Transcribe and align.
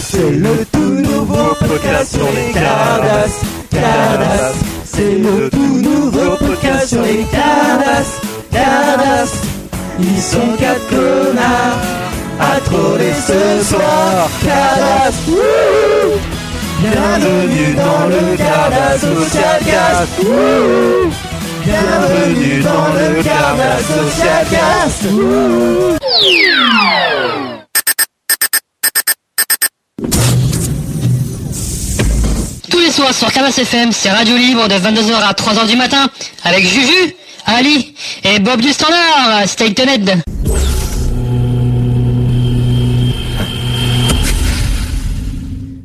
C'est 0.00 0.30
le 0.30 0.64
tout 0.70 0.78
nouveau 0.80 1.54
podcast 1.58 2.14
sur 2.14 2.30
les 2.32 2.52
Cardas. 2.52 3.40
Cardas. 3.70 4.52
C'est 4.84 5.16
le 5.18 5.48
tout 5.48 5.78
nouveau 5.78 6.36
podcast 6.36 6.88
sur 6.88 7.02
les 7.02 7.24
Cardas. 7.24 8.20
Cardas. 8.52 9.32
Ils 9.98 10.20
sont 10.20 10.56
quatre 10.58 10.88
connards 10.88 11.80
à 12.38 12.60
troller 12.60 13.14
ce 13.14 13.64
soir. 13.64 14.28
Cardas. 14.44 15.14
Bienvenue 16.80 17.74
dans 17.74 18.06
le 18.08 18.36
Cardas 18.36 18.98
Social 18.98 19.60
Cast. 19.64 20.20
Bienvenue 21.64 22.60
dans 22.60 22.92
le 22.92 23.22
Cardas 23.22 23.80
Social 23.80 24.44
Cast. 24.50 25.04
Tous 32.70 32.78
les 32.78 32.90
soirs 32.90 33.14
sur 33.14 33.32
Cabas 33.32 33.56
FM, 33.56 33.92
c'est 33.92 34.10
Radio 34.10 34.36
Libre 34.36 34.68
de 34.68 34.74
22h 34.74 35.14
à 35.14 35.32
3h 35.32 35.66
du 35.68 35.76
matin 35.76 36.08
avec 36.42 36.66
Juju, 36.66 37.14
Ali 37.46 37.94
et 38.24 38.38
Bob 38.38 38.60
du 38.60 38.72
Standard. 38.72 39.46
Stay 39.46 39.72
tuned. 39.74 40.22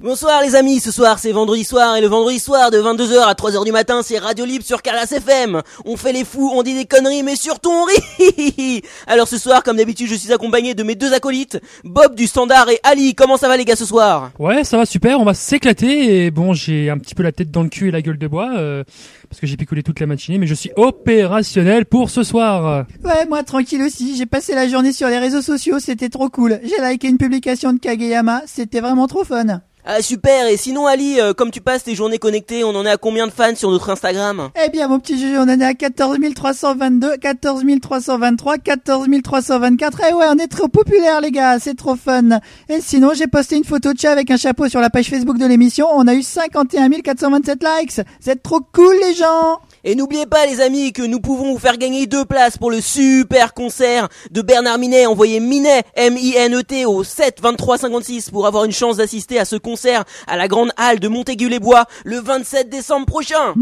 Bonsoir 0.10 0.42
les 0.42 0.56
amis, 0.56 0.80
ce 0.80 0.92
soir 0.92 1.20
c'est 1.20 1.32
vendredi 1.32 1.64
soir 1.64 1.96
et 1.96 2.02
le 2.02 2.08
vendredi 2.08 2.40
soir 2.40 2.72
de 2.72 2.80
22h 2.80 3.28
à 3.28 3.34
3h 3.34 3.64
du 3.64 3.72
matin 3.72 4.02
c'est 4.04 4.18
Radio 4.18 4.44
Libre 4.44 4.66
sur 4.66 4.82
Calas 4.82 5.12
FM. 5.12 5.62
On 5.86 5.98
fait 5.98 6.14
les 6.14 6.26
fous, 6.26 6.50
on 6.52 6.64
dit 6.64 6.74
des 6.74 6.86
conneries 6.86 7.22
mais 7.22 7.36
surtout 7.36 7.70
on 7.70 7.84
rit. 7.84 8.82
Alors 9.08 9.28
ce 9.28 9.38
soir 9.38 9.62
comme 9.62 9.78
d'habitude 9.78 10.08
je 10.08 10.16
suis 10.16 10.34
accompagné 10.34 10.74
de 10.74 10.82
mes 10.82 10.96
deux 10.96 11.14
acolytes, 11.14 11.62
Bob 11.84 12.16
du 12.16 12.26
Standard 12.26 12.68
et 12.70 12.80
Ali. 12.82 13.14
Comment 13.14 13.38
ça 13.38 13.48
va 13.48 13.56
les 13.56 13.66
gars 13.66 13.76
ce 13.76 13.86
soir? 13.86 14.32
Ouais, 14.40 14.64
ça 14.64 14.78
va 14.78 14.88
super, 14.88 15.20
on 15.20 15.26
va 15.26 15.36
s'éclater 15.36 16.26
et 16.26 16.32
bon, 16.32 16.56
j'ai 16.56 16.90
un 16.90 16.98
petit 16.98 17.14
peu 17.14 17.22
la 17.22 17.32
tête 17.32 17.52
dans 17.52 17.62
le 17.62 17.70
cul 17.70 17.90
et 17.90 17.92
la 17.92 18.02
gueule 18.02 18.18
de 18.18 18.28
bois 18.28 18.50
euh, 18.58 18.84
parce 19.30 19.40
que 19.40 19.46
j'ai 19.46 19.58
picolé 19.58 19.84
toute 19.84 20.00
la 20.00 20.08
matinée, 20.08 20.40
mais 20.40 20.48
je 20.48 20.56
suis 20.56 20.72
opérationnel 20.76 21.86
pour 21.86 22.10
ce 22.10 22.24
soir. 22.24 22.88
Ouais, 23.04 23.28
moi 23.28 23.44
tranquille 23.44 23.84
aussi, 23.84 24.18
j'ai 24.18 24.26
passé 24.26 24.56
la 24.56 24.68
journée 24.68 24.92
sur 24.92 25.08
les 25.08 25.20
réseaux 25.20 25.44
sociaux, 25.44 25.78
c'était 25.78 26.10
trop 26.10 26.30
cool. 26.30 26.60
J'ai 26.64 26.84
liké 26.84 27.08
une 27.10 27.20
publication 27.20 27.74
de 27.74 27.78
Kageyama, 27.78 28.42
c'était 28.48 28.80
vraiment 28.80 29.06
trop 29.06 29.24
fun. 29.24 29.62
Ah 29.86 30.02
super, 30.02 30.48
et 30.48 30.58
sinon 30.58 30.88
Ali, 30.88 31.22
euh, 31.22 31.34
comme 31.34 31.52
tu 31.52 31.62
passes 31.62 31.84
tes 31.84 31.96
journées 31.96 32.20
connectées, 32.20 32.66
on 32.66 32.76
en 32.76 32.86
est 32.86 32.90
à 32.90 32.98
combien 32.98 33.28
de 33.28 33.32
fans 33.32 33.56
sur 33.56 33.72
notre 33.72 33.90
Instagram? 33.90 34.50
Eh 34.64 34.70
bien 34.70 34.90
mon 34.90 35.00
petit 35.00 35.18
Juju, 35.18 35.38
on 35.38 35.44
en 35.44 35.60
est 35.60 35.64
à 35.64 35.74
14 35.74 36.18
322, 36.36 37.16
14 37.18 37.64
323, 37.82 38.58
14 38.58 39.08
324. 39.24 40.02
Eh 40.10 40.14
ouais, 40.14 40.26
on 40.30 40.38
est 40.38 40.48
trop 40.48 40.68
populaire 40.68 41.22
les 41.22 41.32
gars, 41.32 41.60
c'est 41.60 41.76
trop 41.76 41.96
fun. 41.96 42.40
Et 42.68 42.82
sinon, 42.82 43.14
j'ai 43.16 43.28
posté 43.28 43.56
une 43.56 43.64
photo 43.64 43.94
de 43.94 44.00
chat 44.00 44.12
avec 44.12 44.30
un 44.32 44.38
chapeau 44.38 44.68
sur 44.68 44.82
la 44.82 44.90
page 44.90 45.10
Facebook 45.10 45.38
de 45.38 45.46
l'émission, 45.46 45.88
on 45.92 46.08
a 46.08 46.14
eu 46.14 46.24
51 46.24 46.90
427 46.90 47.64
likes. 47.64 48.02
C'est 48.20 48.44
trop 48.44 48.60
cool 48.74 48.96
les 49.02 49.14
gens 49.14 49.60
Et 49.84 49.96
n'oubliez 49.96 50.26
pas 50.26 50.46
les 50.46 50.62
amis 50.62 50.92
que 50.92 51.02
nous 51.02 51.20
pouvons 51.20 51.54
vous 51.54 51.60
faire 51.60 51.78
gagner 51.78 52.06
deux 52.06 52.26
places 52.26 52.58
pour 52.58 52.72
le 52.72 52.82
super 52.82 53.54
concert 53.54 54.10
de 54.32 54.42
Bernard 54.42 54.78
Minet. 54.78 55.06
Envoyez 55.06 55.40
Minet, 55.40 55.84
M-I-N-E-T 55.96 56.86
au 56.86 57.04
7 57.04 57.40
23 57.42 57.78
56 57.78 58.30
pour 58.32 58.46
avoir 58.46 58.66
une 58.66 58.72
chance 58.72 58.98
d'assister 58.98 59.40
à 59.40 59.46
ce 59.46 59.56
concert 59.56 60.04
à 60.28 60.38
la 60.38 60.48
Grande 60.48 60.72
Halle 60.78 61.00
de 61.00 61.08
Montaigu-les-Bois 61.08 61.86
le 62.04 62.20
27 62.20 62.70
décembre 62.70 63.06
prochain. 63.06 63.54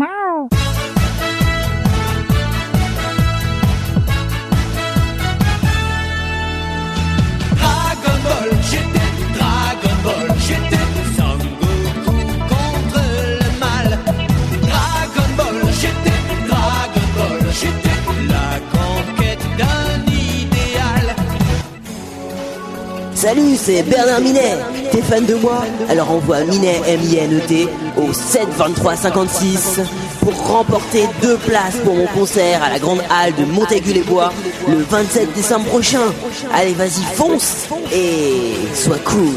Salut, 23.18 23.56
c'est 23.58 23.82
Bernard 23.82 24.22
Minet. 24.22 24.58
T'es 24.92 25.02
fan 25.02 25.26
de 25.26 25.34
moi 25.34 25.64
Alors 25.90 26.12
envoie 26.12 26.42
Minet 26.42 26.80
M-I-N-E-T 26.86 27.68
au 27.98 28.14
7 28.14 28.48
23 28.50 28.96
56 28.96 29.80
pour 30.20 30.48
remporter 30.48 31.08
deux 31.20 31.38
places 31.38 31.78
pour 31.84 31.96
mon 31.96 32.06
concert 32.06 32.62
à 32.62 32.70
la 32.70 32.78
Grande 32.78 33.02
Halle 33.10 33.34
de 33.34 33.44
Montaigu-les-Bois 33.46 34.32
le 34.68 34.84
27 34.84 35.34
décembre 35.34 35.66
prochain. 35.66 36.14
Allez, 36.54 36.74
vas-y, 36.74 37.02
fonce 37.16 37.66
et 37.92 38.54
sois 38.76 39.00
cool. 39.00 39.34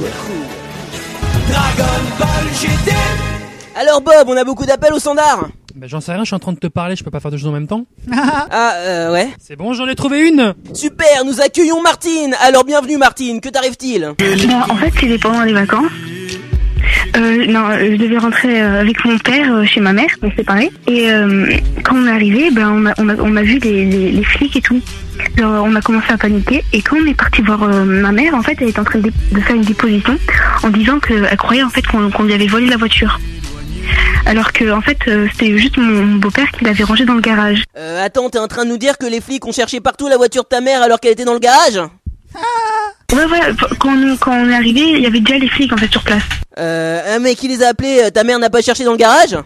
Dragon 1.48 2.02
Ball, 2.18 2.28
j'étais 2.60 2.98
Alors 3.76 4.02
Bob, 4.02 4.26
on 4.26 4.36
a 4.36 4.44
beaucoup 4.44 4.66
d'appels 4.66 4.92
au 4.92 4.98
standard 4.98 5.48
Ben 5.80 5.88
j'en 5.88 6.02
sais 6.02 6.12
rien, 6.12 6.24
je 6.24 6.26
suis 6.26 6.34
en 6.34 6.38
train 6.38 6.52
de 6.52 6.58
te 6.58 6.66
parler, 6.66 6.94
je 6.94 7.02
peux 7.02 7.10
pas 7.10 7.20
faire 7.20 7.30
deux 7.30 7.38
choses 7.38 7.48
en 7.48 7.52
même 7.52 7.66
temps. 7.66 7.86
Ah, 8.12 8.74
euh, 8.80 9.12
ouais. 9.12 9.28
C'est 9.38 9.56
bon, 9.56 9.72
j'en 9.72 9.86
ai 9.88 9.94
trouvé 9.94 10.28
une. 10.28 10.52
Super, 10.74 11.24
nous 11.24 11.40
accueillons 11.40 11.80
Martine. 11.80 12.34
Alors 12.46 12.64
bienvenue 12.64 12.98
Martine, 12.98 13.40
que 13.40 13.48
t'arrive-t-il? 13.48 14.12
Bah, 14.18 14.66
en 14.68 14.76
fait, 14.76 14.92
c'était 15.00 15.16
pendant 15.16 15.42
les 15.42 15.54
vacances. 15.54 15.90
Euh, 17.16 17.46
non, 17.46 17.70
euh, 17.70 17.92
je 17.92 17.96
devais 17.96 18.18
rentrer 18.18 18.60
euh, 18.60 18.82
avec 18.82 19.02
mon 19.06 19.16
père 19.18 19.54
euh, 19.54 19.64
chez 19.64 19.80
ma 19.80 19.94
mère, 19.94 20.08
on 20.20 20.28
s'est 20.30 20.36
séparés. 20.36 20.70
Et 20.86 21.10
euh, 21.10 21.50
quand 21.82 21.96
on 21.96 22.06
est 22.06 22.10
arrivé, 22.10 22.50
ben, 22.50 22.68
on, 22.68 22.84
a, 22.84 22.92
on, 22.98 23.08
a, 23.08 23.16
on 23.16 23.36
a 23.36 23.42
vu 23.42 23.58
les, 23.58 23.86
les, 23.86 24.12
les 24.12 24.24
flics 24.24 24.56
et 24.56 24.60
tout. 24.60 24.82
Alors, 25.38 25.64
on 25.64 25.74
a 25.74 25.80
commencé 25.80 26.12
à 26.12 26.18
paniquer. 26.18 26.62
Et 26.74 26.82
quand 26.82 26.96
on 27.02 27.06
est 27.06 27.14
parti 27.14 27.40
voir 27.40 27.62
euh, 27.62 27.84
ma 27.84 28.12
mère, 28.12 28.34
en 28.34 28.42
fait, 28.42 28.56
elle 28.60 28.68
était 28.68 28.80
en 28.80 28.84
train 28.84 28.98
de, 28.98 29.10
faire 29.40 29.56
une 29.56 29.62
déposition 29.62 30.18
en 30.62 30.68
disant 30.68 30.98
qu'elle 31.00 31.36
croyait 31.38 31.62
en 31.62 31.70
fait 31.70 31.86
qu'on 31.86 32.10
qu'on 32.10 32.24
lui 32.24 32.34
avait 32.34 32.48
volé 32.48 32.66
la 32.66 32.76
voiture. 32.76 33.18
Alors 34.26 34.52
que 34.52 34.70
en 34.70 34.80
fait, 34.80 34.98
euh, 35.08 35.26
c'était 35.32 35.56
juste 35.58 35.76
mon 35.76 36.02
mon 36.04 36.16
beau-père 36.16 36.50
qui 36.52 36.64
l'avait 36.64 36.84
rangée 36.84 37.04
dans 37.04 37.14
le 37.14 37.20
garage. 37.20 37.64
Euh, 37.76 38.04
attends, 38.04 38.28
t'es 38.30 38.38
en 38.38 38.46
train 38.48 38.64
de 38.64 38.70
nous 38.70 38.78
dire 38.78 38.96
que 38.98 39.06
les 39.06 39.20
flics 39.20 39.44
ont 39.46 39.52
cherché 39.52 39.80
partout 39.80 40.08
la 40.08 40.16
voiture 40.16 40.42
de 40.44 40.48
ta 40.48 40.60
mère 40.60 40.82
alors 40.82 41.00
qu'elle 41.00 41.12
était 41.12 41.24
dans 41.24 41.32
le 41.32 41.38
garage? 41.40 41.80
Ouais, 43.12 43.24
ouais, 43.24 43.40
quand 43.80 43.90
on, 43.92 44.16
quand 44.16 44.32
on 44.32 44.48
est 44.50 44.54
arrivé, 44.54 44.80
il 44.82 45.00
y 45.00 45.06
avait 45.06 45.18
déjà 45.20 45.38
les 45.38 45.48
flics 45.48 45.72
en 45.72 45.76
fait 45.76 45.90
sur 45.90 46.02
place. 46.02 46.22
Euh, 46.58 47.16
un 47.16 47.18
mec 47.18 47.38
qui 47.38 47.48
les 47.48 47.62
a 47.62 47.68
appelés, 47.70 48.02
euh, 48.04 48.10
ta 48.10 48.22
mère 48.22 48.38
n'a 48.38 48.50
pas 48.50 48.62
cherché 48.62 48.84
dans 48.84 48.92
le 48.92 48.98
garage? 48.98 49.36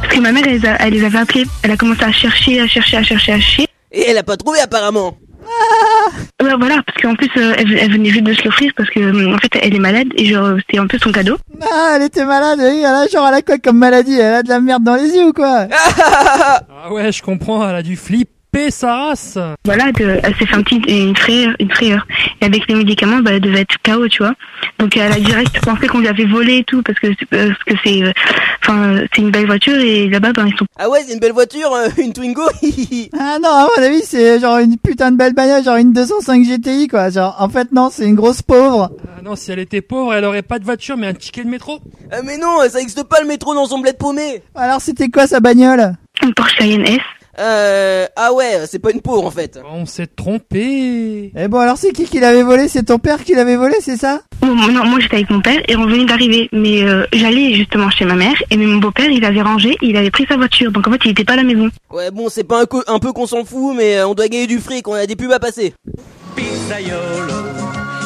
Parce 0.00 0.14
que 0.14 0.20
ma 0.20 0.32
mère, 0.32 0.44
elle, 0.46 0.54
les 0.60 0.66
a- 0.66 0.76
elle 0.80 0.92
les 0.94 1.04
avait 1.04 1.18
appelés. 1.18 1.44
Elle 1.62 1.72
a 1.72 1.76
commencé 1.76 2.02
à 2.04 2.12
chercher, 2.12 2.60
à 2.60 2.66
chercher, 2.66 2.96
à 2.96 3.02
chercher, 3.02 3.32
à 3.32 3.40
chercher. 3.40 3.66
Et 3.92 4.08
elle 4.08 4.16
a 4.16 4.22
pas 4.22 4.36
trouvé 4.38 4.60
apparemment. 4.60 5.18
Ouais, 6.42 6.54
voilà, 6.58 6.76
parce 6.86 7.02
qu'en 7.02 7.14
plus, 7.14 7.28
euh, 7.36 7.54
elle, 7.58 7.76
elle 7.76 7.92
venait 7.92 8.10
juste 8.10 8.24
de 8.24 8.32
se 8.32 8.44
l'offrir 8.44 8.72
parce 8.76 8.88
que, 8.90 9.00
euh, 9.00 9.34
en 9.34 9.38
fait, 9.38 9.50
elle 9.60 9.74
est 9.74 9.80
malade 9.80 10.08
et 10.16 10.24
genre, 10.26 10.56
c'était 10.58 10.78
un 10.78 10.86
peu 10.86 10.98
son 10.98 11.10
cadeau. 11.10 11.36
Ah, 11.62 11.94
elle 11.96 12.02
était 12.02 12.24
malade, 12.24 12.58
oui, 12.62 12.78
elle 12.80 12.86
a 12.86 13.06
genre 13.08 13.26
elle 13.28 13.34
a 13.34 13.42
quoi 13.42 13.58
comme 13.58 13.78
maladie? 13.78 14.14
Elle 14.18 14.34
a 14.34 14.42
de 14.42 14.48
la 14.48 14.60
merde 14.60 14.84
dans 14.84 14.94
les 14.94 15.08
yeux 15.08 15.26
ou 15.26 15.32
quoi? 15.32 15.66
Ah 15.72 16.92
ouais, 16.92 17.10
je 17.12 17.22
comprends, 17.22 17.68
elle 17.68 17.74
a 17.76 17.82
dû 17.82 17.96
flipper 18.52 18.70
sa 18.70 18.94
race. 18.94 19.38
Voilà, 19.64 19.92
de- 19.92 20.18
elle 20.22 20.34
s'est 20.36 20.46
fait 20.46 20.54
un 20.56 20.62
petit, 20.62 20.76
une 20.88 21.16
frayeur, 21.16 21.54
une 21.60 21.70
frayeur. 21.70 22.06
Et 22.40 22.44
avec 22.46 22.66
les 22.68 22.74
médicaments, 22.74 23.18
bah, 23.18 23.32
elle 23.34 23.40
devait 23.40 23.60
être 23.60 23.76
KO, 23.84 24.08
tu 24.08 24.22
vois. 24.22 24.34
Donc, 24.78 24.96
elle 24.96 25.12
a 25.12 25.16
direct 25.20 25.60
pensé 25.64 25.86
qu'on 25.86 25.98
lui 26.00 26.08
avait 26.08 26.24
volé 26.24 26.58
et 26.58 26.64
tout 26.64 26.82
parce 26.82 26.98
que, 26.98 27.08
c'est- 27.18 27.26
parce 27.26 27.62
que 27.64 27.74
c'est, 27.84 28.02
euh, 28.02 28.12
enfin, 28.62 29.00
c'est 29.14 29.22
une 29.22 29.30
belle 29.30 29.46
voiture 29.46 29.78
et 29.78 30.08
là-bas, 30.08 30.32
ben, 30.32 30.46
ils 30.46 30.56
sont 30.56 30.66
Ah 30.78 30.88
ouais, 30.88 31.00
c'est 31.06 31.14
une 31.14 31.20
belle 31.20 31.32
voiture, 31.32 31.72
euh, 31.72 31.88
une 31.98 32.12
Twingo. 32.12 32.42
Ah 33.18 33.38
non, 33.42 33.48
à 33.48 33.68
mon 33.76 33.82
avis, 33.82 34.02
c'est 34.04 34.40
genre 34.40 34.58
une 34.58 34.76
putain 34.76 35.10
de 35.12 35.16
belle 35.16 35.34
bagnole, 35.34 35.62
genre 35.64 35.76
une 35.76 35.92
205 35.92 36.44
GTI 36.44 36.88
quoi. 36.88 37.10
Genre, 37.10 37.36
en 37.38 37.48
fait, 37.48 37.72
non, 37.72 37.90
c'est 37.92 38.04
une 38.06 38.14
grosse 38.14 38.42
pauvre. 38.42 38.90
Ah 39.16 39.22
non, 39.22 39.36
si 39.36 39.50
elle 39.52 39.58
était 39.58 39.80
pauvre, 39.82 40.14
elle 40.14 40.24
aurait 40.24 40.42
pas 40.42 40.58
de 40.58 40.64
voiture, 40.64 40.96
mais 40.96 41.06
un 41.08 41.14
ticket 41.14 41.44
de 41.44 41.48
métro. 41.48 41.78
Ah 42.10 42.16
mais 42.24 42.38
non, 42.38 42.58
ça 42.68 42.80
existe 42.80 43.02
pas 43.04 43.20
le 43.20 43.26
métro 43.26 43.54
dans 43.54 43.66
son 43.66 43.78
bled 43.78 43.96
paumé. 43.98 44.42
Alors, 44.54 44.80
c'était 44.80 45.08
quoi 45.08 45.26
sa 45.26 45.40
bagnole? 45.40 45.94
Une 46.22 46.34
Porsche 46.34 46.56
Cayenne 46.56 46.86
S. 46.86 46.98
Euh, 47.38 48.06
ah 48.16 48.32
ouais, 48.32 48.62
c'est 48.66 48.78
pas 48.80 48.90
une 48.90 49.00
pauvre 49.00 49.24
en 49.26 49.30
fait. 49.30 49.60
On 49.70 49.86
s'est 49.86 50.08
trompé. 50.08 51.32
Eh 51.36 51.48
bon, 51.48 51.58
alors 51.60 51.76
c'est 51.78 51.92
qui 51.92 52.04
qui 52.04 52.18
l'avait 52.18 52.42
volé? 52.42 52.66
C'est 52.68 52.82
ton 52.84 52.98
père 52.98 53.22
qui 53.22 53.34
l'avait 53.34 53.56
volé, 53.56 53.76
c'est 53.80 53.96
ça? 53.96 54.22
Non, 54.42 54.54
non, 54.56 54.84
moi 54.84 54.98
j'étais 55.00 55.16
avec 55.16 55.30
mon 55.30 55.40
père 55.40 55.60
et 55.68 55.76
on 55.76 55.86
venait 55.86 56.04
d'arriver. 56.04 56.48
Mais 56.52 56.82
euh, 56.82 57.04
j'allais 57.12 57.54
justement 57.54 57.90
chez 57.90 58.04
ma 58.06 58.14
mère 58.14 58.34
et 58.50 58.56
mais 58.56 58.66
mon 58.66 58.78
beau-père 58.78 59.08
il 59.10 59.24
avait 59.24 59.42
rangé, 59.42 59.76
il 59.82 59.96
avait 59.96 60.10
pris 60.10 60.26
sa 60.28 60.36
voiture. 60.36 60.72
Donc 60.72 60.88
en 60.88 60.92
fait 60.92 61.00
il 61.04 61.10
était 61.12 61.24
pas 61.24 61.34
à 61.34 61.36
la 61.36 61.44
maison. 61.44 61.70
Ouais, 61.90 62.10
bon, 62.10 62.28
c'est 62.28 62.44
pas 62.44 62.62
un, 62.62 62.66
co- 62.66 62.82
un 62.88 62.98
peu 62.98 63.12
qu'on 63.12 63.26
s'en 63.26 63.44
fout, 63.44 63.74
mais 63.76 63.98
euh, 63.98 64.08
on 64.08 64.14
doit 64.14 64.26
gagner 64.28 64.46
du 64.48 64.58
fric, 64.58 64.88
on 64.88 64.94
a 64.94 65.06
des 65.06 65.14
pubs 65.16 65.30
à 65.32 65.38
passer. 65.38 65.74
Pizzaiolo, 66.34 67.34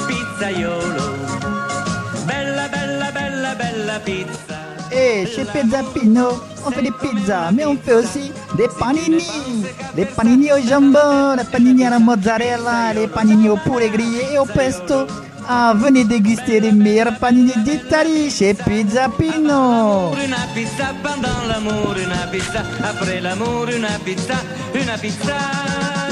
pizzaiolo. 0.09 1.05
Bella, 2.27 2.69
bella, 2.69 3.11
bella, 3.13 3.55
bella 3.55 3.99
pizza. 4.05 4.52
Chez 5.03 5.45
Pizza 5.53 5.83
Pino, 5.93 6.29
on 6.65 6.71
fait 6.71 6.83
des 6.83 6.93
pizzas, 6.93 7.51
mais 7.53 7.65
on 7.67 7.77
fait 7.77 7.95
aussi 7.95 8.31
des 8.57 8.69
panini. 8.79 9.25
Des 9.97 10.05
panini 10.05 10.53
au 10.53 10.61
jambon, 10.69 11.35
des 11.37 11.45
panini 11.45 11.85
à 11.85 11.91
la 11.91 11.99
mozzarella, 11.99 12.95
des 12.95 13.09
panini 13.09 13.49
au 13.49 13.57
poulet 13.57 13.89
grillé 13.89 14.23
et 14.35 14.39
au 14.39 14.45
pesto. 14.45 15.07
Ah, 15.49 15.75
venez 15.77 16.05
déguster 16.05 16.61
les 16.61 16.71
meilleurs 16.71 17.19
panini 17.19 17.53
d'Italie 17.65 18.31
chez 18.31 18.55
Pizza 18.55 19.09
Pino. 19.09 20.13
Una 20.25 20.47
pizza 20.55 20.95
pendant 21.03 21.43
l'amour, 21.49 21.97
una 21.99 22.27
pizza 22.31 22.63
après 22.85 23.21
l'amour, 23.21 23.67
una 23.77 23.99
pizza, 24.05 24.35
una 24.73 24.97
pizza. 24.99 26.12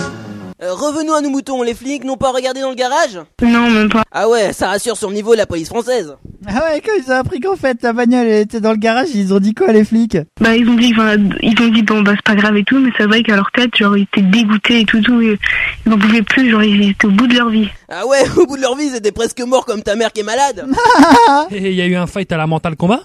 Euh, 0.62 0.74
revenons 0.74 1.14
à 1.14 1.22
nos 1.22 1.30
moutons, 1.30 1.62
les 1.62 1.72
flics 1.72 2.04
n'ont 2.04 2.18
pas 2.18 2.32
regardé 2.32 2.60
dans 2.60 2.68
le 2.68 2.74
garage 2.74 3.18
Non, 3.42 3.70
même 3.70 3.88
pas. 3.88 4.02
Ah 4.12 4.28
ouais, 4.28 4.52
ça 4.52 4.68
rassure 4.68 4.94
sur 4.94 5.08
le 5.08 5.14
niveau 5.14 5.32
de 5.32 5.38
la 5.38 5.46
police 5.46 5.68
française. 5.68 6.16
Ah 6.46 6.64
ouais, 6.64 6.82
quand 6.84 6.92
ils 6.98 7.10
ont 7.10 7.16
appris 7.16 7.40
qu'en 7.40 7.56
fait 7.56 7.82
la 7.82 7.94
bagnole 7.94 8.26
elle 8.26 8.42
était 8.42 8.60
dans 8.60 8.72
le 8.72 8.76
garage, 8.76 9.08
ils 9.14 9.32
ont 9.32 9.38
dit 9.38 9.54
quoi 9.54 9.72
les 9.72 9.84
flics? 9.84 10.18
Bah, 10.38 10.54
ils 10.54 10.68
ont 10.68 10.74
dit, 10.74 10.92
enfin, 10.94 11.16
ils 11.40 11.62
ont 11.62 11.68
dit, 11.68 11.82
bon, 11.82 12.02
bah, 12.02 12.12
c'est 12.14 12.24
pas 12.24 12.34
grave 12.34 12.58
et 12.58 12.64
tout, 12.64 12.78
mais 12.78 12.90
c'est 12.98 13.06
vrai 13.06 13.22
qu'à 13.22 13.36
leur 13.36 13.50
tête, 13.52 13.74
genre, 13.74 13.96
ils 13.96 14.02
étaient 14.02 14.20
dégoûtés 14.20 14.80
et 14.80 14.84
tout, 14.84 15.00
tout, 15.00 15.22
et 15.22 15.38
ils 15.86 15.90
n'en 15.90 15.98
pouvaient 15.98 16.22
plus, 16.22 16.50
genre, 16.50 16.62
ils 16.62 16.90
étaient 16.90 17.06
au 17.06 17.10
bout 17.10 17.26
de 17.26 17.36
leur 17.36 17.48
vie. 17.48 17.68
Ah 17.88 18.06
ouais, 18.06 18.22
au 18.36 18.44
bout 18.44 18.56
de 18.56 18.62
leur 18.62 18.76
vie, 18.76 18.86
ils 18.86 18.96
étaient 18.96 19.12
presque 19.12 19.40
morts 19.40 19.64
comme 19.64 19.82
ta 19.82 19.96
mère 19.96 20.12
qui 20.12 20.20
est 20.20 20.24
malade. 20.24 20.66
Et 21.50 21.70
il 21.70 21.74
y 21.74 21.80
a 21.80 21.86
eu 21.86 21.96
un 21.96 22.06
fight 22.06 22.30
à 22.32 22.36
la 22.36 22.46
mentale 22.46 22.76
combat 22.76 23.00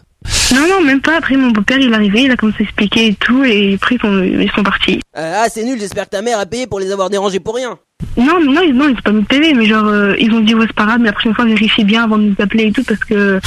Non, 0.53 0.67
non, 0.67 0.81
même 0.81 1.01
pas. 1.01 1.17
Après, 1.17 1.35
mon 1.35 1.51
beau-père, 1.51 1.79
il 1.79 1.91
est 1.91 1.95
arrivé, 1.95 2.23
il 2.23 2.31
a 2.31 2.37
commencé 2.37 2.57
à 2.59 2.63
expliquer 2.63 3.07
et 3.07 3.15
tout, 3.15 3.43
et 3.43 3.75
après, 3.75 3.95
ils 3.95 4.01
sont, 4.01 4.23
ils 4.23 4.51
sont 4.51 4.63
partis. 4.63 5.01
Euh, 5.17 5.43
ah, 5.43 5.47
c'est 5.49 5.63
nul, 5.63 5.79
j'espère 5.79 6.05
que 6.05 6.11
ta 6.11 6.21
mère 6.21 6.39
a 6.39 6.45
payé 6.45 6.67
pour 6.67 6.79
les 6.79 6.91
avoir 6.91 7.09
dérangés 7.09 7.39
pour 7.39 7.55
rien. 7.55 7.77
Non, 8.17 8.39
non, 8.41 8.61
ils, 8.61 8.73
non, 8.73 8.87
ils 8.89 8.97
ont 8.97 9.01
pas 9.01 9.11
mis 9.11 9.21
de 9.21 9.27
PV, 9.27 9.53
mais 9.53 9.65
genre, 9.65 9.85
euh, 9.87 10.15
ils 10.19 10.31
ont 10.33 10.39
dit, 10.41 10.53
ouais, 10.53 10.65
c'est 10.67 10.75
pas 10.75 10.85
grave, 10.85 10.99
mais 10.99 11.05
la 11.07 11.13
prochaine 11.13 11.33
fois, 11.33 11.45
vérifiez 11.45 11.83
bien 11.85 12.03
avant 12.03 12.17
de 12.17 12.23
nous 12.23 12.35
appeler 12.39 12.65
et 12.65 12.71
tout, 12.71 12.83
parce 12.83 12.99
que, 12.99 13.37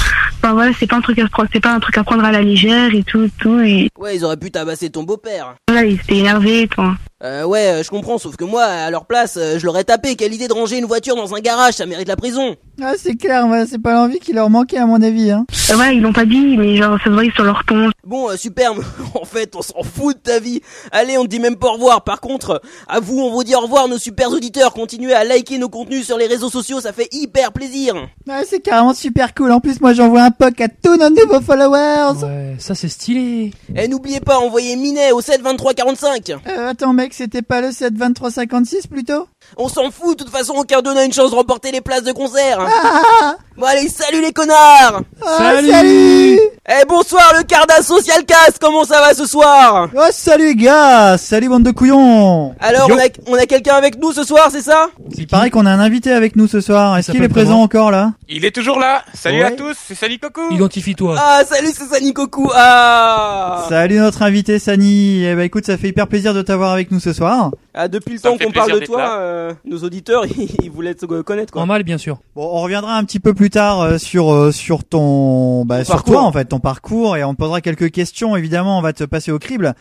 enfin, 0.42 0.52
voilà, 0.54 0.72
c'est 0.78 0.86
pas 0.86 0.96
un 0.96 1.00
truc 1.02 1.18
à 1.18 1.24
se 1.26 1.30
prendre, 1.30 1.48
c'est 1.52 1.60
pas 1.60 1.72
un 1.72 1.80
truc 1.80 1.96
à 1.98 2.04
prendre 2.04 2.24
à 2.24 2.32
la 2.32 2.40
légère 2.42 2.94
et 2.94 3.02
tout, 3.02 3.28
tout, 3.38 3.60
et 3.60 3.88
Ouais, 3.98 4.16
ils 4.16 4.24
auraient 4.24 4.36
pu 4.38 4.50
tabasser 4.50 4.88
ton 4.90 5.02
beau-père. 5.02 5.54
voilà, 5.68 5.84
ils 5.86 5.94
étaient 5.96 6.16
énervés 6.16 6.62
et 6.62 6.68
tout. 6.68 6.80
hein. 6.82 6.96
Euh, 7.24 7.42
ouais, 7.44 7.66
euh, 7.66 7.82
je 7.82 7.90
comprends, 7.90 8.16
sauf 8.16 8.36
que 8.36 8.44
moi, 8.44 8.62
à 8.62 8.90
leur 8.92 9.04
place, 9.06 9.36
euh, 9.38 9.58
je 9.58 9.66
l'aurais 9.66 9.82
tapé. 9.82 10.14
Quelle 10.14 10.32
idée 10.32 10.46
de 10.46 10.52
ranger 10.52 10.78
une 10.78 10.84
voiture 10.84 11.16
dans 11.16 11.34
un 11.34 11.40
garage, 11.40 11.74
ça 11.74 11.84
mérite 11.84 12.06
la 12.06 12.14
prison. 12.14 12.54
Ah 12.80 12.92
c'est 12.96 13.16
clair, 13.16 13.44
ouais, 13.48 13.66
c'est 13.66 13.82
pas 13.82 13.92
l'envie 13.94 14.20
qui 14.20 14.32
leur 14.32 14.48
manquait 14.50 14.76
à 14.78 14.86
mon 14.86 15.02
avis. 15.02 15.32
Hein. 15.32 15.44
Euh, 15.72 15.76
ouais, 15.76 15.96
ils 15.96 16.00
l'ont 16.00 16.12
pas 16.12 16.24
dit, 16.24 16.56
mais 16.56 16.76
genre, 16.76 16.96
ça 16.98 17.06
se 17.06 17.10
voyait 17.10 17.32
sur 17.32 17.42
leur 17.42 17.64
ton. 17.64 17.90
Bon, 18.06 18.30
euh, 18.30 18.36
super, 18.36 18.70
en 19.20 19.24
fait, 19.24 19.56
on 19.56 19.62
s'en 19.62 19.82
fout 19.82 20.14
de 20.16 20.22
ta 20.22 20.38
vie. 20.38 20.60
Allez, 20.92 21.18
on 21.18 21.24
te 21.24 21.28
dit 21.28 21.40
même 21.40 21.56
pas 21.56 21.66
au 21.70 21.72
revoir. 21.72 22.04
Par 22.04 22.20
contre, 22.20 22.62
à 22.86 23.00
vous, 23.00 23.18
on 23.18 23.32
vous 23.32 23.42
dit 23.42 23.56
au 23.56 23.60
revoir, 23.62 23.88
nos 23.88 23.98
super 23.98 24.30
auditeurs. 24.38 24.72
Continuez 24.72 25.12
à 25.12 25.24
liker 25.24 25.58
nos 25.58 25.68
contenus 25.68 26.06
sur 26.06 26.16
les 26.16 26.26
réseaux 26.26 26.48
sociaux, 26.48 26.80
ça 26.80 26.92
fait 26.92 27.08
hyper 27.12 27.52
plaisir. 27.52 27.94
Ouais, 28.26 28.44
c'est 28.48 28.60
carrément 28.60 28.94
super 28.94 29.34
cool. 29.34 29.52
En 29.52 29.60
plus, 29.60 29.80
moi 29.80 29.92
j'envoie 29.92 30.22
un 30.22 30.30
poc 30.30 30.60
à 30.60 30.68
tous 30.68 30.96
nos 30.96 31.10
nouveaux 31.10 31.40
followers. 31.40 32.24
Ouais, 32.24 32.56
ça 32.58 32.74
c'est 32.74 32.88
stylé. 32.88 33.52
Et 33.76 33.88
n'oubliez 33.88 34.20
pas, 34.20 34.38
envoyez 34.38 34.76
Minet 34.76 35.12
au 35.12 35.20
7 35.20 35.42
23 35.42 35.74
45. 35.74 36.30
Euh, 36.30 36.70
attends 36.70 36.92
mec, 36.92 37.12
c'était 37.12 37.42
pas 37.42 37.60
le 37.60 37.72
7 37.72 37.94
23 37.94 38.30
56 38.30 38.86
plutôt? 38.86 39.26
On 39.56 39.68
s'en 39.68 39.90
fout, 39.90 40.18
de 40.18 40.24
toute 40.24 40.32
façon, 40.32 40.54
aucun 40.56 40.82
d'eux 40.82 40.94
n'a 40.94 41.04
une 41.04 41.12
chance 41.12 41.30
de 41.30 41.36
remporter 41.36 41.72
les 41.72 41.80
places 41.80 42.02
de 42.04 42.12
concert. 42.12 42.58
Ah, 42.60 43.36
Bon, 43.56 43.66
allez, 43.66 43.88
salut 43.88 44.20
les 44.20 44.32
connards. 44.32 45.00
ah, 45.20 45.36
Salut 45.38 45.68
salut 45.70 46.38
Eh, 46.68 46.84
bonsoir 46.88 47.32
le 47.36 47.42
Carda 47.42 47.82
Social 47.82 48.24
Cast, 48.24 48.58
comment 48.60 48.84
ça 48.84 49.00
va 49.00 49.14
ce 49.14 49.26
soir? 49.26 49.88
Oh 49.96 50.00
salut 50.12 50.54
gars, 50.54 51.18
salut 51.18 51.48
bande 51.48 51.64
de 51.64 51.72
couillons. 51.72 52.54
Alors, 52.60 52.88
Yo. 52.88 52.94
on 52.94 52.98
a, 52.98 53.08
on 53.26 53.34
a 53.34 53.46
quelqu'un 53.46 53.74
avec 53.74 53.98
nous 53.98 54.12
ce 54.12 54.22
soir, 54.22 54.48
c'est 54.52 54.62
ça? 54.62 54.90
Il 55.16 55.26
paraît 55.26 55.50
qu'on 55.50 55.66
a 55.66 55.72
un 55.72 55.80
invité 55.80 56.12
avec 56.12 56.36
nous 56.36 56.46
ce 56.46 56.60
soir. 56.60 56.96
Est-ce 56.98 57.10
qu'il 57.10 57.22
est 57.24 57.28
présent 57.28 57.60
encore 57.60 57.90
là? 57.90 58.12
Il 58.28 58.44
est 58.44 58.54
toujours 58.54 58.78
là. 58.78 59.02
Salut 59.12 59.38
Ouais. 59.38 59.44
à 59.46 59.50
tous, 59.50 59.76
c'est 59.88 59.96
Sally 59.96 60.20
Coco. 60.20 60.42
Identifie-toi. 60.52 61.16
Ah, 61.18 61.40
salut, 61.48 61.70
c'est 61.76 61.86
Sani 61.92 62.12
Koku. 62.12 62.48
Ah 62.54 63.64
Salut 63.68 63.98
notre 63.98 64.22
invité 64.22 64.58
Sani. 64.60 65.24
Eh 65.24 65.34
ben 65.34 65.42
écoute, 65.42 65.66
ça 65.66 65.76
fait 65.76 65.88
hyper 65.88 66.06
plaisir 66.06 66.32
de 66.32 66.42
t'avoir 66.42 66.72
avec 66.72 66.92
nous 66.92 67.00
ce 67.00 67.12
soir. 67.12 67.50
Ah, 67.80 67.86
depuis 67.86 68.14
le 68.14 68.18
Ça 68.18 68.30
temps 68.30 68.38
qu'on 68.38 68.50
parle 68.50 68.80
de 68.80 68.84
toi, 68.84 69.18
euh, 69.20 69.54
nos 69.64 69.78
auditeurs, 69.84 70.24
ils 70.62 70.68
voulaient 70.68 70.96
te 70.96 71.06
connaître, 71.06 71.52
quoi. 71.52 71.62
En 71.62 71.66
mal, 71.66 71.84
bien 71.84 71.96
sûr. 71.96 72.18
Bon, 72.34 72.42
on 72.42 72.60
reviendra 72.62 72.96
un 72.96 73.04
petit 73.04 73.20
peu 73.20 73.34
plus 73.34 73.50
tard 73.50 73.80
euh, 73.80 73.98
sur 73.98 74.34
euh, 74.34 74.50
sur 74.50 74.82
ton 74.82 75.64
bah 75.64 75.78
Ton 75.78 75.84
sur 75.84 75.94
parcours. 75.94 76.12
toi 76.14 76.22
en 76.24 76.32
fait, 76.32 76.46
ton 76.46 76.58
parcours 76.58 77.16
et 77.16 77.22
on 77.22 77.34
te 77.34 77.38
posera 77.38 77.60
quelques 77.60 77.92
questions 77.92 78.34
évidemment, 78.34 78.78
on 78.78 78.82
va 78.82 78.92
te 78.92 79.04
passer 79.04 79.30
au 79.30 79.38
crible. 79.38 79.74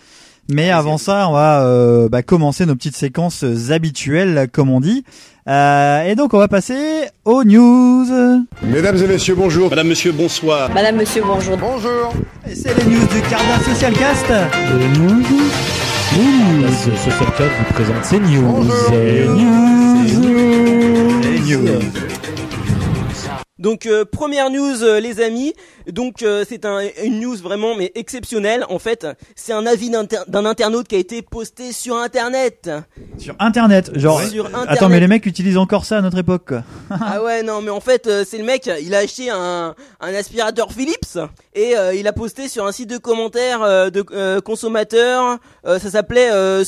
Mais 0.48 0.70
avant 0.70 1.00
ça, 1.00 1.28
on 1.28 1.34
va 1.34 1.64
euh, 1.66 2.08
bah, 2.08 2.22
commencer 2.22 2.68
nos 2.68 2.76
petites 2.76 2.96
séquences 2.96 3.44
habituelles 3.72 4.48
comme 4.52 4.70
on 4.70 4.80
dit. 4.80 5.04
Euh, 5.50 6.04
et 6.04 6.14
donc 6.14 6.36
on 6.36 6.38
va 6.38 6.48
passer 6.48 7.08
aux 7.26 7.44
news. 7.44 8.06
Mesdames 8.62 8.98
et 8.98 9.08
messieurs, 9.08 9.36
bonjour. 9.36 9.72
Madame, 9.72 9.88
monsieur, 9.88 10.12
bonsoir. 10.12 10.70
Madame, 10.72 10.98
monsieur, 10.98 11.24
bonjour. 11.26 11.58
Bonjour. 11.58 12.14
Et 12.48 12.54
c'est 12.54 12.78
les 12.78 12.86
news 12.86 13.08
du 13.08 13.22
Carda 13.28 13.60
Social 13.66 13.94
Cast. 13.94 14.28
Ce 16.12 16.96
Social 16.96 17.32
Club 17.36 17.50
vous 17.60 17.74
présente 17.74 18.06
ses 18.06 18.20
news. 18.20 18.66
Donc, 23.60 23.86
euh, 23.86 24.06
première 24.06 24.50
news, 24.50 24.84
euh, 24.84 25.00
les 25.00 25.22
amis. 25.22 25.54
Donc, 25.88 26.22
euh, 26.22 26.46
c'est 26.48 26.66
un, 26.66 26.82
une 27.04 27.20
news 27.20 27.36
vraiment, 27.38 27.76
mais 27.76 27.92
exceptionnelle. 27.96 28.66
En 28.70 28.80
fait, 28.80 29.08
c'est 29.36 29.54
un 29.54 29.66
avis 29.66 29.90
d'un 29.90 30.46
internaute 30.46 30.88
qui 30.88 30.96
a 30.96 31.00
été 31.00 31.22
posté 31.22 31.72
sur 31.72 31.96
Internet. 31.98 32.70
Sur 33.18 33.36
internet, 33.40 33.92
genre 33.98 34.22
Sur 34.22 34.46
Internet. 34.48 34.70
Attends, 34.70 34.90
mais 34.90 35.00
les 35.00 35.08
mecs 35.08 35.26
utilisent 35.26 35.58
encore 35.58 35.86
ça 35.86 35.98
à 35.98 36.02
notre 36.02 36.18
époque. 36.18 36.54
Ah 36.90 37.24
ouais, 37.24 37.44
non, 37.44 37.62
mais 37.62 37.70
en 37.70 37.80
fait, 37.80 38.08
euh, 38.08 38.24
c'est 38.28 38.38
le 38.38 38.44
mec, 38.44 38.70
il 38.82 38.94
a 38.96 39.00
acheté 39.00 39.30
un, 39.30 39.76
un 40.00 40.14
aspirateur 40.14 40.72
Philips 40.72 41.18
et 41.54 41.78
euh, 41.78 41.94
il 41.94 42.08
a 42.08 42.14
posté 42.14 42.48
sur 42.48 42.66
un 42.66 42.72
site 42.72 42.90
de 42.90 42.98
commentaires 42.98 43.62
euh, 43.62 43.90
de 43.90 44.04
euh, 44.12 44.42
consommateurs. 44.42 45.38
euh, 45.66 45.80
ça 45.80 45.92
s'appelait 45.92 46.30
euh, 46.32 46.64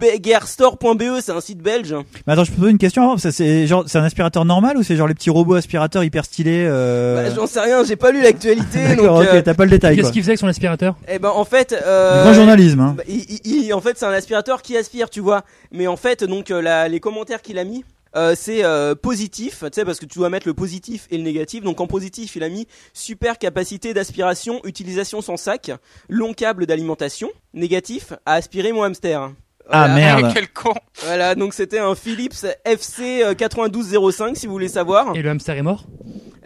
stoffzulbegerstore.be, 0.00 1.20
c'est 1.20 1.32
un 1.32 1.40
site 1.40 1.58
belge. 1.58 1.94
Mais 2.26 2.32
attends, 2.32 2.44
je 2.44 2.50
peux 2.52 2.58
poser 2.58 2.70
une 2.70 2.78
question 2.78 3.02
avant, 3.02 3.18
c'est 3.18 3.66
genre 3.66 3.84
c'est 3.86 3.98
un 3.98 4.04
aspirateur 4.04 4.44
normal 4.44 4.76
ou 4.76 4.82
c'est 4.82 4.96
genre 4.96 5.08
les 5.08 5.14
petits 5.14 5.30
robots 5.30 5.54
aspirateurs 5.54 6.04
hyper 6.04 6.24
stylés 6.24 6.64
euh... 6.68 7.22
Bah, 7.28 7.34
J'en 7.34 7.46
sais 7.46 7.60
rien, 7.60 7.84
j'ai 7.84 7.96
pas 7.96 8.10
lu 8.12 8.22
l'actualité. 8.22 8.78
donc, 8.88 8.96
D'accord, 8.96 9.20
euh, 9.20 9.38
ok, 9.38 9.44
t'as 9.44 9.54
pas 9.54 9.64
le 9.64 9.70
détail. 9.70 9.96
Qu'est-ce 9.96 10.12
qu'il 10.12 10.22
faisait 10.22 10.32
avec 10.32 10.40
son 10.40 10.48
aspirateur? 10.48 10.96
Eh 11.08 11.18
ben 11.18 11.30
en 11.30 11.44
fait, 11.44 11.72
euh, 11.86 12.22
grand 12.24 12.32
journalisme 12.34 12.80
hein. 12.80 12.94
bah, 12.96 13.02
il, 13.08 13.24
il- 13.44 13.64
il- 13.64 13.74
en 13.74 13.80
fait, 13.80 13.96
c'est 13.98 14.06
un 14.06 14.10
aspirateur 14.12 14.62
qui 14.62 14.76
aspire, 14.76 15.10
tu 15.10 15.20
vois. 15.20 15.42
Mais 15.72 15.86
en 15.86 15.96
fait, 15.96 16.24
donc 16.24 16.50
euh, 16.50 16.60
la- 16.60 16.88
les 16.88 17.00
commentaires 17.00 17.42
qu'il 17.42 17.58
a 17.58 17.64
mis. 17.64 17.84
euh, 18.16 18.34
c'est 18.36 18.64
euh, 18.64 18.94
positif, 18.96 19.60
tu 19.60 19.68
sais, 19.72 19.84
parce 19.84 20.00
que 20.00 20.06
tu 20.06 20.18
dois 20.18 20.30
mettre 20.30 20.48
le 20.48 20.54
positif 20.54 21.06
et 21.10 21.16
le 21.16 21.22
négatif. 21.22 21.62
Donc 21.62 21.80
en 21.80 21.86
positif, 21.86 22.34
il 22.36 22.42
a 22.42 22.48
mis 22.48 22.66
super 22.92 23.38
capacité 23.38 23.94
d'aspiration, 23.94 24.60
utilisation 24.64 25.20
sans 25.22 25.36
sac, 25.36 25.70
long 26.08 26.32
câble 26.32 26.66
d'alimentation. 26.66 27.28
Négatif, 27.54 28.12
à 28.26 28.34
aspirer 28.34 28.72
mon 28.72 28.82
hamster. 28.82 29.30
Ah, 29.70 29.86
Voilà. 29.88 29.94
merde. 29.94 30.24
Ah, 30.26 30.30
quel 30.34 30.48
con. 30.52 30.74
Voilà, 31.04 31.34
donc 31.34 31.54
c'était 31.54 31.78
un 31.78 31.94
Philips 31.94 32.44
FC 32.64 33.22
euh, 33.22 33.34
9205 33.34 34.36
si 34.36 34.46
vous 34.46 34.52
voulez 34.52 34.68
savoir. 34.68 35.14
Et 35.16 35.22
le 35.22 35.30
hamster 35.30 35.56
est 35.56 35.62
mort? 35.62 35.84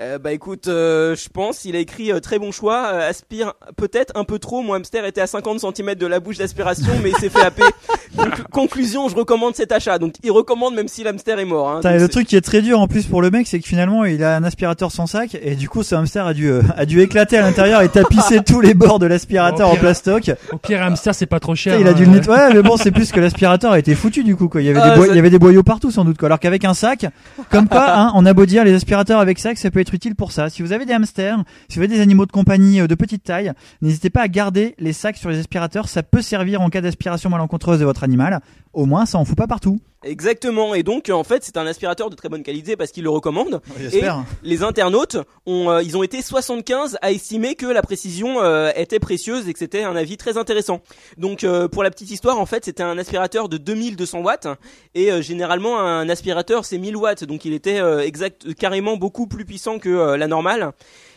Euh, 0.01 0.19
bah 0.19 0.33
écoute, 0.33 0.67
euh, 0.67 1.15
je 1.15 1.29
pense, 1.29 1.65
il 1.65 1.77
a 1.77 1.79
écrit 1.79 2.11
euh, 2.11 2.19
très 2.19 2.41
bon 2.41 2.51
choix, 2.51 2.91
euh, 2.93 3.09
aspire 3.09 3.53
peut-être 3.77 4.13
un 4.17 4.25
peu 4.25 4.41
trop, 4.41 4.61
mon 4.63 4.73
hamster 4.75 5.05
était 5.05 5.21
à 5.21 5.29
50 5.29 5.61
cm 5.61 5.95
de 5.95 6.07
la 6.07 6.19
bouche 6.19 6.39
d'aspiration 6.39 6.93
mais 7.03 7.11
il 7.11 7.17
s'est 7.17 7.29
fait 7.29 7.43
happer. 7.43 7.63
Conclu- 8.17 8.43
conclusion, 8.53 9.09
je 9.09 9.15
recommande 9.17 9.55
cet 9.57 9.73
achat. 9.73 9.99
Donc 9.99 10.15
il 10.23 10.31
recommande 10.31 10.75
même 10.75 10.87
si 10.89 11.03
l'hamster 11.05 11.39
est 11.39 11.45
mort. 11.45 11.69
Hein. 11.69 11.81
Donc, 11.81 11.93
le 12.01 12.09
truc 12.09 12.27
qui 12.29 12.37
est 12.37 12.41
très 12.41 12.63
dur 12.63 12.81
en 12.81 12.87
plus 12.89 13.07
pour 13.07 13.23
le 13.23 13.31
mec, 13.31 13.47
c'est 13.49 13.59
que 13.61 13.67
finalement 13.67 14.05
il 14.05 14.23
a 14.23 14.37
un 14.37 14.45
aspirateur 14.45 14.91
sans 14.93 15.07
sac 15.07 15.37
et 15.41 15.55
du 15.57 15.69
coup 15.69 15.83
ce 15.83 15.95
hamster 15.95 16.27
a 16.27 16.35
dû 16.35 16.49
euh, 16.49 16.63
a 16.77 16.87
dû 16.87 17.01
éclater 17.01 17.39
à 17.39 17.43
l'intérieur 17.43 17.83
et 17.83 17.89
tapisser 17.89 18.41
tous 18.47 18.61
les 18.61 18.75
bords 18.75 18.99
de 19.01 19.07
l'aspirateur 19.07 19.69
en 19.69 19.77
plastoc. 19.77 20.31
Au 20.53 20.59
pire, 20.59 20.83
un 20.83 20.87
hamster, 20.89 21.15
c'est 21.15 21.27
pas 21.27 21.41
trop 21.41 21.55
cher. 21.55 21.79
il 21.81 21.87
a 21.87 21.91
hein, 21.91 21.93
dû 21.93 22.05
le 22.05 22.11
euh, 22.11 22.15
nettoyer, 22.15 22.43
Ouais, 22.49 22.55
mais 22.55 22.63
bon 22.63 22.77
c'est 22.77 22.91
plus 22.93 23.11
que 23.13 23.21
l'aspirateur 23.21 23.73
a 23.73 23.79
été 23.79 23.95
foutu 23.95 24.23
du 24.25 24.35
coup 24.37 24.49
quoi. 24.49 24.61
Il 24.61 24.67
y 24.67 24.71
avait 24.71 24.81
Ah, 24.83 24.97
des 24.97 25.01
ça- 25.03 25.07
il 25.09 25.17
y 25.17 25.19
avait 25.19 25.31
des 25.31 25.39
boyaux 25.41 25.63
partout 25.65 25.91
sans 25.93 26.05
doute 26.05 26.19
quoi. 26.19 26.27
Alors 26.27 26.39
qu'avec 26.41 26.65
un 26.65 26.75
sac, 26.75 27.07
comme 27.51 27.69
quoi 27.69 27.85
hein, 27.99 28.13
on 28.15 28.27
a 28.27 28.33
beau 28.33 28.47
dire 28.47 28.65
les 28.65 28.75
aspirateurs 28.75 29.19
avec 29.21 29.39
sac, 29.41 29.59
ça 29.59 29.71
peut 29.73 29.81
être 29.81 29.84
utile 29.93 30.15
pour 30.15 30.33
ça. 30.33 30.49
Si 30.49 30.63
vous 30.63 30.73
avez 30.73 30.87
des 30.87 30.93
hamsters, 30.93 31.43
si 31.69 31.79
vous 31.79 31.85
avez 31.85 31.95
des 31.95 32.01
animaux 32.01 32.27
de 32.27 32.33
compagnie 32.33 32.81
euh, 32.81 32.87
de 32.87 32.95
petite 32.95 33.25
taille, 33.25 33.53
n'hésitez 33.83 34.11
pas 34.11 34.23
à 34.23 34.29
garder 34.29 34.75
les 34.79 34.93
sacs 34.93 35.17
sur 35.17 35.31
les 35.31 35.39
aspirateurs, 35.39 35.89
ça 35.89 36.03
peut 36.03 36.23
servir 36.23 36.63
en 36.63 36.71
cas 36.71 36.81
d'aspiration 36.81 37.31
malencontreuse 37.31 37.81
de 37.81 37.85
votre 37.85 38.05
animal. 38.05 38.41
Au 38.75 38.87
moins 38.87 39.07
ça 39.07 39.19
en 39.19 39.25
fout 39.25 39.37
pas 39.37 39.47
partout. 39.47 39.79
Exactement. 40.03 40.75
Et 40.75 40.83
donc 40.83 41.09
euh, 41.09 41.13
en 41.13 41.25
fait 41.25 41.45
c'est 41.45 41.57
un 41.57 41.67
aspirateur 41.67 42.11
de 42.11 42.17
très 42.17 42.29
bonne 42.29 42.43
qualité 42.43 42.77
parce 42.77 42.91
qu'il 42.91 43.05
le 43.05 43.11
recommande. 43.11 43.61
J'espère. 43.79 44.25
Les 44.43 44.63
internautes 44.63 45.17
ont, 45.47 45.71
euh, 45.71 45.83
ils 45.83 45.97
ont 45.97 46.03
été 46.03 46.23
75 46.23 46.99
à 47.01 47.11
estimer 47.13 47.55
que 47.55 47.67
la 47.67 47.83
précision 47.83 48.43
euh, 48.43 48.71
était 48.77 48.99
précieuse 48.99 49.49
et 49.49 49.53
que 49.53 49.59
c'était 49.59 49.85
un 49.85 49.97
avis 49.97 50.17
très 50.17 50.37
intéressant. 50.37 50.81
Donc 51.17 51.45
euh, 51.45 51.69
pour 51.69 51.83
la 51.83 51.91
petite 51.91 52.11
histoire, 52.11 52.39
en 52.39 52.47
fait, 52.47 52.65
c'était 52.65 52.83
un 52.83 52.99
aspirateur 52.99 53.49
de 53.49 53.57
2200 53.57 54.21
watts 54.21 54.49
et 54.95 55.23
généralement 55.23 55.79
un 55.81 56.09
aspirateur 56.09 56.65
c'est 56.65 56.79
1000 56.79 56.97
watts, 56.97 57.25
donc 57.25 57.45
il 57.45 57.55
était 57.55 57.81
exact, 58.05 58.55
carrément 58.55 58.97
beaucoup 58.97 59.27
plus 59.27 59.45
puissant 59.45 59.79
que 59.79 60.15
la 60.15 60.27
normale. 60.27 60.73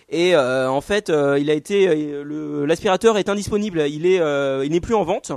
Et 0.09 0.35
euh, 0.35 0.69
en 0.69 0.81
fait, 0.81 1.09
euh, 1.09 1.37
il 1.37 1.49
a 1.49 1.53
été 1.53 1.87
euh, 1.89 2.65
l'aspirateur 2.65 3.17
est 3.17 3.27
indisponible. 3.27 3.83
Il 3.89 4.05
est, 4.05 4.21
il 4.65 4.71
n'est 4.71 4.81
plus 4.81 4.95
en 4.95 5.03
vente. 5.03 5.31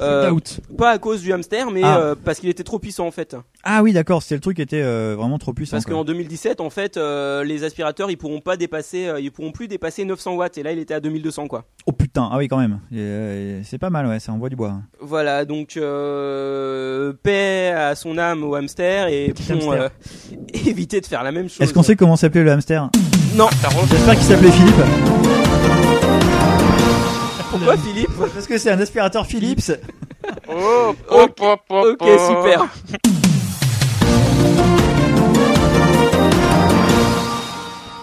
Euh, 0.00 0.30
out. 0.30 0.60
pas 0.76 0.90
à 0.90 0.98
cause 0.98 1.22
du 1.22 1.32
hamster, 1.32 1.70
mais 1.70 1.82
Ah. 1.84 1.98
euh, 1.98 2.14
parce 2.22 2.40
qu'il 2.40 2.48
était 2.48 2.64
trop 2.64 2.78
puissant 2.78 3.06
en 3.06 3.10
fait. 3.10 3.36
Ah 3.62 3.82
oui, 3.82 3.92
d'accord, 3.92 4.22
c'était 4.22 4.34
le 4.34 4.40
truc 4.40 4.56
qui 4.56 4.62
était 4.62 4.82
euh, 4.82 5.14
vraiment 5.16 5.38
trop 5.38 5.52
puissant. 5.52 5.76
Parce 5.76 5.86
qu'en 5.86 6.04
2017, 6.04 6.60
en 6.60 6.70
fait, 6.70 6.96
euh, 6.96 7.44
les 7.44 7.64
aspirateurs, 7.64 8.10
ils 8.10 8.16
pourront 8.16 8.40
pas 8.40 8.56
dépasser, 8.56 9.06
euh, 9.06 9.20
ils 9.20 9.30
pourront 9.32 9.52
plus 9.52 9.68
dépasser 9.68 10.04
900 10.04 10.34
watts. 10.34 10.58
Et 10.58 10.62
là, 10.62 10.72
il 10.72 10.78
était 10.78 10.94
à 10.94 11.00
2200, 11.00 11.46
quoi. 11.46 11.64
Oh 11.86 11.92
putain, 11.92 12.28
ah 12.30 12.36
oui 12.38 12.48
quand 12.48 12.58
même. 12.58 12.80
C'est 13.64 13.78
pas 13.78 13.90
mal, 13.90 14.06
ouais, 14.06 14.20
ça 14.20 14.32
envoie 14.32 14.48
du 14.48 14.56
bois. 14.56 14.74
Voilà, 15.00 15.44
donc 15.44 15.76
euh, 15.76 17.12
paix 17.22 17.72
à 17.76 17.94
son 17.94 18.18
âme 18.18 18.44
au 18.44 18.54
hamster 18.54 19.08
et 19.08 19.32
euh, 19.50 19.88
éviter 20.66 21.00
de 21.00 21.06
faire 21.06 21.22
la 21.22 21.32
même 21.32 21.48
chose. 21.48 21.60
Est-ce 21.60 21.72
qu'on 21.72 21.82
sait 21.82 21.96
comment 21.96 22.16
s'appelait 22.16 22.44
le 22.44 22.50
hamster? 22.52 22.90
Non. 23.36 23.48
J'espère 23.90 24.14
qu'il 24.14 24.24
s'appelait 24.24 24.50
Philippe. 24.50 24.74
Pourquoi 27.54 27.76
Philippe 27.76 28.10
Parce 28.18 28.48
que 28.48 28.58
c'est 28.58 28.70
un 28.72 28.80
aspirateur 28.80 29.26
Philips. 29.26 29.70
Oh, 30.48 30.94
Ok, 31.10 31.32
oh, 31.42 31.54
oh, 31.68 31.84
oh, 31.84 31.94
Ok, 32.00 32.08
super. 32.26 32.66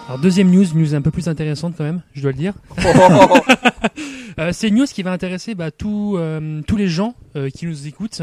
Alors 0.08 0.20
deuxième 0.20 0.48
news, 0.48 0.64
news 0.74 0.94
un 0.94 1.02
peu 1.02 1.10
plus 1.10 1.26
intéressante 1.26 1.74
quand 1.76 1.82
même, 1.82 2.00
je 2.14 2.22
dois 2.22 2.30
le 2.30 2.36
dire. 2.36 2.54
Euh, 4.38 4.48
c'est 4.52 4.68
une 4.68 4.76
news 4.76 4.86
qui 4.86 5.02
va 5.02 5.12
intéresser 5.12 5.54
bah, 5.54 5.70
tous 5.70 6.16
euh, 6.16 6.62
tous 6.66 6.78
les 6.78 6.88
gens 6.88 7.14
euh, 7.36 7.50
qui 7.50 7.66
nous 7.66 7.86
écoutent 7.86 8.22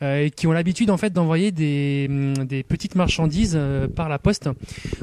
euh, 0.00 0.24
et 0.24 0.30
qui 0.30 0.46
ont 0.46 0.52
l'habitude 0.52 0.88
en 0.90 0.96
fait 0.96 1.12
d'envoyer 1.12 1.52
des, 1.52 2.06
hum, 2.08 2.46
des 2.46 2.62
petites 2.62 2.94
marchandises 2.94 3.52
euh, 3.60 3.86
par 3.86 4.08
la 4.08 4.18
poste. 4.18 4.48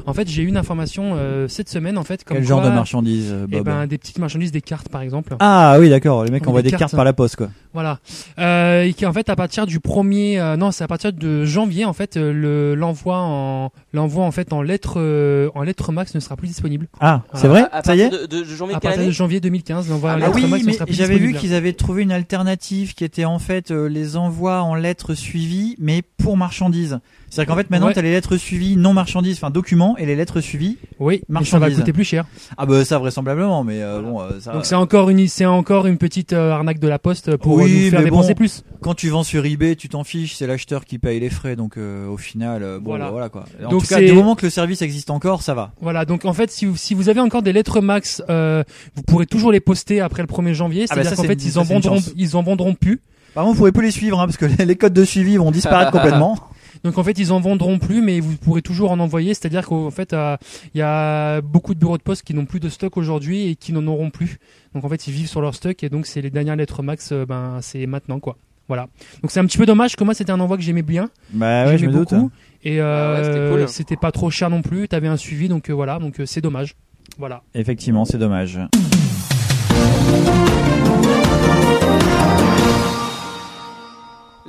En 0.04 0.14
fait, 0.14 0.26
j'ai 0.28 0.42
eu 0.42 0.46
une 0.46 0.56
information 0.56 1.12
euh, 1.14 1.46
cette 1.46 1.68
semaine 1.68 1.96
en 1.96 2.02
fait 2.02 2.24
comme 2.24 2.38
Quel 2.38 2.46
genre 2.46 2.60
de 2.62 2.70
marchandises, 2.70 3.32
eh 3.44 3.46
Bob 3.46 3.66
ben, 3.66 3.86
des 3.86 3.98
petites 3.98 4.18
marchandises, 4.18 4.50
des 4.50 4.60
cartes 4.60 4.88
par 4.88 5.00
exemple. 5.00 5.36
Ah 5.38 5.76
oui, 5.78 5.90
d'accord. 5.90 6.24
Les 6.24 6.32
mecs 6.32 6.44
envoient 6.48 6.62
des 6.62 6.70
cartes. 6.70 6.80
cartes 6.80 6.96
par 6.96 7.04
la 7.04 7.12
poste, 7.12 7.36
quoi. 7.36 7.50
Voilà. 7.72 7.98
Euh, 8.38 8.82
et 8.82 8.92
qui 8.94 9.06
en 9.06 9.12
fait 9.12 9.28
à 9.28 9.36
partir 9.36 9.66
du 9.66 9.78
1er 9.78 10.40
euh, 10.40 10.56
non, 10.56 10.72
c'est 10.72 10.84
à 10.84 10.88
partir 10.88 11.12
de 11.12 11.44
janvier 11.44 11.84
en 11.84 11.92
fait 11.92 12.16
euh, 12.16 12.32
le 12.32 12.74
l'envoi 12.74 13.18
en 13.18 13.70
l'envoi 13.92 14.24
en 14.24 14.30
fait 14.30 14.52
en 14.52 14.62
lettres 14.62 14.94
euh, 14.96 15.50
en 15.54 15.62
lettres 15.62 15.92
max 15.92 16.14
ne 16.14 16.20
sera 16.20 16.36
plus 16.36 16.48
disponible. 16.48 16.88
Ah, 17.00 17.22
c'est 17.34 17.48
vrai 17.48 17.66
À 17.70 17.82
Ça 17.82 17.94
y 17.94 18.00
est 18.00 18.08
partir 18.08 18.26
de, 18.28 18.36
de 18.38 18.44
janvier 18.44 18.74
À 18.74 18.80
partir 18.80 19.04
de 19.06 19.10
janvier 19.10 19.40
2015, 19.40 19.88
Ah, 20.04 20.14
en 20.14 20.16
lettres 20.16 20.34
oui, 20.34 20.46
max 20.46 20.64
mais 20.64 20.76
j'avais 20.88 21.18
vu 21.18 21.34
qu'ils 21.34 21.54
avaient 21.54 21.72
trouvé 21.72 22.02
une 22.02 22.12
alternative 22.12 22.94
qui 22.94 23.04
était 23.04 23.24
en 23.24 23.38
fait 23.38 23.70
euh, 23.70 23.88
les 23.88 24.16
envois 24.16 24.62
en 24.62 24.74
lettres 24.74 25.14
suivies, 25.14 25.76
mais 25.78 26.02
pour 26.02 26.36
marchandises. 26.36 27.00
C'est-à-dire 27.30 27.52
qu'en 27.54 27.58
fait 27.60 27.68
maintenant 27.70 27.88
Ouais. 27.88 27.92
t'as 27.94 28.02
les 28.02 28.10
lettres 28.10 28.36
suivies 28.36 28.76
non 28.76 28.92
marchandises, 28.94 29.36
enfin 29.36 29.50
documents, 29.50 29.96
et 29.98 30.06
les 30.06 30.16
lettres 30.16 30.40
suivies. 30.40 30.78
Oui, 30.98 31.22
mais 31.28 31.44
ça 31.44 31.58
va 31.58 31.70
coûter 31.70 31.92
plus 31.92 32.04
cher. 32.04 32.24
Ah 32.56 32.64
bah 32.66 32.84
ça 32.84 32.98
vraisemblablement, 32.98 33.64
mais 33.64 33.82
euh, 33.82 34.00
bon, 34.00 34.20
euh, 34.20 34.40
ça. 34.40 34.52
Donc 34.52 34.64
c'est 34.66 34.74
encore 34.74 35.10
une 35.10 35.26
c'est 35.28 35.44
encore 35.46 35.86
une 35.86 35.98
petite 35.98 36.32
euh, 36.32 36.52
arnaque 36.52 36.78
de 36.78 36.88
la 36.88 36.98
poste 36.98 37.36
pour 37.36 37.56
Oui, 37.56 37.84
nous 37.84 37.90
faire 37.90 37.98
mais 38.00 38.04
dépenser 38.06 38.28
bon. 38.30 38.34
plus. 38.36 38.64
Quand 38.80 38.94
tu 38.94 39.08
vends 39.10 39.24
sur 39.24 39.44
eBay, 39.44 39.76
tu 39.76 39.88
t'en 39.88 40.04
fiches, 40.04 40.36
c'est 40.36 40.46
l'acheteur 40.46 40.84
qui 40.84 40.98
paye 40.98 41.20
les 41.20 41.30
frais, 41.30 41.54
donc 41.56 41.76
euh, 41.76 42.06
au 42.08 42.16
final, 42.16 42.62
euh, 42.62 42.78
bon, 42.78 42.90
Voilà. 42.90 43.06
bah, 43.06 43.10
voilà 43.10 43.28
quoi. 43.28 43.44
En 43.64 43.68
Donc 43.70 43.82
tout 43.82 43.88
cas, 43.88 43.96
c'est- 43.96 44.06
du 44.06 44.12
moment 44.12 44.34
que 44.34 44.46
le 44.46 44.50
service 44.50 44.80
existe 44.82 45.10
encore, 45.10 45.42
ça 45.42 45.54
va. 45.54 45.72
Voilà, 45.80 46.04
donc 46.04 46.24
en 46.24 46.32
fait 46.32 46.50
si 46.50 46.64
vous, 46.64 46.76
si 46.76 46.94
vous 46.94 47.08
avez 47.08 47.20
encore 47.20 47.42
des 47.42 47.52
lettres 47.52 47.80
max, 47.80 48.22
euh, 48.30 48.62
vous 48.94 49.02
pourrez 49.02 49.26
toujours 49.26 49.52
les 49.52 49.60
poster 49.60 50.00
après 50.00 50.22
le 50.22 50.28
1er 50.28 50.54
janvier, 50.54 50.86
Ah 50.88 50.94
bah 50.94 51.02
c'est-à-dire 51.02 51.10
ça, 51.10 51.16
qu'en 51.16 51.22
c'est 51.22 51.28
fait 51.28 51.34
une- 51.34 51.40
ils 51.48 51.52
ça, 51.52 51.60
en 51.60 51.64
c'est 51.64 51.74
une 51.74 51.80
vendront 51.82 51.96
chance. 51.96 52.12
ils 52.16 52.36
en 52.36 52.42
vendront 52.42 52.74
plus. 52.74 53.00
Par 53.34 53.44
contre, 53.44 53.54
vous 53.54 53.58
pourrez 53.58 53.72
plus 53.72 53.84
les 53.84 53.90
suivre, 53.90 54.18
hein, 54.20 54.26
parce 54.26 54.38
que 54.38 54.46
les, 54.46 54.64
les 54.64 54.76
codes 54.76 54.94
de 54.94 55.04
suivi 55.04 55.36
vont 55.36 55.50
disparaître 55.50 55.90
complètement. 55.92 56.36
Donc 56.84 56.98
en 56.98 57.02
fait 57.04 57.18
ils 57.18 57.32
en 57.32 57.40
vendront 57.40 57.78
plus 57.78 58.02
mais 58.02 58.20
vous 58.20 58.36
pourrez 58.36 58.62
toujours 58.62 58.90
en 58.90 58.98
envoyer, 59.00 59.34
c'est-à-dire 59.34 59.66
qu'en 59.66 59.90
fait 59.90 60.12
euh, 60.12 60.36
il 60.74 60.78
y 60.78 60.82
a 60.82 61.40
beaucoup 61.40 61.74
de 61.74 61.78
bureaux 61.80 61.98
de 61.98 62.02
poste 62.02 62.22
qui 62.22 62.34
n'ont 62.34 62.46
plus 62.46 62.60
de 62.60 62.68
stock 62.68 62.96
aujourd'hui 62.96 63.48
et 63.48 63.56
qui 63.56 63.72
n'en 63.72 63.86
auront 63.86 64.10
plus. 64.10 64.38
Donc 64.74 64.84
en 64.84 64.88
fait 64.88 65.06
ils 65.06 65.12
vivent 65.12 65.28
sur 65.28 65.40
leur 65.40 65.54
stock 65.54 65.82
et 65.82 65.88
donc 65.88 66.06
c'est 66.06 66.20
les 66.20 66.30
dernières 66.30 66.56
lettres 66.56 66.82
max 66.82 67.10
euh, 67.12 67.26
ben 67.26 67.58
c'est 67.62 67.86
maintenant 67.86 68.20
quoi. 68.20 68.36
Voilà. 68.68 68.88
Donc 69.22 69.30
c'est 69.30 69.40
un 69.40 69.46
petit 69.46 69.56
peu 69.56 69.64
dommage 69.64 69.96
que 69.96 70.04
moi 70.04 70.12
c'était 70.12 70.30
un 70.30 70.40
envoi 70.40 70.56
que 70.58 70.62
j'aimais 70.62 70.82
bien. 70.82 71.08
Bah 71.32 71.64
ouais, 71.64 71.72
je 71.72 71.78
J'aimais 71.78 71.92
me 71.92 71.98
doute. 71.98 72.12
beaucoup. 72.12 72.30
Et 72.64 72.80
Ah 72.80 73.12
ouais, 73.14 73.24
c'était 73.24 73.38
euh, 73.38 73.50
cool. 73.60 73.68
c'était 73.68 73.96
pas 73.96 74.12
trop 74.12 74.30
cher 74.30 74.50
non 74.50 74.62
plus, 74.62 74.88
t'avais 74.88 75.08
un 75.08 75.16
suivi 75.16 75.48
donc 75.48 75.70
euh, 75.70 75.72
voilà, 75.72 75.98
donc 75.98 76.20
euh, 76.20 76.26
c'est 76.26 76.40
dommage. 76.40 76.74
Voilà. 77.18 77.42
Effectivement, 77.54 78.04
c'est 78.04 78.18
dommage. 78.18 78.58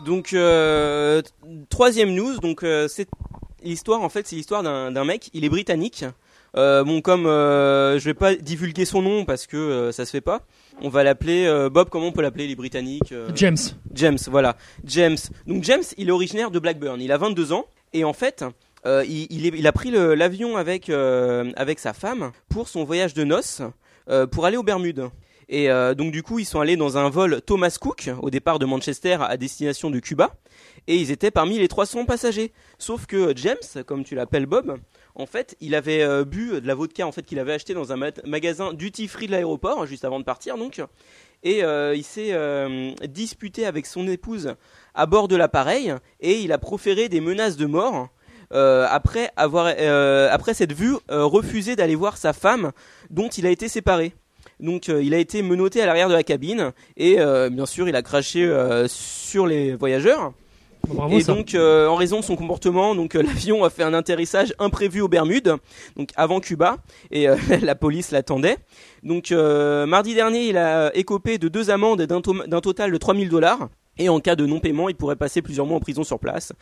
Donc 0.05 0.33
euh, 0.33 1.21
troisième 1.69 2.13
news, 2.13 2.37
donc 2.39 2.63
euh, 2.63 2.87
c'est 2.87 3.07
l'histoire 3.63 4.01
en 4.01 4.09
fait, 4.09 4.27
c'est 4.27 4.35
l'histoire 4.35 4.63
d'un 4.63 4.91
d'un 4.91 5.05
mec, 5.05 5.29
il 5.33 5.43
est 5.45 5.49
britannique. 5.49 6.05
Euh, 6.57 6.83
bon 6.83 7.01
comme 7.01 7.27
euh, 7.27 7.99
je 7.99 8.05
vais 8.05 8.13
pas 8.15 8.33
divulguer 8.35 8.85
son 8.85 9.01
nom 9.03 9.23
parce 9.25 9.45
que 9.45 9.55
euh, 9.57 9.91
ça 9.91 10.05
se 10.05 10.11
fait 10.11 10.21
pas. 10.21 10.41
On 10.81 10.89
va 10.89 11.03
l'appeler 11.03 11.45
Bob. 11.71 11.89
Comment 11.89 12.07
on 12.07 12.11
peut 12.11 12.21
l'appeler 12.21 12.47
les 12.47 12.55
Britanniques 12.55 13.13
James. 13.35 13.57
James, 13.93 14.17
voilà. 14.27 14.55
James. 14.85 15.17
Donc 15.45 15.63
James, 15.63 15.83
il 15.97 16.07
est 16.07 16.11
originaire 16.11 16.51
de 16.51 16.59
Blackburn. 16.59 17.01
Il 17.01 17.11
a 17.11 17.17
22 17.17 17.51
ans 17.51 17.65
et 17.93 18.03
en 18.05 18.13
fait, 18.13 18.45
il, 18.85 19.27
il, 19.29 19.45
est- 19.45 19.57
il 19.57 19.67
a 19.67 19.71
pris 19.73 19.91
l'avion 19.91 20.55
avec 20.55 20.89
avec 20.89 21.79
sa 21.79 21.91
femme 21.93 22.31
pour 22.49 22.69
son 22.69 22.85
voyage 22.85 23.13
de 23.13 23.25
noces 23.25 23.61
pour 24.31 24.45
aller 24.45 24.55
aux 24.57 24.63
Bermudes. 24.63 25.09
Et 25.51 25.71
euh, 25.71 25.95
donc 25.95 26.11
du 26.11 26.21
coup, 26.21 26.37
ils 26.37 26.45
sont 26.45 26.59
allés 26.59 26.77
dans 26.77 26.97
un 26.99 27.09
vol 27.09 27.41
Thomas 27.41 27.75
Cook 27.81 28.11
au 28.21 28.29
départ 28.29 28.59
de 28.59 28.67
Manchester 28.67 29.17
à 29.21 29.35
destination 29.35 29.89
de 29.89 29.99
Cuba 29.99 30.35
et 30.85 30.95
ils 30.95 31.09
étaient 31.09 31.31
parmi 31.31 31.57
les 31.57 31.67
300 31.67 32.05
passagers. 32.05 32.51
Sauf 32.77 33.07
que 33.07 33.33
James, 33.35 33.83
comme 33.87 34.03
tu 34.03 34.13
l'appelles 34.13 34.45
Bob, 34.45 34.77
en 35.15 35.25
fait, 35.25 35.55
il 35.59 35.73
avait 35.73 36.03
euh, 36.03 36.23
bu 36.23 36.61
de 36.61 36.67
la 36.67 36.75
vodka 36.75 37.07
en 37.07 37.11
fait 37.11 37.23
qu'il 37.23 37.39
avait 37.39 37.53
acheté 37.53 37.73
dans 37.73 37.91
un 37.91 37.95
ma- 37.97 38.11
magasin 38.25 38.73
duty 38.73 39.07
free 39.07 39.25
de 39.25 39.31
l'aéroport 39.31 39.87
juste 39.87 40.05
avant 40.05 40.19
de 40.19 40.23
partir 40.23 40.55
donc 40.57 40.81
et 41.41 41.63
euh, 41.63 41.95
il 41.95 42.03
s'est 42.03 42.35
disputé 43.07 43.65
avec 43.65 43.85
son 43.87 44.07
épouse 44.07 44.53
à 44.93 45.05
bord 45.07 45.27
de 45.27 45.35
l'appareil 45.35 45.95
et 46.19 46.39
il 46.41 46.51
a 46.51 46.57
proféré 46.59 47.09
des 47.09 47.21
menaces 47.21 47.57
de 47.57 47.65
mort 47.65 48.09
après 48.51 49.31
avoir 49.37 49.67
après 50.31 50.53
cette 50.53 50.73
vue 50.73 50.95
refusé 51.09 51.75
d'aller 51.75 51.95
voir 51.95 52.17
sa 52.17 52.33
femme 52.33 52.71
dont 53.09 53.29
il 53.29 53.45
a 53.45 53.51
été 53.51 53.67
séparé. 53.69 54.13
Donc 54.59 54.89
euh, 54.89 55.01
il 55.01 55.13
a 55.13 55.17
été 55.17 55.41
menotté 55.41 55.81
à 55.81 55.85
l'arrière 55.85 56.09
de 56.09 56.13
la 56.13 56.23
cabine 56.23 56.71
et 56.97 57.19
euh, 57.19 57.49
bien 57.49 57.65
sûr 57.65 57.87
il 57.87 57.95
a 57.95 58.01
craché 58.01 58.43
euh, 58.43 58.87
sur 58.87 59.47
les 59.47 59.75
voyageurs. 59.75 60.33
Bravo 60.87 61.17
et 61.17 61.21
ça. 61.21 61.33
donc 61.33 61.55
en 61.55 61.95
raison 61.95 62.19
de 62.21 62.23
son 62.25 62.35
comportement, 62.35 62.95
donc 62.95 63.13
l'avion 63.13 63.63
a 63.63 63.69
fait 63.69 63.83
un 63.83 63.93
atterrissage 63.93 64.53
imprévu 64.59 65.01
aux 65.01 65.07
Bermudes, 65.09 65.55
donc 65.97 66.09
avant 66.15 66.39
Cuba, 66.39 66.77
et 67.11 67.27
la 67.61 67.75
police 67.75 68.11
l'attendait. 68.11 68.57
Donc 69.03 69.31
mardi 69.31 70.15
dernier, 70.15 70.47
il 70.47 70.57
a 70.57 70.95
écopé 70.95 71.37
de 71.37 71.47
deux 71.47 71.69
amendes 71.69 72.01
et 72.01 72.07
d'un 72.07 72.21
to- 72.21 72.47
d'un 72.47 72.61
total 72.61 72.91
de 72.91 72.97
3000 72.97 73.29
dollars. 73.29 73.69
Et 73.99 74.09
en 74.09 74.19
cas 74.19 74.35
de 74.35 74.45
non-paiement, 74.45 74.89
il 74.89 74.95
pourrait 74.95 75.15
passer 75.15 75.41
plusieurs 75.41 75.65
mois 75.65 75.77
en 75.77 75.79
prison 75.79 76.03
sur 76.03 76.19
place. 76.19 76.53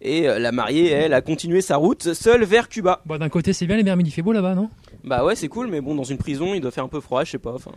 Et 0.00 0.28
euh, 0.28 0.38
la 0.38 0.52
mariée, 0.52 0.90
elle, 0.90 1.14
a 1.14 1.20
continué 1.22 1.60
sa 1.60 1.76
route 1.76 2.12
seule 2.14 2.44
vers 2.44 2.68
Cuba. 2.68 3.00
Bon, 3.06 3.18
d'un 3.18 3.28
côté, 3.28 3.52
c'est 3.52 3.66
bien 3.66 3.76
les 3.76 3.82
Bermudes, 3.82 4.06
il 4.06 4.12
fait 4.12 4.22
beau 4.22 4.32
là-bas, 4.32 4.54
non? 4.54 4.68
Bah 5.04 5.24
ouais, 5.24 5.34
c'est 5.34 5.48
cool, 5.48 5.66
mais 5.68 5.80
bon, 5.80 5.94
dans 5.96 6.04
une 6.04 6.18
prison, 6.18 6.54
il 6.54 6.60
doit 6.60 6.70
faire 6.70 6.84
un 6.84 6.88
peu 6.88 7.00
froid, 7.00 7.24
je 7.24 7.32
sais 7.32 7.38
pas. 7.38 7.54
Enfin, 7.54 7.72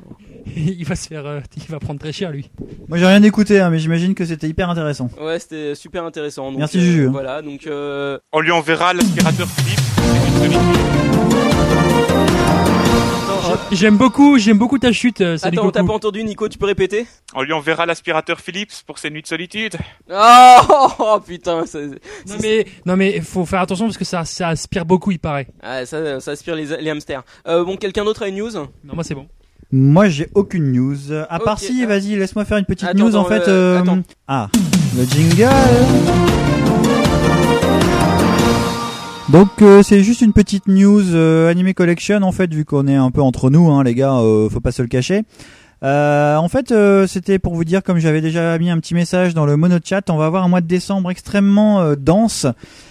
Il 0.55 0.85
va 0.85 0.95
se 0.95 1.07
faire, 1.07 1.25
euh, 1.25 1.39
il 1.57 1.63
va 1.71 1.79
prendre 1.79 1.99
très 1.99 2.11
cher 2.11 2.31
lui. 2.31 2.49
Moi, 2.87 2.97
j'ai 2.97 3.05
rien 3.05 3.23
écouté, 3.23 3.59
hein, 3.59 3.69
mais 3.69 3.79
j'imagine 3.79 4.13
que 4.15 4.25
c'était 4.25 4.47
hyper 4.47 4.69
intéressant. 4.69 5.09
ouais, 5.19 5.39
c'était 5.39 5.75
super 5.75 6.03
intéressant. 6.03 6.51
Donc, 6.51 6.59
Merci, 6.59 6.77
euh, 6.77 6.81
Juju. 6.81 7.05
Voilà, 7.07 7.41
donc 7.41 7.67
euh, 7.67 8.19
On 8.31 8.41
lui 8.41 8.51
enverra 8.51 8.93
l'aspirateur 8.93 9.47
Philips. 9.47 9.79
J'aime 13.71 13.97
beaucoup, 13.97 14.37
j'aime 14.37 14.57
beaucoup 14.57 14.79
ta 14.79 14.91
chute. 14.91 15.21
euh, 15.21 15.37
Salut 15.37 15.57
attends, 15.59 15.71
t'as 15.71 15.83
pas 15.83 15.93
entendu, 15.93 16.23
Nico 16.23 16.47
Tu 16.47 16.57
peux 16.57 16.65
répéter? 16.65 17.05
On 17.33 17.41
lui 17.41 17.53
enverra 17.53 17.85
l'aspirateur 17.85 18.39
Philips 18.39 18.71
pour 18.85 18.97
ses 18.99 19.09
nuits 19.09 19.21
de 19.21 19.27
solitude. 19.27 19.75
oh, 20.11 20.87
oh, 20.99 21.19
putain, 21.25 21.65
ça, 21.65 21.79
Non 21.81 22.35
mais, 22.41 22.65
non 22.85 22.95
mais, 22.95 23.21
faut 23.21 23.45
faire 23.45 23.61
attention 23.61 23.85
parce 23.85 23.97
que 23.97 24.05
ça, 24.05 24.25
ça 24.25 24.49
aspire 24.49 24.85
beaucoup, 24.85 25.11
il 25.11 25.19
paraît. 25.19 25.47
ah, 25.61 25.85
ça, 25.85 26.19
ça 26.19 26.31
aspire 26.31 26.55
les, 26.55 26.65
les 26.77 26.89
hamsters. 26.89 27.23
Euh, 27.47 27.63
bon, 27.63 27.77
quelqu'un 27.77 28.03
d'autre 28.05 28.23
a 28.23 28.27
une 28.27 28.35
news? 28.37 28.51
Non, 28.51 28.69
moi 28.93 29.03
c'est 29.03 29.15
bon. 29.15 29.27
Moi, 29.71 30.09
j'ai 30.09 30.29
aucune 30.35 30.71
news. 30.71 31.11
À 31.29 31.39
part 31.39 31.59
si, 31.59 31.81
ah. 31.83 31.87
vas-y, 31.87 32.15
laisse-moi 32.15 32.45
faire 32.45 32.57
une 32.57 32.65
petite 32.65 32.87
Attends, 32.87 32.99
news 33.05 33.15
en 33.15 33.25
fait. 33.25 33.47
euh, 33.47 33.77
euh, 33.77 33.81
attends. 33.81 33.99
Ah, 34.27 34.47
le 34.95 35.03
jingle. 35.05 35.49
Donc 39.29 39.49
euh, 39.61 39.81
c'est 39.81 40.03
juste 40.03 40.21
une 40.21 40.33
petite 40.33 40.67
news 40.67 41.01
euh, 41.15 41.49
Anime 41.49 41.73
Collection 41.73 42.21
en 42.21 42.31
fait 42.31 42.53
vu 42.53 42.63
qu'on 42.63 42.87
est 42.87 42.95
un 42.95 43.09
peu 43.09 43.21
entre 43.21 43.49
nous 43.49 43.69
hein, 43.71 43.83
les 43.83 43.95
gars, 43.95 44.13
euh, 44.17 44.49
faut 44.49 44.59
pas 44.59 44.71
se 44.71 44.81
le 44.81 44.87
cacher. 44.87 45.23
Euh, 45.83 46.37
en 46.37 46.47
fait, 46.47 46.71
euh, 46.71 47.05
c'était 47.05 47.37
pour 47.37 47.53
vous 47.53 47.65
dire, 47.65 47.83
comme 47.83 47.99
j'avais 47.99 48.21
déjà 48.21 48.57
mis 48.57 48.69
un 48.71 48.79
petit 48.79 48.95
message 48.95 49.33
dans 49.35 49.45
le 49.45 49.55
monochat, 49.57 50.01
on 50.09 50.15
va 50.15 50.25
avoir 50.25 50.43
un 50.43 50.47
mois 50.47 50.61
de 50.61 50.67
décembre 50.67 51.11
extrêmement 51.11 51.81
euh, 51.81 51.95
dense, 51.95 52.47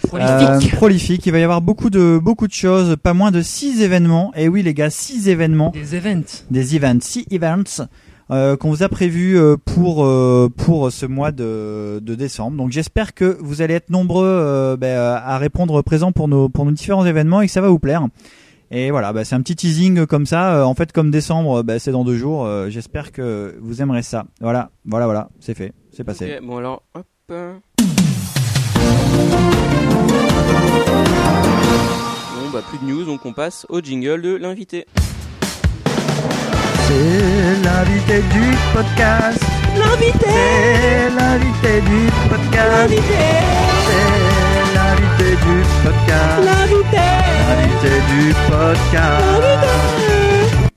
Prolifique. 0.07 0.75
prolifique. 0.75 1.25
Il 1.25 1.31
va 1.31 1.39
y 1.39 1.43
avoir 1.43 1.61
beaucoup 1.61 1.89
de 1.89 2.19
beaucoup 2.21 2.47
de 2.47 2.53
choses, 2.53 2.95
pas 3.01 3.13
moins 3.13 3.31
de 3.31 3.41
six 3.41 3.81
événements. 3.81 4.31
Et 4.37 4.47
oui, 4.47 4.61
les 4.61 4.73
gars, 4.73 4.89
six 4.91 5.27
événements 5.27 5.71
Des 5.71 5.95
events. 5.95 6.43
des 6.51 6.75
events, 6.75 6.99
six 7.01 7.25
events 7.31 7.81
euh, 8.31 8.57
qu'on 8.57 8.69
vous 8.69 8.81
a 8.81 8.89
prévus 8.89 9.37
euh, 9.37 9.55
pour 9.55 10.03
euh, 10.03 10.49
pour 10.55 10.91
ce 10.91 11.05
mois 11.05 11.31
de, 11.31 11.99
de 12.01 12.15
décembre. 12.15 12.57
Donc 12.57 12.71
j'espère 12.71 13.13
que 13.13 13.37
vous 13.39 13.61
allez 13.61 13.75
être 13.75 13.89
nombreux 13.89 14.75
ben, 14.79 14.97
à 14.97 15.37
répondre 15.37 15.81
présent 15.81 16.11
pour 16.11 16.27
nos 16.27 16.49
pour 16.49 16.65
nos 16.65 16.71
différents 16.71 17.05
événements 17.05 17.41
et 17.41 17.47
que 17.47 17.51
ça 17.51 17.61
va 17.61 17.69
vous 17.69 17.79
plaire. 17.79 18.07
Et 18.71 18.89
voilà, 18.89 19.13
bah, 19.13 19.23
c'est 19.23 19.35
un 19.35 19.41
petit 19.41 19.55
teasing 19.55 20.07
comme 20.07 20.25
ça. 20.25 20.65
En 20.67 20.73
fait, 20.73 20.91
comme 20.91 21.11
décembre, 21.11 21.61
bah, 21.61 21.77
c'est 21.77 21.91
dans 21.91 22.03
deux 22.03 22.17
jours. 22.17 22.49
j'espère 22.69 23.11
que 23.11 23.55
vous 23.61 23.81
aimerez 23.81 24.01
ça. 24.01 24.25
Voilà, 24.41 24.71
voilà, 24.85 25.05
voilà, 25.05 25.29
c'est 25.39 25.53
fait, 25.53 25.73
c'est 25.91 26.03
passé. 26.03 26.39
Bon 26.41 26.57
alors, 26.57 26.81
hop. 26.95 27.05
Bon, 27.27 27.61
bah 32.51 32.63
plus 32.67 32.79
de 32.79 32.85
news, 32.91 33.05
donc 33.05 33.25
on 33.25 33.33
passe 33.33 33.67
au 33.69 33.81
jingle 33.81 34.21
de 34.21 34.35
l'invité. 34.35 34.85
C'est 36.87 37.63
l'invité 37.63 38.21
du 38.31 38.55
podcast. 38.73 39.41
L'invité. 39.75 40.29
C'est 40.29 41.09
l'invité 41.09 41.81
du 41.81 42.09
podcast. 42.29 42.71
L'invité. 42.71 43.01
C'est 43.87 44.75
l'invité 44.75 45.29
du 45.31 45.63
podcast. 45.83 46.39
L'invité. 46.45 47.07
L'invité 47.49 47.93
du 48.11 48.33
podcast. 48.49 49.25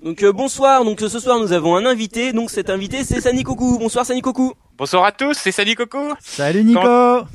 Donc 0.03 0.23
euh, 0.23 0.33
bonsoir, 0.33 0.85
donc 0.85 1.03
euh, 1.03 1.09
ce 1.11 1.19
soir 1.19 1.38
nous 1.38 1.53
avons 1.53 1.77
un 1.77 1.85
invité, 1.85 2.33
donc 2.33 2.50
cet 2.50 2.71
invité 2.71 3.05
c'est 3.05 3.21
Sanikoku. 3.21 3.79
Bonsoir 3.79 4.07
Sanikoku. 4.07 4.55
Bonsoir 4.79 5.05
à 5.05 5.12
tous, 5.12 5.35
c'est 5.35 5.53
Sally 5.53 5.75
Coco. 5.75 6.15
Salut 6.21 6.65
Nico 6.65 6.81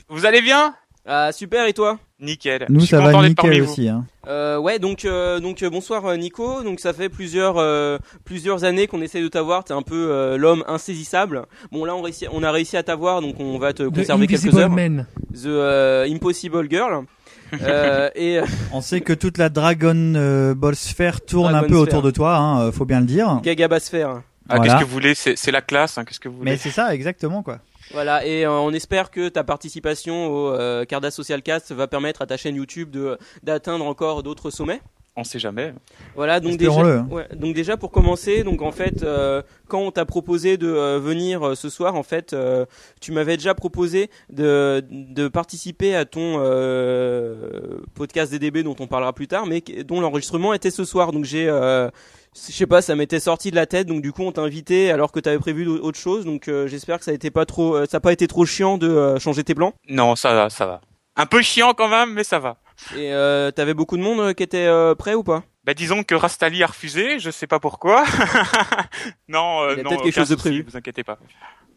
Vous 0.09 0.25
allez 0.25 0.41
bien? 0.41 0.73
Ah 1.05 1.31
super 1.33 1.65
et 1.67 1.73
toi? 1.73 1.99
Nickel. 2.21 2.65
Nous 2.69 2.79
Je 2.79 2.85
suis 2.85 2.95
ça 2.95 3.01
va 3.01 3.27
nickel 3.27 3.61
aussi. 3.61 3.89
Hein. 3.89 4.05
Euh, 4.27 4.57
ouais, 4.57 4.79
donc 4.79 5.03
euh, 5.03 5.41
donc 5.41 5.61
euh, 5.61 5.69
bonsoir 5.69 6.05
euh, 6.05 6.15
Nico. 6.15 6.63
Donc 6.63 6.79
ça 6.79 6.93
fait 6.93 7.09
plusieurs 7.09 7.57
euh, 7.57 7.97
plusieurs 8.23 8.63
années 8.63 8.87
qu'on 8.87 9.01
essaie 9.01 9.21
de 9.21 9.27
t'avoir. 9.27 9.65
T'es 9.65 9.73
un 9.73 9.81
peu 9.81 10.07
euh, 10.11 10.37
l'homme 10.37 10.63
insaisissable. 10.67 11.43
Bon 11.73 11.83
là 11.83 11.93
on 11.95 12.01
réussi, 12.01 12.25
on 12.31 12.41
a 12.41 12.51
réussi 12.51 12.77
à 12.77 12.83
t'avoir, 12.83 13.19
donc 13.21 13.35
on 13.39 13.57
va 13.59 13.73
te 13.73 13.83
conserver 13.83 14.27
quelques 14.27 14.43
Invisible 14.45 14.61
heures. 14.61 14.69
Men. 14.69 15.05
The 15.33 15.47
euh, 15.47 16.05
Impossible 16.09 16.69
Girl. 16.69 17.03
Euh, 17.61 18.09
et 18.15 18.39
euh, 18.39 18.45
On 18.71 18.81
sait 18.81 19.01
que 19.01 19.13
toute 19.13 19.37
la 19.37 19.49
Dragon 19.49 19.93
euh, 20.15 20.55
Ball 20.55 20.75
Sphere 20.75 21.21
tourne 21.21 21.51
Dragon 21.51 21.65
un 21.65 21.69
peu 21.69 21.75
Sphere. 21.75 21.81
autour 21.83 22.01
de 22.01 22.09
toi, 22.09 22.35
hein, 22.37 22.71
faut 22.71 22.85
bien 22.85 22.99
le 22.99 23.05
dire. 23.05 23.41
Gagabasphère. 23.43 24.23
Ah, 24.49 24.55
Voilà. 24.55 24.63
qu'est-ce 24.63 24.79
que 24.83 24.85
vous 24.87 24.91
voulez? 24.93 25.13
C'est 25.13 25.35
c'est 25.37 25.51
la 25.51 25.61
classe, 25.61 25.99
hein, 25.99 26.03
qu'est-ce 26.03 26.19
que 26.19 26.29
vous 26.29 26.37
voulez? 26.37 26.49
Mais 26.49 26.57
c'est 26.57 26.71
ça, 26.71 26.95
exactement 26.95 27.43
quoi. 27.43 27.59
Voilà, 27.91 28.25
et 28.25 28.45
euh, 28.45 28.51
on 28.51 28.71
espère 28.73 29.11
que 29.11 29.29
ta 29.29 29.43
participation 29.43 30.27
au 30.27 30.49
euh, 30.53 30.85
Cardas 30.85 31.11
Social 31.11 31.41
Cast 31.41 31.71
va 31.71 31.87
permettre 31.87 32.21
à 32.21 32.25
ta 32.25 32.37
chaîne 32.37 32.55
YouTube 32.55 32.89
de 32.89 33.17
d'atteindre 33.43 33.85
encore 33.85 34.23
d'autres 34.23 34.49
sommets. 34.51 34.81
On 35.15 35.23
sait 35.23 35.37
jamais. 35.37 35.75
Voilà, 36.15 36.39
donc 36.39 36.57
déjà, 36.57 36.81
hein. 36.81 37.07
ouais, 37.11 37.27
donc 37.35 37.53
déjà 37.53 37.77
pour 37.77 37.91
commencer, 37.91 38.43
donc 38.43 38.63
en 38.63 38.71
fait, 38.71 39.03
euh, 39.03 39.43
quand 39.67 39.77
on 39.79 39.91
t'a 39.91 40.05
proposé 40.05 40.57
de 40.57 40.67
euh, 40.67 40.97
venir 40.97 41.49
euh, 41.49 41.55
ce 41.55 41.69
soir, 41.69 41.93
en 41.93 42.01
fait, 42.01 42.33
euh, 42.33 42.65
tu 42.99 43.11
m'avais 43.11 43.37
déjà 43.37 43.53
proposé 43.53 44.09
de, 44.31 44.83
de 44.89 45.27
participer 45.27 45.95
à 45.95 46.05
ton 46.05 46.37
euh, 46.39 47.77
podcast 47.93 48.31
DDB 48.31 48.63
dont 48.63 48.75
on 48.79 48.87
parlera 48.87 49.13
plus 49.13 49.27
tard, 49.27 49.45
mais 49.45 49.61
dont 49.85 50.01
l'enregistrement 50.01 50.51
était 50.51 50.71
ce 50.71 50.83
soir. 50.83 51.11
Donc 51.11 51.25
j'ai, 51.25 51.47
euh, 51.47 51.89
je 52.35 52.51
sais 52.51 52.67
pas, 52.67 52.81
ça 52.81 52.95
m'était 52.95 53.19
sorti 53.19 53.51
de 53.51 53.55
la 53.55 53.65
tête, 53.65 53.87
donc 53.87 54.01
du 54.01 54.11
coup 54.11 54.23
on 54.23 54.31
t'a 54.31 54.41
invité 54.41 54.91
alors 54.91 55.11
que 55.11 55.19
t'avais 55.19 55.39
prévu 55.39 55.67
autre 55.67 55.99
chose. 55.99 56.25
Donc 56.25 56.47
euh, 56.47 56.67
j'espère 56.67 56.99
que 56.99 57.05
ça 57.05 57.11
a 57.11 57.13
été 57.13 57.31
pas 57.31 57.45
trop, 57.45 57.75
euh, 57.75 57.85
ça 57.89 57.97
a 57.97 57.99
pas 57.99 58.11
été 58.13 58.27
trop 58.27 58.45
chiant 58.45 58.77
de 58.77 58.87
euh, 58.89 59.19
changer 59.19 59.43
tes 59.43 59.55
plans. 59.55 59.73
Non, 59.89 60.15
ça 60.15 60.33
va, 60.33 60.49
ça 60.49 60.65
va. 60.65 60.81
Un 61.15 61.25
peu 61.27 61.41
chiant 61.41 61.73
quand 61.73 61.89
même, 61.89 62.13
mais 62.13 62.23
ça 62.23 62.39
va. 62.39 62.57
Et 62.95 63.13
euh, 63.13 63.51
t'avais 63.51 63.75
beaucoup 63.75 63.97
de 63.97 64.01
monde 64.01 64.19
euh, 64.19 64.33
qui 64.33 64.41
était 64.43 64.65
euh, 64.65 64.95
prêt 64.95 65.13
ou 65.13 65.23
pas? 65.23 65.43
Bah 65.63 65.73
disons 65.73 66.03
que 66.03 66.15
Rastali 66.15 66.61
a 66.63 66.67
refusé, 66.67 67.19
je 67.19 67.29
sais 67.29 67.47
pas 67.47 67.59
pourquoi. 67.59 68.03
non, 69.27 69.61
euh, 69.61 69.73
Il 69.73 69.79
a 69.79 69.83
non, 69.83 69.89
peut-être 69.89 70.03
quelque 70.03 70.15
chose 70.15 70.29
de 70.29 70.35
prévu. 70.35 70.65
Vous 70.67 70.75
inquiétez 70.75 71.03
pas. 71.03 71.17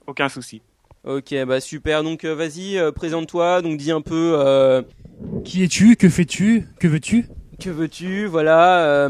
Aucun 0.06 0.28
souci. 0.28 0.62
Ok, 1.04 1.34
bah 1.46 1.60
super. 1.60 2.02
Donc 2.02 2.24
vas-y, 2.24 2.78
euh, 2.78 2.90
présente-toi. 2.90 3.62
Donc 3.62 3.76
dis 3.76 3.92
un 3.92 4.00
peu. 4.00 4.34
Euh, 4.38 4.82
Qui 5.44 5.62
es-tu? 5.62 5.94
Que 5.96 6.08
fais-tu? 6.08 6.66
Que 6.80 6.88
veux-tu? 6.88 7.26
Que 7.58 7.70
veux-tu 7.70 8.26
Voilà. 8.26 8.84
Euh, 8.84 9.08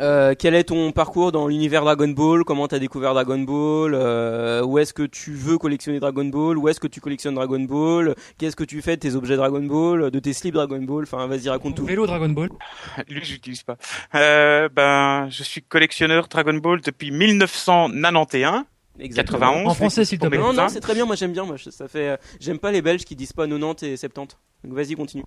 euh, 0.00 0.34
Quel 0.36 0.54
est 0.54 0.64
ton 0.64 0.90
parcours 0.90 1.30
dans 1.30 1.46
l'univers 1.46 1.84
Dragon 1.84 2.08
Ball? 2.08 2.42
Comment 2.44 2.66
t'as 2.66 2.80
découvert 2.80 3.14
Dragon 3.14 3.38
Ball? 3.38 3.94
Euh, 3.94 4.64
Où 4.64 4.78
est-ce 4.78 4.92
que 4.92 5.04
tu 5.04 5.32
veux 5.32 5.58
collectionner 5.58 6.00
Dragon 6.00 6.24
Ball? 6.24 6.58
Où 6.58 6.68
est-ce 6.68 6.80
que 6.80 6.88
tu 6.88 7.00
collectionnes 7.00 7.36
Dragon 7.36 7.60
Ball? 7.60 8.14
Qu'est-ce 8.38 8.56
que 8.56 8.64
tu 8.64 8.82
fais 8.82 8.96
de 8.96 9.00
tes 9.00 9.14
objets 9.14 9.36
Dragon 9.36 9.62
Ball 9.62 10.10
De 10.10 10.18
tes 10.18 10.32
slips 10.32 10.54
Dragon 10.54 10.80
Ball? 10.82 11.04
Enfin, 11.04 11.26
vas-y, 11.28 11.48
raconte 11.48 11.76
tout. 11.76 11.86
Vélo 11.86 12.04
Dragon 12.06 12.28
Ball. 12.30 12.50
Lui, 13.08 13.24
j'utilise 13.24 13.62
pas. 13.62 13.76
Euh, 14.16 14.68
ben, 14.74 15.28
je 15.30 15.44
suis 15.44 15.62
collectionneur 15.62 16.26
Dragon 16.28 16.54
Ball 16.54 16.80
depuis 16.80 17.12
1991. 17.12 18.64
Exactement. 18.98 19.38
91. 19.40 19.70
En 19.70 19.74
français, 19.74 20.04
s'il 20.04 20.18
te 20.18 20.26
plaît. 20.26 20.38
Non, 20.38 20.52
non, 20.52 20.68
c'est 20.68 20.80
très 20.80 20.94
bien. 20.94 21.06
Moi, 21.06 21.16
j'aime 21.16 21.32
bien. 21.32 21.44
Moi, 21.44 21.56
ça 21.58 21.88
fait. 21.88 22.08
euh, 22.08 22.16
J'aime 22.40 22.58
pas 22.58 22.70
les 22.70 22.82
Belges 22.82 23.04
qui 23.04 23.16
disent 23.16 23.32
pas 23.32 23.46
90 23.46 23.82
et 23.86 23.96
70. 23.96 24.36
Donc 24.64 24.74
vas-y, 24.74 24.94
continue. 24.94 25.24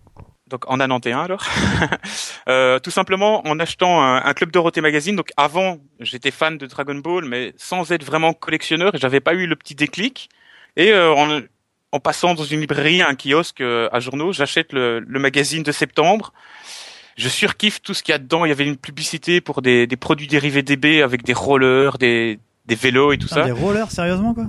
donc 0.47 0.63
en 0.69 0.77
91 0.77 1.13
alors. 1.25 1.43
euh, 2.47 2.79
tout 2.79 2.91
simplement 2.91 3.45
en 3.47 3.59
achetant 3.59 4.01
un, 4.01 4.23
un 4.23 4.33
club 4.33 4.51
Dorothée 4.51 4.81
magazine. 4.81 5.15
Donc 5.15 5.29
avant, 5.35 5.79
j'étais 5.99 6.31
fan 6.31 6.57
de 6.57 6.65
Dragon 6.67 6.95
Ball, 6.95 7.25
mais 7.25 7.53
sans 7.57 7.91
être 7.91 8.03
vraiment 8.05 8.33
collectionneur, 8.33 8.95
et 8.95 8.97
j'avais 8.97 9.19
pas 9.19 9.33
eu 9.33 9.45
le 9.45 9.55
petit 9.55 9.75
déclic. 9.75 10.29
Et 10.77 10.91
euh, 10.93 11.13
en, 11.13 11.41
en 11.91 11.99
passant 11.99 12.33
dans 12.33 12.43
une 12.45 12.61
librairie, 12.61 13.01
un 13.01 13.15
kiosque 13.15 13.61
euh, 13.61 13.89
à 13.91 13.99
journaux, 13.99 14.31
j'achète 14.31 14.71
le, 14.71 14.99
le 14.99 15.19
magazine 15.19 15.63
de 15.63 15.71
septembre. 15.73 16.31
Je 17.17 17.27
surkiffe 17.29 17.81
tout 17.81 17.93
ce 17.93 18.03
qu'il 18.03 18.11
y 18.13 18.15
a 18.15 18.19
dedans. 18.19 18.45
Il 18.45 18.49
y 18.49 18.51
avait 18.51 18.65
une 18.65 18.77
publicité 18.77 19.41
pour 19.41 19.61
des, 19.61 19.87
des 19.87 19.95
produits 19.97 20.27
dérivés 20.27 20.63
DB 20.63 21.01
avec 21.01 21.23
des 21.23 21.33
rollers, 21.33 21.97
des, 21.97 22.39
des 22.67 22.75
vélos 22.75 23.11
et 23.13 23.17
tout 23.17 23.27
Putain, 23.27 23.41
ça. 23.41 23.45
des 23.45 23.51
rollers, 23.51 23.91
sérieusement 23.91 24.33
quoi? 24.33 24.45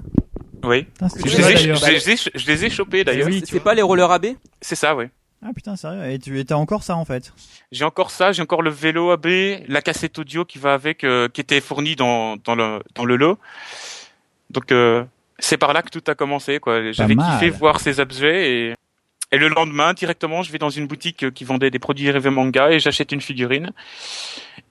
Oui. 0.64 0.84
Putain, 0.84 1.08
Je 1.24 1.36
les, 1.36 1.50
ai, 1.50 1.56
je, 1.74 1.86
les 1.90 2.10
ai, 2.10 2.16
je 2.34 2.46
les 2.46 2.64
ai 2.64 2.70
chopés 2.70 3.04
d'ailleurs. 3.04 3.26
oui. 3.28 3.42
C'est 3.46 3.60
pas 3.60 3.74
les 3.74 3.82
rollers 3.82 4.10
AB 4.10 4.26
C'est 4.60 4.74
ça, 4.74 4.96
oui. 4.96 5.04
Ah 5.44 5.50
putain, 5.54 5.76
sérieux 5.76 6.10
Et 6.10 6.18
tu 6.18 6.38
étais 6.40 6.54
encore 6.54 6.82
ça 6.82 6.96
en 6.96 7.04
fait? 7.04 7.32
J'ai 7.70 7.84
encore 7.84 8.10
ça, 8.10 8.32
j'ai 8.32 8.42
encore 8.42 8.62
le 8.62 8.70
vélo 8.70 9.10
AB, 9.10 9.26
la 9.68 9.82
cassette 9.82 10.18
audio 10.18 10.44
qui 10.44 10.58
va 10.58 10.72
avec, 10.74 11.04
euh, 11.04 11.28
qui 11.28 11.40
était 11.42 11.60
fournie 11.60 11.94
dans, 11.94 12.36
dans, 12.38 12.54
le, 12.54 12.80
dans 12.94 13.04
le 13.04 13.16
lot. 13.16 13.38
Donc 14.50 14.72
euh, 14.72 15.04
c'est 15.38 15.58
par 15.58 15.72
là 15.74 15.82
que 15.82 15.90
tout 15.90 16.02
a 16.10 16.14
commencé. 16.14 16.58
quoi. 16.58 16.90
J'avais 16.92 17.14
kiffé 17.16 17.50
voir 17.50 17.80
ces 17.80 18.00
objets 18.00 18.50
et, 18.70 18.74
et 19.32 19.38
le 19.38 19.48
lendemain, 19.48 19.92
directement, 19.92 20.42
je 20.42 20.50
vais 20.50 20.58
dans 20.58 20.70
une 20.70 20.86
boutique 20.86 21.24
euh, 21.24 21.30
qui 21.30 21.44
vendait 21.44 21.70
des 21.70 21.78
produits 21.78 22.06
dérivés 22.06 22.30
manga 22.30 22.70
et 22.70 22.80
j'achète 22.80 23.12
une 23.12 23.20
figurine. 23.20 23.72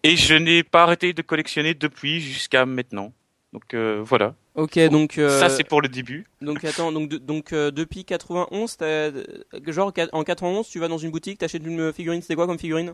Et 0.03 0.17
je 0.17 0.33
n'ai 0.33 0.63
pas 0.63 0.83
arrêté 0.83 1.13
de 1.13 1.21
collectionner 1.21 1.73
depuis 1.75 2.19
jusqu'à 2.21 2.65
maintenant. 2.65 3.13
Donc 3.55 3.73
euh, 3.73 4.01
voilà, 4.03 4.35
Ok, 4.55 4.77
donc. 4.89 5.17
euh, 5.17 5.39
ça 5.39 5.47
c'est 5.47 5.63
pour 5.63 5.81
le 5.81 5.87
début. 5.87 6.25
Donc 6.41 6.65
attends, 6.65 6.91
donc 6.91 7.07
de- 7.07 7.17
donc 7.17 7.53
euh, 7.53 7.71
depuis 7.71 8.03
91, 8.03 8.75
t'as- 8.75 8.85
euh, 8.85 9.23
genre 9.67 9.93
en 10.11 10.23
91, 10.25 10.67
tu 10.67 10.77
vas 10.79 10.89
dans 10.89 10.97
une 10.97 11.09
boutique, 11.11 11.37
t'achètes 11.37 11.65
une 11.65 11.93
figurine. 11.93 12.21
C'était 12.21 12.35
quoi 12.35 12.47
comme 12.47 12.59
figurine? 12.59 12.91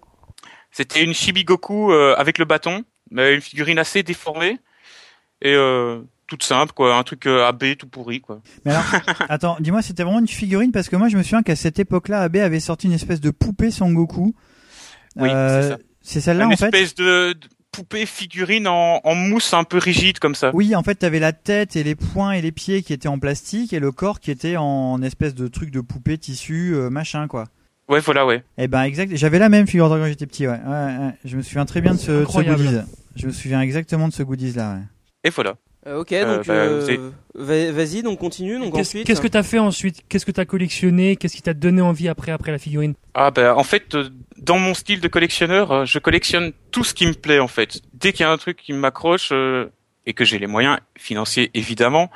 C'était 0.70 1.04
une 1.04 1.16
Shibigoku 1.16 1.92
euh, 1.92 2.14
avec 2.16 2.38
le 2.38 2.46
bâton, 2.46 2.84
mais 3.10 3.34
une 3.34 3.42
figurine 3.42 3.80
assez 3.80 4.04
déformée 4.04 4.60
et 5.42 5.56
euh, 5.56 6.02
toute 6.28 6.44
simple 6.44 6.74
quoi, 6.74 6.96
un 6.96 7.02
truc 7.02 7.26
euh, 7.26 7.44
AB 7.48 7.76
tout 7.76 7.88
pourri 7.88 8.22
quoi. 8.22 8.40
Mais 8.64 8.70
alors, 8.72 8.86
attends, 9.30 9.58
dis-moi, 9.60 9.82
c'était 9.82 10.04
vraiment 10.04 10.20
une 10.20 10.28
figurine 10.28 10.72
parce 10.72 10.90
que 10.90 10.96
moi 10.96 11.10
je 11.10 11.18
me 11.18 11.24
souviens 11.24 11.42
qu'à 11.42 11.56
cette 11.56 11.80
époque-là, 11.80 12.22
AB 12.22 12.36
avait 12.36 12.60
sorti 12.60 12.86
une 12.86 12.94
espèce 12.94 13.20
de 13.20 13.32
poupée 13.32 13.72
Son 13.72 13.92
Goku. 13.92 14.36
Oui, 15.16 15.28
c'est 15.30 15.70
ça. 15.70 15.78
C'est 16.04 16.22
celle-là 16.22 16.46
une 16.46 16.54
en 16.54 16.56
fait? 16.56 16.66
espèce 16.66 16.94
de, 16.94 17.34
de 17.34 17.48
poupée 17.72 18.06
figurine 18.06 18.68
en, 18.68 19.00
en 19.04 19.16
mousse 19.16 19.54
un 19.54 19.64
peu 19.64 19.78
rigide 19.78 20.20
comme 20.20 20.36
ça. 20.36 20.52
Oui, 20.54 20.76
en 20.76 20.84
fait, 20.84 20.96
t'avais 20.96 21.20
la 21.20 21.32
tête 21.32 21.76
et 21.76 21.84
les 21.84 21.96
poings 21.96 22.34
et 22.34 22.42
les 22.42 22.52
pieds 22.52 22.84
qui 22.84 22.94
étaient 22.94 23.08
en 23.08 23.20
plastique 23.20 23.74
et 23.74 23.80
le 23.80 23.92
corps 23.92 24.20
qui 24.20 24.32
était 24.32 24.58
en 24.58 25.02
espèce 25.02 25.34
de 25.36 25.48
truc 25.48 25.72
de 25.72 25.82
poupée 25.82 26.18
tissu 26.18 26.74
euh, 26.74 26.90
machin 26.90 27.28
quoi. 27.28 27.46
Ouais, 27.90 28.00
voilà, 28.00 28.26
ouais. 28.26 28.44
Eh 28.58 28.68
ben 28.68 28.84
exact, 28.84 29.16
j'avais 29.16 29.40
la 29.40 29.50
même 29.50 29.68
figure 29.68 29.90
quand 29.90 30.06
j'étais 30.06 30.26
petit, 30.26 30.48
ouais. 30.48 30.54
ouais, 30.54 30.98
ouais. 30.98 31.14
Je 31.26 31.36
me 31.36 31.42
souviens 31.42 31.66
très 31.66 31.82
bien 31.82 31.94
de 31.94 32.00
ce, 32.00 32.12
de 32.12 32.26
ce 32.26 32.42
goodies. 32.42 32.78
Je 33.16 33.28
me 33.28 33.32
souviens 33.32 33.62
exactement 33.62 34.08
de 34.08 34.14
ce 34.14 34.24
goodies 34.24 34.54
là. 34.54 34.76
Ouais. 34.76 34.82
Et 35.26 35.30
voilà. 35.30 35.56
Euh, 35.88 36.00
Ok, 36.00 36.12
Euh, 36.12 36.38
donc 36.38 36.46
bah, 36.48 36.54
euh, 36.54 37.72
vas-y, 37.74 38.04
donc 38.04 38.20
continue. 38.20 38.60
Donc 38.60 38.76
Qu'est-ce 38.76 38.90
ensuite. 38.90 39.08
qu'est-ce 39.08 39.22
que 39.22 39.28
t'as 39.28 39.42
fait 39.44 39.58
ensuite? 39.60 40.04
Qu'est-ce 40.10 40.26
que 40.26 40.32
t'as 40.32 40.46
collectionné? 40.46 41.16
Qu'est-ce 41.16 41.36
qui 41.36 41.42
t'a 41.42 41.54
donné 41.56 41.82
envie 41.82 42.08
après 42.08 42.32
après 42.32 42.52
la 42.52 42.60
figurine? 42.60 42.94
Ah 43.16 43.32
ben 43.32 43.54
en 43.56 43.64
fait, 43.64 43.96
euh, 43.96 44.10
dans 44.38 44.60
mon 44.60 44.74
style 44.76 45.02
de 45.02 45.08
collectionneur, 45.08 45.72
euh, 45.72 45.86
je 45.86 45.98
collectionne 45.98 46.52
tout 46.72 46.84
ce 46.84 46.94
qui 46.94 47.08
me 47.08 47.14
plaît 47.14 47.40
en 47.40 47.48
fait. 47.48 47.82
Dès 47.94 48.12
qu'il 48.14 48.22
y 48.22 48.26
a 48.28 48.32
un 48.32 48.38
truc 48.38 48.58
qui 48.58 48.74
m'accroche 48.74 49.30
euh, 49.32 49.70
et 50.06 50.14
que 50.14 50.24
j'ai 50.24 50.38
les 50.38 50.48
moyens 50.48 50.78
financiers 50.98 51.50
évidemment, 51.56 52.12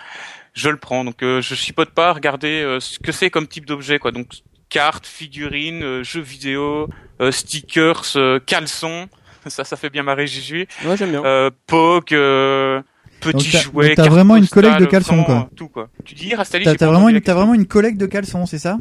je 0.53 0.69
le 0.69 0.77
prends. 0.77 1.03
Donc 1.03 1.23
euh, 1.23 1.41
je 1.41 1.55
chipote 1.55 1.89
pas 1.89 2.09
à 2.09 2.13
regarder 2.13 2.61
euh, 2.61 2.79
ce 2.79 2.99
que 2.99 3.11
c'est 3.11 3.31
comme 3.31 3.47
type 3.47 3.65
d'objet 3.65 3.97
quoi. 3.97 4.11
Donc 4.11 4.27
cartes, 4.69 5.07
figurines, 5.07 5.81
euh, 5.83 6.03
jeux 6.03 6.21
vidéo, 6.21 6.87
euh, 7.19 7.31
stickers, 7.31 8.03
euh, 8.15 8.39
caleçons. 8.45 9.07
Ça, 9.47 9.63
ça 9.63 9.75
fait 9.77 9.91
bien 9.91 10.01
marrer 10.01 10.25
Jésus. 10.25 10.67
Ouais, 10.85 10.97
j'aime 10.97 11.11
bien. 11.11 11.23
Euh, 11.23 11.51
Poke, 11.67 12.11
euh, 13.29 13.31
petits 13.33 13.51
t'as- 13.51 13.59
jouets. 13.59 13.87
donc 13.87 13.95
t'as 13.95 14.09
vraiment 14.09 14.35
une 14.35 14.47
collecte 14.47 14.79
de 14.79 14.85
caleçons, 14.85 15.23
quoi. 15.23 15.47
euh, 15.51 15.55
Tout 15.55 15.67
quoi. 15.69 15.89
Tu 16.03 16.15
dis 16.15 16.33
Rastali 16.35 16.65
T'as 16.65 16.87
vraiment, 16.87 17.09
une- 17.09 17.21
t'as 17.21 17.33
vraiment 17.33 17.53
une 17.53 17.65
collecte 17.65 17.97
de 17.97 18.05
caleçons, 18.05 18.45
c'est 18.45 18.57
ça? 18.59 18.77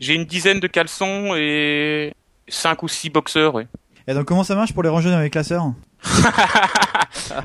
J'ai 0.00 0.14
une 0.14 0.24
dizaine 0.24 0.60
de 0.60 0.66
caleçons 0.66 1.34
et 1.36 2.12
cinq 2.48 2.82
ou 2.82 2.88
six 2.88 3.10
boxeurs, 3.10 3.54
ouais. 3.54 3.66
Et 4.06 4.14
donc 4.14 4.24
comment 4.24 4.44
ça 4.44 4.54
marche 4.54 4.72
pour 4.72 4.82
les 4.82 4.88
ranger 4.88 5.10
dans 5.10 5.20
les 5.20 5.30
classeurs? 5.30 5.72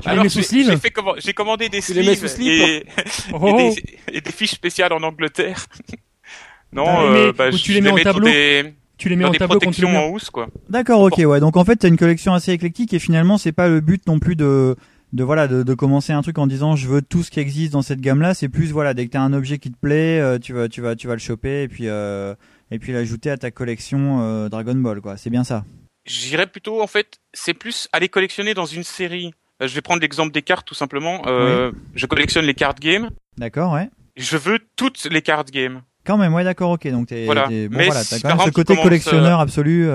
J'ai- 0.04 1.32
commandé 1.34 1.68
des 1.68 1.80
sleeves 1.80 2.26
slip 2.28 2.48
et, 2.62 2.86
Oh, 3.32 3.58
et, 3.58 3.74
des, 3.74 3.98
et 4.18 4.20
des 4.20 4.32
fiches 4.32 4.52
spéciales 4.52 4.92
en 4.92 5.02
Angleterre. 5.02 5.66
non, 6.72 6.84
Bah, 6.84 7.02
euh, 7.02 7.26
mais- 7.26 7.32
bah, 7.32 7.48
ou 7.48 7.56
je 7.56 7.62
tu 7.62 7.72
les 7.72 7.80
mets 7.80 7.90
en 7.90 7.96
dans 7.96 8.02
tableau 8.02 8.26
des, 8.26 8.74
Tu 8.96 9.08
les 9.08 9.16
mets 9.16 9.22
dans 9.24 9.28
en 9.30 9.32
des 9.32 9.38
tableau 9.38 9.58
protections 9.58 9.96
en 9.96 10.08
housse, 10.08 10.30
quoi. 10.30 10.46
D'accord, 10.68 11.00
ok, 11.02 11.18
ouais. 11.18 11.40
Donc 11.40 11.56
en 11.56 11.64
fait, 11.64 11.76
t'as 11.76 11.88
une 11.88 11.96
collection 11.96 12.32
assez 12.34 12.52
éclectique 12.52 12.94
et 12.94 12.98
finalement, 12.98 13.38
c'est 13.38 13.52
pas 13.52 13.68
le 13.68 13.80
but 13.80 14.06
non 14.06 14.18
plus 14.18 14.36
de 14.36 14.76
de 15.14 15.24
voilà 15.24 15.48
de, 15.48 15.62
de 15.62 15.74
commencer 15.74 16.12
un 16.12 16.20
truc 16.22 16.36
en 16.38 16.46
disant 16.46 16.76
je 16.76 16.86
veux 16.88 17.00
tout 17.00 17.22
ce 17.22 17.30
qui 17.30 17.40
existe 17.40 17.72
dans 17.72 17.82
cette 17.82 18.00
gamme 18.00 18.20
là 18.20 18.34
c'est 18.34 18.48
plus 18.50 18.72
voilà 18.72 18.92
dès 18.94 19.06
que 19.06 19.12
t'as 19.12 19.20
un 19.20 19.32
objet 19.32 19.58
qui 19.58 19.70
te 19.70 19.78
plaît 19.78 20.20
euh, 20.20 20.38
tu 20.38 20.52
vas 20.52 20.68
tu 20.68 20.80
vas 20.82 20.94
tu 20.96 21.06
vas 21.06 21.14
le 21.14 21.20
choper 21.20 21.62
et 21.62 21.68
puis 21.68 21.88
euh, 21.88 22.34
et 22.70 22.78
puis 22.78 22.92
l'ajouter 22.92 23.30
à 23.30 23.36
ta 23.38 23.50
collection 23.50 24.20
euh, 24.22 24.48
Dragon 24.48 24.74
Ball 24.74 25.00
quoi 25.00 25.16
c'est 25.16 25.30
bien 25.30 25.44
ça 25.44 25.64
J'irais 26.06 26.46
plutôt, 26.46 26.82
en 26.82 26.86
fait, 26.86 27.16
c'est 27.32 27.54
plus 27.54 27.88
aller 27.94 28.10
collectionner 28.10 28.52
dans 28.52 28.66
une 28.66 28.82
série. 28.84 29.32
Euh, 29.62 29.66
je 29.66 29.74
vais 29.74 29.80
prendre 29.80 30.02
l'exemple 30.02 30.32
des 30.32 30.42
cartes, 30.42 30.66
tout 30.66 30.74
simplement. 30.74 31.22
Euh, 31.26 31.72
Je 31.94 32.04
collectionne 32.04 32.44
les 32.44 32.52
cartes 32.52 32.78
game. 32.78 33.08
d'accord 33.38 33.72
ouais 33.72 33.88
Je 34.14 34.36
veux 34.36 34.58
toutes 34.76 35.02
les 35.10 35.22
cartes 35.22 35.50
game. 35.50 35.80
quand 36.04 36.18
même 36.18 36.34
ouais 36.34 36.44
d'accord 36.44 36.72
ok 36.72 36.86
donc 36.88 37.06
t'es 37.06 37.24
Voilà. 37.24 37.48
t'es- 37.48 37.68
bon 37.68 37.78
Mais 37.78 37.86
voilà 37.86 38.04
t'as 38.04 38.20
quand 38.20 38.28
même 38.36 38.38
ce 38.40 38.44
tu 38.44 38.52
côté 38.52 38.76
collectionneur 38.76 39.40
absolu 39.40 39.88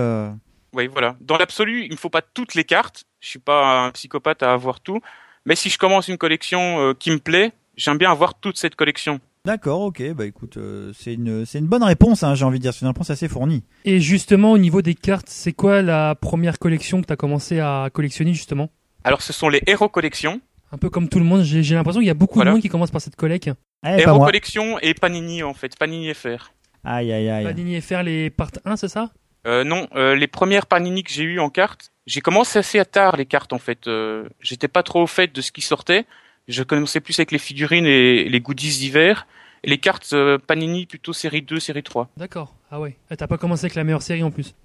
Oui, 0.73 0.87
voilà. 0.91 1.15
Dans 1.21 1.37
l'absolu, 1.37 1.83
il 1.85 1.91
me 1.91 1.97
faut 1.97 2.09
pas 2.09 2.23
toutes 2.23 2.55
les 2.55 2.63
cartes. 2.63 3.03
Je 3.19 3.29
suis 3.29 3.39
pas 3.39 3.85
un 3.85 3.91
psychopathe 3.91 4.43
à 4.43 4.51
avoir 4.53 4.79
tout. 4.79 4.99
Mais 5.45 5.55
si 5.55 5.69
je 5.69 5.77
commence 5.77 6.07
une 6.07 6.17
collection 6.17 6.79
euh, 6.79 6.93
qui 6.97 7.11
me 7.11 7.17
plaît, 7.19 7.51
j'aime 7.75 7.97
bien 7.97 8.11
avoir 8.11 8.33
toute 8.39 8.57
cette 8.57 8.75
collection. 8.75 9.19
D'accord, 9.45 9.81
ok, 9.81 10.03
bah 10.13 10.25
écoute, 10.25 10.57
euh, 10.57 10.91
c'est 10.93 11.13
une, 11.13 11.45
c'est 11.45 11.59
une 11.59 11.65
bonne 11.67 11.81
réponse, 11.83 12.23
hein, 12.23 12.35
j'ai 12.35 12.43
envie 12.43 12.59
de 12.59 12.61
dire, 12.63 12.73
c'est 12.73 12.81
une 12.81 12.87
réponse 12.89 13.09
assez 13.09 13.29
fournie. 13.29 13.63
Et 13.85 14.01
justement, 14.01 14.51
au 14.51 14.57
niveau 14.57 14.81
des 14.81 14.95
cartes, 14.95 15.29
c'est 15.29 15.53
quoi 15.53 15.81
la 15.81 16.13
première 16.15 16.59
collection 16.59 17.01
que 17.01 17.07
tu 17.07 17.13
as 17.13 17.15
commencé 17.15 17.59
à 17.59 17.89
collectionner 17.91 18.33
justement? 18.33 18.69
Alors, 19.05 19.21
ce 19.21 19.31
sont 19.31 19.47
les 19.47 19.61
Hero 19.65 19.87
Collection. 19.87 20.41
Un 20.73 20.77
peu 20.77 20.89
comme 20.89 21.07
tout 21.07 21.19
le 21.19 21.25
monde, 21.25 21.43
j'ai 21.43 21.73
l'impression 21.73 22.01
qu'il 22.01 22.07
y 22.07 22.11
a 22.11 22.15
beaucoup 22.15 22.35
Voilà. 22.35 22.51
de 22.51 22.55
monde 22.55 22.61
qui 22.61 22.67
commence 22.69 22.91
par 22.91 23.01
cette 23.01 23.15
collecte. 23.15 23.47
Eh, 23.47 23.53
pas 23.81 23.97
Hero. 23.97 24.23
Collection 24.25 24.77
et 24.79 24.93
Panini, 24.93 25.41
en 25.41 25.53
fait. 25.53 25.75
Panini 25.79 26.13
FR. 26.13 26.51
Aïe, 26.83 27.11
aïe, 27.11 27.29
aïe. 27.29 27.45
Panini 27.45 27.79
FR, 27.81 28.03
les 28.03 28.29
part 28.29 28.51
1, 28.65 28.75
c'est 28.75 28.89
ça? 28.89 29.09
Euh, 29.47 29.63
non, 29.63 29.87
euh, 29.95 30.15
les 30.15 30.27
premières 30.27 30.65
Panini 30.67 31.01
que 31.03 31.11
j'ai 31.11 31.23
eues 31.23 31.39
en 31.39 31.49
cartes, 31.49 31.91
j'ai 32.09 32.21
commencé 32.21 32.57
assez 32.57 32.79
à 32.79 32.85
tard 32.85 33.15
les 33.17 33.25
cartes 33.25 33.53
en 33.53 33.59
fait. 33.59 33.87
Euh, 33.87 34.27
J'étais 34.41 34.67
pas 34.67 34.81
trop 34.83 35.03
au 35.03 35.07
fait 35.07 35.33
de 35.33 35.41
ce 35.41 35.51
qui 35.51 35.61
sortait. 35.61 36.05
Je 36.47 36.63
commençais 36.63 36.99
plus 36.99 37.17
avec 37.19 37.31
les 37.31 37.37
figurines 37.37 37.85
et 37.85 38.27
les 38.27 38.39
goodies 38.41 38.79
d'hiver. 38.79 39.27
Et 39.63 39.69
les 39.69 39.77
cartes 39.77 40.13
euh, 40.13 40.37
Panini 40.39 40.85
plutôt 40.87 41.13
série 41.13 41.41
2, 41.43 41.59
série 41.59 41.83
3. 41.83 42.09
D'accord. 42.17 42.55
Ah 42.71 42.79
ouais. 42.79 42.97
Ah, 43.11 43.15
T'as 43.15 43.27
pas 43.27 43.37
commencé 43.37 43.65
avec 43.65 43.75
la 43.75 43.83
meilleure 43.83 44.01
série 44.01 44.23
en 44.23 44.31
plus? 44.31 44.55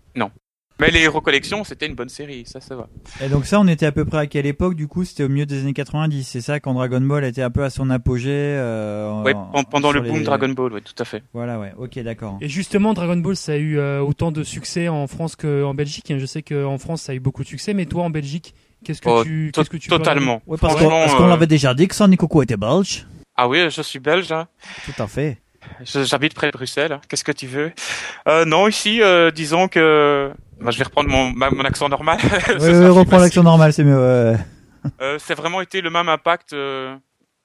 Mais 0.81 0.91
les 0.91 1.03
Hero 1.03 1.21
Collection, 1.21 1.63
c'était 1.63 1.87
une 1.87 1.95
bonne 1.95 2.09
série, 2.09 2.45
ça, 2.47 2.61
ça 2.61 2.75
va. 2.75 2.89
Et 3.25 3.29
donc 3.29 3.47
ça, 3.47 3.61
on 3.61 3.69
était 3.69 3.87
à 3.87 3.93
peu 3.93 4.05
près 4.05 4.19
à 4.19 4.27
quelle 4.27 4.47
époque 4.47 4.75
du 4.75 4.89
coup 4.89 5.05
C'était 5.05 5.23
au 5.23 5.29
milieu 5.29 5.47
des 5.47 5.61
années 5.61 5.73
90, 5.73 6.25
c'est 6.25 6.41
ça 6.41 6.59
quand 6.59 6.75
Dragon 6.75 7.01
Ball 7.01 7.25
était 7.25 7.43
un 7.43 7.51
peu 7.51 7.63
à 7.63 7.71
son 7.71 7.91
apogée 7.91 8.31
euh, 8.33 9.23
Ouais, 9.23 9.35
en- 9.35 9.53
pen- 9.53 9.65
pendant 9.71 9.93
le 9.93 10.01
boom 10.01 10.19
les- 10.19 10.25
Dragon 10.25 10.49
Ball, 10.49 10.73
ouais, 10.73 10.81
tout 10.81 10.95
à 10.99 11.05
fait. 11.05 11.23
Voilà, 11.33 11.61
ouais, 11.61 11.73
ok, 11.79 11.99
d'accord. 12.01 12.39
Et 12.41 12.49
justement, 12.49 12.93
Dragon 12.93 13.17
Ball, 13.17 13.37
ça 13.37 13.53
a 13.53 13.57
eu 13.57 13.79
euh, 13.79 14.01
autant 14.01 14.33
de 14.33 14.43
succès 14.43 14.89
en 14.89 15.07
France 15.07 15.37
qu'en 15.37 15.75
Belgique. 15.75 16.13
Je 16.17 16.27
sais 16.27 16.43
qu'en 16.43 16.77
France, 16.79 17.03
ça 17.03 17.13
a 17.13 17.15
eu 17.15 17.21
beaucoup 17.21 17.45
de 17.45 17.49
succès, 17.49 17.73
mais 17.73 17.87
toi, 17.87 18.03
en 18.03 18.11
Belgique, 18.11 18.53
qu'est-ce 18.85 19.01
que 19.01 19.09
Oh, 19.09 19.23
tu, 19.25 19.53
qu'est-ce 19.55 19.71
que 19.71 19.77
tu 19.77 19.89
totalement. 19.89 20.43
Ouais, 20.47 20.59
parce 20.61 20.75
qu'on 20.75 21.25
euh, 21.25 21.29
l'avait 21.29 21.47
déjà 21.47 21.73
dit 21.75 21.87
que 21.87 21.95
Son 21.95 22.11
Coco 22.17 22.43
était 22.43 22.57
belge. 22.57 23.07
Ah 23.37 23.49
oui, 23.49 23.59
je 23.71 23.81
suis 23.83 24.01
belge. 24.01 24.33
Hein. 24.33 24.49
Tout 24.85 25.01
à 25.03 25.07
fait. 25.07 25.39
J'habite 25.85 26.35
près 26.35 26.47
de 26.49 26.53
Bruxelles. 26.53 26.99
Qu'est-ce 27.09 27.25
que 27.25 27.33
tu 27.33 27.47
veux? 27.47 27.73
Euh, 28.29 28.45
Non, 28.45 28.69
ici, 28.69 29.03
euh, 29.03 29.31
disons 29.31 29.69
que... 29.69 30.31
Bah, 30.61 30.71
je 30.71 30.79
vais 30.79 30.85
reprendre 30.85 31.11
mon, 31.11 31.31
ma- 31.31 31.51
mon 31.51 31.65
accent 31.65 31.89
normal. 31.89 32.19
Ouais, 32.23 32.29
plus 32.57 32.87
reprends 32.89 33.05
facile. 33.05 33.19
l'action 33.25 33.43
normale, 33.43 33.73
c'est 33.73 33.85
mieux. 33.85 33.99
ouais. 33.99 34.37
Euh, 35.01 35.19
c'est 35.19 35.35
vraiment 35.35 35.63
été 35.63 35.81
le 35.81 35.89
même 35.89 36.11
impact 36.11 36.53
euh, 36.53 36.95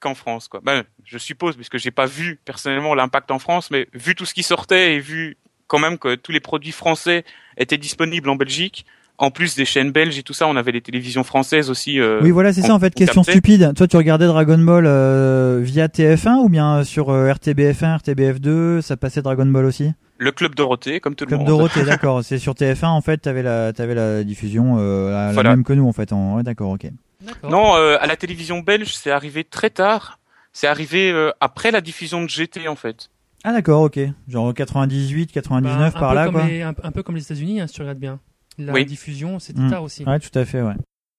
qu'en 0.02 0.14
France, 0.14 0.50
quoi. 0.50 0.60
Ben, 0.62 0.84
je 1.06 1.18
suppose, 1.18 1.56
puisque 1.56 1.78
j'ai 1.78 1.90
pas 1.90 2.06
vu 2.06 2.38
personnellement 2.44 2.94
l'impact 2.96 3.32
en 3.32 3.40
France, 3.40 3.72
mais 3.72 3.88
vu 3.94 4.14
tout 4.14 4.26
ce 4.26 4.34
qui 4.34 4.44
sortait 4.44 4.96
et 4.96 5.00
vu 5.00 5.38
quand 5.68 5.80
même 5.80 5.98
que 5.98 6.16
tous 6.16 6.34
les 6.34 6.42
produits 6.42 6.74
français 6.74 7.24
étaient 7.56 7.78
disponibles 7.78 8.30
en 8.30 8.36
Belgique, 8.36 8.86
en 9.22 9.30
plus 9.32 9.56
des 9.56 9.66
chaînes 9.66 9.92
belges 9.92 10.18
et 10.18 10.24
tout 10.24 10.34
ça, 10.34 10.48
on 10.48 10.56
avait 10.56 10.72
les 10.72 10.82
télévisions 10.82 11.24
françaises 11.24 11.70
aussi. 11.70 12.00
euh, 12.00 12.20
Oui, 12.24 12.32
voilà, 12.32 12.52
c'est 12.54 12.62
ça 12.62 12.74
en 12.74 12.80
fait. 12.80 12.94
on 12.96 13.00
Question 13.00 13.22
captait. 13.22 13.32
stupide. 13.34 13.74
Toi, 13.76 13.88
tu 13.88 13.98
regardais 13.98 14.26
Dragon 14.28 14.58
Ball 14.58 14.86
euh, 14.88 15.60
via 15.62 15.88
TF1 15.88 16.38
ou 16.38 16.50
bien 16.50 16.84
sur 16.84 17.10
euh, 17.10 17.30
RTBF1, 17.32 18.00
RTBF2 18.00 18.82
Ça 18.82 18.98
passait 18.98 19.22
Dragon 19.22 19.46
Ball 19.46 19.66
aussi? 19.66 19.92
Le 20.18 20.32
club 20.32 20.56
Dorothée, 20.56 21.00
comme 21.00 21.16
tout 21.16 21.26
le 21.26 21.28
Club 21.30 21.40
monde. 21.42 21.48
Dorothée, 21.48 21.84
d'accord. 21.86 22.24
C'est 22.24 22.40
sur 22.40 22.54
TF1 22.54 22.88
en 22.88 23.02
fait. 23.02 23.18
T'avais 23.20 23.44
la, 23.44 23.72
t'avais 23.74 23.94
la 23.96 24.24
diffusion 24.24 24.78
euh, 24.80 25.12
la, 25.12 25.34
la 25.44 25.50
même 25.52 25.64
que 25.64 25.74
nous 25.74 25.88
en 25.88 25.94
fait. 25.94 26.12
En... 26.14 26.36
Ouais, 26.38 26.44
d'accord, 26.44 26.72
ok. 26.72 26.88
D'accord. 27.26 27.50
Non, 27.52 27.76
euh, 27.76 27.98
à 28.00 28.08
la 28.08 28.16
télévision 28.16 28.60
belge, 28.60 28.94
c'est 28.96 29.12
arrivé 29.12 29.44
très 29.44 29.70
tard. 29.70 30.20
C'est 30.54 30.68
arrivé 30.68 31.12
euh, 31.12 31.32
après 31.42 31.72
la 31.72 31.82
diffusion 31.82 32.24
de 32.24 32.30
GT, 32.30 32.68
en 32.68 32.76
fait. 32.76 33.10
Ah 33.44 33.52
d'accord, 33.54 33.82
ok. 33.84 34.00
Genre 34.28 34.54
98, 34.54 35.32
99 35.32 35.94
Bah, 35.94 36.00
par 36.00 36.14
là 36.14 36.26
comme 36.26 36.34
quoi. 36.36 36.46
les- 36.48 36.62
un, 36.62 36.74
un 36.84 36.92
peu 36.92 37.04
comme 37.04 37.16
les 37.16 37.22
États-Unis, 37.22 37.62
hein, 37.62 37.68
si 37.68 37.74
tu 37.76 37.82
regardes 37.82 38.00
bien. 38.00 38.20
La 38.60 38.74
Oui. 38.74 38.86
diffusion, 38.86 39.40
c'était 39.40 39.62
Mm. 39.62 39.70
tard 39.72 39.84
aussi. 39.84 40.04
Ouais, 40.04 40.20
tout 40.20 40.38
à 40.38 40.46
fait, 40.46 40.62
ouais. 40.62 40.74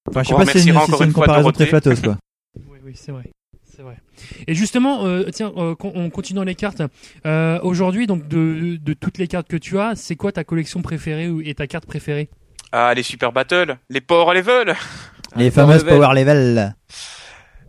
Enfin, 0.08 0.22
je 0.22 0.28
sais 0.28 0.34
On 0.34 0.36
pas 0.38 0.44
si 0.46 0.52
c'est 0.60 0.68
une, 0.70 0.78
si 0.78 1.02
une 1.04 1.12
comparaison 1.12 1.50
très 1.52 1.66
flatteuse 1.66 2.00
quoi. 2.00 2.16
Oui, 2.68 2.78
oui, 2.84 2.92
c'est 2.94 3.12
vrai. 3.12 3.24
C'est 3.64 3.82
vrai. 3.82 3.96
Et 4.46 4.54
justement, 4.54 5.06
euh, 5.06 5.24
tiens, 5.32 5.52
euh, 5.56 5.74
on 5.80 6.10
continue 6.10 6.36
dans 6.36 6.44
les 6.44 6.54
cartes. 6.54 6.82
Euh, 7.24 7.58
Aujourd'hui, 7.62 8.06
donc 8.06 8.28
de, 8.28 8.76
de 8.76 8.92
toutes 8.92 9.16
les 9.18 9.26
cartes 9.26 9.48
que 9.48 9.56
tu 9.56 9.78
as, 9.78 9.94
c'est 9.96 10.16
quoi 10.16 10.32
ta 10.32 10.44
collection 10.44 10.82
préférée 10.82 11.28
ou- 11.28 11.40
et 11.40 11.54
ta 11.54 11.66
carte 11.66 11.86
préférée? 11.86 12.28
Ah, 12.72 12.92
les 12.94 13.02
Super 13.02 13.32
Battle, 13.32 13.78
les 13.88 14.00
Power 14.00 14.34
Level. 14.34 14.74
Les 15.36 15.50
fameuses 15.50 15.84
Power 15.84 16.08
Level. 16.14 16.74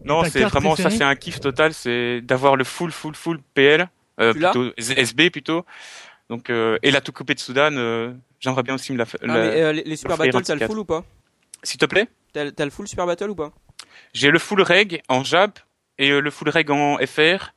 Non, 0.03 0.23
c'est 0.23 0.41
vraiment 0.45 0.75
ça, 0.75 0.89
c'est 0.89 1.03
un 1.03 1.15
kiff 1.15 1.39
total, 1.39 1.73
c'est 1.73 2.21
d'avoir 2.21 2.55
le 2.55 2.63
full, 2.63 2.91
full, 2.91 3.13
full 3.13 3.39
PL, 3.53 3.87
euh, 4.19 4.33
plutôt 4.33 4.71
SB 4.77 5.29
plutôt. 5.29 5.63
Donc 6.29 6.49
euh, 6.49 6.77
et 6.81 6.89
la 6.91 7.01
tout 7.01 7.11
coupée 7.11 7.35
de 7.35 7.39
Soudan, 7.39 7.71
euh, 7.73 8.11
j'aimerais 8.41 8.63
bien 8.63 8.75
aussi 8.75 8.91
me 8.91 8.97
la 8.97 9.05
faire. 9.05 9.21
Ah, 9.23 9.27
mais, 9.27 9.61
euh, 9.61 9.71
les, 9.71 9.83
les 9.83 9.95
Super 9.95 10.17
Battle, 10.17 10.41
t'as 10.41 10.55
le 10.55 10.67
full 10.67 10.79
ou 10.79 10.85
pas 10.85 11.05
S'il 11.63 11.79
te 11.79 11.85
plaît. 11.85 12.07
T'as 12.33 12.65
le 12.65 12.71
full 12.71 12.87
Super 12.87 13.05
Battle 13.05 13.29
ou 13.29 13.35
pas 13.35 13.53
J'ai 14.13 14.29
le 14.29 14.39
full 14.39 14.61
reg 14.61 15.01
en 15.07 15.23
Jab 15.23 15.51
et 15.97 16.11
euh, 16.11 16.19
le 16.19 16.31
full 16.31 16.49
reg 16.49 16.69
en 16.69 16.97
FR. 16.97 17.53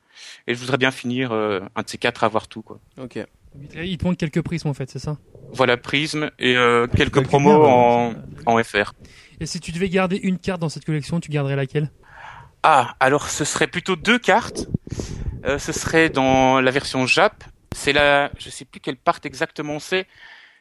Et 0.47 0.53
je 0.53 0.59
voudrais 0.59 0.77
bien 0.77 0.91
finir 0.91 1.31
euh, 1.31 1.59
un 1.75 1.81
de 1.81 1.89
ces 1.89 1.97
quatre 1.97 2.23
à 2.23 2.27
avoir 2.27 2.47
tout 2.47 2.61
quoi. 2.61 2.79
Ok. 2.97 3.19
Il 3.73 3.97
te 3.97 4.05
manque 4.05 4.17
quelques 4.17 4.41
prismes 4.41 4.67
en 4.67 4.73
fait, 4.73 4.89
c'est 4.89 4.99
ça 4.99 5.17
Voilà 5.53 5.77
Prisme 5.77 6.31
et 6.39 6.55
euh, 6.57 6.87
quelques 6.87 7.13
calcules 7.13 7.27
promos 7.27 8.13
bien, 8.13 8.23
en, 8.45 8.63
FR. 8.63 8.93
Et 9.39 9.45
si 9.45 9.59
tu 9.59 9.71
devais 9.71 9.89
garder 9.89 10.17
une 10.17 10.39
carte 10.39 10.61
dans 10.61 10.69
cette 10.69 10.85
collection, 10.85 11.19
tu 11.19 11.31
garderais 11.31 11.55
laquelle 11.55 11.91
Ah, 12.63 12.95
alors 12.99 13.29
ce 13.29 13.45
serait 13.45 13.67
plutôt 13.67 13.95
deux 13.95 14.19
cartes. 14.19 14.67
Euh, 15.45 15.57
ce 15.57 15.71
serait 15.71 16.09
dans 16.09 16.59
la 16.61 16.71
version 16.71 17.05
Jap. 17.05 17.43
C'est 17.73 17.93
la, 17.93 18.31
je 18.37 18.49
sais 18.49 18.65
plus 18.65 18.79
quelle 18.79 18.97
part 18.97 19.19
exactement 19.23 19.79
c'est. 19.79 20.07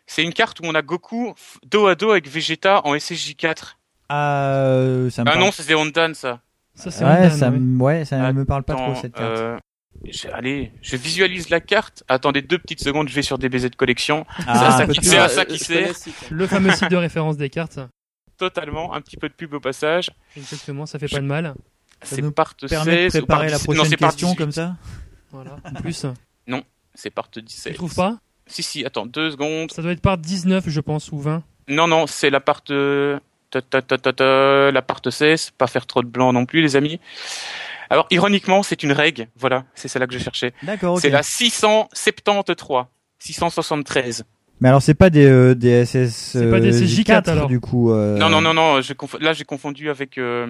C'est 0.07 0.23
une 0.23 0.33
carte 0.33 0.61
où 0.61 0.65
on 0.65 0.75
a 0.75 0.83
Goku 0.83 1.35
dos 1.67 1.87
à 1.87 1.95
dos 1.95 2.11
avec 2.11 2.29
Vegeta 2.29 2.83
en 2.87 2.95
SSJ4. 2.95 3.77
Ah, 4.11 4.51
euh, 4.51 5.11
ça 5.11 5.23
me 5.25 5.29
Ah 5.29 5.33
parle. 5.33 5.45
non, 5.45 5.51
c'est 5.53 5.63
Zéondan 5.63 6.15
ça. 6.15 6.41
Ça, 6.75 6.91
c'est 6.91 7.05
Ouais, 7.05 7.31
ça, 7.31 7.51
ouais, 7.51 8.05
ça 8.05 8.33
me 8.33 8.45
parle 8.45 8.65
pas 8.65 8.75
trop 8.75 8.95
cette 8.97 9.15
carte. 9.15 9.25
euh, 9.39 9.59
je- 10.05 10.29
allez, 10.29 10.73
je 10.83 10.97
visualise 10.97 11.49
la 11.49 11.61
carte. 11.61 12.03
Attendez 12.09 12.43
deux 12.43 12.59
petites 12.59 12.83
secondes, 12.83 13.09
je 13.09 13.15
vais 13.15 13.23
sur 13.23 13.39
DBZ 13.39 13.71
de 13.71 13.77
collection. 13.77 14.27
Ah, 14.47 14.59
c'est 14.59 14.65
à 14.65 14.71
ça 14.73 14.87
qui- 14.87 15.05
ça 15.35 15.45
qui 15.47 15.59
sert. 15.59 15.93
Le 16.31 16.47
fameux 16.47 16.73
site 16.73 16.91
de 16.91 16.97
référence 16.97 17.37
des 17.37 17.49
cartes. 17.49 17.79
Totalement, 18.37 18.93
un 18.95 19.01
petit 19.01 19.17
peu 19.17 19.29
de 19.29 19.35
pub 19.35 19.55
au 19.55 19.61
passage. 19.61 20.11
Exactement, 20.37 20.85
ça 20.87 20.99
fait 20.99 21.09
pas 21.09 21.21
de 21.21 21.27
mal. 21.27 21.55
C'est 22.03 22.21
nous 22.21 22.33
part 22.33 22.55
Permet 22.57 23.05
de 23.07 23.09
16 23.11 23.23
ou 23.23 23.27
préparer 23.27 23.27
part 23.27 23.51
la 23.51 23.57
17. 23.59 23.69
Non, 23.69 23.75
prochaine 23.75 23.91
c'est 23.91 23.97
part 23.97 24.11
question 24.11 24.29
18. 24.29 24.39
comme 24.39 24.53
ça. 24.53 24.77
Voilà. 25.31 25.57
En 25.65 25.81
plus, 25.81 26.07
C'est 26.97 27.11
part 27.11 27.29
17. 27.33 27.73
tu 27.73 27.77
trouves 27.79 27.95
pas 27.95 28.19
Si, 28.47 28.63
si, 28.63 28.85
attends, 28.85 29.07
deux 29.07 29.31
secondes. 29.31 29.71
Ça 29.73 29.83
doit 29.83 29.93
être 29.93 30.01
part 30.03 30.19
19, 30.19 30.65
je 30.69 30.81
pense, 30.81 31.11
ou 31.13 31.19
20. 31.19 31.43
Non, 31.69 31.87
non, 31.87 32.07
c'est 32.07 32.29
la 32.31 32.41
part 32.41 32.63
euh, 32.71 33.19
ta, 33.51 33.63
ta, 33.63 33.81
ta, 33.83 33.97
ta, 33.99 34.13
ta, 34.13 34.71
la 34.71 34.83
part 34.83 35.01
16, 35.09 35.53
pas 35.57 35.67
faire 35.67 35.87
trop 35.87 36.03
de 36.03 36.09
blanc 36.09 36.33
non 36.33 36.45
plus, 36.45 36.61
les 36.61 36.77
amis. 36.77 37.01
Alors, 37.91 38.07
ironiquement, 38.11 38.63
c'est 38.63 38.83
une 38.83 38.93
règle, 38.93 39.29
voilà, 39.39 39.65
c'est 39.75 39.89
celle-là 39.89 40.07
que 40.07 40.15
je 40.15 40.19
cherchais. 40.19 40.53
D'accord. 40.63 40.99
C'est 41.01 41.11
la 41.11 41.23
673, 41.23 42.85
673. 43.19 44.25
Mais 44.61 44.69
alors 44.69 44.81
c'est 44.83 44.95
pas 44.95 45.11
des 45.11 45.27
euh, 45.27 45.55
des 45.55 45.85
SS 45.85 46.15
C'est 46.15 46.51
pas 46.51 46.61
des 46.61 46.69
euh, 46.81 46.87
SSJ4, 46.87 47.29
alors. 47.29 47.49
du 47.49 47.59
coup. 47.61 47.91
euh, 47.93 48.17
Non, 48.19 48.29
non, 48.29 48.41
non, 48.41 48.55
non, 48.55 48.81
je 48.81 48.93
conf- 48.95 49.21
là 49.21 49.33
j'ai 49.33 49.45
confondu 49.45 49.91
avec 49.91 50.17
euh, 50.17 50.47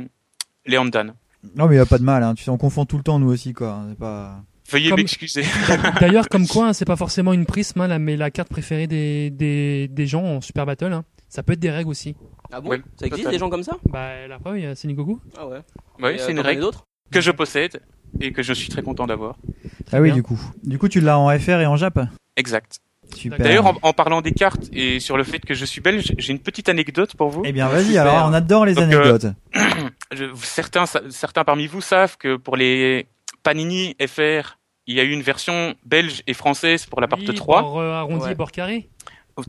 Léondan. 0.67 1.15
Non 1.57 1.67
mais 1.67 1.77
y 1.77 1.79
a 1.79 1.87
pas 1.87 1.99
de 1.99 2.05
mal 2.05 2.23
hein. 2.23 2.35
Tu 2.35 2.45
sais, 2.45 2.51
on 2.51 2.59
confond 2.59 2.85
tout 2.85 2.99
le 2.99 3.03
temps 3.03 3.19
nous 3.19 3.31
aussi 3.31 3.55
quoi. 3.55 3.81
C'est 3.89 3.99
pas. 3.99 4.43
Veuillez 4.71 4.91
Comme- 4.91 5.01
m'excuser. 5.01 5.45
D'ailleurs, 6.01 6.29
comme 6.29 6.47
quoi, 6.47 6.69
hein, 6.69 6.73
c'est 6.75 6.85
pas 6.85 6.97
forcément 6.97 7.33
une 7.33 7.47
prisme, 7.47 7.81
hein, 7.83 7.87
là, 7.89 7.99
mais 7.99 8.17
la 8.17 8.31
carte 8.31 8.49
préférée 8.49 8.87
des, 8.87 9.31
des, 9.31 9.89
des 9.89 10.07
gens 10.07 10.23
en 10.25 10.41
Super 10.41 10.65
Battle. 10.67 10.93
hein. 10.93 11.05
Ça 11.29 11.43
peut 11.43 11.53
être 11.55 11.61
des 11.61 11.71
règles 11.71 11.91
aussi. 11.91 12.15
Ah 12.53 12.61
bon 12.61 12.71
Ouais, 12.71 12.79
Ça 12.99 13.07
existe 13.07 13.23
total. 13.25 13.33
des 13.33 13.39
gens 13.39 13.51
comme 13.51 13.63
ça? 13.65 13.77
Bah, 13.91 14.27
la 14.29 14.39
preuve, 14.39 14.59
il 14.59 14.63
y 14.65 14.67
a 14.67 14.75
Senigoku. 14.75 15.21
Ah 15.37 15.47
ouais. 15.49 15.59
Oui, 16.01 16.11
Et, 16.15 16.19
c'est 16.19 16.29
euh, 16.29 16.31
une 16.31 16.41
règle 16.41 16.61
d'autres 16.63 16.85
que 17.11 17.21
je 17.21 17.31
possède 17.33 17.81
et 18.21 18.33
que 18.33 18.43
je 18.43 18.53
suis 18.53 18.69
très 18.69 18.83
content 18.83 19.07
d'avoir. 19.07 19.37
Ah 19.93 20.01
oui 20.01 20.09
bien. 20.09 20.15
du 20.15 20.23
coup. 20.23 20.41
Du 20.63 20.79
coup 20.79 20.89
tu 20.89 21.01
l'as 21.01 21.19
en 21.19 21.37
FR 21.39 21.61
et 21.61 21.67
en 21.67 21.77
Jap? 21.77 21.99
Exact. 22.37 22.79
Super. 23.15 23.39
D'ailleurs, 23.39 23.67
en, 23.67 23.75
en 23.83 23.93
parlant 23.93 24.23
des 24.23 24.33
cartes 24.33 24.65
et 24.73 24.99
sur 25.01 25.17
le 25.17 25.25
fait 25.25 25.41
que 25.41 25.55
je 25.55 25.65
suis 25.65 25.81
belge, 25.81 26.13
j'ai 26.17 26.33
une 26.33 26.39
petite 26.39 26.69
anecdote 26.69 27.15
pour 27.17 27.29
vous. 27.31 27.43
Eh 27.45 27.53
bien 27.53 27.69
vas-y 27.69 27.99
alors 27.99 28.27
on 28.29 28.33
adore 28.33 28.65
les 28.65 28.75
Donc, 28.75 28.85
euh, 28.93 29.01
anecdotes. 29.01 29.27
Je- 30.15 30.25
certains, 30.43 30.87
certains 30.87 31.45
parmi 31.45 31.67
vous 31.67 31.81
savent 31.81 32.17
que 32.17 32.37
pour 32.37 32.57
les 32.57 33.07
Panini 33.45 33.95
FR, 34.05 34.57
il 34.89 34.97
y 34.97 35.01
a 35.01 35.05
eu 35.05 35.11
une 35.13 35.23
version 35.23 35.75
belge 35.85 36.23
et 36.27 36.35
française 36.35 36.87
pour 36.87 37.01
la 37.01 37.07
part 37.07 37.21
Oui, 37.21 37.33
3, 37.33 37.63
bord, 37.63 37.79
euh, 37.81 37.93
arrondi, 37.93 38.25
Ouais. 38.25 38.35
bord 38.35 38.51
carré. 38.51 38.89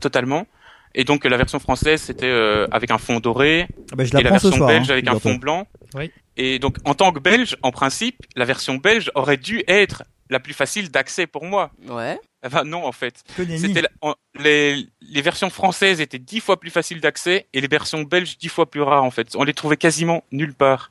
totalement. 0.00 0.46
Et 0.94 1.04
donc 1.04 1.24
la 1.24 1.36
version 1.36 1.58
française, 1.58 2.00
c'était 2.00 2.26
euh, 2.30 2.66
avec 2.70 2.90
un 2.90 2.98
fond 2.98 3.18
doré, 3.20 3.66
Ah 3.92 3.96
bah, 3.96 4.04
je 4.04 4.16
et 4.16 4.22
la 4.22 4.30
version 4.30 4.50
soir. 4.52 4.68
belge 4.68 4.88
hein, 4.90 4.94
avec 4.94 5.06
un 5.08 5.18
fond 5.18 5.34
blanc. 5.34 5.66
Oui. 5.94 6.10
Et 6.36 6.58
donc 6.58 6.78
en 6.84 6.94
tant 6.94 7.12
que 7.12 7.20
belge, 7.20 7.56
en 7.62 7.70
principe, 7.70 8.16
la 8.34 8.44
version 8.44 8.76
belge 8.76 9.10
aurait 9.14 9.36
dû 9.36 9.62
être 9.68 10.04
la 10.30 10.40
plus 10.40 10.54
facile 10.54 10.90
d'accès 10.90 11.26
pour 11.26 11.44
moi. 11.44 11.70
Ouais. 11.88 12.18
Enfin 12.44 12.64
non, 12.64 12.84
en 12.84 12.92
fait. 12.92 13.22
Que 13.36 13.42
nenni. 13.42 13.58
C'était 13.58 13.82
la- 13.82 13.90
en- 14.00 14.14
les, 14.40 14.86
les 15.02 15.22
versions 15.22 15.50
françaises 15.50 16.00
étaient 16.00 16.18
dix 16.18 16.40
fois 16.40 16.58
plus 16.58 16.70
faciles 16.70 17.00
d'accès 17.00 17.46
et 17.52 17.60
les 17.60 17.68
versions 17.68 18.02
belges 18.02 18.36
dix 18.38 18.48
fois 18.48 18.68
plus 18.70 18.82
rares 18.82 19.04
en 19.04 19.10
fait. 19.10 19.36
On 19.36 19.44
les 19.44 19.54
trouvait 19.54 19.76
quasiment 19.76 20.24
nulle 20.32 20.54
part. 20.54 20.90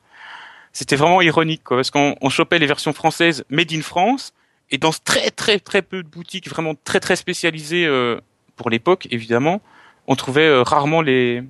C'était 0.78 0.96
vraiment 0.96 1.22
ironique 1.22 1.64
quoi, 1.64 1.78
parce 1.78 1.90
qu'on 1.90 2.16
on 2.20 2.28
chopait 2.28 2.58
les 2.58 2.66
versions 2.66 2.92
françaises 2.92 3.46
made 3.48 3.72
in 3.72 3.80
France 3.80 4.34
et 4.70 4.76
dans 4.76 4.90
très 4.90 5.30
très 5.30 5.58
très 5.58 5.80
peu 5.80 6.02
de 6.02 6.08
boutiques 6.08 6.50
vraiment 6.50 6.74
très 6.74 7.00
très 7.00 7.16
spécialisées 7.16 7.86
euh, 7.86 8.20
pour 8.56 8.68
l'époque 8.68 9.08
évidemment, 9.10 9.62
on 10.06 10.16
trouvait 10.16 10.46
euh, 10.46 10.62
rarement 10.62 11.00
les 11.00 11.42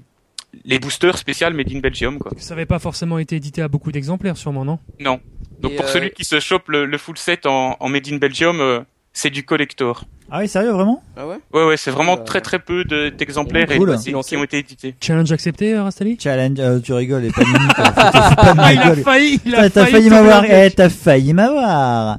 les 0.64 0.78
boosters 0.78 1.18
spéciales 1.18 1.54
made 1.54 1.72
in 1.72 1.80
Belgium 1.80 2.20
quoi. 2.20 2.30
Ça 2.36 2.54
n'avait 2.54 2.66
pas 2.66 2.78
forcément 2.78 3.18
été 3.18 3.34
édité 3.34 3.62
à 3.62 3.68
beaucoup 3.68 3.90
d'exemplaires, 3.90 4.36
sûrement, 4.36 4.64
non? 4.64 4.78
Non. 5.00 5.18
Donc 5.58 5.72
Et, 5.72 5.76
pour 5.76 5.86
euh, 5.86 5.88
celui 5.88 6.10
qui 6.12 6.24
se 6.24 6.38
chope 6.38 6.68
le, 6.68 6.86
le 6.86 6.98
full 6.98 7.18
set 7.18 7.46
en, 7.46 7.76
en 7.80 7.88
made 7.88 8.06
in 8.08 8.18
Belgium, 8.18 8.60
euh, 8.60 8.80
c'est 9.18 9.30
du 9.30 9.44
collector. 9.44 10.04
Ah 10.30 10.40
oui, 10.40 10.48
sérieux, 10.48 10.72
vraiment? 10.72 11.02
Ah 11.16 11.26
ouais? 11.26 11.36
Ouais 11.54 11.64
ouais, 11.66 11.76
c'est 11.78 11.90
vraiment 11.90 12.18
Euh, 12.18 12.24
très 12.24 12.40
très 12.42 12.58
peu 12.58 12.84
de- 12.84 13.08
d'exemplaires 13.08 13.70
et- 13.70 13.78
Cool. 13.78 13.94
et- 13.94 14.22
qui 14.22 14.36
ont 14.36 14.44
été 14.44 14.58
édités. 14.58 14.94
Challenge 15.00 15.32
accepté, 15.32 15.72
euh, 15.74 15.84
Rastali? 15.84 16.18
Challenge, 16.20 16.58
euh, 16.60 16.80
tu 16.80 16.92
rigoles, 16.92 17.24
et 17.24 17.30
pas 17.30 17.40
de 17.42 17.74
pas 17.74 18.54
Ah, 18.58 18.72
il 18.74 18.78
a 18.80 18.96
failli, 18.96 19.40
il 19.46 19.54
a 19.54 19.70
T'as 19.70 19.86
failli 19.86 20.10
m'avoir, 20.10 20.44
eh, 20.44 20.70
t'as 20.70 20.90
failli 20.90 21.32
m'avoir. 21.32 22.18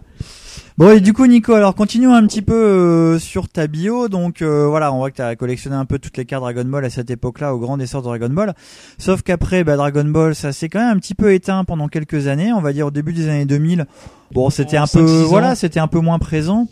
Bon 0.80 0.92
et 0.92 1.00
du 1.00 1.12
coup 1.12 1.26
Nico, 1.26 1.54
alors 1.56 1.74
continuons 1.74 2.14
un 2.14 2.26
petit 2.28 2.44
peu 2.44 2.54
euh, 2.54 3.20
sur 3.20 3.50
ta 3.50 3.66
bio. 3.68 4.08
Donc 4.10 4.42
euh, 4.44 4.68
voilà, 4.68 4.94
on 4.94 4.98
voit 5.00 5.10
que 5.10 5.16
tu 5.16 5.22
as 5.24 5.36
collectionné 5.36 5.76
un 5.76 5.86
peu 5.86 5.98
toutes 5.98 6.16
les 6.18 6.26
cartes 6.26 6.44
Dragon 6.44 6.66
Ball 6.66 6.86
à 6.86 6.90
cette 6.92 7.10
époque-là, 7.10 7.56
au 7.56 7.58
grand 7.60 7.80
essor 7.80 8.02
de 8.04 8.08
Dragon 8.08 8.30
Ball. 8.30 8.54
Sauf 9.00 9.24
qu'après, 9.24 9.64
bah, 9.64 9.76
Dragon 9.76 10.06
Ball, 10.06 10.36
ça 10.36 10.52
s'est 10.54 10.70
quand 10.70 10.80
même 10.80 10.96
un 10.96 11.00
petit 11.00 11.16
peu 11.16 11.34
éteint 11.34 11.64
pendant 11.64 11.88
quelques 11.88 12.28
années. 12.28 12.54
On 12.54 12.62
va 12.62 12.74
dire 12.74 12.86
au 12.88 12.92
début 12.92 13.12
des 13.12 13.28
années 13.28 13.46
2000. 13.46 13.86
Bon, 14.34 14.50
c'était 14.52 14.78
un 14.78 14.84
5-6 14.86 14.92
peu, 15.00 15.22
voilà, 15.24 15.56
c'était 15.56 15.80
un 15.80 15.88
peu 15.88 16.00
moins 16.00 16.20
présent. 16.20 16.68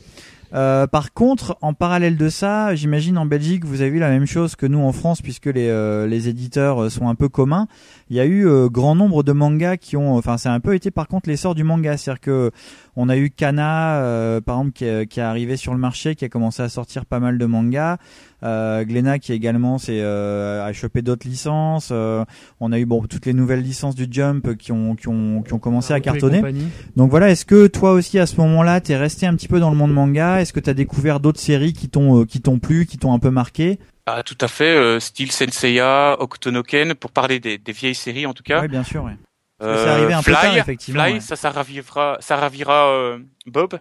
Euh, 0.56 0.88
par 0.88 1.14
contre, 1.14 1.58
en 1.62 1.74
parallèle 1.74 2.16
de 2.16 2.30
ça, 2.30 2.76
j'imagine 2.76 3.18
en 3.18 3.26
Belgique, 3.26 3.66
vous 3.66 3.82
avez 3.82 3.90
vu 3.90 4.00
la 4.00 4.10
même 4.10 4.26
chose 4.26 4.56
que 4.56 4.66
nous 4.66 4.80
en 4.80 4.94
France, 4.94 5.22
puisque 5.22 5.48
les, 5.48 5.68
euh, 5.68 6.08
les 6.08 6.30
éditeurs 6.30 6.84
euh, 6.84 6.90
sont 6.90 7.10
un 7.10 7.16
peu 7.16 7.28
communs. 7.28 7.68
Il 8.10 8.16
y 8.16 8.20
a 8.20 8.26
eu 8.26 8.48
euh, 8.48 8.70
grand 8.70 8.94
nombre 8.96 9.24
de 9.24 9.32
mangas 9.32 9.78
qui 9.78 9.98
ont, 9.98 10.16
enfin, 10.16 10.38
c'est 10.38 10.50
un 10.50 10.60
peu 10.60 10.76
été 10.76 10.92
par 10.92 11.08
contre 11.08 11.30
l'essor 11.30 11.56
du 11.56 11.64
manga, 11.64 11.98
c'est-à-dire 11.98 12.22
que 12.22 12.52
on 12.96 13.10
a 13.10 13.18
eu 13.18 13.30
Kana, 13.30 13.98
euh, 13.98 14.42
par 14.42 14.58
exemple, 14.58 14.74
qui 14.74 14.86
est, 14.86 15.08
qui 15.08 15.20
est 15.20 15.24
arrivé 15.24 15.58
sur 15.58 15.74
le 15.74 15.80
marché, 15.80 16.16
qui 16.16 16.24
a 16.24 16.30
commencé 16.30 16.62
à 16.62 16.70
sortir 16.70 17.06
pas 17.06 17.20
mal 17.20 17.38
de 17.38 17.46
mangas. 17.46 17.98
Euh, 18.44 18.84
Glénat 18.84 19.18
qui 19.18 19.34
également 19.34 19.80
c'est 19.80 20.02
euh, 20.02 20.64
a 20.64 20.72
chopé 20.72 21.02
d'autres 21.02 21.28
licences. 21.28 21.90
Euh, 21.92 22.24
on 22.60 22.72
a 22.72 22.80
eu 22.80 22.86
bon 22.86 23.02
toutes 23.08 23.26
les 23.26 23.34
nouvelles 23.34 23.62
licences 23.62 23.96
du 23.96 24.08
Jump 24.10 24.56
qui 24.58 24.72
ont 24.72 24.96
qui 24.96 25.08
ont 25.08 25.42
qui 25.42 25.54
ont 25.54 25.60
commencé 25.60 25.94
à 25.94 26.00
cartonner. 26.00 26.44
Donc 26.96 27.10
voilà, 27.10 27.32
est-ce 27.32 27.46
que 27.46 27.66
toi 27.68 27.94
aussi 27.94 28.20
à 28.20 28.28
ce 28.28 28.40
moment-là, 28.42 28.82
t'es 28.82 28.98
resté 28.98 29.26
un 29.26 29.36
petit 29.36 29.48
peu 29.48 29.60
dans 29.60 29.72
le 29.72 29.78
monde 29.78 29.94
manga? 29.94 30.42
Est-ce 30.42 30.54
que 30.54 30.60
t'as 30.60 30.74
découvert 30.76 31.20
d'autres 31.20 31.40
séries 31.40 31.74
qui 31.74 31.90
t'ont 31.90 32.22
euh, 32.22 32.26
qui 32.26 32.40
t'ont 32.42 32.60
plu, 32.60 32.86
qui 32.86 32.98
t'ont 32.98 33.14
un 33.14 33.20
peu 33.20 33.32
marqué? 33.32 33.80
Ah 34.06 34.22
tout 34.24 34.38
à 34.42 34.48
fait, 34.48 34.76
euh, 34.76 35.00
style 35.00 35.32
Senseiya, 35.32 36.18
Octonoken, 36.20 36.94
pour 36.94 37.12
parler 37.12 37.40
des, 37.40 37.58
des 37.58 37.72
vieilles 37.72 37.96
séries 37.96 38.26
en 38.28 38.34
tout 38.34 38.44
cas. 38.44 38.62
Oui, 38.62 38.68
bien 38.68 38.84
sûr. 38.84 39.04
ouais. 39.04 39.18
Euh, 39.64 40.10
un 40.12 40.18
peu 40.18 40.34
Fly, 40.34 40.34
tard, 40.34 40.58
effectivement, 40.58 41.04
Fly, 41.04 41.14
ouais. 41.14 41.20
ça, 41.22 41.36
ça 41.38 41.50
ravira, 41.50 42.18
ça 42.20 42.36
ravira 42.36 42.88
euh, 42.90 43.20
Bob. 43.46 43.80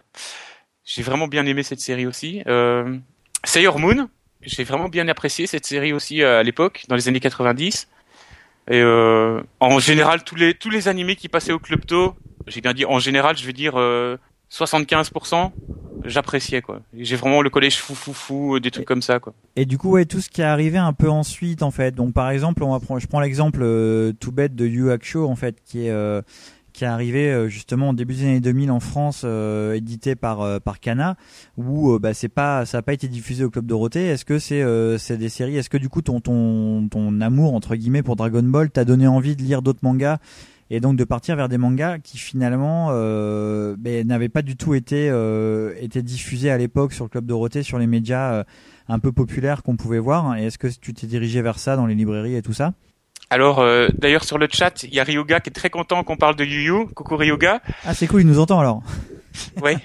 J'ai 0.84 1.02
vraiment 1.02 1.26
bien 1.26 1.44
aimé 1.46 1.62
cette 1.62 1.80
série 1.80 2.06
aussi. 2.06 2.42
Euh, 2.46 2.96
Sailor 3.42 3.78
Moon, 3.80 4.08
j'ai 4.42 4.62
vraiment 4.64 4.88
bien 4.88 5.08
apprécié 5.08 5.46
cette 5.46 5.66
série 5.66 5.92
aussi 5.92 6.22
euh, 6.22 6.38
à 6.40 6.42
l'époque, 6.42 6.84
dans 6.88 6.94
les 6.94 7.08
années 7.08 7.20
90. 7.20 7.88
Et 8.70 8.80
euh, 8.80 9.42
en 9.60 9.78
général, 9.78 10.22
tous 10.24 10.36
les 10.36 10.54
tous 10.54 10.70
les 10.70 10.88
animés 10.88 11.16
qui 11.16 11.28
passaient 11.28 11.52
au 11.52 11.58
Club 11.58 11.84
Do, 11.86 12.14
j'ai 12.46 12.60
bien 12.60 12.72
dit 12.72 12.84
en 12.86 12.98
général, 12.98 13.36
je 13.36 13.44
vais 13.44 13.52
dire 13.52 13.74
euh, 13.76 14.16
75%, 14.50 15.50
j'appréciais 16.04 16.62
quoi. 16.62 16.80
J'ai 16.96 17.16
vraiment 17.16 17.42
le 17.42 17.50
collège 17.50 17.78
fou 17.78 17.94
fou 17.94 18.12
fou, 18.12 18.56
euh, 18.56 18.60
des 18.60 18.70
trucs 18.70 18.86
comme 18.86 19.02
ça 19.02 19.18
quoi. 19.18 19.34
Et 19.56 19.66
du 19.66 19.78
coup, 19.78 19.90
ouais, 19.90 20.04
tout 20.04 20.20
ce 20.20 20.28
qui 20.28 20.40
est 20.40 20.44
arrivé 20.44 20.78
un 20.78 20.92
peu 20.92 21.10
ensuite, 21.10 21.62
en 21.62 21.70
fait. 21.70 21.94
Donc, 21.94 22.14
par 22.14 22.30
exemple, 22.30 22.62
on 22.62 22.72
va 22.72 22.80
prendre, 22.80 23.00
je 23.00 23.06
prends 23.06 23.20
l'exemple 23.20 23.60
euh, 23.62 24.12
tout 24.12 24.32
bête 24.32 24.54
de 24.54 24.66
Yu 24.66 24.90
Hakusho, 24.90 25.28
en 25.28 25.36
fait, 25.36 25.56
qui 25.64 25.86
est 25.86 25.90
euh, 25.90 26.22
qui 26.72 26.82
est 26.82 26.88
arrivé 26.88 27.30
euh, 27.30 27.48
justement 27.48 27.90
au 27.90 27.92
début 27.92 28.14
des 28.14 28.22
années 28.24 28.40
2000 28.40 28.70
en 28.72 28.80
France, 28.80 29.22
euh, 29.24 29.74
édité 29.74 30.16
par 30.16 30.42
euh, 30.42 30.58
par 30.58 30.80
Kana, 30.80 31.16
où 31.56 31.98
bah 32.00 32.12
c'est 32.14 32.28
pas 32.28 32.66
ça 32.66 32.78
a 32.78 32.82
pas 32.82 32.92
été 32.92 33.06
diffusé 33.06 33.44
au 33.44 33.50
club 33.50 33.64
Dorothée. 33.64 34.06
Est-ce 34.08 34.24
que 34.24 34.40
c'est 34.40 34.60
euh, 34.60 34.98
c'est 34.98 35.16
des 35.16 35.28
séries? 35.28 35.56
Est-ce 35.56 35.70
que 35.70 35.78
du 35.78 35.88
coup 35.88 36.02
ton 36.02 36.20
ton 36.20 36.88
ton 36.88 37.20
amour 37.20 37.54
entre 37.54 37.76
guillemets 37.76 38.02
pour 38.02 38.16
Dragon 38.16 38.42
Ball 38.42 38.70
t'a 38.70 38.84
donné 38.84 39.06
envie 39.06 39.36
de 39.36 39.42
lire 39.42 39.62
d'autres 39.62 39.78
mangas 39.82 40.18
et 40.74 40.80
donc 40.80 40.96
de 40.96 41.04
partir 41.04 41.36
vers 41.36 41.48
des 41.48 41.58
mangas 41.58 41.98
qui 41.98 42.18
finalement 42.18 42.88
euh, 42.90 43.76
ben, 43.78 44.06
n'avaient 44.06 44.28
pas 44.28 44.42
du 44.42 44.56
tout 44.56 44.74
été 44.74 45.08
euh, 45.10 45.74
été 45.80 46.02
diffusés 46.02 46.50
à 46.50 46.58
l'époque 46.58 46.92
sur 46.92 47.04
le 47.04 47.10
club 47.10 47.26
Dorothée, 47.26 47.62
sur 47.62 47.78
les 47.78 47.86
médias 47.86 48.32
euh, 48.32 48.44
un 48.88 48.98
peu 48.98 49.12
populaires 49.12 49.62
qu'on 49.62 49.76
pouvait 49.76 49.98
voir. 49.98 50.36
Et 50.36 50.46
est-ce 50.46 50.58
que 50.58 50.66
tu 50.66 50.92
t'es 50.92 51.06
dirigé 51.06 51.42
vers 51.42 51.58
ça 51.58 51.76
dans 51.76 51.86
les 51.86 51.94
librairies 51.94 52.36
et 52.36 52.42
tout 52.42 52.52
ça? 52.52 52.72
Alors 53.30 53.60
euh, 53.60 53.88
d'ailleurs 53.98 54.24
sur 54.24 54.38
le 54.38 54.48
chat, 54.50 54.82
il 54.82 54.94
y 54.94 55.00
a 55.00 55.04
Ryoga 55.04 55.40
qui 55.40 55.50
est 55.50 55.52
très 55.52 55.70
content 55.70 56.02
qu'on 56.04 56.16
parle 56.16 56.36
de 56.36 56.44
Yu 56.44 56.64
Yu. 56.64 56.86
Coucou 56.94 57.16
Ryoga. 57.16 57.60
Ah 57.84 57.94
c'est 57.94 58.06
cool, 58.06 58.22
il 58.22 58.26
nous 58.26 58.40
entend 58.40 58.60
alors. 58.60 58.82
Ouais. 59.60 59.76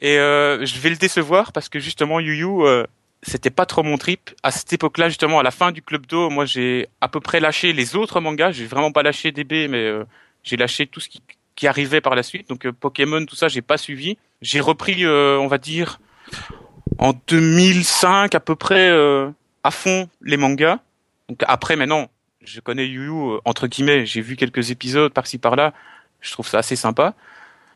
Et 0.00 0.18
euh, 0.18 0.64
je 0.64 0.78
vais 0.80 0.90
le 0.90 0.96
décevoir 0.96 1.52
parce 1.52 1.68
que 1.68 1.78
justement 1.80 2.20
Yu 2.20 2.36
Yu, 2.36 2.62
euh, 2.62 2.84
c'était 3.22 3.50
pas 3.50 3.66
trop 3.66 3.82
mon 3.82 3.98
trip. 3.98 4.30
À 4.42 4.50
cette 4.50 4.72
époque-là, 4.72 5.08
justement, 5.08 5.40
à 5.40 5.42
la 5.42 5.50
fin 5.50 5.72
du 5.72 5.82
Club 5.82 6.06
Do, 6.06 6.30
moi 6.30 6.44
j'ai 6.44 6.88
à 7.00 7.08
peu 7.08 7.20
près 7.20 7.40
lâché 7.40 7.72
les 7.72 7.96
autres 7.96 8.20
mangas. 8.20 8.52
J'ai 8.52 8.66
vraiment 8.66 8.92
pas 8.92 9.02
lâché 9.02 9.32
DB, 9.32 9.68
mais 9.68 9.84
euh, 9.84 10.04
j'ai 10.44 10.56
lâché 10.56 10.86
tout 10.86 11.00
ce 11.00 11.08
qui, 11.08 11.22
qui 11.56 11.66
arrivait 11.66 12.00
par 12.00 12.14
la 12.14 12.22
suite. 12.22 12.48
Donc 12.48 12.66
euh, 12.66 12.72
Pokémon, 12.72 13.24
tout 13.24 13.36
ça, 13.36 13.48
j'ai 13.48 13.62
pas 13.62 13.76
suivi. 13.76 14.18
J'ai 14.42 14.60
repris, 14.60 15.04
euh, 15.04 15.38
on 15.38 15.48
va 15.48 15.58
dire, 15.58 16.00
en 16.98 17.12
2005 17.28 18.34
à 18.34 18.40
peu 18.40 18.54
près 18.54 18.88
euh, 18.90 19.30
à 19.64 19.70
fond 19.70 20.08
les 20.22 20.36
mangas. 20.36 20.78
Donc 21.28 21.42
après, 21.46 21.76
maintenant, 21.76 22.08
je 22.42 22.60
connais 22.60 22.86
Yu 22.86 23.06
Yu 23.06 23.38
entre 23.44 23.66
guillemets. 23.66 24.06
J'ai 24.06 24.20
vu 24.20 24.36
quelques 24.36 24.70
épisodes 24.70 25.12
par-ci 25.12 25.38
par-là. 25.38 25.72
Je 26.20 26.32
trouve 26.32 26.48
ça 26.48 26.58
assez 26.58 26.76
sympa. 26.76 27.14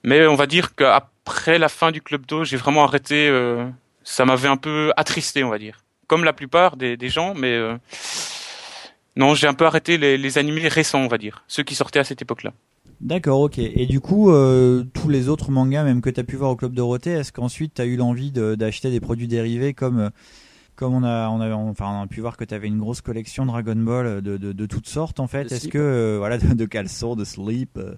Mais 0.05 0.27
on 0.27 0.35
va 0.35 0.47
dire 0.47 0.75
qu'après 0.75 1.59
la 1.59 1.69
fin 1.69 1.91
du 1.93 2.03
Club 2.03 2.27
d'eau, 2.27 2.45
j'ai 2.45 2.57
vraiment 2.57 2.85
arrêté. 2.85 3.29
euh, 3.29 3.67
ça 4.05 4.25
m'avait 4.25 4.49
un 4.49 4.57
peu 4.57 4.93
attristé, 4.97 5.45
on 5.45 5.51
va 5.51 5.59
dire. 5.59 5.79
Comme 6.07 6.25
la 6.25 6.33
plupart 6.33 6.77
des, 6.77 6.97
des 6.97 7.09
gens, 7.09 7.35
mais 7.35 7.53
euh, 7.53 7.77
non, 9.17 9.35
j'ai 9.35 9.47
un 9.47 9.55
peu 9.55 9.67
arrêté 9.67 9.99
les, 9.99 10.17
les 10.19 10.39
animés 10.39 10.69
récents, 10.69 11.01
on 11.01 11.09
va 11.09 11.19
dire, 11.19 11.45
ceux 11.49 11.63
qui 11.63 11.75
sortaient 11.75 11.99
à 12.01 12.05
cette 12.05 12.23
époque-là. 12.23 12.53
D'accord, 13.01 13.41
ok. 13.41 13.59
Et 13.59 13.87
du 13.87 13.99
coup, 14.01 14.31
euh, 14.31 14.85
tous 14.95 15.09
les 15.09 15.29
autres 15.29 15.51
mangas, 15.51 15.83
même 15.83 16.01
que 16.01 16.11
tu 16.11 16.21
as 16.21 16.25
pu 16.25 16.37
voir 16.37 16.51
au 16.51 16.57
Club 16.57 16.73
Dorothée, 16.73 17.11
est-ce 17.11 17.33
qu'ensuite 17.33 17.75
tu 17.75 17.83
as 17.83 17.85
eu 17.85 17.97
l'envie 17.97 18.31
de- 18.31 18.55
d'acheter 18.55 18.91
des 18.91 19.01
produits 19.01 19.27
dérivés 19.27 19.75
comme, 19.75 19.99
euh, 19.99 20.11
comme 20.77 20.95
on, 20.95 21.03
a, 21.03 21.29
on, 21.29 21.41
a, 21.41 21.53
enfin, 21.53 21.87
on 21.89 22.03
a 22.03 22.07
pu 22.07 22.21
voir 22.21 22.37
que 22.37 22.45
tu 22.45 22.55
avais 22.55 22.69
une 22.69 22.79
grosse 22.79 23.01
collection 23.01 23.45
Dragon 23.45 23.75
Ball 23.75 24.23
de, 24.23 24.37
de, 24.37 24.53
de 24.53 24.67
toutes 24.67 24.89
sortes 24.89 25.19
en 25.19 25.27
fait? 25.27 25.45
De 25.51 25.55
Est-ce 25.55 25.67
que, 25.69 25.79
euh, 25.79 26.17
voilà, 26.19 26.39
de, 26.39 26.55
de 26.55 26.65
caleçons, 26.65 27.17
de 27.17 27.25
slip 27.25 27.77
euh, 27.77 27.97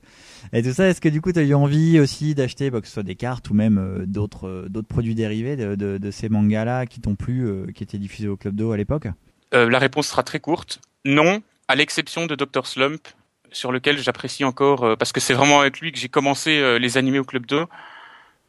et 0.54 0.62
tout 0.62 0.72
ça, 0.72 0.88
est-ce 0.88 1.02
que 1.02 1.10
du 1.10 1.20
coup 1.20 1.32
tu 1.32 1.38
as 1.38 1.42
eu 1.42 1.54
envie 1.54 2.00
aussi 2.00 2.34
d'acheter, 2.34 2.70
bah, 2.70 2.80
que 2.80 2.86
ce 2.86 2.94
soit 2.94 3.02
des 3.02 3.14
cartes 3.14 3.50
ou 3.50 3.54
même 3.54 3.76
euh, 3.78 4.06
d'autres 4.06 4.48
euh, 4.48 4.68
d'autres 4.70 4.88
produits 4.88 5.14
dérivés 5.14 5.56
de, 5.56 5.74
de, 5.74 5.98
de 5.98 6.10
ces 6.10 6.30
mangas-là 6.30 6.86
qui 6.86 7.00
t'ont 7.00 7.14
plu, 7.14 7.46
euh, 7.46 7.66
qui 7.74 7.82
étaient 7.82 7.98
diffusés 7.98 8.28
au 8.28 8.38
Club 8.38 8.56
Do 8.56 8.72
à 8.72 8.76
l'époque? 8.78 9.08
Euh, 9.54 9.68
la 9.70 9.78
réponse 9.78 10.08
sera 10.08 10.22
très 10.22 10.40
courte. 10.40 10.80
Non, 11.04 11.42
à 11.68 11.74
l'exception 11.76 12.26
de 12.26 12.34
Dr 12.34 12.66
Slump, 12.66 13.06
sur 13.52 13.70
lequel 13.72 13.98
j'apprécie 13.98 14.44
encore, 14.44 14.84
euh, 14.84 14.96
parce 14.96 15.12
que 15.12 15.20
c'est 15.20 15.34
vraiment 15.34 15.60
avec 15.60 15.80
lui 15.80 15.92
que 15.92 15.98
j'ai 15.98 16.08
commencé 16.08 16.58
euh, 16.58 16.78
les 16.78 16.96
animés 16.98 17.18
au 17.20 17.24
Club 17.24 17.46
2. 17.46 17.64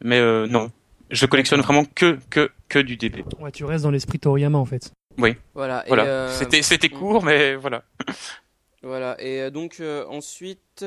Mais 0.04 0.20
euh, 0.20 0.48
non, 0.48 0.72
je 1.12 1.26
collectionne 1.26 1.62
vraiment 1.62 1.86
que 1.86 2.18
que 2.30 2.50
que 2.70 2.80
du 2.80 2.98
DB. 2.98 3.24
Ouais, 3.40 3.52
tu 3.52 3.64
restes 3.66 3.84
dans 3.84 3.92
l'esprit 3.92 4.20
Toriyama 4.20 4.58
en 4.58 4.66
fait. 4.66 4.92
Oui, 5.18 5.36
Voilà. 5.54 5.86
euh, 5.88 6.30
C'était 6.38 6.62
c'était 6.62 6.90
court, 6.90 7.24
mais 7.24 7.56
voilà. 7.56 7.84
Voilà. 8.84 9.16
Et 9.20 9.50
donc 9.50 9.78
euh, 9.80 10.06
ensuite, 10.10 10.86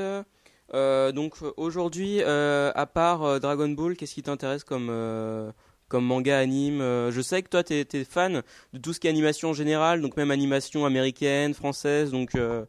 euh, 0.75 1.13
donc 1.13 1.35
aujourd'hui, 1.57 2.21
euh, 2.23 2.71
à 2.77 2.87
part 2.87 3.25
euh, 3.25 3.39
Dragon 3.41 3.69
Ball, 3.71 3.97
qu'est-ce 3.97 4.15
qui 4.15 4.23
t'intéresse 4.23 4.63
comme 4.63 4.89
euh, 4.91 5.51
comme 5.89 6.05
manga, 6.05 6.39
anime 6.39 6.81
euh, 6.81 7.11
Je 7.11 7.21
sais 7.21 7.43
que 7.43 7.49
toi, 7.49 7.63
t'es 7.63 7.87
es 7.93 8.05
fan 8.05 8.43
de 8.73 8.79
tout 8.79 8.93
ce 8.93 9.01
qui 9.01 9.07
est 9.07 9.11
animation 9.11 9.51
en 9.51 9.55
général, 9.55 10.01
donc 10.01 10.17
même 10.17 10.31
animation 10.31 10.85
américaine, 10.87 11.55
française. 11.55 12.11
Donc 12.11 12.35
euh, 12.35 12.65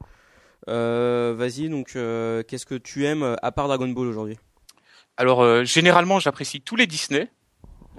euh, 0.70 1.34
vas-y. 1.38 1.70
Donc 1.70 1.92
euh, 1.96 2.44
qu'est-ce 2.48 2.66
que 2.66 2.76
tu 2.76 3.06
aimes 3.06 3.36
à 3.42 3.52
part 3.52 3.68
Dragon 3.68 3.88
Ball 3.90 4.08
aujourd'hui? 4.08 4.38
Alors 5.18 5.42
euh, 5.42 5.64
généralement, 5.64 6.20
j'apprécie 6.20 6.62
tous 6.62 6.76
les 6.76 6.88
Disney, 6.88 7.28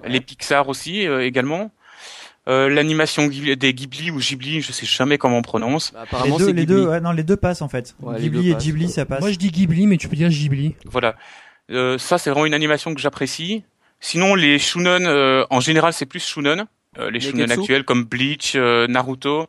les 0.05 0.21
Pixar 0.21 0.67
aussi 0.69 1.05
euh, 1.07 1.23
également. 1.25 1.71
Euh, 2.47 2.69
L'animation 2.69 3.27
des 3.27 3.73
Ghibli 3.75 4.09
ou 4.09 4.17
Ghibli, 4.17 4.61
je 4.61 4.71
sais 4.71 4.87
jamais 4.87 5.19
comment 5.19 5.37
on 5.37 5.41
prononce. 5.43 5.91
Bah, 5.93 5.99
Les 6.01 6.07
Apparemment, 6.07 6.37
deux, 6.39 6.45
c'est 6.47 6.53
les 6.53 6.65
Ghibli. 6.65 6.75
deux, 6.75 6.87
ouais, 6.87 6.99
non, 6.99 7.11
les 7.11 7.21
deux 7.21 7.37
passent 7.37 7.61
en 7.61 7.69
fait. 7.69 7.95
Ouais, 8.01 8.15
les 8.17 8.23
Ghibli 8.23 8.45
deux 8.49 8.51
et. 8.51 8.55
Ghibli, 8.55 8.89
ça 8.89 9.05
passe. 9.05 9.19
Moi 9.21 9.31
je 9.31 9.37
dis 9.37 9.51
Ghibli, 9.51 9.85
mais 9.85 9.97
tu 9.97 10.07
peux 10.07 10.15
dire 10.15 10.29
Ghibli. 10.29 10.73
Voilà. 10.85 11.15
Euh, 11.69 11.99
ça, 11.99 12.17
c'est 12.17 12.31
vraiment 12.31 12.47
une 12.47 12.55
animation 12.55 12.95
que 12.95 12.99
j'apprécie. 12.99 13.63
Sinon, 14.01 14.35
les 14.35 14.59
shonen, 14.59 15.05
euh, 15.05 15.45
en 15.49 15.59
général, 15.61 15.93
c'est 15.93 16.05
plus 16.05 16.25
shonen. 16.25 16.65
Euh, 16.97 17.09
les 17.09 17.21
shonen 17.21 17.43
Neketsu 17.47 17.59
actuels 17.61 17.83
comme 17.85 18.03
Bleach, 18.03 18.53
euh, 18.55 18.87
Naruto, 18.87 19.47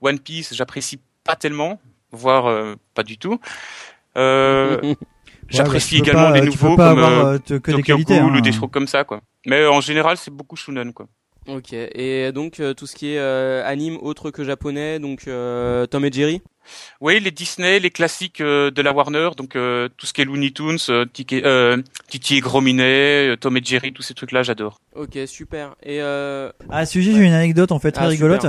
One 0.00 0.18
Piece, 0.18 0.52
j'apprécie 0.54 0.98
pas 1.22 1.36
tellement, 1.36 1.80
voire 2.10 2.46
euh, 2.46 2.74
pas 2.94 3.04
du 3.04 3.18
tout. 3.18 3.38
Euh, 4.16 4.80
Ouais, 5.50 5.58
j'apprécie 5.58 5.98
bah, 5.98 6.04
également 6.06 6.30
pas- 6.30 6.40
les 6.40 6.46
nouveaux 6.46 6.76
comme 6.76 6.80
avoir, 6.86 7.10
euh, 7.26 7.38
euh, 7.50 7.58
des 7.58 7.82
qualités. 7.82 8.18
Ghoul 8.20 8.32
hein. 8.32 8.38
ou 8.38 8.40
des 8.40 8.52
trucs 8.52 8.70
comme 8.70 8.86
ça, 8.86 9.04
quoi. 9.04 9.20
Mais 9.44 9.60
euh, 9.60 9.70
en 9.70 9.80
général, 9.82 10.16
c'est 10.16 10.30
beaucoup 10.30 10.56
shonen, 10.56 10.92
quoi. 10.94 11.08
Ok, 11.48 11.72
et 11.74 12.30
donc 12.32 12.60
euh, 12.60 12.72
tout 12.72 12.86
ce 12.86 12.94
qui 12.94 13.12
est 13.12 13.18
euh, 13.18 13.62
anime 13.66 13.98
autre 14.00 14.30
que 14.30 14.44
japonais, 14.44 14.98
donc 15.00 15.24
euh, 15.26 15.84
Tom 15.86 16.04
et 16.04 16.12
Jerry? 16.12 16.40
Oui, 17.00 17.20
les 17.20 17.30
Disney, 17.30 17.80
les 17.80 17.90
classiques 17.90 18.40
euh, 18.40 18.70
de 18.70 18.80
la 18.82 18.92
Warner, 18.92 19.30
donc 19.36 19.56
euh, 19.56 19.88
tout 19.96 20.06
ce 20.06 20.12
qui 20.12 20.20
est 20.20 20.24
Looney 20.24 20.50
Tunes, 20.52 20.78
euh, 20.88 21.04
Tiki, 21.12 21.42
euh, 21.44 21.82
Titi 22.08 22.36
et 22.36 22.40
Grominet, 22.40 23.30
euh, 23.30 23.36
Tom 23.36 23.56
et 23.56 23.60
Jerry, 23.64 23.92
tous 23.92 24.02
ces 24.02 24.14
trucs-là, 24.14 24.42
j'adore. 24.42 24.80
Ok, 24.94 25.18
super. 25.26 25.74
Et 25.82 26.00
euh, 26.00 26.50
À 26.70 26.86
ce 26.86 26.92
sujet, 26.92 27.12
j'ai 27.12 27.22
une 27.24 27.32
anecdote 27.32 27.72
en 27.72 27.78
fait 27.78 27.92
très 27.92 28.04
Ah, 28.04 28.08
rigolote. 28.08 28.44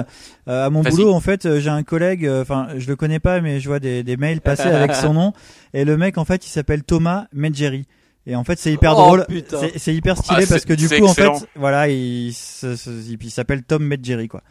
Euh, 0.48 0.66
à 0.66 0.70
mon 0.70 0.82
boulot, 0.82 1.14
en 1.14 1.20
fait, 1.22 1.60
j'ai 1.60 1.70
un 1.70 1.84
collègue. 1.84 2.26
euh, 2.26 2.42
Enfin, 2.42 2.68
je 2.78 2.88
le 2.88 2.96
connais 2.96 3.20
pas, 3.20 3.42
mais 3.42 3.60
je 3.60 3.68
vois 3.68 3.80
des, 3.80 4.04
des 4.04 4.18
mails 4.18 4.42
passer 4.42 4.64
avec 4.70 4.94
son 4.94 5.14
nom. 5.14 5.34
Et 5.74 5.86
le 5.86 5.98
mec, 5.98 6.18
en 6.18 6.26
fait, 6.26 6.46
il 6.46 6.50
s'appelle 6.50 6.84
Thomas 6.84 7.26
Medjeri. 7.34 7.86
Et 8.26 8.36
en 8.36 8.44
fait, 8.44 8.58
c'est 8.58 8.72
hyper 8.72 8.94
Oh, 8.94 9.02
drôle. 9.02 9.26
putain. 9.28 9.60
C'est 9.76 9.94
hyper 9.94 10.18
stylé 10.18 10.44
Ah, 10.44 10.50
parce 10.50 10.66
que 10.66 10.74
du 10.74 10.88
coup, 10.88 11.06
en 11.06 11.14
fait, 11.14 11.30
voilà, 11.56 11.90
il, 11.90 12.30
il 12.30 13.32
s'appelle 13.32 13.64
Tom 13.64 13.84
Medjeri, 13.86 14.28
quoi. 14.28 14.42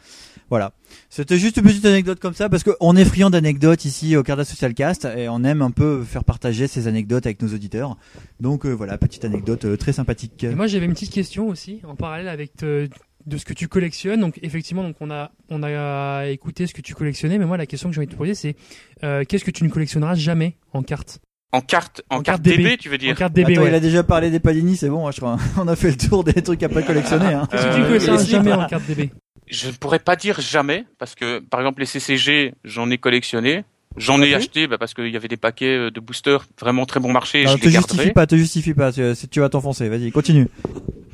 Voilà. 0.49 0.73
C'était 1.09 1.37
juste 1.37 1.57
une 1.57 1.63
petite 1.63 1.85
anecdote 1.85 2.19
comme 2.19 2.35
ça 2.35 2.49
parce 2.49 2.63
qu'on 2.63 2.95
est 2.95 3.05
friand 3.05 3.31
d'anecdotes 3.31 3.85
ici 3.85 4.15
au 4.15 4.21
Carda 4.21 4.45
Social 4.45 4.75
Cast 4.75 5.05
et 5.05 5.27
on 5.27 5.43
aime 5.43 5.63
un 5.63 5.71
peu 5.71 6.03
faire 6.03 6.23
partager 6.23 6.67
ces 6.67 6.87
anecdotes 6.87 7.25
avec 7.25 7.41
nos 7.41 7.47
auditeurs. 7.53 7.97
Donc 8.39 8.65
euh, 8.65 8.71
voilà, 8.71 8.97
petite 8.99 9.25
anecdote 9.25 9.65
euh, 9.65 9.77
très 9.77 9.93
sympathique. 9.93 10.43
Et 10.43 10.53
moi, 10.53 10.67
j'avais 10.67 10.85
une 10.85 10.93
petite 10.93 11.11
question 11.11 11.47
aussi, 11.47 11.81
en 11.87 11.95
parallèle 11.95 12.27
avec 12.27 12.51
euh, 12.61 12.87
de 13.25 13.37
ce 13.37 13.45
que 13.45 13.53
tu 13.53 13.67
collectionnes. 13.67 14.19
Donc, 14.19 14.37
effectivement, 14.43 14.83
donc 14.83 14.97
on 14.99 15.09
a 15.09 15.31
on 15.49 15.63
a 15.63 16.27
écouté 16.27 16.67
ce 16.67 16.73
que 16.75 16.81
tu 16.81 16.93
collectionnais, 16.93 17.39
mais 17.39 17.45
moi, 17.45 17.57
la 17.57 17.65
question 17.65 17.89
que 17.89 17.95
j'ai 17.95 17.99
envie 18.01 18.07
de 18.07 18.11
te 18.11 18.17
poser, 18.17 18.35
c'est 18.35 18.55
euh, 19.03 19.23
qu'est-ce 19.27 19.45
que 19.45 19.51
tu 19.51 19.63
ne 19.63 19.69
collectionneras 19.69 20.13
jamais 20.13 20.57
en 20.73 20.83
cartes 20.83 21.19
En 21.53 21.61
carte, 21.61 22.01
en, 22.09 22.15
En 22.17 22.21
carte, 22.23 22.25
carte 22.25 22.41
DB. 22.41 22.63
DB, 22.63 22.77
tu 22.77 22.89
veux 22.89 22.95
En 22.95 22.97
dire 22.97 23.15
carte 23.15 23.31
DB, 23.33 23.53
Attends, 23.53 23.61
ouais. 23.61 23.69
il 23.69 23.75
a 23.75 23.79
déjà 23.79 24.03
parlé 24.03 24.31
des 24.31 24.39
Panini, 24.39 24.75
c'est 24.75 24.89
bon, 24.89 25.07
hein, 25.07 25.11
je 25.11 25.17
crois. 25.17 25.37
On 25.57 25.67
a 25.67 25.75
fait 25.75 25.91
le 25.91 25.97
tour 25.97 26.23
des 26.23 26.41
trucs 26.41 26.63
à 26.63 26.69
pas 26.69 26.81
collectionner. 26.81 27.27
Hein. 27.27 27.47
Qu'est-ce 27.49 27.67
que 27.67 27.75
tu 27.75 27.81
Euh, 27.81 28.17
les 28.17 28.25
jamais 28.25 28.53
en 28.53 28.65
carte 28.65 28.85
DB 28.87 29.11
Je 29.47 29.67
ne 29.67 29.73
pourrais 29.73 29.99
pas 29.99 30.15
dire 30.15 30.41
jamais, 30.41 30.85
parce 30.97 31.13
que 31.15 31.39
par 31.39 31.59
exemple 31.59 31.79
les 31.81 31.85
CCG, 31.85 32.55
j'en 32.63 32.89
ai 32.89 32.97
collectionné. 32.97 33.65
J'en 33.97 34.21
ai 34.21 34.33
acheté 34.33 34.67
bah, 34.67 34.77
parce 34.77 34.93
qu'il 34.93 35.07
y 35.09 35.15
avait 35.15 35.27
des 35.27 35.37
paquets 35.37 35.75
euh, 35.77 35.91
de 35.91 35.99
boosters 35.99 36.45
vraiment 36.59 36.85
très 36.85 36.99
bon 36.99 37.11
marché 37.11 37.41
et 37.41 37.45
Non, 37.45 37.51
je 37.51 37.57
te 37.57 37.65
les 37.65 37.71
justifie 37.71 38.11
pas, 38.11 38.25
te 38.27 38.35
justifie 38.35 38.73
pas, 38.73 38.91
tu, 38.91 39.01
tu 39.29 39.39
vas 39.39 39.49
t'enfoncer. 39.49 39.87
Vas-y, 39.89 40.11
continue. 40.11 40.47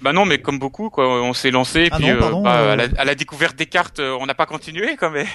Bah 0.01 0.13
non, 0.13 0.25
mais 0.25 0.37
comme 0.37 0.59
beaucoup, 0.59 0.89
quoi, 0.89 1.21
on 1.23 1.33
s'est 1.33 1.51
lancé 1.51 1.89
Ah 1.91 1.97
puis 1.97 2.07
non, 2.07 2.13
euh, 2.13 2.41
bah, 2.41 2.61
euh. 2.61 2.71
à, 2.71 2.75
la, 2.77 2.83
à 2.97 3.03
la 3.03 3.15
découverte 3.15 3.57
des 3.57 3.65
cartes, 3.65 3.99
euh, 3.99 4.17
on 4.21 4.25
n'a 4.25 4.33
pas 4.33 4.45
continué, 4.45 4.95
quoi. 4.95 5.09
Mais 5.09 5.25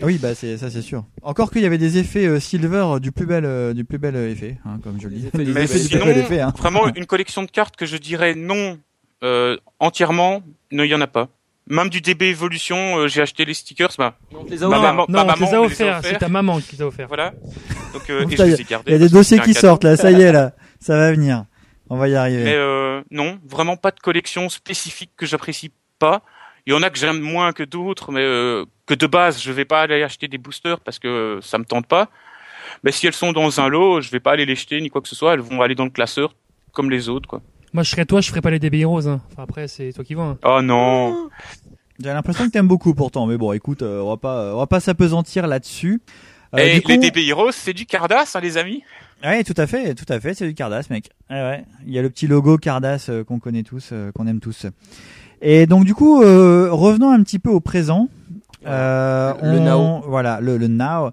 Ah 0.00 0.04
Oui, 0.06 0.18
bah 0.18 0.34
c'est 0.34 0.58
ça, 0.58 0.70
c'est 0.70 0.82
sûr. 0.82 1.04
Encore 1.22 1.52
qu'il 1.52 1.62
y 1.62 1.66
avait 1.66 1.78
des 1.78 1.98
effets 1.98 2.26
euh, 2.26 2.40
silver 2.40 2.96
du 3.00 3.12
plus 3.12 3.26
bel, 3.26 3.44
euh, 3.44 3.74
du 3.74 3.84
plus 3.84 3.98
bel 3.98 4.16
effet, 4.16 4.56
hein, 4.64 4.80
comme 4.82 5.00
je 5.00 5.06
le 5.06 5.14
dis. 5.14 5.26
effets- 5.28 5.38
Des 5.44 5.52
mais 5.52 5.62
effets 5.64 5.74
du 5.78 5.88
plus 5.88 5.98
sinon, 5.98 6.06
bel 6.06 6.18
effet, 6.18 6.40
hein. 6.40 6.52
vraiment 6.58 6.88
une 6.96 7.06
collection 7.06 7.42
de 7.44 7.50
cartes 7.50 7.76
que 7.76 7.86
je 7.86 7.96
dirais 7.96 8.34
non 8.34 8.78
euh, 9.22 9.56
entièrement, 9.78 10.42
il 10.72 10.84
y 10.84 10.94
en 10.94 11.00
a 11.00 11.06
pas. 11.06 11.28
Même 11.70 11.90
du 11.90 12.00
DB 12.00 12.30
Evolution, 12.30 12.98
euh, 12.98 13.08
j'ai 13.08 13.20
acheté 13.20 13.44
les 13.44 13.54
stickers, 13.54 13.90
bah 13.98 14.16
les 14.48 14.62
a 14.62 14.68
Ma 14.68 14.78
Non, 14.78 14.94
ma 14.94 15.02
on 15.02 15.06
te 15.06 15.12
les 15.12 15.16
maman 15.16 15.64
a 15.64 15.68
les 15.68 15.82
a. 15.82 16.02
C'est 16.02 16.18
ta 16.18 16.28
maman 16.28 16.60
qui 16.60 16.76
t'a 16.76 16.86
offert. 16.86 17.08
voilà. 17.08 17.32
Donc 17.92 18.08
euh, 18.10 18.26
et 18.30 18.36
je 18.36 18.42
les 18.42 18.60
ai 18.60 18.64
gardés. 18.64 18.90
Il 18.90 18.92
y 18.92 18.96
a 18.96 18.98
des 18.98 19.08
dossiers 19.08 19.38
qui 19.40 19.54
sortent 19.54 19.84
là, 19.84 19.96
ça 19.96 20.10
y 20.10 20.20
est 20.22 20.32
là, 20.32 20.52
ça 20.80 20.96
va 20.96 21.12
venir. 21.12 21.44
On 21.90 21.96
va 21.96 22.08
y 22.08 22.14
arriver. 22.14 22.44
Mais 22.44 22.54
euh, 22.54 23.02
non, 23.10 23.38
vraiment 23.46 23.76
pas 23.76 23.90
de 23.90 24.00
collection 24.00 24.48
spécifique 24.48 25.10
que 25.16 25.26
j'apprécie 25.26 25.70
pas. 25.98 26.22
Il 26.66 26.72
y 26.72 26.76
en 26.76 26.82
a 26.82 26.90
que 26.90 26.98
j'aime 26.98 27.20
moins 27.20 27.52
que 27.52 27.62
d'autres, 27.62 28.12
mais 28.12 28.20
euh, 28.20 28.66
que 28.86 28.94
de 28.94 29.06
base, 29.06 29.40
je 29.40 29.52
vais 29.52 29.64
pas 29.64 29.82
aller 29.82 30.02
acheter 30.02 30.28
des 30.28 30.36
boosters 30.36 30.80
parce 30.80 30.98
que 30.98 31.38
ça 31.42 31.56
me 31.58 31.64
tente 31.64 31.86
pas. 31.86 32.08
Mais 32.84 32.92
si 32.92 33.06
elles 33.06 33.14
sont 33.14 33.32
dans 33.32 33.60
un 33.60 33.68
lot, 33.68 34.00
je 34.02 34.10
vais 34.10 34.20
pas 34.20 34.32
aller 34.32 34.44
les 34.44 34.54
jeter 34.54 34.80
ni 34.80 34.90
quoi 34.90 35.00
que 35.00 35.08
ce 35.08 35.16
soit. 35.16 35.34
Elles 35.34 35.40
vont 35.40 35.62
aller 35.62 35.74
dans 35.74 35.84
le 35.84 35.90
classeur 35.90 36.34
comme 36.72 36.90
les 36.90 37.08
autres, 37.08 37.28
quoi. 37.28 37.40
Moi, 37.72 37.82
je 37.82 37.90
serais 37.90 38.04
toi, 38.06 38.20
je 38.20 38.28
ferais 38.30 38.40
pas 38.40 38.50
les 38.50 38.58
DB 38.58 38.80
Heroes. 38.80 39.06
Hein. 39.08 39.20
Enfin, 39.32 39.42
après, 39.42 39.68
c'est 39.68 39.92
toi 39.92 40.04
qui 40.04 40.14
vois. 40.14 40.24
hein. 40.24 40.38
Oh 40.44 40.60
non. 40.62 41.28
J'ai 42.02 42.08
l'impression 42.10 42.46
que 42.46 42.50
t'aimes 42.50 42.68
beaucoup 42.68 42.94
pourtant, 42.94 43.26
mais 43.26 43.36
bon, 43.36 43.52
écoute, 43.52 43.82
euh, 43.82 44.00
on 44.00 44.10
va 44.10 44.16
pas, 44.16 44.54
on 44.54 44.58
va 44.58 44.66
pas 44.66 44.80
s'apesantir 44.80 45.46
là-dessus. 45.46 46.00
Euh, 46.54 46.58
Et 46.58 46.74
du 46.76 46.82
coup- 46.82 46.92
les 46.92 46.98
DB 46.98 47.26
Heroes, 47.26 47.52
c'est 47.52 47.74
du 47.74 47.84
Cardass, 47.86 48.34
hein, 48.36 48.40
les 48.40 48.56
amis? 48.56 48.82
Ouais, 49.24 49.42
tout 49.42 49.54
à 49.56 49.66
fait, 49.66 49.94
tout 49.94 50.04
à 50.08 50.20
fait, 50.20 50.32
c'est 50.34 50.46
du 50.46 50.54
Cardass, 50.54 50.88
mec. 50.90 51.10
Ouais, 51.28 51.36
ouais. 51.42 51.64
Il 51.86 51.92
y 51.92 51.98
a 51.98 52.02
le 52.02 52.08
petit 52.08 52.26
logo 52.28 52.56
Cardass 52.56 53.08
euh, 53.10 53.24
qu'on 53.24 53.40
connaît 53.40 53.64
tous, 53.64 53.90
euh, 53.92 54.12
qu'on 54.12 54.26
aime 54.28 54.38
tous. 54.40 54.66
Et 55.42 55.66
donc 55.66 55.84
du 55.84 55.94
coup, 55.94 56.22
euh, 56.22 56.68
revenons 56.70 57.10
un 57.10 57.22
petit 57.22 57.38
peu 57.40 57.50
au 57.50 57.60
présent. 57.60 58.08
Euh, 58.66 59.34
Le- 59.42 59.52
le 59.52 59.58
on- 59.58 59.64
now. 59.98 60.02
Voilà, 60.08 60.40
le, 60.40 60.56
le 60.56 60.68
now. 60.68 61.10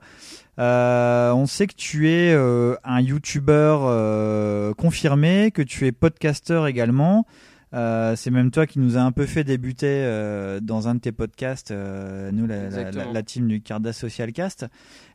Euh, 0.58 1.32
on 1.34 1.46
sait 1.46 1.68
que 1.68 1.76
tu 1.76 2.10
es 2.10 2.34
euh, 2.34 2.76
un 2.84 3.02
YouTuber 3.02 3.78
euh, 3.82 4.74
confirmé, 4.74 5.52
que 5.52 5.62
tu 5.62 5.86
es 5.86 5.92
podcasteur 5.92 6.68
également. 6.68 7.26
Euh, 7.74 8.16
c'est 8.16 8.32
même 8.32 8.52
toi 8.52 8.66
qui 8.68 8.80
nous 8.80 8.96
a 8.96 9.02
un 9.02 9.12
peu 9.12 9.26
fait 9.26 9.44
débuter 9.44 9.88
euh, 9.90 10.62
dans 10.62 10.88
un 10.88 10.96
de 10.96 11.00
tes 11.02 11.12
podcasts, 11.12 11.72
euh, 11.72 12.32
nous 12.32 12.48
la, 12.48 12.70
la, 12.70 13.12
la, 13.12 13.24
team 13.24 13.50
du 13.50 13.60
Cardas 13.60 13.92
Social 13.92 14.32
Cast. 14.32 14.66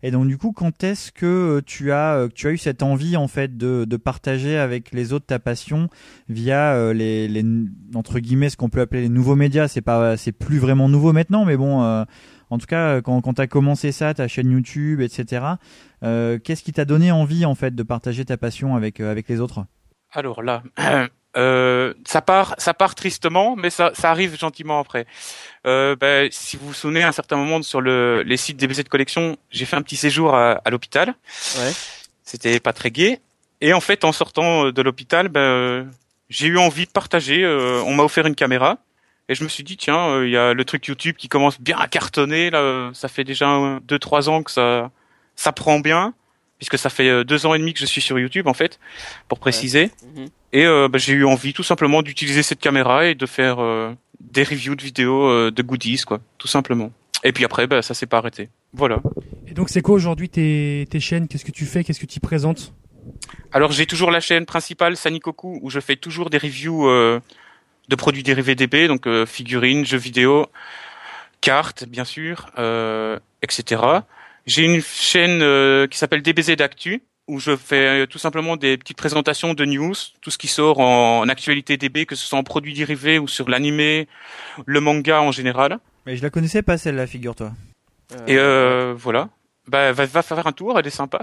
Et 0.03 0.11
donc 0.11 0.27
du 0.27 0.37
coup, 0.37 0.53
quand 0.53 0.85
est-ce 0.85 1.11
que 1.11 1.63
tu 1.65 1.91
as 1.91 2.17
euh, 2.17 2.29
que 2.29 2.35
tu 2.35 2.49
as 2.49 2.51
eu 2.51 2.59
cette 2.59 2.83
envie 2.83 3.17
en 3.17 3.29
fait 3.29 3.57
de, 3.57 3.87
de 3.87 3.97
partager 3.97 4.59
avec 4.59 4.93
les 4.93 5.15
autres 5.15 5.27
ta 5.27 5.39
passion 5.39 5.89
via 6.29 6.93
les, 6.93 7.29
les 7.29 7.45
entre 7.95 8.19
guillemets 8.19 8.51
ce 8.51 8.59
qu'on 8.59 8.69
peut 8.69 8.81
appeler 8.81 9.03
les 9.03 9.09
nouveaux 9.09 9.37
médias? 9.37 9.67
C'est 9.67 9.81
pas 9.81 10.19
c'est 10.19 10.33
plus 10.33 10.59
vraiment 10.59 10.91
nouveau 10.91 11.15
maintenant, 11.15 11.47
mais 11.47 11.57
bon. 11.57 12.05
En 12.51 12.59
tout 12.59 12.67
cas, 12.67 12.97
euh, 12.97 13.01
quand, 13.01 13.21
quand 13.21 13.35
tu 13.35 13.41
as 13.41 13.47
commencé 13.47 13.93
ça, 13.93 14.13
ta 14.13 14.29
chaîne 14.29 14.51
YouTube, 14.51 15.01
etc., 15.01 15.45
euh, 16.03 16.39
qu'est-ce 16.39 16.63
qui 16.63 16.73
t'a 16.73 16.85
donné 16.85 17.13
envie 17.13 17.45
en 17.45 17.55
fait 17.55 17.75
de 17.75 17.83
partager 17.83 18.25
ta 18.25 18.37
passion 18.37 18.77
avec, 18.77 19.01
euh, 19.01 19.11
avec 19.11 19.29
les 19.29 19.41
autres? 19.41 19.65
Alors 20.13 20.43
là, 20.43 20.63
euh, 21.37 21.95
ça 22.05 22.21
part, 22.21 22.55
ça 22.59 22.75
part 22.75 22.95
tristement, 22.95 23.55
mais 23.57 23.71
ça, 23.71 23.93
ça 23.95 24.11
arrive 24.11 24.37
gentiment 24.39 24.81
après. 24.81 25.07
Euh, 25.67 25.95
ben, 25.95 26.29
si 26.33 26.57
vous 26.57 26.69
vous 26.69 26.75
souvenez, 26.75 27.03
à 27.03 27.09
un 27.09 27.13
certain 27.13 27.37
moment 27.37 27.63
sur 27.63 27.81
le, 27.81 28.23
les 28.23 28.37
sites 28.37 28.57
DBZ 28.57 28.85
de 28.85 28.89
collection, 28.89 29.37
j'ai 29.51 29.65
fait 29.65 29.77
un 29.77 29.83
petit 29.83 29.97
séjour 29.97 30.35
à, 30.35 30.61
à 30.65 30.71
l'hôpital. 30.71 31.15
Ouais. 31.59 31.73
C'était 32.25 32.61
pas 32.61 32.73
très 32.73 32.91
gai. 32.91 33.21
Et 33.61 33.73
en 33.73 33.81
fait, 33.81 34.05
en 34.05 34.13
sortant 34.13 34.71
de 34.71 34.83
l'hôpital, 34.83 35.29
ben, 35.29 35.91
j'ai 36.31 36.47
eu 36.47 36.59
envie 36.59 36.87
de 36.87 36.91
partager. 36.91 37.45
euh, 37.45 37.83
on 37.85 37.95
m'a 37.95 38.03
offert 38.05 38.27
une 38.27 38.35
caméra. 38.35 38.79
Et 39.31 39.37
je 39.37 39.45
me 39.45 39.49
suis 39.49 39.63
dit, 39.63 39.77
tiens, 39.77 40.09
euh, 40.09 40.27
il 40.27 40.33
y 40.33 40.37
a 40.37 40.55
le 40.55 40.65
truc 40.65 40.85
YouTube 40.89 41.15
qui 41.17 41.29
commence 41.29 41.61
bien 41.61 41.79
à 41.79 41.87
cartonner. 41.87 42.51
Là, 42.51 42.59
euh, 42.59 42.91
ça 42.93 43.07
fait 43.07 43.23
déjà 43.23 43.47
un, 43.47 43.79
deux, 43.79 44.01
trois 44.01 44.29
ans 44.29 44.43
que 44.43 44.51
ça, 44.51 44.91
ça 45.37 45.53
prend 45.53 45.79
bien, 45.79 46.15
puisque 46.59 46.77
ça 46.77 46.91
fait 46.91 47.09
euh, 47.09 47.23
deux 47.23 47.47
ans 47.47 47.55
et 47.55 47.61
demi 47.61 47.73
que 47.73 47.79
je 47.79 47.87
suis 47.87 48.01
sur 48.01 48.19
YouTube, 48.19 48.49
en 48.49 48.55
fait, 48.55 48.81
pour 49.29 49.39
préciser. 49.39 49.93
Mhm. 50.17 50.27
Et 50.53 50.67
euh, 50.67 50.89
bah, 50.89 50.99
j'ai 50.99 51.13
eu 51.13 51.25
envie 51.25 51.53
tout 51.53 51.63
simplement 51.63 52.03
d'utiliser 52.03 52.43
cette 52.43 52.59
caméra 52.59 53.07
et 53.07 53.15
de 53.15 53.25
faire 53.25 53.61
euh, 53.61 53.95
des 54.19 54.43
reviews 54.43 54.75
de 54.75 54.83
vidéos 54.83 55.29
euh, 55.29 55.53
de 55.53 55.63
goodies, 55.63 56.03
quoi, 56.05 56.19
tout 56.39 56.49
simplement. 56.49 56.91
Et 57.23 57.31
puis 57.31 57.45
après, 57.45 57.69
bah, 57.69 57.83
ça 57.83 57.95
s'est 57.95 58.07
pas 58.07 58.19
arrêté. 58.19 58.49
Voilà. 58.73 59.01
Et 59.47 59.55
donc, 59.55 59.69
c'est 59.69 59.81
quoi 59.81 59.95
aujourd'hui 59.95 60.29
tes, 60.29 60.89
tes 60.91 60.99
chaînes? 60.99 61.29
Qu'est-ce 61.29 61.45
que 61.45 61.53
tu 61.53 61.67
fais? 61.67 61.85
Qu'est-ce 61.85 62.01
que 62.01 62.07
tu 62.07 62.19
présentes? 62.19 62.75
Alors 63.53 63.73
j'ai 63.73 63.87
toujours 63.87 64.11
la 64.11 64.21
chaîne 64.21 64.47
principale 64.47 64.97
Sanikoku 64.97 65.59
où 65.63 65.71
je 65.71 65.81
fais 65.81 65.97
toujours 65.97 66.31
des 66.31 66.39
reviews 66.39 66.87
euh, 66.87 67.21
de 67.91 67.97
produits 67.97 68.23
dérivés 68.23 68.55
DB, 68.55 68.87
donc 68.87 69.07
euh, 69.07 69.27
figurines, 69.27 69.85
jeux 69.85 69.99
vidéo, 69.99 70.47
cartes 71.41 71.85
bien 71.85 72.05
sûr, 72.05 72.51
euh, 72.57 73.19
etc. 73.43 73.83
J'ai 74.47 74.63
une 74.63 74.81
chaîne 74.81 75.43
euh, 75.43 75.87
qui 75.89 75.99
s'appelle 75.99 76.23
DBZ 76.23 76.57
d'Actu 76.57 77.03
où 77.27 77.39
je 77.39 77.55
fais 77.55 78.09
tout 78.09 78.19
simplement 78.19 78.57
des 78.57 78.77
petites 78.77 78.97
présentations 78.97 79.55
de 79.55 79.65
news, 79.65 79.95
tout 80.21 80.31
ce 80.31 80.39
qui 80.39 80.49
sort 80.49 80.81
en, 80.81 81.21
en 81.21 81.29
actualité 81.29 81.77
DB, 81.77 82.05
que 82.05 82.17
ce 82.17 82.27
soit 82.27 82.39
en 82.39 82.43
produits 82.43 82.75
dérivés 82.75 83.21
ou 83.21 83.29
sur 83.29 83.49
l'animé, 83.49 84.09
le 84.67 84.81
manga 84.81 85.21
en 85.21 85.31
général. 85.31 85.79
Mais 86.07 86.17
je 86.17 86.23
la 86.23 86.31
connaissais 86.31 86.63
pas 86.63 86.77
celle-là, 86.77 87.07
figure-toi. 87.07 87.53
Et 88.27 88.37
voilà. 88.97 89.29
Bah, 89.71 89.93
va, 89.93 90.05
va 90.07 90.23
faire 90.23 90.47
un 90.47 90.53
tour, 90.53 90.79
elle 90.79 90.87
est 90.87 90.91
sympa. 90.91 91.21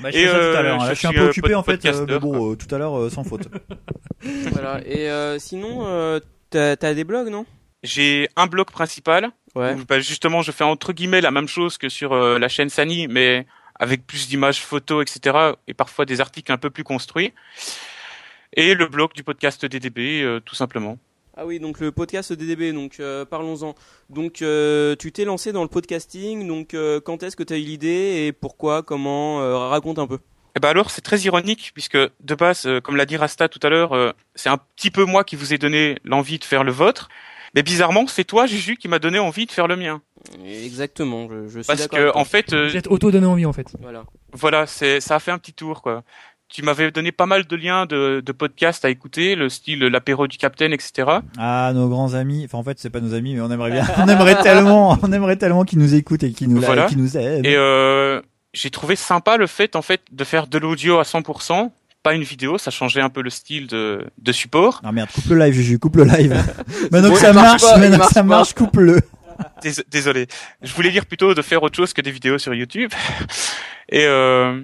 Bah, 0.00 0.10
je 0.10 0.18
Et, 0.18 0.24
tout 0.26 0.30
à 0.30 0.34
euh, 0.36 0.62
l'heure. 0.62 0.82
hein. 0.82 0.86
Je 0.88 0.94
je 0.94 0.98
suis 0.98 1.06
un 1.08 1.12
peu 1.12 1.28
occupé 1.28 1.48
pod- 1.50 1.56
en 1.56 1.62
fait, 1.62 1.84
euh, 1.86 2.06
mais 2.08 2.18
bon, 2.18 2.52
euh, 2.52 2.56
tout 2.56 2.72
à 2.74 2.78
l'heure 2.78 2.98
euh, 2.98 3.10
sans 3.10 3.24
faute. 3.24 3.48
Voilà. 4.52 4.80
Et 4.86 5.08
euh, 5.10 5.38
sinon, 5.38 5.86
euh, 5.86 6.20
t'as 6.50 6.76
t'as 6.76 6.94
des 6.94 7.02
blogs, 7.04 7.28
non? 7.28 7.44
J'ai 7.82 8.28
un 8.36 8.46
blog 8.46 8.70
principal 8.70 9.30
Ouais. 9.54 9.74
où, 9.74 9.84
bah, 9.86 9.98
justement 10.00 10.40
je 10.42 10.50
fais 10.52 10.64
entre 10.64 10.92
guillemets 10.92 11.20
la 11.20 11.30
même 11.30 11.48
chose 11.48 11.76
que 11.76 11.88
sur 11.88 12.12
euh, 12.12 12.38
la 12.38 12.48
chaîne 12.48 12.68
Sani, 12.68 13.06
mais 13.08 13.46
avec 13.78 14.06
plus 14.06 14.28
d'images, 14.28 14.60
photos, 14.62 15.02
etc. 15.02 15.36
et 15.66 15.74
parfois 15.74 16.04
des 16.04 16.20
articles 16.20 16.52
un 16.52 16.56
peu 16.58 16.70
plus 16.70 16.84
construits. 16.84 17.32
Et 18.54 18.74
le 18.74 18.86
blog 18.86 19.12
du 19.14 19.24
podcast 19.24 19.64
DDB, 19.66 20.22
euh, 20.22 20.40
tout 20.40 20.54
simplement. 20.54 20.98
Ah 21.34 21.46
oui, 21.46 21.60
donc 21.60 21.80
le 21.80 21.92
podcast 21.92 22.32
DDB, 22.32 22.72
donc 22.72 22.96
euh, 23.00 23.24
parlons-en. 23.24 23.74
Donc 24.10 24.42
euh, 24.42 24.94
tu 24.96 25.12
t'es 25.12 25.24
lancé 25.24 25.52
dans 25.52 25.62
le 25.62 25.68
podcasting, 25.68 26.46
donc 26.46 26.74
euh, 26.74 27.00
quand 27.00 27.22
est-ce 27.22 27.36
que 27.36 27.42
tu 27.42 27.54
as 27.54 27.56
eu 27.56 27.62
l'idée 27.62 28.26
et 28.26 28.32
pourquoi, 28.32 28.82
comment, 28.82 29.40
euh, 29.40 29.56
raconte 29.56 29.98
un 29.98 30.06
peu. 30.06 30.18
Et 30.54 30.60
ben 30.60 30.68
alors 30.68 30.90
c'est 30.90 31.00
très 31.00 31.20
ironique 31.20 31.70
puisque 31.72 31.96
de 31.96 32.34
base, 32.34 32.66
euh, 32.66 32.80
comme 32.82 32.96
l'a 32.96 33.06
dit 33.06 33.16
Rasta 33.16 33.48
tout 33.48 33.60
à 33.62 33.70
l'heure, 33.70 33.92
euh, 33.94 34.12
c'est 34.34 34.50
un 34.50 34.58
petit 34.58 34.90
peu 34.90 35.04
moi 35.06 35.24
qui 35.24 35.36
vous 35.36 35.54
ai 35.54 35.58
donné 35.58 35.96
l'envie 36.04 36.38
de 36.38 36.44
faire 36.44 36.64
le 36.64 36.72
vôtre. 36.72 37.08
Mais 37.54 37.62
bizarrement, 37.62 38.06
c'est 38.06 38.24
toi, 38.24 38.46
Juju, 38.46 38.76
qui 38.76 38.88
m'a 38.88 38.98
donné 38.98 39.18
envie 39.18 39.44
de 39.44 39.52
faire 39.52 39.66
le 39.66 39.76
mien. 39.76 40.00
Exactement, 40.42 41.28
je, 41.28 41.48
je 41.48 41.60
suis 41.60 41.66
Parce 41.66 41.86
que 41.86 42.16
en 42.16 42.24
fait, 42.24 42.52
euh, 42.52 42.68
Vous 42.68 42.76
êtes 42.76 42.86
auto-donné 42.88 43.26
envie, 43.26 43.44
en 43.44 43.52
fait. 43.52 43.74
Voilà. 43.80 44.04
voilà, 44.32 44.66
c'est 44.66 45.00
ça 45.00 45.16
a 45.16 45.18
fait 45.18 45.32
un 45.32 45.38
petit 45.38 45.52
tour 45.52 45.82
quoi. 45.82 46.02
Tu 46.52 46.62
m'avais 46.62 46.90
donné 46.90 47.12
pas 47.12 47.26
mal 47.26 47.46
de 47.46 47.56
liens 47.56 47.86
de, 47.86 48.22
de 48.24 48.32
podcasts 48.32 48.84
à 48.84 48.90
écouter, 48.90 49.34
le 49.36 49.48
style 49.48 49.80
l'apéro 49.80 50.26
du 50.26 50.36
Capitaine, 50.36 50.72
etc. 50.72 51.08
Ah, 51.38 51.72
nos 51.74 51.88
grands 51.88 52.14
amis. 52.14 52.42
Enfin, 52.44 52.58
en 52.58 52.62
fait, 52.62 52.78
c'est 52.78 52.90
pas 52.90 53.00
nos 53.00 53.14
amis, 53.14 53.34
mais 53.34 53.40
on 53.40 53.50
aimerait 53.50 53.70
bien. 53.70 53.86
on 53.98 54.06
aimerait 54.08 54.40
tellement, 54.42 54.98
on 55.02 55.12
aimerait 55.12 55.36
tellement 55.36 55.64
qu'ils 55.64 55.78
nous 55.78 55.94
écoutent 55.94 56.22
et 56.24 56.32
qu'ils 56.32 56.48
nous, 56.48 56.60
Voilà. 56.60 56.86
qu'ils 56.86 56.98
nous 56.98 57.16
aident. 57.16 57.46
Et 57.46 57.56
euh, 57.56 58.20
j'ai 58.52 58.68
trouvé 58.70 58.96
sympa 58.96 59.36
le 59.38 59.46
fait 59.46 59.76
en 59.76 59.82
fait 59.82 60.02
de 60.12 60.24
faire 60.24 60.46
de 60.46 60.58
l'audio 60.58 60.98
à 60.98 61.04
100%, 61.04 61.70
pas 62.02 62.14
une 62.14 62.22
vidéo, 62.22 62.58
ça 62.58 62.70
changeait 62.70 63.00
un 63.00 63.08
peu 63.08 63.22
le 63.22 63.30
style 63.30 63.66
de, 63.66 64.04
de 64.18 64.32
support. 64.32 64.80
Ah 64.84 64.92
merde, 64.92 65.08
coupe 65.14 65.26
le 65.30 65.38
live, 65.38 65.54
Juju, 65.54 65.78
coupe 65.78 65.96
le 65.96 66.04
live. 66.04 66.32
maintenant 66.92 67.12
que 67.12 67.18
ça 67.18 67.32
marche 67.32 67.62
pas, 67.62 67.78
maintenant 67.78 68.06
que 68.06 68.12
ça 68.12 68.22
marche, 68.22 68.52
coupe-le. 68.52 69.00
Dés- 69.62 69.84
Désolé. 69.90 70.26
Je 70.60 70.74
voulais 70.74 70.90
dire 70.90 71.06
plutôt 71.06 71.32
de 71.32 71.40
faire 71.40 71.62
autre 71.62 71.76
chose 71.76 71.92
que 71.94 72.02
des 72.02 72.10
vidéos 72.10 72.36
sur 72.38 72.52
YouTube. 72.52 72.90
Et 73.88 74.04
euh, 74.06 74.60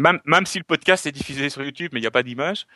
même, 0.00 0.20
même 0.24 0.46
si 0.46 0.58
le 0.58 0.64
podcast 0.64 1.06
est 1.06 1.12
diffusé 1.12 1.48
sur 1.50 1.62
YouTube, 1.62 1.90
mais 1.92 2.00
il 2.00 2.02
n'y 2.02 2.08
a 2.08 2.12
pas 2.12 2.22
d'image. 2.22 2.66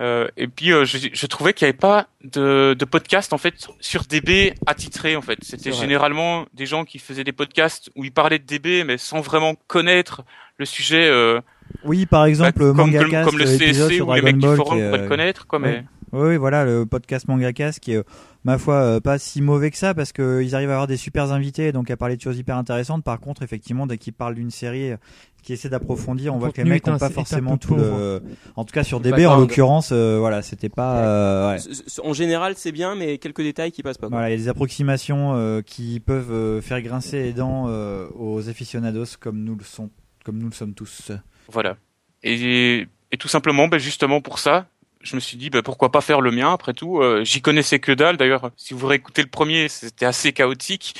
Euh, 0.00 0.26
et 0.38 0.48
puis 0.48 0.72
euh, 0.72 0.86
je, 0.86 0.96
je 1.12 1.26
trouvais 1.26 1.52
qu'il 1.52 1.66
n'y 1.66 1.70
avait 1.70 1.78
pas 1.78 2.06
de, 2.24 2.74
de 2.78 2.84
podcast 2.86 3.34
en 3.34 3.38
fait 3.38 3.68
sur 3.78 4.04
DB 4.04 4.54
attitré 4.66 5.16
en 5.16 5.20
fait. 5.20 5.38
C'était 5.42 5.72
généralement 5.72 6.46
des 6.54 6.64
gens 6.64 6.84
qui 6.86 6.98
faisaient 6.98 7.24
des 7.24 7.32
podcasts 7.32 7.90
où 7.94 8.02
ils 8.02 8.12
parlaient 8.12 8.38
de 8.38 8.46
DB 8.46 8.84
mais 8.84 8.96
sans 8.96 9.20
vraiment 9.20 9.54
connaître 9.66 10.22
le 10.56 10.64
sujet. 10.64 11.06
Euh, 11.06 11.42
Oui, 11.84 12.06
par 12.06 12.24
exemple, 12.24 12.72
bah, 12.72 12.84
comme, 12.84 13.38
le 13.38 13.44
CSC 13.44 14.00
ou 14.00 14.14
les 14.14 14.22
mecs 14.22 14.38
du 14.38 14.56
forum 14.56 14.78
pourraient 14.80 15.02
le 15.02 15.08
connaître 15.08 15.46
quoi. 15.46 15.58
Mais 15.58 15.84
oui, 16.12 16.36
voilà, 16.36 16.64
le 16.64 16.84
podcast 16.86 17.26
Mangacast 17.28 17.80
qui 17.80 17.92
est, 17.92 17.96
euh, 17.96 18.02
ma 18.44 18.58
foi, 18.58 18.74
euh, 18.74 19.00
pas 19.00 19.18
si 19.18 19.40
mauvais 19.40 19.70
que 19.70 19.76
ça 19.78 19.94
parce 19.94 20.12
qu'ils 20.12 20.54
arrivent 20.54 20.70
à 20.70 20.74
avoir 20.74 20.86
des 20.86 20.96
super 20.96 21.32
invités, 21.32 21.72
donc 21.72 21.90
à 21.90 21.96
parler 21.96 22.16
de 22.16 22.20
choses 22.20 22.38
hyper 22.38 22.56
intéressantes. 22.56 23.02
Par 23.04 23.18
contre, 23.20 23.42
effectivement, 23.42 23.86
dès 23.86 23.98
qu'ils 23.98 24.12
parlent 24.12 24.34
d'une 24.34 24.50
série 24.50 24.92
euh, 24.92 24.96
qui 25.42 25.52
essaie 25.54 25.68
d'approfondir, 25.68 26.32
on 26.32 26.36
Le 26.36 26.40
voit 26.40 26.52
que 26.52 26.60
les 26.62 26.68
mecs 26.68 26.86
n'ont 26.86 26.98
pas 26.98 27.10
forcément 27.10 27.56
tout 27.56 27.74
le. 27.74 28.22
En 28.54 28.64
tout 28.64 28.72
cas, 28.72 28.84
sur 28.84 28.98
Le 29.00 29.04
DB, 29.10 29.26
en 29.26 29.36
l'occurrence, 29.38 29.90
euh, 29.92 30.18
voilà, 30.20 30.40
c'était 30.42 30.68
pas. 30.68 30.98
euh, 30.98 31.54
ouais. 31.56 31.60
En 32.04 32.12
général, 32.12 32.54
c'est 32.56 32.70
bien, 32.72 32.94
mais 32.94 33.18
quelques 33.18 33.42
détails 33.42 33.72
qui 33.72 33.82
passent 33.82 33.98
pas. 33.98 34.08
quoi. 34.08 34.16
Voilà, 34.18 34.28
il 34.30 34.32
y 34.32 34.34
a 34.34 34.38
des 34.38 34.48
approximations 34.48 35.34
euh, 35.34 35.60
qui 35.62 35.98
peuvent 35.98 36.30
euh, 36.32 36.60
faire 36.60 36.80
grincer 36.82 37.22
les 37.22 37.32
dents 37.32 37.64
euh, 37.68 38.06
aux 38.16 38.48
aficionados 38.48 39.16
comme 39.18 39.42
nous 39.42 39.56
le 39.56 39.64
sont, 39.64 39.90
comme 40.24 40.38
nous 40.38 40.46
le 40.48 40.54
sommes 40.54 40.74
tous. 40.74 41.10
Voilà. 41.50 41.76
Et, 42.22 42.86
et 43.10 43.16
tout 43.16 43.26
simplement, 43.28 43.66
ben 43.66 43.78
justement 43.78 44.20
pour 44.20 44.38
ça, 44.38 44.66
je 45.02 45.14
me 45.16 45.20
suis 45.20 45.36
dit, 45.36 45.50
ben 45.50 45.62
pourquoi 45.62 45.90
pas 45.92 46.00
faire 46.00 46.20
le 46.20 46.30
mien 46.30 46.52
après 46.52 46.72
tout. 46.72 47.00
Euh, 47.00 47.24
J'y 47.24 47.40
connaissais 47.42 47.78
que 47.78 47.92
dalle. 47.92 48.16
D'ailleurs, 48.16 48.50
si 48.56 48.74
vous 48.74 48.86
réécoutez 48.86 49.22
le 49.22 49.28
premier, 49.28 49.68
c'était 49.68 50.06
assez 50.06 50.32
chaotique, 50.32 50.94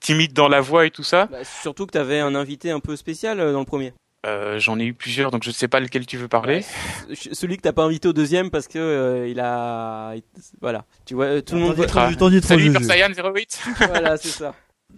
timide 0.00 0.32
dans 0.32 0.48
la 0.48 0.60
voix 0.60 0.86
et 0.86 0.90
tout 0.90 1.02
ça. 1.02 1.26
Bah, 1.30 1.38
surtout 1.44 1.86
que 1.86 1.92
t'avais 1.92 2.20
un 2.20 2.34
invité 2.34 2.70
un 2.70 2.80
peu 2.80 2.96
spécial 2.96 3.40
euh, 3.40 3.52
dans 3.52 3.60
le 3.60 3.64
premier. 3.66 3.92
Euh, 4.24 4.58
J'en 4.60 4.78
ai 4.78 4.84
eu 4.84 4.94
plusieurs, 4.94 5.32
donc 5.32 5.42
je 5.42 5.48
ne 5.48 5.54
sais 5.54 5.66
pas 5.66 5.80
lequel 5.80 6.06
tu 6.06 6.16
veux 6.16 6.28
parler. 6.28 6.64
Celui 7.32 7.56
que 7.56 7.62
t'as 7.62 7.72
pas 7.72 7.82
invité 7.82 8.06
au 8.06 8.12
deuxième 8.12 8.50
parce 8.50 8.68
que 8.68 8.78
euh, 8.78 9.26
il 9.28 9.40
a, 9.40 10.14
il- 10.14 10.22
voilà, 10.60 10.84
tu 11.04 11.14
vois, 11.14 11.42
tout 11.42 11.56
le 11.56 11.60
monde. 11.62 11.70
T'en 11.70 11.82
dis 11.82 11.92
voit- 11.92 12.06
trop, 12.08 12.14
t'en 12.16 12.30
dis 12.30 12.40
trop, 12.40 12.48
Salut 12.48 12.72
Saiyan 12.84 13.08
08. 13.08 13.60
voilà, 13.88 14.16
c'est 14.16 14.28
ça. 14.28 14.54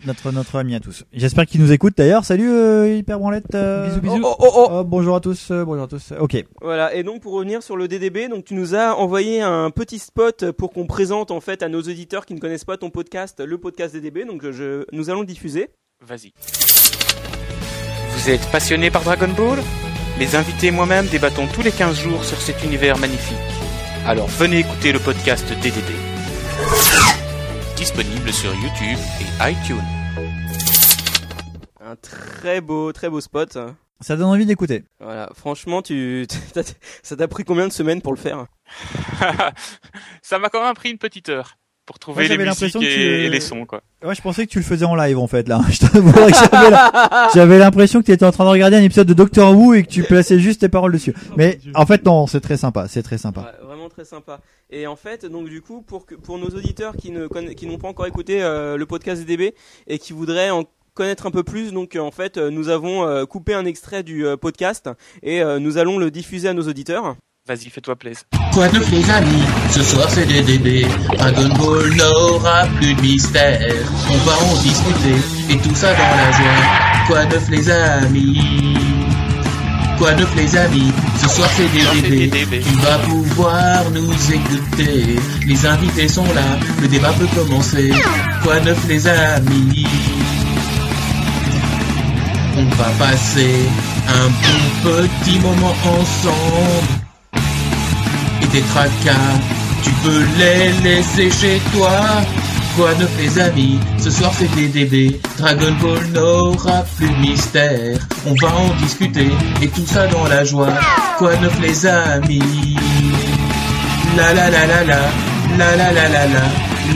Notre, 0.07 0.33
notre 0.33 0.57
ami 0.59 0.75
à 0.75 0.81
tous. 0.81 1.05
J'espère 1.15 1.47
qu'il 1.47 1.61
nous 1.63 1.73
écoute 1.73 1.95
d'ailleurs. 1.97 2.25
Salut 2.27 2.51
euh, 2.51 2.95
Hyper 2.97 3.19
Branlette. 3.19 3.55
euh, 3.55 3.89
Bisous, 3.89 4.01
bisous. 4.01 4.21
Oh, 4.23 4.37
oh, 4.39 4.51
oh, 4.55 4.67
oh, 4.71 4.85
bonjour 4.85 5.17
à 5.17 5.21
tous. 5.21 5.51
euh, 5.51 5.65
bonjour 5.65 5.85
à 5.85 5.89
tous. 5.89 6.13
Ok. 6.21 6.45
Voilà, 6.61 6.95
et 6.95 7.03
donc 7.03 7.23
pour 7.23 7.33
revenir 7.33 7.63
sur 7.63 7.77
le 7.77 7.89
DDB, 7.89 8.29
donc 8.29 8.45
tu 8.45 8.55
nous 8.55 8.75
as 8.75 8.95
envoyé 8.97 9.41
un 9.41 9.71
petit 9.71 9.99
spot 9.99 10.51
pour 10.53 10.73
qu'on 10.73 10.87
présente 10.87 11.31
en 11.31 11.41
fait 11.41 11.63
à 11.63 11.69
nos 11.69 11.81
auditeurs 11.81 12.27
qui 12.27 12.35
ne 12.35 12.39
connaissent 12.41 12.67
pas 12.67 12.77
ton 12.77 12.91
podcast, 12.91 13.41
le 13.41 13.57
podcast 13.57 13.95
DDB, 13.95 14.25
donc 14.27 14.43
je, 14.51 14.85
nous 14.93 15.09
allons 15.09 15.21
le 15.21 15.27
diffuser. 15.27 15.71
Vas-y. 16.07 16.33
Vous 18.11 18.31
êtes 18.31 18.47
passionné 18.51 18.91
par 18.91 19.03
Dragon 19.05 19.29
Ball? 19.37 19.59
Les 20.19 20.37
invités 20.37 20.67
et 20.67 20.71
moi-même 20.71 21.07
débattons 21.07 21.47
tous 21.47 21.63
les 21.63 21.73
15 21.73 21.99
jours 21.99 22.25
sur 22.25 22.41
cet 22.41 22.63
univers 22.63 22.99
magnifique. 22.99 23.37
Alors 24.07 24.29
venez 24.29 24.59
écouter 24.59 24.93
le 24.93 24.99
podcast 24.99 25.47
DDD. 25.63 27.24
Disponible 27.85 28.32
sur 28.32 28.51
YouTube 28.55 28.99
et 29.20 29.51
iTunes. 29.53 29.76
Un 31.85 31.95
très 31.97 32.62
beau, 32.62 32.91
très 32.95 33.11
beau 33.11 33.20
spot. 33.20 33.59
Ça 34.01 34.16
donne 34.16 34.28
envie 34.28 34.47
d'écouter. 34.47 34.85
Voilà, 35.01 35.28
franchement, 35.35 35.82
tu, 35.82 36.26
ça 37.03 37.16
t'a 37.16 37.28
pris 37.28 37.45
combien 37.45 37.68
de 37.68 37.72
semaines 37.74 38.01
pour 38.01 38.14
le 38.14 38.18
faire 38.18 38.47
Ça 40.22 40.39
m'a 40.39 40.49
quand 40.49 40.64
même 40.64 40.72
pris 40.72 40.93
une 40.93 40.97
petite 40.97 41.28
heure 41.28 41.59
pour 41.85 41.99
trouver 41.99 42.26
Moi, 42.26 42.37
les 42.39 42.45
musiques 42.47 42.74
et, 42.76 42.78
que 42.78 42.78
tu- 42.78 42.87
et 42.87 43.28
les 43.28 43.41
sons 43.41 43.66
quoi. 43.66 43.82
Ouais, 44.03 44.14
je 44.14 44.22
pensais 44.22 44.47
que 44.47 44.51
tu 44.51 44.59
le 44.59 44.64
faisais 44.64 44.87
en 44.87 44.95
live 44.95 45.18
en 45.18 45.26
fait 45.26 45.47
là. 45.47 45.61
J'avais 47.35 47.59
l'impression 47.59 48.01
que 48.01 48.07
tu 48.07 48.12
étais 48.12 48.24
en 48.24 48.32
train 48.32 48.45
de 48.45 48.49
regarder 48.49 48.76
un 48.78 48.82
épisode 48.82 49.07
de 49.07 49.12
Doctor 49.12 49.55
Who 49.55 49.74
et 49.74 49.82
que 49.82 49.91
tu 49.91 50.03
plaçais 50.05 50.39
juste 50.39 50.62
tes 50.62 50.70
paroles 50.70 50.93
dessus. 50.93 51.14
Mais 51.37 51.61
en 51.74 51.85
fait 51.85 52.03
non, 52.07 52.26
c'est 52.26 52.41
très 52.41 52.57
sympa, 52.57 52.89
c'est 52.89 53.03
très 53.03 53.18
sympa. 53.18 53.53
Très 53.95 54.05
sympa. 54.05 54.40
Et 54.70 54.88
en 54.88 54.97
fait, 54.97 55.24
donc 55.24 55.49
du 55.49 55.62
coup, 55.62 55.80
pour 55.80 56.05
que, 56.05 56.16
pour 56.16 56.36
nos 56.36 56.49
auditeurs 56.49 56.97
qui 56.97 57.12
ne 57.12 57.28
qui 57.53 57.66
n'ont 57.66 57.78
pas 57.78 57.86
encore 57.86 58.07
écouté 58.07 58.42
euh, 58.42 58.76
le 58.76 58.86
podcast 58.86 59.22
DDB 59.22 59.55
et 59.86 60.01
qui 60.01 60.12
voudraient 60.12 60.51
en 60.51 60.64
connaître 60.95 61.26
un 61.26 61.30
peu 61.30 61.45
plus, 61.45 61.70
donc 61.72 61.95
euh, 61.95 62.01
en 62.01 62.11
fait, 62.11 62.36
euh, 62.36 62.51
nous 62.51 62.70
avons 62.70 63.07
euh, 63.07 63.24
coupé 63.24 63.55
un 63.55 63.64
extrait 63.64 64.03
du 64.03 64.26
euh, 64.26 64.36
podcast 64.36 64.90
et 65.22 65.42
euh, 65.42 65.61
nous 65.61 65.78
allons 65.78 65.97
le 65.99 66.11
diffuser 66.11 66.49
à 66.49 66.55
nos 66.55 66.66
auditeurs. 66.66 67.14
Vas-y, 67.47 67.70
fais-toi 67.70 67.95
plaisir. 67.95 68.24
Quoi 68.53 68.68
de 68.68 68.78
neuf 68.78 68.90
les 68.90 69.09
amis 69.11 69.42
Ce 69.70 69.82
soir 69.84 70.11
c'est 70.11 70.26
DDB 70.26 70.86
Dragon 71.16 71.49
Ball 71.57 71.95
n'aura 71.95 72.66
plus 72.78 72.95
de 72.95 73.01
mystère 73.01 73.61
On 74.11 74.16
va 74.16 74.32
en 74.32 74.62
discuter 74.62 75.53
Et 75.53 75.59
tout 75.59 75.74
ça 75.74 75.92
dans 75.92 76.16
la 76.16 76.32
joie 76.32 77.07
Quoi 77.07 77.26
de 77.26 77.34
neuf 77.34 77.49
les 77.51 77.70
amis 77.70 78.74
Quoi 79.99 80.12
de 80.12 80.20
neuf 80.20 80.34
les 80.36 80.57
amis 80.57 80.92
Ce 81.18 81.28
soir 81.28 81.49
c'est 81.57 81.68
DDB 81.72 82.61
Tu 82.61 82.74
vas 82.80 82.99
pouvoir 82.99 83.90
nous 83.90 84.12
écouter. 84.32 85.16
Les 85.47 85.66
invités 85.66 86.09
sont 86.09 86.26
là 86.34 86.59
Le 86.80 86.88
débat 86.88 87.12
peut 87.12 87.28
commencer. 87.34 87.92
Quoi 88.42 88.61
de 88.61 88.66
neuf 88.66 88.88
les 88.88 89.07
amis 89.07 89.86
On 92.57 92.64
va 92.76 92.90
passer 92.99 93.68
un 94.09 94.28
bon 94.28 95.09
petit 95.22 95.38
moment 95.38 95.74
ensemble. 95.84 96.88
Et 98.42 98.47
tes 98.47 98.62
tracas, 98.62 99.38
tu 99.82 99.90
peux 100.03 100.24
les 100.38 100.72
laisser 100.82 101.30
chez 101.30 101.61
toi. 101.72 101.90
Quoi 102.77 102.93
neuf 102.97 103.11
les 103.18 103.39
amis, 103.39 103.79
ce 103.99 104.11
soir 104.11 104.33
c'est 104.37 104.49
DDB, 104.57 105.20
Dragon 105.39 105.72
Ball 105.81 106.05
n'aura 106.12 106.83
plus 106.97 107.09
de 107.09 107.14
mystère. 107.16 108.01
On 108.27 108.35
va 108.35 108.49
en 108.57 108.75
discuter 108.75 109.29
et 109.62 109.68
tout 109.68 109.87
ça 109.87 110.09
dans 110.09 110.27
la 110.27 110.43
joie. 110.45 110.75
Quoi 111.18 111.37
neuf 111.37 111.57
les 111.61 111.87
amis 111.87 112.77
La 114.16 114.35
la 114.35 114.51
la 114.51 114.66
la 114.66 114.85
la, 114.85 115.01
la 115.57 115.77
la 115.77 115.93
la 115.93 116.09
la 116.09 116.27
la, 116.27 116.43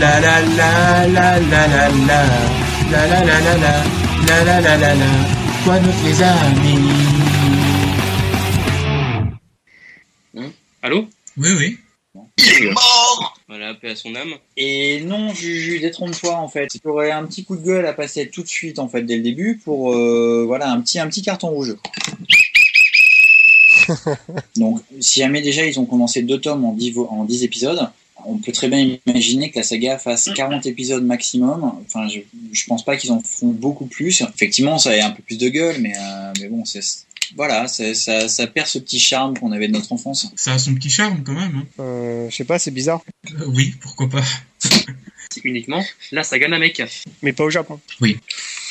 la 0.00 0.20
la 0.20 0.40
la 0.56 1.06
la 1.06 1.38
la 1.38 1.68
la 1.68 1.88
la, 1.88 2.20
la 2.90 3.06
la 3.06 3.24
la 3.24 3.40
la 3.40 3.56
la, 3.56 3.84
la 4.26 4.44
la 4.44 4.60
la 4.60 4.76
la 4.78 4.94
la. 4.94 5.06
Quoi 5.64 5.78
neuf 5.78 6.04
les 6.04 6.22
amis 6.22 6.88
Allô 10.82 11.08
Oui 11.36 11.50
oui. 11.56 11.78
Il 12.38 12.66
est 12.66 12.70
mort 12.70 13.38
Voilà, 13.48 13.74
paix 13.74 13.90
à 13.90 13.96
son 13.96 14.14
âme. 14.14 14.32
Et 14.56 15.00
non, 15.02 15.32
Juju, 15.34 15.80
détrompe-toi 15.80 16.34
en 16.36 16.48
fait. 16.48 16.68
Tu 16.68 16.80
aurais 16.88 17.10
un 17.10 17.24
petit 17.26 17.44
coup 17.44 17.56
de 17.56 17.64
gueule 17.64 17.86
à 17.86 17.92
passer 17.92 18.28
tout 18.28 18.42
de 18.42 18.48
suite 18.48 18.78
en 18.78 18.88
fait 18.88 19.02
dès 19.02 19.16
le 19.16 19.22
début 19.22 19.60
pour 19.64 19.92
euh, 19.92 20.44
voilà 20.46 20.70
un 20.70 20.80
petit 20.80 20.98
un 20.98 21.08
petit 21.08 21.22
carton 21.22 21.48
rouge. 21.48 21.76
Donc, 24.56 24.80
si 25.00 25.20
jamais 25.20 25.40
déjà 25.42 25.64
ils 25.64 25.78
ont 25.80 25.86
commencé 25.86 26.22
deux 26.22 26.40
tomes 26.40 26.64
en 26.64 26.72
10, 26.72 26.90
vo- 26.92 27.08
en 27.10 27.24
10 27.24 27.44
épisodes, 27.44 27.88
on 28.26 28.36
peut 28.38 28.52
très 28.52 28.68
bien 28.68 28.98
imaginer 29.06 29.50
que 29.50 29.58
la 29.58 29.62
saga 29.62 29.96
fasse 29.98 30.28
40 30.34 30.66
épisodes 30.66 31.04
maximum. 31.04 31.72
Enfin, 31.86 32.08
je, 32.08 32.20
je 32.52 32.64
pense 32.66 32.84
pas 32.84 32.96
qu'ils 32.96 33.12
en 33.12 33.20
feront 33.22 33.48
beaucoup 33.48 33.86
plus. 33.86 34.22
Effectivement, 34.34 34.78
ça 34.78 34.90
a 34.90 35.06
un 35.06 35.10
peu 35.10 35.22
plus 35.22 35.38
de 35.38 35.48
gueule, 35.48 35.76
mais, 35.80 35.92
euh, 35.96 36.32
mais 36.40 36.48
bon, 36.48 36.64
c'est, 36.64 36.80
voilà, 37.36 37.68
ça, 37.68 37.94
ça 38.28 38.46
perd 38.46 38.66
ce 38.66 38.78
petit 38.78 39.00
charme 39.00 39.38
qu'on 39.38 39.52
avait 39.52 39.68
de 39.68 39.72
notre 39.72 39.92
enfance. 39.92 40.30
Ça 40.36 40.54
a 40.54 40.58
son 40.58 40.74
petit 40.74 40.90
charme 40.90 41.22
quand 41.24 41.34
même. 41.34 41.56
Hein. 41.56 41.66
Euh, 41.80 42.30
je 42.30 42.36
sais 42.36 42.44
pas, 42.44 42.58
c'est 42.58 42.70
bizarre. 42.70 43.02
Euh, 43.32 43.44
oui, 43.48 43.74
pourquoi 43.80 44.08
pas. 44.08 44.24
C'est 44.58 44.86
uniquement 45.44 45.84
la 46.12 46.22
saga 46.22 46.48
Namek. 46.48 46.82
Mais 47.22 47.32
pas 47.32 47.44
au 47.44 47.50
Japon. 47.50 47.80
Oui. 48.00 48.18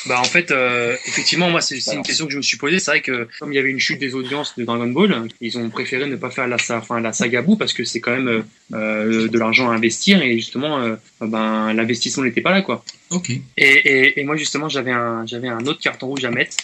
Bah 0.06 0.20
en 0.20 0.24
fait, 0.24 0.50
euh, 0.50 0.96
effectivement, 1.06 1.50
moi 1.50 1.60
c'est 1.60 1.76
une 1.92 2.02
question 2.02 2.26
que 2.26 2.32
je 2.32 2.36
me 2.36 2.42
suis 2.42 2.56
posée. 2.56 2.78
C'est 2.78 2.90
vrai 2.90 3.00
que 3.00 3.28
comme 3.40 3.52
il 3.52 3.56
y 3.56 3.58
avait 3.58 3.70
une 3.70 3.80
chute 3.80 3.98
des 3.98 4.14
audiences 4.14 4.56
de 4.56 4.64
Dragon 4.64 4.86
Ball, 4.86 5.28
ils 5.40 5.58
ont 5.58 5.68
préféré 5.70 6.06
ne 6.06 6.16
pas 6.16 6.30
faire 6.30 6.46
la, 6.46 6.56
enfin, 6.70 7.00
la 7.00 7.12
saga 7.12 7.42
bout 7.42 7.56
parce 7.56 7.72
que 7.72 7.84
c'est 7.84 8.00
quand 8.00 8.12
même 8.12 8.44
euh, 8.72 9.28
de 9.28 9.38
l'argent 9.38 9.70
à 9.70 9.74
investir 9.74 10.22
et 10.22 10.36
justement, 10.36 10.80
euh, 10.80 10.96
ben 11.20 11.72
l'investissement 11.72 12.24
n'était 12.24 12.40
pas 12.40 12.52
là 12.52 12.62
quoi. 12.62 12.84
Ok. 13.10 13.30
Et, 13.30 13.42
et, 13.56 14.20
et 14.20 14.24
moi 14.24 14.36
justement, 14.36 14.68
j'avais 14.68 14.92
un 14.92 15.26
j'avais 15.26 15.48
un 15.48 15.66
autre 15.66 15.80
carton 15.80 16.06
rouge 16.06 16.24
à 16.24 16.30
mettre. 16.30 16.56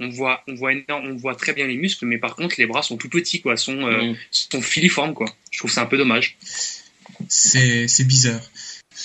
On 0.00 0.08
voit, 0.10 0.42
on 0.48 0.54
voit 0.54 0.72
énorme, 0.72 1.10
on 1.10 1.16
voit 1.16 1.34
très 1.34 1.52
bien 1.52 1.66
les 1.66 1.76
muscles, 1.76 2.06
mais 2.06 2.18
par 2.18 2.36
contre 2.36 2.56
les 2.58 2.66
bras 2.66 2.82
sont 2.82 2.96
tout 2.96 3.08
petits 3.08 3.40
quoi, 3.40 3.56
sont 3.56 3.86
euh, 3.86 4.14
sont 4.30 4.62
filiformes 4.62 5.14
quoi. 5.14 5.26
Je 5.50 5.58
trouve 5.58 5.70
ça 5.70 5.82
un 5.82 5.86
peu 5.86 5.96
dommage. 5.98 6.36
C'est 7.28 7.88
c'est 7.88 8.04
bizarre. 8.04 8.40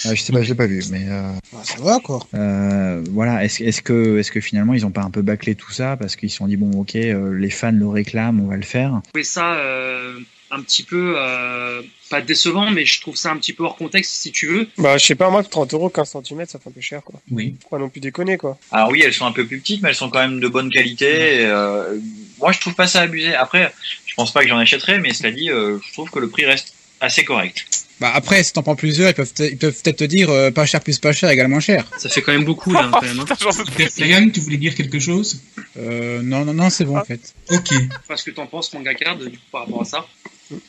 Euh, 0.06 0.14
je 0.14 0.22
sais 0.22 0.34
pas, 0.34 0.42
je 0.44 0.50
l'ai 0.50 0.56
pas 0.56 0.68
vu, 0.68 0.84
mais 0.92 1.06
euh, 1.08 1.32
ça 1.64 1.82
va 1.82 2.00
quoi. 2.00 2.20
euh, 2.36 3.04
voilà. 3.12 3.44
Est-ce 3.44 3.64
est-ce 3.64 3.82
que 3.82 4.20
est-ce 4.20 4.32
que 4.32 4.42
finalement 4.42 4.74
ils 4.74 4.86
ont 4.86 4.92
pas 4.92 5.02
un 5.02 5.10
peu 5.10 5.22
bâclé 5.22 5.56
tout 5.56 5.72
ça 5.72 5.98
parce 5.98 6.16
qu'ils 6.16 6.30
se 6.30 6.38
sont 6.38 6.48
dit 6.48 6.58
bon 6.58 6.72
ok 6.80 6.96
euh, 6.96 7.34
les 7.34 7.50
fans 7.50 7.72
le 7.72 7.88
réclament, 7.88 8.40
on 8.42 8.48
va 8.48 8.58
le 8.58 8.64
faire? 8.64 9.02
trouvé 9.10 9.24
ça 9.24 9.56
euh, 9.56 10.20
un 10.52 10.62
petit 10.62 10.84
peu 10.84 11.16
euh, 11.18 11.82
pas 12.10 12.22
décevant, 12.22 12.70
mais 12.72 12.86
je 12.86 13.02
trouve 13.02 13.16
ça 13.16 13.32
un 13.32 13.38
petit 13.38 13.54
peu 13.54 13.64
hors 13.64 13.76
contexte 13.78 14.14
si 14.14 14.32
tu 14.32 14.48
veux. 14.48 14.68
Bah, 14.78 14.98
je 14.98 15.06
sais 15.06 15.16
pas, 15.16 15.30
moi, 15.30 15.44
30 15.44 15.74
euros, 15.74 15.90
15 15.90 16.12
cm, 16.24 16.46
ça 16.48 16.60
fait 16.60 16.70
un 16.70 16.72
peu 16.72 16.82
cher, 16.82 17.02
quoi. 17.04 17.20
Oui. 17.32 17.56
Faut 17.64 17.70
pas 17.70 17.78
non 17.80 17.90
plus 17.90 18.00
déconner, 18.02 18.38
quoi? 18.38 18.58
Alors 18.72 18.90
oui, 18.90 19.02
elles 19.06 19.14
sont 19.14 19.26
un 19.26 19.32
peu 19.32 19.46
plus 19.46 19.60
petites, 19.60 19.82
mais 19.82 19.90
elles 19.90 19.96
sont 19.96 20.10
quand 20.10 20.20
même 20.20 20.40
de 20.40 20.48
bonne 20.48 20.70
qualité. 20.70 21.42
et, 21.42 21.46
euh, 21.46 21.98
moi, 22.40 22.52
je 22.52 22.60
trouve 22.60 22.76
pas 22.76 22.88
ça 22.88 23.02
abusé. 23.02 23.34
Après, 23.36 23.74
je 24.06 24.14
pense 24.16 24.32
pas 24.32 24.42
que 24.44 24.48
j'en 24.50 24.58
achèterai, 24.58 25.00
mais 25.00 25.14
cela 25.14 25.32
dit, 25.32 25.50
euh, 25.50 25.80
je 25.86 25.94
trouve 25.94 26.10
que 26.10 26.20
le 26.20 26.30
prix 26.30 26.46
reste 26.46 26.74
assez 27.00 27.24
correct. 27.24 27.66
Bah 28.00 28.12
après, 28.14 28.44
si 28.44 28.54
t'en 28.54 28.62
prends 28.62 28.76
plusieurs, 28.76 29.10
ils 29.10 29.14
peuvent, 29.16 29.34
te- 29.34 29.42
ils 29.42 29.58
peuvent 29.58 29.74
peut-être 29.82 29.98
te 29.98 30.04
dire 30.04 30.30
euh, 30.30 30.52
pas 30.52 30.68
cher 30.68 30.82
plus 30.82 31.00
pas 31.00 31.14
cher 31.14 31.32
égale 31.32 31.48
moins 31.48 31.60
cher. 31.60 31.84
Ça 31.98 32.10
fait 32.10 32.22
quand 32.22 32.32
même 32.32 32.44
beaucoup 32.46 32.72
là, 32.72 32.90
quand 32.94 33.02
même. 33.02 33.20
hein. 33.20 33.26
Tu 34.34 34.40
voulais 34.40 34.58
dire 34.58 34.76
quelque 34.76 35.00
chose? 35.00 35.40
Euh, 35.78 36.22
non, 36.22 36.46
non, 36.46 36.54
non, 36.54 36.70
c'est 36.70 36.86
bon 36.86 36.98
en 37.00 37.04
fait. 37.04 37.34
Ok. 37.52 37.70
Parce 38.08 38.22
que 38.24 38.30
t'en 38.32 38.46
penses, 38.46 38.72
Manga 38.74 38.94
Card, 38.94 39.18
du 39.18 39.32
coup, 39.32 39.38
par 39.52 39.62
rapport 39.62 39.82
à 39.82 39.86
ça? 39.86 40.06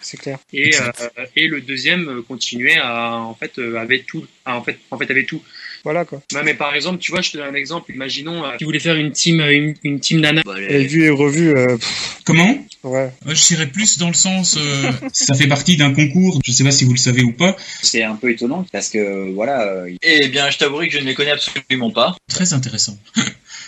C'est 0.00 0.16
clair. 0.18 0.38
Et, 0.52 0.70
euh, 0.76 1.26
et 1.36 1.46
le 1.46 1.60
deuxième 1.60 2.08
euh, 2.08 2.22
continuait 2.22 2.78
à, 2.78 3.16
en 3.18 3.34
fait, 3.34 3.58
euh, 3.58 3.76
avait 3.76 4.00
tout, 4.00 4.26
à, 4.44 4.56
en 4.56 4.62
fait, 4.62 4.78
en 4.90 4.98
fait, 4.98 5.10
avait 5.10 5.24
tout. 5.24 5.42
Voilà, 5.84 6.04
quoi. 6.04 6.20
Mais 6.44 6.54
par 6.54 6.74
exemple, 6.74 6.98
tu 6.98 7.12
vois, 7.12 7.20
je 7.20 7.30
te 7.30 7.36
donne 7.38 7.46
un 7.48 7.54
exemple. 7.54 7.92
Imaginons, 7.92 8.44
euh, 8.44 8.56
tu 8.58 8.64
voulais 8.64 8.80
faire 8.80 8.96
une 8.96 9.12
team, 9.12 9.40
une, 9.40 9.74
une 9.84 10.00
team 10.00 10.20
nana. 10.20 10.42
Et 10.68 10.84
vu 10.84 11.04
et 11.04 11.10
revu, 11.10 11.56
euh, 11.56 11.76
Comment? 12.24 12.58
Ouais. 12.82 13.10
Moi, 13.24 13.34
je 13.34 13.46
dirais 13.46 13.66
plus 13.68 13.96
dans 13.98 14.08
le 14.08 14.14
sens, 14.14 14.56
euh, 14.58 14.90
ça 15.12 15.34
fait 15.34 15.46
partie 15.46 15.76
d'un 15.76 15.94
concours. 15.94 16.40
Je 16.44 16.52
sais 16.52 16.64
pas 16.64 16.72
si 16.72 16.84
vous 16.84 16.92
le 16.92 16.98
savez 16.98 17.22
ou 17.22 17.32
pas. 17.32 17.56
C'est 17.82 18.02
un 18.02 18.16
peu 18.16 18.30
étonnant 18.30 18.66
parce 18.72 18.88
que 18.90 19.30
voilà. 19.32 19.66
euh, 19.68 19.90
Eh 20.02 20.28
bien, 20.28 20.50
je 20.50 20.58
t'avouerai 20.58 20.88
que 20.88 20.94
je 20.94 20.98
ne 20.98 21.04
les 21.04 21.14
connais 21.14 21.30
absolument 21.30 21.90
pas. 21.90 22.16
Très 22.28 22.52
intéressant. 22.52 22.98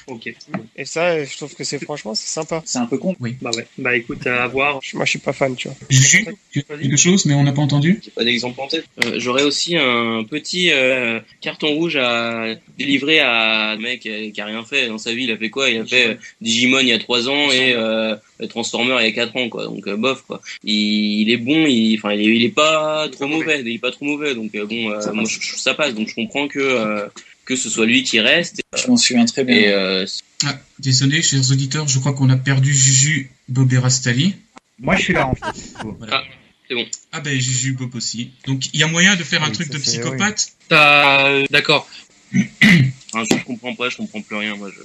Ok. 0.07 0.33
Et 0.77 0.85
ça, 0.85 1.25
je 1.25 1.37
trouve 1.37 1.55
que 1.55 1.65
c'est 1.65 1.79
franchement, 1.83 2.15
c'est 2.15 2.29
sympa. 2.29 2.63
C'est 2.65 2.79
un 2.79 2.87
peu 2.87 2.99
con. 2.99 3.15
Oui. 3.21 3.37
Bah 3.41 3.51
ouais. 3.57 3.67
Bah 3.79 3.97
écoute, 3.97 4.27
à 4.27 4.47
voir. 4.47 4.81
Moi, 4.95 5.05
je 5.05 5.11
suis 5.11 5.19
pas 5.19 5.33
fan, 5.33 5.55
tu 5.57 5.69
vois. 5.69 5.77
Juju, 5.89 6.27
tu 6.53 6.65
as 6.71 6.77
quelque 6.77 6.97
chose, 6.97 7.27
mais 7.27 7.35
on 7.35 7.43
n'a 7.43 7.53
pas 7.53 7.63
entendu 7.63 8.01
J'ai 8.05 8.11
pas 8.11 8.25
d'exemple 8.25 8.61
en 8.61 8.67
tête. 8.69 8.87
Euh, 9.05 9.15
J'aurais 9.19 9.43
aussi 9.43 9.77
un 9.77 10.25
petit 10.29 10.71
euh, 10.71 11.21
carton 11.41 11.69
rouge 11.75 11.97
à 11.97 12.55
délivrer 12.79 13.21
à 13.21 13.71
un 13.73 13.77
mec 13.77 14.01
qui 14.01 14.41
a, 14.41 14.45
rien 14.45 14.65
fait 14.65 14.89
dans 14.89 14.99
sa 14.99 15.13
vie. 15.13 15.25
Il 15.25 15.31
a 15.31 15.37
fait 15.37 15.51
quoi? 15.51 15.69
Il 15.71 15.79
a 15.81 15.85
fait 15.87 16.09
euh, 16.09 16.15
Digimon 16.41 16.81
il 16.81 16.89
y 16.89 16.93
a 16.93 16.99
3 16.99 17.29
ans 17.29 17.51
et 17.51 17.73
euh, 17.75 18.17
Transformer 18.49 18.97
il 19.01 19.05
y 19.05 19.09
a 19.09 19.13
4 19.13 19.37
ans, 19.37 19.49
quoi. 19.49 19.65
Donc 19.67 19.87
euh, 19.87 19.97
bof, 19.97 20.23
quoi. 20.27 20.41
Il, 20.65 21.21
il 21.23 21.31
est 21.31 21.37
bon, 21.37 21.67
il, 21.67 21.97
enfin, 21.97 22.13
il, 22.15 22.21
est- 22.21 22.37
il 22.37 22.45
est 22.45 22.49
pas 22.55 23.09
trop 23.11 23.27
mauvais. 23.27 23.61
Il 23.61 23.69
est 23.75 23.79
pas 23.79 23.91
trop 23.91 24.05
mauvais. 24.07 24.35
Donc 24.35 24.55
euh, 24.55 24.65
bon, 24.67 24.91
euh, 24.91 25.13
moi, 25.13 25.25
je, 25.29 25.39
je- 25.41 25.57
ça 25.57 25.75
passe. 25.75 25.95
Donc 25.95 26.09
je 26.09 26.15
comprends 26.15 26.49
que 26.49 26.59
euh, 26.59 27.07
que 27.51 27.57
ce 27.57 27.69
soit 27.69 27.85
lui 27.85 28.05
qui 28.05 28.21
reste. 28.21 28.63
Je 28.81 28.87
m'en 28.87 28.97
souviens 28.97 29.25
très 29.25 29.43
bien. 29.43 29.57
Et 29.57 29.69
euh, 29.69 30.07
Ah, 30.47 30.57
désolé, 30.79 31.21
chers 31.21 31.51
auditeurs, 31.51 31.89
je 31.89 31.99
crois 31.99 32.13
qu'on 32.13 32.31
a 32.31 32.37
perdu 32.37 32.73
Juju, 32.73 33.29
Bob 33.49 33.73
et 33.73 33.79
Rastali. 33.79 34.37
Moi, 34.79 34.95
je 34.95 35.03
suis 35.03 35.13
là 35.13 35.27
en 35.27 35.35
fait. 35.35 35.75
Voilà. 35.99 36.23
c'est 36.69 36.75
bon. 36.77 36.87
Ah 37.11 37.21
ben 37.21 37.39
Juju, 37.41 37.73
Bob 37.73 37.93
aussi. 37.97 38.31
Donc 38.47 38.73
il 38.73 38.79
y 38.79 38.85
a 38.85 38.87
moyen 38.87 39.17
de 39.17 39.25
faire 39.25 39.43
un 39.43 39.49
Oui, 39.49 39.53
truc 39.55 39.67
ça, 39.67 39.75
de 39.75 39.79
psychopathe 39.79 40.53
T'as- 40.69 41.27
euh, 41.27 41.47
D'accord. 41.51 41.89
Enfin, 43.13 43.25
je 43.33 43.45
comprends 43.45 43.75
pas, 43.75 43.89
je 43.91 43.97
comprends 43.97 44.23
plus 44.23 44.37
rien. 44.37 44.55
Moi, 44.57 44.71
je, 44.75 44.81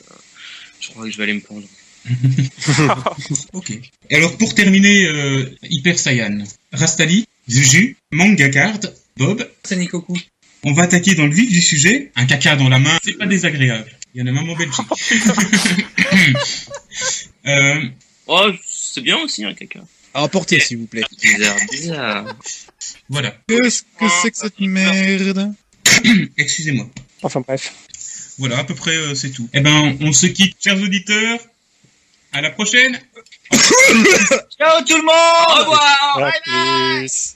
je 0.81 0.89
crois 0.89 1.05
que 1.05 1.11
je 1.11 1.17
vais 1.17 1.23
aller 1.23 1.33
me 1.33 1.41
prendre. 1.41 1.67
Ok. 3.53 3.71
Et 4.09 4.15
alors 4.15 4.35
pour 4.37 4.53
terminer, 4.55 5.05
euh, 5.05 5.55
Hyper 5.63 5.97
Saiyan, 5.99 6.39
Rastali, 6.71 7.27
Juju, 7.47 7.95
Manga 8.11 8.49
Card, 8.49 8.79
Bob, 9.17 9.47
Sanikoku. 9.63 10.17
On 10.65 10.73
va 10.73 10.83
attaquer 10.83 11.15
dans 11.15 11.27
le 11.27 11.33
vif 11.33 11.49
du 11.49 11.61
sujet. 11.61 12.11
Un 12.15 12.25
caca 12.25 12.55
dans 12.55 12.69
la 12.69 12.79
main, 12.79 12.97
c'est 13.03 13.13
pas 13.13 13.27
désagréable. 13.27 13.91
Il 14.13 14.21
y 14.21 14.23
en 14.23 14.27
a 14.27 14.31
même 14.31 14.49
en 14.49 14.55
Belgique. 14.55 14.75
euh, 17.47 17.81
Oh, 18.27 18.49
c'est 18.65 19.01
bien 19.01 19.17
aussi, 19.19 19.45
un 19.45 19.53
caca. 19.53 19.81
À 20.13 20.23
emporter, 20.23 20.59
s'il 20.59 20.77
vous 20.77 20.87
plaît. 20.87 21.03
Bizarre, 21.21 21.57
bizarre. 21.71 22.25
voilà. 23.09 23.35
Qu'est-ce 23.47 23.83
que 23.83 24.05
c'est 24.21 24.31
que 24.31 24.37
cette 24.37 24.59
merde? 24.59 25.53
Excusez-moi. 26.37 26.89
Enfin, 27.21 27.41
bref. 27.41 27.71
Voilà, 28.39 28.59
à 28.59 28.63
peu 28.63 28.75
près 28.75 28.95
euh, 28.95 29.15
c'est 29.15 29.29
tout. 29.29 29.47
Eh 29.53 29.61
ben, 29.61 29.97
on 30.01 30.11
se 30.11 30.25
quitte, 30.25 30.57
chers 30.61 30.81
auditeurs. 30.81 31.39
À 32.31 32.41
la 32.41 32.49
prochaine. 32.49 32.99
Ciao 33.51 34.83
tout 34.85 34.97
le 34.97 35.05
monde 35.05 35.49
Au 35.49 35.61
revoir 35.61 36.31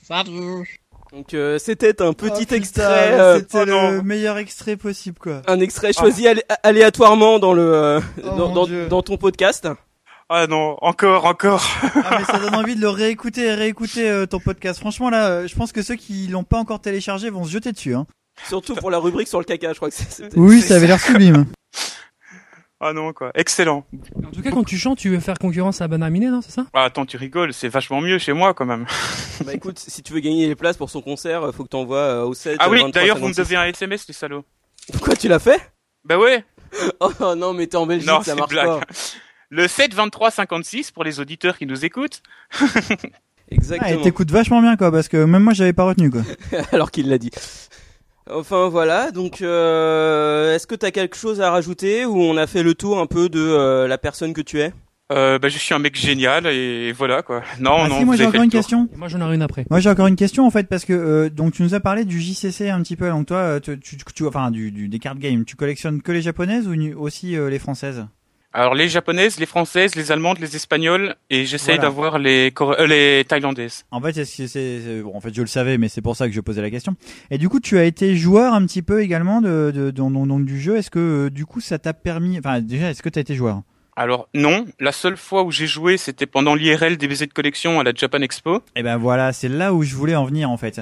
À 0.09 0.23
plus. 0.23 0.78
Donc 1.11 1.33
euh, 1.33 1.57
c'était 1.57 2.01
un 2.03 2.13
petit 2.13 2.47
Oh, 2.51 2.53
extrait, 2.53 3.19
euh, 3.19 3.39
C'était 3.39 3.61
oh 3.61 3.65
le 3.65 4.01
meilleur 4.03 4.37
extrait 4.37 4.75
possible, 4.77 5.17
quoi. 5.19 5.41
un 5.47 5.59
extrait 5.59 5.91
choisi 5.91 6.27
alé- 6.27 6.43
aléatoirement 6.63 7.39
dans 7.39 7.53
le 7.53 7.73
euh, 7.73 7.99
Oh, 8.23 8.87
dans, 8.89 9.01
ton 9.01 9.17
podcast. 9.17 9.67
Ah 10.29 10.45
non, 10.45 10.77
encore, 10.81 11.25
encore. 11.25 11.65
Ah, 11.95 12.17
mais 12.19 12.25
ça 12.25 12.37
donne 12.37 12.53
envie 12.53 12.75
de 12.75 12.81
le 12.81 12.89
réécouter 12.89 13.45
et 13.47 13.53
réécouter 13.55 14.07
euh, 14.07 14.27
ton 14.27 14.39
podcast. 14.39 14.79
Franchement, 14.79 15.09
là, 15.09 15.27
euh, 15.29 15.47
je 15.47 15.55
pense 15.55 15.71
que 15.71 15.81
ceux 15.81 15.95
qui 15.95 16.27
l'ont 16.27 16.43
pas 16.43 16.59
encore 16.59 16.79
téléchargé 16.79 17.31
vont 17.31 17.43
se 17.43 17.49
jeter 17.49 17.71
dessus. 17.71 17.95
Hein. 17.95 18.05
Surtout 18.47 18.75
pour 18.75 18.91
la 18.91 18.99
rubrique 18.99 19.27
sur 19.27 19.39
le 19.39 19.45
caca, 19.45 19.69
je 19.73 19.77
crois 19.77 19.89
que 19.89 19.95
c'est. 19.95 20.11
c'était- 20.11 20.37
Oui, 20.37 20.61
ça 20.61 20.75
avait 20.75 20.85
l'air 20.85 20.99
sublime. 21.01 21.45
Ah 22.81 22.93
non, 22.93 23.11
quoi. 23.11 23.31
Excellent. 23.35 23.85
En 24.25 24.31
tout 24.31 24.41
cas, 24.41 24.51
quand 24.51 24.63
tu 24.63 24.77
chantes, 24.77 24.97
tu 24.99 25.09
veux 25.09 25.19
faire 25.19 25.37
concurrence 25.37 25.81
à 25.81 25.87
Banaminé, 25.89 26.27
non 26.29 26.41
C'est 26.41 26.51
ça? 26.51 26.65
Ah, 26.73 26.85
attends, 26.85 27.05
tu 27.05 27.17
rigoles, 27.17 27.53
c'est 27.53 27.67
vachement 27.67 27.99
mieux 27.99 28.17
chez 28.19 28.31
moi 28.33 28.53
quand 28.53 28.65
même. 28.65 28.85
Bah 29.45 29.53
écoute, 29.53 29.79
si 29.79 30.01
tu 30.03 30.11
veux 30.13 30.19
gagner 30.19 30.47
les 30.47 30.55
places 30.55 30.75
pour 30.77 30.89
son 30.89 31.01
concert, 31.01 31.43
euh, 31.43 31.51
faut 31.53 31.63
que 31.63 31.69
t'envoies 31.69 31.97
euh, 31.97 32.23
au 32.23 32.33
7. 32.33 32.57
Ah 32.59 32.69
oui, 32.69 32.77
23, 32.81 32.91
d'ailleurs, 32.91 33.17
vous 33.17 33.27
me 33.29 33.33
56. 33.33 33.41
devez 33.49 33.55
un 33.55 33.65
SMS, 33.69 34.05
les 34.07 34.13
salauds. 34.13 34.43
Quoi, 35.01 35.15
tu 35.15 35.27
l'as 35.29 35.39
fait? 35.39 35.61
Bah 36.05 36.17
ouais. 36.17 36.43
Oh 36.99 37.35
non, 37.35 37.53
mais 37.53 37.67
t'es 37.67 37.77
en 37.77 37.85
Belgique, 37.85 38.07
Non, 38.09 38.17
ça 38.19 38.33
c'est 38.33 38.35
marche 38.35 38.49
blague. 38.49 38.67
pas. 38.67 38.81
Le 39.49 39.67
7 39.67 39.93
23 39.93 40.29
56 40.31 40.91
pour 40.91 41.03
les 41.03 41.19
auditeurs 41.19 41.57
qui 41.57 41.65
nous 41.65 41.83
écoutent. 41.85 42.21
Ah, 42.59 42.65
Exactement. 43.51 43.89
et 43.99 44.01
t'écoutes 44.01 44.29
vachement 44.29 44.61
bien, 44.61 44.75
quoi, 44.77 44.91
parce 44.91 45.07
que 45.07 45.23
même 45.23 45.41
moi, 45.43 45.53
j'avais 45.53 45.73
pas 45.73 45.83
retenu, 45.85 46.11
quoi. 46.11 46.21
Alors 46.71 46.91
qu'il 46.91 47.09
l'a 47.09 47.17
dit. 47.17 47.31
Enfin 48.31 48.69
voilà, 48.69 49.11
donc 49.11 49.41
euh, 49.41 50.55
est-ce 50.55 50.67
que 50.67 50.75
t'as 50.75 50.91
quelque 50.91 51.15
chose 51.17 51.41
à 51.41 51.49
rajouter 51.51 52.05
ou 52.05 52.17
on 52.21 52.37
a 52.37 52.45
fait 52.47 52.63
le 52.63 52.75
tour 52.75 52.99
un 52.99 53.07
peu 53.07 53.27
de 53.29 53.39
euh, 53.39 53.87
la 53.87 53.97
personne 53.97 54.33
que 54.33 54.41
tu 54.41 54.59
es? 54.59 54.71
Euh, 55.11 55.39
bah, 55.39 55.49
je 55.49 55.57
suis 55.57 55.73
un 55.73 55.79
mec 55.79 55.95
génial 55.95 56.45
et 56.45 56.91
voilà 56.91 57.23
quoi. 57.23 57.41
Non, 57.59 57.77
Ah 57.79 57.89
non. 57.89 57.97
si, 57.97 58.05
moi 58.05 58.15
j'ai 58.15 58.27
encore 58.27 58.43
une 58.43 58.51
question. 58.51 58.87
Et 58.93 58.97
Moi, 58.97 59.07
j'en 59.07 59.19
aurai 59.21 59.33
une 59.33 59.41
après. 59.41 59.65
Moi 59.71 59.79
j'ai 59.79 59.89
encore 59.89 60.05
une 60.05 60.15
question 60.15 60.45
en 60.45 60.51
fait 60.51 60.67
parce 60.67 60.85
que 60.85 60.93
euh, 60.93 61.29
donc 61.31 61.53
tu 61.53 61.63
nous 61.63 61.73
as 61.73 61.79
parlé 61.79 62.05
du 62.05 62.19
JCC 62.21 62.69
un 62.69 62.81
petit 62.83 62.95
peu 62.95 63.09
donc 63.09 63.25
toi 63.25 63.37
euh, 63.37 63.59
tu, 63.59 63.79
tu, 63.79 63.97
tu- 64.13 64.27
enfin 64.27 64.51
du, 64.51 64.69
du 64.71 64.87
des 64.87 64.99
card 64.99 65.15
games 65.17 65.45
tu 65.45 65.55
collectionnes 65.55 66.03
que 66.03 66.11
les 66.11 66.21
japonaises 66.21 66.67
ou 66.67 66.75
aussi 66.99 67.35
euh, 67.35 67.49
les 67.49 67.57
françaises? 67.57 68.05
Alors 68.51 68.73
les 68.73 68.89
japonaises, 68.89 69.39
les 69.39 69.45
françaises, 69.45 69.95
les 69.95 70.11
allemandes, 70.11 70.39
les 70.39 70.55
espagnoles 70.55 71.15
et 71.29 71.45
j'essaye 71.45 71.75
Voilà. 71.75 71.89
d'avoir 71.89 72.17
les 72.17 72.51
euh, 72.61 72.87
les 72.87 73.23
thaïlandaises. 73.25 73.85
En 73.91 74.01
fait, 74.01 74.23
c'est, 74.23 75.01
bon, 75.03 75.15
en 75.15 75.21
fait, 75.21 75.33
je 75.33 75.41
le 75.41 75.47
savais, 75.47 75.77
mais 75.77 75.87
c'est 75.87 76.01
pour 76.01 76.15
ça 76.15 76.27
que 76.27 76.33
je 76.33 76.41
posais 76.41 76.61
la 76.61 76.71
question. 76.71 76.95
Et 77.29 77.37
du 77.37 77.47
coup, 77.47 77.59
tu 77.59 77.77
as 77.77 77.83
été 77.83 78.15
joueur 78.15 78.55
un 78.55 78.65
petit 78.65 78.81
peu 78.81 79.01
également 79.03 79.41
de, 79.41 79.71
de, 79.73 79.91
donc, 79.91 80.45
du 80.45 80.59
jeu. 80.59 80.77
Est-ce 80.77 80.89
que 80.89 81.27
euh, 81.27 81.29
du 81.29 81.45
coup, 81.45 81.61
ça 81.61 81.77
t'a 81.77 81.93
permis, 81.93 82.39
enfin, 82.39 82.59
déjà, 82.59 82.89
est-ce 82.89 83.03
que 83.03 83.09
tu 83.09 83.19
as 83.19 83.21
été 83.21 83.35
joueur? 83.35 83.61
Alors 83.99 84.29
non, 84.33 84.65
la 84.79 84.93
seule 84.93 85.17
fois 85.17 85.43
où 85.43 85.51
j'ai 85.51 85.67
joué, 85.67 85.97
c'était 85.97 86.25
pendant 86.25 86.55
l'IRL 86.55 86.95
des 86.95 87.09
de 87.09 87.33
collection 87.33 87.81
à 87.81 87.83
la 87.83 87.91
Japan 87.93 88.21
Expo. 88.21 88.61
Et 88.77 88.81
ben 88.81 88.95
voilà, 88.95 89.33
c'est 89.33 89.49
là 89.49 89.73
où 89.73 89.83
je 89.83 89.93
voulais 89.93 90.15
en 90.15 90.23
venir 90.23 90.49
en 90.49 90.55
fait. 90.55 90.79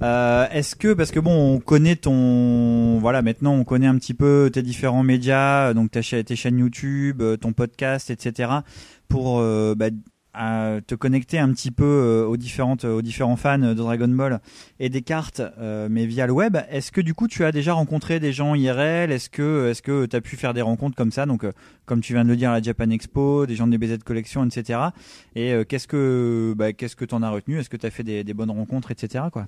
Euh, 0.00 0.46
est-ce 0.50 0.74
que 0.74 0.94
parce 0.94 1.10
que 1.10 1.20
bon, 1.20 1.56
on 1.56 1.60
connaît 1.60 1.96
ton, 1.96 2.98
voilà, 3.00 3.20
maintenant 3.20 3.52
on 3.52 3.64
connaît 3.64 3.86
un 3.86 3.98
petit 3.98 4.14
peu 4.14 4.48
tes 4.50 4.62
différents 4.62 5.02
médias, 5.02 5.74
donc 5.74 5.90
tes 5.90 6.00
chaînes 6.00 6.58
YouTube, 6.58 7.20
euh, 7.20 7.36
ton 7.36 7.52
podcast, 7.52 8.08
etc. 8.08 8.50
Pour 9.08 9.40
euh, 9.40 9.74
bah, 9.76 9.90
à 10.34 10.78
te 10.86 10.94
connecter 10.94 11.38
un 11.38 11.52
petit 11.52 11.70
peu 11.70 11.84
euh, 11.84 12.26
aux 12.26 12.36
différentes 12.36 12.84
aux 12.84 13.02
différents 13.02 13.36
fans 13.36 13.58
de 13.58 13.74
Dragon 13.74 14.08
Ball 14.08 14.40
et 14.80 14.88
des 14.88 15.02
cartes 15.02 15.40
euh, 15.58 15.88
mais 15.90 16.06
via 16.06 16.26
le 16.26 16.32
web. 16.32 16.56
Est-ce 16.70 16.92
que 16.92 17.00
du 17.00 17.14
coup 17.14 17.28
tu 17.28 17.44
as 17.44 17.52
déjà 17.52 17.72
rencontré 17.72 18.20
des 18.20 18.32
gens 18.32 18.54
IRL 18.54 19.12
est-ce 19.12 19.30
que 19.30 19.68
est-ce 19.70 19.82
que 19.82 20.06
tu 20.06 20.16
as 20.16 20.20
pu 20.20 20.36
faire 20.36 20.54
des 20.54 20.62
rencontres 20.62 20.96
comme 20.96 21.12
ça? 21.12 21.26
Donc 21.26 21.44
euh, 21.44 21.52
comme 21.86 22.00
tu 22.00 22.12
viens 22.12 22.24
de 22.24 22.28
le 22.28 22.36
dire 22.36 22.50
à 22.50 22.54
la 22.54 22.62
Japan 22.62 22.90
Expo 22.90 23.46
des 23.46 23.54
gens 23.56 23.66
des 23.66 23.78
BZ 23.78 23.98
collection 24.04 24.44
etc 24.44 24.80
et 25.36 25.52
euh, 25.52 25.64
qu'est-ce 25.64 25.86
que 25.88 26.54
bah, 26.56 26.72
qu'est-ce 26.72 26.96
que 26.96 27.04
t'en 27.04 27.22
as 27.22 27.30
retenu? 27.30 27.58
Est-ce 27.58 27.70
que 27.70 27.76
tu 27.76 27.86
as 27.86 27.90
fait 27.90 28.02
des, 28.02 28.24
des 28.24 28.34
bonnes 28.34 28.50
rencontres 28.50 28.90
etc 28.90 29.24
quoi? 29.32 29.46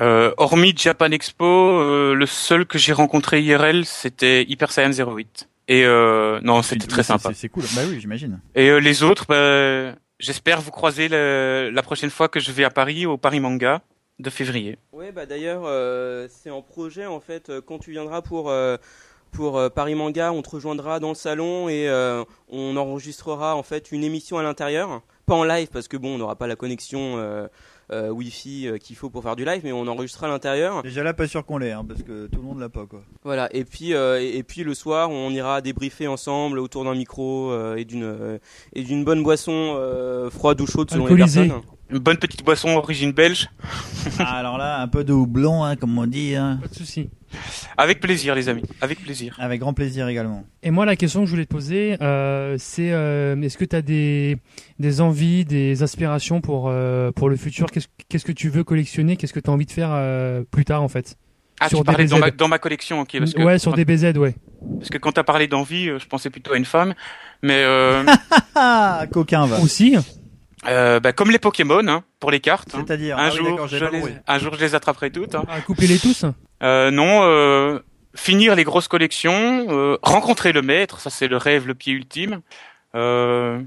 Euh, 0.00 0.32
hormis 0.36 0.74
Japan 0.76 1.10
Expo, 1.10 1.44
euh, 1.44 2.14
le 2.14 2.26
seul 2.26 2.66
que 2.66 2.78
j'ai 2.78 2.92
rencontré 2.92 3.42
IRL, 3.42 3.84
c'était 3.86 4.44
Hyper 4.44 4.70
Saiyan 4.70 4.90
08. 4.90 5.48
Et 5.68 5.84
euh, 5.84 6.38
non, 6.42 6.62
c'était 6.62 6.86
très 6.86 7.02
sympa. 7.02 7.30
c'est 7.34 7.48
cool. 7.48 7.64
Bah 7.74 7.82
oui 7.88 7.98
j'imagine. 8.00 8.40
Et 8.54 8.68
euh, 8.68 8.78
les 8.78 9.02
autres, 9.02 9.26
bah, 9.28 9.96
j'espère 10.18 10.60
vous 10.60 10.70
croiser 10.70 11.08
la 11.08 11.82
prochaine 11.82 12.10
fois 12.10 12.28
que 12.28 12.40
je 12.40 12.52
vais 12.52 12.64
à 12.64 12.70
Paris, 12.70 13.06
au 13.06 13.16
Paris 13.16 13.40
Manga 13.40 13.82
de 14.18 14.30
février. 14.30 14.78
Ouais, 14.92 15.12
bah 15.12 15.26
d'ailleurs, 15.26 15.62
euh, 15.66 16.26
c'est 16.30 16.50
en 16.50 16.62
projet 16.62 17.04
en 17.06 17.20
fait. 17.20 17.50
euh, 17.50 17.60
Quand 17.60 17.78
tu 17.78 17.90
viendras 17.90 18.22
pour 18.22 18.48
euh, 18.50 18.76
pour 19.30 19.60
Paris 19.74 19.94
Manga, 19.94 20.32
on 20.32 20.40
te 20.40 20.48
rejoindra 20.48 20.98
dans 20.98 21.10
le 21.10 21.14
salon 21.14 21.68
et 21.68 21.90
on 22.48 22.76
enregistrera 22.76 23.54
en 23.54 23.62
fait 23.62 23.92
une 23.92 24.02
émission 24.02 24.38
à 24.38 24.42
l'intérieur, 24.42 25.02
pas 25.26 25.34
en 25.34 25.44
live 25.44 25.68
parce 25.70 25.88
que 25.88 25.98
bon, 25.98 26.14
on 26.14 26.18
n'aura 26.18 26.36
pas 26.36 26.46
la 26.46 26.56
connexion 26.56 27.18
euh, 27.92 28.10
Wi-Fi 28.10 28.66
euh, 28.66 28.78
qu'il 28.78 28.96
faut 28.96 29.10
pour 29.10 29.22
faire 29.22 29.36
du 29.36 29.44
live, 29.44 29.60
mais 29.64 29.72
on 29.72 29.86
enregistre 29.86 30.24
à 30.24 30.28
l'intérieur. 30.28 30.82
Déjà 30.82 31.02
là, 31.02 31.14
pas 31.14 31.26
sûr 31.26 31.44
qu'on 31.44 31.58
l'ait, 31.58 31.72
hein, 31.72 31.84
parce 31.86 32.02
que 32.02 32.26
tout 32.26 32.38
le 32.40 32.44
monde 32.44 32.60
l'a 32.60 32.68
pas 32.68 32.86
quoi. 32.86 33.02
Voilà, 33.24 33.48
et 33.52 33.64
puis 33.64 33.94
euh, 33.94 34.20
et, 34.20 34.38
et 34.38 34.42
puis 34.42 34.64
le 34.64 34.74
soir, 34.74 35.10
on 35.10 35.30
ira 35.30 35.60
débriefer 35.60 36.06
ensemble 36.08 36.58
autour 36.58 36.84
d'un 36.84 36.94
micro 36.94 37.50
euh, 37.50 37.76
et 37.76 37.84
d'une 37.84 38.04
euh, 38.04 38.38
et 38.72 38.82
d'une 38.82 39.04
bonne 39.04 39.22
boisson 39.22 39.74
euh, 39.76 40.30
froide 40.30 40.60
ou 40.60 40.66
chaude 40.66 40.90
selon 40.90 41.06
les 41.06 41.16
personnes. 41.16 41.52
Une 41.88 41.98
bonne 41.98 42.16
petite 42.16 42.44
boisson 42.44 42.70
origine 42.70 43.12
belge. 43.12 43.48
Ah, 44.18 44.38
alors 44.38 44.58
là, 44.58 44.80
un 44.80 44.88
peu 44.88 45.04
de 45.04 45.12
houblon, 45.12 45.62
hein, 45.64 45.76
comme 45.76 45.96
on 45.98 46.06
dit. 46.06 46.34
Hein. 46.34 46.58
Pas 46.60 46.68
de 46.68 46.74
souci. 46.74 47.10
Avec 47.76 48.00
plaisir, 48.00 48.34
les 48.34 48.48
amis. 48.48 48.62
Avec 48.80 49.00
plaisir. 49.02 49.36
Avec 49.38 49.60
grand 49.60 49.72
plaisir 49.72 50.08
également. 50.08 50.44
Et 50.64 50.70
moi, 50.72 50.84
la 50.84 50.96
question 50.96 51.20
que 51.20 51.26
je 51.26 51.30
voulais 51.30 51.44
te 51.44 51.52
poser, 51.52 51.96
euh, 52.02 52.56
c'est 52.58 52.90
euh, 52.92 53.40
est-ce 53.40 53.56
que 53.56 53.64
tu 53.64 53.76
as 53.76 53.82
des, 53.82 54.38
des 54.80 55.00
envies, 55.00 55.44
des 55.44 55.82
aspirations 55.84 56.40
pour, 56.40 56.66
euh, 56.68 57.12
pour 57.12 57.28
le 57.28 57.36
futur? 57.36 57.66
Qu'est-ce 57.70 57.86
qu'est-ce 58.08 58.24
que 58.24 58.32
tu 58.32 58.48
veux 58.48 58.64
collectionner? 58.64 59.16
Qu'est-ce 59.16 59.32
que 59.32 59.40
tu 59.40 59.50
as 59.50 59.52
envie 59.52 59.66
de 59.66 59.70
faire 59.72 59.90
euh, 59.92 60.42
plus 60.50 60.64
tard, 60.64 60.82
en 60.82 60.88
fait? 60.88 61.16
Ah, 61.60 61.68
Sur 61.68 61.78
tu 61.78 61.84
parlais 61.84 62.06
dans 62.06 62.18
ma, 62.18 62.30
dans 62.30 62.48
ma 62.48 62.58
collection, 62.58 63.00
ok. 63.00 63.16
Parce 63.18 63.32
que, 63.32 63.42
Ouais, 63.42 63.58
sur 63.58 63.72
DBZ, 63.74 64.16
ouais. 64.18 64.34
Parce 64.78 64.90
que 64.90 64.98
quand 64.98 65.12
t'as 65.12 65.22
parlé 65.24 65.46
d'envie, 65.46 65.88
euh, 65.88 65.98
je 65.98 66.06
pensais 66.06 66.30
plutôt 66.30 66.52
à 66.52 66.56
une 66.56 66.64
femme. 66.64 66.94
Mais 67.42 67.62
euh, 67.64 68.04
Ah, 68.54 69.04
coquin 69.12 69.46
va. 69.46 69.60
Aussi 69.60 69.96
euh, 70.68 71.00
bah, 71.00 71.12
comme 71.12 71.30
les 71.30 71.38
Pokémon, 71.38 71.86
hein, 71.88 72.02
pour 72.20 72.30
les 72.30 72.40
cartes. 72.40 72.74
hein. 72.74 72.84
C'est-à-dire 72.86 73.18
un 73.18 73.28
ah 73.28 73.30
oui, 73.32 73.36
jour, 73.36 73.66
je 73.68 73.76
les, 73.76 74.02
un 74.26 74.38
jour, 74.38 74.54
je 74.54 74.60
les 74.60 74.74
attraperai 74.74 75.10
toutes. 75.10 75.34
hein. 75.34 75.44
Ah, 75.48 75.60
Couper-les 75.60 75.98
tous 75.98 76.24
Euh, 76.62 76.90
non, 76.90 77.20
euh, 77.24 77.78
finir 78.14 78.54
les 78.54 78.64
grosses 78.64 78.88
collections, 78.88 79.66
euh, 79.70 79.98
rencontrer 80.02 80.52
le 80.52 80.62
maître, 80.62 81.00
ça 81.00 81.10
c'est 81.10 81.28
le 81.28 81.36
rêve, 81.36 81.66
le 81.66 81.74
pied 81.74 81.92
ultime. 81.92 82.40
Euh, 82.94 83.60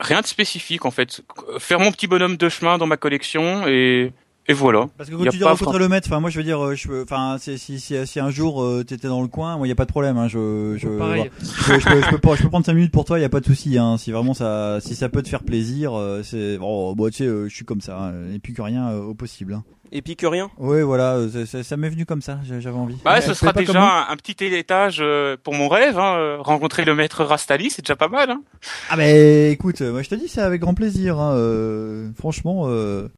rien 0.00 0.20
de 0.20 0.26
spécifique 0.26 0.84
en 0.84 0.90
fait. 0.90 1.22
Faire 1.58 1.80
mon 1.80 1.90
petit 1.90 2.06
bonhomme 2.06 2.36
de 2.36 2.48
chemin 2.48 2.76
dans 2.78 2.86
ma 2.86 2.96
collection 2.96 3.66
et, 3.66 4.12
et 4.46 4.52
voilà. 4.52 4.86
Parce 4.98 5.08
que 5.10 5.14
quand 5.14 5.24
tu 5.24 5.38
dis 5.38 5.44
rencontrer 5.44 5.78
le 5.78 5.88
maître, 5.88 6.08
enfin 6.10 6.20
moi 6.20 6.30
je 6.30 6.38
veux 6.38 6.44
dire, 6.44 6.64
euh, 6.64 6.74
je, 6.74 6.88
peux- 6.88 7.02
enfin 7.02 7.36
si, 7.38 7.58
si, 7.58 7.80
si, 7.80 8.06
si 8.06 8.20
un 8.20 8.30
jour 8.30 8.62
euh, 8.62 8.84
t'étais 8.84 9.08
dans 9.08 9.22
le 9.22 9.28
coin, 9.28 9.56
moi 9.56 9.66
y 9.66 9.70
a 9.72 9.74
pas 9.74 9.84
de 9.86 9.90
problème, 9.90 10.16
hein, 10.18 10.28
je, 10.28 10.76
je, 10.78 10.88
Pareil. 10.98 11.30
je, 11.40 11.46
je 11.80 11.88
peux, 11.88 12.02
je 12.02 12.10
peux 12.10 12.18
pas- 12.18 12.34
je 12.36 12.42
peux 12.42 12.48
prendre 12.50 12.66
5 12.66 12.74
minutes 12.74 12.92
pour 12.92 13.04
toi, 13.04 13.18
y 13.18 13.24
a 13.24 13.28
pas 13.28 13.40
de 13.40 13.46
souci, 13.46 13.78
hein, 13.78 13.96
si 13.98 14.12
vraiment 14.12 14.34
ça, 14.34 14.78
si 14.80 14.94
ça 14.94 15.08
peut 15.08 15.22
te 15.22 15.28
faire 15.28 15.42
plaisir, 15.44 15.94
euh, 15.98 16.22
c'est, 16.22 16.58
oh, 16.60 16.94
bon 16.96 17.06
tu 17.08 17.18
sais, 17.18 17.24
euh, 17.26 17.48
je 17.48 17.54
suis 17.54 17.64
comme 17.64 17.80
ça, 17.80 17.98
hein, 17.98 18.12
et 18.34 18.38
puis 18.38 18.52
que 18.52 18.62
rien 18.62 18.90
euh, 18.90 19.00
au 19.02 19.14
possible. 19.14 19.54
Hein. 19.54 19.64
Épicurien 19.92 20.50
Ouais 20.58 20.82
voilà, 20.82 21.14
euh, 21.14 21.28
ça- 21.30 21.46
ça 21.46 21.62
ça 21.62 21.76
m'est 21.76 21.88
venu 21.90 22.04
comme 22.04 22.20
ça, 22.22 22.40
j'a- 22.44 22.58
j'avais 22.58 22.76
envie. 22.76 22.96
Bah, 23.04 23.14
Ouais, 23.14 23.20
ce 23.20 23.32
sera 23.32 23.52
déjà 23.52 23.80
un, 24.08 24.12
un 24.12 24.16
petit 24.16 24.42
étage 24.44 24.98
euh, 25.00 25.36
pour 25.42 25.54
mon 25.54 25.68
rêve. 25.68 25.98
Hein, 25.98 26.16
euh, 26.16 26.36
rencontrer 26.40 26.84
le 26.84 26.94
maître 26.96 27.22
Rastali, 27.22 27.70
c'est 27.70 27.82
déjà 27.82 27.94
pas 27.94 28.08
mal. 28.08 28.30
Hein. 28.30 28.42
Ah 28.90 28.96
bah 28.96 29.06
écoute, 29.08 29.82
moi 29.82 30.02
je 30.02 30.08
te 30.08 30.14
dis 30.16 30.26
c'est 30.26 30.40
avec 30.40 30.60
grand 30.62 30.74
plaisir, 30.74 31.20
hein, 31.20 31.34
euh, 31.36 32.10
franchement. 32.18 32.64
Euh... 32.66 33.08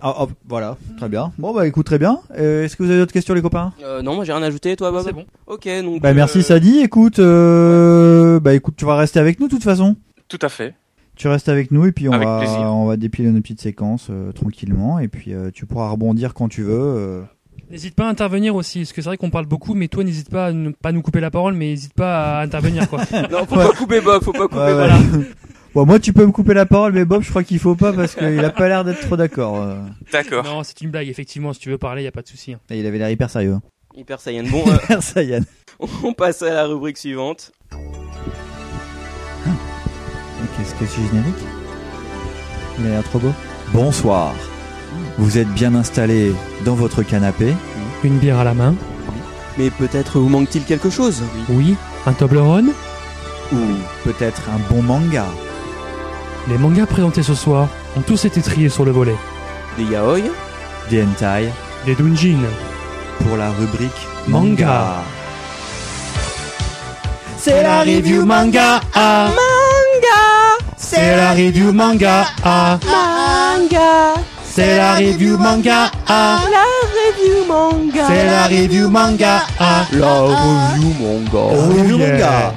Ah, 0.00 0.22
hop, 0.22 0.30
voilà, 0.46 0.76
très 0.98 1.08
bien. 1.08 1.32
Bon 1.38 1.54
bah 1.54 1.66
écoute 1.66 1.86
très 1.86 1.98
bien. 1.98 2.18
Euh, 2.38 2.64
Est-ce 2.64 2.76
que 2.76 2.82
vous 2.82 2.90
avez 2.90 2.98
d'autres 3.00 3.12
questions 3.14 3.32
les 3.34 3.40
copains? 3.42 3.72
Euh, 3.82 4.02
non, 4.02 4.14
moi 4.14 4.24
j'ai 4.24 4.32
rien 4.32 4.42
ajouté, 4.42 4.76
toi 4.76 4.90
Bob? 4.92 5.02
C'est 5.06 5.12
bon. 5.12 5.24
Ok, 5.46 5.66
donc. 5.82 6.02
Bah 6.02 6.12
merci 6.12 6.38
euh, 6.38 6.42
Sadi, 6.42 6.80
écoute, 6.80 7.18
euh, 7.18 8.38
bah 8.40 8.54
écoute 8.54 8.74
tu 8.76 8.84
vas 8.84 8.96
rester 8.96 9.18
avec 9.18 9.40
nous 9.40 9.46
de 9.46 9.52
toute 9.52 9.62
façon. 9.64 9.96
Tout 10.28 10.38
à 10.42 10.48
fait. 10.48 10.74
Tu 11.16 11.28
restes 11.28 11.48
avec 11.48 11.70
nous 11.70 11.86
et 11.86 11.92
puis 11.92 12.08
on 12.10 12.12
Avec 12.12 12.28
va 12.28 12.38
plaisir. 12.40 12.58
on 12.60 12.84
va 12.86 12.98
dépiler 12.98 13.30
nos 13.30 13.40
petites 13.40 13.60
séquences 13.62 14.08
euh, 14.10 14.32
tranquillement 14.32 14.98
et 14.98 15.08
puis 15.08 15.32
euh, 15.32 15.50
tu 15.52 15.64
pourras 15.64 15.88
rebondir 15.88 16.34
quand 16.34 16.48
tu 16.48 16.62
veux. 16.62 16.72
euh. 16.78 17.22
N'hésite 17.70 17.94
pas 17.96 18.06
à 18.06 18.10
intervenir 18.10 18.54
aussi, 18.54 18.80
parce 18.80 18.92
que 18.92 19.02
c'est 19.02 19.08
vrai 19.08 19.16
qu'on 19.16 19.30
parle 19.30 19.46
beaucoup, 19.46 19.74
mais 19.74 19.88
toi 19.88 20.04
n'hésite 20.04 20.28
pas 20.30 20.46
à 20.48 20.52
ne 20.52 20.70
pas 20.70 20.92
nous 20.92 21.02
couper 21.02 21.20
la 21.20 21.30
parole, 21.32 21.54
mais 21.54 21.66
n'hésite 21.70 21.94
pas 21.94 22.38
à 22.38 22.42
intervenir 22.44 22.88
quoi. 22.88 23.00
Non, 23.32 23.44
faut 23.46 23.56
Ouais. 23.56 23.64
pas 23.66 23.72
couper 23.72 24.00
Bob, 24.02 24.22
faut 24.22 24.32
pas 24.32 24.46
couper 24.46 24.56
Ouais, 24.60 24.72
Bob. 24.74 24.90
ouais. 25.20 25.26
bon 25.76 25.84
moi 25.84 25.98
tu 26.00 26.12
peux 26.14 26.24
me 26.24 26.32
couper 26.32 26.54
la 26.54 26.64
parole 26.64 26.92
mais 26.94 27.04
Bob 27.04 27.22
je 27.22 27.28
crois 27.28 27.44
qu'il 27.44 27.58
faut 27.58 27.74
pas 27.74 27.92
parce 27.92 28.14
qu'il 28.14 28.42
a 28.44 28.50
pas 28.50 28.66
l'air 28.68 28.82
d'être 28.82 29.00
trop 29.00 29.16
d'accord. 29.16 29.60
euh. 29.62 29.76
D'accord. 30.10 30.42
non, 30.44 30.62
c'est 30.64 30.80
une 30.80 30.90
blague, 30.90 31.06
effectivement, 31.08 31.52
si 31.52 31.60
tu 31.60 31.68
veux 31.68 31.76
parler, 31.78 32.02
y 32.02 32.06
a 32.06 32.12
pas 32.12 32.22
de 32.22 32.28
souci. 32.28 32.54
hein. 32.54 32.60
Et 32.70 32.80
il 32.80 32.86
avait 32.86 32.96
l'air 32.98 33.10
hyper 33.10 33.28
sérieux. 33.30 33.52
hein. 33.54 33.62
Hyper 33.94 34.18
Saiyan. 34.20 34.44
Bon, 34.50 34.64
euh, 34.68 34.74
Hyper 34.84 35.02
Saiyan. 35.02 35.40
on 36.02 36.12
passe 36.14 36.40
à 36.42 36.52
la 36.52 36.64
rubrique 36.66 36.96
suivante. 36.98 37.52
Qu'est-ce 40.56 40.74
que 40.76 40.86
c'est 40.86 41.02
générique? 41.10 41.34
Il 42.78 42.86
a 42.86 42.90
l'air 42.90 43.02
trop 43.04 43.18
beau. 43.18 43.32
Bonsoir. 43.72 44.34
Vous 45.18 45.36
êtes 45.38 45.48
bien 45.48 45.74
installé 45.74 46.32
dans 46.64 46.74
votre 46.74 47.02
canapé. 47.02 47.52
Une 48.04 48.18
bière 48.18 48.38
à 48.38 48.44
la 48.44 48.54
main. 48.54 48.74
Mais 49.58 49.70
peut-être 49.70 50.18
vous 50.18 50.28
manque-t-il 50.28 50.64
quelque 50.64 50.88
chose? 50.90 51.22
Oui, 51.50 51.74
un 52.06 52.12
Toblerone? 52.12 52.72
Ou 53.52 53.56
peut-être 54.04 54.42
un 54.50 54.58
bon 54.74 54.82
manga. 54.82 55.26
Les 56.48 56.58
mangas 56.58 56.86
présentés 56.86 57.24
ce 57.24 57.34
soir 57.34 57.68
ont 57.96 58.02
tous 58.02 58.24
été 58.24 58.40
triés 58.40 58.68
sur 58.68 58.84
le 58.84 58.92
volet. 58.92 59.16
Des 59.76 59.84
yaoi 59.84 60.18
Des 60.90 61.02
hentai. 61.02 61.50
Des 61.84 61.94
doujin. 61.96 62.38
Pour 63.20 63.36
la 63.36 63.50
rubrique 63.50 64.06
Manga. 64.28 65.02
C'est 67.36 67.62
la 67.62 67.80
review 67.80 68.24
manga. 68.24 68.80
Ah. 68.94 69.28
Manga. 69.28 70.64
C'est 70.76 71.16
la 71.16 71.32
review 71.32 71.72
manga. 71.72 72.26
Ah. 72.44 72.78
Manga. 72.84 74.20
C'est 74.44 74.76
la 74.76 74.94
review 74.94 75.36
manga. 75.38 75.90
Ah. 76.08 76.40
La 76.50 76.64
review 76.96 77.44
manga. 77.46 78.04
C'est 78.08 78.24
la 78.24 78.44
review 78.46 78.88
manga. 78.88 79.42
Ah. 79.58 79.84
La 79.92 80.22
review 80.22 80.94
manga. 81.00 81.38
Oh 81.38 81.72
Review 81.72 81.98
manga. 81.98 82.52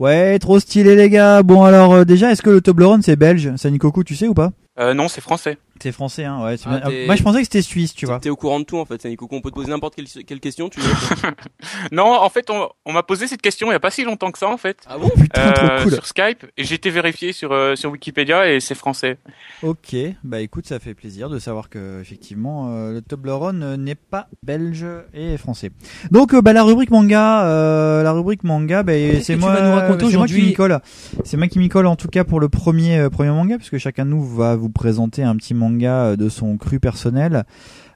Ouais, 0.00 0.38
trop 0.38 0.58
stylé 0.58 0.96
les 0.96 1.10
gars. 1.10 1.42
Bon 1.42 1.62
alors 1.62 1.92
euh, 1.92 2.04
déjà, 2.06 2.32
est-ce 2.32 2.40
que 2.40 2.48
le 2.48 2.62
Toblerone 2.62 3.02
c'est 3.02 3.16
belge? 3.16 3.54
Sanikoku, 3.56 4.02
tu 4.02 4.16
sais 4.16 4.28
ou 4.28 4.32
pas? 4.32 4.50
Euh, 4.78 4.94
non, 4.94 5.08
c'est 5.08 5.20
français. 5.20 5.58
C'est 5.82 5.92
français, 5.92 6.24
hein. 6.24 6.42
Ouais. 6.44 6.56
Ah, 6.66 6.78
bien. 6.78 6.88
t'es- 6.90 7.06
Moi 7.06 7.16
je 7.16 7.22
pensais 7.22 7.38
que 7.38 7.44
c'était 7.44 7.62
suisse, 7.62 7.94
tu 7.94 8.06
vois. 8.06 8.18
T'es 8.20 8.28
au 8.30 8.36
courant 8.36 8.60
de 8.60 8.64
tout 8.64 8.78
en 8.78 8.84
fait, 8.84 9.04
Nico. 9.04 9.26
On 9.30 9.40
peut 9.40 9.50
te 9.50 9.54
poser 9.54 9.70
n'importe 9.70 9.94
quelle, 9.94 10.06
quelle 10.24 10.40
question, 10.40 10.68
tu 10.68 10.80
veux. 10.80 10.90
Non, 11.92 12.04
en 12.20 12.28
fait, 12.28 12.50
on, 12.50 12.68
on 12.86 12.92
m'a 12.92 13.02
posé 13.02 13.26
cette 13.26 13.42
question 13.42 13.68
il 13.68 13.72
y 13.72 13.76
a 13.76 13.80
pas 13.80 13.90
si 13.90 14.04
longtemps 14.04 14.30
que 14.30 14.38
ça, 14.38 14.48
en 14.48 14.56
fait. 14.56 14.78
Ah 14.88 14.98
bon? 14.98 15.08
Putain, 15.16 15.52
trop 15.52 15.66
Euh, 15.66 15.82
cool. 15.82 15.92
Sur 15.94 16.06
Skype, 16.06 16.46
et 16.56 16.64
j'ai 16.64 16.74
été 16.74 16.90
vérifié 16.90 17.32
sur 17.32 17.52
euh, 17.52 17.76
sur 17.76 17.90
Wikipédia 17.90 18.50
et 18.50 18.60
c'est 18.60 18.74
français. 18.74 19.18
Ok, 19.62 19.94
bah 20.24 20.40
écoute, 20.40 20.66
ça 20.66 20.78
fait 20.78 20.94
plaisir 20.94 21.28
de 21.30 21.38
savoir 21.38 21.68
que 21.68 22.00
effectivement 22.00 22.70
euh, 22.74 22.92
le 22.92 23.02
Toblerone 23.02 23.62
euh, 23.62 23.76
n'est 23.76 23.94
pas 23.94 24.28
belge 24.42 24.86
et 25.14 25.36
français. 25.36 25.70
Donc 26.10 26.34
euh, 26.34 26.42
bah 26.42 26.52
la 26.52 26.62
rubrique 26.62 26.90
manga, 26.90 27.44
euh, 27.46 28.02
la 28.02 28.12
rubrique 28.12 28.44
manga, 28.44 28.82
bah, 28.82 28.92
c'est 29.22 29.34
tu 29.34 29.40
moi, 29.40 29.54
vas 29.54 29.62
nous 29.68 29.74
raconter 29.74 30.10
c'est 30.10 30.16
moi 30.16 30.26
qui 30.26 30.32
aujourd'hui 30.34 30.42
m'y 30.48 30.52
colle. 30.54 30.78
C'est 31.24 31.36
moi 31.36 31.48
qui 31.48 31.58
m'y 31.58 31.68
colle 31.68 31.86
en 31.86 31.96
tout 31.96 32.08
cas 32.08 32.24
pour 32.24 32.40
le 32.40 32.48
premier 32.48 32.98
euh, 32.98 33.10
premier 33.10 33.30
manga, 33.30 33.56
puisque 33.56 33.78
chacun 33.78 34.04
de 34.04 34.10
nous 34.10 34.24
va 34.26 34.56
vous 34.56 34.70
présenter 34.70 35.22
un 35.22 35.36
petit 35.36 35.54
manga 35.54 35.69
euh, 35.82 36.16
de 36.16 36.28
son 36.28 36.56
cru 36.56 36.80
personnel. 36.80 37.44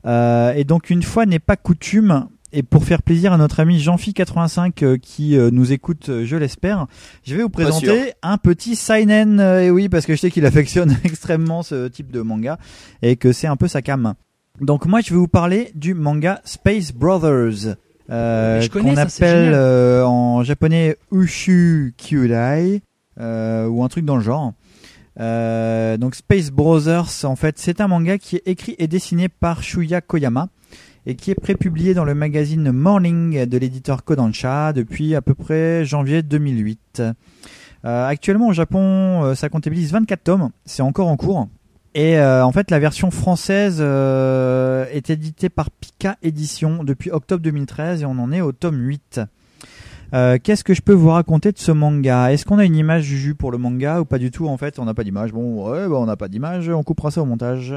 Euh, 0.07 0.53
et 0.55 0.65
donc 0.65 0.91
une 0.91 1.03
fois 1.03 1.27
n'est 1.27 1.39
pas 1.39 1.57
coutume. 1.57 2.27
Et 2.57 2.63
pour 2.63 2.85
faire 2.85 3.03
plaisir 3.03 3.33
à 3.33 3.37
notre 3.37 3.59
ami 3.59 3.81
Jeanphi85 3.81 4.85
euh, 4.85 4.97
qui 4.97 5.37
nous 5.37 5.73
écoute, 5.73 6.09
je 6.23 6.37
l'espère, 6.37 6.87
je 7.25 7.35
vais 7.35 7.43
vous 7.43 7.49
présenter 7.49 8.13
un 8.23 8.39
petit 8.39 8.77
seinen. 8.77 9.41
et 9.41 9.71
oui, 9.71 9.89
parce 9.89 10.07
que 10.07 10.15
je 10.15 10.21
sais 10.21 10.31
qu'il 10.31 10.47
affectionne 10.47 10.97
extrêmement 11.05 11.65
ce 11.65 11.89
type 11.89 12.13
de 12.13 12.21
manga 12.21 12.59
et 13.03 13.17
que 13.17 13.33
c'est 13.33 13.49
un 13.49 13.57
peu 13.57 13.67
sa 13.67 13.83
cam. 13.83 14.15
Donc 14.61 14.87
moi, 14.87 15.01
je 15.01 15.11
vais 15.11 15.17
vous 15.17 15.27
parler 15.27 15.73
du 15.75 15.95
manga 15.95 16.41
Space 16.45 16.93
Brothers. 16.93 17.75
Euh, 18.11 18.67
qu'on 18.69 18.97
appelle 18.97 19.53
euh, 19.55 20.05
en 20.05 20.45
japonais 20.45 20.99
Ushu 21.11 21.95
Kyudai 21.97 22.83
euh, 23.19 23.67
ou 23.67 23.83
un 23.83 23.89
truc 23.89 24.05
dans 24.05 24.17
le 24.17 24.23
genre. 24.23 24.53
Euh, 25.21 25.97
donc 25.97 26.15
Space 26.15 26.51
Brothers, 26.51 27.25
en 27.25 27.37
fait, 27.37 27.59
c'est 27.59 27.81
un 27.81 27.89
manga 27.89 28.19
qui 28.19 28.37
est 28.37 28.43
écrit 28.47 28.75
et 28.79 28.89
dessiné 28.89 29.29
par 29.29 29.63
Shuya 29.63 30.01
Koyama 30.01 30.49
et 31.07 31.17
qui 31.17 31.31
est 31.31 31.35
prépublié 31.35 31.95
dans 31.95 32.05
le 32.05 32.15
magazine 32.15 32.73
Morning 32.73 33.45
de 33.45 33.59
l'éditeur 33.59 34.05
Kodansha 34.05 34.73
depuis 34.73 35.15
à 35.15 35.23
peu 35.23 35.35
près 35.35 35.85
janvier 35.85 36.23
2008. 36.23 37.03
Euh, 37.85 38.09
actuellement 38.09 38.49
au 38.49 38.53
Japon, 38.53 39.23
euh, 39.23 39.35
ça 39.35 39.51
comptabilise 39.51 39.93
24 39.93 40.23
tomes, 40.25 40.51
c'est 40.65 40.83
encore 40.83 41.09
en 41.09 41.17
cours. 41.17 41.49
Et 41.97 42.21
en 42.21 42.51
fait, 42.51 42.73
la 42.73 42.81
version 42.81 43.13
française 43.13 43.81
est 43.81 45.11
éditée 45.11 45.49
par 45.49 45.71
Pika 45.71 46.17
Édition 46.25 46.83
depuis 46.83 47.13
octobre 47.13 47.41
2013 47.41 48.03
et 48.03 48.05
on 48.05 48.19
en 48.19 48.33
est 48.33 48.41
au 48.41 48.51
tome 48.51 48.81
8. 48.81 49.21
Euh, 50.13 50.39
Qu'est-ce 50.43 50.65
que 50.65 50.75
je 50.75 50.83
peux 50.83 50.93
vous 50.93 51.11
raconter 51.11 51.53
de 51.53 51.59
ce 51.59 51.73
manga? 51.73 52.33
Est-ce 52.33 52.45
qu'on 52.45 52.59
a 52.59 52.65
une 52.65 52.77
image 52.77 53.05
Juju 53.05 53.35
pour 53.35 53.51
le 53.51 53.59
manga 53.59 54.01
ou 54.01 54.05
pas 54.05 54.19
du 54.19 54.31
tout 54.31 54.47
En 54.49 54.57
fait, 54.57 54.79
on 54.79 54.85
n'a 54.85 54.95
pas 54.95 55.05
d'image. 55.05 55.33
Bon, 55.33 55.71
ouais, 55.71 55.89
bah, 55.89 55.97
on 55.97 56.07
n'a 56.07 56.17
pas 56.17 56.29
d'image. 56.29 56.69
On 56.69 56.83
coupera 56.83 57.11
ça 57.11 57.23
au 57.23 57.25
montage. 57.25 57.75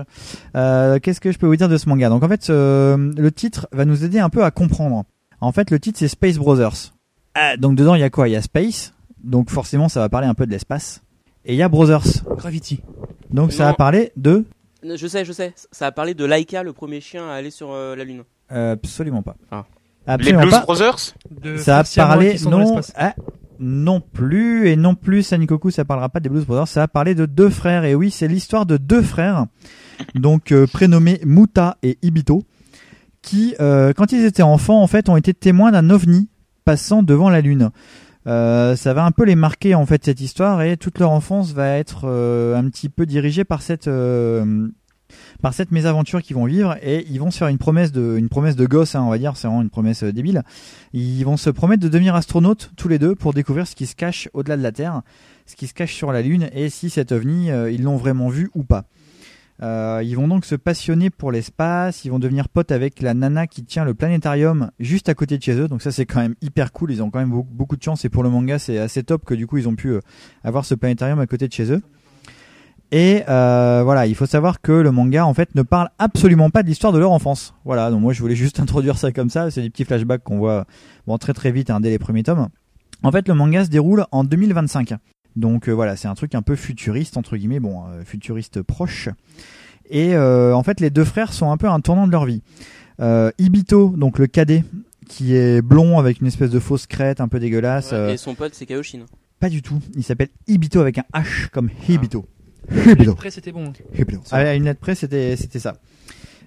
Euh, 0.55 0.99
Qu'est-ce 1.01 1.21
que 1.21 1.31
je 1.31 1.37
peux 1.37 1.47
vous 1.47 1.55
dire 1.55 1.69
de 1.69 1.77
ce 1.77 1.87
manga? 1.89 2.09
Donc 2.09 2.23
en 2.23 2.27
fait, 2.27 2.49
euh, 2.49 3.11
le 3.17 3.31
titre 3.31 3.67
va 3.71 3.85
nous 3.85 4.03
aider 4.03 4.19
un 4.19 4.29
peu 4.29 4.43
à 4.43 4.51
comprendre. 4.51 5.03
En 5.41 5.51
fait, 5.51 5.71
le 5.71 5.79
titre 5.79 5.99
c'est 5.99 6.07
Space 6.07 6.37
Brothers. 6.37 6.93
Ah, 7.35 7.57
donc 7.57 7.75
dedans, 7.75 7.95
il 7.95 8.01
y 8.01 8.03
a 8.03 8.09
quoi? 8.09 8.27
Il 8.27 8.31
y 8.31 8.35
a 8.35 8.41
Space. 8.41 8.93
Donc 9.23 9.49
forcément, 9.49 9.89
ça 9.89 9.99
va 9.99 10.09
parler 10.09 10.27
un 10.27 10.33
peu 10.33 10.45
de 10.45 10.51
l'espace. 10.51 11.01
Et 11.45 11.53
il 11.53 11.57
y 11.57 11.63
a 11.63 11.69
Brothers. 11.69 12.03
Gravity. 12.37 12.81
Donc 13.29 13.51
ça 13.51 13.65
va 13.65 13.73
parler 13.73 14.11
de 14.15 14.45
Je 14.83 15.07
sais, 15.07 15.25
je 15.25 15.31
sais. 15.31 15.53
Ça 15.71 15.87
a 15.87 15.91
parlé 15.91 16.13
de 16.13 16.25
Laika, 16.25 16.63
le 16.63 16.73
premier 16.73 17.01
chien 17.01 17.27
à 17.27 17.33
aller 17.33 17.51
sur 17.51 17.71
euh, 17.71 17.95
la 17.95 18.03
Lune. 18.03 18.23
Euh, 18.51 18.73
absolument 18.73 19.21
pas. 19.21 19.35
Ah. 19.51 19.65
Les 20.07 20.33
Blues 20.33 20.49
pas. 20.49 20.61
Brothers 20.61 21.13
De 21.41 21.57
Ça 21.57 21.79
a 21.79 21.83
parlé 21.83 22.37
non. 22.49 22.79
ah, 22.95 23.13
Non 23.59 24.01
plus, 24.01 24.69
et 24.69 24.75
non 24.75 24.95
plus, 24.95 25.23
Sanikoku, 25.23 25.71
ça 25.71 25.85
parlera 25.85 26.09
pas 26.09 26.19
des 26.19 26.29
Blues 26.29 26.45
Brothers, 26.45 26.67
ça 26.67 26.81
va 26.81 26.87
parler 26.87 27.15
de 27.15 27.25
deux 27.25 27.49
frères, 27.49 27.83
et 27.83 27.95
oui, 27.95 28.11
c'est 28.11 28.27
l'histoire 28.27 28.65
de 28.65 28.77
deux 28.77 29.01
frères, 29.01 29.45
donc 30.15 30.51
euh, 30.51 30.67
prénommés 30.67 31.19
Muta 31.25 31.77
et 31.83 31.97
Ibito, 32.01 32.43
qui, 33.21 33.55
euh, 33.59 33.93
quand 33.93 34.11
ils 34.11 34.23
étaient 34.23 34.43
enfants, 34.43 34.81
en 34.81 34.87
fait, 34.87 35.09
ont 35.09 35.17
été 35.17 35.33
témoins 35.33 35.71
d'un 35.71 35.89
ovni 35.89 36.29
passant 36.63 37.03
devant 37.03 37.29
la 37.29 37.41
Lune. 37.41 37.71
Euh, 38.27 38.75
ça 38.75 38.93
va 38.93 39.05
un 39.05 39.11
peu 39.11 39.23
les 39.23 39.35
marquer 39.35 39.73
en 39.73 39.85
fait 39.85 40.03
cette 40.03 40.19
histoire 40.19 40.61
et 40.61 40.75
toute 40.75 40.99
leur 40.99 41.11
enfance 41.11 41.53
va 41.53 41.77
être 41.77 42.01
euh, 42.03 42.57
un 42.57 42.69
petit 42.69 42.89
peu 42.89 43.05
dirigée 43.05 43.45
par 43.45 43.61
cette 43.61 43.87
euh, 43.87 44.67
par 45.41 45.53
cette 45.53 45.71
mésaventure 45.71 46.21
qu'ils 46.21 46.35
vont 46.35 46.45
vivre 46.45 46.75
et 46.81 47.05
ils 47.09 47.19
vont 47.19 47.31
se 47.31 47.37
faire 47.37 47.47
une 47.47 47.57
promesse 47.57 47.91
de 47.91 48.17
une 48.17 48.29
promesse 48.29 48.55
de 48.55 48.65
gosse 48.65 48.95
hein, 48.95 49.03
on 49.03 49.09
va 49.09 49.17
dire 49.17 49.37
c'est 49.37 49.47
vraiment 49.47 49.61
une 49.61 49.69
promesse 49.69 50.03
euh, 50.03 50.11
débile 50.11 50.43
ils 50.93 51.23
vont 51.23 51.37
se 51.37 51.49
promettre 51.49 51.83
de 51.83 51.89
devenir 51.89 52.15
astronautes 52.15 52.71
tous 52.75 52.87
les 52.87 52.99
deux 52.99 53.15
pour 53.15 53.33
découvrir 53.33 53.67
ce 53.67 53.75
qui 53.75 53.85
se 53.85 53.95
cache 53.95 54.29
au-delà 54.33 54.57
de 54.57 54.63
la 54.63 54.71
Terre 54.71 55.01
ce 55.45 55.55
qui 55.55 55.67
se 55.67 55.73
cache 55.73 55.93
sur 55.93 56.11
la 56.11 56.21
Lune 56.21 56.49
et 56.53 56.69
si 56.69 56.89
cet 56.89 57.11
ovni 57.11 57.51
euh, 57.51 57.71
ils 57.71 57.83
l'ont 57.83 57.97
vraiment 57.97 58.29
vu 58.29 58.49
ou 58.55 58.63
pas 58.63 58.85
euh, 59.63 60.01
ils 60.03 60.15
vont 60.15 60.27
donc 60.27 60.45
se 60.45 60.53
passionner 60.53 61.09
pour 61.09 61.31
l'espace, 61.31 62.05
ils 62.05 62.09
vont 62.09 62.19
devenir 62.19 62.47
potes 62.47 62.71
avec 62.71 63.01
la 63.01 63.15
nana 63.15 63.47
qui 63.47 63.63
tient 63.63 63.85
le 63.85 63.95
planétarium 63.95 64.69
juste 64.79 65.09
à 65.09 65.15
côté 65.15 65.37
de 65.37 65.43
chez 65.43 65.53
eux, 65.53 65.67
donc 65.67 65.81
ça 65.81 65.91
c'est 65.91 66.05
quand 66.05 66.21
même 66.21 66.35
hyper 66.41 66.71
cool, 66.71 66.91
ils 66.91 67.01
ont 67.01 67.09
quand 67.09 67.17
même 67.19 67.31
beaucoup, 67.31 67.75
de 67.75 67.81
chance 67.81 68.05
et 68.05 68.09
pour 68.09 68.21
le 68.21 68.29
manga 68.29 68.59
c'est 68.59 68.77
assez 68.77 69.01
top 69.01 69.25
que 69.25 69.33
du 69.33 69.47
coup 69.47 69.57
ils 69.57 69.67
ont 69.67 69.75
pu 69.75 69.97
avoir 70.43 70.63
ce 70.63 70.75
planétarium 70.75 71.19
à 71.19 71.25
côté 71.25 71.47
de 71.47 71.53
chez 71.53 71.71
eux. 71.71 71.81
Et 72.91 73.23
euh, 73.27 73.81
voilà, 73.83 74.05
il 74.07 74.15
faut 74.15 74.25
savoir 74.25 74.61
que 74.61 74.71
le 74.71 74.91
manga 74.91 75.25
en 75.25 75.33
fait 75.33 75.53
ne 75.55 75.61
parle 75.61 75.89
absolument 75.99 76.49
pas 76.49 76.63
de 76.63 76.67
l'histoire 76.69 76.93
de 76.93 76.99
leur 76.99 77.11
enfance. 77.11 77.53
Voilà, 77.65 77.91
donc 77.91 78.01
moi 78.01 78.13
je 78.13 78.21
voulais 78.21 78.35
juste 78.35 78.59
introduire 78.61 78.97
ça 78.97 79.11
comme 79.11 79.29
ça, 79.29 79.51
c'est 79.51 79.61
des 79.61 79.69
petits 79.69 79.83
flashbacks 79.83 80.23
qu'on 80.23 80.37
voit 80.37 80.65
bon 81.05 81.17
très 81.17 81.33
très 81.33 81.51
vite 81.51 81.69
hein, 81.69 81.79
dès 81.81 81.89
les 81.89 81.99
premiers 81.99 82.23
tomes. 82.23 82.47
En 83.03 83.11
fait, 83.11 83.27
le 83.27 83.33
manga 83.33 83.65
se 83.65 83.69
déroule 83.69 84.05
en 84.11 84.23
2025. 84.23 84.93
Donc 85.35 85.67
euh, 85.67 85.71
voilà, 85.73 85.95
c'est 85.97 86.07
un 86.07 86.15
truc 86.15 86.33
un 86.33 86.41
peu 86.41 86.55
futuriste 86.55 87.17
entre 87.17 87.35
guillemets, 87.37 87.59
bon, 87.59 87.83
euh, 87.87 88.03
futuriste 88.05 88.61
proche. 88.61 89.09
Et 89.89 90.15
euh, 90.15 90.53
en 90.55 90.63
fait, 90.63 90.79
les 90.79 90.89
deux 90.89 91.03
frères 91.05 91.33
sont 91.33 91.51
un 91.51 91.57
peu 91.57 91.67
à 91.67 91.71
un 91.71 91.79
tournant 91.81 92.07
de 92.07 92.11
leur 92.11 92.25
vie. 92.25 92.41
Euh, 92.99 93.31
Ibito, 93.37 93.93
donc 93.95 94.17
le 94.17 94.27
cadet, 94.27 94.63
qui 95.07 95.35
est 95.35 95.61
blond 95.61 95.99
avec 95.99 96.21
une 96.21 96.27
espèce 96.27 96.49
de 96.49 96.59
fausse 96.59 96.87
crête 96.87 97.21
un 97.21 97.27
peu 97.27 97.39
dégueulasse. 97.39 97.91
Ouais, 97.91 98.13
Et 98.13 98.17
son 98.17 98.33
pote, 98.33 98.53
c'est 98.55 98.65
Kaoshin. 98.65 99.05
pas 99.39 99.49
du 99.49 99.61
tout. 99.61 99.79
Il 99.95 100.03
s'appelle 100.03 100.29
Ibito 100.47 100.79
avec 100.81 100.97
un 100.97 101.03
H 101.13 101.49
comme 101.49 101.69
Hibito. 101.87 102.25
Hibito. 102.71 103.11
Après, 103.11 103.31
c'était 103.31 103.51
bon. 103.51 103.71
Hibito. 103.93 104.21
Ah, 104.31 104.37
à 104.37 104.53
une 104.53 104.65
lettre 104.65 104.79
près, 104.79 104.95
c'était 104.95 105.35
c'était 105.35 105.59
ça. 105.59 105.75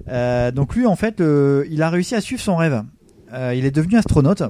Euh, 0.08 0.50
donc 0.50 0.74
lui, 0.74 0.86
en 0.86 0.96
fait, 0.96 1.20
euh, 1.20 1.64
il 1.70 1.82
a 1.82 1.90
réussi 1.90 2.14
à 2.14 2.20
suivre 2.20 2.40
son 2.40 2.56
rêve. 2.56 2.82
Euh, 3.32 3.54
il 3.54 3.64
est 3.64 3.70
devenu 3.70 3.96
astronaute 3.96 4.42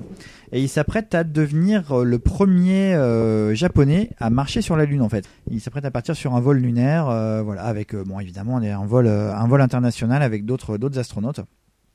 et 0.52 0.60
il 0.62 0.68
s'apprête 0.68 1.14
à 1.14 1.22
devenir 1.22 1.92
euh, 1.92 2.02
le 2.02 2.18
premier 2.18 2.94
euh, 2.94 3.54
japonais 3.54 4.10
à 4.18 4.30
marcher 4.30 4.62
sur 4.62 4.74
la 4.74 4.86
Lune. 4.86 5.02
En 5.02 5.10
fait, 5.10 5.28
il 5.50 5.60
s'apprête 5.60 5.84
à 5.84 5.90
partir 5.90 6.16
sur 6.16 6.34
un 6.34 6.40
vol 6.40 6.56
lunaire, 6.58 7.08
euh, 7.10 7.42
voilà, 7.42 7.64
avec 7.64 7.94
euh, 7.94 8.04
bon 8.04 8.18
évidemment 8.20 8.56
un 8.56 8.86
vol 8.86 9.06
euh, 9.06 9.34
un 9.34 9.46
vol 9.46 9.60
international 9.60 10.22
avec 10.22 10.46
d'autres 10.46 10.78
d'autres 10.78 10.98
astronautes. 10.98 11.40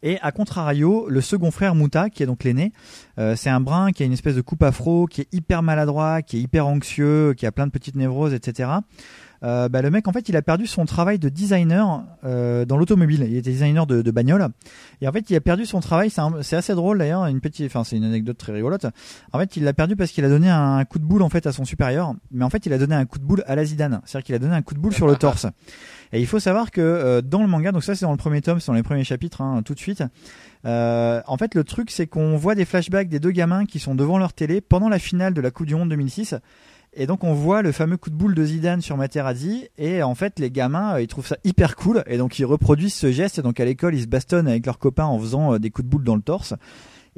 Et 0.04 0.20
à 0.22 0.32
contrario, 0.32 1.08
le 1.10 1.20
second 1.20 1.50
frère 1.50 1.74
Muta, 1.74 2.12
qui 2.12 2.22
est 2.22 2.28
donc 2.28 2.44
l'aîné, 2.44 2.72
euh, 3.18 3.36
c'est 3.36 3.50
un 3.50 3.60
brun 3.60 3.92
qui 3.92 4.04
a 4.04 4.06
une 4.06 4.14
espèce 4.14 4.36
de 4.36 4.42
coupe 4.42 4.62
afro, 4.62 5.08
qui 5.08 5.22
est 5.22 5.34
hyper 5.34 5.64
maladroit, 5.64 6.22
qui 6.22 6.38
est 6.38 6.42
hyper 6.42 6.68
anxieux, 6.68 7.34
qui 7.36 7.48
a 7.48 7.52
plein 7.52 7.66
de 7.66 7.72
petites 7.72 7.96
névroses, 7.96 8.36
etc. 8.36 8.70
Euh, 9.44 9.70
bah, 9.70 9.82
le 9.82 9.92
mec, 9.92 10.08
en 10.08 10.12
fait, 10.12 10.30
il 10.30 10.36
a 10.36 10.42
perdu 10.42 10.68
son 10.68 10.86
travail 10.86 11.20
de 11.20 11.30
designer 11.30 12.04
euh, 12.24 12.66
dans 12.66 12.78
l'automobile. 12.78 13.26
Il 13.28 13.38
était 13.38 13.52
designer 13.52 13.86
de, 13.86 14.02
de 14.02 14.12
bagnole. 14.12 14.48
Et 15.02 15.08
en 15.08 15.12
fait, 15.12 15.30
il 15.30 15.36
a 15.36 15.42
perdu 15.42 15.66
son 15.66 15.80
travail. 15.80 16.12
C'est 16.42 16.56
assez 16.56 16.74
drôle 16.74 17.00
d'ailleurs. 17.00 17.26
Une 17.26 17.42
petite, 17.42 17.66
enfin, 17.68 17.84
c'est 17.84 17.98
une 17.98 18.04
anecdote 18.04 18.38
très 18.38 18.54
rigolote. 18.54 18.86
En 19.34 19.40
fait, 19.40 19.58
il 19.58 19.64
l'a 19.64 19.74
perdu 19.74 19.96
parce 19.96 20.12
qu'il 20.12 20.26
a 20.26 20.30
donné 20.30 20.50
un 20.50 20.84
coup 20.86 21.00
de 21.00 21.06
boule 21.06 21.22
en 21.22 21.30
fait 21.30 21.46
à 21.48 21.52
son 21.52 21.66
supérieur. 21.66 22.14
Mais 22.32 22.44
en 22.44 22.50
fait, 22.50 22.66
il 22.66 22.74
a 22.74 22.78
donné 22.78 22.96
un 22.96 23.06
coup 23.06 23.20
de 23.20 23.26
boule 23.26 23.44
à 23.48 23.56
la 23.56 23.66
Zidane. 23.66 24.02
C'est-à-dire 24.06 24.26
qu'il 24.26 24.36
a 24.36 24.40
donné 24.40 24.56
un 24.56 24.62
coup 24.62 24.74
de 24.74 24.80
boule 24.80 24.94
sur 24.94 25.08
le 25.08 25.16
torse. 25.16 25.48
Et 26.14 26.20
il 26.20 26.28
faut 26.28 26.40
savoir 26.40 26.72
que 26.72 26.82
euh, 26.82 27.22
dans 27.22 27.42
le 27.42 27.48
manga, 27.48 27.72
donc 27.72 27.84
ça 27.84 27.96
c'est 27.96 28.06
dans 28.06 28.12
le 28.12 28.18
premier 28.18 28.42
tome, 28.42 28.60
c'est 28.60 28.68
dans 28.68 28.74
les 28.74 28.84
premiers 28.84 29.04
chapitres, 29.04 29.42
hein, 29.42 29.62
tout 29.64 29.74
de 29.74 29.80
suite. 29.80 30.04
Euh, 30.66 31.22
en 31.28 31.38
fait, 31.38 31.56
le 31.56 31.64
truc 31.64 31.92
c'est 31.92 32.08
qu'on 32.08 32.38
voit 32.38 32.56
des 32.56 32.66
flashbacks 32.66 33.10
des 33.10 33.20
deux 33.20 33.32
gamins 33.32 33.66
qui 33.66 33.80
sont 33.80 33.96
devant 33.96 34.18
leur 34.18 34.34
télé 34.34 34.62
pendant 34.62 34.90
la 34.90 35.00
finale 35.00 35.34
de 35.34 35.42
la 35.42 35.52
Coupe 35.52 35.68
du 35.68 35.76
Monde 35.76 35.90
2006. 35.90 36.36
Et 36.98 37.08
donc 37.08 37.26
on 37.26 37.34
voit 37.34 37.62
le 37.62 37.74
fameux 37.74 37.98
coup 37.98 38.10
de 38.10 38.16
boule 38.16 38.34
de 38.34 38.46
Zidane 38.46 38.82
sur 38.82 38.96
Materazzi. 38.96 39.68
Et 39.78 40.02
en 40.02 40.16
fait 40.16 40.40
les 40.40 40.50
gamins 40.50 40.96
euh, 40.96 41.02
ils 41.02 41.08
trouvent 41.08 41.28
ça 41.28 41.38
hyper 41.44 41.76
cool. 41.76 42.04
Et 42.08 42.18
donc 42.18 42.40
ils 42.40 42.46
reproduisent 42.46 42.94
ce 42.94 43.12
geste. 43.12 43.38
Et 43.38 43.42
donc 43.42 43.60
à 43.60 43.66
l'école 43.66 43.96
ils 43.96 44.04
se 44.04 44.08
bastonnent 44.08 44.48
avec 44.48 44.66
leurs 44.66 44.80
copains 44.80 45.06
en 45.06 45.20
faisant 45.20 45.54
euh, 45.54 45.60
des 45.60 45.72
coups 45.72 45.86
de 45.86 45.92
boule 45.92 46.06
dans 46.06 46.16
le 46.16 46.22
torse. 46.22 46.54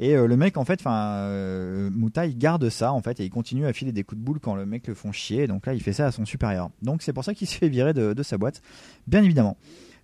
Et 0.00 0.16
euh, 0.16 0.26
le 0.26 0.36
mec 0.36 0.56
en 0.56 0.64
fait 0.64 0.80
enfin 0.80 2.24
il 2.24 2.38
garde 2.38 2.68
ça 2.70 2.92
en 2.92 3.00
fait 3.02 3.20
et 3.20 3.24
il 3.24 3.30
continue 3.30 3.66
à 3.66 3.72
filer 3.72 3.92
des 3.92 4.02
coups 4.02 4.20
de 4.20 4.24
boule 4.24 4.40
quand 4.40 4.56
le 4.56 4.66
mec 4.66 4.88
le 4.88 4.94
font 4.94 5.12
chier. 5.12 5.46
Donc 5.46 5.66
là 5.66 5.74
il 5.74 5.82
fait 5.82 5.92
ça 5.92 6.06
à 6.06 6.12
son 6.12 6.24
supérieur. 6.24 6.70
Donc 6.82 7.02
c'est 7.02 7.12
pour 7.12 7.24
ça 7.24 7.32
qu'il 7.32 7.46
se 7.48 7.56
fait 7.56 7.68
virer 7.68 7.94
de, 7.94 8.22
sa 8.24 8.36
boîte. 8.36 8.62
Bien 9.06 9.22
évidemment. 9.22 9.56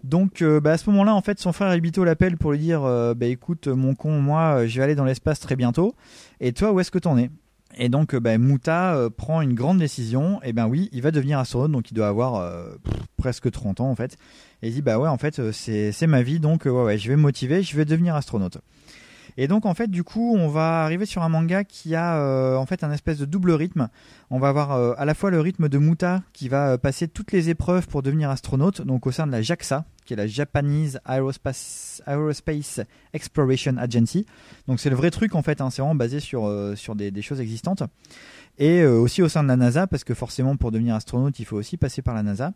Donc 0.05 0.45
bah, 0.45 0.73
à 0.73 0.79
ce 0.79 0.89
moment-là 0.91 1.15
en 1.15 1.23
fait 1.23 1.41
son 1.41 1.53
frère 1.53 1.75
Ibito 1.75 2.05
l'appelle 2.05 2.37
pour 2.37 2.53
lui 2.53 2.59
dire 2.59 2.83
bah 2.83 3.27
écoute 3.27 3.69
mon 3.69 3.95
con 3.95 4.21
moi 4.21 4.67
je 4.67 4.77
vais 4.77 4.85
aller 4.85 4.95
dans 4.95 5.05
l'espace 5.05 5.41
très 5.41 5.57
bientôt. 5.57 5.95
Et 6.41 6.53
toi 6.53 6.73
où 6.73 6.79
est-ce 6.79 6.93
que 6.93 6.99
t'en 6.99 7.19
es? 7.19 7.31
Et 7.77 7.89
donc, 7.89 8.15
euh, 8.15 8.21
ben, 8.21 8.41
Muta 8.41 8.95
euh, 8.95 9.11
prend 9.11 9.41
une 9.41 9.55
grande 9.55 9.79
décision. 9.79 10.41
Et 10.43 10.53
ben 10.53 10.67
oui, 10.67 10.89
il 10.93 11.03
va 11.03 11.11
devenir 11.11 11.39
astronaute, 11.39 11.73
donc 11.73 11.91
il 11.91 11.95
doit 11.95 12.09
avoir 12.09 12.37
euh, 12.37 12.69
presque 13.17 13.51
30 13.51 13.81
ans 13.81 13.91
en 13.91 13.95
fait. 13.95 14.17
Et 14.63 14.69
il 14.69 14.75
dit 14.75 14.83
bah 14.83 14.99
ouais, 14.99 15.09
en 15.09 15.19
fait, 15.19 15.53
c'est 15.53 16.07
ma 16.07 16.23
vie, 16.23 16.41
donc 16.41 16.65
je 16.65 17.09
vais 17.09 17.17
me 17.17 17.23
motiver, 17.23 17.63
je 17.63 17.77
vais 17.77 17.85
devenir 17.85 18.15
astronaute. 18.15 18.59
Et 19.37 19.49
donc 19.49 19.67
en 19.67 19.75
fait, 19.75 19.91
du 19.91 20.05
coup, 20.05 20.35
on 20.37 20.49
va 20.49 20.85
arriver 20.85 21.07
sur 21.07 21.23
un 21.23 21.29
manga 21.29 21.65
qui 21.65 21.95
a 21.95 22.19
euh, 22.19 22.57
en 22.57 22.67
fait 22.67 22.85
un 22.85 22.93
espèce 22.93 23.19
de 23.19 23.25
double 23.25 23.53
rythme. 23.53 23.89
On 24.31 24.39
va 24.39 24.49
avoir 24.49 24.73
euh, 24.73 24.95
à 24.97 25.05
la 25.05 25.15
fois 25.15 25.31
le 25.31 25.41
rythme 25.41 25.69
de 25.69 25.79
Muta 25.79 26.23
qui 26.33 26.49
va 26.49 26.71
euh, 26.71 26.79
passer 26.79 27.09
toutes 27.09 27.33
les 27.33 27.51
épreuves 27.51 27.89
pour 27.89 28.03
devenir 28.03 28.31
astronaute, 28.31 28.83
donc 28.83 29.07
au 29.07 29.13
sein 29.13 29.27
de 29.27 29.33
la 29.33 29.43
JAXA, 29.43 29.85
qui 30.05 30.13
est 30.13 30.17
la 30.17 30.27
Japanese 30.27 31.01
Aerospace, 31.07 32.81
Exploration 33.13 33.77
Agency. 33.77 34.27
Donc 34.69 34.81
c'est 34.81 34.91
le 34.91 34.97
vrai 34.97 35.11
truc 35.11 35.35
en 35.35 35.43
fait, 35.43 35.61
hein, 35.61 35.71
c'est 35.71 35.83
vraiment 35.83 35.95
basé 35.95 36.21
sur, 36.21 36.47
euh, 36.47 36.77
sur 36.77 36.95
des, 36.95 37.11
des 37.11 37.23
choses 37.23 37.41
existantes. 37.41 37.83
Et 38.59 38.83
euh, 38.83 38.99
aussi 38.99 39.23
au 39.23 39.29
sein 39.29 39.43
de 39.43 39.49
la 39.49 39.57
NASA, 39.57 39.87
parce 39.87 40.05
que 40.05 40.15
forcément 40.15 40.57
pour 40.57 40.71
devenir 40.71 40.95
astronaute, 40.95 41.39
il 41.39 41.45
faut 41.45 41.57
aussi 41.57 41.77
passer 41.77 42.03
par 42.03 42.15
la 42.15 42.23
NASA. 42.23 42.53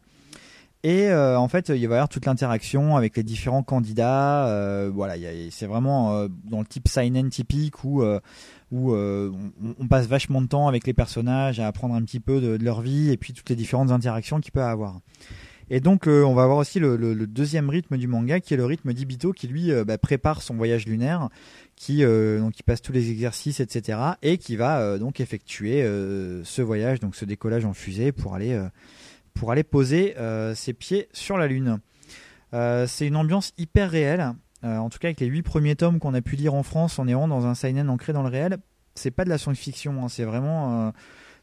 Et 0.84 1.08
euh, 1.10 1.36
en 1.38 1.48
fait, 1.48 1.70
il 1.70 1.74
va 1.88 1.94
y 1.94 1.98
avoir 1.98 2.08
toute 2.08 2.24
l'interaction 2.24 2.96
avec 2.96 3.16
les 3.16 3.24
différents 3.24 3.64
candidats. 3.64 4.46
euh, 4.46 4.90
voilà, 4.94 5.14
c'est 5.50 5.66
vraiment 5.66 6.14
euh, 6.14 6.28
dans 6.44 6.60
le 6.60 6.66
type 6.66 6.86
seinen 6.86 7.30
typique 7.30 7.82
où 7.84 8.02
euh, 8.02 8.20
où 8.70 8.92
euh, 8.92 9.32
on, 9.64 9.74
on 9.80 9.88
passe 9.88 10.06
vachement 10.06 10.40
de 10.40 10.46
temps 10.46 10.68
avec 10.68 10.86
les 10.86 10.94
personnages 10.94 11.58
à 11.58 11.66
apprendre 11.66 11.94
un 11.94 12.02
petit 12.02 12.20
peu 12.20 12.40
de, 12.40 12.62
leur 12.62 12.80
vie 12.80 13.10
et 13.10 13.16
puis 13.16 13.32
toutes 13.32 13.50
les 13.50 13.56
différentes 13.56 13.90
interactions 13.90 14.40
qu'il 14.40 14.52
peut 14.52 14.62
avoir. 14.62 15.00
Et 15.70 15.80
donc, 15.80 16.06
euh, 16.06 16.22
on 16.22 16.32
va 16.34 16.44
avoir 16.44 16.58
aussi 16.58 16.78
le, 16.78 16.96
le- 16.96 17.12
le 17.12 17.26
deuxième 17.26 17.68
rythme 17.68 17.96
du 17.98 18.06
manga, 18.06 18.40
qui 18.40 18.54
est 18.54 18.56
le 18.56 18.64
rythme 18.64 18.92
d'Ibito, 18.94 19.32
qui 19.32 19.48
lui 19.48 19.70
bah, 19.84 19.98
prépare 19.98 20.42
son 20.42 20.54
voyage 20.54 20.86
lunaire, 20.86 21.28
qui 21.76 22.02
donc 22.04 22.58
il 22.58 22.62
passe 22.62 22.80
tous 22.82 22.92
les 22.92 23.10
exercices, 23.10 23.60
etc., 23.60 23.98
et 24.22 24.38
qui 24.38 24.56
va 24.56 24.96
donc 24.98 25.20
effectuer 25.20 25.82
ce 25.82 26.62
voyage, 26.62 27.00
donc 27.00 27.16
ce 27.16 27.26
décollage 27.26 27.66
en 27.66 27.74
fusée 27.74 28.12
pour 28.12 28.34
aller 28.34 28.58
pour 29.38 29.52
aller 29.52 29.62
poser 29.62 30.16
euh, 30.18 30.54
ses 30.54 30.72
pieds 30.72 31.08
sur 31.12 31.38
la 31.38 31.46
lune. 31.46 31.78
Euh, 32.54 32.86
c'est 32.88 33.06
une 33.06 33.16
ambiance 33.16 33.52
hyper 33.56 33.90
réelle. 33.90 34.32
Euh, 34.64 34.78
en 34.78 34.90
tout 34.90 34.98
cas, 34.98 35.08
avec 35.08 35.20
les 35.20 35.26
huit 35.26 35.42
premiers 35.42 35.76
tomes 35.76 36.00
qu'on 36.00 36.12
a 36.14 36.20
pu 36.20 36.34
lire 36.34 36.54
en 36.54 36.64
France, 36.64 36.98
on 36.98 37.06
est 37.06 37.14
vraiment 37.14 37.28
dans 37.28 37.46
un 37.46 37.54
seinen 37.54 37.88
ancré 37.88 38.12
dans 38.12 38.24
le 38.24 38.28
réel. 38.28 38.58
C'est 38.96 39.12
pas 39.12 39.24
de 39.24 39.30
la 39.30 39.38
science-fiction, 39.38 40.02
hein, 40.02 40.08
c'est 40.08 40.24
vraiment 40.24 40.92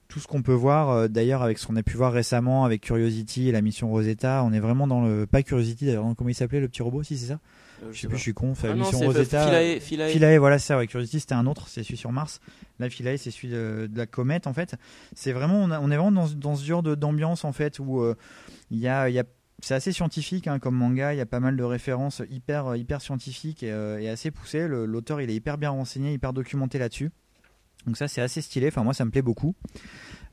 tout 0.09 0.19
ce 0.19 0.27
qu'on 0.27 0.41
peut 0.41 0.53
voir. 0.53 1.07
d'ailleurs, 1.07 1.41
avec 1.41 1.57
ce 1.57 1.67
qu'on 1.67 1.77
a 1.77 1.83
pu 1.83 1.95
voir 1.95 2.11
récemment 2.11 2.65
avec 2.65 2.81
Curiosity 2.81 3.47
et 3.47 3.53
la 3.53 3.61
mission 3.61 3.89
Rosetta, 3.89 4.43
on 4.43 4.51
est 4.51 4.59
vraiment 4.59 4.87
dans 4.87 5.05
le 5.05 5.25
pas 5.25 5.41
Curiosity 5.41 5.85
d'ailleurs. 5.85 6.05
Comment 6.17 6.29
il 6.29 6.35
s'appelait 6.35 6.59
le 6.59 6.67
petit 6.67 6.81
robot 6.81 7.01
Si 7.03 7.17
c'est 7.17 7.27
ça? 7.27 7.39
Euh, 7.85 7.89
Je 7.93 7.99
sais 7.99 8.07
plus, 8.07 8.17
je 8.17 8.21
suis 8.21 8.33
con. 8.33 8.51
Enfin, 8.51 8.69
Ah 8.71 8.75
mission 8.75 8.99
Rosetta. 8.99 9.45
Philae- 9.47 9.79
Philae. 9.79 10.09
Philae, 10.09 10.37
voilà, 10.37 10.59
c'est. 10.59 10.75
Ouais, 10.75 10.87
Curiosity, 10.87 11.19
c'était 11.19 11.35
un 11.35 11.45
autre. 11.47 11.67
C'est 11.67 11.83
celui 11.83 11.97
sur 11.97 12.11
Mars. 12.11 12.39
Là, 12.79 12.89
Philae, 12.89 13.17
c'est 13.17 13.31
celui 13.31 13.49
de, 13.49 13.87
de 13.91 13.97
la 13.97 14.05
comète, 14.05 14.47
en 14.47 14.53
fait. 14.53 14.75
C'est 15.13 15.31
vraiment, 15.31 15.57
on, 15.63 15.71
a- 15.71 15.79
on 15.79 15.91
est 15.91 15.97
vraiment 15.97 16.11
dans, 16.11 16.27
dans 16.29 16.55
ce 16.55 16.65
genre 16.65 16.83
d'ambiance, 16.83 17.45
en 17.45 17.51
fait, 17.53 17.79
où 17.79 18.01
euh, 18.01 18.15
il 18.71 18.79
y 18.79 18.87
a, 18.87 19.09
il 19.09 19.13
y 19.15 19.19
a 19.19 19.23
c'est 19.63 19.73
assez 19.73 19.93
scientifique 19.93 20.47
hein, 20.47 20.59
comme 20.59 20.75
manga, 20.75 21.13
il 21.13 21.17
y 21.17 21.21
a 21.21 21.25
pas 21.25 21.39
mal 21.39 21.55
de 21.55 21.63
références 21.63 22.21
hyper, 22.29 22.75
hyper 22.75 23.01
scientifiques 23.01 23.63
et, 23.63 23.71
euh, 23.71 23.99
et 23.99 24.09
assez 24.09 24.29
poussées. 24.29 24.67
L'auteur 24.67 25.21
il 25.21 25.29
est 25.29 25.33
hyper 25.35 25.57
bien 25.57 25.69
renseigné, 25.69 26.11
hyper 26.11 26.33
documenté 26.33 26.77
là-dessus. 26.77 27.09
Donc 27.87 27.95
ça 27.95 28.09
c'est 28.09 28.19
assez 28.21 28.41
stylé, 28.41 28.67
enfin 28.67 28.83
moi 28.83 28.93
ça 28.93 29.05
me 29.05 29.11
plaît 29.11 29.21
beaucoup. 29.21 29.55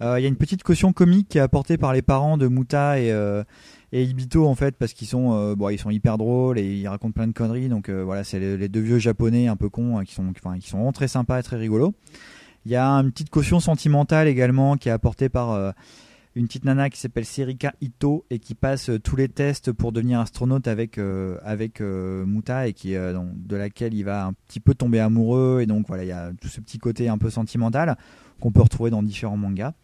Euh, 0.03 0.18
Il 0.18 0.22
y 0.22 0.26
a 0.26 0.28
une 0.28 0.36
petite 0.36 0.64
caution 0.64 0.92
comique 0.92 1.28
qui 1.28 1.38
est 1.38 1.40
apportée 1.40 1.78
par 1.78 1.92
les 1.92 2.03
parents 2.03 2.36
de 2.36 2.48
Muta 2.48 2.98
et, 2.98 3.12
euh, 3.12 3.44
et 3.93 4.05
Ibito 4.05 4.47
en 4.47 4.55
fait 4.55 4.76
parce 4.76 4.95
qu'ils 4.95 5.07
sont, 5.07 5.34
euh, 5.34 5.55
bon, 5.55 5.68
ils 5.68 5.78
sont 5.78 5.90
hyper 5.90 6.16
drôles 6.16 6.59
et 6.59 6.74
ils 6.74 6.88
racontent 6.88 7.12
plein 7.12 7.26
de 7.26 7.32
conneries. 7.32 7.68
Donc 7.68 7.88
euh, 7.88 8.03
voilà, 8.03 8.24
c'est 8.24 8.40
les, 8.40 8.68
deux 8.68 8.80
vieux 8.80 8.99
japonais 8.99 9.49
un 9.49 9.57
peu 9.57 9.68
cons 9.68 9.99
hein, 9.99 10.05
qui 10.05 10.14
sont, 10.14 10.24
enfin, 10.30 10.59
qui 10.59 10.68
sont 10.68 10.78
vraiment 10.78 10.93
très 10.93 11.09
sympas 11.09 11.38
et 11.38 11.43
très 11.43 11.57
rigolos. 11.57 11.95
Il 12.64 12.72
y 12.72 12.76
a 12.76 12.88
une 12.88 13.11
petite 13.11 13.30
caution 13.30 13.61
sentimentale 13.61 14.28
également 14.28 14.76
qui 14.76 14.88
est 14.88 14.93
apportée 14.93 15.28
par 15.28 15.51
euh, 15.51 15.72
une 16.34 16.47
petite 16.47 16.64
nana 16.64 16.88
qui 16.88 16.99
s'appelle 16.99 17.26
Serika 17.26 17.74
Ito 17.82 18.24
et 18.30 18.38
qui 18.38 18.55
passe 18.55 18.90
tous 19.05 19.16
les 19.16 19.28
tests 19.28 19.72
pour 19.72 19.93
devenir 19.93 20.20
astronaute 20.20 20.66
avec 20.66 20.99
avec 21.45 21.80
Muta 21.80 22.68
et 22.68 22.72
qui 22.72 22.93
de 22.95 23.57
laquelle 23.57 23.93
il 23.93 24.05
va 24.05 24.24
un 24.24 24.32
petit 24.32 24.59
peu 24.61 24.72
tomber 24.72 25.01
amoureux 25.01 25.61
et 25.61 25.66
donc 25.66 25.86
voilà 25.88 26.05
il 26.05 26.09
y 26.09 26.12
a 26.12 26.30
tout 26.40 26.49
ce 26.49 26.62
petit 26.62 26.78
côté 26.78 27.11
un 27.11 27.18
peu 27.18 27.28
sentimental 27.28 27.99
qu'on 28.40 28.51
peut 28.51 28.62
retrouver 28.62 28.88
dans 28.88 29.03
différents 29.03 29.36
mangas. 29.36 29.74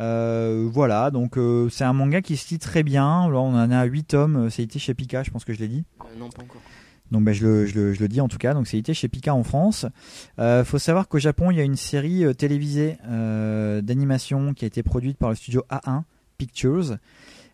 Euh, 0.00 0.68
voilà 0.72 1.12
donc 1.12 1.38
euh, 1.38 1.68
c'est 1.68 1.84
un 1.84 1.92
manga 1.92 2.20
qui 2.20 2.36
se 2.36 2.48
lit 2.50 2.58
très 2.58 2.82
bien. 2.82 3.28
Là 3.30 3.38
on 3.38 3.54
en 3.54 3.70
a 3.70 3.84
8 3.84 4.04
tomes, 4.04 4.36
euh, 4.36 4.50
c'est 4.50 4.62
édité 4.62 4.78
chez 4.78 4.94
Pika, 4.94 5.22
je 5.22 5.30
pense 5.30 5.44
que 5.44 5.52
je 5.52 5.60
l'ai 5.60 5.68
dit. 5.68 5.84
Euh, 6.00 6.18
non, 6.18 6.28
pas 6.30 6.42
encore. 6.42 6.60
Donc 7.10 7.22
ben, 7.24 7.32
je, 7.32 7.46
le, 7.46 7.66
je, 7.66 7.74
le, 7.74 7.92
je 7.92 8.00
le 8.00 8.08
dis 8.08 8.20
en 8.20 8.28
tout 8.28 8.38
cas, 8.38 8.54
donc 8.54 8.66
c'est 8.66 8.76
édité 8.76 8.94
chez 8.94 9.08
Pika 9.08 9.34
en 9.34 9.44
France. 9.44 9.86
Euh, 10.38 10.64
faut 10.64 10.78
savoir 10.78 11.06
qu'au 11.06 11.18
Japon, 11.18 11.50
il 11.50 11.56
y 11.56 11.60
a 11.60 11.64
une 11.64 11.76
série 11.76 12.24
télévisée 12.34 12.96
euh, 13.06 13.82
d'animation 13.82 14.54
qui 14.54 14.64
a 14.64 14.68
été 14.68 14.82
produite 14.82 15.18
par 15.18 15.30
le 15.30 15.36
studio 15.36 15.62
A1 15.70 16.02
Pictures 16.38 16.96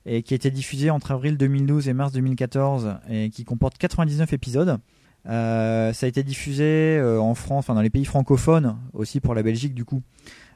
et 0.06 0.22
qui 0.22 0.32
a 0.32 0.36
été 0.36 0.50
diffusée 0.50 0.88
entre 0.88 1.10
avril 1.10 1.36
2012 1.36 1.88
et 1.88 1.92
mars 1.92 2.12
2014 2.12 2.94
et 3.10 3.28
qui 3.28 3.44
comporte 3.44 3.76
99 3.76 4.32
épisodes. 4.32 4.78
Euh, 5.28 5.92
ça 5.92 6.06
a 6.06 6.08
été 6.08 6.22
diffusé 6.22 6.64
euh, 6.98 7.20
en 7.20 7.34
France, 7.34 7.64
enfin 7.64 7.74
dans 7.74 7.82
les 7.82 7.90
pays 7.90 8.06
francophones 8.06 8.78
aussi 8.94 9.20
pour 9.20 9.34
la 9.34 9.42
Belgique 9.42 9.74
du 9.74 9.84
coup. 9.84 10.02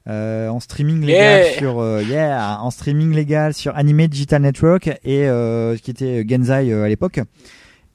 Euh, 0.07 0.49
en 0.49 0.61
streaming 0.61 1.01
légal 1.01 1.45
Yeah. 1.47 1.59
sur 1.59 1.79
euh, 1.81 2.03
yeah, 2.03 2.61
en 2.61 2.71
streaming 2.71 3.15
légal 3.15 3.55
sur 3.55 3.75
Anime 3.75 4.07
Digital 4.07 4.43
Network 4.43 4.89
et 5.03 5.27
euh, 5.27 5.79
qui 5.79 5.91
était 5.91 6.27
Genzai 6.29 6.71
euh, 6.73 6.83
à 6.85 6.89
l'époque 6.89 7.21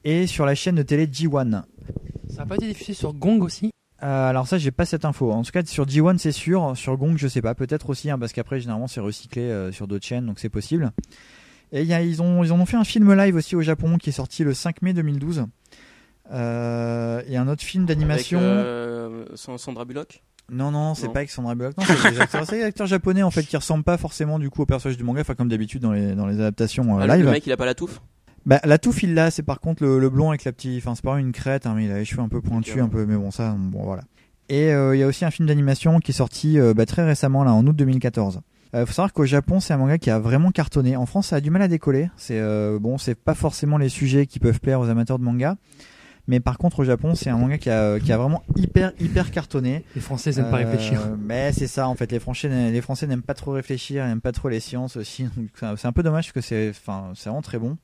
et 0.02 0.26
sur 0.26 0.44
la 0.44 0.56
chaîne 0.56 0.74
de 0.74 0.82
télé 0.82 1.06
G1. 1.06 1.62
Ça 2.28 2.38
n'a 2.38 2.46
pas 2.46 2.56
été 2.56 2.66
diffusé 2.66 2.94
sur 2.94 3.12
Gong 3.14 3.40
aussi? 3.42 3.70
Euh, 4.02 4.28
alors 4.30 4.48
ça, 4.48 4.58
j'ai 4.58 4.70
pas 4.72 4.86
cette 4.86 5.04
info. 5.04 5.30
En 5.30 5.42
tout 5.42 5.52
cas, 5.52 5.62
sur 5.64 5.84
G1, 5.86 6.18
c'est 6.18 6.32
sûr. 6.32 6.72
Sur 6.74 6.96
Gong, 6.96 7.14
je 7.16 7.28
sais 7.28 7.42
pas. 7.42 7.54
Peut-être 7.54 7.90
aussi, 7.90 8.10
hein, 8.10 8.18
parce 8.18 8.32
qu'après, 8.32 8.58
généralement, 8.58 8.88
c'est 8.88 9.00
recyclé 9.00 9.42
euh, 9.42 9.70
sur 9.72 9.86
d'autres 9.86 10.06
chaînes, 10.06 10.26
donc 10.26 10.38
c'est 10.40 10.48
possible. 10.48 10.90
Et 11.70 11.84
y 11.84 11.92
a, 11.92 12.00
ils 12.02 12.22
ont, 12.22 12.42
ils 12.42 12.50
en 12.52 12.58
ont 12.58 12.66
fait 12.66 12.76
un 12.78 12.84
film 12.84 13.12
live 13.14 13.36
aussi 13.36 13.54
au 13.56 13.62
Japon 13.62 13.98
qui 13.98 14.08
est 14.08 14.12
sorti 14.14 14.42
le 14.42 14.54
5 14.54 14.82
mai 14.82 14.94
2012. 14.94 15.44
Euh, 16.32 17.22
et 17.28 17.36
un 17.36 17.46
autre 17.48 17.62
film 17.62 17.86
d'animation. 17.86 18.38
Euh, 18.40 19.24
Sa- 19.34 19.58
Sandra 19.58 19.84
Bullock? 19.84 20.22
Non, 20.50 20.70
non, 20.70 20.94
c'est 20.94 21.08
pas 21.08 21.20
avec 21.20 21.30
Sandra 21.30 21.54
Bullock. 21.54 21.76
Non, 21.76 21.84
c'est 21.86 22.10
des 22.12 22.20
acteurs, 22.20 22.46
c'est 22.46 22.58
des 22.58 22.64
acteurs 22.64 22.86
japonais 22.86 23.22
en 23.22 23.30
fait 23.30 23.44
qui 23.44 23.56
ressemblent 23.56 23.84
pas 23.84 23.96
forcément 23.96 24.38
du 24.38 24.50
coup 24.50 24.62
au 24.62 24.66
personnage 24.66 24.96
du 24.96 25.04
manga, 25.04 25.20
enfin 25.20 25.34
comme 25.34 25.48
d'habitude 25.48 25.82
dans 25.82 25.92
les 25.92 26.14
dans 26.14 26.26
les 26.26 26.34
adaptations 26.34 26.98
euh, 26.98 27.06
Ah, 27.08 27.16
live. 27.16 27.24
Le 27.24 27.30
mec, 27.30 27.46
il 27.46 27.52
a 27.52 27.56
pas 27.56 27.66
la 27.66 27.74
touffe? 27.74 28.00
Bah, 28.46 28.60
la 28.64 28.78
touffe, 28.78 29.02
il 29.02 29.14
l'a, 29.14 29.30
c'est 29.30 29.42
par 29.42 29.60
contre 29.60 29.82
le, 29.84 29.98
le 29.98 30.08
blond 30.10 30.30
avec 30.30 30.44
la 30.44 30.52
petite. 30.52 30.78
Enfin, 30.78 30.94
c'est 30.94 31.04
pas 31.04 31.18
une 31.18 31.32
crête, 31.32 31.66
hein, 31.66 31.74
mais 31.76 31.84
il 31.84 31.90
a 31.92 31.98
les 31.98 32.04
cheveux 32.04 32.22
un 32.22 32.28
peu 32.28 32.40
pointus, 32.40 32.80
un 32.80 32.88
peu. 32.88 33.04
Mais 33.04 33.16
bon, 33.16 33.30
ça, 33.30 33.54
bon, 33.56 33.82
voilà. 33.82 34.02
Et 34.48 34.72
euh, 34.72 34.96
il 34.96 34.98
y 34.98 35.02
a 35.02 35.06
aussi 35.06 35.24
un 35.24 35.30
film 35.30 35.46
d'animation 35.46 36.00
qui 36.00 36.10
est 36.10 36.14
sorti 36.14 36.58
euh, 36.58 36.74
bah, 36.74 36.86
très 36.86 37.04
récemment, 37.04 37.44
là, 37.44 37.52
en 37.52 37.66
août 37.66 37.76
2014. 37.76 38.40
Euh, 38.74 38.86
faut 38.86 38.92
savoir 38.92 39.12
qu'au 39.12 39.24
Japon, 39.24 39.60
c'est 39.60 39.74
un 39.74 39.76
manga 39.76 39.98
qui 39.98 40.10
a 40.10 40.18
vraiment 40.18 40.50
cartonné. 40.52 40.96
En 40.96 41.04
France, 41.06 41.28
ça 41.28 41.36
a 41.36 41.40
du 41.40 41.50
mal 41.50 41.62
à 41.62 41.68
décoller. 41.68 42.08
C'est 42.16 42.38
euh, 42.38 42.78
bon, 42.80 42.98
c'est 42.98 43.14
pas 43.14 43.34
forcément 43.34 43.78
les 43.78 43.88
sujets 43.88 44.26
qui 44.26 44.38
peuvent 44.38 44.60
plaire 44.60 44.80
aux 44.80 44.88
amateurs 44.88 45.18
de 45.18 45.24
manga. 45.24 45.56
Mais 46.30 46.38
par 46.38 46.58
contre, 46.58 46.78
au 46.78 46.84
Japon, 46.84 47.16
c'est 47.16 47.28
un 47.28 47.36
manga 47.36 47.58
qui 47.58 47.70
a, 47.70 47.98
qui 47.98 48.12
a 48.12 48.16
vraiment 48.16 48.44
hyper, 48.54 48.92
hyper 49.00 49.32
cartonné. 49.32 49.84
Les 49.96 50.00
Français, 50.00 50.30
ils 50.30 50.38
aiment 50.38 50.48
pas 50.48 50.60
Euh, 50.60 50.70
réfléchir. 50.70 51.00
Mais 51.18 51.50
c'est 51.50 51.66
ça, 51.66 51.88
en 51.88 51.96
fait. 51.96 52.12
Les 52.12 52.20
Français, 52.20 52.70
les 52.70 52.80
Français 52.80 53.08
n'aiment 53.08 53.20
pas 53.20 53.34
trop 53.34 53.50
réfléchir, 53.50 54.06
n'aiment 54.06 54.20
pas 54.20 54.30
trop 54.30 54.48
les 54.48 54.60
sciences 54.60 54.96
aussi. 54.96 55.26
C'est 55.56 55.86
un 55.86 55.92
peu 55.92 56.04
dommage 56.04 56.26
parce 56.26 56.32
que 56.32 56.40
c'est, 56.40 56.70
enfin, 56.70 57.10
c'est 57.16 57.30
vraiment 57.30 57.42
très 57.42 57.58
bon. 57.58 57.78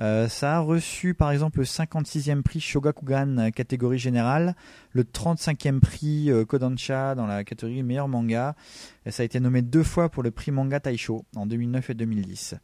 Euh, 0.00 0.26
ça 0.26 0.56
a 0.56 0.60
reçu 0.60 1.12
par 1.14 1.30
exemple 1.30 1.58
le 1.58 1.64
56e 1.64 2.42
prix 2.42 2.60
Shogakugan 2.60 3.38
euh, 3.38 3.50
catégorie 3.50 3.98
générale, 3.98 4.54
le 4.92 5.04
35e 5.04 5.80
prix 5.80 6.30
euh, 6.30 6.44
Kodansha 6.46 7.14
dans 7.14 7.26
la 7.26 7.44
catégorie 7.44 7.82
meilleur 7.82 8.08
manga. 8.08 8.56
Et 9.04 9.10
ça 9.10 9.22
a 9.22 9.26
été 9.26 9.38
nommé 9.38 9.60
deux 9.60 9.82
fois 9.82 10.08
pour 10.08 10.22
le 10.22 10.30
prix 10.30 10.50
manga 10.50 10.80
Taisho 10.80 11.26
en 11.34 11.44
2009 11.44 11.90
et 11.90 11.94
2010. 11.94 12.54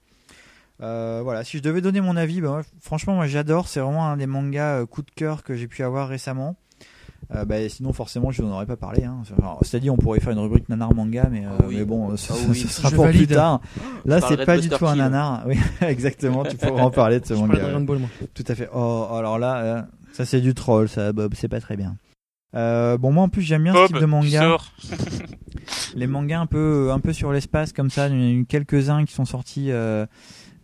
Euh, 0.83 1.21
voilà, 1.23 1.45
si 1.45 1.59
je 1.59 1.63
devais 1.63 1.81
donner 1.81 2.01
mon 2.01 2.17
avis, 2.17 2.41
bah, 2.41 2.63
franchement 2.81 3.15
moi 3.15 3.27
j'adore, 3.27 3.69
c'est 3.69 3.81
vraiment 3.81 4.07
un 4.09 4.17
des 4.17 4.27
mangas 4.27 4.81
euh, 4.81 4.87
coup 4.87 5.03
de 5.03 5.11
cœur 5.15 5.43
que 5.45 5.55
j'ai 5.55 5.69
pu 5.69 5.83
avoir 5.83 6.09
récemment. 6.09 6.57
Euh, 7.35 7.45
bah, 7.45 7.69
sinon 7.69 7.93
forcément 7.93 8.31
je 8.33 8.43
n'en 8.43 8.53
aurais 8.55 8.67
pas 8.67 8.77
parlé. 8.77 9.05
Hein. 9.05 9.23
C'est-à-dire 9.63 9.95
on 9.95 9.97
pourrait 9.97 10.19
faire 10.21 10.33
une 10.33 10.41
rubrique 10.41 10.69
nanar 10.69 10.93
manga, 10.93 11.29
mais, 11.31 11.45
euh, 11.47 11.51
mais 11.71 11.85
bon, 11.85 12.17
ce, 12.17 12.33
Ah 12.33 12.37
oui. 12.49 12.57
ce 12.61 12.69
sera 12.69 12.91
Je 12.91 12.95
pour 12.97 13.05
valide. 13.05 13.27
plus 13.29 13.35
tard. 13.37 13.61
Là 14.05 14.19
Je 14.19 14.27
c'est 14.27 14.45
pas 14.45 14.59
du 14.59 14.69
tout 14.69 14.87
un 14.87 14.97
nanar. 14.97 15.45
Oui, 15.47 15.57
exactement. 15.83 16.45
Tu 16.45 16.57
pourras 16.57 16.83
en 16.83 16.91
parler 16.91 17.21
de 17.21 17.27
ce 17.27 17.35
Je 17.35 17.39
manga. 17.39 17.55
de 17.55 17.61
Dragon 17.61 17.81
Ball, 17.83 17.99
moi. 17.99 18.09
Tout 18.35 18.45
à 18.49 18.55
fait. 18.55 18.69
Oh, 18.75 19.07
alors 19.17 19.39
là, 19.39 19.57
euh, 19.59 19.83
ça 20.13 20.25
c'est 20.25 20.41
du 20.41 20.53
troll, 20.53 20.89
ça, 20.89 21.13
Bob, 21.13 21.33
c'est 21.37 21.49
pas 21.49 21.61
très 21.61 21.77
bien. 21.77 21.97
Euh, 22.55 22.99
bon, 22.99 23.13
moi 23.13 23.23
en 23.25 23.29
plus 23.31 23.41
j'aime 23.43 23.63
bien 23.63 23.73
Bob, 23.73 23.87
ce 23.87 23.93
type 23.93 24.01
de 24.01 24.07
manga. 24.07 24.59
Les 25.95 26.07
mangas 26.07 26.41
un 26.41 26.47
peu, 26.47 26.91
un 26.93 26.99
peu 26.99 27.13
sur 27.13 27.33
l'espace 27.33 27.73
comme 27.73 27.89
ça, 27.89 28.09
il 28.09 28.15
y 28.15 28.17
en 28.19 28.21
a 28.27 28.31
eu 28.31 28.45
quelques-uns 28.47 29.05
qui 29.05 29.15
sont 29.15 29.25
sortis 29.25 29.71
euh, 29.71 30.05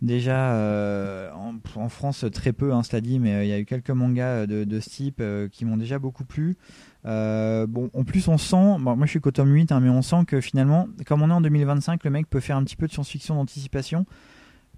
déjà 0.01 0.53
euh, 0.53 1.29
en, 1.33 1.89
France 1.89 2.25
très 2.31 2.53
peu, 2.53 2.73
hein, 2.73 2.83
cela 2.83 3.01
dit, 3.01 3.19
mais 3.19 3.35
euh, 3.35 3.43
il 3.43 3.49
y 3.49 3.53
a 3.53 3.59
eu 3.59 3.65
quelques 3.65 3.89
mangas 3.89 4.45
de, 4.47 4.63
de 4.63 4.79
ce 4.79 4.89
type 4.89 5.19
euh, 5.19 5.47
qui 5.49 5.65
m'ont 5.65 5.77
déjà 5.77 5.99
beaucoup 5.99 6.25
plu. 6.25 6.57
Euh, 7.05 7.67
bon, 7.67 7.89
en 7.93 8.03
plus 8.03 8.27
on 8.27 8.37
sent, 8.37 8.77
moi 8.79 8.97
je 9.01 9.09
suis 9.09 9.21
qu'au 9.21 9.31
tome 9.31 9.53
8, 9.53 9.71
hein, 9.71 9.79
mais 9.79 9.89
on 9.89 10.01
sent 10.01 10.25
que 10.27 10.41
finalement, 10.41 10.87
comme 11.05 11.21
on 11.21 11.29
est 11.29 11.33
en 11.33 11.41
2025, 11.41 12.03
le 12.03 12.09
mec 12.09 12.29
peut 12.29 12.39
faire 12.39 12.57
un 12.57 12.63
petit 12.63 12.75
peu 12.75 12.87
de 12.87 12.91
science-fiction 12.91 13.35
d'anticipation 13.35 14.05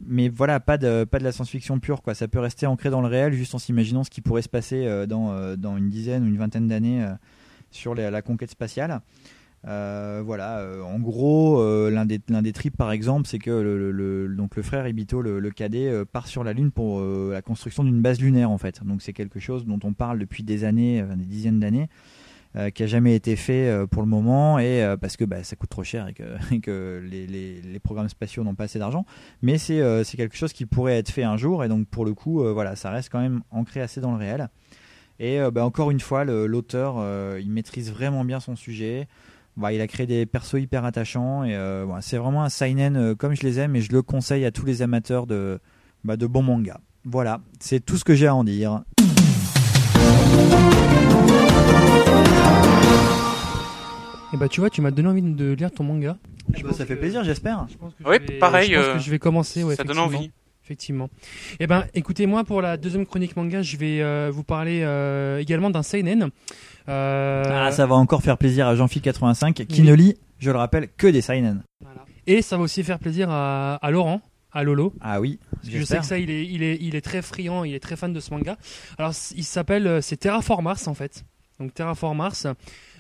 mais 0.06 0.30
voilà, 0.30 0.60
pas 0.60 0.78
de, 0.78 1.08
la 1.12 1.32
science-fiction 1.32 1.80
pure, 1.80 2.02
quoi. 2.02 2.14
Ça 2.14 2.28
peut 2.28 2.40
rester 2.40 2.66
ancré 2.66 2.90
dans 2.90 3.02
le 3.02 3.08
réel, 3.08 3.34
juste 3.34 3.54
en 3.56 3.60
s'imaginant 3.60 4.04
ce 4.04 4.10
qui 4.10 4.22
pourrait 4.22 4.42
se 4.42 4.50
passer 4.50 4.86
euh, 4.86 5.06
dans, 5.06 5.32
euh, 5.32 5.56
une 5.78 5.90
dizaine 5.90 6.24
ou 6.24 6.28
une 6.28 6.38
vingtaine 6.38 6.68
d'années 6.68 7.04
euh, 7.04 7.14
sur 7.72 7.96
la 7.96 8.22
conquête 8.22 8.52
spatiale. 8.52 9.02
Euh, 9.68 10.24
voilà, 10.26 10.60
euh, 10.60 10.82
en 10.82 11.00
gros, 11.00 11.60
euh, 11.60 11.92
l'un 11.92 12.06
des, 12.06 12.20
des 12.20 12.54
trips, 12.54 12.76
par 12.76 12.92
exemple, 12.92 13.28
c'est 13.28 13.38
que 13.38 13.52
le, 13.52 14.28
donc 14.36 14.56
le 14.56 14.64
frère 14.64 14.88
Ibito, 14.88 15.22
le, 15.22 15.52
cadet, 15.52 16.06
part 16.06 16.28
sur 16.28 16.44
la 16.44 16.54
Lune 16.54 16.72
pour 16.72 17.02
la 17.02 17.42
construction 17.42 17.84
d'une 17.84 18.02
base 18.02 18.20
lunaire, 18.20 18.50
en 18.50 18.58
fait. 18.58 18.84
Donc 18.84 19.02
c'est 19.02 19.14
quelque 19.14 19.40
chose 19.40 19.66
dont 19.66 19.80
on 19.84 19.94
parle 19.94 20.20
depuis 20.20 20.44
des 20.44 20.64
années, 20.64 21.04
des 21.16 21.26
dizaines 21.26 21.60
d'années. 21.60 21.90
qui 22.74 22.84
a 22.84 22.88
jamais 22.88 23.16
été 23.16 23.36
fait 23.36 23.86
pour 23.92 24.02
le 24.02 24.08
moment 24.08 24.60
et 24.60 24.96
parce 25.00 25.16
que 25.16 25.24
bah, 25.24 25.44
ça 25.44 25.56
coûte 25.56 25.70
trop 25.70 25.84
cher 25.84 26.08
et 26.08 26.14
que, 26.60 27.02
les, 27.10 27.80
programmes 27.80 28.10
spatiaux 28.10 28.44
n'ont 28.44 28.56
pas 28.56 28.66
assez 28.66 28.80
d'argent 28.80 29.06
mais 29.42 29.58
c'est 29.58 30.18
quelque 30.18 30.36
chose 30.36 30.54
qui 30.54 30.66
pourrait 30.66 30.98
être 30.98 31.10
fait 31.10 31.24
un 31.24 31.38
jour 31.38 31.64
et 31.64 31.70
donc 31.70 31.88
pour 31.88 32.06
le 32.06 32.14
coup 32.14 32.44
voilà 32.54 32.76
ça 32.76 32.92
reste 32.92 33.10
quand 33.10 33.22
même 33.22 33.42
ancré 33.52 33.82
assez 33.82 34.02
dans 34.02 34.12
le 34.12 34.18
réel 34.18 34.50
et 35.20 35.40
bah, 35.52 35.66
encore 35.66 35.92
une 35.92 36.02
fois 36.02 36.26
l'auteur 36.26 36.98
il 37.40 37.50
maîtrise 37.50 37.92
vraiment 37.92 38.26
bien 38.26 38.40
son 38.42 38.56
sujet 38.58 39.08
Bah, 39.62 39.72
il 39.72 39.80
a 39.82 39.88
créé 39.88 40.08
des 40.08 40.26
persos 40.26 40.56
hyper 40.60 40.86
attachants 40.86 41.44
et 41.44 41.56
euh, 41.56 41.86
c'est 42.02 42.18
vraiment 42.18 42.44
un 42.44 42.50
seinen 42.50 42.96
euh, 42.98 43.16
comme 43.16 43.36
je 43.36 43.44
les 43.44 43.60
aime 43.60 43.76
et 43.76 43.82
je 43.82 43.92
le 43.92 44.02
conseille 44.02 44.44
à 44.44 44.50
tous 44.52 44.66
les 44.66 44.82
amateurs 44.82 45.28
de, 45.28 45.60
bah, 46.04 46.18
de 46.18 46.26
bons 46.26 46.42
mangas 46.42 46.80
voilà 47.06 47.42
c'est 47.60 47.80
tout 47.80 47.96
ce 47.98 48.04
que 48.04 48.16
j'ai 48.16 48.26
à 48.28 48.34
en 48.34 48.44
dire 48.44 48.82
Et 54.34 54.38
bah 54.38 54.48
tu 54.48 54.62
vois, 54.62 54.70
tu 54.70 54.82
m'as 54.82 54.92
donné 54.92 55.10
envie 55.10 55.22
de 55.22 55.52
lire 55.52 55.72
ton 55.72 55.84
manga. 55.84 56.18
Eh 56.58 56.64
ben, 56.64 56.72
ça 56.72 56.86
fait 56.86 56.96
plaisir 56.96 57.24
j'espère 57.24 57.68
Oui, 57.82 57.90
Je 58.00 58.10
vais- 58.32 58.40
pareil. 58.40 58.70
Je 58.72 58.76
pense 58.78 58.86
euh, 58.86 58.94
que 58.94 59.00
je 59.00 59.12
vais 59.12 59.20
commencer. 59.20 59.64
Ouais, 59.64 59.76
ça 59.76 59.84
donne 59.84 60.00
envie. 60.00 60.32
Effectivement. 60.64 61.10
Eh 61.60 61.68
ben, 61.68 61.86
écoutez, 61.94 62.26
moi 62.28 62.44
pour 62.46 62.62
la 62.62 62.78
deuxième 62.78 63.06
chronique 63.06 63.36
manga, 63.36 63.62
je 63.62 63.76
vais 63.76 64.02
euh, 64.02 64.32
vous 64.34 64.44
parler 64.44 64.82
euh, 64.84 65.40
également 65.40 65.70
d'un 65.70 65.84
seinen. 65.84 66.30
Euh, 66.90 67.44
ah, 67.48 67.72
ça 67.72 67.86
va 67.86 67.96
encore 67.96 68.22
faire 68.24 68.38
plaisir 68.38 68.68
à 68.68 68.76
Jean-Phil85 68.76 69.54
qui 69.66 69.82
Oui. 69.82 69.88
ne 69.88 69.94
lit 69.94 70.16
je 70.40 70.50
le 70.50 70.58
rappelle 70.58 70.88
que 70.98 71.06
des 71.08 71.22
seinen 71.22 71.62
Et 72.26 72.42
ça 72.42 72.58
va 72.58 72.64
aussi 72.64 72.84
faire 72.84 72.98
plaisir 72.98 73.30
à, 73.30 73.76
à 73.76 73.92
Laurent, 73.92 74.22
à 74.52 74.64
Lolo. 74.64 74.92
ah 75.00 75.22
oui 75.22 75.38
Parce 75.52 75.70
que 75.70 75.78
je 75.80 75.84
sais 75.84 76.00
que 76.00 76.06
ça, 76.06 76.18
il 76.18 76.32
est, 76.32 76.46
il 76.48 76.64
est, 76.64 76.78
il 76.82 76.96
est 76.96 77.02
très 77.02 77.22
friand, 77.22 77.64
il 77.64 77.76
est 77.76 77.80
très 77.80 77.96
fan 77.96 78.12
de 78.12 78.20
ce 78.20 78.32
manga. 78.32 78.58
Alors, 78.98 79.14
il 79.36 79.44
s'appelle, 79.44 79.86
euh, 79.86 80.02
c'est 80.02 80.18
Terraform 80.18 80.64
Mars 80.64 80.88
en 80.88 80.96
fait. 80.96 81.24
Donc 81.60 81.74
Terraform 81.76 82.18
Mars. 82.18 82.46
Euh, 82.46 82.54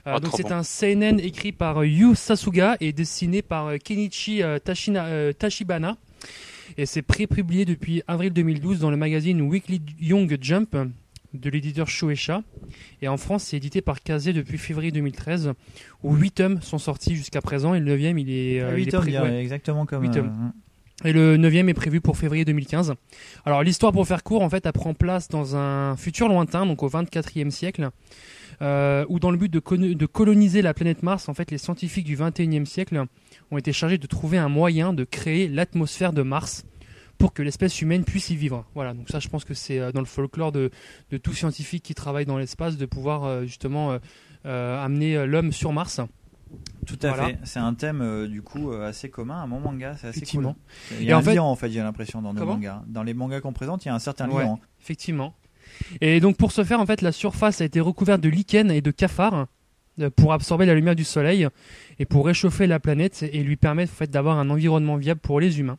Ah, 0.06 0.20
donc 0.20 0.34
c'est 0.36 0.44
bon. 0.44 0.52
un 0.54 0.64
seinen 0.64 1.20
écrit 1.20 1.52
par 1.52 1.84
Yu 1.84 2.14
Sasuga 2.16 2.76
et 2.80 2.92
dessiné 2.94 3.42
par 3.42 3.72
Kenichi 3.84 4.42
euh, 4.44 4.58
Tashina- 4.60 5.06
euh, 5.06 5.32
Tachibana. 5.34 5.98
Et 6.78 6.86
c'est 6.86 7.02
pré-publié 7.02 7.66
depuis 7.66 8.02
avril 8.08 8.32
2012 8.34 8.80
dans 8.80 8.90
le 8.92 8.98
magazine 8.98 9.42
Weekly 9.42 9.82
Young 10.00 10.38
Jump 10.42 10.76
de 11.34 11.50
l'éditeur 11.50 11.88
Shueisha. 11.88 12.42
Et 13.02 13.08
en 13.08 13.18
France, 13.18 13.44
c'est 13.46 13.58
édité 13.58 13.82
par 13.82 14.02
Kazé 14.02 14.34
depuis 14.34 14.58
février 14.58 14.92
2013, 14.92 15.54
où 16.04 16.16
8 16.16 16.32
tomes 16.32 16.62
sont 16.62 16.78
sortis 16.78 17.16
jusqu'à 17.16 17.42
présent. 17.42 17.74
Et 17.74 17.80
le 17.80 17.86
9 17.98 18.20
il 18.20 18.30
est, 18.30 18.62
euh, 18.62 18.68
Ah, 18.70 18.72
il 18.74 18.78
huit 18.78 18.88
est 18.88 18.92
tomes, 18.92 19.02
pré- 19.02 19.12
bien, 19.12 19.24
ouais. 19.24 19.42
exactement 19.42 19.86
comme 19.86 20.04
Huit 20.04 20.10
euh, 20.18 20.22
tomes. 20.22 20.52
Et 21.04 21.14
le 21.14 21.36
9 21.38 21.54
est 21.56 21.74
prévu 21.74 22.00
pour 22.00 22.16
février 22.18 22.46
2015. 22.46 22.94
Alors 23.46 23.64
l'histoire, 23.64 23.92
pour 23.92 24.08
faire 24.08 24.24
court, 24.24 24.44
en 24.44 24.50
fait, 24.50 24.66
elle 24.66 24.72
prend 24.74 24.94
place 24.94 25.30
dans 25.30 25.56
un 25.56 25.96
futur 25.98 26.28
lointain, 26.28 26.66
donc 26.68 26.84
au 26.84 26.90
24e 26.90 27.50
siècle, 27.50 27.90
euh, 28.62 29.04
où 29.10 29.20
dans 29.20 29.32
le 29.32 29.38
but 29.38 29.52
de, 29.52 29.60
de 29.94 30.06
coloniser 30.06 30.62
la 30.62 30.76
planète 30.76 31.02
Mars, 31.02 31.28
en 31.28 31.34
fait, 31.34 31.50
les 31.50 31.58
scientifiques 31.58 32.06
du 32.06 32.16
21e 32.16 32.66
siècle 32.66 33.04
ont 33.50 33.58
été 33.58 33.74
chargés 33.74 33.98
de 33.98 34.06
trouver 34.06 34.38
un 34.38 34.48
moyen 34.50 34.94
de 34.94 35.04
créer 35.04 35.48
l'atmosphère 35.48 36.14
de 36.14 36.22
Mars 36.22 36.66
pour 37.22 37.34
que 37.34 37.42
l'espèce 37.44 37.82
humaine 37.82 38.04
puisse 38.04 38.30
y 38.32 38.36
vivre. 38.36 38.66
Voilà, 38.76 38.94
donc 38.94 39.08
ça 39.10 39.20
je 39.20 39.28
pense 39.30 39.46
que 39.46 39.54
c'est 39.54 39.80
euh, 39.80 39.92
dans 39.92 40.00
le 40.02 40.06
folklore 40.06 40.52
de, 40.52 40.72
de 41.12 41.18
tout 41.18 41.34
scientifique 41.34 41.84
qui 41.84 41.94
travaille 41.96 42.26
dans 42.26 42.38
l'espace 42.38 42.78
de 42.78 42.86
pouvoir 42.86 43.24
euh, 43.24 43.44
justement 43.44 43.98
euh, 44.46 44.84
amener 44.84 45.26
l'homme 45.28 45.52
sur 45.52 45.72
Mars. 45.72 46.02
Tout 46.86 46.98
à 47.04 47.10
Voilà. 47.10 47.28
fait. 47.28 47.38
C'est 47.44 47.60
un 47.60 47.74
thème 47.74 48.02
euh, 48.02 48.28
du 48.28 48.42
coup 48.42 48.72
euh, 48.74 48.90
assez 48.90 49.10
commun 49.10 49.42
à 49.42 49.46
mon 49.46 49.60
manga. 49.62 49.96
C'est 49.98 50.08
assez 50.08 50.18
Effectivement. 50.18 50.56
cool. 50.90 50.98
Il 51.00 51.06
y 51.06 51.10
Et 51.10 51.12
a 51.14 51.18
en 51.18 51.20
un 51.20 51.24
fait- 51.24 51.36
lien 51.36 51.44
en 51.44 51.56
fait, 51.56 51.70
j'ai 51.70 51.80
l'impression 51.80 52.22
dans 52.22 52.34
nos 52.34 52.46
mangas. 52.46 52.82
Dans 52.88 53.04
les 53.04 53.14
mangas 53.14 53.40
qu'on 53.40 53.54
présente, 53.54 53.86
il 53.86 53.88
y 53.88 53.92
a 53.92 53.96
un 53.96 54.00
certain 54.00 54.30
Ouais, 54.30 54.44
lien. 54.44 54.58
effectivement. 54.82 55.34
Et 56.02 56.20
donc 56.20 56.36
pour 56.38 56.52
ce 56.52 56.64
faire, 56.64 56.80
en 56.82 56.86
fait, 56.86 57.02
la 57.02 57.12
surface 57.14 57.62
a 57.62 57.66
été 57.66 57.80
recouverte 57.80 58.20
de 58.20 58.28
lichen 58.30 58.70
et 58.72 58.82
de 58.82 58.92
cafards 58.92 59.46
pour 60.16 60.34
absorber 60.34 60.66
la 60.66 60.74
lumière 60.74 60.96
du 60.96 61.04
soleil 61.04 61.48
et 62.00 62.06
pour 62.06 62.26
réchauffer 62.26 62.66
la 62.68 62.80
planète 62.80 63.24
et 63.32 63.44
lui 63.44 63.56
permettre 63.56 63.94
en 63.94 63.96
fait 63.96 64.10
d'avoir 64.10 64.40
un 64.40 64.50
environnement 64.50 64.98
viable 64.98 65.20
pour 65.22 65.40
les 65.40 65.60
humains. 65.60 65.78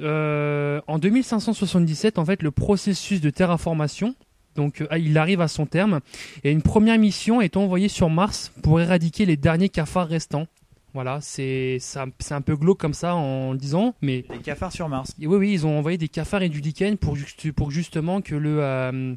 Euh, 0.00 0.80
en 0.86 0.98
2577, 0.98 2.18
en 2.18 2.24
fait, 2.24 2.42
le 2.42 2.50
processus 2.50 3.20
de 3.20 3.30
terraformation, 3.30 4.14
donc 4.54 4.80
euh, 4.80 4.98
il 4.98 5.16
arrive 5.18 5.40
à 5.40 5.48
son 5.48 5.66
terme 5.66 6.00
et 6.44 6.50
une 6.50 6.62
première 6.62 6.98
mission 6.98 7.40
est 7.40 7.56
envoyée 7.56 7.88
sur 7.88 8.10
Mars 8.10 8.52
pour 8.62 8.80
éradiquer 8.80 9.24
les 9.26 9.36
derniers 9.36 9.68
cafards 9.68 10.08
restants. 10.08 10.46
Voilà, 10.94 11.20
c'est 11.20 11.76
c'est 11.80 12.00
un, 12.32 12.40
peu 12.40 12.56
glauque 12.56 12.78
comme 12.78 12.94
ça 12.94 13.14
en 13.14 13.52
le 13.52 13.58
disant, 13.58 13.94
mais 14.00 14.24
Les 14.30 14.38
cafards 14.38 14.72
sur 14.72 14.88
Mars. 14.88 15.14
oui, 15.18 15.26
oui, 15.26 15.52
ils 15.52 15.66
ont 15.66 15.78
envoyé 15.78 15.98
des 15.98 16.08
cafards 16.08 16.42
et 16.42 16.48
du 16.48 16.60
lichen 16.60 16.96
pour 16.96 17.70
justement 17.70 18.20
que 18.20 18.34
le 18.34 18.62
euh, 18.62 19.14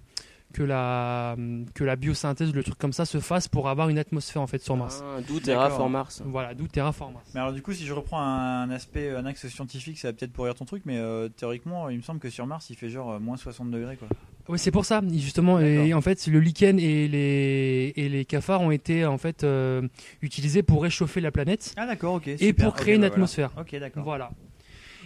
que 0.52 0.64
la 0.64 1.36
que 1.74 1.84
la 1.84 1.95
biosynthèse, 1.95 2.54
le 2.54 2.64
truc 2.64 2.78
comme 2.78 2.93
ça, 2.93 3.06
se 3.06 3.20
fasse 3.20 3.47
pour 3.47 3.70
avoir 3.70 3.89
une 3.89 3.97
atmosphère 3.97 4.41
en 4.41 4.47
fait 4.47 4.62
sur 4.62 4.76
Mars. 4.78 5.04
Ah, 5.04 5.22
d'où 5.28 5.39
Terraform 5.39 5.91
Mars. 5.91 6.22
Voilà, 6.26 6.54
d'où 6.54 6.68
Terraform 6.68 7.14
Mars. 7.14 7.26
Mais 7.34 7.39
alors 7.39 7.54
du 7.54 7.62
coup, 7.62 7.74
si 7.74 7.86
je 7.86 7.93
reprends 7.93 8.22
un, 8.22 8.70
aspect, 8.70 9.10
un 9.10 9.26
axe 9.26 9.47
scientifique, 9.47 9.99
ça 9.99 10.10
va 10.10 10.14
peut-être 10.14 10.34
pourrir 10.34 10.56
ton 10.56 10.66
truc, 10.66 10.84
mais 10.86 10.97
euh, 10.97 11.30
théoriquement, 11.30 11.89
il 11.89 11.97
me 11.97 12.04
semble 12.04 12.20
que 12.20 12.30
sur 12.30 12.45
Mars, 12.45 12.70
il 12.70 12.76
fait 12.76 12.89
genre 12.89 13.12
euh, 13.12 13.20
moins 13.20 13.38
60 13.38 13.72
degrés 13.72 13.97
quoi. 13.97 14.08
Oui, 14.47 14.58
c'est 14.58 14.72
pour 14.72 14.86
ça, 14.86 15.02
justement. 15.14 15.60
Et 15.60 15.93
en 15.93 16.02
fait, 16.02 16.28
le 16.28 16.39
lichen 16.39 16.80
et 16.80 17.08
les 17.08 17.93
et 17.95 18.10
les 18.10 18.26
cafards 18.26 18.62
ont 18.62 18.72
été 18.72 19.06
en 19.06 19.18
fait 19.18 19.43
euh, 19.43 19.88
utilisés 20.22 20.64
pour 20.64 20.84
réchauffer 20.84 21.22
la 21.22 21.32
planète. 21.32 21.74
Ah 21.78 21.86
d'accord, 21.86 22.16
ok. 22.16 22.28
Et 22.28 22.54
pour 22.54 22.74
créer 22.74 22.95
une 22.95 23.02
bah, 23.02 23.08
voilà. 23.08 23.16
atmosphère. 23.16 23.52
Ok, 23.58 23.76
d'accord. 23.80 24.04
Voilà. 24.04 24.32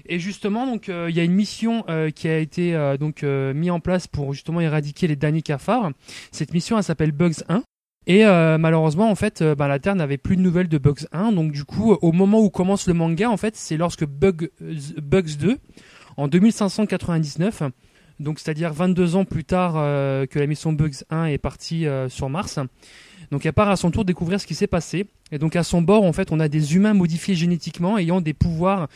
Et 0.08 0.20
justement, 0.20 0.68
donc 0.68 0.90
euh, 0.90 1.08
il 1.10 1.16
y 1.16 1.20
a 1.20 1.24
une 1.24 1.34
mission 1.34 1.84
euh, 1.90 2.12
qui 2.12 2.28
a 2.28 2.38
été 2.38 2.76
euh, 2.76 2.98
donc 2.98 3.24
euh, 3.24 3.54
mise 3.54 3.72
en 3.72 3.80
place 3.80 4.08
pour 4.08 4.34
justement 4.34 4.62
éradiquer 4.62 5.08
les 5.08 5.16
derniers 5.16 5.42
cafards. 5.42 5.92
Cette 6.32 6.54
mission, 6.54 6.78
elle 6.78 6.84
s'appelle 6.84 7.12
Bugs 7.12 7.44
1. 7.50 7.64
Et 8.08 8.26
euh, 8.26 8.60
malheureusement, 8.60 9.10
en 9.10 9.16
fait, 9.16 9.42
bah, 9.42 9.68
la 9.68 9.80
Terre 9.80 9.96
n'avait 9.96 10.18
plus 10.18 10.38
de 10.38 10.42
nouvelles 10.42 10.68
de 10.68 10.78
Bugs 10.78 11.08
1. 11.12 11.32
Donc 11.32 11.52
du 11.52 11.66
coup, 11.66 11.94
au 11.94 12.12
moment 12.12 12.40
où 12.40 12.50
commence 12.50 12.88
le 12.88 12.94
manga, 12.94 13.30
en 13.30 13.38
fait, 13.38 13.56
c'est 13.56 13.78
lorsque 13.78 14.06
Bug, 14.06 14.52
euh, 14.62 14.76
Bugs 15.02 15.36
2, 15.40 15.58
en 16.18 16.28
2599, 16.28 17.64
donc 18.20 18.40
c'est-à-dire 18.40 18.74
22 18.74 19.16
ans 19.16 19.26
plus 19.26 19.44
tard 19.44 19.74
euh, 19.76 20.26
que 20.26 20.40
la 20.40 20.48
mission 20.48 20.74
Bugs 20.74 21.04
1 21.10 21.26
est 21.26 21.38
partie 21.38 21.88
euh, 21.88 22.10
sur 22.10 22.30
Mars. 22.30 22.60
Donc 23.32 23.46
elle 23.46 23.54
part 23.54 23.70
à 23.70 23.76
son 23.76 23.92
tour 23.92 24.06
découvrir 24.06 24.40
ce 24.40 24.48
qui 24.48 24.56
s'est 24.56 24.68
passé. 24.68 25.08
Et 25.32 25.40
donc 25.40 25.56
à 25.56 25.64
son 25.64 25.82
bord, 25.82 26.04
en 26.04 26.14
fait, 26.14 26.32
on 26.32 26.40
a 26.40 26.48
des 26.48 26.76
humains 26.76 26.94
modifiés 26.94 27.36
génétiquement 27.36 27.98
ayant 27.98 28.22
des 28.22 28.34
pouvoirs 28.34 28.88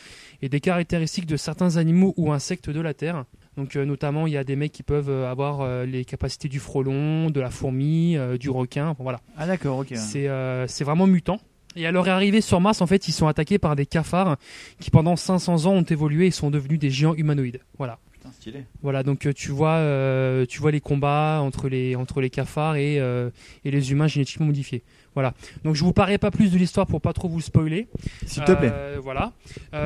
et 0.42 0.48
des 0.48 0.60
caractéristiques 0.60 1.26
de 1.26 1.36
certains 1.36 1.76
animaux 1.76 2.14
ou 2.16 2.32
insectes 2.32 2.70
de 2.70 2.80
la 2.80 2.94
Terre. 2.94 3.24
Donc 3.56 3.76
euh, 3.76 3.84
notamment, 3.84 4.26
il 4.26 4.32
y 4.32 4.36
a 4.36 4.44
des 4.44 4.56
mecs 4.56 4.72
qui 4.72 4.82
peuvent 4.82 5.10
avoir 5.10 5.60
euh, 5.60 5.84
les 5.84 6.04
capacités 6.04 6.48
du 6.48 6.60
frelon, 6.60 7.30
de 7.30 7.40
la 7.40 7.50
fourmi, 7.50 8.16
euh, 8.16 8.38
du 8.38 8.48
requin. 8.48 8.88
Enfin, 8.88 9.02
voilà. 9.02 9.20
Ah 9.36 9.46
d'accord, 9.46 9.78
ok. 9.78 9.92
C'est 9.94 10.28
c'est 10.66 10.84
vraiment 10.84 11.06
mutant. 11.06 11.40
Et 11.76 11.86
à 11.86 11.92
leur 11.92 12.08
arrivée 12.08 12.40
sur 12.40 12.60
Mars, 12.60 12.80
en 12.80 12.86
fait, 12.86 13.06
ils 13.06 13.12
sont 13.12 13.28
attaqués 13.28 13.58
par 13.58 13.76
des 13.76 13.86
cafards 13.86 14.36
qui 14.80 14.90
pendant 14.90 15.14
500 15.14 15.66
ans 15.66 15.72
ont 15.72 15.82
évolué 15.82 16.26
et 16.26 16.30
sont 16.32 16.50
devenus 16.50 16.80
des 16.80 16.90
géants 16.90 17.14
humanoïdes. 17.14 17.60
Voilà. 17.78 17.98
Putain, 18.30 18.40
stylé. 18.40 18.64
Voilà, 18.82 19.02
donc 19.02 19.26
euh, 19.26 19.32
tu 19.32 19.50
vois, 19.50 19.76
euh, 19.76 20.46
tu 20.46 20.60
vois 20.60 20.70
les 20.70 20.80
combats 20.80 21.40
entre 21.42 21.68
les 21.68 21.96
entre 21.96 22.20
les 22.20 22.30
cafards 22.30 22.76
et 22.76 22.98
euh, 23.00 23.30
et 23.64 23.70
les 23.70 23.92
humains 23.92 24.06
génétiquement 24.06 24.46
modifiés. 24.46 24.82
Voilà. 25.14 25.34
Donc 25.64 25.74
je 25.74 25.84
vous 25.84 25.92
parais 25.92 26.18
pas 26.18 26.30
plus 26.30 26.52
de 26.52 26.58
l'histoire 26.58 26.86
pour 26.86 27.00
pas 27.00 27.12
trop 27.12 27.28
vous 27.28 27.40
spoiler. 27.40 27.88
S'il 28.26 28.44
te 28.44 28.52
plaît. 28.52 28.72
Voilà. 29.02 29.32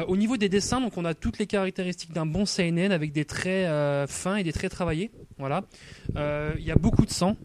Au 0.06 0.16
niveau 0.16 0.36
des 0.36 0.48
dessins, 0.48 0.80
donc 0.80 0.96
on 0.96 1.04
a 1.04 1.14
toutes 1.14 1.38
les 1.38 1.46
caractéristiques 1.46 2.12
d'un 2.12 2.26
bon 2.26 2.44
seinen 2.46 2.92
avec 2.92 3.12
des 3.12 3.24
traits 3.24 3.66
fins 4.08 4.36
et 4.36 4.42
des 4.44 4.52
traits 4.52 4.70
travaillés. 4.70 5.10
Voilà. 5.38 5.64
Il 6.14 6.64
y 6.64 6.70
a 6.70 6.76
beaucoup 6.76 7.06
de 7.06 7.10
sang. 7.10 7.36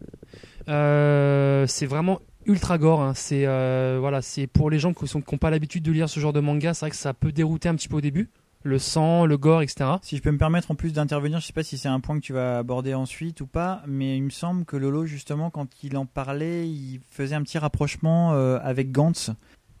C'est 0.66 1.86
vraiment 1.86 2.20
ultra 2.46 2.78
gore. 2.78 3.02
hein. 3.02 3.14
C'est 3.14 3.46
euh, 3.46 3.98
voilà, 4.00 4.22
c'est 4.22 4.46
pour 4.46 4.70
les 4.70 4.78
gens 4.78 4.92
qui 4.92 5.04
n'ont 5.16 5.38
pas 5.38 5.50
l'habitude 5.50 5.82
de 5.82 5.92
lire 5.92 6.08
ce 6.08 6.20
genre 6.20 6.32
de 6.32 6.40
manga, 6.40 6.74
c'est 6.74 6.84
vrai 6.86 6.90
que 6.90 6.96
ça 6.96 7.14
peut 7.14 7.32
dérouter 7.32 7.68
un 7.68 7.74
petit 7.74 7.88
peu 7.88 7.96
au 7.96 8.00
début. 8.00 8.30
Le 8.62 8.78
sang, 8.78 9.24
le 9.24 9.38
gore, 9.38 9.62
etc. 9.62 9.90
Si 10.02 10.16
je 10.18 10.22
peux 10.22 10.30
me 10.30 10.36
permettre 10.38 10.70
en 10.70 10.74
plus 10.74 10.92
d'intervenir, 10.92 11.40
je 11.40 11.46
sais 11.46 11.52
pas 11.54 11.62
si 11.62 11.78
c'est 11.78 11.88
un 11.88 12.00
point 12.00 12.16
que 12.18 12.24
tu 12.24 12.34
vas 12.34 12.58
aborder 12.58 12.92
ensuite 12.92 13.40
ou 13.40 13.46
pas, 13.46 13.82
mais 13.86 14.16
il 14.18 14.22
me 14.22 14.30
semble 14.30 14.66
que 14.66 14.76
Lolo 14.76 15.06
justement 15.06 15.48
quand 15.48 15.66
il 15.82 15.96
en 15.96 16.04
parlait, 16.04 16.68
il 16.68 17.00
faisait 17.10 17.34
un 17.34 17.42
petit 17.42 17.56
rapprochement 17.58 18.34
euh, 18.34 18.58
avec 18.62 18.92
Gantz, 18.92 19.30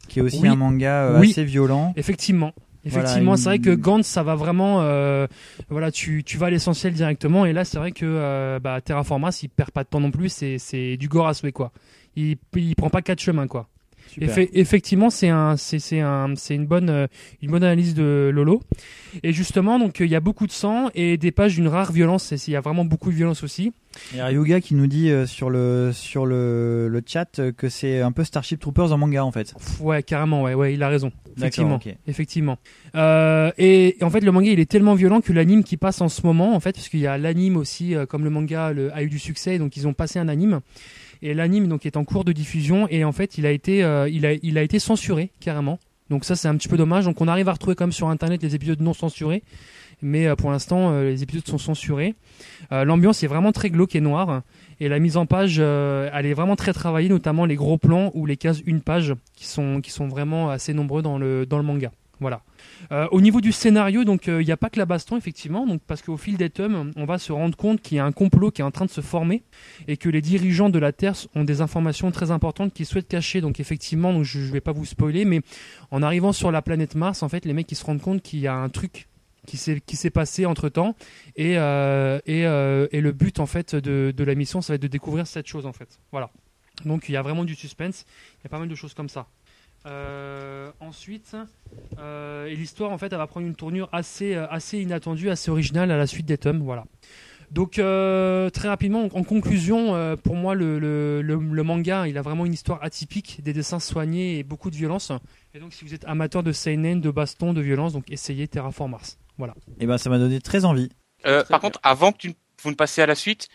qui 0.08 0.20
est 0.20 0.22
aussi 0.22 0.40
Oui. 0.40 0.48
un 0.48 0.56
manga 0.56 1.04
euh, 1.08 1.20
Oui. 1.20 1.30
assez 1.32 1.44
violent. 1.44 1.92
Effectivement. 1.96 2.52
Effectivement, 2.82 3.36
c'est 3.36 3.44
vrai 3.44 3.58
que 3.58 3.74
Gantz, 3.74 4.06
ça 4.06 4.22
va 4.22 4.34
vraiment, 4.34 4.80
euh, 4.80 5.26
voilà, 5.68 5.90
tu, 5.92 6.24
tu 6.24 6.38
vas 6.38 6.46
à 6.46 6.50
l'essentiel 6.50 6.94
directement. 6.94 7.44
Et 7.44 7.52
là, 7.52 7.66
c'est 7.66 7.76
vrai 7.76 7.92
que 7.92 8.06
euh, 8.06 8.58
bah, 8.58 8.80
Terraform 8.80 9.20
Mars, 9.20 9.42
il 9.42 9.50
perd 9.50 9.70
pas 9.70 9.84
de 9.84 9.88
temps 9.90 10.00
non 10.00 10.10
plus. 10.10 10.30
C'est, 10.30 10.56
c'est 10.56 10.96
du 10.96 11.06
gore 11.06 11.28
à 11.28 11.34
souhait, 11.34 11.52
quoi. 11.52 11.72
Il, 12.16 12.38
il 12.56 12.74
prend 12.76 12.88
pas 12.88 13.02
quatre 13.02 13.20
chemins, 13.20 13.46
quoi. 13.46 13.68
Effectivement, 14.52 15.10
c'est 15.10 15.28
un, 15.28 15.56
c'est, 15.56 15.78
c'est 15.78 16.00
un, 16.00 16.34
c'est 16.36 16.54
une 16.54 16.66
bonne, 16.66 16.90
euh, 16.90 17.06
une 17.42 17.50
bonne 17.50 17.64
analyse 17.64 17.94
de 17.94 18.30
Lolo. 18.32 18.62
Et 19.22 19.32
justement, 19.32 19.78
donc, 19.78 20.00
euh, 20.00 20.06
il 20.06 20.10
y 20.10 20.16
a 20.16 20.20
beaucoup 20.20 20.46
de 20.46 20.52
sang 20.52 20.90
et 20.94 21.16
des 21.16 21.32
pages 21.32 21.54
d'une 21.54 21.68
rare 21.68 21.92
violence. 21.92 22.32
Et 22.32 22.36
Il 22.46 22.52
y 22.52 22.56
a 22.56 22.60
vraiment 22.60 22.84
beaucoup 22.84 23.10
de 23.10 23.16
violence 23.16 23.42
aussi. 23.42 23.72
Il 24.12 24.18
y 24.18 24.20
a 24.20 24.26
Ryuga 24.26 24.60
qui 24.60 24.74
nous 24.74 24.86
dit 24.86 25.10
euh, 25.10 25.26
sur 25.26 25.50
le 25.50 25.90
sur 25.92 26.24
le, 26.24 26.88
le 26.88 27.02
chat 27.04 27.40
que 27.56 27.68
c'est 27.68 28.00
un 28.00 28.12
peu 28.12 28.22
Starship 28.22 28.60
Troopers 28.60 28.92
en 28.92 28.98
manga 28.98 29.24
en 29.24 29.32
fait. 29.32 29.52
Ouais, 29.80 30.02
carrément, 30.04 30.42
ouais, 30.42 30.54
ouais, 30.54 30.74
il 30.74 30.82
a 30.82 30.88
raison. 30.88 31.10
Effectivement, 31.36 31.80
effectivement. 32.06 32.58
Euh, 32.94 33.50
et, 33.58 34.00
et 34.00 34.04
en 34.04 34.10
fait, 34.10 34.20
le 34.20 34.30
manga, 34.30 34.50
il 34.50 34.60
est 34.60 34.70
tellement 34.70 34.94
violent 34.94 35.20
que 35.20 35.32
l'anime 35.32 35.64
qui 35.64 35.76
passe 35.76 36.00
en 36.00 36.08
ce 36.08 36.24
moment, 36.24 36.54
en 36.54 36.60
fait, 36.60 36.72
parce 36.72 36.88
qu'il 36.88 37.00
y 37.00 37.06
a 37.06 37.18
l'anime 37.18 37.56
aussi, 37.56 37.94
euh, 37.94 38.06
comme 38.06 38.24
le 38.24 38.30
manga 38.30 38.72
le, 38.72 38.94
a 38.94 39.02
eu 39.02 39.08
du 39.08 39.18
succès, 39.18 39.58
donc 39.58 39.76
ils 39.76 39.88
ont 39.88 39.92
passé 39.92 40.18
un 40.18 40.28
anime. 40.28 40.60
Et 41.22 41.34
l'anime 41.34 41.68
donc 41.68 41.86
est 41.86 41.96
en 41.96 42.04
cours 42.04 42.24
de 42.24 42.32
diffusion 42.32 42.86
et 42.88 43.04
en 43.04 43.12
fait, 43.12 43.38
il 43.38 43.46
a 43.46 43.50
été, 43.50 43.84
euh, 43.84 44.08
il 44.08 44.24
a, 44.26 44.32
il 44.34 44.58
a 44.58 44.62
été 44.62 44.78
censuré 44.78 45.30
carrément. 45.40 45.78
Donc 46.08 46.24
ça, 46.24 46.34
c'est 46.34 46.48
un 46.48 46.56
petit 46.56 46.68
peu 46.68 46.76
dommage. 46.76 47.04
Donc 47.04 47.20
on 47.20 47.28
arrive 47.28 47.48
à 47.48 47.52
retrouver 47.52 47.76
quand 47.76 47.84
même 47.84 47.92
sur 47.92 48.08
internet 48.08 48.42
les 48.42 48.54
épisodes 48.54 48.80
non 48.80 48.94
censurés, 48.94 49.42
mais 50.02 50.26
euh, 50.26 50.34
pour 50.34 50.50
l'instant, 50.50 50.90
euh, 50.90 51.10
les 51.10 51.22
épisodes 51.22 51.46
sont 51.46 51.58
censurés. 51.58 52.14
L'ambiance 52.70 53.22
est 53.22 53.26
vraiment 53.26 53.52
très 53.52 53.70
glauque 53.70 53.94
et 53.96 54.00
noire. 54.00 54.42
Et 54.80 54.88
la 54.88 54.98
mise 54.98 55.16
en 55.16 55.26
page, 55.26 55.58
elle 55.58 56.26
est 56.26 56.32
vraiment 56.32 56.56
très 56.56 56.72
travaillée, 56.72 57.08
notamment 57.08 57.44
les 57.44 57.56
gros 57.56 57.76
plans 57.76 58.10
ou 58.14 58.24
les 58.24 58.36
cases 58.36 58.62
une 58.64 58.80
page, 58.80 59.14
qui 59.36 59.46
sont, 59.46 59.80
qui 59.80 59.90
sont 59.90 60.08
vraiment 60.08 60.50
assez 60.50 60.72
nombreux 60.72 61.02
dans 61.02 61.18
le, 61.18 61.44
dans 61.44 61.58
le 61.58 61.64
manga. 61.64 61.90
Voilà. 62.20 62.42
Euh, 62.92 63.08
au 63.10 63.20
niveau 63.20 63.40
du 63.40 63.50
scénario, 63.50 64.04
donc 64.04 64.26
il 64.26 64.44
n'y 64.44 64.52
a 64.52 64.56
pas 64.56 64.68
que 64.68 64.78
la 64.78 64.84
baston 64.84 65.16
effectivement, 65.16 65.66
donc 65.66 65.80
parce 65.86 66.02
qu'au 66.02 66.18
fil 66.18 66.36
des 66.36 66.50
tomes, 66.50 66.92
on 66.96 67.06
va 67.06 67.18
se 67.18 67.32
rendre 67.32 67.56
compte 67.56 67.80
qu'il 67.80 67.96
y 67.96 67.98
a 67.98 68.04
un 68.04 68.12
complot 68.12 68.50
qui 68.50 68.60
est 68.60 68.64
en 68.64 68.70
train 68.70 68.84
de 68.84 68.90
se 68.90 69.00
former 69.00 69.42
et 69.88 69.96
que 69.96 70.08
les 70.10 70.20
dirigeants 70.20 70.68
de 70.68 70.78
la 70.78 70.92
Terre 70.92 71.14
ont 71.34 71.44
des 71.44 71.62
informations 71.62 72.10
très 72.10 72.30
importantes 72.30 72.74
qu'ils 72.74 72.86
souhaitent 72.86 73.08
cacher. 73.08 73.40
Donc 73.40 73.58
effectivement, 73.58 74.12
donc, 74.12 74.24
je 74.24 74.38
ne 74.38 74.52
vais 74.52 74.60
pas 74.60 74.72
vous 74.72 74.84
spoiler, 74.84 75.24
mais 75.24 75.40
en 75.90 76.02
arrivant 76.02 76.32
sur 76.32 76.52
la 76.52 76.60
planète 76.62 76.94
Mars, 76.94 77.22
en 77.22 77.28
fait, 77.28 77.44
les 77.46 77.54
mecs 77.54 77.72
ils 77.72 77.76
se 77.76 77.84
rendent 77.84 78.02
compte 78.02 78.22
qu'il 78.22 78.40
y 78.40 78.46
a 78.46 78.54
un 78.54 78.68
truc 78.68 79.08
qui 79.46 79.56
s'est 79.56 80.10
passé 80.10 80.46
entre 80.46 80.68
temps 80.68 80.94
et 81.34 81.58
euh, 81.58 82.20
et, 82.26 82.46
euh, 82.46 82.86
et 82.92 83.00
le 83.00 83.12
but 83.12 83.40
en 83.40 83.46
fait 83.46 83.74
de, 83.74 84.12
de 84.14 84.24
la 84.24 84.34
mission, 84.34 84.60
ça 84.60 84.72
va 84.72 84.74
être 84.76 84.82
de 84.82 84.88
découvrir 84.88 85.26
cette 85.26 85.46
chose 85.46 85.66
en 85.66 85.72
fait. 85.72 85.98
Voilà. 86.12 86.30
Donc 86.84 87.08
il 87.08 87.12
y 87.12 87.16
a 87.16 87.22
vraiment 87.22 87.44
du 87.44 87.54
suspense, 87.54 88.04
il 88.38 88.44
y 88.44 88.46
a 88.46 88.50
pas 88.50 88.58
mal 88.58 88.68
de 88.68 88.74
choses 88.74 88.94
comme 88.94 89.08
ça. 89.08 89.26
Euh, 89.86 90.70
ensuite, 90.80 91.34
euh, 91.98 92.46
et 92.46 92.54
l'histoire 92.54 92.92
en 92.92 92.98
fait, 92.98 93.12
elle 93.12 93.18
va 93.18 93.26
prendre 93.26 93.46
une 93.46 93.54
tournure 93.54 93.88
assez 93.92 94.34
euh, 94.34 94.46
assez 94.48 94.78
inattendue, 94.78 95.30
assez 95.30 95.50
originale 95.50 95.90
à 95.90 95.96
la 95.96 96.06
suite 96.06 96.26
des 96.26 96.36
tomes. 96.36 96.60
Voilà. 96.60 96.84
Donc 97.50 97.78
euh, 97.78 98.50
très 98.50 98.68
rapidement, 98.68 99.02
en 99.02 99.24
conclusion, 99.24 99.94
euh, 99.94 100.16
pour 100.16 100.36
moi 100.36 100.54
le, 100.54 100.78
le, 100.78 101.22
le, 101.22 101.36
le 101.36 101.62
manga, 101.62 102.06
il 102.06 102.18
a 102.18 102.22
vraiment 102.22 102.44
une 102.44 102.52
histoire 102.52 102.78
atypique, 102.82 103.42
des 103.42 103.52
dessins 103.54 103.80
soignés 103.80 104.38
et 104.38 104.42
beaucoup 104.44 104.70
de 104.70 104.76
violence. 104.76 105.12
Et 105.54 105.58
donc 105.58 105.72
si 105.72 105.84
vous 105.84 105.94
êtes 105.94 106.04
amateur 106.04 106.42
de 106.42 106.52
seinen, 106.52 107.00
de 107.00 107.10
baston, 107.10 107.52
de 107.54 107.60
violence, 107.62 107.94
donc 107.94 108.04
essayez 108.10 108.46
Terraform 108.46 108.90
Mars. 108.90 109.18
Voilà. 109.38 109.54
Et 109.80 109.86
ben 109.86 109.96
ça 109.96 110.10
m'a 110.10 110.18
donné 110.18 110.40
très 110.40 110.64
envie. 110.66 110.90
Euh, 111.26 111.42
par 111.44 111.60
contre, 111.60 111.80
avant 111.82 112.12
que 112.12 112.18
tu, 112.18 112.34
vous 112.62 112.70
ne 112.70 112.76
passiez 112.76 113.02
à 113.02 113.06
la 113.06 113.14
suite, 113.14 113.48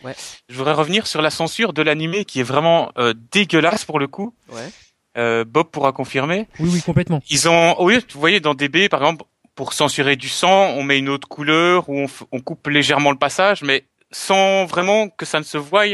je 0.50 0.58
voudrais 0.58 0.74
revenir 0.74 1.06
sur 1.06 1.22
la 1.22 1.30
censure 1.30 1.72
de 1.72 1.84
l'animé 1.84 2.26
qui 2.26 2.40
est 2.40 2.44
vraiment 2.44 2.92
euh, 2.98 3.14
dégueulasse 3.32 3.86
pour 3.86 4.00
le 4.00 4.08
coup. 4.08 4.34
Ouais. 4.52 4.70
Euh, 5.18 5.46
Bob 5.46 5.68
pourra 5.72 5.92
confirmer. 5.92 6.48
Oui, 6.60 6.70
oui, 6.74 6.82
complètement. 6.82 7.22
Ils 7.30 7.48
ont, 7.48 7.76
oui, 7.84 8.00
vous 8.14 8.20
voyez, 8.20 8.40
dans 8.40 8.54
DB, 8.54 8.90
par 8.90 9.02
exemple, 9.02 9.26
pour 9.56 9.74
censurer 9.74 10.16
du 10.18 10.28
sang, 10.28 10.74
on 10.76 10.84
met 10.84 11.00
une 11.00 11.10
autre 11.10 11.28
couleur 11.28 11.88
ou 11.90 12.06
on, 12.32 12.40
coupe 12.42 12.68
légèrement 12.68 13.12
le 13.12 13.18
passage, 13.18 13.62
mais 13.64 13.86
sans 14.12 14.66
vraiment 14.66 15.08
que 15.10 15.26
ça 15.26 15.40
ne 15.40 15.46
se 15.46 15.58
voie 15.58 15.86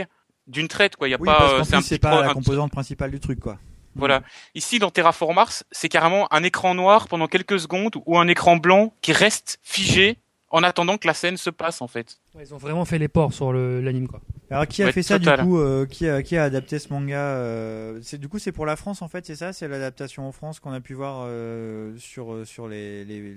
d'une 0.48 0.68
traite, 0.68 0.96
quoi. 0.96 1.08
Il 1.08 1.12
y 1.12 1.14
a 1.14 1.18
Oui, 1.20 1.28
pas, 1.28 1.54
euh, 1.54 1.64
c'est 1.64 1.76
un 1.76 1.82
petit 1.82 2.00
pas 2.00 2.22
la 2.22 2.30
un- 2.30 2.34
composante 2.34 2.72
principale 2.72 3.12
du 3.12 3.20
truc 3.20 3.40
quoi. 3.40 3.58
Voilà. 3.96 4.22
Ici, 4.56 4.80
dans 4.80 4.90
Terraform 4.90 5.36
Mars, 5.36 5.66
c'est 5.72 5.90
carrément 5.90 6.32
un 6.34 6.44
écran 6.44 6.74
noir 6.74 7.08
pendant 7.08 7.28
quelques 7.28 7.60
secondes 7.60 7.92
ou 8.06 8.18
un 8.18 8.28
écran 8.28 8.56
blanc 8.56 8.94
qui 9.02 9.12
reste 9.12 9.60
figé 9.64 10.18
en 10.52 10.64
attendant 10.64 10.98
que 10.98 11.08
la 11.08 11.14
scène 11.14 11.38
se 11.38 11.50
passe 11.50 11.82
en 11.82 11.88
fait. 11.88 12.18
Ouais, 12.36 12.44
ils 12.46 12.54
ont 12.54 12.58
vraiment 12.58 12.86
fait 12.86 13.00
les 13.00 13.08
ports 13.08 13.34
sur 13.34 13.52
l'anime 13.54 14.08
quoi. 14.08 14.22
Alors 14.50 14.68
qui 14.68 14.84
a 14.84 14.88
Ouais, 14.88 14.92
fait 14.92 15.02
ça 15.04 15.18
total. 15.18 15.40
du 15.40 15.46
coup 15.46 15.60
euh, 15.60 15.86
qui, 15.86 16.08
a, 16.10 16.22
qui 16.22 16.36
a 16.38 16.44
adapté 16.44 16.78
ce 16.78 16.92
manga 16.92 17.16
euh, 17.18 18.00
C'est 18.02 18.18
du 18.20 18.28
coup 18.28 18.38
c'est 18.38 18.52
pour 18.52 18.66
la 18.66 18.76
France 18.76 19.02
en 19.02 19.08
fait, 19.08 19.26
c'est 19.26 19.36
ça? 19.36 19.54
C'est 19.54 19.68
l'adaptation 19.68 20.28
en 20.28 20.32
France 20.34 20.60
qu'on 20.60 20.74
a 20.74 20.82
pu 20.82 20.94
voir 20.94 21.24
euh, 21.26 21.94
sur 21.98 22.34
euh, 22.34 22.46
sur 22.46 22.68
les, 22.68 23.06
les 23.06 23.34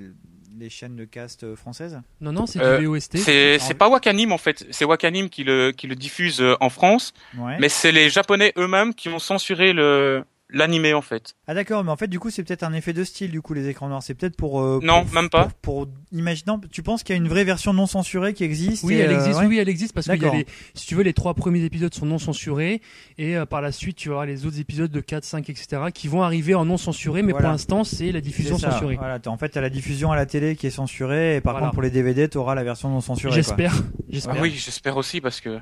les 0.59 0.71
chaînes 0.71 0.97
de 0.97 1.05
cast 1.05 1.43
euh, 1.45 1.57
françaises? 1.57 2.01
Non 2.21 2.33
non, 2.33 2.47
c'est 2.47 2.61
Euh, 2.61 2.79
du 2.79 2.87
VOST. 2.87 3.17
C'est 3.19 3.59
c'est 3.61 3.75
pas 3.75 3.89
Wakanim 3.89 4.33
en 4.33 4.39
fait, 4.39 4.67
c'est 4.71 4.85
Wakanim 4.85 5.29
qui 5.29 5.45
le 5.45 5.71
qui 5.73 5.87
le 5.87 5.95
diffuse 5.95 6.41
euh, 6.41 6.55
en 6.61 6.69
France, 6.69 7.13
Ouais. 7.39 7.57
mais 7.61 7.69
c'est 7.69 7.93
les 7.93 8.11
Japonais 8.11 8.53
eux-mêmes 8.59 8.93
qui 8.95 9.09
ont 9.09 9.19
censuré 9.21 9.73
le 9.73 10.25
l'animé 10.55 10.95
en 10.95 11.03
fait. 11.03 11.35
Ah 11.47 11.55
d'accord, 11.55 11.85
mais 11.85 11.91
en 11.91 11.97
fait 11.97 12.07
du 12.07 12.19
coup 12.19 12.31
c'est 12.31 12.43
peut-être 12.43 12.63
un 12.63 12.73
effet 12.73 12.93
de 12.93 13.05
style 13.05 13.31
du 13.31 13.43
coup 13.43 13.53
les 13.53 13.69
écrans 13.69 13.89
noirs, 13.89 14.03
c'est 14.03 14.15
peut-être 14.15 14.37
pour 14.37 14.61
euh, 14.63 14.81
Non, 14.83 15.05
même 15.13 15.29
pas. 15.29 15.49
Pour, 15.63 15.87
pour 15.87 15.89
imaginant, 16.13 16.61
tu 16.71 16.83
penses 16.83 17.03
qu'il 17.03 17.15
y 17.15 17.19
a 17.19 17.21
une 17.21 17.29
vraie 17.29 17.45
version 17.45 17.73
non 17.73 17.87
censurée 17.87 18.33
qui 18.33 18.45
existe 18.45 18.85
Oui, 18.85 18.95
et, 18.95 18.99
elle 19.01 19.11
euh, 19.11 19.17
existe. 19.17 19.41
ouais 19.41 19.47
Oui, 19.47 19.59
elle 19.59 19.69
existe 19.69 19.93
parce 19.93 20.07
que 20.07 20.13
les, 20.13 20.47
si 20.75 20.87
tu 20.87 20.95
veux, 20.95 21.03
les 21.03 21.13
trois 21.13 21.35
premiers 21.35 21.63
épisodes 21.65 21.93
sont 21.93 22.07
non 22.07 22.19
censurés 22.19 22.81
et 23.19 23.37
euh, 23.37 23.45
par 23.47 23.61
la 23.61 23.73
suite, 23.73 23.97
tu 23.97 24.11
auras 24.11 24.25
les 24.27 24.47
autres 24.47 24.61
épisodes 24.61 24.91
de 24.91 25.01
4, 25.01 25.25
5, 25.25 25.51
etc. 25.51 25.83
qui 25.93 26.09
vont 26.09 26.23
arriver 26.23 26.55
en 26.55 26.65
non 26.65 26.77
censuré, 26.77 27.23
mais 27.23 27.33
Voilà. 27.33 27.49
pour 27.49 27.53
l'instant, 27.53 27.85
c'est 27.85 28.13
la 28.13 28.21
diffusion 28.21 28.57
censurée. 28.59 28.97
Voilà, 28.97 29.19
en 29.27 29.37
fait, 29.37 29.49
t'as 29.51 29.61
la 29.61 29.71
diffusion 29.71 30.13
à 30.13 30.17
la 30.17 30.27
télé 30.27 30.57
qui 30.57 30.67
est 30.67 30.71
censurée, 30.71 31.37
et 31.37 31.41
par 31.41 31.53
Voilà. 31.55 31.67
contre, 31.67 31.75
pour 31.75 31.83
les 31.83 31.91
DVD, 31.91 32.29
t'auras 32.29 32.55
la 32.55 32.65
version 32.65 32.89
non 32.89 33.01
censurée. 33.01 33.35
J'espère. 33.35 33.75
J'espère. 34.09 34.35
Ah 34.39 34.41
oui, 34.43 34.53
j'espère 34.57 34.97
aussi 34.97 35.21
parce 35.21 35.41
que 35.41 35.59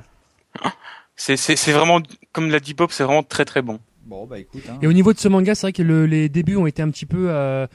c'est 1.16 1.36
c'est 1.36 1.56
c'est 1.56 1.72
vraiment 1.72 2.00
comme 2.32 2.50
l'a 2.50 2.60
dit 2.60 2.74
Bob, 2.74 2.90
c'est 2.90 3.04
vraiment 3.04 3.22
très 3.22 3.44
très 3.44 3.62
bon. 3.62 3.78
Bon, 4.04 4.26
bah 4.26 4.38
écoute. 4.38 4.62
hein. 4.68 4.78
Et 4.82 4.86
au 4.86 4.92
niveau 4.92 5.12
de 5.12 5.18
ce 5.18 5.28
manga, 5.28 5.54
c'est 5.54 5.62
vrai 5.66 5.72
que 5.72 5.82
le- 5.82 6.06
les 6.06 6.28
débuts 6.28 6.56
ont 6.56 6.66
été 6.66 6.82
un 6.82 6.90
petit 6.90 7.06
peu, 7.06 7.26
euh, 7.30 7.66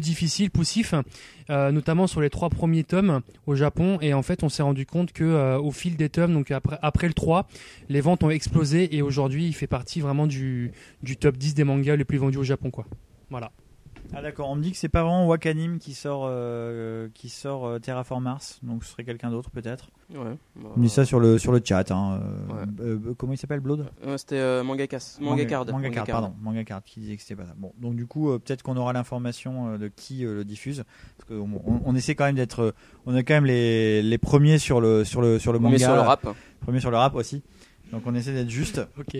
difficiles, 0.00 0.50
poussifs, 0.50 0.94
euh, 1.50 1.72
notamment 1.72 2.06
sur 2.06 2.20
les 2.20 2.30
trois 2.30 2.50
premiers 2.50 2.84
tomes 2.84 3.20
au 3.46 3.54
Japon. 3.56 3.98
Et 4.00 4.14
en 4.14 4.22
fait, 4.22 4.42
on 4.44 4.48
s'est 4.48 4.62
rendu 4.62 4.86
compte 4.86 5.12
que 5.12 5.24
euh, 5.24 5.58
au 5.58 5.72
fil 5.72 5.96
des 5.96 6.08
tomes, 6.08 6.32
donc 6.34 6.50
après, 6.52 7.08
le 7.08 7.14
3, 7.14 7.48
les 7.88 8.00
ventes 8.00 8.22
ont 8.22 8.30
explosé 8.30 8.96
et 8.96 9.02
aujourd'hui, 9.02 9.46
il 9.46 9.52
fait 9.54 9.66
partie 9.66 10.00
vraiment 10.00 10.26
du, 10.26 10.70
top 11.18 11.36
10 11.36 11.54
des 11.54 11.64
mangas 11.64 11.96
les 11.96 12.04
plus 12.04 12.18
vendus 12.18 12.38
au 12.38 12.44
Japon. 12.44 12.70
Voilà. 13.30 13.50
Ah 14.14 14.22
d'accord, 14.22 14.48
on 14.50 14.56
me 14.56 14.62
dit 14.62 14.72
que 14.72 14.78
c'est 14.78 14.88
pas 14.88 15.02
vraiment 15.02 15.26
Wakanim 15.26 15.78
qui 15.78 15.92
sort, 15.92 16.24
euh, 16.26 17.08
qui 17.14 17.28
sort 17.28 17.66
euh, 17.66 17.78
Terraform 17.78 18.24
Mars, 18.24 18.60
donc 18.62 18.84
ce 18.84 18.90
serait 18.92 19.04
quelqu'un 19.04 19.30
d'autre 19.30 19.50
peut-être. 19.50 19.90
Ouais. 20.14 20.36
bah, 20.56 20.70
On 20.74 20.78
me 20.78 20.84
dit 20.84 20.88
ça 20.88 21.04
sur 21.04 21.20
le, 21.20 21.38
sur 21.38 21.52
le 21.52 21.60
chat. 21.62 21.90
Hein. 21.90 22.20
euh, 22.52 22.66
euh, 22.80 23.14
comment 23.18 23.32
il 23.32 23.36
s'appelle, 23.36 23.60
Blood 23.60 23.86
C'était 24.16 24.36
euh, 24.38 24.62
Mangakas. 24.62 25.18
Mangacard. 25.20 25.64
Manga 25.66 25.72
Card, 25.72 25.72
Mangacard. 25.74 26.06
pardon. 26.06 26.34
Manga 26.40 26.64
Card 26.64 26.82
qui 26.84 27.00
disait 27.00 27.16
que 27.16 27.22
c'était 27.22 27.36
pas 27.36 27.46
ça. 27.46 27.54
Bon, 27.56 27.72
donc 27.78 27.96
du 27.96 28.06
coup, 28.06 28.30
euh, 28.30 28.38
peut-être 28.38 28.62
qu'on 28.62 28.76
aura 28.76 28.92
l'information 28.92 29.70
euh, 29.74 29.78
de 29.78 29.88
qui 29.88 30.24
euh, 30.24 30.34
le 30.36 30.44
diffuse. 30.44 30.84
Parce 31.18 31.28
qu'on 31.28 31.50
on, 31.66 31.80
on 31.84 31.94
essaie 31.96 32.14
quand 32.14 32.24
même 32.24 32.36
d'être. 32.36 32.60
euh, 32.62 32.72
on 33.06 33.16
est 33.16 33.24
quand 33.24 33.34
même 33.34 33.46
les, 33.46 34.02
les 34.02 34.18
premiers 34.18 34.58
sur 34.58 34.80
le, 34.80 35.04
sur 35.04 35.20
le, 35.20 35.38
sur 35.38 35.52
le 35.52 35.58
Premier 35.58 35.72
manga. 35.74 35.84
sur 35.86 35.94
le 35.94 36.00
rap. 36.00 36.26
Premiers 36.60 36.80
sur 36.80 36.90
le 36.90 36.96
rap 36.96 37.14
aussi. 37.16 37.42
Donc 37.92 38.02
on 38.06 38.14
essaie 38.14 38.32
d'être 38.32 38.50
juste. 38.50 38.80
Ok. 38.98 39.16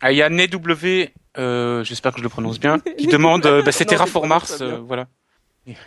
Ah, 0.00 0.10
il 0.12 0.18
y 0.18 0.22
a 0.22 0.28
NW, 0.28 1.10
euh, 1.38 1.84
j'espère 1.84 2.12
que 2.12 2.18
je 2.18 2.22
le 2.22 2.28
prononce 2.28 2.58
bien, 2.60 2.78
qui 2.98 3.06
demande, 3.06 3.46
euh, 3.46 3.62
bah, 3.62 3.72
c'est 3.72 3.84
Terraform 3.84 4.28
Mars, 4.28 4.58
euh, 4.60 4.78
voilà, 4.78 5.06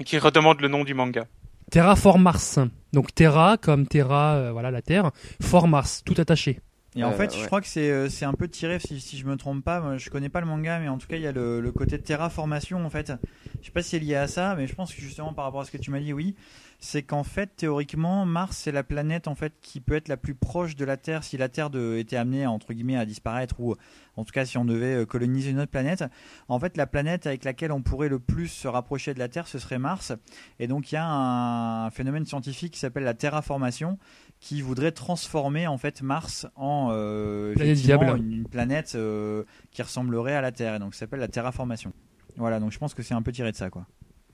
qui 0.05 0.17
redemande 0.17 0.61
le 0.61 0.67
nom 0.67 0.83
du 0.83 0.93
manga. 0.93 1.25
Terraform 1.71 2.21
Mars. 2.23 2.59
Donc 2.93 3.13
Terra 3.13 3.57
comme 3.57 3.85
Terra, 3.87 4.35
euh, 4.35 4.51
voilà 4.51 4.71
la 4.71 4.81
Terre. 4.81 5.11
For 5.41 5.67
Mars, 5.67 6.01
tout 6.05 6.15
attaché. 6.17 6.59
Et 6.95 7.03
en 7.03 7.11
Euh, 7.11 7.13
fait, 7.13 7.37
je 7.37 7.45
crois 7.45 7.61
que 7.61 7.67
c'est 7.67 8.09
c'est 8.09 8.25
un 8.25 8.33
peu 8.33 8.47
tiré, 8.47 8.79
si, 8.79 8.99
si 8.99 9.17
je 9.17 9.25
me 9.27 9.37
trompe 9.37 9.63
pas. 9.63 9.79
Moi, 9.79 9.97
je 9.97 10.09
connais 10.09 10.29
pas 10.29 10.39
le 10.41 10.47
manga, 10.47 10.79
mais 10.79 10.87
en 10.87 10.97
tout 10.97 11.05
cas, 11.05 11.17
il 11.17 11.21
y 11.21 11.27
a 11.27 11.31
le, 11.31 11.61
le 11.61 11.71
côté 11.71 11.97
de 11.99 12.03
terraformation. 12.03 12.83
En 12.83 12.89
fait, 12.89 13.13
je 13.61 13.67
sais 13.67 13.71
pas 13.71 13.83
si 13.83 13.89
c'est 13.91 13.99
lié 13.99 14.15
à 14.15 14.27
ça, 14.27 14.55
mais 14.55 14.65
je 14.65 14.73
pense 14.73 14.93
que 14.93 14.99
justement 14.99 15.31
par 15.33 15.45
rapport 15.45 15.61
à 15.61 15.65
ce 15.65 15.71
que 15.71 15.77
tu 15.77 15.91
m'as 15.91 15.99
dit, 15.99 16.11
oui, 16.13 16.35
c'est 16.79 17.03
qu'en 17.03 17.23
fait, 17.23 17.55
théoriquement, 17.57 18.25
Mars 18.25 18.57
c'est 18.57 18.71
la 18.71 18.83
planète 18.83 19.27
en 19.27 19.35
fait 19.35 19.53
qui 19.61 19.81
peut 19.81 19.95
être 19.95 20.07
la 20.07 20.17
plus 20.17 20.33
proche 20.33 20.75
de 20.75 20.85
la 20.85 20.97
Terre 20.97 21.23
si 21.23 21.37
la 21.37 21.49
Terre 21.49 21.69
de, 21.69 21.97
était 21.97 22.15
amenée 22.15 22.47
entre 22.47 22.73
guillemets 22.73 22.95
à 22.95 23.05
disparaître 23.05 23.59
ou 23.59 23.75
en 24.15 24.23
tout 24.23 24.31
cas 24.31 24.45
si 24.45 24.57
on 24.57 24.65
devait 24.65 25.01
euh, 25.01 25.05
coloniser 25.05 25.51
une 25.51 25.59
autre 25.59 25.71
planète. 25.71 26.03
En 26.47 26.59
fait, 26.59 26.77
la 26.77 26.87
planète 26.87 27.27
avec 27.27 27.43
laquelle 27.43 27.71
on 27.71 27.81
pourrait 27.81 28.09
le 28.09 28.19
plus 28.19 28.47
se 28.47 28.67
rapprocher 28.67 29.13
de 29.13 29.19
la 29.19 29.27
Terre, 29.27 29.47
ce 29.47 29.59
serait 29.59 29.79
Mars. 29.79 30.13
Et 30.59 30.67
donc, 30.67 30.91
il 30.91 30.95
y 30.95 30.97
a 30.97 31.05
un 31.05 31.89
phénomène 31.89 32.25
scientifique 32.25 32.73
qui 32.73 32.79
s'appelle 32.79 33.03
la 33.03 33.13
terraformation 33.13 33.97
qui 34.39 34.61
voudrait 34.61 34.91
transformer 34.91 35.67
en 35.67 35.77
fait 35.77 36.01
Mars 36.01 36.47
en 36.55 36.89
euh, 36.91 37.53
Planète 37.53 37.85
une 38.17 38.47
planète 38.47 38.93
euh, 38.95 39.43
qui 39.71 39.81
ressemblerait 39.81 40.35
à 40.35 40.41
la 40.41 40.51
Terre 40.51 40.75
et 40.75 40.79
donc 40.79 40.93
ça 40.93 41.01
s'appelle 41.01 41.19
la 41.19 41.27
terraformation. 41.27 41.91
Voilà, 42.37 42.59
donc 42.59 42.71
je 42.71 42.77
pense 42.77 42.93
que 42.93 43.03
c'est 43.03 43.13
un 43.13 43.21
peu 43.21 43.33
tiré 43.33 43.51
de 43.51 43.57
ça 43.57 43.69
quoi. 43.69 43.85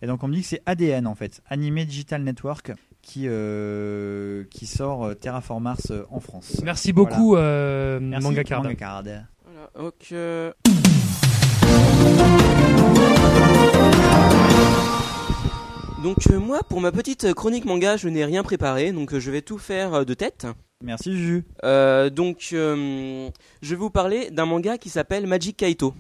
Et 0.02 0.08
donc 0.08 0.24
on 0.24 0.28
me 0.28 0.34
dit 0.36 0.42
que 0.42 0.48
c'est 0.48 0.62
ADN 0.66 1.08
en 1.08 1.16
fait, 1.16 1.42
Animé 1.50 1.86
Digital 1.86 2.22
Network 2.24 2.72
qui 3.02 3.24
euh, 3.28 4.44
qui 4.52 4.66
sort 4.66 5.06
euh, 5.06 5.14
Terraform 5.14 5.64
Mars 5.64 5.92
euh, 5.92 6.04
en 6.10 6.20
France. 6.20 6.62
Merci 6.64 6.92
beaucoup, 6.94 7.30
Voilà. 7.32 7.46
euh, 7.46 8.00
Merci, 8.02 8.28
Manga 8.28 8.44
Card. 8.44 8.64
Manga 8.64 8.76
Card. 8.76 9.04
Voilà, 9.04 9.70
ok. 9.88 10.14
Donc 16.04 16.18
euh, 16.30 16.40
moi, 16.40 16.60
pour 16.70 16.82
ma 16.82 16.92
petite 16.92 17.34
chronique 17.34 17.66
manga, 17.66 17.98
je 17.98 18.08
n'ai 18.10 18.26
rien 18.26 18.44
préparé, 18.44 18.92
donc 18.92 19.14
euh, 19.14 19.20
je 19.20 19.32
vais 19.32 19.42
tout 19.42 19.58
faire 19.58 19.94
euh, 19.96 20.04
de 20.04 20.14
tête. 20.14 20.46
Merci 20.84 21.14
Juju. 21.18 21.46
Euh, 21.64 22.10
donc, 22.12 22.50
euh, 22.54 23.30
je 23.62 23.70
vais 23.72 23.76
vous 23.76 23.90
parler 23.90 24.30
d'un 24.30 24.46
manga 24.46 24.78
qui 24.78 24.90
s'appelle 24.90 25.26
Magic 25.26 25.58
Kaito. 25.58 25.96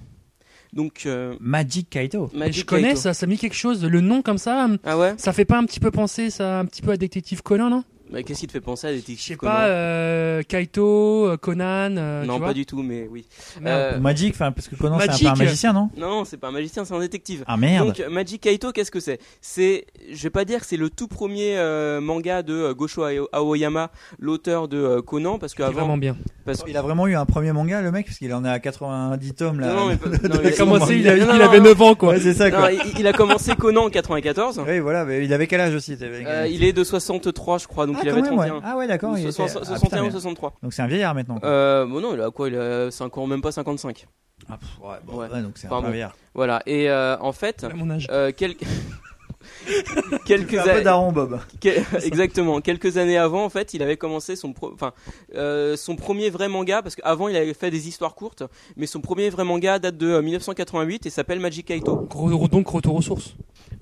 Donc, 0.75 1.03
euh, 1.05 1.35
Magic 1.39 1.89
Kaito. 1.89 2.29
Magic 2.33 2.61
je 2.61 2.65
connais 2.65 2.89
Kaito. 2.89 2.99
ça, 2.99 3.13
ça 3.13 3.25
me 3.25 3.31
dit 3.31 3.37
quelque 3.37 3.55
chose. 3.55 3.83
Le 3.83 4.01
nom 4.01 4.21
comme 4.21 4.37
ça, 4.37 4.67
Ah 4.83 4.97
ouais? 4.97 5.13
Ça 5.17 5.31
fait 5.33 5.45
pas 5.45 5.57
un 5.57 5.63
petit 5.63 5.79
peu 5.79 5.89
penser, 5.89 6.29
ça, 6.29 6.59
un 6.59 6.65
petit 6.65 6.81
peu 6.81 6.91
à 6.91 6.97
Détective 6.97 7.41
Conan, 7.41 7.69
non? 7.69 7.83
Bah, 8.15 8.23
Qu'est-ce 8.23 8.39
qui 8.39 8.47
te 8.47 8.53
fait 8.53 8.61
penser 8.61 8.87
à 8.87 8.91
des 8.93 9.03
Je 9.07 9.21
sais 9.21 9.35
pas, 9.35 9.65
euh, 9.67 10.41
Kaito, 10.47 11.27
euh, 11.27 11.35
Conan. 11.37 11.97
euh, 11.97 12.23
Non, 12.23 12.35
tu 12.35 12.39
vois 12.39 12.47
pas 12.47 12.53
du 12.53 12.65
tout, 12.65 12.81
mais 12.81 13.09
oui. 13.11 13.25
Euh, 13.65 13.99
Magic, 13.99 14.33
enfin 14.33 14.53
parce 14.53 14.69
que 14.69 14.75
Conan 14.75 14.97
c'est 15.01 15.25
un 15.27 15.31
un 15.33 15.35
magicien 15.35 15.73
non 15.73 15.89
Non, 15.97 16.23
c'est 16.23 16.37
pas 16.37 16.47
un 16.47 16.51
magicien, 16.51 16.85
c'est 16.85 16.93
un 16.93 16.99
détective. 16.99 17.43
Ah 17.45 17.57
merde. 17.57 17.87
Donc 17.87 18.01
Magic 18.09 18.41
Kaito, 18.41 18.71
qu'est-ce 18.71 18.91
que 18.91 19.01
c'est 19.01 19.19
C'est, 19.41 19.85
je 20.13 20.23
vais 20.23 20.29
pas 20.29 20.45
dire 20.45 20.61
que 20.61 20.65
c'est 20.65 20.77
le 20.77 20.89
tout 20.89 21.07
premier 21.09 21.57
euh, 21.57 21.99
manga 21.99 22.41
de 22.41 22.53
euh, 22.53 22.73
Gosho 22.73 23.03
Ao- 23.03 23.27
Aoyama, 23.33 23.91
l'auteur 24.17 24.69
de 24.69 24.77
euh, 24.77 25.01
Conan, 25.01 25.37
parce 25.37 25.51
C'est 25.51 25.57
qu'avant, 25.57 25.73
vraiment 25.73 25.97
bien. 25.97 26.15
parce 26.45 26.63
que 26.63 26.69
Il 26.69 26.77
a 26.77 26.81
vraiment 26.81 27.07
eu 27.07 27.15
un 27.15 27.25
premier 27.25 27.51
manga 27.51 27.81
le 27.81 27.91
mec 27.91 28.05
parce 28.05 28.17
qu'il 28.17 28.33
en 28.33 28.45
est 28.45 28.49
à 28.49 28.59
90 28.59 29.33
tomes 29.33 29.59
là. 29.59 29.67
Non, 29.73 29.75
non, 29.75 29.87
mais 29.87 29.95
non, 30.29 30.35
mais- 30.41 30.49
Il 30.49 30.53
a 30.53 30.57
commencé, 30.57 30.95
il, 30.97 31.09
a- 31.09 31.17
Non, 31.17 31.25
non, 31.27 31.33
il 31.33 31.39
non, 31.39 31.45
avait 31.45 31.57
non. 31.59 31.63
9 31.65 31.81
ans 31.81 31.95
quoi. 31.95 32.13
Ouais, 32.13 32.19
c'est 32.21 32.33
ça 32.33 32.49
quoi. 32.49 32.71
il, 32.71 32.79
il 32.99 33.07
a 33.07 33.11
commencé 33.13 33.55
Conan 33.55 33.85
en 33.85 33.89
94. 33.89 34.61
Oui, 34.65 34.79
voilà, 34.79 35.03
mais 35.03 35.25
il 35.25 35.33
avait 35.33 35.47
quel 35.47 35.59
âge 35.59 35.75
aussi 35.75 35.97
t'avais- 35.97 36.23
Euh, 36.25 36.47
il 36.47 36.63
est 36.63 36.71
de 36.73 36.83
63, 36.83 37.57
je 37.57 37.67
crois, 37.67 37.85
donc 37.87 37.97
Ah, 37.99 38.04
il 38.05 38.09
avait 38.09 38.21
même, 38.21 38.37
ouais. 38.37 38.47
31. 38.47 38.61
Ah 38.69 38.77
ouais, 38.77 38.87
d'accord. 38.87 39.13
Ou 39.13 39.17
il 39.17 39.31
so- 39.33 39.43
était- 39.43 39.51
so- 39.53 39.59
ah, 39.61 39.65
61 39.65 39.79
putain, 39.89 40.01
ou 40.01 40.05
mais- 40.05 40.11
63. 40.11 40.53
Donc 40.63 40.73
c'est 40.73 40.81
un 40.81 40.87
vieillard 40.87 41.13
maintenant. 41.15 41.39
quoi. 41.39 41.49
Euh, 41.49 41.85
bon 41.85 42.01
non, 42.01 42.13
il 42.15 42.21
a 42.21 42.29
quoi 42.31 42.47
Il 42.49 42.55
a 42.57 42.89
5 42.91 43.17
ans, 43.17 43.27
même 43.27 43.41
pas 43.41 43.51
55. 43.51 44.05
Ah, 44.49 44.57
pff, 44.57 44.69
ouais, 44.83 44.95
bon, 45.05 45.17
ouais. 45.17 45.27
ouais, 45.29 45.41
donc 45.41 45.53
c'est 45.55 45.67
un 45.67 45.71
Enfin, 45.71 45.81
bon. 45.81 45.89
vieillard. 45.91 46.15
Voilà. 46.33 46.61
Et 46.65 46.89
euh, 46.89 47.17
en 47.19 47.31
fait, 47.31 47.63
À 47.63 47.69
mon 47.73 47.89
âge. 47.89 48.07
euh, 48.11 48.31
quel- 48.35 48.55
quelques 50.25 50.51
C'est 50.51 50.59
un 50.59 50.63
peu 50.63 50.69
a- 50.71 50.81
daron 50.81 51.11
Bob. 51.11 51.39
Exactement. 52.03 52.61
Quelques 52.61 52.97
années 52.97 53.17
avant, 53.17 53.45
en 53.45 53.49
fait, 53.49 53.73
il 53.73 53.81
avait 53.83 53.97
commencé 53.97 54.35
son, 54.35 54.53
pro- 54.53 54.71
enfin, 54.73 54.91
euh, 55.35 55.75
son 55.77 55.95
premier 55.95 56.29
vrai 56.29 56.47
manga, 56.47 56.81
parce 56.81 56.95
qu'avant 56.95 57.27
il 57.27 57.35
avait 57.35 57.53
fait 57.53 57.71
des 57.71 57.87
histoires 57.87 58.15
courtes, 58.15 58.43
mais 58.75 58.85
son 58.87 59.01
premier 59.01 59.29
vrai 59.29 59.43
manga 59.43 59.79
date 59.79 59.97
de 59.97 60.07
euh, 60.07 60.21
1988 60.21 61.05
et 61.05 61.09
s'appelle 61.09 61.39
Magic 61.39 61.67
Kaito. 61.67 62.07
Donc 62.51 62.67
retour 62.69 62.95
aux 62.95 63.01
sources. 63.01 63.35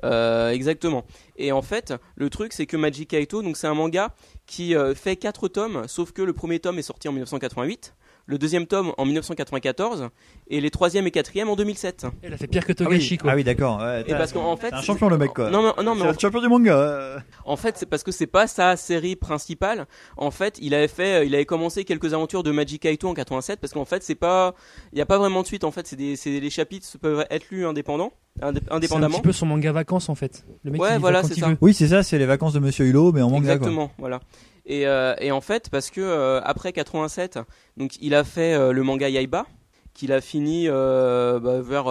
Euh, 0.03 0.51
exactement. 0.51 1.05
Et 1.37 1.51
en 1.51 1.61
fait, 1.61 1.93
le 2.15 2.29
truc 2.29 2.53
c'est 2.53 2.65
que 2.65 2.77
Magic 2.77 3.09
Kaito, 3.09 3.41
donc 3.41 3.57
c'est 3.57 3.67
un 3.67 3.73
manga 3.73 4.13
qui 4.45 4.75
euh, 4.75 4.93
fait 4.95 5.15
quatre 5.15 5.47
tomes, 5.47 5.87
sauf 5.87 6.11
que 6.11 6.21
le 6.21 6.33
premier 6.33 6.59
tome 6.59 6.79
est 6.79 6.83
sorti 6.83 7.07
en 7.07 7.11
1988. 7.13 7.93
Le 8.25 8.37
deuxième 8.37 8.67
tome 8.67 8.93
en 8.97 9.03
1994 9.05 10.09
et 10.47 10.61
les 10.61 10.69
troisième 10.69 11.05
et 11.07 11.11
quatrième 11.11 11.49
en 11.49 11.57
2007. 11.57 12.07
Il 12.23 12.33
a 12.33 12.37
fait 12.37 12.47
pire 12.47 12.65
que 12.65 12.71
Ah 12.71 12.75
Togashi 12.75 13.11
oui, 13.11 13.17
quoi. 13.17 13.31
ah 13.31 13.35
oui 13.35 13.43
d'accord. 13.43 13.79
ouais, 13.79 14.01
Et 14.01 14.03
t'as- 14.05 14.17
parce 14.17 14.31
qu'en 14.31 14.55
fait, 14.55 14.69
c'est 14.69 14.75
un 14.75 14.81
champion 14.81 15.09
le 15.09 15.17
mec 15.17 15.33
quoi. 15.33 15.49
Non 15.49 15.61
mais 15.77 15.83
non 15.83 15.93
mais 15.95 16.01
c'est 16.03 16.07
en 16.07 16.11
un 16.11 16.17
champion 16.17 16.39
du 16.41 16.47
manga. 16.47 16.73
euh. 16.77 17.19
En 17.43 17.57
fait, 17.57 17.77
c'est 17.77 17.85
parce 17.85 18.01
que 18.01 18.13
c'est 18.13 18.25
pas 18.27 18.47
sa 18.47 18.77
série 18.77 19.17
principale. 19.17 19.87
En 20.15 20.31
fait, 20.31 20.57
il 20.61 20.73
avait 20.73 20.87
fait, 20.87 21.15
euh, 21.21 21.25
il 21.25 21.35
avait 21.35 21.43
commencé 21.45 21.83
quelques 21.83 22.13
aventures 22.13 22.43
de 22.43 22.51
Magic 22.51 22.83
Kaito 22.83 23.09
en 23.09 23.13
87 23.13 23.59
parce 23.59 23.73
qu'en 23.73 23.83
fait, 23.85 24.03
c'est 24.03 24.15
pas, 24.15 24.55
il 24.93 24.99
y 24.99 25.01
a 25.01 25.05
pas 25.05 25.17
vraiment 25.17 25.41
de 25.41 25.47
suite. 25.47 25.65
En 25.65 25.71
fait, 25.71 25.85
c'est 25.85 25.97
des, 25.97 26.15
c'est 26.15 26.39
les 26.39 26.49
chapitres 26.49 26.87
peuvent 27.01 27.25
être 27.29 27.49
lus 27.51 27.65
indépendants, 27.65 28.13
indé- 28.41 28.59
C'est 28.63 28.71
un 28.71 28.75
indépendamment. 28.77 29.15
petit 29.17 29.21
peu 29.23 29.33
son 29.33 29.47
manga 29.47 29.73
vacances 29.73 30.07
en 30.07 30.15
fait. 30.15 30.45
Le 30.63 30.71
mec 30.71 30.81
Ouais, 30.81 30.97
voilà, 30.97 31.23
c'est 31.23 31.37
ça. 31.37 31.49
veut. 31.49 31.57
Oui 31.59 31.73
c'est 31.73 31.89
ça, 31.89 32.03
c'est 32.03 32.17
les 32.17 32.25
vacances 32.25 32.53
de 32.53 32.59
Monsieur 32.59 32.85
Hulot 32.85 33.11
mais 33.11 33.21
en 33.21 33.29
manga 33.29 33.41
quoi. 33.47 33.53
Exactement, 33.55 33.91
voilà. 33.97 34.21
Et, 34.65 34.87
euh, 34.87 35.13
et 35.19 35.31
en 35.31 35.41
fait, 35.41 35.69
parce 35.69 35.89
que 35.89 35.99
euh, 36.01 36.39
après 36.43 36.71
87, 36.73 37.39
donc 37.77 37.91
il 38.01 38.15
a 38.15 38.23
fait 38.23 38.53
euh, 38.53 38.71
le 38.71 38.83
manga 38.83 39.09
Yaiba, 39.09 39.45
qu'il 39.93 40.11
a 40.13 40.21
fini 40.21 40.65
euh, 40.67 41.39
bah, 41.39 41.61
vers 41.61 41.85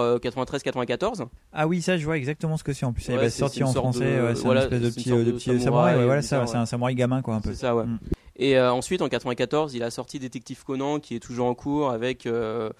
93-94. 0.53 1.27
Ah 1.53 1.67
oui 1.67 1.81
ça 1.81 1.97
je 1.97 2.03
vois 2.05 2.17
exactement 2.17 2.57
ce 2.57 2.63
que 2.63 2.73
c'est 2.73 2.85
en 2.85 2.93
plus. 2.93 3.05
Il 3.07 3.11
Ouais, 3.11 3.17
va 3.17 3.29
c'est- 3.29 3.39
sorti 3.39 3.63
en 3.63 3.71
français. 3.71 4.17
de- 4.17 4.21
ouais, 4.23 4.35
c'est 4.35 4.41
voilà, 4.43 4.61
un 4.61 4.63
espèce 4.65 4.81
de 4.81 4.89
c'est 4.89 4.95
une 4.95 4.95
petit, 5.03 5.09
sorte 5.09 5.19
euh, 5.21 5.25
de 5.25 5.31
de 5.31 5.35
petit 5.37 5.43
samouraï. 5.45 5.63
samouraï, 5.63 5.95
ouais, 5.97 6.05
voilà 6.05 6.21
bizarre, 6.21 6.39
ça, 6.39 6.45
ouais. 6.45 6.51
c'est 6.51 6.57
un 6.57 6.65
samouraï 6.65 6.95
gamin 6.95 7.21
quoi 7.21 7.35
un 7.35 7.41
peu. 7.41 7.49
C'est 7.53 7.61
ça, 7.61 7.75
ouais. 7.75 7.85
Mm. 7.85 7.99
Et 8.37 8.57
euh, 8.57 8.73
ensuite, 8.73 9.01
en 9.03 9.07
94, 9.09 9.75
il 9.75 9.83
a 9.83 9.91
sorti 9.91 10.17
Détective 10.19 10.63
Conan, 10.65 10.99
qui 10.99 11.15
est 11.15 11.19
toujours 11.19 11.45
en 11.45 11.53
cours 11.53 11.91
avec, 11.91 12.25
euh, 12.25 12.71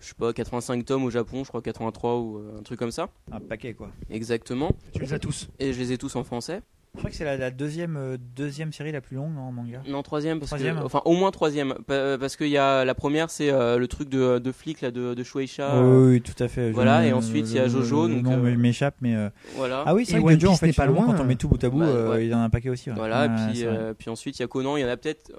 je 0.00 0.08
sais 0.08 0.14
pas, 0.18 0.32
85 0.32 0.84
tomes 0.84 1.04
au 1.04 1.10
Japon, 1.10 1.44
je 1.44 1.48
crois 1.48 1.62
83 1.62 2.16
ou 2.16 2.38
euh, 2.38 2.58
un 2.58 2.62
truc 2.62 2.78
comme 2.80 2.90
ça. 2.90 3.08
Un 3.32 3.40
paquet 3.40 3.74
quoi. 3.74 3.90
Exactement. 4.10 4.72
Tu 4.92 5.00
les 5.00 5.12
as 5.14 5.18
tous. 5.20 5.48
Et 5.60 5.72
je 5.72 5.78
les 5.78 5.92
ai 5.92 5.98
tous 5.98 6.14
en 6.16 6.24
français. 6.24 6.60
Je 6.94 6.98
crois 7.00 7.10
que 7.10 7.16
c'est 7.16 7.24
la, 7.24 7.36
la 7.36 7.50
deuxième, 7.50 7.96
euh, 7.96 8.16
deuxième 8.34 8.72
série 8.72 8.90
la 8.90 9.00
plus 9.00 9.16
longue 9.16 9.32
non, 9.34 9.42
en 9.42 9.52
manga. 9.52 9.80
Non, 9.88 10.02
troisième, 10.02 10.38
parce 10.40 10.50
Troisième. 10.50 10.78
que, 10.80 10.84
enfin, 10.84 11.00
au 11.04 11.12
moins 11.14 11.30
troisième, 11.30 11.74
pa- 11.86 12.18
parce 12.18 12.36
qu'il 12.36 12.48
y 12.48 12.58
a 12.58 12.84
la 12.84 12.94
première, 12.94 13.30
c'est 13.30 13.50
euh, 13.52 13.78
le 13.78 13.86
truc 13.86 14.08
de, 14.08 14.38
de 14.38 14.52
flic 14.52 14.80
là, 14.80 14.90
de, 14.90 15.14
de 15.14 15.22
Shueisha. 15.22 15.80
Oui, 15.80 16.20
tout 16.22 16.42
à 16.42 16.48
fait. 16.48 16.68
Je- 16.70 16.74
Voilà, 16.74 17.06
et 17.06 17.12
ensuite 17.12 17.46
il 17.50 17.56
y 17.56 17.58
a 17.60 17.68
Jojo. 17.68 18.08
le 18.08 18.14
donc, 18.16 18.24
nom 18.24 18.32
euh, 18.44 18.56
m'échappe, 18.56 18.96
mais. 19.00 19.14
euh, 19.14 19.28
Voilà. 19.56 19.84
Ah 19.86 19.94
oui, 19.94 20.06
c'est 20.06 20.16
Et 20.16 20.18
vrai 20.18 20.22
que 20.22 20.34
One 20.34 20.40
Jojo, 20.40 20.48
en 20.48 20.50
Piece 20.54 20.60
fait, 20.60 20.66
n'est 20.68 20.72
pas 20.72 20.82
finalement, 20.84 21.02
loin, 21.06 21.12
quand 21.14 21.20
on 21.20 21.24
hein. 21.24 21.28
met 21.28 21.36
tout 21.36 21.48
bout 21.48 21.62
à 21.62 21.68
bout, 21.68 21.78
Bah, 21.78 21.86
euh, 21.86 22.10
ouais. 22.10 22.26
il 22.26 22.34
en 22.34 22.38
a 22.38 22.42
un 22.42 22.50
paquet 22.50 22.70
aussi. 22.70 22.90
ouais. 22.90 22.96
Voilà, 22.96 23.26
Ouais, 23.26 23.28
puis, 23.48 23.58
c'est 23.60 23.66
vrai. 23.66 23.76
euh, 23.78 23.94
puis 23.96 24.10
ensuite 24.10 24.38
il 24.38 24.42
y 24.42 24.44
a 24.44 24.48
Conan, 24.48 24.76
il 24.76 24.80
y 24.80 24.84
en 24.84 24.88
a 24.88 24.96
peut-être. 24.96 25.30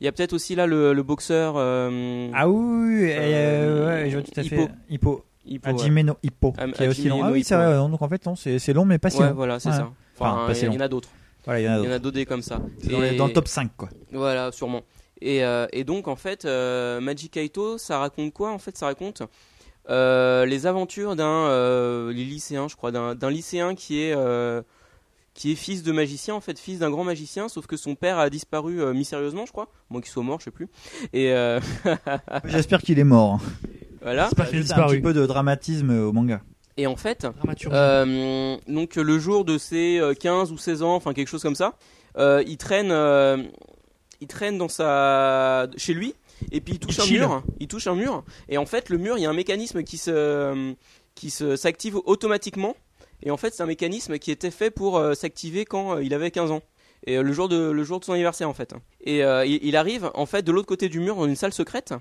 Il 0.00 0.04
y 0.04 0.08
a 0.08 0.12
peut-être 0.12 0.32
aussi 0.32 0.54
là 0.56 0.66
le, 0.66 0.92
le 0.94 1.02
boxeur. 1.04 1.54
euh, 1.56 2.28
Ah 2.34 2.48
oui, 2.48 2.56
oui, 2.58 2.94
oui, 3.04 3.10
et, 3.10 3.16
euh, 3.18 3.20
euh, 3.20 4.02
ouais, 4.04 4.10
je 4.10 4.14
vois 4.18 4.22
tout 4.22 4.40
à 4.40 4.42
fait. 4.42 4.56
Hippo. 4.56 4.68
Hippo. 4.90 5.24
Hippo, 5.46 5.68
Hajime 5.68 6.00
no 6.00 6.16
Hippo, 6.22 6.54
Am- 6.58 6.72
qui 6.72 6.82
est 6.82 6.88
aussi 6.88 7.00
Hajime 7.02 7.10
long. 7.12 7.18
no 7.18 7.24
Ah 7.26 7.30
oui, 7.30 7.40
Hippo, 7.40 7.48
c'est 7.48 7.54
vrai, 7.56 7.66
ouais. 7.68 7.88
donc 7.90 8.00
en 8.02 8.08
fait, 8.08 8.24
non, 8.26 8.34
c'est 8.34 8.58
c'est 8.58 8.72
long, 8.72 8.84
mais 8.86 8.98
pas 8.98 9.10
si 9.10 9.20
Ouais, 9.20 9.28
long. 9.28 9.34
voilà, 9.34 9.60
c'est 9.60 9.68
Ouais. 9.68 9.74
ça. 9.76 9.90
Enfin, 10.18 10.32
Enfin, 10.44 10.46
pas 10.52 10.58
il 10.58 10.72
y, 10.72 10.76
en 10.76 10.80
a 10.80 10.88
d'autres. 10.88 11.08
Voilà, 11.44 11.60
il 11.60 11.64
y 11.64 11.68
en 11.68 11.72
a 11.72 11.74
Il 11.74 11.76
y 11.76 11.80
en 11.80 11.82
d'autres. 11.82 11.94
a 11.94 11.98
d'autres 11.98 12.14
des 12.14 12.26
comme 12.26 12.42
ça. 12.42 12.60
C'est 12.80 12.88
dans, 12.90 13.00
les- 13.00 13.16
dans 13.16 13.26
le 13.26 13.32
top 13.32 13.48
5, 13.48 13.70
quoi. 13.76 13.88
Voilà, 14.12 14.50
sûrement. 14.52 14.82
Et, 15.20 15.44
euh, 15.44 15.66
et 15.72 15.84
donc, 15.84 16.08
en 16.08 16.16
fait, 16.16 16.44
euh, 16.44 17.00
Magic 17.00 17.32
Kaito, 17.32 17.78
ça 17.78 17.98
raconte 17.98 18.32
quoi 18.32 18.50
En 18.52 18.58
fait, 18.58 18.76
ça 18.76 18.86
raconte 18.86 19.22
euh, 19.90 20.46
les 20.46 20.66
aventures 20.66 21.14
d'un 21.16 21.26
euh, 21.26 22.12
les 22.12 22.24
lycéens, 22.24 22.68
je 22.68 22.76
crois, 22.76 22.90
d'un 22.90 23.14
d'un 23.14 23.30
lycéen 23.30 23.74
qui 23.74 24.00
est 24.00 24.14
euh, 24.16 24.62
qui 25.34 25.50
est 25.52 25.56
fils 25.56 25.82
de 25.82 25.92
magicien, 25.92 26.34
en 26.34 26.40
fait, 26.40 26.58
fils 26.58 26.78
d'un 26.78 26.90
grand 26.90 27.04
magicien, 27.04 27.48
sauf 27.48 27.66
que 27.66 27.76
son 27.76 27.94
père 27.96 28.18
a 28.18 28.30
disparu 28.30 28.80
euh, 28.80 28.92
mystérieusement, 28.94 29.46
je 29.46 29.52
crois. 29.52 29.68
Moi, 29.90 30.00
qu'il 30.00 30.10
soit 30.10 30.22
mort, 30.22 30.38
je 30.40 30.44
sais 30.44 30.50
plus. 30.50 30.68
Et 31.12 31.32
euh, 31.32 31.60
J'espère 32.44 32.80
qu'il 32.82 32.98
est 32.98 33.04
mort. 33.04 33.40
voilà. 34.00 34.24
J'espère 34.24 34.46
qu'il 34.48 34.58
a 34.58 34.60
Juste 34.60 34.72
un 34.72 34.76
disparu. 34.76 34.96
petit 34.96 35.02
peu 35.02 35.12
de 35.12 35.26
dramatisme 35.26 35.90
au 35.90 36.12
manga. 36.12 36.40
Et 36.76 36.86
en 36.88 36.96
fait, 36.96 37.26
euh, 37.66 38.56
donc 38.66 38.96
le 38.96 39.18
jour 39.18 39.44
de 39.44 39.58
ses 39.58 39.98
euh, 39.98 40.12
15 40.14 40.50
ou 40.50 40.58
16 40.58 40.82
ans, 40.82 40.96
enfin 40.96 41.12
quelque 41.14 41.28
chose 41.28 41.42
comme 41.42 41.54
ça, 41.54 41.74
euh, 42.18 42.42
il 42.46 42.56
traîne, 42.56 42.90
euh, 42.90 43.42
il 44.20 44.26
traîne 44.26 44.58
dans 44.58 44.68
sa, 44.68 45.68
chez 45.76 45.94
lui, 45.94 46.14
et 46.50 46.60
puis 46.60 46.74
il 46.74 46.78
touche 46.80 46.96
Il 46.96 47.00
un 47.02 47.04
chill. 47.04 47.18
mur, 47.20 47.42
il 47.60 47.68
touche 47.68 47.86
un 47.86 47.94
mur, 47.94 48.24
et 48.48 48.58
en 48.58 48.66
fait 48.66 48.88
le 48.88 48.98
mur, 48.98 49.16
il 49.18 49.22
y 49.22 49.26
a 49.26 49.30
un 49.30 49.34
mécanisme 49.34 49.84
qui 49.84 49.98
se, 49.98 50.74
qui 51.14 51.30
se 51.30 51.54
s'active 51.54 51.96
automatiquement, 52.06 52.76
et 53.22 53.30
en 53.30 53.36
fait 53.36 53.54
c'est 53.54 53.62
un 53.62 53.66
mécanisme 53.66 54.18
qui 54.18 54.32
était 54.32 54.50
fait 54.50 54.70
pour 54.72 54.98
euh, 54.98 55.14
s'activer 55.14 55.64
quand 55.64 55.96
euh, 55.96 56.02
il 56.02 56.12
avait 56.12 56.32
15 56.32 56.50
ans. 56.50 56.62
Et 57.06 57.18
euh, 57.18 57.22
le 57.22 57.32
jour 57.32 57.48
de 57.48 57.70
le 57.70 57.84
jour 57.84 58.00
de 58.00 58.04
son 58.04 58.14
anniversaire 58.14 58.48
en 58.48 58.54
fait. 58.54 58.74
Et 59.02 59.22
euh, 59.22 59.44
il, 59.44 59.62
il 59.62 59.76
arrive 59.76 60.10
en 60.14 60.26
fait 60.26 60.42
de 60.42 60.50
l'autre 60.50 60.66
côté 60.66 60.88
du 60.88 61.00
mur 61.00 61.16
dans 61.16 61.26
une 61.26 61.36
salle 61.36 61.52
secrète 61.52 61.94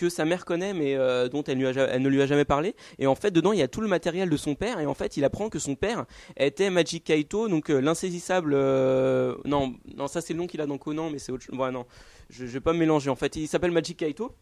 que 0.00 0.08
sa 0.08 0.24
mère 0.24 0.46
connaît 0.46 0.72
mais 0.72 0.94
euh, 0.94 1.28
dont 1.28 1.44
elle, 1.44 1.58
ne 1.58 2.08
lui 2.08 2.22
a 2.22 2.26
jamais 2.26 2.46
parlé. 2.46 2.74
Et 2.98 3.06
en 3.06 3.14
fait 3.14 3.30
dedans 3.30 3.52
il 3.52 3.58
y 3.58 3.62
a 3.62 3.68
tout 3.68 3.82
le 3.82 3.88
matériel 3.88 4.30
de 4.30 4.36
son 4.38 4.54
père 4.54 4.80
et 4.80 4.86
en 4.86 4.94
fait 4.94 5.18
il 5.18 5.24
apprend 5.24 5.50
que 5.50 5.58
son 5.58 5.74
père 5.74 6.06
était 6.38 6.70
Magic 6.70 7.04
Kaito 7.04 7.48
donc 7.48 7.70
euh, 7.70 7.80
l'insaisissable. 7.80 8.54
euh, 8.54 9.36
non 9.44 9.74
non 9.94 10.08
ça 10.08 10.22
c'est 10.22 10.32
le 10.32 10.38
nom 10.38 10.46
qu'il 10.46 10.62
a 10.62 10.66
dans 10.66 10.78
Conan 10.78 11.10
mais 11.10 11.18
c'est 11.18 11.32
autre 11.32 11.44
chose. 11.44 11.54
Non 11.54 11.84
je, 12.30 12.46
vais 12.46 12.60
pas 12.60 12.72
mélanger 12.72 13.10
en 13.10 13.16
fait 13.16 13.36
il 13.36 13.46
s'appelle 13.46 13.72
Magic 13.72 13.98
Kaito 13.98 14.34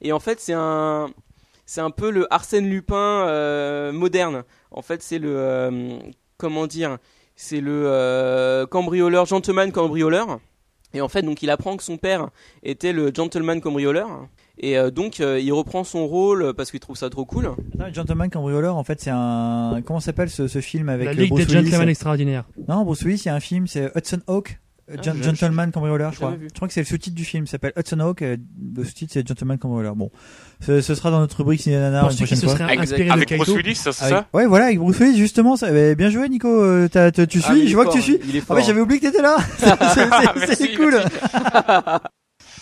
et 0.00 0.12
en 0.12 0.20
fait 0.20 0.38
c'est 0.38 0.54
un 0.54 1.10
c'est 1.66 1.80
un 1.80 1.90
peu 1.90 2.10
le 2.10 2.32
Arsène 2.32 2.68
Lupin 2.70 3.90
moderne. 3.90 4.44
En 4.70 4.82
fait 4.82 5.02
c'est 5.02 5.18
le 5.18 5.98
comment 6.36 6.68
dire 6.68 6.98
c'est 7.34 7.60
le 7.60 8.64
cambrioleur, 8.70 9.26
gentleman 9.26 9.72
cambrioleur. 9.72 10.38
Et 10.92 11.00
en 11.00 11.08
fait, 11.08 11.22
donc 11.22 11.42
il 11.42 11.50
apprend 11.50 11.76
que 11.76 11.82
son 11.82 11.96
père 11.96 12.30
était 12.62 12.92
le 12.92 13.12
gentleman 13.14 13.60
cambrioleur. 13.60 14.26
Et 14.62 14.76
euh, 14.76 14.90
donc 14.90 15.20
euh, 15.20 15.40
il 15.40 15.52
reprend 15.52 15.84
son 15.84 16.06
rôle 16.06 16.52
parce 16.54 16.70
qu'il 16.70 16.80
trouve 16.80 16.96
ça 16.96 17.08
trop 17.08 17.24
cool. 17.24 17.46
Attends, 17.46 17.92
Gentleman 17.92 18.28
Cambrioleur, 18.30 18.76
en 18.76 18.84
fait, 18.84 19.00
c'est 19.00 19.10
un. 19.12 19.80
Comment 19.86 20.00
s'appelle 20.00 20.28
ce, 20.30 20.48
ce 20.48 20.60
film 20.60 20.88
avec 20.90 21.06
La 21.06 21.12
euh, 21.12 21.14
Ligue 21.14 21.30
Bruce 21.30 21.46
des 21.46 21.54
Willis? 21.54 21.66
Gentlemen 21.70 21.88
Extraordinaires. 21.88 22.44
Non, 22.68 22.84
Bruce 22.84 23.02
Willis, 23.02 23.22
il 23.24 23.26
y 23.26 23.30
a 23.30 23.34
un 23.34 23.40
film, 23.40 23.66
c'est 23.66 23.90
Hudson 23.96 24.20
Hawk. 24.26 24.60
euh, 24.90 24.96
Ah, 24.98 25.02
Gen- 25.02 25.22
Gentleman 25.22 25.70
Cambrioleur, 25.72 26.12
je 26.12 26.16
crois. 26.18 26.32
vu. 26.32 26.48
Je 26.50 26.54
crois 26.54 26.68
que 26.68 26.74
c'est 26.74 26.80
le 26.80 26.86
sous-titre 26.86 27.16
du 27.16 27.24
film, 27.24 27.44
il 27.44 27.46
s'appelle 27.48 27.72
Hudson 27.76 28.00
Hawk. 28.00 28.20
euh, 28.20 28.36
Le 28.76 28.84
sous-titre, 28.84 29.12
c'est 29.14 29.26
Gentleman 29.26 29.56
Cambrioleur. 29.56 29.96
Bon, 29.96 30.10
ce, 30.60 30.82
ce 30.82 30.94
sera 30.94 31.10
dans 31.10 31.20
notre 31.20 31.38
rubrique 31.38 31.62
Ciné 31.62 31.76
Nanar 31.78 32.10
une 32.10 32.16
prochaine 32.16 32.38
fois. 32.40 32.54
Avec, 32.66 32.90
avec 33.10 33.36
Bruce. 33.38 33.48
Willis, 33.56 33.74
ça, 33.76 33.92
c'est 33.92 34.04
Avec- 34.04 34.16
ça 34.18 34.26
Ouais, 34.34 34.44
voilà, 34.46 34.66
avec 34.66 34.78
Bruce 34.78 34.98
Willis, 34.98 35.16
justement. 35.16 35.56
Ça... 35.56 35.68
eh, 35.74 35.94
bien 35.94 36.10
joué, 36.10 36.28
Nico. 36.28 36.48
euh, 36.48 36.86
tu 36.88 36.98
Ah, 36.98 37.52
suis, 37.54 37.66
je 37.68 37.74
vois 37.74 37.84
fort, 37.84 37.94
que 37.94 37.98
tu 37.98 38.04
suis. 38.04 38.18
Ah 38.48 38.54
ouais, 38.54 38.62
j'avais 38.62 38.80
oublié 38.82 39.00
que 39.00 39.06
t'étais 39.06 39.22
là. 39.22 39.38
C'est- 40.54 40.76
cool. 40.76 41.00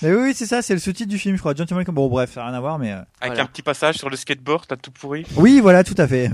Mais 0.02 0.12
oui, 0.14 0.22
oui, 0.26 0.34
c'est 0.34 0.46
ça, 0.46 0.62
c'est 0.62 0.74
le 0.74 0.80
sous-titre 0.80 1.08
du 1.10 1.18
film, 1.18 1.34
je 1.36 1.40
crois. 1.40 1.54
Gentleman. 1.54 1.84
Bon, 1.88 2.08
bref, 2.08 2.32
ça 2.32 2.40
n'a 2.40 2.46
rien 2.48 2.56
à 2.56 2.60
voir, 2.60 2.78
mais. 2.78 2.92
euh, 2.92 2.96
Avec 3.20 3.32
Voilà. 3.34 3.42
un 3.42 3.46
petit 3.46 3.62
passage 3.62 3.96
sur 3.96 4.08
le 4.10 4.16
skateboard, 4.16 4.66
t'as 4.68 4.76
tout 4.76 4.90
pourri. 4.92 5.24
Oui, 5.36 5.60
voilà, 5.60 5.82
tout 5.84 5.94
à 5.98 6.06
fait. 6.06 6.30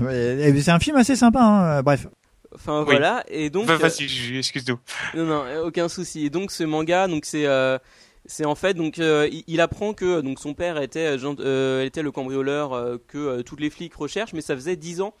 C'est 0.61 0.69
un 0.71 0.79
film 0.79 0.97
assez 0.97 1.15
sympa, 1.15 1.41
hein. 1.41 1.77
euh, 1.79 1.81
Bref. 1.81 2.07
Enfin 2.53 2.79
Oui. 2.79 2.85
voilà. 2.85 3.23
Et 3.27 3.49
donc 3.49 3.65
Bah, 3.67 3.73
euh, 3.73 3.77
Vas-y, 3.77 4.37
excuse-nous. 4.37 4.79
Non, 5.15 5.25
non, 5.25 5.43
aucun 5.65 5.89
souci. 5.89 6.25
Et 6.25 6.29
donc 6.29 6.51
ce 6.51 6.63
manga, 6.63 7.07
donc 7.07 7.25
c'est, 7.25 7.45
euh, 7.47 7.77
c'est 8.25 8.45
en 8.45 8.55
fait, 8.55 8.75
donc 8.75 8.99
euh, 8.99 9.27
il, 9.47 9.59
apprend 9.61 9.93
que 9.93 10.21
donc 10.21 10.39
son 10.39 10.53
père 10.53 10.79
était, 10.81 11.17
euh, 11.17 11.89
le 11.95 12.11
cambrioleur 12.11 12.73
euh, 12.73 12.97
que 13.07 13.17
euh, 13.17 13.41
tous 13.43 13.55
les 13.57 13.69
flics 13.69 13.95
recherchent, 13.95 14.33
mais 14.33 14.41
ça 14.41 14.55
faisait 14.55 14.75
10 14.77 15.01
ans 15.01 15.13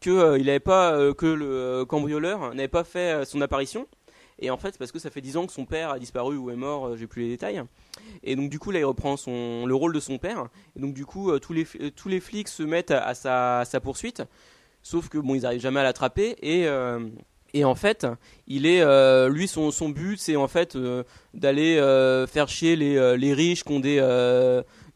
que 0.00 0.10
euh, 0.10 0.38
il 0.38 0.50
avait 0.50 0.60
pas, 0.60 0.92
euh, 0.92 1.14
que 1.14 1.24
le 1.26 1.46
euh, 1.46 1.84
cambrioleur 1.86 2.54
n'avait 2.54 2.68
pas 2.68 2.84
fait 2.84 3.12
euh, 3.14 3.24
son 3.24 3.40
apparition. 3.40 3.86
Et 4.38 4.50
en 4.50 4.56
fait, 4.56 4.72
c'est 4.72 4.78
parce 4.78 4.92
que 4.92 4.98
ça 4.98 5.10
fait 5.10 5.20
10 5.20 5.36
ans 5.36 5.46
que 5.46 5.52
son 5.52 5.64
père 5.64 5.90
a 5.90 5.98
disparu 5.98 6.36
ou 6.36 6.50
est 6.50 6.56
mort, 6.56 6.88
euh, 6.88 6.96
j'ai 6.96 7.06
plus 7.06 7.22
les 7.22 7.28
détails. 7.28 7.62
Et 8.22 8.36
donc 8.36 8.50
du 8.50 8.58
coup 8.58 8.70
là, 8.70 8.80
il 8.80 8.84
reprend 8.84 9.16
son 9.16 9.66
le 9.66 9.74
rôle 9.74 9.92
de 9.92 10.00
son 10.00 10.18
père. 10.18 10.48
Et 10.76 10.80
donc 10.80 10.94
du 10.94 11.06
coup, 11.06 11.30
euh, 11.30 11.38
tous 11.38 11.52
les 11.52 11.66
euh, 11.80 11.90
tous 11.94 12.08
les 12.08 12.20
flics 12.20 12.48
se 12.48 12.62
mettent 12.62 12.90
à, 12.90 13.14
sa, 13.14 13.64
sa 13.64 13.80
poursuite. 13.80 14.22
Sauf 14.82 15.08
que 15.08 15.18
bon, 15.18 15.34
ils 15.34 15.46
arrivent 15.46 15.60
jamais 15.60 15.80
à 15.80 15.84
l'attraper 15.84 16.36
et 16.42 16.66
et 17.56 17.64
en 17.64 17.76
fait, 17.76 18.04
il 18.48 18.66
est, 18.66 18.84
lui, 19.28 19.46
son, 19.46 19.70
son 19.70 19.88
but, 19.88 20.18
c'est 20.18 20.34
en 20.34 20.48
fait 20.48 20.76
d'aller 21.32 21.76
faire 22.28 22.48
chier 22.48 22.74
les, 22.74 23.16
les 23.16 23.32
riches 23.32 23.62
qui 23.62 23.72
ont 23.72 23.78
des, 23.78 24.00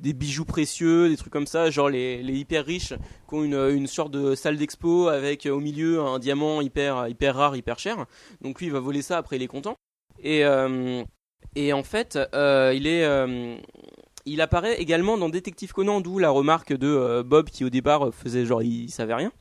des 0.01 0.13
bijoux 0.13 0.45
précieux, 0.45 1.09
des 1.09 1.17
trucs 1.17 1.33
comme 1.33 1.47
ça, 1.47 1.71
genre 1.71 1.89
les, 1.89 2.23
les 2.23 2.35
hyper 2.37 2.65
riches 2.65 2.95
qui 3.29 3.35
ont 3.35 3.43
une, 3.45 3.55
une 3.55 3.87
sorte 3.87 4.13
de 4.13 4.35
salle 4.35 4.57
d'expo 4.57 5.09
avec 5.09 5.47
euh, 5.47 5.51
au 5.51 5.61
milieu 5.61 6.01
un 6.01 6.19
diamant 6.19 6.61
hyper, 6.61 7.09
hyper 7.09 7.35
rare, 7.35 7.57
hyper 7.57 7.79
cher. 7.79 8.07
Donc 8.41 8.61
lui, 8.61 8.67
il 8.67 8.73
va 8.73 8.81
voler 8.81 9.03
ça, 9.03 9.19
après 9.19 9.37
il 9.37 9.43
est 9.43 9.47
content. 9.49 9.77
Et, 10.23 10.45
euh, 10.45 11.03
et 11.57 11.73
en 11.73 11.83
fait, 11.83 12.19
euh, 12.35 12.73
il 12.75 12.87
est... 12.87 13.05
euh, 13.05 13.57
il 14.27 14.43
apparaît 14.43 14.79
également 14.79 15.17
dans 15.17 15.31
Détective 15.31 15.73
Conan, 15.73 16.03
d'où 16.03 16.19
la 16.19 16.29
remarque 16.29 16.75
de 16.77 17.23
Bob 17.23 17.49
qui 17.49 17.65
au 17.65 17.71
départ 17.71 18.13
faisait 18.13 18.45
genre 18.45 18.63
il 18.63 18.91
savait 18.91 19.15
rien. 19.15 19.33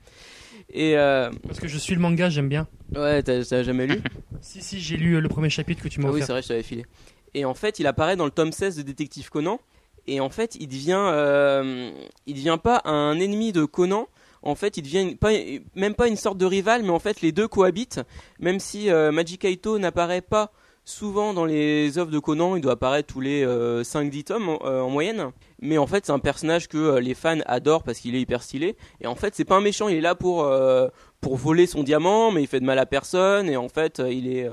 Et 0.70 0.98
euh, 0.98 1.30
Parce 1.46 1.60
que 1.60 1.68
je 1.68 1.78
suis 1.78 1.94
le 1.94 2.00
manga, 2.00 2.30
j'aime 2.30 2.48
bien. 2.48 2.68
ouais, 2.96 3.22
t'as 3.22 3.42
jamais 3.64 3.86
lu? 3.88 4.02
Si, 4.42 4.62
si, 4.62 4.80
j'ai 4.80 4.96
lu 4.98 5.20
le 5.20 5.28
premier 5.30 5.50
chapitre 5.50 5.82
que 5.84 5.88
tu 5.90 6.00
m'as 6.00 6.10
Ah 6.10 6.12
oui, 6.12 6.22
c'est 6.22 6.32
vrai, 6.32 6.42
je 6.44 6.48
t'avais 6.48 6.64
filé. 6.64 6.86
Et 7.34 7.44
en 7.44 7.54
fait, 7.56 7.80
il 7.80 7.88
apparaît 7.88 8.16
dans 8.16 8.24
le 8.26 8.32
tome 8.32 8.52
16 8.52 8.78
de 8.78 8.82
Détective 8.84 9.30
Conan. 9.30 9.60
Et 10.08 10.20
en 10.20 10.30
fait, 10.30 10.56
il 10.60 10.68
devient, 10.68 10.98
euh, 10.98 11.92
il 12.26 12.36
devient 12.36 12.58
pas 12.62 12.82
un 12.86 13.20
ennemi 13.20 13.52
de 13.52 13.66
Conan. 13.66 14.08
En 14.42 14.56
fait, 14.56 14.78
il 14.78 14.84
devient 14.84 15.16
pas, 15.16 15.32
même 15.76 15.96
pas 15.96 16.08
une 16.08 16.16
sorte 16.16 16.38
de 16.38 16.46
rival, 16.46 16.84
mais 16.84 16.92
en 16.92 17.00
fait, 17.00 17.22
les 17.22 17.32
deux 17.32 17.48
cohabitent. 17.48 18.02
Même 18.40 18.60
si 18.60 18.90
euh, 18.90 19.12
Magic 19.12 19.42
Kaito 19.42 19.80
n'apparaît 19.80 20.22
pas 20.22 20.52
souvent 20.88 21.34
dans 21.34 21.44
les 21.44 21.98
œuvres 21.98 22.12
de 22.12 22.18
Conan, 22.18 22.56
il 22.56 22.62
doit 22.62 22.74
apparaître 22.74 23.14
tous 23.14 23.20
les 23.20 23.44
euh, 23.44 23.84
5-10 23.84 24.24
tomes 24.24 24.50
en, 24.50 24.60
euh, 24.66 24.82
en 24.82 24.90
moyenne. 24.90 25.32
Mais 25.62 25.78
en 25.78 25.86
fait, 25.86 26.06
c'est 26.06 26.14
un 26.14 26.20
personnage 26.20 26.70
que 26.70 26.78
euh, 26.78 27.00
les 27.02 27.14
fans 27.14 27.40
adorent 27.46 27.84
parce 27.84 28.00
qu'il 28.00 28.16
est 28.16 28.22
hyper 28.22 28.42
stylé. 28.42 28.78
Et 29.02 29.08
en 29.08 29.16
fait, 29.16 29.36
c'est 29.36 29.44
pas 29.44 29.58
un 29.58 29.62
méchant, 29.62 29.90
il 29.90 29.98
est 29.98 30.02
là 30.02 30.16
pour, 30.16 30.50
pour 31.20 31.36
voler 31.36 31.68
son 31.68 31.84
diamant, 31.84 32.32
mais 32.32 32.42
il 32.42 32.48
fait 32.48 32.62
de 32.62 32.66
mal 32.66 32.80
à 32.80 32.86
personne. 32.86 33.50
Et 33.50 33.58
en 33.58 33.68
fait, 33.68 34.02
il 34.10 34.34
est, 34.34 34.50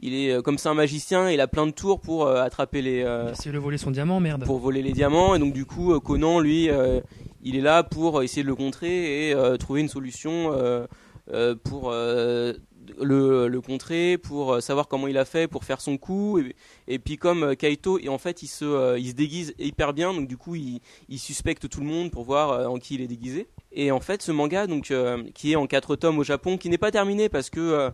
il 0.00 0.14
est 0.14 0.32
euh, 0.32 0.42
comme 0.42 0.58
c'est 0.58 0.68
un 0.68 0.74
magicien, 0.74 1.30
il 1.30 1.40
a 1.40 1.46
plein 1.46 1.66
de 1.66 1.72
tours 1.72 2.00
pour 2.00 2.26
euh, 2.26 2.42
attraper 2.42 2.82
les, 2.82 3.02
euh, 3.02 3.32
C'est 3.34 3.52
le 3.52 3.58
voler 3.58 3.78
son 3.78 3.90
diamant, 3.90 4.18
merde. 4.20 4.44
pour 4.44 4.58
voler 4.58 4.82
les 4.82 4.92
diamants. 4.92 5.34
Et 5.34 5.38
donc 5.38 5.52
du 5.52 5.64
coup, 5.66 5.92
euh, 5.92 6.00
Conan, 6.00 6.40
lui, 6.40 6.68
euh, 6.70 7.00
il 7.42 7.56
est 7.56 7.60
là 7.60 7.82
pour 7.82 8.22
essayer 8.22 8.42
de 8.42 8.48
le 8.48 8.54
contrer 8.54 9.28
et 9.28 9.34
euh, 9.34 9.56
trouver 9.56 9.80
une 9.80 9.88
solution 9.88 10.52
euh, 10.52 10.86
euh, 11.32 11.54
pour 11.62 11.90
euh, 11.92 12.54
le, 13.00 13.46
le 13.48 13.60
contrer, 13.60 14.18
pour 14.18 14.54
euh, 14.54 14.60
savoir 14.60 14.88
comment 14.88 15.06
il 15.06 15.16
a 15.16 15.24
fait 15.24 15.46
pour 15.46 15.64
faire 15.64 15.80
son 15.80 15.96
coup. 15.96 16.38
Et, 16.38 16.56
et 16.88 16.98
puis 16.98 17.16
comme 17.16 17.42
euh, 17.44 17.54
Kaito, 17.54 17.98
et 17.98 18.08
en 18.08 18.18
fait, 18.18 18.42
il 18.42 18.48
se, 18.48 18.64
euh, 18.64 18.98
il 18.98 19.08
se 19.10 19.14
déguise 19.14 19.54
hyper 19.58 19.92
bien. 19.92 20.12
Donc 20.12 20.26
du 20.28 20.36
coup, 20.36 20.54
il, 20.56 20.80
il 21.08 21.18
suspecte 21.18 21.68
tout 21.68 21.80
le 21.80 21.86
monde 21.86 22.10
pour 22.10 22.24
voir 22.24 22.50
euh, 22.50 22.66
en 22.66 22.78
qui 22.78 22.94
il 22.96 23.00
est 23.00 23.06
déguisé. 23.06 23.46
Et 23.72 23.90
en 23.92 24.00
fait, 24.00 24.22
ce 24.22 24.32
manga, 24.32 24.66
donc 24.66 24.90
euh, 24.90 25.22
qui 25.34 25.52
est 25.52 25.56
en 25.56 25.66
quatre 25.66 25.96
tomes 25.96 26.18
au 26.18 26.24
Japon, 26.24 26.56
qui 26.56 26.68
n'est 26.68 26.78
pas 26.78 26.90
terminé 26.90 27.28
parce 27.28 27.50
que 27.50 27.60
euh, 27.60 27.90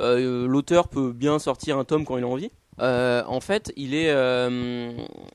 euh, 0.00 0.46
l'auteur 0.46 0.88
peut 0.88 1.12
bien 1.12 1.38
sortir 1.38 1.78
un 1.78 1.84
tome 1.84 2.04
quand 2.04 2.18
il 2.18 2.24
a 2.24 2.28
envie. 2.28 2.50
En 2.78 3.40
fait, 3.40 3.72
il 3.76 3.94
est, 3.94 4.10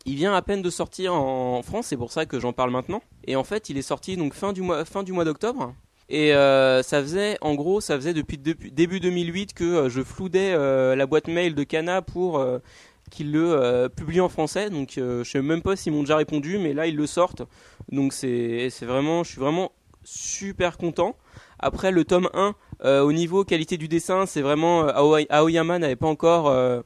il 0.06 0.16
vient 0.16 0.34
à 0.34 0.42
peine 0.42 0.62
de 0.62 0.70
sortir 0.70 1.14
en 1.14 1.62
France, 1.62 1.88
c'est 1.88 1.98
pour 1.98 2.12
ça 2.12 2.26
que 2.26 2.40
j'en 2.40 2.54
parle 2.54 2.72
maintenant. 2.72 3.02
Et 3.26 3.36
en 3.36 3.44
fait, 3.44 3.70
il 3.70 3.78
est 3.78 3.84
sorti 3.84 4.18
donc 4.18 4.34
fin 4.34 4.52
du 4.52 4.62
mois, 4.62 4.84
fin 4.84 5.04
du 5.04 5.14
mois 5.14 5.26
d'octobre. 5.26 5.76
Et 6.10 6.32
ça 6.32 7.02
faisait, 7.02 7.38
en 7.42 7.54
gros, 7.54 7.82
ça 7.82 7.96
faisait 7.98 8.16
depuis, 8.16 8.40
début 8.40 9.00
2008 9.00 9.54
que 9.54 9.90
je 9.90 10.02
floudais 10.02 10.58
la 10.96 11.06
boîte 11.06 11.28
mail 11.28 11.54
de 11.54 11.64
Kana 11.64 12.02
pour 12.02 12.44
qu'ils 13.12 13.32
le 13.32 13.88
publient 13.96 14.22
en 14.22 14.30
français. 14.30 14.70
Donc, 14.70 14.98
euh, 14.98 15.24
je 15.24 15.32
sais 15.32 15.42
même 15.42 15.62
pas 15.62 15.76
s'ils 15.76 15.94
m'ont 15.94 16.02
déjà 16.02 16.18
répondu, 16.18 16.58
mais 16.58 16.74
là 16.74 16.88
ils 16.88 16.96
le 16.96 17.08
sortent. 17.08 17.44
Donc 17.92 18.14
c'est 18.14 18.70
vraiment, 18.82 19.24
je 19.24 19.32
suis 19.32 19.40
vraiment 19.40 19.72
super 20.06 20.77
content. 20.77 21.18
Après 21.60 21.91
le 21.91 22.06
tome 22.06 22.30
1 22.34 22.56
Euh, 22.84 23.02
au 23.02 23.14
niveau 23.14 23.45
qualité 23.45 23.77
du 23.77 23.88
dessin, 23.88 24.26
c'est 24.26 24.41
vraiment 24.41 24.84
euh, 24.84 25.23
Aoyama 25.30 25.80
n'avait 25.80 25.95
pas 25.95 26.07
encore 26.07 26.49
euh, 26.49 26.82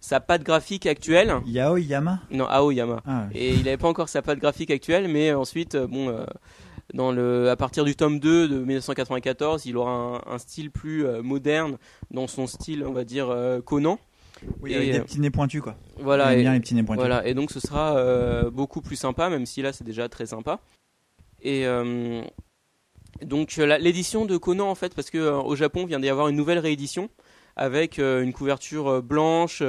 sa 0.00 0.20
patte 0.20 0.44
graphique 0.44 0.86
actuelle. 0.86 1.34
Yaoyama 1.44 2.20
Non, 2.30 2.46
Aoyama. 2.46 3.02
Ah, 3.04 3.26
Et 3.34 3.50
il 3.52 3.64
n'avait 3.64 3.76
pas 3.76 3.88
encore 3.88 4.08
sa 4.08 4.22
patte 4.22 4.38
graphique 4.38 4.70
actuelle, 4.70 5.08
mais 5.08 5.32
ensuite, 5.32 5.76
bon, 5.76 6.14
dans 6.92 7.10
le, 7.10 7.50
à 7.50 7.56
partir 7.56 7.84
du 7.84 7.96
tome 7.96 8.20
2 8.20 8.48
de 8.48 8.58
1994, 8.58 9.66
il 9.66 9.76
aura 9.76 10.22
un, 10.26 10.34
un 10.34 10.38
style 10.38 10.70
plus 10.70 11.04
moderne 11.22 11.78
dans 12.12 12.28
son 12.28 12.46
style, 12.46 12.84
on 12.86 12.92
va 12.92 13.04
dire, 13.04 13.34
Conan. 13.64 13.98
Oui, 14.60 14.74
avec 14.74 14.92
des 14.92 15.00
petits 15.00 15.20
nez 15.20 15.30
pointus, 15.30 15.62
quoi. 15.62 15.76
Voilà, 15.98 16.34
et, 16.34 16.40
bien 16.42 16.52
les 16.52 16.60
petits 16.60 16.74
nez 16.74 16.82
pointus. 16.82 17.00
Voilà, 17.00 17.26
et 17.26 17.34
donc 17.34 17.50
ce 17.50 17.60
sera 17.60 17.96
euh, 17.96 18.50
beaucoup 18.50 18.80
plus 18.80 18.96
sympa, 18.96 19.28
même 19.28 19.46
si 19.46 19.62
là 19.62 19.72
c'est 19.72 19.84
déjà 19.84 20.08
très 20.08 20.26
sympa. 20.26 20.60
Et 21.42 21.66
euh, 21.66 22.22
donc 23.22 23.58
euh, 23.58 23.78
l'édition 23.78 24.24
de 24.24 24.36
Conan, 24.36 24.68
en 24.70 24.74
fait, 24.74 24.94
parce 24.94 25.10
que 25.10 25.18
euh, 25.18 25.36
au 25.36 25.56
Japon 25.56 25.86
vient 25.86 26.00
d'y 26.00 26.08
avoir 26.08 26.28
une 26.28 26.36
nouvelle 26.36 26.58
réédition 26.58 27.08
avec 27.56 27.98
euh, 27.98 28.22
une 28.22 28.32
couverture 28.32 28.88
euh, 28.88 29.00
blanche 29.00 29.62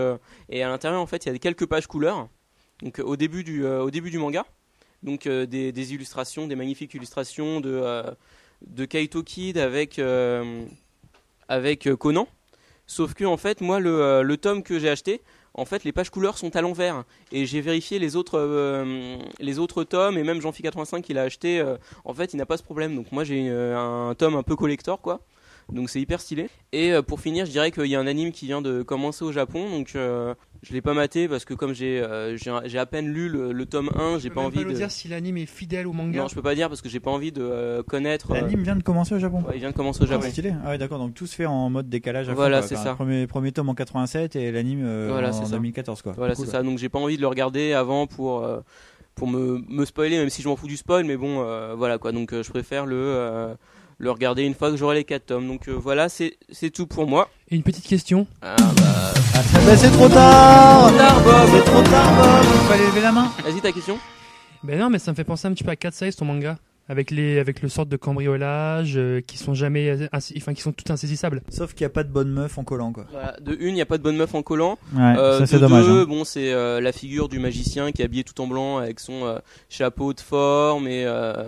et 0.50 0.64
à 0.64 0.70
l'intérieur, 0.70 1.02
en 1.02 1.06
fait, 1.06 1.26
il 1.26 1.32
y 1.32 1.36
a 1.36 1.40
quelques 1.40 1.66
pages 1.66 1.88
couleurs. 1.88 2.28
Donc 2.82 3.00
au 3.00 3.16
début 3.16 3.44
du 3.44 3.66
au 3.66 3.90
début 3.90 4.12
du 4.12 4.18
manga, 4.18 4.46
donc 5.02 5.30
des, 5.30 5.72
des 5.72 5.94
illustrations, 5.94 6.46
des 6.46 6.56
magnifiques 6.56 6.94
illustrations 6.94 7.62
de 7.62 8.04
de 8.68 8.86
Kaito 8.86 9.24
Kid 9.24 9.58
avec 9.58 10.02
avec 11.48 11.90
Conan. 11.96 12.28
Sauf 12.86 13.14
que 13.14 13.24
en 13.24 13.38
fait, 13.38 13.62
moi, 13.62 13.80
le, 13.80 14.24
le 14.24 14.38
tome 14.38 14.62
que 14.62 14.78
j'ai 14.78 14.90
acheté, 14.90 15.22
en 15.58 15.66
fait, 15.66 15.84
les 15.84 15.92
pages 15.92 16.10
couleurs 16.10 16.38
sont 16.38 16.56
à 16.56 16.62
l'envers. 16.62 17.04
Et 17.32 17.46
j'ai 17.46 17.62
vérifié 17.62 17.98
les 17.98 18.16
autres, 18.16 18.38
euh, 18.38 19.18
les 19.40 19.58
autres 19.60 19.84
tomes, 19.84 20.18
et 20.18 20.24
même 20.24 20.42
Jean-Phi85 20.42 21.02
qui 21.02 21.14
l'a 21.14 21.24
acheté, 21.24 21.60
euh, 21.60 21.78
en 22.04 22.14
fait, 22.14 22.34
il 22.34 22.38
n'a 22.38 22.46
pas 22.46 22.58
ce 22.58 22.64
problème. 22.64 22.96
Donc 22.96 23.12
moi, 23.12 23.24
j'ai 23.24 23.48
euh, 23.50 23.78
un 23.78 24.14
tome 24.16 24.36
un 24.36 24.44
peu 24.44 24.56
collector, 24.56 25.02
quoi. 25.02 25.22
Donc 25.72 25.90
c'est 25.90 26.00
hyper 26.00 26.20
stylé. 26.22 26.50
Et 26.74 26.92
euh, 26.94 27.02
pour 27.02 27.20
finir, 27.20 27.46
je 27.46 27.52
dirais 27.52 27.72
qu'il 27.72 27.86
y 27.88 27.96
a 27.96 28.00
un 28.00 28.08
anime 28.08 28.32
qui 28.32 28.46
vient 28.46 28.62
de 28.62 28.84
commencer 28.84 29.26
au 29.26 29.32
Japon, 29.32 29.70
donc 29.70 29.94
euh, 29.96 30.36
je 30.62 30.74
l'ai 30.74 30.82
pas 30.82 30.94
maté 30.94 31.28
parce 31.28 31.44
que 31.44 31.54
comme 31.56 31.74
j'ai 31.74 32.00
euh, 32.00 32.38
j'ai 32.38 32.78
à 32.78 32.86
peine 32.86 33.08
lu 33.08 33.30
le, 33.30 33.52
le 33.52 33.66
tome 33.66 33.90
1, 33.96 34.20
j'ai 34.20 34.30
peux 34.30 34.36
pas 34.36 34.42
envie 34.42 34.58
pas 34.60 34.64
nous 34.66 34.72
de 34.72 34.76
dire 34.76 34.92
si 34.92 35.08
l'anime 35.08 35.38
est 35.38 35.46
fidèle 35.48 35.88
au 35.88 35.92
manga. 35.94 36.20
Non, 36.22 36.28
je 36.28 36.36
peux 36.36 36.42
pas 36.44 36.54
dire 36.56 36.70
parce 36.70 36.82
que 36.82 36.90
j'ai 36.90 37.00
pas 37.00 37.10
envie 37.12 37.32
de 37.32 37.42
euh, 37.42 37.82
connaître 37.84 38.32
euh, 38.32 38.36
L'anime 38.42 38.62
vient 38.64 38.76
de 38.76 38.84
commencer 38.84 39.16
au 39.16 39.20
Japon. 39.20 39.40
Ouais, 39.48 39.54
il 39.56 39.60
vient 39.60 39.72
de 39.72 39.76
commencer 39.76 40.04
au 40.04 40.06
Japon. 40.08 40.26
Ah, 40.28 40.32
stylé. 40.32 40.54
Ah 40.64 40.70
ouais, 40.70 40.78
d'accord. 40.78 41.00
Donc 41.00 41.14
tout 41.16 41.26
se 41.26 41.36
fait 41.36 41.46
en 41.48 41.70
mode 41.72 41.90
décalage. 41.90 42.30
À 42.30 42.34
Voilà, 42.36 42.62
c'est 42.62 42.76
ça. 42.76 42.92
le 42.92 42.96
Premier, 42.96 43.26
premier 43.28 43.52
tome 43.52 43.70
en 43.70 43.74
87 43.76 44.36
et 44.36 44.52
l'anime 44.52 44.82
euh, 44.86 45.08
Voilà, 45.12 45.30
en 45.30 45.34
c'est 45.34 45.46
ça. 45.46 45.52
2014, 45.56 46.02
quoi. 46.04 46.14
Voilà, 46.16 46.36
Cool. 46.36 46.46
c'est 46.46 46.52
ça. 46.52 46.62
Donc 46.62 46.78
j'ai 46.78 46.90
pas 46.90 47.00
envie 47.00 47.16
de 47.18 47.22
le 47.22 47.28
regarder 47.28 47.74
avant 47.74 48.06
pour 48.08 48.44
euh, 48.44 48.60
pour 49.16 49.28
me, 49.28 49.64
me 49.68 49.86
spoiler, 49.86 50.18
même 50.18 50.30
si 50.30 50.42
je 50.42 50.48
m'en 50.48 50.56
fous 50.56 50.68
du 50.68 50.78
spoil. 50.78 51.06
Mais 51.06 51.18
bon, 51.18 51.42
euh, 51.42 51.74
voilà 51.76 51.98
quoi. 51.98 52.12
Donc 52.12 52.34
euh, 52.34 52.44
je 52.44 52.50
préfère 52.52 52.86
le 52.86 52.96
euh, 52.98 53.56
le 53.98 54.12
regarder 54.12 54.44
une 54.44 54.54
fois 54.54 54.72
que 54.72 54.78
j'aurai 54.78 54.96
les 54.96 55.04
4 55.04 55.26
tomes. 55.28 55.48
Donc 55.48 55.68
euh, 55.68 55.74
voilà, 55.74 56.10
c'est 56.10 56.38
c'est 56.52 56.70
tout 56.70 56.88
pour 56.88 57.08
moi. 57.08 57.30
Et 57.50 57.56
une 57.56 57.64
petite 57.64 57.86
question. 57.88 58.28
Ah 58.42 58.56
bah. 58.78 59.14
Ben, 59.66 59.76
c'est 59.78 59.90
trop 59.92 60.08
tard 60.10 60.88
Trop 60.90 60.98
tard, 60.98 61.24
Bob. 61.24 61.50
C'est 61.52 61.64
trop 61.72 61.82
tard, 61.84 62.16
Bob 62.16 62.46
Il 62.54 62.68
fallait 62.68 62.86
lever 62.88 63.02
la 63.02 63.12
main 63.12 63.32
Vas-y, 63.44 63.62
ta 63.62 63.72
question 63.72 63.98
Ben 64.64 64.80
non, 64.80 64.90
mais 64.90 65.00
ça 65.00 65.12
me 65.12 65.16
fait 65.16 65.24
penser 65.24 65.48
un 65.48 65.54
petit 65.54 65.64
peu 65.64 65.72
à 65.72 65.76
Cat 65.76 65.92
Size 65.92 66.16
ton 66.16 66.26
manga. 66.26 66.58
Avec 66.88 67.10
les 67.10 67.40
avec 67.40 67.64
le 67.64 67.70
sort 67.70 67.88
de 67.88 67.98
cambriolage 67.98 68.94
euh, 68.96 69.20
qui 69.22 69.38
sont 69.40 69.56
jamais 69.56 70.08
enfin 70.36 70.54
qui 70.54 70.62
sont 70.62 70.72
tout 70.72 70.92
insaisissables. 70.94 71.42
Sauf 71.50 71.74
qu'il 71.74 71.84
n'y 71.84 71.88
a 71.88 71.94
pas 71.94 72.04
de 72.04 72.12
bonne 72.12 72.30
meuf 72.30 72.60
en 72.60 72.64
collant, 72.64 72.92
quoi. 72.94 73.06
Voilà, 73.12 73.36
de 73.42 73.54
une, 73.60 73.70
il 73.70 73.74
n'y 73.74 73.82
a 73.82 73.88
pas 73.88 73.98
de 73.98 74.04
bonne 74.04 74.18
meuf 74.18 74.36
en 74.36 74.44
collant. 74.44 74.78
Ouais, 74.96 75.02
Euh, 75.18 75.40
ça, 75.40 75.48
c'est 75.48 75.56
de 75.56 75.62
dommage, 75.62 75.86
Deux, 75.86 76.02
hein. 76.02 76.06
bon, 76.08 76.24
c'est 76.24 76.54
euh, 76.54 76.80
la 76.82 76.92
figure 76.92 77.28
du 77.28 77.40
magicien 77.40 77.92
qui 77.92 78.04
est 78.04 78.06
habillé 78.06 78.24
tout 78.24 78.40
en 78.40 78.46
blanc 78.46 78.78
avec 78.78 79.00
son 79.00 79.26
euh, 79.26 79.40
chapeau 79.68 80.14
de 80.14 80.20
forme 80.20 80.88
et 80.88 81.06
euh, 81.06 81.48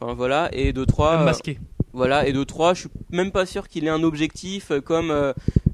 enfin 0.00 0.14
voilà. 0.14 0.48
Et 0.52 0.72
de 0.72 0.84
trois, 0.86 1.16
euh, 1.20 1.24
masqué. 1.26 1.58
Voilà. 1.92 2.26
Et 2.26 2.32
de 2.32 2.44
trois, 2.44 2.74
je 2.74 2.80
suis 2.80 2.90
même 3.10 3.30
pas 3.32 3.46
sûr 3.46 3.68
qu'il 3.68 3.84
ait 3.84 3.90
un 3.90 4.02
objectif 4.02 4.70
euh, 4.70 4.80
comme 4.80 5.10
euh, 5.10 5.32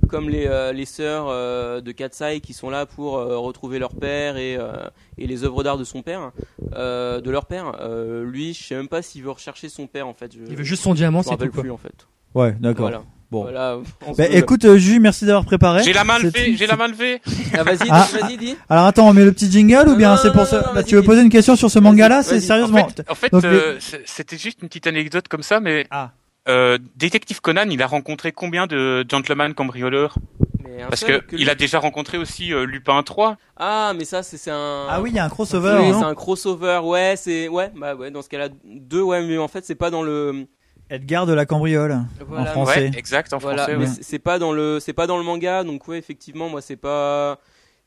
comme 0.09 0.29
les 0.31 0.47
euh, 0.47 0.73
les 0.73 0.85
sœurs 0.85 1.27
euh, 1.29 1.81
de 1.81 1.91
Katsai 1.93 2.41
qui 2.41 2.53
sont 2.53 2.71
là 2.71 2.87
pour 2.87 3.19
euh, 3.19 3.37
retrouver 3.39 3.79
leur 3.79 3.95
père 3.95 4.37
et 4.37 4.57
euh, 4.57 4.89
et 5.19 5.27
les 5.27 5.43
œuvres 5.45 5.63
d'art 5.65 5.79
de 5.79 5.85
son 5.85 6.03
père, 6.03 6.31
euh, 6.75 7.21
de 7.21 7.31
leur 7.31 7.47
père. 7.47 7.73
Euh, 7.81 8.25
lui, 8.25 8.55
je 8.55 8.63
sais 8.63 8.77
même 8.77 8.89
pas 8.89 9.03
s'il 9.03 9.23
veut 9.25 9.31
rechercher 9.33 9.69
son 9.69 9.87
père 9.87 10.07
en 10.07 10.15
fait. 10.15 10.33
Je- 10.33 10.45
Il 10.51 10.57
veut 10.57 10.65
juste 10.65 10.83
son 10.85 10.95
diamant, 10.95 11.23
c'est 11.23 11.31
rappelle 11.31 11.49
tout, 11.49 11.55
quoi. 11.55 11.63
plus 11.63 11.71
en 11.73 11.77
fait. 11.77 12.07
Ouais, 12.35 12.53
d'accord. 12.61 12.89
Voilà. 12.89 13.03
Bon. 13.31 13.43
Voilà, 13.43 13.79
Bah, 14.17 14.25
écoute, 14.31 14.65
euh, 14.65 14.79
merci 15.01 15.25
d'avoir 15.27 15.45
préparé. 15.45 15.83
J'ai 15.83 15.93
la 15.93 16.05
main 16.05 16.19
levée, 16.19 16.55
j'ai 16.57 16.67
la 16.67 16.77
main 16.77 16.87
levée. 16.89 17.21
Ah, 17.55 17.65
vas-y, 17.65 17.89
Ah, 17.91 18.07
vas-y, 18.21 18.37
dis. 18.37 18.57
Alors 18.69 18.85
attends, 18.87 19.09
on 19.09 19.13
met 19.13 19.25
le 19.25 19.33
petit 19.33 19.51
jingle 19.51 19.89
ou 19.89 19.97
bien 19.97 20.17
c'est 20.17 20.33
pour 20.33 20.47
ça 20.47 20.71
Bah, 20.75 20.83
Tu 20.85 20.95
veux 20.95 21.03
poser 21.03 21.23
une 21.23 21.29
question 21.31 21.57
sur 21.57 21.71
ce 21.71 21.79
manga-là 21.81 22.23
C'est 22.23 22.41
sérieusement 22.41 22.83
En 22.85 22.89
fait, 22.89 23.05
en 23.11 23.15
fait 23.15 23.33
Donc, 23.33 23.43
les- 23.43 23.49
euh, 23.49 23.79
c'était 24.05 24.39
juste 24.39 24.61
une 24.63 24.69
petite 24.69 24.87
anecdote 24.87 25.27
comme 25.29 25.43
ça, 25.43 25.59
mais 25.59 25.87
Ah. 25.91 26.13
euh, 26.49 26.79
Détective 26.95 27.41
Conan, 27.41 27.67
il 27.71 27.83
a 27.83 27.87
rencontré 27.89 28.31
combien 28.33 28.67
de 28.69 29.05
gentlemen 29.11 29.55
cambrioleurs 29.55 30.15
Parce 30.89 31.03
que 31.05 31.19
que 31.19 31.37
il 31.37 31.51
a 31.51 31.55
déjà 31.57 31.79
rencontré 31.81 32.19
aussi 32.19 32.53
euh, 32.53 32.65
Lupin 32.65 33.03
3. 33.03 33.39
Ah, 33.57 33.93
mais 33.99 34.05
ça, 34.05 34.23
c'est 34.23 34.51
un. 34.51 34.87
Ah 34.89 35.01
oui, 35.01 35.11
il 35.11 35.17
y 35.17 35.19
a 35.19 35.25
un 35.25 35.29
crossover. 35.31 35.79
Oui, 35.81 35.91
non 35.91 35.99
c'est 36.01 36.05
un 36.07 36.15
crossover. 36.15 36.81
Ouais, 36.85 37.15
c'est 37.17 37.49
ouais, 37.49 37.73
bah 37.75 37.95
ouais. 37.97 38.11
Dans 38.11 38.23
ce 38.23 38.29
cas-là, 38.29 38.49
deux. 38.65 39.01
Ouais, 39.03 39.23
mais 39.27 39.39
en 39.39 39.49
fait, 39.49 39.65
c'est 39.65 39.75
pas 39.75 39.91
dans 39.91 40.03
le. 40.03 40.47
Edgar 40.91 41.27
de 41.27 41.33
la 41.33 41.47
cambriole 41.47 41.99
Voilà, 42.27 42.43
en 42.51 42.53
français. 42.53 42.91
Ouais, 42.91 42.99
exact, 42.99 43.33
en 43.33 43.39
Voilà, 43.39 43.65
français. 43.65 43.77
mais 43.79 43.87
ouais. 43.87 43.93
c'est- 44.01 44.19
pas 44.19 44.39
dans 44.39 44.53
le, 44.53 44.79
c'est 44.81 44.93
pas 44.93 45.07
dans 45.07 45.19
le 45.19 45.25
manga. 45.25 45.65
Donc 45.65 45.89
ouais, 45.89 45.99
effectivement, 45.99 46.49
moi, 46.49 46.61
c'est 46.63 46.77
pas, 46.77 47.39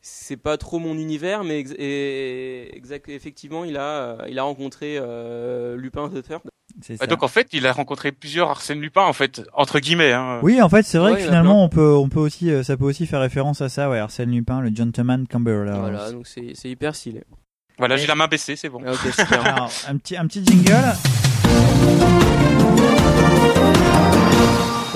c'est 0.02 0.36
pas 0.36 0.56
trop 0.58 0.78
mon 0.78 0.94
univers, 0.94 1.42
mais 1.44 1.60
ex- 1.60 1.74
et, 1.78 2.76
exact, 2.76 3.08
effectivement, 3.08 3.64
il 3.64 3.76
a, 3.76 4.18
il 4.28 4.38
a 4.38 4.42
rencontré 4.42 4.96
euh, 5.00 5.76
Lupin 5.76 6.08
the 6.08 6.22
Third. 6.22 6.40
Ça. 6.82 7.06
donc 7.08 7.22
en 7.24 7.28
fait, 7.28 7.48
il 7.52 7.66
a 7.66 7.72
rencontré 7.72 8.12
plusieurs 8.12 8.48
Arsène 8.48 8.80
Lupin, 8.80 9.02
en 9.02 9.12
fait, 9.12 9.42
entre 9.54 9.80
guillemets. 9.80 10.12
Hein. 10.12 10.38
Oui, 10.42 10.62
en 10.62 10.68
fait, 10.68 10.84
c'est 10.84 10.98
vrai 10.98 11.12
Ouais, 11.12 11.18
que 11.18 11.24
finalement, 11.24 11.64
on 11.64 11.68
peut, 11.68 11.94
on 11.94 12.08
peut 12.08 12.20
aussi, 12.20 12.50
euh, 12.50 12.62
ça 12.62 12.76
peut 12.76 12.84
aussi 12.84 13.06
faire 13.06 13.20
référence 13.20 13.60
à 13.60 13.68
ça, 13.68 13.90
ouais, 13.90 13.98
Arsène 13.98 14.30
Lupin, 14.30 14.60
le 14.60 14.70
gentleman 14.74 15.26
cambriole. 15.26 15.70
Voilà, 15.74 16.12
donc 16.12 16.26
c'est, 16.26 16.52
c'est 16.54 16.70
hyper 16.70 16.94
stylé. 16.94 17.24
Voilà, 17.76 17.96
j'ai 17.96 18.06
la 18.06 18.14
main 18.14 18.28
baissée, 18.28 18.56
c'est 18.56 18.68
bon. 18.68 18.80
Ah, 18.86 18.92
ok, 18.92 18.98
super. 19.12 19.46
Alors, 19.56 19.70
un 19.88 19.96
petit, 19.96 20.16
un 20.16 20.26
petit 20.26 20.44
jingle. 20.44 20.94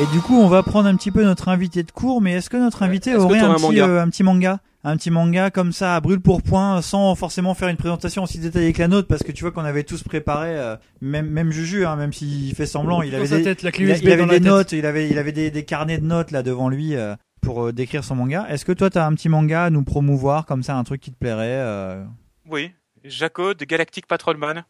Et 0.01 0.06
du 0.12 0.20
coup, 0.20 0.36
on 0.39 0.48
va 0.48 0.62
prendre 0.62 0.89
un 0.89 0.97
petit 0.97 1.11
peu 1.11 1.24
notre 1.24 1.48
invité 1.48 1.82
de 1.82 1.90
cours, 1.90 2.20
mais 2.20 2.32
est-ce 2.32 2.51
que 2.51 2.56
notre 2.56 2.82
invité 2.82 3.11
Est-ce 3.11 3.19
aurait 3.20 3.39
t'aurais 3.39 3.51
un 3.51 3.52
un 3.52 3.55
petit, 3.55 3.62
manga 3.62 3.86
euh, 3.89 4.02
un 4.02 4.09
petit 4.09 4.23
manga? 4.23 4.59
Un 4.86 4.97
petit 4.98 5.11
manga 5.11 5.51
comme 5.51 5.73
ça 5.73 5.94
à 5.97 6.01
brûle 6.01 6.20
pour 6.20 6.43
point 6.43 6.82
sans 6.82 7.15
forcément 7.15 7.55
faire 7.55 7.69
une 7.69 7.77
présentation 7.78 8.24
aussi 8.24 8.39
détaillée 8.39 8.74
que 8.74 8.81
la 8.82 8.89
nôtre 8.89 9.09
parce 9.09 9.23
que 9.23 9.32
tu 9.32 9.43
vois 9.43 9.51
qu'on 9.52 9.65
avait 9.65 9.85
tous 9.85 10.02
préparé 10.02 10.51
euh, 10.51 10.77
même 11.01 11.27
même 11.31 11.52
Juju 11.52 11.86
hein, 11.86 11.97
même 11.97 12.12
s'il 12.12 12.55
fait 12.55 12.66
semblant 12.66 13.01
il 13.01 13.15
avait 13.15 13.27
sa 13.27 13.39
des, 13.39 13.44
tête, 13.44 13.62
la 13.62 13.73
clé 13.73 13.85
il, 13.86 13.90
a- 13.90 13.94
USB 13.94 14.05
il 14.05 14.12
avait 14.12 14.27
des 14.27 14.40
notes 14.40 14.73
il 14.73 14.85
avait 14.85 15.09
il 15.09 15.16
avait 15.16 15.32
des, 15.32 15.51
des 15.51 15.65
carnets 15.65 15.97
de 15.97 16.05
notes 16.05 16.32
là 16.32 16.43
devant 16.43 16.69
lui 16.69 16.97
euh, 16.97 17.15
pour 17.40 17.65
euh, 17.69 17.73
décrire 17.73 18.05
son 18.05 18.15
manga. 18.15 18.44
Est-ce 18.51 18.66
que 18.66 18.73
toi 18.73 18.90
t'as 18.90 19.06
un 19.06 19.15
petit 19.15 19.31
manga 19.31 19.65
à 19.65 19.70
nous 19.70 19.85
promouvoir 19.85 20.44
comme 20.44 20.62
ça 20.62 20.77
un 20.77 20.85
truc 20.85 21.01
qui 21.01 21.12
te 21.12 21.16
plairait 21.19 21.47
euh? 21.48 22.05
Oui, 22.51 22.73
Jaco 23.05 23.55
de 23.55 23.65
Galactic 23.65 24.06
Patrolman. 24.06 24.65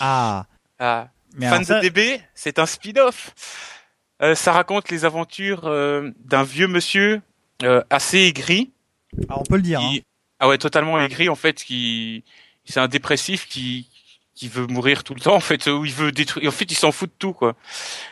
ah. 0.00 0.46
Ah, 0.80 1.08
Mais 1.34 1.46
fan 1.46 1.54
alors 1.54 1.66
ça- 1.66 1.76
de 1.76 1.88
DB, 1.88 2.20
c'est 2.34 2.58
un 2.58 2.66
spin-off. 2.66 3.34
Euh, 4.22 4.34
ça 4.34 4.52
raconte 4.52 4.90
les 4.90 5.04
aventures 5.04 5.66
euh, 5.66 6.10
d'un 6.24 6.42
vieux 6.42 6.66
monsieur 6.68 7.22
euh, 7.62 7.82
assez 7.90 8.18
aigri. 8.18 8.70
Ah, 9.28 9.38
on 9.38 9.44
peut 9.44 9.56
le 9.56 9.62
dire 9.62 9.80
qui- 9.80 10.04
Ah 10.38 10.48
ouais, 10.48 10.58
totalement 10.58 11.00
aigri 11.00 11.28
en 11.28 11.34
fait. 11.36 11.62
Qui, 11.64 12.24
c'est 12.64 12.80
un 12.80 12.88
dépressif 12.88 13.48
qui 13.48 13.88
qui 14.34 14.48
veut 14.48 14.66
mourir 14.66 15.04
tout 15.04 15.14
le 15.14 15.20
temps 15.20 15.34
en 15.34 15.40
fait. 15.40 15.66
Où 15.66 15.84
il 15.84 15.92
veut 15.92 16.12
détruire. 16.12 16.48
En 16.48 16.52
fait, 16.52 16.70
il 16.70 16.74
s'en 16.76 16.92
fout 16.92 17.10
de 17.10 17.14
tout 17.18 17.32
quoi. 17.32 17.54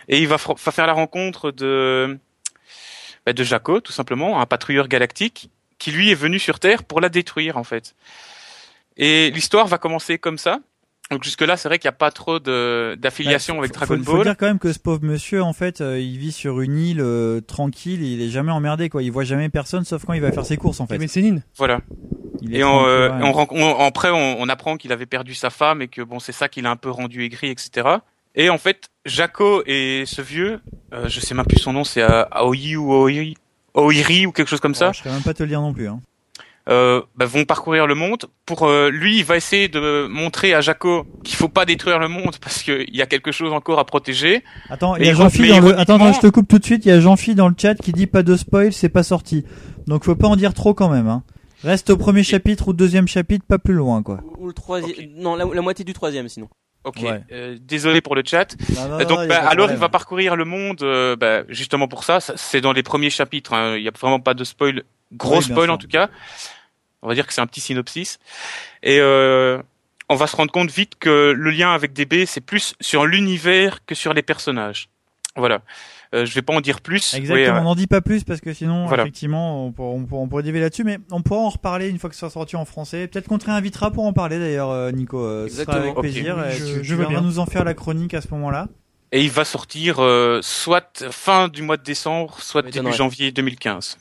Et 0.09 0.19
il 0.21 0.29
va, 0.29 0.37
va 0.37 0.73
faire 0.73 0.87
la 0.87 0.93
rencontre 0.93 1.51
de 1.51 2.19
bah, 3.27 3.33
de 3.33 3.45
Jaco, 3.45 3.81
tout 3.81 3.93
simplement, 3.93 4.41
un 4.41 4.47
patrouilleur 4.47 4.89
galactique 4.89 5.51
qui 5.79 5.91
lui 5.93 6.11
est 6.11 6.15
venu 6.15 6.39
sur 6.39 6.59
Terre 6.61 6.85
pour 6.85 7.01
la 7.01 7.09
détruire 7.09 7.57
en 7.57 7.65
fait. 7.65 7.95
Et 8.97 9.31
l'histoire 9.31 9.67
va 9.69 9.79
commencer 9.79 10.19
comme 10.19 10.39
ça. 10.39 10.59
Donc 11.11 11.25
jusque 11.25 11.41
là, 11.41 11.57
c'est 11.57 11.69
vrai 11.69 11.79
qu'il 11.79 11.89
n'y 11.89 11.95
a 11.95 11.99
pas 11.99 12.11
trop 12.11 12.39
de 12.39 12.95
d'affiliation 13.01 13.55
Bah, 13.55 13.61
avec 13.61 13.73
faut- 13.73 13.79
Dragon 13.87 13.97
faut, 14.05 14.11
Faut 14.11 14.17
Ball. 14.19 14.25
dire 14.27 14.37
quand 14.37 14.47
même 14.47 14.59
que 14.59 14.73
ce 14.73 14.79
pauvre 14.79 15.03
monsieur, 15.05 15.43
en 15.43 15.53
fait, 15.55 15.81
euh, 15.81 15.99
il 15.99 16.19
vit 16.19 16.33
sur 16.33 16.61
une 16.61 16.77
île 16.79 17.01
euh, 17.01 17.41
tranquille, 17.41 18.03
il 18.03 18.21
est 18.21 18.29
jamais 18.29 18.53
emmerdé, 18.53 18.89
quoi. 18.91 19.03
Il 19.03 19.11
voit 19.11 19.25
jamais 19.25 19.49
personne, 19.49 19.85
sauf 19.85 20.05
quand 20.05 20.13
il 20.13 20.21
va 20.21 20.33
faire 20.33 20.45
ses 20.45 20.57
courses, 20.59 20.81
en 20.81 20.87
fait. 20.87 20.99
Mais 20.99 21.09
Céline. 21.09 21.43
Voilà. 21.57 21.81
Il 22.43 22.55
Et 22.55 22.63
on, 22.63 22.87
euh, 22.87 23.09
ouais. 23.09 23.33
on, 23.35 23.47
on- 23.51 23.87
après, 23.87 24.11
on, 24.11 24.41
on 24.41 24.49
apprend 24.49 24.77
qu'il 24.77 24.93
avait 24.93 25.07
perdu 25.07 25.35
sa 25.35 25.49
femme 25.51 25.81
et 25.83 25.89
que 25.89 26.03
bon, 26.03 26.19
c'est 26.21 26.33
ça 26.33 26.49
qui 26.49 26.61
l'a 26.61 26.71
un 26.71 26.77
peu 26.77 26.91
rendu 26.91 27.25
aigri, 27.25 27.49
etc. 27.49 27.89
Et 28.35 28.51
en 28.51 28.59
fait, 28.59 28.89
Jaco 29.07 29.63
et 29.67 30.05
ce 30.07 30.21
vieux, 30.23 30.61
euh, 30.93 31.09
je 31.09 31.19
sais 31.21 31.35
même 31.35 31.47
plus 31.47 31.59
son 31.59 31.73
nom, 31.73 31.85
c'est 31.85 32.03
euh, 32.03 32.23
Aoi 32.31 32.77
ou 32.77 32.93
Oiri, 33.09 33.35
Oiri 33.75 34.27
ou 34.27 34.33
quelque 34.33 34.47
chose 34.49 34.61
comme 34.61 34.75
ça. 34.75 34.89
Ouais, 34.89 34.93
je 34.95 35.03
sais 35.03 35.11
même 35.11 35.23
pas 35.23 35.35
te 35.35 35.43
le 35.43 35.49
dire 35.49 35.61
non 35.63 35.73
plus. 35.73 35.89
Hein. 35.89 36.01
Euh, 36.69 37.01
bah, 37.17 37.25
vont 37.27 37.45
parcourir 37.45 37.87
le 37.87 37.95
monde. 37.95 38.27
Pour 38.45 38.65
euh, 38.67 38.91
lui, 38.91 39.19
il 39.19 39.25
va 39.25 39.37
essayer 39.37 39.69
de 39.69 40.07
montrer 40.09 40.55
à 40.55 40.61
Jaco 40.61 41.07
qu'il 41.25 41.37
faut 41.37 41.49
pas 41.49 41.65
détruire 41.65 41.99
le 41.99 42.09
monde 42.09 42.37
parce 42.41 42.63
qu'il 42.63 42.95
y 42.95 43.01
a 43.03 43.07
quelque 43.07 43.33
chose 43.33 43.53
encore 43.53 43.79
à 43.79 43.85
protéger. 43.87 44.45
Attends, 44.69 44.95
il 44.97 45.07
y 45.07 45.09
a 45.09 45.13
mais 45.13 45.49
dans 45.49 45.61
le. 45.61 45.79
Attends, 45.79 45.99
non, 45.99 46.13
je 46.13 46.21
te 46.21 46.27
coupe 46.27 46.47
tout 46.49 46.59
de 46.59 46.65
suite. 46.65 46.85
Il 46.85 46.89
y 46.89 46.93
a 46.93 47.01
Jean-Phi 47.01 47.35
dans 47.35 47.49
le 47.49 47.55
chat 47.57 47.75
qui 47.75 47.93
dit 47.93 48.07
pas 48.07 48.23
de 48.23 48.37
spoil, 48.37 48.73
c'est 48.73 48.89
pas 48.91 49.03
sorti. 49.03 49.45
Donc 49.87 50.05
faut 50.05 50.15
pas 50.17 50.29
en 50.29 50.37
dire 50.37 50.53
trop 50.55 50.75
quand 50.75 50.89
même. 50.91 51.09
Hein. 51.09 51.23
Reste 51.65 51.91
au 51.91 51.97
premier 51.97 52.23
chapitre 52.23 52.69
ou 52.69 52.73
deuxième 52.73 53.09
chapitre, 53.09 53.45
pas 53.47 53.59
plus 53.59 53.75
loin, 53.75 54.03
quoi. 54.03 54.21
Ou 54.39 54.47
le 54.47 54.53
troisième. 54.53 54.95
Non, 55.17 55.35
la, 55.35 55.45
la 55.45 55.63
moitié 55.63 55.85
du 55.85 55.93
troisième, 55.93 56.29
sinon. 56.29 56.49
Ok, 56.85 56.99
Ouais. 57.03 57.21
euh, 57.33 57.57
désolé 57.61 58.01
pour 58.01 58.15
le 58.15 58.23
chat. 58.25 58.55
Non, 58.77 58.89
non, 58.89 58.99
non, 58.99 59.05
Donc, 59.05 59.29
bah, 59.29 59.41
alors, 59.49 59.69
il 59.71 59.77
va 59.77 59.89
parcourir 59.89 60.37
le 60.37 60.45
monde, 60.45 60.83
euh, 60.83 61.17
bah, 61.17 61.43
justement 61.49 61.89
pour 61.89 62.05
ça. 62.05 62.21
ça, 62.21 62.35
C'est 62.37 62.61
dans 62.61 62.73
les 62.73 62.85
premiers 62.85 63.11
chapitres. 63.11 63.53
hein. 63.55 63.77
Il 63.77 63.83
y 63.83 63.89
a 63.89 63.91
vraiment 63.99 64.21
pas 64.21 64.35
de 64.35 64.45
spoil, 64.45 64.85
gros 65.13 65.39
Oui, 65.39 65.43
spoil 65.43 65.65
sûr. 65.65 65.75
en 65.75 65.79
tout 65.79 65.89
cas. 65.89 66.09
On 67.03 67.09
va 67.09 67.15
dire 67.15 67.27
que 67.27 67.33
c'est 67.33 67.41
un 67.41 67.47
petit 67.47 67.61
synopsis. 67.61 68.19
Et 68.83 68.99
euh, 69.01 69.61
on 70.09 70.15
va 70.17 70.27
se 70.27 70.37
rendre 70.37 70.51
compte 70.53 70.71
vite 70.71 70.95
que 70.99 71.33
le 71.37 71.51
lien 71.51 71.73
avec 71.73 71.93
DB, 71.93 72.27
c'est 72.27 72.41
plus 72.41 72.75
sur 72.81 73.07
l'univers 73.07 73.85
que 73.87 73.95
sur 73.95 74.15
les 74.15 74.23
personnages. 74.23 74.89
Voilà. 75.37 75.61
Euh, 76.15 76.25
je 76.25 76.35
vais 76.35 76.43
pas 76.43 76.55
en 76.55 76.61
dire 76.63 76.81
plus. 76.81 77.15
Exactement, 77.15 77.61
on 77.61 77.65
n'en 77.65 77.75
dit 77.75 77.87
pas 77.87 78.01
plus 78.01 78.25
parce 78.25 78.41
que 78.41 78.53
sinon, 78.55 78.87
Voilà. 78.87 79.03
effectivement, 79.05 79.67
on, 79.67 79.73
pour- 79.73 79.95
on, 79.95 80.05
pour- 80.07 80.21
on 80.21 80.27
pourrait 80.27 80.43
dévier 80.43 80.61
là-dessus, 80.63 80.83
mais 80.83 80.99
on 81.13 81.21
pourra 81.23 81.41
en 81.41 81.51
reparler 81.51 81.89
une 81.91 81.99
fois 81.99 82.09
que 82.09 82.17
ce 82.17 82.21
sera 82.21 82.31
sorti 82.31 82.57
en 82.57 82.65
français. 82.65 83.07
Peut-être 83.07 83.29
qu'on 83.29 83.37
te 83.39 83.45
réinvitera 83.47 83.91
pour 83.91 84.05
en 84.07 84.13
parler 84.15 84.39
d'ailleurs, 84.39 84.71
euh, 84.71 84.91
Nico. 84.91 85.21
Euh, 85.21 85.47
ce 85.49 85.55
sera 85.55 85.63
Exactement. 85.79 85.83
avec 85.83 85.95
plaisir. 86.01 86.51
Je- 86.51 86.79
tu, 86.79 86.85
je 86.85 86.95
veux 86.95 87.07
bien. 87.07 87.21
nous 87.21 87.39
en 87.39 87.47
faire 87.47 87.63
la 87.65 87.75
chronique 87.75 88.15
à 88.15 88.21
ce 88.23 88.29
moment-là. 88.31 88.69
Et 89.13 89.23
il 89.23 89.31
va 89.31 89.45
sortir 89.45 89.97
euh, 90.03 90.41
soit 90.43 91.05
fin 91.11 91.49
du 91.49 91.63
mois 91.63 91.77
de 91.77 91.83
décembre, 91.85 92.41
soit 92.41 92.63
début 92.63 92.93
janvier 92.93 93.31
2015. 93.31 93.99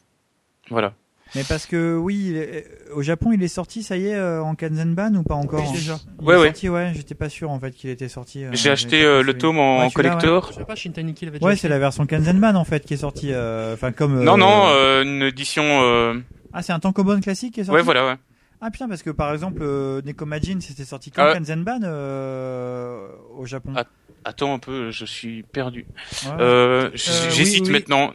Voilà. 0.69 0.93
Mais 1.35 1.43
parce 1.47 1.65
que 1.65 1.95
oui, 1.97 2.33
est- 2.35 2.65
au 2.93 3.01
Japon, 3.01 3.31
il 3.33 3.43
est 3.43 3.47
sorti, 3.47 3.83
ça 3.83 3.97
y 3.97 4.07
est, 4.07 4.15
euh, 4.15 4.41
en 4.41 4.55
Kanzenban 4.55 5.13
ou 5.15 5.23
pas 5.23 5.35
encore 5.35 5.65
Oui, 5.69 5.77
déjà. 5.77 5.97
Il 6.21 6.25
Ouais, 6.25 6.35
est 6.35 6.37
ouais. 6.39 6.45
sorti, 6.47 6.69
ouais. 6.69 6.91
J'étais 6.95 7.15
pas 7.15 7.29
sûr 7.29 7.51
en 7.51 7.59
fait 7.59 7.71
qu'il 7.71 7.89
était 7.89 8.07
sorti. 8.07 8.43
euh, 8.45 8.49
J'ai 8.53 8.69
acheté 8.71 9.03
euh, 9.03 9.21
le 9.23 9.37
tome 9.37 9.59
en 9.59 9.79
Ouais, 9.83 9.89
celui-là, 9.89 10.15
ouais. 10.15 10.21
collector. 10.21 10.49
Je 10.51 10.57
sais 10.59 10.65
pas, 10.65 10.75
Shintaniki 10.75 11.25
l'avait 11.25 11.39
déjà 11.39 11.49
Ouais, 11.49 11.55
c'est 11.55 11.69
la 11.69 11.79
version 11.79 12.05
Kanzenban 12.05 12.55
en 12.55 12.63
fait 12.63 12.85
qui 12.85 12.93
est 12.93 12.97
sortie. 12.97 13.31
euh, 13.33 13.73
Enfin, 13.73 13.91
comme. 13.91 14.23
Non, 14.23 14.33
euh, 14.35 14.37
non, 14.37 14.63
euh, 14.69 15.03
une 15.03 15.21
édition. 15.23 15.63
euh, 15.83 16.15
Ah, 16.53 16.61
c'est 16.63 16.73
un 16.73 16.79
Tankobon 16.79 17.19
classique 17.19 17.53
qui 17.55 17.59
est 17.59 17.63
sorti. 17.65 17.75
Ouais, 17.77 17.83
voilà, 17.83 18.05
ouais. 18.07 18.15
Ah 18.59 18.71
putain, 18.71 18.87
parce 18.89 19.03
que 19.03 19.11
par 19.11 19.31
exemple, 19.33 19.59
euh, 19.61 20.01
Nekomajin, 20.03 20.57
c'était 20.61 20.85
sorti 20.85 21.11
quand 21.11 21.23
Ah. 21.29 21.33
Kanzenban 21.33 21.81
euh, 21.83 23.07
au 23.37 23.45
Japon? 23.45 23.73
Ah, 23.75 23.83
Attends 24.27 24.53
un 24.53 24.59
peu, 24.59 24.91
je 24.91 25.05
suis 25.05 25.43
perdu. 25.43 25.85
Ouais. 26.25 26.31
Euh, 26.37 26.67
Euh, 26.87 26.91
J'hésite 27.29 27.61
oui, 27.61 27.67
oui. 27.67 27.71
maintenant. 27.71 28.11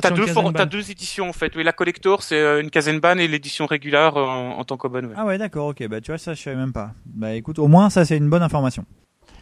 T'as 0.00 0.66
deux, 0.66 0.90
éditions 0.92 1.28
en 1.28 1.32
fait. 1.32 1.52
Oui, 1.56 1.64
la 1.64 1.72
collector 1.72 2.22
c'est 2.22 2.36
euh, 2.36 2.60
une 2.60 2.70
Kazenban 2.70 3.18
et 3.18 3.26
l'édition 3.26 3.66
régulière 3.66 4.16
euh, 4.16 4.24
en, 4.24 4.62
tankobon. 4.62 5.02
Ouais. 5.02 5.14
Ah 5.16 5.26
ouais, 5.26 5.36
d'accord, 5.36 5.66
ok. 5.66 5.84
Bah 5.88 6.00
tu 6.00 6.12
vois, 6.12 6.18
ça 6.18 6.34
je 6.34 6.42
savais 6.42 6.54
même 6.54 6.72
pas. 6.72 6.92
Bah 7.06 7.34
écoute, 7.34 7.58
au 7.58 7.66
moins 7.66 7.90
ça 7.90 8.04
c'est 8.04 8.16
une 8.16 8.30
bonne 8.30 8.44
information. 8.44 8.84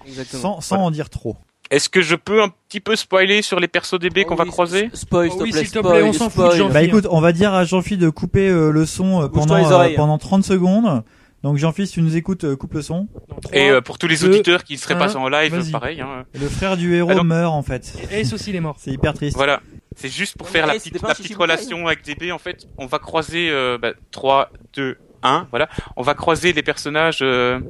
Exactement. 0.06 0.40
Sans, 0.42 0.60
sans 0.62 0.76
en 0.78 0.90
dire 0.90 1.10
trop. 1.10 1.36
Est-ce 1.70 1.90
que 1.90 2.00
je 2.00 2.14
peux 2.14 2.42
un 2.42 2.48
petit 2.68 2.80
peu 2.80 2.96
spoiler 2.96 3.42
sur 3.42 3.60
les 3.60 3.68
persos 3.68 3.98
DB 3.98 4.24
qu'on 4.24 4.34
va 4.36 4.44
croiser 4.46 4.88
Spoil, 4.94 5.30
s'il 5.30 5.38
te 5.38 5.42
Oh 5.42 5.44
oui, 5.44 5.50
plaît, 5.50 5.60
s'il 5.60 5.70
te 5.70 5.78
plaît, 5.80 5.88
spoil, 5.88 6.04
on 6.04 6.12
s'en 6.12 6.30
fout 6.30 6.72
Bah 6.72 6.82
écoute, 6.82 7.06
on 7.10 7.20
va 7.20 7.32
dire 7.32 7.52
à 7.52 7.64
Jean-Phi 7.64 7.98
de 7.98 8.08
couper 8.08 8.48
euh, 8.48 8.70
le 8.70 8.86
son 8.86 9.22
euh, 9.22 9.28
pendant, 9.28 9.56
euh, 9.56 9.88
pendant 9.96 10.16
30 10.16 10.44
secondes. 10.44 11.02
Donc 11.44 11.58
Jean-Phi, 11.58 11.86
si 11.86 11.92
tu 11.92 12.02
nous 12.02 12.16
écoutes, 12.16 12.44
euh, 12.44 12.56
coupe 12.56 12.72
le 12.72 12.80
son. 12.80 13.06
Et 13.52 13.68
euh, 13.70 13.82
pour 13.82 13.98
tous 13.98 14.06
les 14.08 14.16
deux, 14.16 14.30
auditeurs 14.30 14.64
qui 14.64 14.72
ne 14.72 14.78
seraient 14.78 14.98
pas 14.98 15.14
en 15.16 15.28
live, 15.28 15.70
pareil. 15.70 16.00
Hein. 16.00 16.24
Le 16.32 16.48
frère 16.48 16.76
du 16.76 16.94
héros 16.94 17.12
Ah 17.16 17.22
meurt 17.22 17.52
en 17.52 17.62
fait. 17.62 17.94
Et 18.10 18.20
Ace 18.22 18.32
aussi, 18.32 18.48
il 18.48 18.56
est 18.56 18.60
mort. 18.60 18.76
C'est 18.78 18.90
hyper 18.90 19.12
triste. 19.12 19.36
Voilà. 19.36 19.60
C'est 19.94 20.08
juste 20.08 20.36
pour 20.38 20.48
faire 20.48 20.66
la 20.66 20.72
petite, 20.72 21.00
la 21.00 21.36
relation 21.36 21.86
avec 21.86 22.02
DB. 22.02 22.32
En 22.32 22.38
fait, 22.38 22.66
on 22.78 22.86
va 22.86 22.98
croiser 22.98 23.50
euh, 23.50 23.78
bah, 23.80 23.92
3, 24.10 24.50
2, 24.74 24.96
1. 25.22 25.48
Voilà. 25.50 25.68
On 25.96 26.02
va 26.02 26.14
croiser 26.14 26.52
les 26.54 26.62
personnages. 26.62 27.18
euh, 27.22 27.60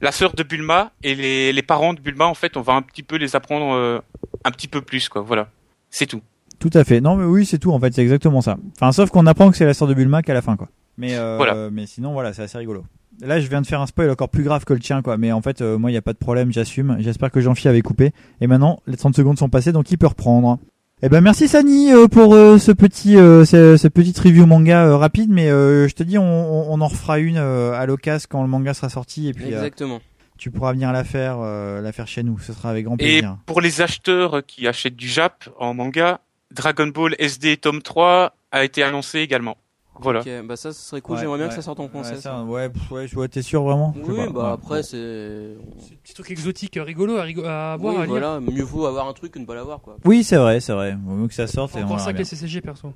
la 0.00 0.12
sœur 0.12 0.32
de 0.34 0.42
Bulma 0.42 0.92
et 1.02 1.14
les, 1.14 1.52
les 1.52 1.62
parents 1.62 1.92
de 1.92 2.00
Bulma. 2.00 2.26
En 2.26 2.34
fait, 2.34 2.56
on 2.56 2.62
va 2.62 2.74
un 2.74 2.82
petit 2.82 3.02
peu 3.02 3.16
les 3.16 3.34
apprendre 3.34 3.74
euh, 3.74 3.98
un 4.44 4.50
petit 4.52 4.68
peu 4.68 4.80
plus. 4.80 5.08
quoi. 5.08 5.22
Voilà. 5.22 5.48
C'est 5.90 6.06
tout. 6.06 6.22
Tout 6.58 6.70
à 6.72 6.84
fait. 6.84 7.00
Non 7.00 7.16
mais 7.16 7.24
oui, 7.24 7.44
c'est 7.44 7.58
tout 7.58 7.72
en 7.72 7.80
fait, 7.80 7.92
c'est 7.92 8.02
exactement 8.02 8.40
ça. 8.40 8.56
Enfin, 8.76 8.92
sauf 8.92 9.10
qu'on 9.10 9.26
apprend 9.26 9.50
que 9.50 9.56
c'est 9.56 9.66
la 9.66 9.74
sœur 9.74 9.88
de 9.88 9.94
Bulma 9.94 10.22
qu'à 10.22 10.34
la 10.34 10.40
fin 10.40 10.56
quoi. 10.56 10.68
Mais 10.98 11.16
euh, 11.16 11.36
Voilà. 11.36 11.68
mais 11.70 11.86
sinon 11.86 12.12
voilà, 12.12 12.32
c'est 12.32 12.42
assez 12.42 12.58
rigolo. 12.58 12.84
Là, 13.22 13.40
je 13.40 13.48
viens 13.48 13.62
de 13.62 13.66
faire 13.66 13.80
un 13.80 13.86
spoil 13.86 14.10
encore 14.10 14.28
plus 14.28 14.42
grave 14.42 14.64
que 14.64 14.74
le 14.74 14.80
tien 14.80 15.00
quoi, 15.00 15.16
mais 15.16 15.32
en 15.32 15.40
fait 15.40 15.62
euh, 15.62 15.78
moi 15.78 15.90
il 15.90 15.94
y 15.94 15.96
a 15.98 16.02
pas 16.02 16.12
de 16.12 16.18
problème, 16.18 16.52
j'assume. 16.52 16.96
J'espère 17.00 17.30
que 17.30 17.40
Jean-Phi 17.40 17.68
avait 17.68 17.80
coupé 17.82 18.12
et 18.40 18.46
maintenant 18.46 18.80
les 18.86 18.96
30 18.96 19.14
secondes 19.16 19.38
sont 19.38 19.48
passées 19.48 19.72
donc 19.72 19.90
il 19.90 19.96
peut 19.98 20.06
reprendre. 20.06 20.58
Eh 21.02 21.08
ben 21.10 21.20
merci 21.20 21.46
Sani 21.48 21.92
euh, 21.92 22.08
pour 22.08 22.34
euh, 22.34 22.56
ce 22.58 22.72
petit 22.72 23.16
euh, 23.18 23.44
ce, 23.44 23.76
ce 23.76 23.88
petit 23.88 24.18
review 24.18 24.46
manga 24.46 24.86
euh, 24.86 24.96
rapide 24.96 25.30
mais 25.30 25.50
euh, 25.50 25.88
je 25.88 25.94
te 25.94 26.02
dis 26.02 26.16
on, 26.18 26.22
on, 26.24 26.72
on 26.74 26.80
en 26.80 26.86
refera 26.88 27.18
une 27.18 27.36
euh, 27.36 27.72
à 27.74 27.84
l'occasion 27.86 28.26
quand 28.30 28.42
le 28.42 28.48
manga 28.48 28.72
sera 28.74 28.88
sorti 28.88 29.28
et 29.28 29.32
puis 29.34 29.46
euh, 29.52 29.56
Exactement. 29.58 30.00
tu 30.38 30.50
pourras 30.50 30.72
venir 30.72 30.92
la 30.92 31.04
faire 31.04 31.36
euh, 31.42 31.82
la 31.82 31.92
faire 31.92 32.08
chez 32.08 32.22
nous, 32.22 32.38
ce 32.38 32.52
sera 32.54 32.70
avec 32.70 32.84
grand 32.86 32.94
Et 32.94 33.20
plaisir. 33.20 33.36
pour 33.44 33.60
les 33.60 33.82
acheteurs 33.82 34.44
qui 34.46 34.66
achètent 34.66 34.96
du 34.96 35.06
Jap 35.08 35.44
en 35.58 35.74
manga, 35.74 36.20
Dragon 36.54 36.86
Ball 36.86 37.14
SD 37.18 37.58
tome 37.58 37.82
3 37.82 38.34
a 38.52 38.64
été 38.64 38.82
annoncé 38.82 39.18
également. 39.20 39.56
Voilà. 40.00 40.20
Ok, 40.20 40.28
bah 40.44 40.56
ça, 40.56 40.72
ce 40.72 40.80
serait 40.80 41.00
cool. 41.00 41.14
Ouais, 41.16 41.20
J'aimerais 41.22 41.38
bien 41.38 41.46
ouais. 41.46 41.50
que 41.50 41.56
ça 41.56 41.62
sorte 41.62 41.80
en 41.80 41.88
français. 41.88 42.14
Ouais, 42.16 42.20
ça. 42.20 42.42
ouais, 42.42 42.68
pff, 42.68 42.90
ouais, 42.90 43.06
je 43.08 43.14
vois, 43.14 43.28
t'es 43.28 43.42
sûr 43.42 43.62
vraiment 43.62 43.94
Oui, 44.06 44.16
pas. 44.26 44.30
bah 44.32 44.40
Ouais. 44.48 44.52
après, 44.52 44.82
c'est. 44.82 45.56
Petit 46.02 46.14
truc 46.14 46.30
exotique, 46.30 46.76
euh, 46.76 46.82
rigolo 46.82 47.16
à, 47.16 47.24
rigo- 47.24 47.44
à 47.44 47.76
voir, 47.76 47.94
Oui, 47.94 48.00
à 48.00 48.02
lire. 48.04 48.08
voilà, 48.10 48.40
mieux 48.40 48.62
vaut 48.62 48.86
avoir 48.86 49.08
un 49.08 49.12
truc 49.12 49.32
que 49.32 49.38
ne 49.38 49.44
pas 49.46 49.54
l'avoir, 49.54 49.80
quoi. 49.80 49.96
Oui, 50.04 50.22
c'est 50.24 50.36
vrai, 50.36 50.60
c'est 50.60 50.72
vrai. 50.74 50.96
Vaut 51.04 51.14
mieux 51.14 51.28
que 51.28 51.34
ça 51.34 51.46
sorte 51.46 51.74
et 51.76 51.80
on 51.82 51.86
Encore 51.86 52.00
ça 52.00 52.12
que 52.12 52.18
les. 52.18 52.24
CCG, 52.24 52.60
perso. 52.60 52.92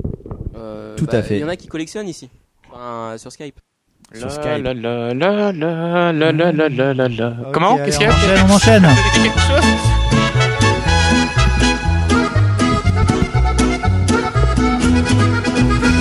Euh, 0.56 0.94
Tout 0.96 1.06
bah, 1.06 1.18
à 1.18 1.22
fait. 1.22 1.36
Il 1.38 1.40
y 1.40 1.44
en 1.44 1.48
a 1.48 1.56
qui 1.56 1.68
collectionnent 1.68 2.08
ici. 2.08 2.28
Enfin, 2.72 3.14
sur 3.18 3.32
Skype. 3.32 3.58
Sur 4.12 4.26
La, 4.26 4.30
Skype. 4.32 4.64
la, 4.64 4.74
la, 4.74 5.14
la, 5.14 5.52
la, 5.52 6.12
la, 6.12 6.32
la, 6.32 6.52
la, 6.52 6.68
la, 6.68 6.94
la, 6.94 7.08
la. 7.08 7.28
Ok, 7.46 7.52
Comment 7.52 7.76
Qu'est-ce 7.78 7.98
qu'il 7.98 8.08
y 8.08 8.10
a 8.10 8.44
on 8.46 8.50
enchaîne. 8.50 8.86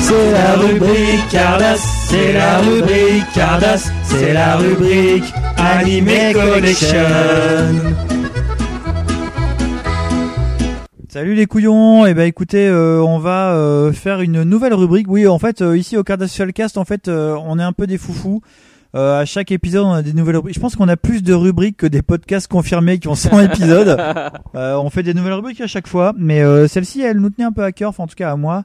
C'est 0.10 0.32
la 0.32 0.56
rubrique 0.56 1.30
Cardass, 1.30 1.82
c'est 2.08 2.34
la 2.34 2.58
rubrique 2.62 3.32
Cardass, 3.36 3.92
c'est 4.06 4.34
la 4.34 4.56
rubrique 4.56 5.32
Anime 5.56 6.34
Collection. 6.34 6.98
Salut 11.10 11.36
les 11.36 11.46
couillons, 11.46 12.08
et 12.08 12.16
ben 12.16 12.24
écoutez, 12.24 12.68
euh, 12.68 13.04
on 13.04 13.20
va 13.20 13.54
euh, 13.54 13.92
faire 13.92 14.22
une 14.22 14.42
nouvelle 14.42 14.74
rubrique. 14.74 15.06
Oui, 15.08 15.28
en 15.28 15.38
fait, 15.38 15.62
euh, 15.62 15.78
ici 15.78 15.96
au 15.96 16.04
Cardassial 16.04 16.54
Cast, 16.54 16.80
en 16.80 16.86
fait, 16.86 17.08
on 17.08 17.60
est 17.60 17.64
un 17.64 17.74
peu 17.74 17.86
des 17.86 18.00
foufous. 18.00 18.42
Euh, 18.96 19.22
à 19.22 19.26
chaque 19.26 19.52
épisode, 19.52 19.86
on 19.86 19.92
a 19.92 20.02
des 20.02 20.14
nouvelles 20.14 20.38
rubriques. 20.38 20.56
Je 20.56 20.60
pense 20.60 20.76
qu'on 20.76 20.88
a 20.88 20.98
plus 20.98 21.22
de 21.22 21.34
rubriques 21.34 21.78
que 21.78 21.86
des 21.86 22.02
podcasts 22.02 22.48
confirmés 22.48 22.98
qui 23.00 23.08
ont 23.08 23.16
100 23.16 23.40
épisodes. 23.52 23.98
Euh, 24.56 24.76
on 24.78 24.90
fait 24.90 25.04
des 25.04 25.14
nouvelles 25.14 25.34
rubriques 25.34 25.62
à 25.62 25.68
chaque 25.68 25.88
fois, 25.88 26.14
mais 26.18 26.42
euh, 26.42 26.68
celle-ci, 26.68 27.02
elle 27.02 27.18
nous 27.18 27.30
tenait 27.30 27.46
un 27.46 27.52
peu 27.52 27.64
à 27.64 27.72
cœur, 27.72 27.90
enfin 27.90 28.04
en 28.04 28.08
tout 28.08 28.16
cas 28.16 28.32
à 28.32 28.36
moi. 28.36 28.64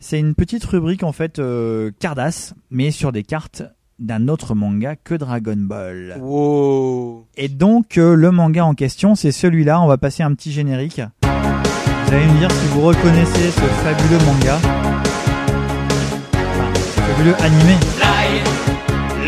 C'est 0.00 0.18
une 0.18 0.34
petite 0.34 0.64
rubrique 0.64 1.02
en 1.02 1.12
fait 1.12 1.38
euh, 1.38 1.90
Cardass, 2.00 2.54
mais 2.70 2.90
sur 2.90 3.12
des 3.12 3.22
cartes 3.22 3.62
d'un 3.98 4.28
autre 4.28 4.54
manga 4.54 4.94
que 4.96 5.14
Dragon 5.14 5.56
Ball. 5.56 6.16
Wow. 6.20 7.26
Et 7.36 7.48
donc 7.48 7.98
euh, 7.98 8.14
le 8.14 8.30
manga 8.30 8.64
en 8.64 8.74
question, 8.74 9.14
c'est 9.14 9.32
celui-là. 9.32 9.80
On 9.80 9.86
va 9.86 9.98
passer 9.98 10.22
un 10.22 10.34
petit 10.34 10.52
générique. 10.52 11.00
Vous 11.22 12.14
allez 12.14 12.26
me 12.26 12.38
dire 12.38 12.50
si 12.50 12.66
vous 12.68 12.82
reconnaissez 12.82 13.50
ce 13.50 13.60
fabuleux 13.60 14.24
manga. 14.24 14.58
Enfin, 16.32 16.72
fabuleux 16.74 17.34
animé. 17.42 17.74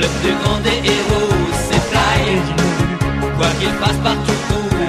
Le 0.00 0.06
plus 0.20 0.34
grand 0.42 0.58
des 0.60 0.78
héros, 0.94 1.34
c'est 1.66 1.82
Fly. 1.90 2.22
Quoi 3.36 3.48
qu'il 3.58 3.74
fasse 3.82 4.00
partout 4.08 4.40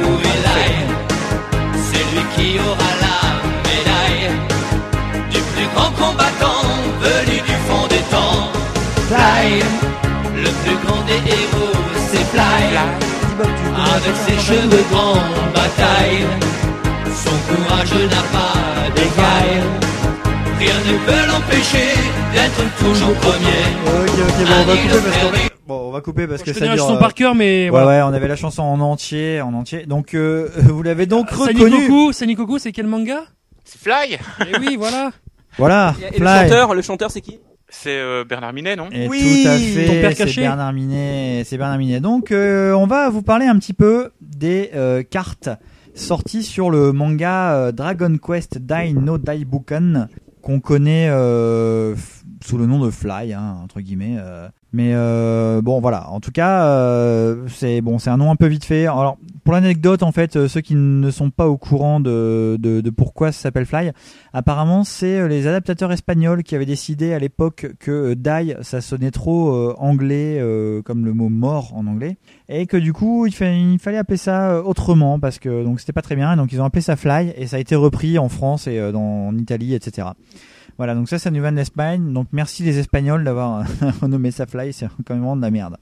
où 0.06 0.20
il 0.34 0.42
aille, 0.60 0.86
c'est 1.88 2.06
lui 2.12 2.24
qui 2.36 2.60
aura 2.60 2.92
la 3.06 3.18
médaille 3.68 4.30
du 5.34 5.40
plus 5.52 5.68
grand 5.74 5.92
combattant 6.02 6.66
venu 7.02 7.38
du 7.50 7.56
fond 7.68 7.86
des 7.94 8.04
temps. 8.14 8.44
Fly, 9.10 9.46
le 10.46 10.52
plus 10.62 10.78
grand 10.86 11.02
des 11.12 11.22
héros, 11.38 11.78
c'est 12.10 12.26
Fly. 12.34 12.66
Avec 13.94 14.16
ses 14.26 14.40
cheveux 14.48 14.86
grands, 14.92 15.24
bataille, 15.56 16.26
son 17.24 17.36
courage 17.48 17.94
n'a 18.14 18.24
pas. 18.34 18.79
Rien 20.60 20.74
ne 20.92 20.98
peut 21.06 21.28
l'empêcher 21.32 21.88
d'être 22.34 22.78
toujours 22.80 23.14
premier. 23.16 23.62
Ok, 23.88 24.10
ok, 24.28 24.48
bon, 24.48 24.54
on 24.62 24.66
va 24.66 24.76
couper 24.76 25.00
parce 25.04 25.18
que 25.18 25.50
bon, 25.68 25.76
on 25.88 25.92
va 25.92 26.02
couper 26.02 26.28
parce 26.28 26.42
que 26.44 26.48
Je 26.50 26.54
ça 26.54 26.60
connais 26.60 26.70
la 26.72 26.76
dure. 26.76 26.84
chanson 26.86 26.98
euh, 26.98 27.00
par 27.00 27.14
cœur, 27.14 27.34
mais 27.36 27.66
ouais, 27.66 27.70
voilà. 27.70 27.88
ouais, 27.88 28.02
on 28.12 28.14
avait 28.14 28.28
la 28.28 28.36
chanson 28.36 28.64
en 28.64 28.80
entier, 28.82 29.40
en 29.42 29.54
entier. 29.54 29.86
Donc 29.86 30.14
euh, 30.14 30.50
vous 30.58 30.84
l'avez 30.84 31.06
donc 31.06 31.30
reconnu. 31.30 31.60
Sanikoku, 31.72 32.12
Sanikoku, 32.14 32.60
c'est 32.60 32.72
quel 32.74 32.88
manga? 32.88 33.22
C'est 33.64 33.80
Fly 33.80 34.18
Eh 34.42 34.58
oui, 34.60 34.76
voilà. 34.78 35.12
Voilà. 35.58 35.96
Et, 36.02 36.16
et 36.16 36.20
le 36.20 36.26
Fly. 36.26 36.42
chanteur, 36.50 36.74
le 36.74 36.82
chanteur, 36.82 37.12
c'est 37.12 37.22
qui? 37.22 37.40
C'est 37.70 37.98
euh, 37.98 38.24
Bernard 38.28 38.52
Minet, 38.54 38.76
non? 38.76 38.90
Et 38.92 39.08
Oui, 39.08 39.44
tout 39.44 39.50
à 39.50 39.54
ton 39.56 39.60
fait, 39.62 40.02
père 40.02 40.12
c'est 40.12 40.24
caché. 40.26 40.42
Bernard 40.42 40.74
Minet, 40.74 41.44
c'est 41.46 41.58
Bernard 41.58 41.78
Minet. 41.78 42.00
Donc, 42.00 42.32
euh, 42.32 42.74
on 42.74 42.88
va 42.88 43.10
vous 43.10 43.22
parler 43.22 43.46
un 43.46 43.58
petit 43.60 43.74
peu 43.74 44.10
des 44.22 44.72
euh, 44.76 45.04
cartes 45.04 45.50
sorties 45.94 46.44
sur 46.44 46.70
le 46.72 46.92
manga 46.94 47.54
euh, 47.54 47.72
Dragon 47.72 48.18
Quest 48.18 48.58
Dai 48.58 48.94
no 48.94 49.18
Daibukan 49.20 50.08
qu'on 50.42 50.60
connaît 50.60 51.10
euh, 51.10 51.96
sous 52.44 52.58
le 52.58 52.66
nom 52.66 52.80
de 52.80 52.92
Fly, 52.92 53.34
hein, 53.34 53.60
entre 53.64 53.82
guillemets. 53.82 54.18
Mais 54.72 54.92
euh, 54.94 55.62
bon, 55.64 55.82
voilà. 55.82 56.10
En 56.12 56.20
tout 56.20 56.30
cas, 56.32 56.64
euh, 56.66 57.48
c'est 57.48 57.82
bon, 57.82 57.98
c'est 57.98 58.12
un 58.12 58.18
nom 58.18 58.30
un 58.30 58.36
peu 58.36 58.46
vite 58.46 58.66
fait. 58.66 58.86
Alors, 58.86 59.18
pour 59.44 59.54
l'anecdote, 59.54 60.04
en 60.04 60.12
fait, 60.12 60.36
euh, 60.36 60.48
ceux 60.48 60.62
qui 60.62 60.76
ne 60.76 61.10
sont 61.10 61.32
pas 61.32 61.48
au 61.48 61.58
courant 61.58 62.00
de, 62.00 62.56
de, 62.60 62.80
de 62.82 62.90
pourquoi 62.92 63.32
ça 63.32 63.42
s'appelle 63.42 63.66
Fly, 63.66 63.92
apparemment, 64.32 64.84
c'est 64.84 65.22
euh, 65.22 65.28
les 65.28 65.48
adaptateurs 65.48 65.92
espagnols 65.92 66.44
qui 66.44 66.54
avaient 66.56 66.68
décidé 66.68 67.14
à 67.14 67.20
l'époque 67.20 67.72
que 67.80 68.14
euh, 68.14 68.16
Die, 68.16 68.54
ça 68.62 68.80
sonnait 68.80 69.10
trop 69.10 69.56
euh, 69.56 69.74
anglais, 69.80 70.40
comme 70.86 71.04
le 71.04 71.14
mot 71.14 71.30
mort 71.30 71.74
en 71.76 71.88
anglais, 71.88 72.18
et 72.48 72.68
que 72.68 72.78
du 72.78 72.94
coup, 72.94 73.26
il, 73.26 73.34
fa- 73.34 73.50
il 73.52 73.80
fallait 73.80 73.98
appeler 73.98 74.18
ça 74.18 74.62
autrement 74.64 75.20
parce 75.20 75.40
que 75.40 75.64
donc 75.64 75.80
c'était 75.80 75.94
pas 75.94 76.04
très 76.04 76.16
bien. 76.16 76.36
Donc 76.38 76.54
ils 76.54 76.62
ont 76.62 76.66
appelé 76.66 76.82
ça 76.84 76.96
Fly 76.96 77.34
et 77.36 77.48
ça 77.48 77.56
a 77.56 77.60
été 77.60 77.76
repris 77.76 78.20
en 78.20 78.30
France 78.30 78.68
et 78.68 78.92
dans, 78.92 79.28
en 79.30 79.36
Italie, 79.38 79.74
etc. 79.74 80.10
Voilà, 80.80 80.96
donc 80.96 81.10
ça, 81.10 81.20
ça 81.20 81.30
nous 81.30 81.42
vient 81.42 81.52
de 81.52 81.58
l'Espagne. 81.58 82.14
Donc 82.14 82.30
merci 82.32 82.64
les 82.64 82.80
Espagnols 82.80 83.26
d'avoir 83.26 83.66
renommé 84.02 84.32
ça 84.32 84.46
Fly, 84.46 84.72
c'est 84.72 84.88
quand 85.06 85.14
même 85.14 85.18
vraiment 85.18 85.36
de 85.36 85.42
la 85.42 85.52
merde. 85.52 85.76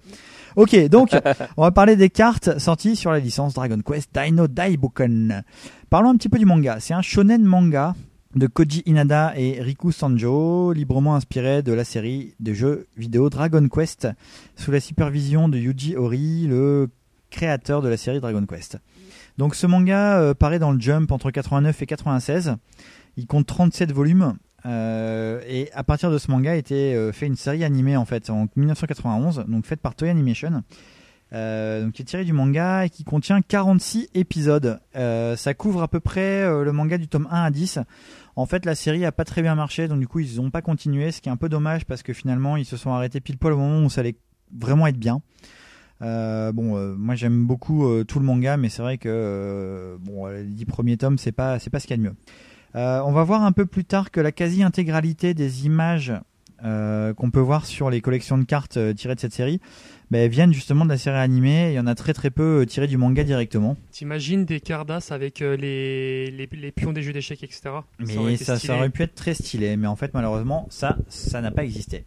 Ok, 0.55 0.75
donc 0.89 1.11
on 1.57 1.61
va 1.61 1.69
parler 1.69 1.95
des 1.95 2.09
cartes 2.09 2.57
sorties 2.57 2.95
sur 2.95 3.11
la 3.11 3.19
licence 3.19 3.53
Dragon 3.53 3.79
Quest 3.85 4.09
Dino 4.11 4.47
Daiboken. 4.47 5.43
Parlons 5.91 6.09
un 6.09 6.15
petit 6.15 6.29
peu 6.29 6.39
du 6.39 6.45
manga. 6.45 6.79
C'est 6.79 6.95
un 6.95 7.03
shonen 7.03 7.43
manga 7.43 7.93
de 8.33 8.47
Koji 8.47 8.81
Inada 8.87 9.33
et 9.37 9.61
Riku 9.61 9.91
Sanjo, 9.91 10.73
librement 10.73 11.13
inspiré 11.13 11.61
de 11.61 11.73
la 11.73 11.83
série 11.83 12.33
de 12.39 12.53
jeux 12.53 12.87
vidéo 12.97 13.29
Dragon 13.29 13.67
Quest, 13.69 14.07
sous 14.55 14.71
la 14.71 14.79
supervision 14.79 15.47
de 15.47 15.59
Yuji 15.59 15.95
Ori, 15.95 16.47
le 16.47 16.89
créateur 17.29 17.83
de 17.83 17.87
la 17.87 17.97
série 17.97 18.19
Dragon 18.19 18.47
Quest. 18.47 18.79
Donc 19.37 19.53
ce 19.53 19.67
manga 19.67 20.17
euh, 20.17 20.33
paraît 20.33 20.57
dans 20.57 20.71
le 20.71 20.79
Jump 20.79 21.11
entre 21.11 21.29
89 21.29 21.83
et 21.83 21.85
96. 21.85 22.55
Il 23.15 23.27
compte 23.27 23.45
37 23.45 23.91
volumes. 23.91 24.33
Euh, 24.65 25.41
et 25.47 25.71
à 25.73 25.83
partir 25.83 26.11
de 26.11 26.17
ce 26.17 26.31
manga 26.31 26.55
été 26.55 26.95
euh, 26.95 27.11
fait 27.11 27.27
une 27.27 27.35
série 27.35 27.63
animée 27.63 27.95
en 27.95 28.05
fait 28.05 28.29
en 28.29 28.47
1991, 28.55 29.45
donc 29.47 29.65
faite 29.65 29.81
par 29.81 29.95
Toei 29.95 30.09
Animation, 30.09 30.63
euh, 31.33 31.83
donc 31.83 31.93
qui 31.93 32.01
est 32.01 32.05
tirée 32.05 32.25
du 32.25 32.33
manga 32.33 32.85
et 32.85 32.89
qui 32.89 33.03
contient 33.03 33.41
46 33.41 34.09
épisodes. 34.15 34.79
Euh, 34.95 35.35
ça 35.35 35.53
couvre 35.53 35.83
à 35.83 35.87
peu 35.87 35.99
près 35.99 36.43
le 36.63 36.71
manga 36.71 36.97
du 36.97 37.07
tome 37.07 37.27
1 37.29 37.43
à 37.43 37.51
10. 37.51 37.79
En 38.35 38.45
fait, 38.45 38.65
la 38.65 38.75
série 38.75 39.05
a 39.05 39.11
pas 39.11 39.25
très 39.25 39.41
bien 39.41 39.55
marché, 39.55 39.87
donc 39.87 39.99
du 39.99 40.07
coup 40.07 40.19
ils 40.19 40.37
n'ont 40.37 40.51
pas 40.51 40.61
continué, 40.61 41.11
ce 41.11 41.21
qui 41.21 41.29
est 41.29 41.31
un 41.31 41.37
peu 41.37 41.49
dommage 41.49 41.85
parce 41.85 42.03
que 42.03 42.13
finalement 42.13 42.57
ils 42.57 42.65
se 42.65 42.77
sont 42.77 42.91
arrêtés 42.91 43.19
pile 43.19 43.37
poil 43.37 43.53
au 43.53 43.57
moment 43.57 43.85
où 43.85 43.89
ça 43.89 44.01
allait 44.01 44.17
vraiment 44.55 44.87
être 44.87 44.97
bien. 44.97 45.21
Bon, 46.01 46.95
moi 46.95 47.15
j'aime 47.15 47.45
beaucoup 47.45 48.03
tout 48.05 48.19
le 48.19 48.25
manga, 48.25 48.57
mais 48.57 48.69
c'est 48.69 48.81
vrai 48.81 48.97
que 48.97 49.97
bon, 50.01 50.27
les 50.27 50.43
dix 50.43 50.65
premiers 50.65 50.97
tomes, 50.97 51.17
c'est 51.17 51.31
pas, 51.31 51.59
c'est 51.59 51.69
pas 51.69 51.79
ce 51.79 51.87
qu'il 51.87 51.95
y 51.95 51.99
a 51.99 52.03
de 52.03 52.09
mieux. 52.09 52.15
Euh, 52.75 53.01
on 53.05 53.11
va 53.11 53.23
voir 53.23 53.43
un 53.43 53.51
peu 53.51 53.65
plus 53.65 53.85
tard 53.85 54.11
que 54.11 54.19
la 54.19 54.31
quasi-intégralité 54.31 55.33
des 55.33 55.65
images 55.65 56.13
euh, 56.63 57.13
qu'on 57.13 57.29
peut 57.29 57.39
voir 57.39 57.65
sur 57.65 57.89
les 57.89 58.01
collections 58.01 58.37
de 58.37 58.43
cartes 58.43 58.77
euh, 58.77 58.93
tirées 58.93 59.15
de 59.15 59.19
cette 59.19 59.33
série 59.33 59.61
ben, 60.11 60.29
viennent 60.29 60.53
justement 60.53 60.85
de 60.85 60.89
la 60.89 60.97
série 60.97 61.17
animée. 61.17 61.71
Il 61.71 61.75
y 61.75 61.79
en 61.79 61.87
a 61.87 61.95
très 61.95 62.13
très 62.13 62.29
peu 62.29 62.61
euh, 62.61 62.65
tirées 62.65 62.87
du 62.87 62.97
manga 62.97 63.23
directement. 63.23 63.75
T'imagines 63.91 64.45
des 64.45 64.59
Cardass 64.59 65.11
avec 65.11 65.41
euh, 65.41 65.57
les, 65.57 66.31
les, 66.31 66.47
les 66.51 66.71
pions 66.71 66.93
des 66.93 67.01
jeux 67.01 67.13
d'échecs, 67.13 67.43
etc. 67.43 67.61
Mais 67.99 68.37
ça, 68.37 68.57
aurait 68.75 68.89
pu 68.89 69.03
être 69.03 69.15
très 69.15 69.33
stylé, 69.33 69.75
mais 69.77 69.87
en 69.87 69.95
fait 69.95 70.13
malheureusement 70.13 70.67
ça, 70.69 70.97
ça 71.09 71.41
n'a 71.41 71.51
pas 71.51 71.63
existé. 71.63 72.05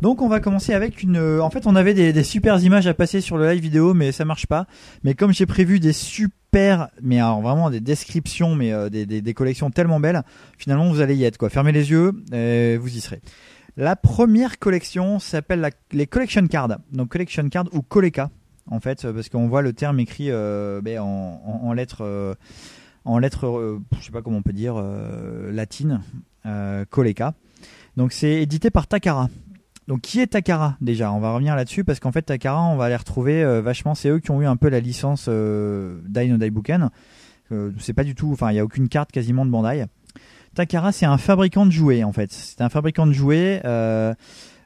Donc 0.00 0.20
on 0.20 0.28
va 0.28 0.38
commencer 0.40 0.74
avec 0.74 1.02
une. 1.02 1.16
euh, 1.16 1.40
En 1.40 1.48
fait, 1.50 1.66
on 1.66 1.76
avait 1.76 1.94
des, 1.94 2.12
des 2.12 2.24
super 2.24 2.62
images 2.62 2.86
à 2.86 2.92
passer 2.94 3.20
sur 3.22 3.38
le 3.38 3.48
live 3.50 3.62
vidéo, 3.62 3.94
mais 3.94 4.12
ça 4.12 4.24
marche 4.26 4.46
pas. 4.46 4.66
Mais 5.02 5.14
comme 5.14 5.32
j'ai 5.32 5.46
prévu 5.46 5.80
des 5.80 5.94
super, 5.94 6.88
mais 7.00 7.16
alors 7.20 7.40
vraiment 7.40 7.70
des 7.70 7.80
descriptions, 7.80 8.54
mais 8.54 8.70
euh, 8.72 8.90
des, 8.90 9.06
des, 9.06 9.22
des 9.22 9.34
collections 9.34 9.70
tellement 9.70 10.00
belles, 10.00 10.22
finalement 10.58 10.90
vous 10.90 11.00
allez 11.00 11.14
y 11.16 11.24
être 11.24 11.38
quoi. 11.38 11.48
Fermez 11.48 11.72
les 11.72 11.90
yeux, 11.90 12.12
euh, 12.34 12.76
vous 12.78 12.94
y 12.94 13.00
serez. 13.00 13.20
La 13.76 13.96
première 13.96 14.58
collection 14.58 15.18
s'appelle 15.18 15.68
les 15.92 16.06
collection 16.06 16.46
cards. 16.46 16.78
Donc 16.92 17.08
collection 17.08 17.48
cards 17.48 17.68
ou 17.72 17.82
Coleca 17.82 18.30
en 18.66 18.80
fait, 18.80 19.04
euh, 19.04 19.12
parce 19.12 19.28
qu'on 19.28 19.46
voit 19.46 19.62
le 19.62 19.72
terme 19.72 20.00
écrit 20.00 20.30
euh, 20.30 20.80
ben, 20.80 20.98
en, 21.00 21.72
lettres, 21.72 22.02
euh, 22.02 22.34
en 23.04 23.18
lettres, 23.18 23.78
je 23.98 24.04
sais 24.04 24.12
pas 24.12 24.22
comment 24.22 24.38
on 24.38 24.42
peut 24.42 24.52
dire, 24.52 24.82
latines, 25.50 26.00
Coleca. 26.90 27.34
Donc 27.96 28.12
c'est 28.12 28.42
édité 28.42 28.70
par 28.70 28.86
Takara. 28.86 29.28
Donc 29.86 30.00
qui 30.00 30.20
est 30.20 30.28
Takara 30.28 30.76
déjà? 30.80 31.12
On 31.12 31.20
va 31.20 31.32
revenir 31.32 31.56
là-dessus 31.56 31.84
parce 31.84 32.00
qu'en 32.00 32.12
fait 32.12 32.22
Takara, 32.22 32.62
on 32.62 32.76
va 32.76 32.88
les 32.88 32.96
retrouver 32.96 33.60
vachement. 33.60 33.94
C'est 33.94 34.08
eux 34.08 34.18
qui 34.18 34.30
ont 34.30 34.40
eu 34.40 34.46
un 34.46 34.56
peu 34.56 34.68
la 34.68 34.80
licence 34.80 35.26
euh, 35.28 36.00
Dino 36.08 36.38
Daibuken. 36.38 36.90
Euh, 37.52 37.72
c'est 37.78 37.92
pas 37.92 38.04
du 38.04 38.14
tout, 38.14 38.30
enfin 38.32 38.50
il 38.50 38.56
y 38.56 38.58
a 38.58 38.64
aucune 38.64 38.88
carte 38.88 39.12
quasiment 39.12 39.44
de 39.44 39.50
Bandai. 39.50 39.84
Takara, 40.54 40.92
c'est 40.92 41.06
un 41.06 41.18
fabricant 41.18 41.66
de 41.66 41.72
jouets 41.72 42.04
en 42.04 42.12
fait. 42.12 42.32
C'est 42.32 42.60
un 42.62 42.68
fabricant 42.68 43.06
de 43.06 43.12
jouets 43.12 43.60
euh, 43.64 44.14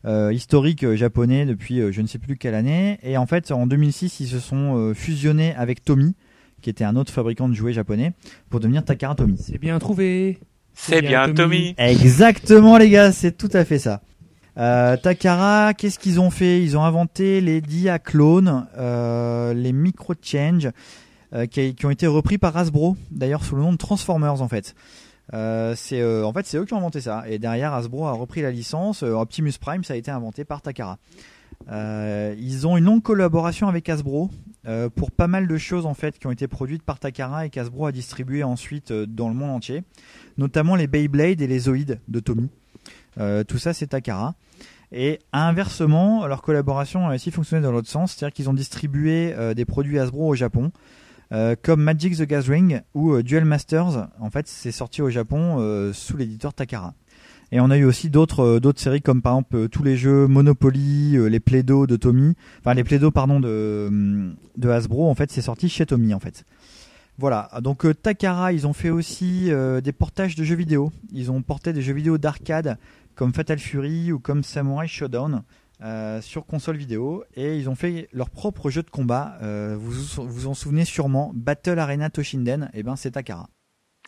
euh, 0.04 0.32
historique 0.32 0.84
euh, 0.84 0.96
japonais 0.96 1.46
depuis 1.46 1.80
euh, 1.80 1.92
je 1.92 2.00
ne 2.00 2.06
sais 2.06 2.18
plus 2.18 2.36
quelle 2.36 2.54
année. 2.54 2.98
Et 3.02 3.16
en 3.16 3.26
fait, 3.26 3.50
en 3.50 3.66
2006, 3.66 4.20
ils 4.20 4.28
se 4.28 4.38
sont 4.38 4.76
euh, 4.76 4.94
fusionnés 4.94 5.54
avec 5.56 5.84
Tommy, 5.84 6.14
qui 6.62 6.70
était 6.70 6.84
un 6.84 6.96
autre 6.96 7.12
fabricant 7.12 7.48
de 7.48 7.54
jouets 7.54 7.72
japonais, 7.72 8.12
pour 8.50 8.60
devenir 8.60 8.84
Takara 8.84 9.14
Tommy. 9.14 9.36
C'est 9.38 9.58
bien 9.58 9.78
trouvé. 9.78 10.38
C'est 10.74 11.02
bien 11.02 11.32
Tommy. 11.32 11.74
Exactement 11.78 12.78
les 12.78 12.90
gars, 12.90 13.10
c'est 13.12 13.36
tout 13.36 13.50
à 13.52 13.64
fait 13.64 13.78
ça. 13.78 14.02
Euh, 14.58 14.96
Takara, 14.96 15.72
qu'est-ce 15.74 15.98
qu'ils 15.98 16.20
ont 16.20 16.30
fait? 16.30 16.62
Ils 16.62 16.76
ont 16.76 16.82
inventé 16.84 17.40
les 17.40 17.60
diaclones, 17.60 18.66
euh, 18.76 19.54
les 19.54 19.72
micro-change, 19.72 20.70
euh, 21.32 21.46
qui, 21.46 21.74
qui 21.74 21.86
ont 21.86 21.90
été 21.90 22.06
repris 22.06 22.38
par 22.38 22.56
Hasbro, 22.56 22.96
d'ailleurs 23.10 23.44
sous 23.44 23.54
le 23.54 23.62
nom 23.62 23.72
de 23.72 23.76
Transformers 23.76 24.42
en 24.42 24.48
fait. 24.48 24.74
Euh, 25.34 25.74
c'est 25.76 26.00
euh, 26.00 26.24
en 26.24 26.32
fait 26.32 26.46
c'est 26.46 26.56
eux 26.56 26.64
qui 26.64 26.74
ont 26.74 26.78
inventé 26.78 27.00
ça. 27.00 27.24
Et 27.28 27.38
derrière 27.38 27.74
Hasbro 27.74 28.06
a 28.06 28.12
repris 28.12 28.42
la 28.42 28.50
licence. 28.50 29.02
Euh, 29.02 29.12
Optimus 29.12 29.52
Prime 29.60 29.84
ça 29.84 29.94
a 29.94 29.96
été 29.96 30.10
inventé 30.10 30.44
par 30.44 30.62
Takara. 30.62 30.98
Ils 31.70 32.66
ont 32.66 32.76
une 32.76 32.84
longue 32.84 33.02
collaboration 33.02 33.68
avec 33.68 33.88
Hasbro 33.88 34.30
pour 34.94 35.10
pas 35.10 35.26
mal 35.26 35.48
de 35.48 35.58
choses 35.58 35.86
en 35.86 35.94
fait 35.94 36.18
qui 36.18 36.26
ont 36.26 36.30
été 36.30 36.46
produites 36.46 36.82
par 36.82 36.98
Takara 36.98 37.46
et 37.46 37.50
qu'Hasbro 37.50 37.86
a 37.86 37.92
distribué 37.92 38.42
ensuite 38.42 38.92
dans 38.92 39.28
le 39.28 39.34
monde 39.34 39.50
entier. 39.50 39.82
Notamment 40.38 40.76
les 40.76 40.86
Beyblade 40.86 41.40
et 41.40 41.46
les 41.46 41.58
Zoids 41.58 41.96
de 42.06 42.20
Tommy. 42.20 42.48
Tout 43.16 43.58
ça 43.58 43.74
c'est 43.74 43.88
Takara. 43.88 44.34
Et 44.92 45.18
inversement 45.32 46.26
leur 46.26 46.42
collaboration 46.42 47.08
a 47.08 47.14
aussi 47.14 47.30
fonctionné 47.30 47.62
dans 47.62 47.72
l'autre 47.72 47.90
sens. 47.90 48.12
C'est-à-dire 48.12 48.34
qu'ils 48.34 48.48
ont 48.48 48.54
distribué 48.54 49.34
des 49.54 49.64
produits 49.64 49.98
Hasbro 49.98 50.28
au 50.28 50.34
Japon 50.34 50.70
euh, 51.32 51.56
comme 51.60 51.82
Magic 51.82 52.16
the 52.16 52.22
Gathering 52.22 52.80
ou 52.94 53.12
euh, 53.12 53.22
Duel 53.22 53.44
Masters. 53.44 54.08
En 54.18 54.30
fait, 54.30 54.48
c'est 54.48 54.72
sorti 54.72 55.02
au 55.02 55.10
Japon 55.10 55.56
euh, 55.58 55.92
sous 55.92 56.16
l'éditeur 56.16 56.54
Takara. 56.54 56.94
Et 57.52 57.60
on 57.60 57.70
a 57.70 57.78
eu 57.78 57.84
aussi 57.84 58.10
d'autres 58.10 58.60
séries 58.76 59.00
comme 59.00 59.22
par 59.22 59.32
exemple 59.32 59.68
tous 59.70 59.82
les 59.82 59.96
jeux 59.96 60.26
Monopoly, 60.26 61.16
les 61.30 61.40
Play-Doh 61.40 61.86
de 61.86 61.96
Tommy, 61.96 62.34
les 62.66 63.10
pardon 63.10 63.40
de 63.40 64.34
de 64.58 64.68
Hasbro. 64.68 65.08
En 65.08 65.14
fait, 65.14 65.32
c'est 65.32 65.40
sorti 65.40 65.70
chez 65.70 65.86
Tommy 65.86 66.12
en 66.12 66.20
fait. 66.20 66.44
Voilà, 67.16 67.50
donc 67.62 67.86
Takara, 68.02 68.52
ils 68.52 68.66
ont 68.66 68.74
fait 68.74 68.90
aussi 68.90 69.50
des 69.82 69.92
portages 69.92 70.36
de 70.36 70.44
jeux 70.44 70.56
vidéo. 70.56 70.92
Ils 71.10 71.30
ont 71.30 71.40
porté 71.40 71.72
des 71.72 71.80
jeux 71.80 71.94
vidéo 71.94 72.18
d'arcade 72.18 72.76
comme 73.14 73.32
Fatal 73.32 73.58
Fury 73.58 74.12
ou 74.12 74.18
comme 74.18 74.42
Samurai 74.42 74.86
Showdown 74.86 75.42
euh, 75.80 76.20
sur 76.20 76.44
console 76.44 76.76
vidéo 76.76 77.22
et 77.36 77.56
ils 77.56 77.68
ont 77.70 77.76
fait 77.76 78.08
leur 78.12 78.30
propre 78.30 78.68
jeu 78.68 78.82
de 78.82 78.90
combat. 78.90 79.38
Euh, 79.42 79.76
vous 79.78 80.26
vous 80.26 80.46
en 80.48 80.54
souvenez 80.54 80.84
sûrement, 80.84 81.30
Battle 81.34 81.78
Arena 81.78 82.10
Toshinden, 82.10 82.68
et 82.74 82.82
ben 82.82 82.96
c'est 82.96 83.12
Takara. 83.12 83.48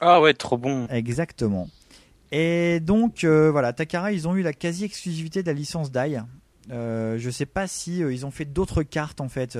Ah 0.00 0.20
ouais, 0.20 0.34
trop 0.34 0.58
bon. 0.58 0.88
Exactement. 0.88 1.68
Et 2.32 2.80
donc 2.80 3.22
euh, 3.22 3.52
voilà, 3.52 3.72
Takara, 3.72 4.10
ils 4.10 4.26
ont 4.26 4.34
eu 4.34 4.42
la 4.42 4.52
quasi-exclusivité 4.52 5.42
de 5.42 5.46
la 5.46 5.52
licence 5.52 5.92
Dai. 5.92 6.20
Je 6.68 7.30
sais 7.30 7.46
pas 7.46 7.68
si 7.68 7.98
ils 7.98 8.26
ont 8.26 8.32
fait 8.32 8.46
d'autres 8.46 8.82
cartes 8.82 9.20
en 9.20 9.28
fait. 9.28 9.56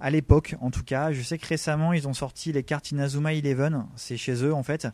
à 0.00 0.10
l'époque, 0.10 0.56
en 0.60 0.70
tout 0.70 0.84
cas, 0.84 1.12
je 1.12 1.22
sais 1.22 1.38
que 1.38 1.46
récemment 1.46 1.94
ils 1.94 2.06
ont 2.06 2.14
sorti 2.14 2.52
les 2.52 2.64
cartes 2.64 2.90
Inazuma 2.90 3.32
Eleven, 3.32 3.86
c'est 3.96 4.18
chez 4.18 4.44
eux 4.44 4.52
en 4.52 4.62
fait. 4.62 4.88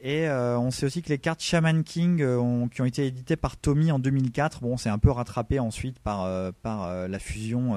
Et 0.00 0.28
euh, 0.28 0.58
on 0.58 0.70
sait 0.70 0.86
aussi 0.86 1.02
que 1.02 1.08
les 1.08 1.18
cartes 1.18 1.40
Shaman 1.40 1.82
King 1.82 2.20
euh, 2.20 2.66
qui 2.68 2.82
ont 2.82 2.84
été 2.84 3.06
éditées 3.06 3.36
par 3.36 3.56
Tommy 3.56 3.90
en 3.90 3.98
2004, 3.98 4.60
bon, 4.60 4.76
c'est 4.76 4.90
un 4.90 4.98
peu 4.98 5.10
rattrapé 5.10 5.58
ensuite 5.58 5.98
par, 5.98 6.24
euh, 6.24 6.52
par 6.62 7.08
la 7.08 7.18
fusion, 7.18 7.74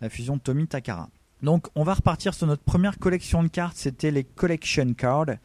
la 0.00 0.08
fusion 0.08 0.38
Tommy 0.38 0.66
Takara. 0.66 1.08
Donc, 1.42 1.68
on 1.74 1.84
va 1.84 1.94
repartir 1.94 2.34
sur 2.34 2.46
notre 2.46 2.62
première 2.62 2.98
collection 2.98 3.42
de 3.42 3.48
cartes, 3.48 3.76
c'était 3.76 4.10
les 4.10 4.24
Collection 4.24 4.94
Cards. 4.94 5.36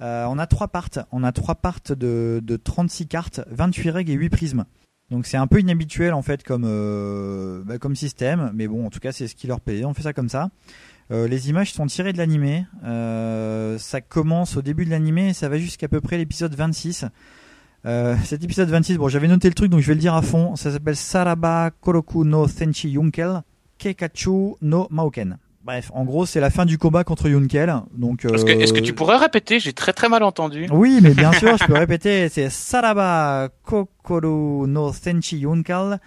On 0.00 0.38
a 0.38 0.46
trois 0.46 0.68
parts, 0.68 1.06
on 1.12 1.24
a 1.24 1.32
trois 1.32 1.54
parts 1.54 1.80
de, 1.88 2.40
de 2.42 2.56
36 2.56 3.06
cartes, 3.06 3.40
28 3.50 3.90
règles 3.90 4.10
et 4.12 4.14
8 4.14 4.28
prismes. 4.28 4.64
Donc 5.10 5.26
c'est 5.26 5.36
un 5.36 5.46
peu 5.46 5.60
inhabituel 5.60 6.14
en 6.14 6.22
fait 6.22 6.42
comme, 6.42 6.64
bah, 7.66 7.78
comme 7.78 7.96
système, 7.96 8.50
mais 8.54 8.66
bon 8.66 8.86
en 8.86 8.90
tout 8.90 9.00
cas 9.00 9.12
c'est 9.12 9.28
ce 9.28 9.34
qui 9.34 9.46
leur 9.46 9.60
plaît, 9.60 9.84
on 9.84 9.94
fait 9.94 10.02
ça 10.02 10.12
comme 10.12 10.28
ça. 10.28 10.50
Euh, 11.10 11.28
les 11.28 11.50
images 11.50 11.72
sont 11.72 11.86
tirées 11.86 12.12
de 12.12 12.18
l'animé. 12.18 12.66
Euh, 12.84 13.78
ça 13.78 14.00
commence 14.00 14.56
au 14.56 14.62
début 14.62 14.84
de 14.84 14.90
l'animé 14.90 15.28
et 15.28 15.32
ça 15.34 15.48
va 15.48 15.58
jusqu'à 15.58 15.88
peu 15.88 16.00
près 16.00 16.16
l'épisode 16.16 16.54
26. 16.54 17.04
Euh, 17.86 18.16
cet 18.24 18.42
épisode 18.42 18.70
26, 18.70 18.96
bon, 18.96 19.08
j'avais 19.08 19.28
noté 19.28 19.48
le 19.48 19.54
truc 19.54 19.70
donc 19.70 19.80
je 19.80 19.88
vais 19.88 19.94
le 19.94 20.00
dire 20.00 20.14
à 20.14 20.22
fond. 20.22 20.56
Ça 20.56 20.70
s'appelle 20.72 20.96
Saraba 20.96 21.70
Koroku 21.80 22.24
no 22.24 22.48
Senshi 22.48 22.88
Yunkel 22.90 23.42
Kekachu 23.78 24.54
no 24.62 24.86
Maoken. 24.90 25.38
Bref, 25.62 25.90
en 25.94 26.04
gros, 26.04 26.26
c'est 26.26 26.40
la 26.40 26.50
fin 26.50 26.66
du 26.66 26.76
combat 26.76 27.04
contre 27.04 27.26
Yunkel. 27.28 27.74
Donc, 27.96 28.26
Est-ce 28.26 28.44
que, 28.44 28.50
est-ce 28.50 28.74
que 28.74 28.80
euh, 28.80 28.82
tu 28.82 28.92
pourrais 28.92 29.16
répéter? 29.16 29.58
J'ai 29.60 29.72
très 29.72 29.94
très 29.94 30.10
mal 30.10 30.22
entendu. 30.22 30.66
oui, 30.70 31.00
mais 31.02 31.14
bien 31.14 31.32
sûr, 31.38 31.56
je 31.56 31.64
peux 31.64 31.72
répéter. 31.72 32.28
C'est 32.28 32.50
Saraba 32.50 33.48
Kokoro 33.62 34.66
no 34.66 34.92
Senshi 34.92 35.38
Yunkel 35.38 36.00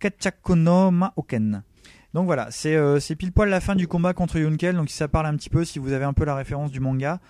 Kachaku 0.00 0.56
no 0.56 0.90
Maoken. 0.90 1.62
Donc 2.18 2.26
voilà, 2.26 2.48
c'est 2.50 2.74
euh, 2.74 2.98
c'est 2.98 3.14
pile 3.14 3.30
poil 3.30 3.48
la 3.48 3.60
fin 3.60 3.76
du 3.76 3.86
combat 3.86 4.12
contre 4.12 4.38
Yunkel, 4.40 4.74
donc 4.74 4.90
ça 4.90 5.06
parle 5.06 5.26
un 5.26 5.36
petit 5.36 5.50
peu 5.50 5.64
si 5.64 5.78
vous 5.78 5.92
avez 5.92 6.04
un 6.04 6.12
peu 6.12 6.24
la 6.24 6.34
référence 6.34 6.72
du 6.72 6.80
manga. 6.80 7.20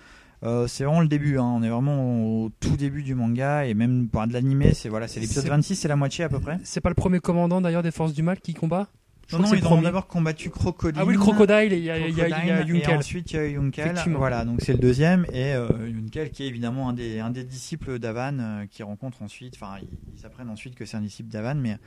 Euh, 0.41 0.65
c'est 0.65 0.83
vraiment 0.83 1.01
le 1.01 1.07
début, 1.07 1.37
hein. 1.37 1.43
on 1.43 1.61
est 1.61 1.69
vraiment 1.69 2.23
au 2.23 2.49
tout 2.59 2.75
début 2.75 3.03
du 3.03 3.13
manga 3.13 3.65
et 3.67 3.75
même 3.75 4.07
pour 4.09 4.25
de 4.25 4.33
l'animé, 4.33 4.73
c'est 4.73 4.89
voilà, 4.89 5.07
c'est 5.07 5.19
l'épisode 5.19 5.43
C'est- 5.43 5.49
26, 5.49 5.75
c'est 5.75 5.87
la 5.87 5.95
moitié 5.95 6.23
à 6.23 6.29
peu 6.29 6.39
près. 6.39 6.57
C'est 6.63 6.81
pas 6.81 6.89
le 6.89 6.95
premier 6.95 7.19
commandant 7.19 7.61
d'ailleurs 7.61 7.83
des 7.83 7.91
forces 7.91 8.13
du 8.13 8.23
mal 8.23 8.39
qui 8.39 8.55
combat? 8.55 8.87
Je 9.27 9.35
Non, 9.37 9.43
non, 9.43 9.53
ils 9.53 9.63
ont 9.67 9.79
d'abord 9.79 10.07
combattu 10.07 10.49
Crocodile. 10.49 10.99
Ah 10.99 11.05
oui, 11.05 11.13
le 11.13 11.19
Crocodile, 11.19 11.71
et 11.71 11.77
il 11.77 11.83
y 11.83 11.91
a- 11.91 11.99
y 11.99 12.11
Yunkel. 12.11 12.89
Et 12.89 12.95
ensuite, 12.95 13.31
il 13.31 13.35
y 13.35 13.39
a 13.39 13.45
Yunkel. 13.47 13.93
Voilà, 14.17 14.43
donc 14.43 14.59
c'est 14.61 14.71
le 14.73 14.79
deuxième. 14.79 15.27
Et 15.31 15.53
euh, 15.53 15.67
Yunkel, 15.87 16.31
qui 16.31 16.41
est 16.45 16.47
évidemment 16.47 16.89
un 16.89 16.93
des, 16.93 17.19
un 17.19 17.29
des 17.29 17.43
disciples 17.43 17.99
d'Avan, 17.99 18.39
euh, 18.39 18.65
qui 18.65 18.81
rencontre 18.81 19.21
ensuite. 19.21 19.53
Enfin, 19.55 19.75
ils, 19.83 19.87
ils 20.17 20.25
apprennent 20.25 20.49
ensuite 20.49 20.73
que 20.73 20.83
c'est 20.85 20.97
un 20.97 21.01
disciple 21.01 21.29
d'Avan, 21.29 21.53
mais 21.53 21.77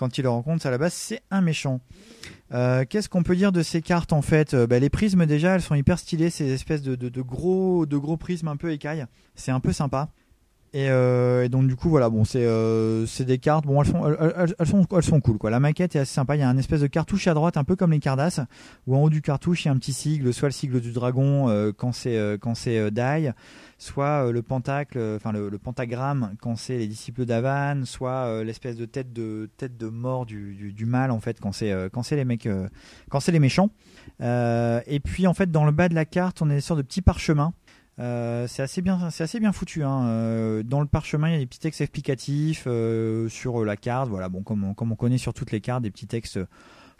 quand 0.00 0.16
ils 0.16 0.22
le 0.22 0.30
rencontrent, 0.30 0.64
à 0.64 0.70
la 0.70 0.78
base, 0.78 0.94
c'est 0.94 1.20
un 1.30 1.42
méchant. 1.42 1.80
Euh, 2.52 2.86
Qu'est-ce 2.88 3.10
qu'on 3.10 3.22
peut 3.22 3.36
dire 3.36 3.52
de 3.52 3.62
ces 3.62 3.82
cartes 3.82 4.14
en 4.14 4.22
fait? 4.22 4.54
Euh, 4.54 4.66
bah, 4.66 4.78
Les 4.78 4.88
prismes, 4.88 5.26
déjà, 5.26 5.56
elles 5.56 5.60
sont 5.60 5.74
hyper 5.74 5.98
stylées. 5.98 6.30
Ces 6.30 6.50
espèces 6.50 6.80
de, 6.80 7.20
gros, 7.20 7.84
de 7.84 7.98
gros 7.98 8.16
prismes 8.16 8.48
un 8.48 8.56
peu 8.56 8.72
écailles. 8.72 9.04
C'est 9.34 9.50
un 9.50 9.60
peu 9.60 9.72
sympa. 9.72 10.08
Et, 10.72 10.88
euh, 10.88 11.48
donc 11.48 11.66
du 11.66 11.74
coup 11.74 11.90
voilà 11.90 12.08
bon 12.10 12.24
c'est 12.24 13.24
des 13.24 13.38
cartes 13.38 13.66
bon 13.66 13.82
elles 13.82 13.90
sont 13.90 14.06
elles, 14.06 14.66
sont 14.68 14.86
elles 14.96 15.02
sont 15.02 15.20
cool 15.20 15.36
quoi 15.36 15.50
la 15.50 15.58
maquette 15.58 15.96
est 15.96 15.98
assez 15.98 16.14
sympa 16.14 16.36
il 16.36 16.38
y 16.38 16.42
a 16.44 16.48
un 16.48 16.56
espèce 16.58 16.82
de 16.82 16.86
cartouche 16.86 17.26
à 17.26 17.34
droite 17.34 17.56
un 17.56 17.64
peu 17.64 17.74
comme 17.74 17.90
les 17.90 17.98
Cardass 17.98 18.38
où 18.86 18.94
en 18.94 19.02
haut 19.02 19.10
du 19.10 19.20
cartouche 19.20 19.64
il 19.64 19.66
y 19.66 19.68
a 19.68 19.72
un 19.72 19.78
petit 19.78 19.92
sigle 19.92 20.32
soit 20.32 20.46
le 20.46 20.52
sigle 20.52 20.80
du 20.80 20.92
dragon 20.92 21.72
quand 21.76 21.90
c'est 21.90 22.38
quand 22.40 22.54
c'est 22.54 22.92
Dai 22.92 23.32
soit 23.80 24.26
euh, 24.26 24.32
le 24.32 24.42
pentacle 24.42 24.98
euh, 24.98 25.16
enfin 25.16 25.32
le, 25.32 25.50
pentagramme 25.58 26.34
quand 26.42 26.54
c'est 26.54 26.76
les 26.76 26.86
disciples 26.86 27.24
d'Avan 27.24 27.86
soit 27.86 28.26
euh, 28.26 28.44
l'espèce 28.44 28.76
de 28.76 28.84
tête 28.84 29.12
de 29.12 29.48
tête 29.56 29.78
de 29.78 29.88
mort 29.88 30.26
du, 30.26 30.72
du, 30.72 30.84
mal 30.84 31.10
en 31.10 31.18
fait 31.18 31.40
quand 31.40 31.52
c'est 31.52 31.74
quand 31.90 32.02
c'est 32.02 32.16
les 32.16 32.26
mecs 32.26 32.48
quand 33.08 33.20
c'est 33.20 33.32
les 33.32 33.38
méchants. 33.38 33.70
Et 34.20 35.00
puis 35.02 35.26
en 35.26 35.34
fait 35.34 35.50
dans 35.50 35.64
le 35.64 35.72
bas 35.72 35.88
de 35.88 35.94
la 35.94 36.04
carte 36.04 36.42
on 36.42 36.50
est 36.50 36.60
sur 36.60 36.76
de 36.76 36.82
petits 36.82 37.02
parchemins 37.02 37.52
euh, 38.00 38.46
c'est 38.46 38.62
assez 38.62 38.80
bien, 38.80 39.10
c'est 39.10 39.24
assez 39.24 39.40
bien 39.40 39.52
foutu. 39.52 39.84
Hein. 39.84 40.06
Euh, 40.06 40.62
dans 40.62 40.80
le 40.80 40.86
parchemin, 40.86 41.28
il 41.28 41.32
y 41.32 41.36
a 41.36 41.38
des 41.38 41.46
petits 41.46 41.58
textes 41.58 41.80
explicatifs 41.80 42.64
euh, 42.66 43.28
sur 43.28 43.64
la 43.64 43.76
carte. 43.76 44.08
Voilà, 44.08 44.28
bon, 44.28 44.42
comme 44.42 44.64
on, 44.64 44.74
comme 44.74 44.92
on 44.92 44.96
connaît 44.96 45.18
sur 45.18 45.34
toutes 45.34 45.52
les 45.52 45.60
cartes, 45.60 45.82
des 45.82 45.90
petits 45.90 46.06
textes 46.06 46.38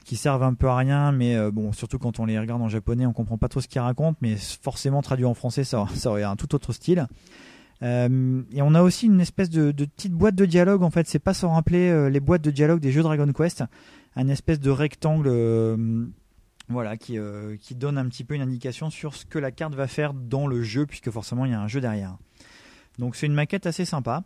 qui 0.05 0.17
servent 0.17 0.43
un 0.43 0.55
peu 0.55 0.69
à 0.69 0.77
rien, 0.77 1.13
mais 1.13 1.51
bon, 1.51 1.73
surtout 1.73 1.99
quand 1.99 2.21
on 2.21 2.25
les 2.25 2.39
regarde 2.39 2.63
en 2.63 2.71
japonais, 2.71 3.05
on 3.05 3.13
comprend 3.13 3.37
pas 3.37 3.49
trop 3.49 3.61
ce 3.61 3.69
qu'ils 3.69 3.83
racontent, 3.83 4.17
mais 4.23 4.37
forcément 4.37 5.03
traduit 5.03 5.27
en 5.27 5.35
français, 5.35 5.63
ça, 5.63 5.87
ça 5.95 6.11
aurait 6.11 6.23
un 6.23 6.37
tout 6.37 6.55
autre 6.55 6.73
style. 6.73 7.07
Et 7.83 8.63
on 8.63 8.75
a 8.75 8.83
aussi 8.83 9.07
une 9.07 9.21
espèce 9.21 9.51
de, 9.51 9.73
de 9.73 9.85
petite 9.85 10.13
boîte 10.13 10.35
de 10.35 10.47
dialogue. 10.47 10.83
En 10.83 10.91
fait, 10.91 11.07
c'est 11.07 11.19
pas 11.19 11.35
sans 11.35 11.53
rappeler 11.53 12.09
les 12.11 12.21
boîtes 12.21 12.43
de 12.43 12.51
dialogue 12.51 12.81
des 12.81 12.93
jeux 12.93 13.03
Dragon 13.03 13.31
Quest, 13.31 13.63
un 14.17 14.29
espèce 14.29 14.59
de 14.59 14.71
rectangle. 14.71 15.29
Voilà, 16.71 16.97
qui, 16.97 17.19
euh, 17.19 17.57
qui 17.61 17.75
donne 17.75 17.99
un 17.99 18.09
petit 18.09 18.25
peu 18.25 18.35
une 18.35 18.43
indication 18.43 18.89
sur 18.89 19.15
ce 19.15 19.27
que 19.27 19.39
la 19.39 19.51
carte 19.51 19.75
va 19.75 19.87
faire 19.87 20.15
dans 20.15 20.47
le 20.47 20.63
jeu, 20.63 20.87
puisque 20.87 21.11
forcément 21.11 21.45
il 21.45 21.51
y 21.51 21.55
a 21.55 21.61
un 21.61 21.69
jeu 21.69 21.81
derrière. 21.81 22.17
Donc 22.99 23.17
c'est 23.17 23.27
une 23.27 23.35
maquette 23.35 23.67
assez 23.67 23.85
sympa. 23.85 24.25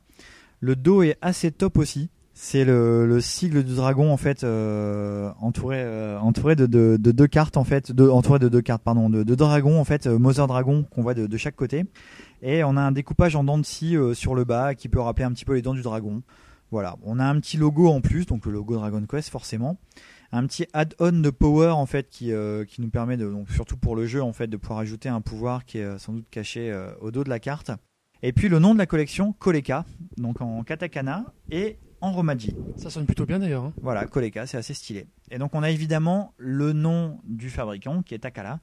Le 0.60 0.76
dos 0.76 1.02
est 1.02 1.16
assez 1.20 1.50
top 1.50 1.78
aussi. 1.78 2.10
C'est 2.36 2.64
le, 2.64 3.06
le 3.06 3.20
sigle 3.20 3.62
du 3.62 3.76
dragon 3.76 4.12
en 4.12 4.16
fait 4.16 4.42
euh, 4.42 5.30
entouré 5.40 5.76
euh, 5.78 6.18
entouré 6.18 6.56
de, 6.56 6.66
de, 6.66 6.96
de 7.00 7.12
deux 7.12 7.28
cartes 7.28 7.56
en 7.56 7.62
fait, 7.62 7.92
de, 7.92 8.08
entouré 8.08 8.40
de 8.40 8.48
deux 8.48 8.60
cartes 8.60 8.82
pardon, 8.82 9.08
de 9.08 9.22
deux 9.22 9.36
dragons 9.36 9.78
en 9.78 9.84
fait, 9.84 10.08
euh, 10.08 10.18
Mother 10.18 10.48
Dragon 10.48 10.82
qu'on 10.90 11.02
voit 11.02 11.14
de, 11.14 11.28
de 11.28 11.36
chaque 11.36 11.54
côté. 11.54 11.84
Et 12.42 12.64
on 12.64 12.76
a 12.76 12.80
un 12.80 12.90
découpage 12.90 13.36
en 13.36 13.44
dents 13.44 13.56
de 13.56 13.64
scie 13.64 13.96
euh, 13.96 14.14
sur 14.14 14.34
le 14.34 14.42
bas 14.42 14.74
qui 14.74 14.88
peut 14.88 14.98
rappeler 14.98 15.24
un 15.24 15.32
petit 15.32 15.44
peu 15.44 15.54
les 15.54 15.62
dents 15.62 15.74
du 15.74 15.82
dragon. 15.82 16.22
Voilà, 16.72 16.96
on 17.04 17.20
a 17.20 17.24
un 17.24 17.38
petit 17.38 17.56
logo 17.56 17.86
en 17.88 18.00
plus, 18.00 18.26
donc 18.26 18.46
le 18.46 18.52
logo 18.52 18.74
Dragon 18.74 19.04
Quest 19.08 19.28
forcément 19.28 19.78
un 20.36 20.46
petit 20.46 20.66
add-on 20.72 21.12
de 21.12 21.30
power 21.30 21.68
en 21.70 21.86
fait 21.86 22.08
qui, 22.08 22.32
euh, 22.32 22.64
qui 22.64 22.80
nous 22.82 22.90
permet 22.90 23.16
de 23.16 23.28
donc 23.30 23.48
surtout 23.50 23.76
pour 23.76 23.94
le 23.94 24.06
jeu 24.06 24.22
en 24.22 24.32
fait 24.32 24.46
de 24.48 24.56
pouvoir 24.56 24.80
ajouter 24.80 25.08
un 25.08 25.20
pouvoir 25.20 25.64
qui 25.64 25.78
est 25.78 25.84
euh, 25.84 25.98
sans 25.98 26.12
doute 26.12 26.26
caché 26.30 26.70
euh, 26.72 26.90
au 27.00 27.10
dos 27.10 27.22
de 27.24 27.28
la 27.30 27.38
carte 27.38 27.70
et 28.22 28.32
puis 28.32 28.48
le 28.48 28.58
nom 28.58 28.72
de 28.74 28.78
la 28.78 28.86
collection 28.86 29.32
Koleka 29.32 29.84
donc 30.16 30.40
en 30.40 30.64
katakana 30.64 31.24
et 31.50 31.78
en 32.00 32.12
romaji 32.12 32.54
Ça 32.76 32.90
sonne 32.90 33.06
plutôt 33.06 33.26
bien 33.26 33.38
d'ailleurs. 33.38 33.64
hein. 33.64 33.72
voilà 33.80 34.06
Koleka 34.06 34.46
c'est 34.46 34.56
assez 34.58 34.74
stylé 34.74 35.06
et 35.30 35.38
donc 35.38 35.54
on 35.54 35.62
a 35.62 35.70
évidemment 35.70 36.34
le 36.36 36.72
nom 36.72 37.20
du 37.24 37.48
fabricant 37.48 38.02
qui 38.02 38.14
est 38.14 38.18
Takala 38.18 38.60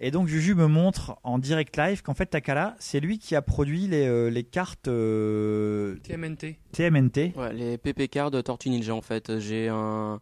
et 0.00 0.10
donc 0.10 0.26
Juju 0.26 0.56
me 0.56 0.66
montre 0.66 1.16
en 1.22 1.38
direct 1.38 1.76
live 1.76 2.02
qu'en 2.02 2.14
fait 2.14 2.26
Takala 2.26 2.74
c'est 2.80 2.98
lui 3.00 3.18
qui 3.20 3.36
a 3.36 3.42
produit 3.42 3.86
les, 3.86 4.06
euh, 4.08 4.28
les 4.28 4.42
cartes 4.42 4.88
euh, 4.88 5.96
TMNT. 6.02 6.58
TMNT 6.72 7.32
Ouais, 7.36 7.52
les 7.52 7.78
PP 7.78 8.08
cards 8.10 8.30
de 8.32 8.40
Tortue 8.40 8.70
Ninja 8.70 8.94
en 8.94 9.02
fait. 9.02 9.38
J'ai 9.38 9.68
un, 9.68 10.20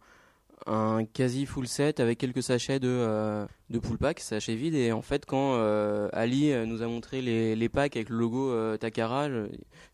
un 0.67 1.05
quasi 1.05 1.45
full 1.45 1.67
set 1.67 1.99
avec 1.99 2.17
quelques 2.17 2.43
sachets 2.43 2.79
de, 2.79 2.87
euh, 2.87 3.45
de 3.69 3.79
pool 3.79 3.97
pack, 3.97 4.19
sachets 4.19 4.55
vides. 4.55 4.75
Et 4.75 4.91
en 4.91 5.01
fait, 5.01 5.25
quand 5.25 5.55
euh, 5.55 6.09
Ali 6.13 6.51
euh, 6.51 6.65
nous 6.65 6.81
a 6.81 6.87
montré 6.87 7.21
les, 7.21 7.55
les 7.55 7.69
packs 7.69 7.95
avec 7.95 8.09
le 8.09 8.17
logo 8.17 8.51
euh, 8.51 8.77
Takara, 8.77 9.29
je, 9.29 9.33
je 9.33 9.39
me 9.41 9.49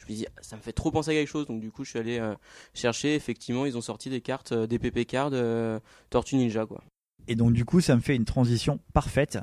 suis 0.05 0.15
dit, 0.15 0.25
ah, 0.29 0.39
ça 0.41 0.55
me 0.57 0.61
fait 0.61 0.73
trop 0.73 0.91
penser 0.91 1.11
à 1.11 1.13
quelque 1.13 1.29
chose. 1.29 1.47
Donc 1.47 1.61
du 1.61 1.71
coup, 1.71 1.83
je 1.83 1.91
suis 1.91 1.99
allé 1.99 2.19
euh, 2.19 2.33
chercher. 2.73 3.15
Effectivement, 3.15 3.65
ils 3.65 3.77
ont 3.77 3.81
sorti 3.81 4.09
des 4.09 4.21
cartes, 4.21 4.51
euh, 4.51 4.67
des 4.67 4.79
PP 4.79 5.05
cards 5.05 5.31
euh, 5.33 5.79
Tortue 6.09 6.35
Ninja 6.35 6.65
quoi. 6.65 6.83
Et 7.27 7.35
donc 7.35 7.53
du 7.53 7.65
coup, 7.65 7.81
ça 7.81 7.95
me 7.95 8.01
fait 8.01 8.15
une 8.15 8.25
transition 8.25 8.79
parfaite, 8.93 9.37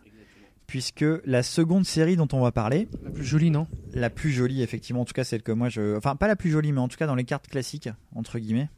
puisque 0.66 1.04
la 1.26 1.42
seconde 1.42 1.84
série 1.84 2.16
dont 2.16 2.28
on 2.32 2.40
va 2.40 2.50
parler, 2.50 2.88
La 3.02 3.10
plus 3.10 3.24
jolie, 3.24 3.50
non? 3.50 3.66
la 3.92 4.08
plus 4.08 4.30
jolie 4.30 4.62
effectivement, 4.62 5.02
en 5.02 5.04
tout 5.04 5.12
cas 5.12 5.24
celle 5.24 5.42
que 5.42 5.52
moi 5.52 5.68
je, 5.68 5.94
enfin 5.96 6.16
pas 6.16 6.26
la 6.26 6.36
plus 6.36 6.50
jolie, 6.50 6.72
mais 6.72 6.80
en 6.80 6.88
tout 6.88 6.96
cas 6.96 7.06
dans 7.06 7.14
les 7.14 7.24
cartes 7.24 7.46
classiques 7.46 7.90
entre 8.14 8.38
guillemets, 8.38 8.70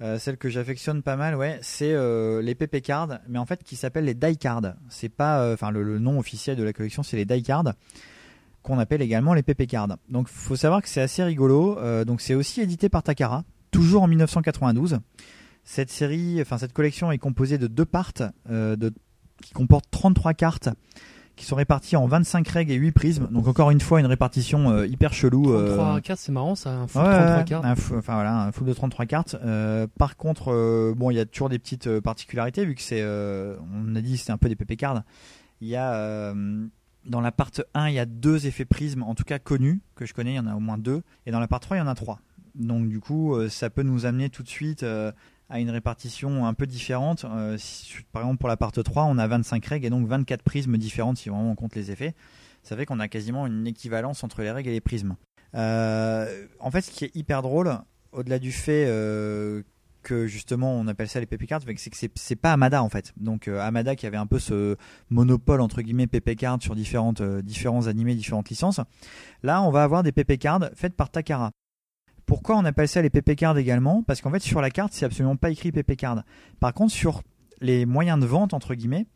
euh, 0.00 0.18
celle 0.18 0.36
que 0.36 0.48
j'affectionne 0.48 1.02
pas 1.02 1.16
mal, 1.16 1.36
ouais, 1.36 1.58
c'est 1.62 1.92
euh, 1.92 2.42
les 2.42 2.54
PP 2.54 2.82
cards, 2.82 3.20
mais 3.28 3.38
en 3.38 3.46
fait 3.46 3.62
qui 3.62 3.76
s'appellent 3.76 4.04
les 4.04 4.14
die 4.14 4.36
cards. 4.36 4.74
C'est 4.88 5.08
pas, 5.08 5.40
euh, 5.40 5.54
enfin 5.54 5.70
le, 5.70 5.98
nom 5.98 6.18
officiel 6.18 6.56
de 6.56 6.64
la 6.64 6.72
collection, 6.72 7.02
c'est 7.02 7.16
les 7.16 7.24
die 7.24 7.42
cards 7.42 7.72
qu'on 8.62 8.78
appelle 8.78 9.02
également 9.02 9.34
les 9.34 9.42
PP 9.42 9.66
cards. 9.68 9.96
Donc 10.08 10.28
faut 10.28 10.56
savoir 10.56 10.82
que 10.82 10.88
c'est 10.88 11.02
assez 11.02 11.22
rigolo. 11.22 11.78
donc 12.06 12.22
c'est 12.22 12.34
aussi 12.34 12.62
édité 12.62 12.88
par 12.88 13.02
Takara, 13.02 13.44
toujours 13.70 14.02
en 14.02 14.08
1992. 14.08 15.00
Cette 15.64 15.90
série, 15.90 16.40
enfin 16.40 16.56
cette 16.56 16.72
collection 16.72 17.12
est 17.12 17.18
composée 17.18 17.58
de 17.58 17.66
deux 17.66 17.84
parts 17.84 18.14
qui 18.14 19.52
comportent 19.52 19.90
33 19.90 20.32
cartes 20.32 20.70
qui 21.36 21.44
sont 21.46 21.56
réparties 21.56 21.96
en 21.96 22.06
25 22.06 22.46
règles 22.48 22.72
et 22.72 22.76
8 22.76 22.92
prismes. 22.92 23.28
Donc 23.30 23.48
encore 23.48 23.70
une 23.70 23.80
fois 23.80 24.00
une 24.00 24.06
répartition 24.06 24.70
euh, 24.70 24.86
hyper 24.86 25.12
chelou. 25.12 25.52
euh, 25.52 25.74
33 25.76 26.00
cartes, 26.00 26.20
c'est 26.20 26.32
marrant 26.32 26.54
ça, 26.54 26.70
un 26.70 26.86
full 26.86 27.02
Ouais, 27.02 27.08
33 27.10 27.36
ouais, 27.38 27.44
cartes. 27.44 27.64
un 27.64 27.74
fou- 27.74 27.96
enfin 27.96 28.14
voilà, 28.14 28.42
un 28.42 28.52
full 28.52 28.66
de 28.66 28.72
33 28.72 29.06
cartes. 29.06 29.36
Euh, 29.44 29.86
par 29.98 30.16
contre, 30.16 30.52
euh, 30.52 30.94
bon, 30.96 31.10
il 31.10 31.16
y 31.16 31.20
a 31.20 31.24
toujours 31.26 31.48
des 31.48 31.58
petites 31.58 31.86
euh, 31.88 32.00
particularités 32.00 32.64
vu 32.64 32.74
que 32.74 32.82
c'est, 32.82 33.00
euh, 33.02 33.56
on 33.86 33.94
a 33.96 34.00
dit, 34.00 34.16
c'est 34.16 34.32
un 34.32 34.38
peu 34.38 34.48
des 34.48 34.56
PP 34.56 34.76
cards. 34.76 35.02
Il 35.60 35.68
y 35.68 35.76
a 35.76 35.94
euh, 35.94 36.66
dans 37.06 37.20
la 37.20 37.32
part 37.32 37.50
1, 37.74 37.88
il 37.88 37.94
y 37.94 37.98
a 37.98 38.06
deux 38.06 38.46
effets 38.46 38.64
prismes, 38.64 39.02
en 39.02 39.14
tout 39.14 39.24
cas 39.24 39.38
connus 39.38 39.80
que 39.94 40.06
je 40.06 40.14
connais, 40.14 40.32
il 40.32 40.36
y 40.36 40.40
en 40.40 40.46
a 40.46 40.54
au 40.54 40.60
moins 40.60 40.78
deux. 40.78 41.02
Et 41.26 41.30
dans 41.32 41.40
la 41.40 41.48
part 41.48 41.60
3, 41.60 41.76
il 41.76 41.80
y 41.80 41.82
en 41.82 41.86
a 41.88 41.94
trois. 41.94 42.20
Donc 42.54 42.88
du 42.88 43.00
coup, 43.00 43.34
euh, 43.34 43.48
ça 43.48 43.68
peut 43.70 43.82
nous 43.82 44.06
amener 44.06 44.30
tout 44.30 44.42
de 44.44 44.48
suite 44.48 44.84
euh, 44.84 45.10
à 45.54 45.60
une 45.60 45.70
répartition 45.70 46.46
un 46.46 46.52
peu 46.52 46.66
différente. 46.66 47.24
Euh, 47.24 47.56
par 48.10 48.22
exemple, 48.22 48.38
pour 48.38 48.48
la 48.48 48.56
part 48.56 48.72
3, 48.72 49.04
on 49.04 49.18
a 49.18 49.26
25 49.28 49.64
règles 49.64 49.86
et 49.86 49.90
donc 49.90 50.08
24 50.08 50.42
prismes 50.42 50.76
différentes 50.76 51.16
si 51.16 51.28
vraiment 51.28 51.52
on 51.52 51.54
compte 51.54 51.76
les 51.76 51.92
effets. 51.92 52.12
Ça 52.64 52.76
fait 52.76 52.86
qu'on 52.86 52.98
a 52.98 53.06
quasiment 53.06 53.46
une 53.46 53.64
équivalence 53.64 54.24
entre 54.24 54.42
les 54.42 54.50
règles 54.50 54.70
et 54.70 54.72
les 54.72 54.80
prismes. 54.80 55.14
Euh, 55.54 56.46
en 56.58 56.72
fait, 56.72 56.80
ce 56.80 56.90
qui 56.90 57.04
est 57.04 57.14
hyper 57.14 57.42
drôle, 57.42 57.72
au-delà 58.10 58.40
du 58.40 58.50
fait 58.50 58.86
euh, 58.88 59.62
que 60.02 60.26
justement 60.26 60.74
on 60.74 60.88
appelle 60.88 61.08
ça 61.08 61.20
les 61.20 61.26
PP 61.26 61.46
cards, 61.46 61.60
c'est 61.76 61.90
que 61.90 61.96
c'est- 62.16 62.36
pas 62.36 62.52
Amada 62.52 62.82
en 62.82 62.88
fait. 62.88 63.12
Donc 63.16 63.46
Amada 63.46 63.94
qui 63.94 64.06
avait 64.08 64.16
un 64.16 64.26
peu 64.26 64.40
ce 64.40 64.76
monopole 65.08 65.60
entre 65.60 65.82
guillemets 65.82 66.08
PP 66.08 66.34
cards 66.34 66.58
sur 66.62 66.74
différentes, 66.74 67.22
différents 67.22 67.86
animés, 67.86 68.16
différentes 68.16 68.50
licences. 68.50 68.80
Là, 69.44 69.62
on 69.62 69.70
va 69.70 69.84
avoir 69.84 70.02
des 70.02 70.10
PP 70.10 70.36
cards 70.38 70.68
faites 70.74 70.96
par 70.96 71.10
Takara. 71.10 71.52
Pourquoi 72.26 72.56
on 72.56 72.64
appelle 72.64 72.88
ça 72.88 73.02
les 73.02 73.10
PP 73.10 73.36
cards 73.36 73.58
également? 73.58 74.02
Parce 74.02 74.20
qu'en 74.20 74.30
fait 74.30 74.42
sur 74.42 74.60
la 74.60 74.70
carte 74.70 74.92
c'est 74.92 75.04
absolument 75.04 75.36
pas 75.36 75.50
écrit 75.50 75.72
PP 75.72 75.96
card. 75.96 76.22
Par 76.60 76.72
contre 76.72 76.92
sur 76.92 77.22
les 77.60 77.86
moyens 77.86 78.20
de 78.20 78.26
vente 78.26 78.54
entre 78.54 78.74
guillemets, 78.74 79.06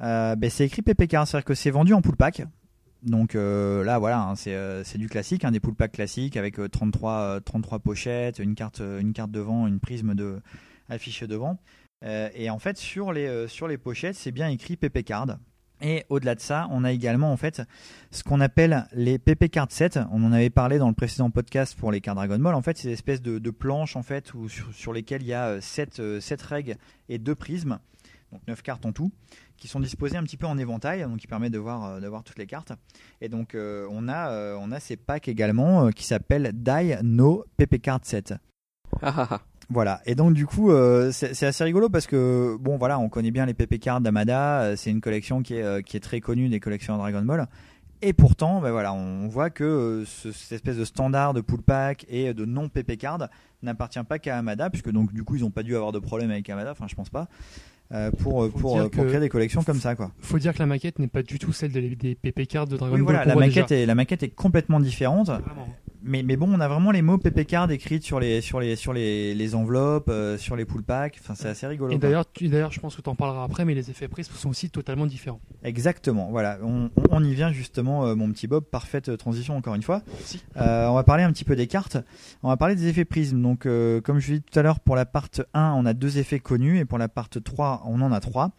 euh, 0.00 0.34
ben, 0.36 0.50
c'est 0.50 0.66
écrit 0.66 0.82
PP 0.82 1.06
card, 1.08 1.26
c'est-à-dire 1.26 1.44
que 1.44 1.54
c'est 1.54 1.70
vendu 1.70 1.94
en 1.94 2.02
pool 2.02 2.16
pack. 2.16 2.42
Donc 3.02 3.34
euh, 3.34 3.82
là 3.84 3.98
voilà, 3.98 4.20
hein, 4.22 4.36
c'est 4.36 4.54
euh, 4.54 4.84
c'est 4.84 4.98
du 4.98 5.08
classique, 5.08 5.44
hein, 5.44 5.50
des 5.50 5.58
pool 5.60 5.74
packs 5.74 5.92
classiques 5.92 6.36
avec 6.36 6.58
euh, 6.60 6.68
33, 6.68 7.12
euh, 7.12 7.40
33 7.40 7.80
pochettes, 7.80 8.38
une 8.38 8.54
carte, 8.54 8.80
devant, 8.80 9.66
une 9.66 9.80
prisme 9.80 10.14
de 10.14 10.40
affichée 10.88 11.26
devant. 11.26 11.58
Et 12.04 12.50
en 12.50 12.58
fait 12.58 12.78
sur 12.78 13.12
les, 13.12 13.46
sur 13.46 13.68
les 13.68 13.78
pochettes 13.78 14.16
c'est 14.16 14.32
bien 14.32 14.48
écrit 14.48 14.76
PP 14.76 15.04
card. 15.04 15.38
Et 15.82 16.04
au-delà 16.08 16.36
de 16.36 16.40
ça, 16.40 16.68
on 16.70 16.84
a 16.84 16.92
également 16.92 17.32
en 17.32 17.36
fait 17.36 17.60
ce 18.12 18.22
qu'on 18.22 18.40
appelle 18.40 18.86
les 18.92 19.18
PP 19.18 19.50
card 19.50 19.66
sets. 19.70 19.98
On 20.12 20.22
en 20.24 20.32
avait 20.32 20.48
parlé 20.48 20.78
dans 20.78 20.88
le 20.88 20.94
précédent 20.94 21.30
podcast 21.30 21.76
pour 21.76 21.90
les 21.90 22.00
cartes 22.00 22.16
Dragon 22.16 22.38
Ball. 22.38 22.54
En 22.54 22.62
fait, 22.62 22.78
c'est 22.78 22.86
des 22.88 22.94
espèces 22.94 23.20
de, 23.20 23.40
de 23.40 23.50
planches 23.50 23.96
en 23.96 24.02
fait 24.02 24.32
où, 24.32 24.48
sur, 24.48 24.92
lesquelles 24.92 25.22
il 25.22 25.28
y 25.28 25.34
a 25.34 25.60
7, 25.60 26.00
règles 26.42 26.76
et 27.08 27.18
2 27.18 27.34
prismes, 27.34 27.80
donc 28.30 28.42
9 28.46 28.62
cartes 28.62 28.86
en 28.86 28.92
tout, 28.92 29.10
qui 29.56 29.66
sont 29.66 29.80
disposées 29.80 30.16
un 30.16 30.22
petit 30.22 30.36
peu 30.36 30.46
en 30.46 30.56
éventail, 30.56 31.02
donc 31.02 31.18
qui 31.18 31.26
permet 31.26 31.50
de 31.50 31.58
voir, 31.58 31.84
euh, 31.84 32.00
de 32.00 32.06
voir 32.06 32.22
toutes 32.22 32.38
les 32.38 32.46
cartes. 32.46 32.72
Et 33.20 33.28
donc 33.28 33.56
euh, 33.56 33.88
on, 33.90 34.08
a, 34.08 34.30
euh, 34.30 34.56
on 34.60 34.70
a 34.70 34.78
ces 34.78 34.96
packs 34.96 35.26
également 35.26 35.86
euh, 35.86 35.90
qui 35.90 36.04
s'appellent 36.04 36.52
Die 36.54 36.96
No 37.02 37.44
PP 37.56 37.82
Card 37.82 38.00
Set. 38.04 38.34
Voilà. 39.72 40.00
Et 40.06 40.14
donc 40.14 40.34
du 40.34 40.46
coup, 40.46 40.70
euh, 40.70 41.10
c'est 41.12 41.46
assez 41.46 41.64
rigolo 41.64 41.88
parce 41.88 42.06
que 42.06 42.56
bon, 42.60 42.76
voilà, 42.76 42.98
on 42.98 43.08
connaît 43.08 43.30
bien 43.30 43.46
les 43.46 43.54
PP 43.54 43.78
cards 43.80 44.00
d'Amada. 44.00 44.62
euh, 44.62 44.76
C'est 44.76 44.90
une 44.90 45.00
collection 45.00 45.42
qui 45.42 45.54
est 45.54 45.62
euh, 45.62 45.80
qui 45.82 45.96
est 45.96 46.00
très 46.00 46.20
connue 46.20 46.48
des 46.48 46.60
collections 46.60 46.96
Dragon 46.98 47.22
Ball. 47.22 47.46
Et 48.04 48.12
pourtant, 48.12 48.60
ben 48.60 48.72
voilà, 48.72 48.92
on 48.92 49.28
voit 49.28 49.50
que 49.50 49.62
euh, 49.62 50.04
ce- 50.04 50.32
cette 50.32 50.52
espèce 50.52 50.76
de 50.76 50.84
standard 50.84 51.34
de 51.34 51.40
pull 51.40 51.62
pack 51.62 52.04
et 52.08 52.34
de 52.34 52.44
non 52.44 52.68
PP 52.68 52.96
card 52.98 53.28
n'appartient 53.62 54.02
pas 54.08 54.18
qu'à 54.18 54.36
Amada, 54.36 54.70
puisque 54.70 54.90
donc 54.90 55.12
du 55.12 55.22
coup, 55.22 55.36
ils 55.36 55.42
n'ont 55.42 55.50
pas 55.52 55.62
dû 55.62 55.76
avoir 55.76 55.92
de 55.92 56.00
problème 56.00 56.30
avec 56.32 56.50
Amada. 56.50 56.72
Enfin, 56.72 56.86
je 56.88 56.94
pense 56.96 57.10
pas. 57.10 57.28
euh, 57.92 58.10
pour 58.10 58.48
pour, 58.50 58.90
créer 58.90 59.20
des 59.20 59.28
collections 59.28 59.62
comme 59.62 59.78
ça, 59.78 59.94
quoi. 59.94 60.10
Faut 60.18 60.38
dire 60.40 60.52
que 60.54 60.58
la 60.58 60.66
maquette 60.66 60.98
n'est 60.98 61.06
pas 61.08 61.22
du 61.22 61.38
tout 61.38 61.52
celle 61.52 61.70
des, 61.72 61.94
des 61.94 62.14
PP 62.16 62.46
cards 62.48 62.66
de 62.66 62.76
Dragon 62.76 62.94
Oui, 62.96 63.02
Ball. 63.02 63.14
voilà, 63.16 63.24
la 63.24 63.34
maquette, 63.36 63.68
déjà. 63.68 63.82
est, 63.82 63.86
la 63.86 63.94
maquette 63.94 64.22
est 64.24 64.30
complètement 64.34 64.80
différente. 64.80 65.30
Mais, 66.04 66.22
mais 66.22 66.36
bon, 66.36 66.48
on 66.52 66.60
a 66.60 66.68
vraiment 66.68 66.90
les 66.90 67.02
mots 67.02 67.18
PP 67.18 67.46
card 67.46 67.70
écrits 67.70 68.02
sur 68.02 68.18
les, 68.20 68.40
sur 68.40 68.60
les, 68.60 68.76
sur 68.76 68.92
les, 68.92 69.34
les 69.34 69.54
enveloppes, 69.54 70.08
euh, 70.08 70.36
sur 70.38 70.56
les 70.56 70.64
pull 70.64 70.82
packs. 70.82 71.18
Enfin, 71.20 71.34
c'est 71.34 71.48
assez 71.48 71.66
rigolo. 71.66 71.92
Et 71.92 71.98
d'ailleurs, 71.98 72.24
d'ailleurs, 72.40 72.72
je 72.72 72.80
pense 72.80 72.96
que 72.96 73.02
tu 73.02 73.08
en 73.08 73.14
parleras 73.14 73.44
après, 73.44 73.64
mais 73.64 73.74
les 73.74 73.90
effets 73.90 74.08
prismes 74.08 74.34
sont 74.34 74.48
aussi 74.50 74.70
totalement 74.70 75.06
différents. 75.06 75.40
Exactement, 75.62 76.28
voilà, 76.30 76.58
on, 76.62 76.90
on- 76.96 77.02
on 77.10 77.24
y 77.24 77.34
vient 77.34 77.52
justement, 77.52 78.06
euh, 78.06 78.14
mon 78.14 78.30
petit 78.32 78.46
Bob, 78.46 78.64
parfaite 78.64 79.08
euh, 79.10 79.16
transition 79.16 79.56
encore 79.56 79.74
une 79.74 79.82
fois. 79.82 80.02
Euh, 80.56 80.86
on 80.88 80.94
va 80.94 81.04
parler 81.04 81.22
un 81.22 81.32
petit 81.32 81.44
peu 81.44 81.54
des 81.56 81.66
cartes, 81.66 81.96
on 82.42 82.48
va 82.48 82.56
parler 82.56 82.74
des 82.74 82.88
effets 82.88 83.04
prismes. 83.04 83.40
Donc, 83.40 83.66
euh, 83.66 84.00
comme 84.00 84.18
je 84.18 84.32
l'ai 84.32 84.38
dit 84.38 84.44
tout 84.50 84.58
à 84.58 84.62
l'heure, 84.62 84.80
pour 84.80 84.96
la 84.96 85.06
part 85.06 85.28
1, 85.54 85.72
on 85.76 85.86
a 85.86 85.92
deux 85.94 86.18
effets 86.18 86.40
connus, 86.40 86.78
et 86.78 86.84
pour 86.84 86.98
la 86.98 87.08
part 87.08 87.28
3, 87.28 87.82
on 87.86 88.00
en 88.00 88.12
a 88.12 88.20
trois. 88.20 88.50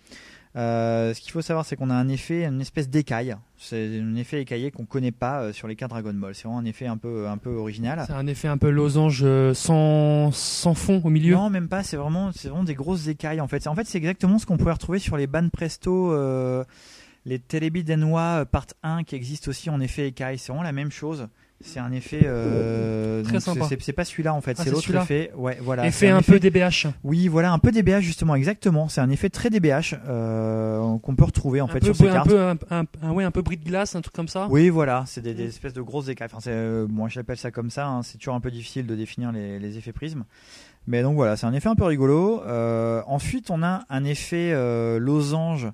Euh, 0.55 1.13
ce 1.13 1.21
qu'il 1.21 1.31
faut 1.31 1.41
savoir, 1.41 1.65
c'est 1.65 1.75
qu'on 1.75 1.89
a 1.89 1.95
un 1.95 2.07
effet, 2.09 2.45
une 2.45 2.61
espèce 2.61 2.89
d'écaille. 2.89 3.35
C'est 3.57 3.99
un 3.99 4.15
effet 4.15 4.41
écaillé 4.41 4.69
qu'on 4.69 4.85
connaît 4.85 5.11
pas 5.11 5.41
euh, 5.41 5.53
sur 5.53 5.67
les 5.67 5.75
cartes 5.75 5.91
Dragon 5.91 6.13
Ball. 6.13 6.35
C'est 6.35 6.43
vraiment 6.43 6.59
un 6.59 6.65
effet 6.65 6.85
un 6.85 6.97
peu, 6.97 7.27
un 7.27 7.37
peu 7.37 7.49
original. 7.51 8.03
C'est 8.05 8.13
un 8.13 8.27
effet 8.27 8.47
un 8.47 8.57
peu 8.57 8.69
losange 8.69 9.21
euh, 9.23 9.53
sans, 9.53 10.31
sans 10.31 10.75
fond 10.75 11.01
au 11.03 11.09
milieu. 11.09 11.35
Non, 11.35 11.49
même 11.49 11.69
pas. 11.69 11.81
C'est 11.81 11.97
vraiment, 11.97 12.31
c'est 12.31 12.49
vraiment 12.49 12.63
des 12.63 12.75
grosses 12.75 13.07
écailles 13.07 13.41
en 13.41 13.47
fait. 13.47 13.65
En 13.67 13.75
fait, 13.75 13.85
c'est 13.85 13.97
exactement 13.97 14.37
ce 14.37 14.45
qu'on 14.45 14.57
pouvait 14.57 14.73
retrouver 14.73 14.99
sur 14.99 15.17
les 15.17 15.25
Ban 15.25 15.49
Presto, 15.49 16.11
euh, 16.11 16.63
les 17.25 17.39
Télébi 17.39 17.83
Danois 17.83 18.41
euh, 18.41 18.45
Part 18.45 18.67
1 18.83 19.03
qui 19.03 19.15
existent 19.15 19.49
aussi 19.49 19.71
en 19.71 19.79
effet 19.79 20.07
écaille. 20.07 20.37
C'est 20.37 20.51
vraiment 20.51 20.63
la 20.63 20.71
même 20.71 20.91
chose. 20.91 21.27
C'est 21.65 21.79
un 21.79 21.91
effet. 21.93 22.21
euh, 22.25 23.23
Très 23.23 23.39
sympa. 23.39 23.65
c'est- 23.79 23.93
pas 23.93 24.03
celui-là 24.05 24.33
en 24.33 24.41
fait. 24.41 24.57
Ah, 24.59 24.63
c'est 24.63 24.69
l'autre 24.69 24.93
effet. 24.95 25.31
Ouais, 25.35 25.57
voilà. 25.61 25.87
Effet 25.87 26.09
un 26.09 26.21
peu 26.21 26.39
DBH. 26.39 26.87
Oui, 27.03 27.27
voilà, 27.27 27.51
un 27.53 27.59
peu 27.59 27.71
DBH 27.71 28.01
justement, 28.01 28.35
exactement. 28.35 28.89
C'est 28.89 29.01
un 29.01 29.09
effet 29.09 29.29
très 29.29 29.49
DBH 29.49 29.95
euh, 30.07 30.97
qu'on 31.01 31.15
peut 31.15 31.23
retrouver 31.23 31.61
en 31.61 31.65
un 31.65 31.67
fait 31.69 31.79
peu, 31.79 31.85
sur 31.87 31.95
ces 31.95 32.09
un 32.09 32.13
cartes. 32.13 32.27
peu, 32.29 32.39
un, 32.39 32.57
un- 32.69 32.85
un- 33.01 33.11
ouais, 33.11 33.23
un 33.23 33.31
peu 33.31 33.41
bris 33.41 33.57
de 33.57 33.63
glace, 33.63 33.95
un 33.95 34.01
truc 34.01 34.13
comme 34.13 34.27
ça. 34.27 34.47
Oui, 34.49 34.69
voilà, 34.69 35.03
c'est 35.07 35.21
des, 35.21 35.33
des 35.33 35.45
espèces 35.47 35.73
de 35.73 35.81
grosses 35.81 36.09
écailles. 36.09 36.27
Enfin, 36.33 36.49
euh, 36.51 36.85
moi, 36.89 37.07
j'appelle 37.09 37.37
ça 37.37 37.49
comme 37.51 37.69
ça. 37.69 37.87
hein. 37.87 38.03
C'est 38.03 38.17
toujours 38.17 38.35
un 38.35 38.41
peu 38.41 38.51
difficile 38.51 38.85
de 38.85 38.95
définir 38.95 39.31
les, 39.31 39.57
les 39.59 39.77
effets 39.77 39.93
prismes. 39.93 40.25
Mais 40.85 41.01
donc 41.01 41.15
voilà, 41.15 41.37
c'est 41.37 41.45
un 41.45 41.53
effet 41.53 41.69
un 41.69 41.75
peu 41.75 41.85
rigolo. 41.85 42.41
Ensuite, 43.07 43.49
on 43.49 43.63
a 43.63 43.83
un 43.89 44.03
effet 44.03 44.53
losange 44.99 45.67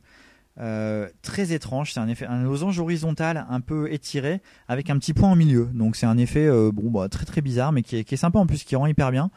euh, 0.59 1.07
très 1.21 1.53
étrange. 1.53 1.93
C'est 1.93 1.99
un 1.99 2.07
effet, 2.07 2.25
un 2.25 2.43
losange 2.43 2.79
horizontal 2.79 3.45
un 3.49 3.61
peu 3.61 3.91
étiré 3.91 4.41
avec 4.67 4.89
un 4.89 4.97
petit 4.97 5.13
point 5.13 5.31
au 5.31 5.35
milieu. 5.35 5.69
Donc 5.73 5.95
c'est 5.95 6.05
un 6.05 6.17
effet 6.17 6.47
euh, 6.47 6.71
bon, 6.71 6.89
bah, 6.89 7.09
très 7.09 7.25
très 7.25 7.41
bizarre, 7.41 7.71
mais 7.71 7.81
qui 7.81 7.97
est, 7.97 8.03
qui 8.03 8.15
est 8.15 8.17
sympa 8.17 8.39
en 8.39 8.45
plus, 8.45 8.63
qui 8.63 8.75
rend 8.75 8.87
hyper 8.87 9.11
bien. 9.11 9.31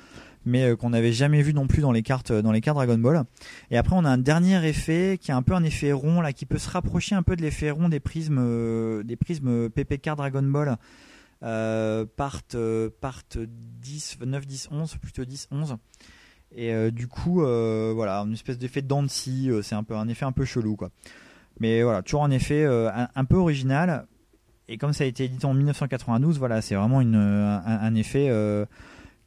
Mais 0.45 0.65
euh, 0.65 0.77
qu'on 0.77 0.91
n'avait 0.91 1.13
jamais 1.13 1.41
vu 1.41 1.55
non 1.55 1.69
plus 1.69 1.83
dans 1.83 1.93
les 1.93 2.03
cartes 2.03 2.33
dans 2.33 2.51
les 2.51 2.61
cartes 2.61 2.77
Dragon 2.77 2.99
Ball. 2.99 3.25
Et 3.71 3.79
après 3.79 3.95
on 3.97 4.05
a 4.05 4.11
un 4.11 4.19
dernier 4.19 4.67
effet 4.67 5.19
qui 5.21 5.31
est 5.31 5.35
un 5.35 5.43
peu 5.43 5.55
un 5.55 5.63
effet 5.63 5.93
rond 5.93 6.21
là, 6.21 6.33
qui 6.33 6.47
peut 6.47 6.59
se 6.59 6.69
rapprocher 6.69 7.15
un 7.15 7.23
peu 7.23 7.37
de 7.37 7.43
l'effet 7.43 7.71
rond 7.71 7.89
des 7.89 8.01
prismes 8.01 8.41
euh, 8.41 9.05
des 9.05 9.17
prismes 9.17 9.71
PPK 9.71 10.17
Dragon 10.17 10.43
Ball. 10.43 10.77
Euh, 11.43 12.07
part, 12.17 12.41
euh, 12.55 12.89
part 13.01 13.23
10, 13.35 14.19
9, 14.25 14.47
10, 14.47 14.69
11, 14.71 14.97
plutôt 14.97 15.25
10, 15.25 15.49
11. 15.51 15.77
Et 16.55 16.73
euh, 16.73 16.91
du 16.91 17.09
coup, 17.09 17.43
euh, 17.43 17.93
voilà, 17.95 18.21
une 18.21 18.33
espèce 18.35 18.59
d'effet 18.59 18.85
scie, 19.09 19.51
euh, 19.51 19.63
c'est 19.63 19.75
un 19.75 19.85
peu 19.85 19.95
un 19.95 20.09
effet 20.09 20.25
un 20.25 20.33
peu 20.33 20.45
chelou, 20.45 20.77
quoi. 20.77 20.91
Mais 21.61 21.83
voilà, 21.83 22.03
toujours 22.03 22.25
un 22.25 22.31
effet 22.31 22.65
un, 22.65 23.25
peu 23.25 23.37
original. 23.37 24.07
Et 24.69 24.79
comme 24.79 24.93
ça 24.93 25.05
a 25.05 25.07
été 25.07 25.25
édité 25.25 25.45
en 25.45 25.55
1992, 25.55 26.39
voilà, 26.39 26.63
c'est 26.63 26.75
vraiment 26.75 27.01
une, 27.01 27.15
un, 27.15 27.95
effet 27.95 28.33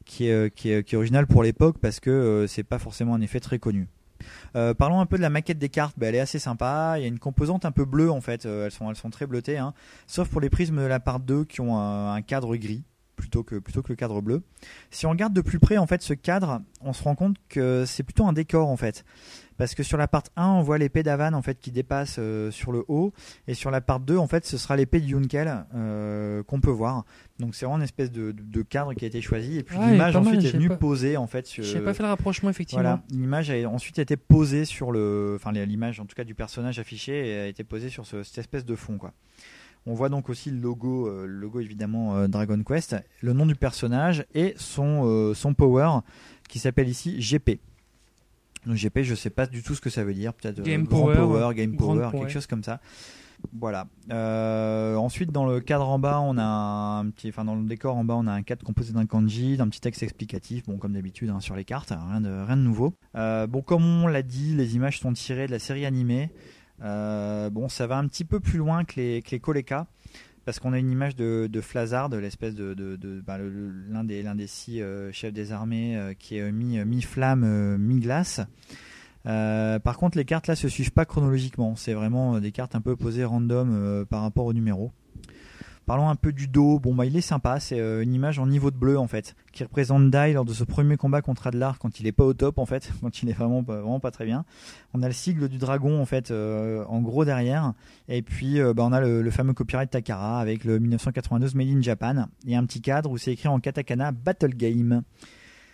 qui, 0.04 0.26
est, 0.26 0.54
qui, 0.54 0.70
est, 0.70 0.82
qui 0.82 0.96
original 0.96 1.26
pour 1.26 1.42
l'époque 1.44 1.78
parce 1.80 2.00
que 2.00 2.44
c'est 2.48 2.64
pas 2.64 2.78
forcément 2.78 3.14
un 3.14 3.20
effet 3.20 3.40
très 3.40 3.58
connu. 3.58 3.88
Parlons 4.52 5.00
un 5.00 5.06
peu 5.06 5.16
de 5.16 5.22
la 5.22 5.30
maquette 5.30 5.58
des 5.58 5.68
cartes. 5.68 5.94
Bah, 5.96 6.08
elle 6.08 6.16
est 6.16 6.20
assez 6.20 6.40
sympa. 6.40 6.94
Il 6.98 7.02
y 7.02 7.04
a 7.04 7.08
une 7.08 7.20
composante 7.20 7.64
un 7.64 7.72
peu 7.72 7.84
bleue 7.84 8.10
en 8.10 8.20
fait. 8.20 8.44
Elles 8.44 8.72
sont 8.72 8.90
elles 8.90 8.96
sont 8.96 9.10
très 9.10 9.26
bleutées, 9.26 9.56
hein. 9.56 9.72
sauf 10.06 10.28
pour 10.28 10.40
les 10.40 10.50
prismes 10.50 10.82
de 10.82 10.86
la 10.86 11.00
part 11.00 11.20
2 11.20 11.44
qui 11.44 11.60
ont 11.60 11.78
un 11.78 12.20
cadre 12.22 12.56
gris 12.56 12.82
plutôt 13.16 13.42
que 13.42 13.56
plutôt 13.58 13.82
que 13.82 13.88
le 13.88 13.96
cadre 13.96 14.20
bleu. 14.20 14.42
Si 14.90 15.06
on 15.06 15.10
regarde 15.10 15.32
de 15.32 15.40
plus 15.40 15.58
près 15.58 15.78
en 15.78 15.86
fait 15.86 16.02
ce 16.02 16.14
cadre, 16.14 16.60
on 16.82 16.92
se 16.92 17.02
rend 17.02 17.14
compte 17.14 17.36
que 17.48 17.84
c'est 17.86 18.02
plutôt 18.02 18.26
un 18.26 18.32
décor 18.32 18.68
en 18.68 18.76
fait. 18.76 19.04
Parce 19.58 19.74
que 19.74 19.82
sur 19.82 19.96
la 19.96 20.06
part 20.06 20.24
1, 20.36 20.48
on 20.48 20.60
voit 20.62 20.76
l'épée 20.76 21.02
d'Avan 21.02 21.32
en 21.32 21.40
fait 21.40 21.58
qui 21.58 21.72
dépasse 21.72 22.16
euh, 22.18 22.50
sur 22.50 22.72
le 22.72 22.84
haut, 22.88 23.14
et 23.48 23.54
sur 23.54 23.70
la 23.70 23.80
part 23.80 24.00
2, 24.00 24.18
en 24.18 24.26
fait, 24.26 24.44
ce 24.44 24.58
sera 24.58 24.76
l'épée 24.76 25.00
de 25.00 25.06
Yunkel 25.06 25.64
euh, 25.74 26.42
qu'on 26.42 26.60
peut 26.60 26.70
voir. 26.70 27.06
Donc 27.38 27.54
c'est 27.54 27.64
vraiment 27.64 27.78
une 27.78 27.84
espèce 27.84 28.10
de, 28.12 28.32
de- 28.32 28.42
de 28.42 28.62
cadre 28.62 28.92
qui 28.92 29.06
a 29.06 29.08
été 29.08 29.22
choisi, 29.22 29.56
et 29.56 29.62
puis 29.62 29.78
Ouais, 29.78 29.92
l'image 29.92 30.14
ensuite 30.14 30.44
est 30.44 30.50
venue 30.50 30.68
pas- 30.68 30.76
poser 30.76 31.16
en 31.16 31.26
fait. 31.26 31.46
Sur, 31.46 31.64
J'ai 31.64 31.80
pas 31.80 31.94
fait 31.94 32.02
le 32.02 32.10
rapprochement 32.10 32.50
effectivement. 32.50 32.82
Voilà, 32.82 33.02
l'image 33.10 33.50
a 33.50 33.66
ensuite 33.70 33.98
été 33.98 34.18
posée 34.18 34.66
sur 34.66 34.92
le, 34.92 35.32
enfin 35.36 35.52
l'image 35.52 36.00
en 36.00 36.04
tout 36.04 36.14
cas 36.14 36.24
du 36.24 36.34
personnage 36.34 36.78
affiché 36.78 37.26
et 37.26 37.38
a 37.40 37.46
été 37.46 37.64
posée 37.64 37.88
sur 37.88 38.04
ce- 38.04 38.22
cette 38.24 38.36
espèce 38.38 38.66
de 38.66 38.74
fond 38.76 38.98
quoi. 38.98 39.14
On 39.86 39.94
voit 39.94 40.08
donc 40.08 40.28
aussi 40.28 40.50
le 40.50 40.58
logo, 40.58 41.06
euh, 41.06 41.26
le 41.26 41.38
logo 41.38 41.60
évidemment 41.60 42.16
euh, 42.16 42.26
Dragon 42.26 42.60
Quest, 42.64 42.96
le 43.22 43.32
nom 43.32 43.46
du 43.46 43.54
personnage 43.54 44.26
et 44.34 44.54
son 44.56 45.02
euh, 45.04 45.32
son 45.32 45.54
power 45.54 46.00
qui 46.48 46.58
s'appelle 46.58 46.88
ici 46.88 47.18
GP. 47.20 47.60
Donc 48.66 48.76
GP, 48.76 49.02
je 49.02 49.14
sais 49.14 49.30
pas 49.30 49.46
du 49.46 49.62
tout 49.62 49.76
ce 49.76 49.80
que 49.80 49.90
ça 49.90 50.02
veut 50.02 50.14
dire, 50.14 50.34
peut-être 50.34 50.60
Game 50.62 50.84
grand 50.84 51.04
power, 51.04 51.14
power, 51.14 51.54
game 51.54 51.76
power, 51.76 52.10
power. 52.10 52.18
quelque 52.18 52.32
chose 52.32 52.48
comme 52.48 52.64
ça. 52.64 52.80
Voilà. 53.52 53.86
Ensuite, 54.10 55.30
dans 55.30 55.46
le 55.46 55.60
cadre 55.60 55.88
en 55.88 56.00
bas, 56.00 56.20
on 56.20 56.36
a 56.36 56.42
un 56.42 57.08
petit, 57.10 57.28
enfin 57.28 57.44
dans 57.44 57.54
le 57.54 57.62
décor 57.68 57.94
en 57.94 58.02
bas, 58.02 58.14
on 58.16 58.26
a 58.26 58.32
un 58.32 58.42
cadre 58.42 58.64
composé 58.64 58.92
d'un 58.92 59.06
kanji, 59.06 59.56
d'un 59.56 59.68
petit 59.68 59.80
texte 59.80 60.02
explicatif, 60.02 60.64
bon 60.64 60.78
comme 60.78 60.94
d'habitude 60.94 61.30
hein, 61.30 61.38
sur 61.38 61.54
les 61.54 61.64
cartes, 61.64 61.90
rien 61.90 62.20
de 62.20 62.44
rien 62.44 62.56
de 62.56 62.62
nouveau. 62.62 62.94
Bon, 63.14 63.62
comme 63.64 63.84
on 63.84 64.08
l'a 64.08 64.22
dit, 64.22 64.56
les 64.56 64.74
images 64.74 64.98
sont 64.98 65.12
tirées 65.12 65.46
de 65.46 65.52
la 65.52 65.60
série 65.60 65.86
animée. 65.86 66.30
Euh, 66.82 67.50
bon, 67.50 67.68
ça 67.68 67.86
va 67.86 67.96
un 67.98 68.06
petit 68.06 68.24
peu 68.24 68.40
plus 68.40 68.58
loin 68.58 68.84
que 68.84 69.00
les 69.00 69.22
que 69.22 69.36
Koleka. 69.36 69.86
Parce 70.44 70.60
qu'on 70.60 70.72
a 70.72 70.78
une 70.78 70.92
image 70.92 71.16
de, 71.16 71.48
de 71.50 71.60
Flazard, 71.60 72.08
l'espèce 72.08 72.54
de, 72.54 73.00
bah, 73.26 73.36
l'un 73.36 74.04
des 74.04 74.46
six 74.46 74.80
euh, 74.80 75.10
chefs 75.10 75.32
des 75.32 75.50
armées 75.50 75.96
euh, 75.96 76.14
qui 76.14 76.36
est 76.36 76.52
mi 76.52 76.78
mi 76.84 77.02
flamme 77.02 77.76
mi 77.78 77.98
glace. 77.98 78.40
Par 79.24 79.98
contre, 79.98 80.16
les 80.16 80.24
cartes 80.24 80.46
là 80.46 80.54
se 80.54 80.68
suivent 80.68 80.92
pas 80.92 81.04
chronologiquement. 81.04 81.74
C'est 81.74 81.94
vraiment 81.94 82.38
des 82.38 82.52
cartes 82.52 82.76
un 82.76 82.80
peu 82.80 82.94
posées 82.94 83.24
random 83.24 84.06
par 84.08 84.22
rapport 84.22 84.46
au 84.46 84.52
numéro. 84.52 84.92
Parlons 85.86 86.08
un 86.08 86.16
peu 86.16 86.32
du 86.32 86.48
dos. 86.48 86.80
Bon, 86.80 86.94
bah, 86.96 87.06
il 87.06 87.16
est 87.16 87.20
sympa. 87.20 87.60
C'est 87.60 87.78
euh, 87.78 88.02
une 88.02 88.12
image 88.12 88.40
en 88.40 88.46
niveau 88.48 88.72
de 88.72 88.76
bleu 88.76 88.98
en 88.98 89.06
fait, 89.06 89.36
qui 89.52 89.62
représente 89.62 90.10
Dai 90.10 90.32
lors 90.32 90.44
de 90.44 90.52
ce 90.52 90.64
premier 90.64 90.96
combat 90.96 91.22
contre 91.22 91.46
Adlar 91.46 91.78
quand 91.78 92.00
il 92.00 92.08
est 92.08 92.12
pas 92.12 92.24
au 92.24 92.34
top 92.34 92.58
en 92.58 92.66
fait, 92.66 92.90
quand 93.00 93.22
il 93.22 93.28
est 93.28 93.32
vraiment 93.32 93.62
vraiment 93.62 94.00
pas 94.00 94.10
très 94.10 94.24
bien. 94.24 94.44
On 94.94 95.02
a 95.04 95.06
le 95.06 95.12
sigle 95.12 95.48
du 95.48 95.58
dragon 95.58 96.00
en 96.00 96.04
fait 96.04 96.32
euh, 96.32 96.84
en 96.88 97.00
gros 97.00 97.24
derrière, 97.24 97.72
et 98.08 98.22
puis 98.22 98.60
euh, 98.60 98.74
bah, 98.74 98.82
on 98.84 98.92
a 98.92 99.00
le, 99.00 99.22
le 99.22 99.30
fameux 99.30 99.52
copyright 99.52 99.88
Takara 99.88 100.40
avec 100.40 100.64
le 100.64 100.80
1992 100.80 101.54
Made 101.54 101.68
in 101.68 101.82
Japan 101.82 102.26
et 102.48 102.56
un 102.56 102.66
petit 102.66 102.80
cadre 102.80 103.10
où 103.10 103.16
c'est 103.16 103.32
écrit 103.32 103.48
en 103.48 103.60
katakana 103.60 104.10
Battle 104.10 104.54
Game. 104.56 105.02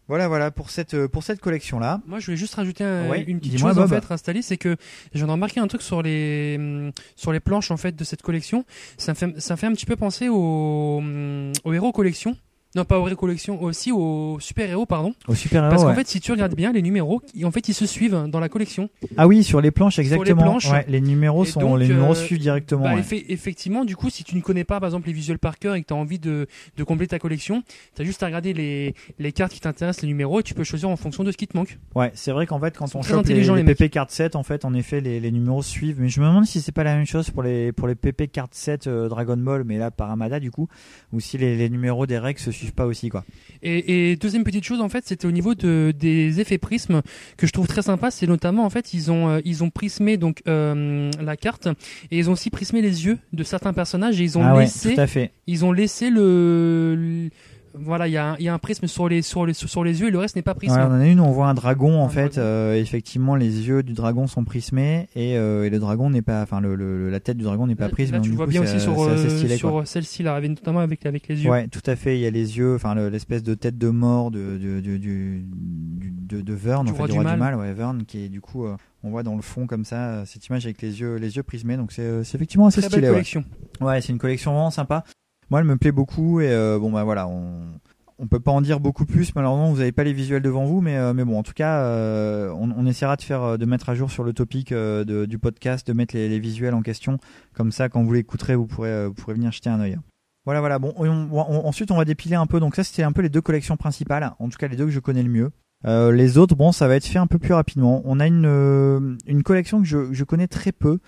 Voilà, 0.08 0.28
voilà 0.28 0.50
pour 0.50 0.70
cette 0.70 0.94
euh, 0.94 1.08
pour 1.08 1.22
cette 1.22 1.40
collection 1.40 1.78
là. 1.78 2.00
Moi, 2.06 2.18
je 2.18 2.26
voulais 2.26 2.36
juste 2.36 2.54
rajouter 2.56 2.84
un- 2.84 3.08
Ouais, 3.08 3.22
une 3.26 3.38
petite 3.38 3.58
chose 3.58 3.78
en 3.78 3.86
Bob. 3.86 4.02
fait 4.02 4.12
installée, 4.12 4.42
c'est 4.42 4.56
que 4.58 4.76
j'en 5.14 5.28
ai 5.28 5.30
remarqué 5.32 5.60
un 5.60 5.66
truc 5.68 5.80
sur 5.82 6.02
les 6.02 6.56
hum, 6.58 6.90
sur 7.16 7.32
les 7.32 7.40
planches 7.40 7.70
en 7.70 7.76
fait 7.76 7.94
de 7.94 8.04
cette 8.04 8.20
collection. 8.22 8.64
Ça 8.98 9.12
me 9.12 9.16
fait 9.16 9.40
ça 9.40 9.54
me 9.54 9.58
fait 9.58 9.66
un 9.66 9.72
petit 9.72 9.86
peu 9.86 9.96
penser 9.96 10.28
au 10.28 10.98
hum, 10.98 11.52
aux 11.64 11.72
héros 11.72 11.92
collection. 11.92 12.36
Non, 12.74 12.84
pas 12.86 12.98
aux 12.98 13.06
héros 13.06 13.16
collection, 13.16 13.62
aussi 13.62 13.92
aux 13.92 14.38
super 14.40 14.68
héros, 14.70 14.86
pardon. 14.86 15.14
Aux 15.28 15.34
super-héros, 15.34 15.70
Parce 15.70 15.82
qu'en 15.82 15.90
ouais. 15.90 15.94
fait, 15.94 16.08
si 16.08 16.20
tu 16.20 16.32
regardes 16.32 16.54
bien 16.54 16.72
les 16.72 16.80
numéros, 16.80 17.20
en 17.44 17.50
fait, 17.50 17.68
ils 17.68 17.74
se 17.74 17.84
suivent 17.84 18.26
dans 18.28 18.40
la 18.40 18.48
collection. 18.48 18.88
Ah 19.18 19.26
oui, 19.26 19.44
sur 19.44 19.60
les 19.60 19.70
planches 19.70 19.94
Sur 19.94 20.02
les 20.02 20.08
exactement. 20.12 20.42
planches. 20.42 20.70
Ouais, 20.70 20.84
les 20.88 21.02
numéros 21.02 21.44
Et 21.44 21.48
sont 21.48 21.60
donc, 21.60 21.78
les 21.80 21.88
numéros 21.88 22.12
euh, 22.12 22.14
suivent 22.14 22.38
directement. 22.38 22.84
bah, 22.84 22.94
ouais. 22.94 23.24
effectivement, 23.28 23.84
du 23.84 23.94
coup, 23.94 24.08
si 24.08 24.24
tu 24.24 24.36
ne 24.36 24.40
connais 24.40 24.64
pas, 24.64 24.80
par 24.80 24.88
exemple, 24.88 25.08
les 25.08 25.12
visuels 25.12 25.38
par 25.38 25.58
cœur 25.58 25.74
et 25.74 25.82
que 25.82 25.86
tu 25.88 25.92
as 25.92 25.96
envie 25.96 26.18
de, 26.18 26.46
de 26.76 26.84
compléter 26.84 27.10
ta 27.10 27.18
collection, 27.18 27.62
tu 27.94 28.00
as 28.00 28.04
juste 28.06 28.22
à 28.22 28.26
regarder 28.26 28.54
les, 28.54 28.94
les 29.18 29.32
cartes 29.32 29.52
qui 29.52 29.60
t'intéressent, 29.60 30.02
les 30.02 30.08
numéros, 30.08 30.40
et 30.40 30.42
tu 30.42 30.54
peux 30.54 30.64
choisir 30.64 30.88
en 30.88 30.96
fonction 30.96 31.24
de 31.24 31.30
ce 31.30 31.36
qui 31.36 31.46
te 31.46 31.56
manque. 31.56 31.78
Ouais, 31.94 32.10
c'est 32.14 32.32
vrai 32.32 32.46
qu'en 32.46 32.58
fait, 32.58 32.74
quand 32.76 32.94
on 32.94 33.02
chope 33.02 33.26
les, 33.26 33.34
les 33.34 33.62
les. 33.64 33.74
PP 33.74 33.90
card 33.90 34.10
set, 34.10 34.34
en 34.34 34.42
fait, 34.42 34.64
en 34.64 34.72
effet, 34.72 35.02
les, 35.02 35.20
les 35.20 35.30
numéros 35.30 35.62
suivent. 35.62 36.00
Mais 36.00 36.08
je 36.08 36.20
me 36.20 36.26
demande 36.26 36.46
si 36.46 36.62
c'est 36.62 36.72
pas 36.72 36.84
la 36.84 36.96
même 36.96 37.06
chose 37.06 37.28
pour 37.30 37.42
les 37.42 37.72
pour 37.72 37.86
les 37.86 37.94
PP 37.96 38.30
card 38.32 38.48
set 38.52 38.86
euh, 38.86 39.08
Dragon 39.10 39.36
Ball, 39.36 39.64
mais 39.64 39.76
là 39.76 39.90
par 39.90 40.10
Amada 40.10 40.40
du 40.40 40.50
coup, 40.50 40.68
ou 41.12 41.20
si 41.20 41.36
les, 41.36 41.56
les 41.56 41.68
numéros 41.68 42.06
des 42.06 42.18
règles 42.18 42.38
se 42.40 42.50
suivent 42.50 42.61
pas 42.70 42.86
aussi 42.86 43.08
quoi. 43.08 43.24
Et, 43.62 44.10
et 44.12 44.16
deuxième 44.16 44.44
petite 44.44 44.64
chose, 44.64 44.80
en 44.80 44.88
fait, 44.88 45.04
c'était 45.06 45.26
au 45.26 45.30
niveau 45.32 45.54
de, 45.54 45.92
des 45.98 46.40
effets 46.40 46.58
prismes 46.58 47.02
que 47.36 47.46
je 47.46 47.52
trouve 47.52 47.66
très 47.66 47.82
sympa. 47.82 48.10
C'est 48.10 48.26
notamment, 48.26 48.64
en 48.64 48.70
fait, 48.70 48.92
ils 48.94 49.10
ont, 49.10 49.28
euh, 49.28 49.40
ils 49.44 49.62
ont 49.64 49.70
prismé 49.70 50.16
donc 50.16 50.42
euh, 50.48 51.10
la 51.20 51.36
carte 51.36 51.66
et 52.10 52.18
ils 52.18 52.28
ont 52.28 52.32
aussi 52.32 52.50
prismé 52.50 52.80
les 52.82 53.04
yeux 53.06 53.18
de 53.32 53.42
certains 53.44 53.72
personnages 53.72 54.20
et 54.20 54.24
ils 54.24 54.38
ont 54.38 54.44
Ah 54.44 54.54
ouais, 54.54 54.62
laissé, 54.62 54.94
tout 54.94 55.00
à 55.00 55.06
fait. 55.06 55.30
ils 55.46 55.64
ont 55.64 55.72
laissé 55.72 56.10
le, 56.10 56.94
le- 56.96 57.30
voilà, 57.74 58.06
il 58.08 58.12
y, 58.12 58.16
a 58.16 58.32
un- 58.32 58.36
il 58.38 58.44
y 58.44 58.48
a 58.48 58.54
un 58.54 58.58
prisme 58.58 58.86
sur 58.86 59.08
les, 59.08 59.22
sur 59.22 59.46
les, 59.46 59.54
sur 59.54 59.82
les 59.84 60.00
yeux 60.00 60.08
et 60.08 60.10
le 60.10 60.18
reste 60.18 60.36
n'est 60.36 60.42
pas 60.42 60.54
prisme. 60.54 60.74
Ouais, 60.74 60.82
on 60.82 60.92
en 60.92 61.00
a 61.00 61.06
une 61.06 61.20
où 61.20 61.24
on 61.24 61.30
voit 61.32 61.48
un 61.48 61.54
dragon 61.54 62.00
en 62.00 62.08
fait. 62.08 62.38
euh, 62.38 62.74
effectivement, 62.74 63.34
les 63.36 63.66
yeux 63.68 63.82
du 63.82 63.92
dragon 63.94 64.26
sont 64.26 64.44
prismés 64.44 65.08
et, 65.16 65.36
euh, 65.38 65.64
et 65.64 65.70
le 65.70 65.78
dragon 65.78 66.10
n'est 66.10 66.22
pas, 66.22 66.42
enfin 66.42 66.60
le, 66.60 66.74
le- 66.74 67.10
la 67.10 67.20
tête 67.20 67.36
du 67.36 67.44
dragon 67.44 67.66
n'est 67.66 67.74
pas 67.74 67.88
prisme. 67.88 68.12
Là, 68.12 68.18
donc 68.18 68.24
tu 68.24 68.30
du 68.30 68.36
vois 68.36 68.44
coup, 68.46 68.50
bien 68.52 68.62
aussi 68.62 68.78
sur, 68.80 69.02
euh, 69.02 69.28
stylé, 69.28 69.56
sur 69.56 69.70
quoi. 69.70 69.86
celle-ci, 69.86 70.22
là, 70.22 70.40
notamment 70.40 70.80
avec, 70.80 71.04
avec 71.06 71.28
les 71.28 71.42
yeux. 71.44 71.50
Ouais, 71.50 71.66
tout 71.68 71.82
à 71.86 71.96
fait. 71.96 72.16
Il 72.18 72.20
y 72.20 72.26
a 72.26 72.30
les 72.30 72.58
yeux, 72.58 72.74
enfin 72.74 72.94
le- 72.94 73.08
l'espèce 73.08 73.42
de 73.42 73.54
tête 73.54 73.78
de 73.78 73.88
mort 73.88 74.30
de 74.30 74.58
de 74.58 74.80
du- 74.80 75.44
de, 75.48 76.40
de 76.40 76.54
Vern, 76.54 76.84
Du 76.84 76.90
en 76.92 76.94
fait, 76.94 76.98
roi 76.98 77.06
du 77.08 77.12
roi 77.14 77.22
du 77.24 77.28
mal. 77.30 77.38
mal, 77.38 77.54
ouais, 77.56 77.72
Vern, 77.72 78.04
qui 78.06 78.24
est 78.24 78.28
du 78.28 78.40
coup, 78.40 78.64
euh, 78.66 78.76
on 79.02 79.10
voit 79.10 79.22
dans 79.22 79.34
le 79.36 79.42
fond 79.42 79.66
comme 79.66 79.84
ça 79.84 79.96
euh, 80.08 80.22
cette 80.26 80.46
image 80.46 80.64
avec 80.64 80.80
les 80.82 81.00
yeux, 81.00 81.16
les 81.16 81.36
yeux 81.36 81.42
prismés. 81.42 81.76
Donc 81.76 81.92
c'est 81.92 82.02
euh, 82.02 82.24
c'est 82.24 82.36
effectivement 82.36 82.66
assez 82.66 82.80
Très 82.80 82.88
belle 82.90 82.98
stylé. 82.98 83.08
ouais. 83.08 83.12
collection. 83.14 83.44
Ouais, 83.80 84.00
c'est 84.00 84.12
une 84.12 84.18
collection 84.18 84.52
vraiment 84.52 84.70
sympa. 84.70 85.04
Moi, 85.52 85.60
elle 85.60 85.66
me 85.66 85.76
plaît 85.76 85.92
beaucoup 85.92 86.40
et 86.40 86.50
euh, 86.50 86.78
bon 86.78 86.90
bah 86.90 87.04
voilà, 87.04 87.28
on 87.28 88.26
peut 88.26 88.40
pas 88.40 88.52
en 88.52 88.62
dire 88.62 88.80
beaucoup 88.80 89.04
plus. 89.04 89.34
Malheureusement, 89.34 89.70
vous 89.70 89.82
avez 89.82 89.92
pas 89.92 90.02
les 90.02 90.14
visuels 90.14 90.40
devant 90.40 90.64
vous, 90.64 90.80
mais 90.80 90.96
euh, 90.96 91.12
mais 91.12 91.26
bon, 91.26 91.38
en 91.38 91.42
tout 91.42 91.52
cas, 91.52 91.80
euh, 91.82 92.50
on, 92.58 92.86
essaiera 92.86 93.16
de 93.16 93.22
faire 93.22 93.58
de 93.58 93.66
mettre 93.66 93.90
à 93.90 93.94
jour 93.94 94.10
sur 94.10 94.24
le 94.24 94.32
topic 94.32 94.72
du 94.72 95.38
podcast, 95.38 95.86
de 95.86 95.92
mettre 95.92 96.16
les, 96.16 96.38
visuels 96.38 96.72
en 96.72 96.80
question. 96.80 97.18
Comme 97.52 97.70
ça, 97.70 97.90
quand 97.90 98.02
vous 98.02 98.14
l'écouterez, 98.14 98.56
vous 98.56 98.66
pourrez 98.66 99.06
vous 99.06 99.12
pourrez 99.12 99.34
venir 99.34 99.52
jeter 99.52 99.68
un 99.68 99.78
œil. 99.78 99.98
Voilà, 100.46 100.60
voilà. 100.60 100.78
Bon, 100.78 100.94
on- 100.96 101.06
on- 101.06 101.66
ensuite, 101.66 101.90
on 101.90 101.98
va 101.98 102.06
dépiler 102.06 102.36
un 102.36 102.46
peu. 102.46 102.58
Donc 102.58 102.74
ça, 102.74 102.82
c'était 102.82 103.02
un 103.02 103.12
peu 103.12 103.20
les 103.20 103.28
deux 103.28 103.42
collections 103.42 103.76
principales. 103.76 104.32
En 104.38 104.48
tout 104.48 104.56
cas, 104.56 104.68
les 104.68 104.76
deux 104.76 104.86
que 104.86 104.90
je 104.90 105.00
connais 105.00 105.22
le 105.22 105.28
mieux. 105.28 105.50
Les 105.84 106.38
autres, 106.38 106.56
bon, 106.56 106.72
ça 106.72 106.88
va 106.88 106.96
être 106.96 107.04
fait 107.04 107.18
un 107.18 107.26
peu 107.26 107.38
plus 107.38 107.52
rapidement. 107.52 108.00
On 108.06 108.20
a 108.20 108.26
une 108.26 109.18
une 109.26 109.42
collection 109.42 109.82
que 109.82 109.86
je, 109.86 110.14
je 110.14 110.24
connais 110.24 110.48
très 110.48 110.72
peu. 110.72 110.98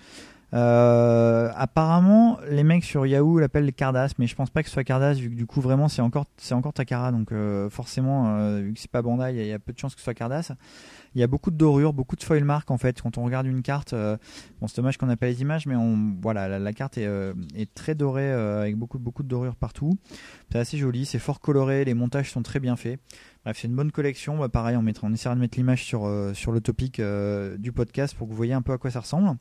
Euh, 0.55 1.51
apparemment, 1.55 2.39
les 2.49 2.63
mecs 2.63 2.85
sur 2.85 3.05
Yahoo 3.05 3.39
l'appellent 3.39 3.73
Cardass, 3.73 4.17
mais 4.17 4.25
je 4.25 4.35
pense 4.35 4.49
pas 4.49 4.63
que 4.63 4.69
ce 4.69 4.73
soit 4.73 4.85
Cardass, 4.85 5.17
vu 5.17 5.29
que 5.29 5.35
du 5.35 5.45
coup 5.45 5.59
vraiment 5.59 5.89
c'est 5.89 6.01
encore 6.01 6.25
c'est 6.37 6.53
encore 6.53 6.71
Takara, 6.71 7.11
donc 7.11 7.33
euh, 7.33 7.69
forcément 7.69 8.37
euh, 8.37 8.61
vu 8.61 8.73
que 8.73 8.79
c'est 8.79 8.89
pas 8.89 9.01
Bandai, 9.01 9.33
il 9.35 9.45
y, 9.45 9.51
a- 9.51 9.59
peu 9.59 9.73
de 9.73 9.79
chances 9.79 9.95
que 9.95 9.99
ce 9.99 10.05
soit 10.05 10.13
Cardass. 10.13 10.53
Il 11.13 11.19
y 11.19 11.23
a 11.23 11.27
beaucoup 11.27 11.51
de 11.51 11.57
dorures, 11.57 11.91
beaucoup 11.91 12.15
de 12.15 12.23
foil 12.23 12.43
mark 12.45 12.71
en 12.71 12.77
fait. 12.77 13.01
Quand 13.01 13.17
on 13.17 13.25
regarde 13.25 13.47
une 13.47 13.61
carte, 13.63 13.93
bon 13.93 14.67
c'est 14.67 14.77
dommage 14.77 14.97
qu'on 14.97 15.07
n'a 15.07 15.17
pas 15.17 15.27
les 15.27 15.41
images, 15.41 15.65
mais 15.65 15.75
on 15.75 16.15
voilà 16.21 16.59
la, 16.59 16.73
carte 16.73 16.97
est, 16.97 17.73
très 17.73 17.95
dorée 17.95 18.31
avec 18.31 18.75
beaucoup 18.77 18.99
beaucoup 18.99 19.23
de 19.23 19.27
dorures 19.27 19.55
partout. 19.55 19.97
C'est 20.51 20.59
assez 20.59 20.77
joli, 20.77 21.05
c'est 21.05 21.19
fort 21.19 21.39
coloré, 21.39 21.83
les 21.85 21.93
montages 21.93 22.31
sont 22.31 22.41
très 22.43 22.59
bien 22.59 22.75
faits. 22.75 22.99
Bref, 23.43 23.57
c'est 23.59 23.67
une 23.67 23.75
bonne 23.75 23.91
collection. 23.91 24.47
Pareil, 24.49 24.75
on 24.75 24.81
mettra, 24.81 25.09
essaiera 25.09 25.35
de 25.35 25.39
mettre 25.39 25.57
l'image 25.57 25.83
sur 25.83 26.09
sur 26.33 26.51
le 26.51 26.61
topic 26.61 27.01
du 27.59 27.71
podcast 27.71 28.15
pour 28.15 28.27
que 28.27 28.31
vous 28.31 28.37
voyez 28.37 28.53
un 28.53 28.61
peu 28.61 28.73
à 28.73 28.77
quoi 28.77 28.91
ça 28.91 28.99
ressemble. 28.99 29.37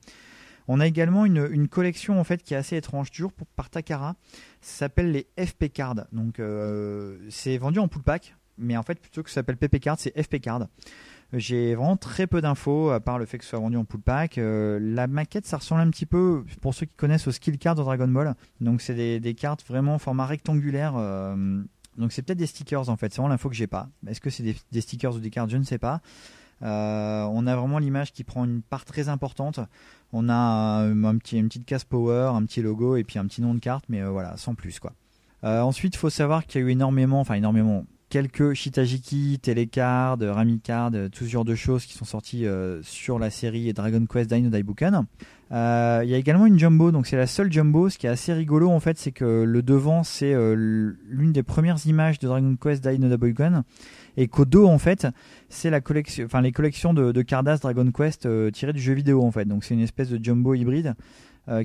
On 0.69 0.81
a 0.81 0.87
également 0.87 1.27
une, 1.27 1.69
collection 1.69 2.19
en 2.19 2.25
fait 2.25 2.43
qui 2.43 2.55
est 2.55 2.57
assez 2.57 2.77
étrange, 2.77 3.11
toujours 3.11 3.33
par 3.57 3.71
Takara. 3.71 4.17
Ça 4.61 4.79
s'appelle 4.79 5.13
les 5.13 5.27
FP 5.45 5.73
Cards. 5.73 6.07
Donc 6.13 6.41
euh, 6.41 7.19
c'est 7.29 7.59
vendu 7.59 7.79
en 7.79 7.89
pool 7.89 8.03
pack, 8.03 8.37
mais 8.59 8.77
en 8.77 8.83
fait 8.83 8.99
plutôt 9.01 9.23
que 9.23 9.31
ça 9.31 9.37
s'appelle 9.37 9.57
PP 9.57 9.81
Card, 9.81 9.99
c'est 9.99 10.21
FP 10.21 10.41
Card. 10.41 10.69
J'ai 11.33 11.75
vraiment 11.75 11.97
très 11.97 12.27
peu 12.27 12.41
d'infos 12.41 12.91
à 12.91 13.01
part 13.01 13.19
le 13.19 13.27
fait 13.27 13.39
que 13.39 13.45
ce 13.45 13.51
soit 13.51 13.59
vendu 13.59 13.77
en 13.77 13.85
pool 13.85 14.01
pack. 14.01 14.39
Euh, 14.39 14.79
la 14.81 15.07
maquette, 15.07 15.47
ça 15.47 15.57
ressemble 15.57 15.81
un 15.81 15.91
petit 15.91 16.07
peu, 16.07 16.45
pour 16.61 16.75
ceux 16.75 16.87
qui 16.87 16.95
connaissent, 16.95 17.27
aux 17.27 17.33
skill 17.33 17.59
cards 17.59 17.75
de 17.75 17.83
Dragon 17.83 18.09
Ball. 18.09 18.35
Donc 18.61 18.81
c'est 18.81 18.95
des, 19.21 19.35
cartes 19.35 19.65
vraiment 19.67 19.99
format 19.99 20.27
rectangulaire. 20.27 20.95
euh, 20.97 21.63
donc 21.99 22.13
c'est 22.13 22.23
peut-être 22.23 22.39
des 22.39 22.47
stickers 22.47 22.89
en 22.89 22.97
fait. 22.97 23.13
C'est 23.13 23.19
vraiment 23.19 23.29
l'info 23.29 23.49
que 23.49 23.55
j'ai 23.55 23.67
pas. 23.67 23.89
Est-ce 24.07 24.21
que 24.21 24.31
c'est 24.31 24.43
des, 24.43 24.81
stickers 24.81 25.15
ou 25.15 25.19
des 25.19 25.31
cartes? 25.31 25.51
Je 25.51 25.57
ne 25.57 25.65
sais 25.65 25.79
pas. 25.79 26.01
On 26.61 27.47
a 27.47 27.57
vraiment 27.57 27.79
l'image 27.79 28.13
qui 28.13 28.25
prend 28.25 28.45
une 28.45 28.63
part 28.63 28.85
très 28.85 29.09
importante. 29.09 29.61
On 30.17 30.29
a 30.29 30.35
un, 30.35 31.05
un 31.05 31.19
petit, 31.19 31.39
une 31.39 31.49
petite 31.49 31.67
case 31.67 31.83
power, 31.83 32.31
un 32.35 32.45
petit 32.45 32.63
logo 32.63 32.95
et 32.97 33.03
puis 33.03 33.19
un 33.19 33.27
petit 33.27 33.43
nom 33.43 33.53
de 33.53 33.59
carte, 33.59 33.85
mais 33.89 34.01
euh, 34.01 34.11
voilà, 34.11 34.37
sans 34.37 34.55
plus 34.55 34.79
quoi. 34.79 34.93
Euh, 35.43 35.61
ensuite, 35.61 35.97
il 35.97 35.99
faut 35.99 36.09
savoir 36.09 36.47
qu'il 36.47 36.61
y 36.61 36.65
a 36.65 36.69
eu 36.69 36.71
énormément, 36.71 37.21
enfin 37.21 37.35
énormément, 37.35 37.85
quelques 38.15 38.55
Shitajiki, 38.55 39.41
Telecard, 39.43 40.19
Ramicard, 40.21 40.93
euh, 40.95 41.09
tout 41.09 41.25
ce 41.25 41.31
genre 41.31 41.45
de 41.45 41.57
choses 41.57 41.85
qui 41.85 41.95
sont 41.95 42.05
sorties 42.05 42.47
euh, 42.47 42.81
sur 42.85 43.19
la 43.19 43.29
série 43.29 43.73
Dragon 43.73 44.07
Quest 44.07 44.33
Dino 44.33 44.51
Daibukan. 44.51 45.05
Euh, 45.51 46.03
Il 46.05 46.11
y 46.11 46.15
a 46.15 46.17
également 46.17 46.47
une 46.47 46.57
jumbo, 46.57 46.93
donc 46.93 47.09
c'est 47.09 47.17
la 47.17 47.27
seule 47.27 47.53
jumbo. 47.53 47.89
Ce 47.89 47.99
qui 47.99 48.07
est 48.07 48.11
assez 48.11 48.33
rigolo 48.33 48.71
en 48.71 48.79
fait, 48.79 48.99
c'est 48.99 49.11
que 49.11 49.43
le 49.43 49.63
devant 49.63 50.05
c'est 50.05 50.33
euh, 50.33 50.55
l'une 51.09 51.33
des 51.33 51.43
premières 51.43 51.85
images 51.87 52.21
de 52.21 52.29
Dragon 52.29 52.55
Quest 52.55 52.87
Dino 52.87 53.09
Daibukan 53.09 53.65
et 54.17 54.29
qu'au 54.29 54.45
dos 54.45 54.69
en 54.69 54.79
fait 54.79 55.09
c'est 55.49 55.73
les 55.73 55.81
collections 55.81 56.95
de, 56.95 57.11
de 57.11 57.57
Dragon 57.61 57.91
Quest 57.91 58.27
euh, 58.27 58.53
tirées 58.53 58.75
du 58.75 58.81
jeu 58.81 58.95
vidéo 58.95 59.25
en 59.25 59.33
fait. 59.33 59.47
Donc 59.47 59.65
c'est 59.65 59.75
une 59.75 59.81
espèce 59.81 60.09
de 60.09 60.25
jumbo 60.25 60.55
hybride 60.55 60.95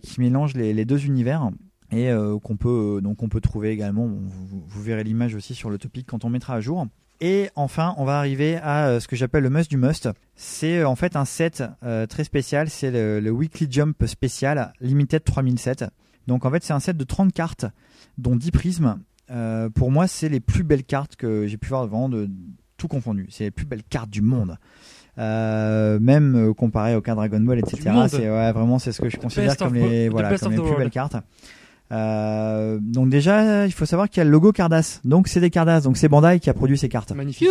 qui 0.01 0.19
mélange 0.19 0.55
les 0.55 0.83
deux 0.83 1.05
univers 1.05 1.51
et 1.91 2.09
euh, 2.09 2.37
qu'on 2.39 2.55
peut 2.55 2.97
euh, 2.97 3.01
donc 3.01 3.23
on 3.23 3.29
peut 3.29 3.41
trouver 3.41 3.71
également. 3.71 4.07
Bon, 4.07 4.19
vous, 4.23 4.63
vous 4.65 4.83
verrez 4.83 5.03
l'image 5.03 5.35
aussi 5.35 5.55
sur 5.55 5.69
le 5.69 5.77
topic 5.77 6.07
quand 6.07 6.25
on 6.25 6.29
mettra 6.29 6.55
à 6.55 6.61
jour. 6.61 6.87
Et 7.21 7.49
enfin, 7.55 7.93
on 7.97 8.05
va 8.05 8.17
arriver 8.17 8.57
à 8.57 8.87
euh, 8.87 8.99
ce 8.99 9.07
que 9.07 9.15
j'appelle 9.15 9.43
le 9.43 9.49
must 9.49 9.69
du 9.69 9.77
must. 9.77 10.09
C'est 10.35 10.83
en 10.83 10.95
fait 10.95 11.15
un 11.15 11.25
set 11.25 11.63
très 12.09 12.23
spécial. 12.23 12.69
C'est 12.69 12.91
le, 12.91 13.19
le 13.19 13.31
Weekly 13.31 13.67
Jump 13.69 14.05
spécial 14.05 14.73
Limited 14.79 15.23
3007. 15.23 15.85
Donc 16.27 16.45
en 16.45 16.51
fait, 16.51 16.63
c'est 16.63 16.73
un 16.73 16.79
set 16.79 16.95
de 16.95 17.03
30 17.03 17.33
cartes, 17.33 17.65
dont 18.17 18.35
10 18.35 18.51
prismes. 18.51 18.99
Euh, 19.31 19.69
pour 19.69 19.91
moi, 19.91 20.07
c'est 20.07 20.29
les 20.29 20.39
plus 20.39 20.63
belles 20.63 20.83
cartes 20.83 21.15
que 21.15 21.47
j'ai 21.47 21.57
pu 21.57 21.69
voir 21.69 21.87
vraiment 21.87 22.07
de 22.09 22.29
tout 22.77 22.87
confondu. 22.87 23.27
C'est 23.29 23.45
les 23.45 23.51
plus 23.51 23.65
belles 23.65 23.83
cartes 23.83 24.09
du 24.09 24.21
monde. 24.21 24.57
Euh, 25.17 25.99
même 25.99 26.53
comparé 26.53 26.95
au 26.95 27.01
cas 27.01 27.15
Dragon 27.15 27.41
Ball, 27.41 27.59
etc. 27.59 27.91
C'est 28.07 28.29
ouais, 28.29 28.51
vraiment 28.53 28.79
c'est 28.79 28.91
ce 28.91 29.01
que 29.01 29.09
je 29.09 29.17
The 29.17 29.21
considère 29.21 29.57
comme 29.57 29.73
les 29.73 30.07
voilà 30.07 30.37
comme 30.37 30.53
les 30.53 30.61
plus 30.61 30.77
belles 30.77 30.89
cartes. 30.89 31.17
Euh, 31.91 32.79
donc 32.81 33.09
déjà, 33.09 33.65
il 33.65 33.71
faut 33.71 33.85
savoir 33.85 34.09
qu'il 34.09 34.17
y 34.19 34.21
a 34.21 34.25
le 34.25 34.31
logo 34.31 34.51
Cardass. 34.51 35.01
Donc 35.03 35.27
c'est 35.27 35.41
des 35.41 35.49
Cardass. 35.49 35.83
Donc 35.83 35.97
c'est 35.97 36.09
Bandai 36.09 36.39
qui 36.39 36.49
a 36.49 36.53
produit 36.53 36.77
ces 36.77 36.89
cartes. 36.89 37.11
Magnifique. 37.11 37.49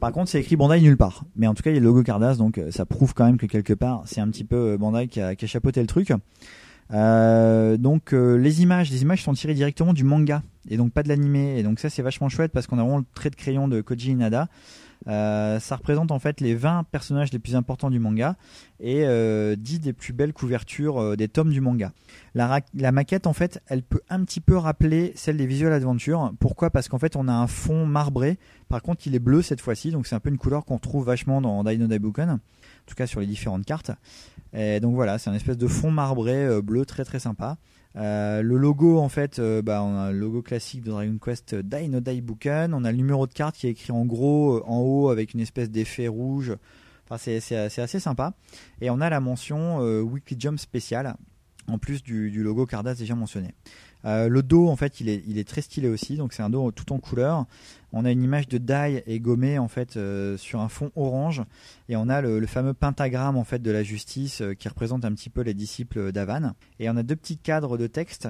Par 0.00 0.10
contre, 0.10 0.30
c'est 0.30 0.40
écrit 0.40 0.56
Bandai 0.56 0.80
nulle 0.80 0.96
part. 0.96 1.24
Mais 1.36 1.46
en 1.46 1.54
tout 1.54 1.62
cas, 1.62 1.70
il 1.70 1.74
y 1.74 1.76
a 1.76 1.80
le 1.80 1.86
logo 1.86 2.02
Cardass, 2.02 2.36
donc 2.36 2.58
euh, 2.58 2.70
ça 2.70 2.84
prouve 2.84 3.14
quand 3.14 3.24
même 3.24 3.36
que 3.36 3.46
quelque 3.46 3.72
part, 3.72 4.02
c'est 4.06 4.20
un 4.20 4.28
petit 4.28 4.44
peu 4.44 4.72
euh, 4.72 4.76
Bandai 4.76 5.06
qui 5.06 5.20
a, 5.20 5.36
qui 5.36 5.44
a 5.44 5.48
chapeauté 5.48 5.80
le 5.80 5.86
truc. 5.86 6.12
Euh, 6.92 7.76
donc 7.76 8.12
euh, 8.12 8.36
les 8.36 8.62
images, 8.62 8.90
les 8.90 9.02
images 9.02 9.22
sont 9.22 9.32
tirées 9.32 9.54
directement 9.54 9.94
du 9.94 10.04
manga 10.04 10.42
et 10.68 10.76
donc 10.76 10.92
pas 10.92 11.02
de 11.02 11.08
l'animé. 11.08 11.58
Et 11.58 11.62
donc 11.62 11.78
ça, 11.78 11.88
c'est 11.88 12.02
vachement 12.02 12.28
chouette 12.28 12.52
parce 12.52 12.66
qu'on 12.66 12.78
a 12.78 12.82
vraiment 12.82 12.98
le 12.98 13.04
trait 13.14 13.30
de 13.30 13.36
crayon 13.36 13.68
de 13.68 13.80
Koji 13.80 14.10
Inada. 14.10 14.48
Euh, 15.08 15.58
ça 15.58 15.76
représente 15.76 16.12
en 16.12 16.18
fait 16.18 16.40
les 16.40 16.54
20 16.54 16.84
personnages 16.90 17.32
les 17.32 17.38
plus 17.38 17.56
importants 17.56 17.90
du 17.90 17.98
manga 17.98 18.36
et 18.78 19.04
euh, 19.04 19.56
10 19.56 19.80
des 19.80 19.92
plus 19.92 20.12
belles 20.12 20.32
couvertures 20.32 21.00
euh, 21.00 21.16
des 21.16 21.28
tomes 21.28 21.50
du 21.50 21.60
manga. 21.60 21.92
La, 22.34 22.92
maquette 22.92 23.26
en 23.26 23.32
fait, 23.32 23.60
elle 23.66 23.82
peut 23.82 24.00
un 24.08 24.24
petit 24.24 24.40
peu 24.40 24.56
rappeler 24.56 25.12
celle 25.16 25.36
des 25.36 25.46
Visual 25.46 25.72
Adventure. 25.72 26.32
Pourquoi? 26.38 26.70
Parce 26.70 26.88
qu'en 26.88 26.98
fait, 26.98 27.16
on 27.16 27.28
a 27.28 27.32
un 27.32 27.46
fond 27.46 27.86
marbré. 27.86 28.38
Par 28.68 28.82
contre, 28.82 29.06
il 29.06 29.14
est 29.14 29.20
bleu 29.20 29.42
cette 29.42 29.60
fois-ci, 29.60 29.90
donc 29.90 30.06
c'est 30.06 30.14
un 30.14 30.20
peu 30.20 30.30
une 30.30 30.38
couleur 30.38 30.64
qu'on 30.64 30.76
retrouve 30.76 31.04
vachement 31.04 31.40
dans 31.40 31.62
Dino 31.64 31.86
Daibukan, 31.86 32.28
en 32.28 32.38
tout 32.86 32.94
cas 32.94 33.06
sur 33.06 33.20
les 33.20 33.26
différentes 33.26 33.64
cartes. 33.64 33.90
Et 34.54 34.80
donc 34.80 34.94
voilà, 34.94 35.18
c'est 35.18 35.30
un 35.30 35.34
espèce 35.34 35.58
de 35.58 35.66
fond 35.66 35.90
marbré 35.90 36.44
euh, 36.44 36.62
bleu 36.62 36.84
très 36.84 37.04
très 37.04 37.18
sympa. 37.18 37.56
Euh, 37.96 38.42
le 38.42 38.56
logo 38.56 38.98
en 38.98 39.08
fait, 39.08 39.38
euh, 39.38 39.60
bah, 39.60 39.82
on 39.82 39.96
a 39.98 40.12
le 40.12 40.18
logo 40.18 40.42
classique 40.42 40.82
de 40.82 40.90
Dragon 40.90 41.18
Quest 41.22 41.54
euh, 41.54 41.62
Dino 41.62 42.00
Daibukan. 42.00 42.70
On 42.72 42.84
a 42.84 42.90
le 42.90 42.96
numéro 42.96 43.26
de 43.26 43.32
carte 43.32 43.56
qui 43.56 43.66
est 43.66 43.70
écrit 43.70 43.92
en 43.92 44.06
gros 44.06 44.62
en 44.66 44.78
haut 44.78 45.10
avec 45.10 45.34
une 45.34 45.40
espèce 45.40 45.70
d'effet 45.70 46.08
rouge. 46.08 46.56
Enfin, 47.04 47.18
c'est, 47.18 47.54
assez 47.56 48.00
sympa. 48.00 48.34
Et 48.80 48.88
on 48.88 49.00
a 49.00 49.10
la 49.10 49.20
mention 49.20 49.80
Weekly 50.00 50.36
Jump 50.38 50.58
spécial 50.58 51.16
en 51.66 51.78
plus 51.78 52.02
du, 52.02 52.30
du 52.30 52.42
logo 52.42 52.64
Cardass 52.64 52.98
déjà 52.98 53.14
mentionné. 53.14 53.54
Euh, 54.04 54.28
le 54.28 54.42
dos 54.42 54.68
en 54.68 54.76
fait 54.76 55.00
il 55.00 55.08
est, 55.08 55.48
très 55.48 55.60
stylé 55.60 55.88
aussi, 55.88 56.16
donc 56.16 56.32
c'est 56.32 56.42
un 56.42 56.50
dos 56.50 56.70
tout 56.72 56.92
en 56.92 56.98
couleur. 56.98 57.46
On 57.92 58.04
a 58.04 58.10
une 58.10 58.22
image 58.22 58.48
de 58.48 58.58
Dai 58.58 59.02
et 59.06 59.20
gommé 59.20 59.58
en 59.58 59.68
fait 59.68 59.96
euh, 59.96 60.36
sur 60.36 60.60
un 60.60 60.68
fond 60.68 60.90
orange 60.96 61.42
et 61.88 61.96
on 61.96 62.08
a 62.08 62.20
le, 62.20 62.46
fameux 62.46 62.74
pentagramme 62.74 63.36
en 63.36 63.44
fait 63.44 63.60
de 63.60 63.70
la 63.70 63.82
justice 63.82 64.40
euh, 64.40 64.54
qui 64.54 64.68
représente 64.68 65.04
un 65.04 65.12
petit 65.12 65.30
peu 65.30 65.42
les 65.42 65.54
disciples 65.54 66.12
d'Avan. 66.12 66.54
Et 66.80 66.88
on 66.90 66.96
a 66.96 67.02
deux 67.02 67.16
petits 67.16 67.38
cadres 67.38 67.78
de 67.78 67.86
texte 67.86 68.28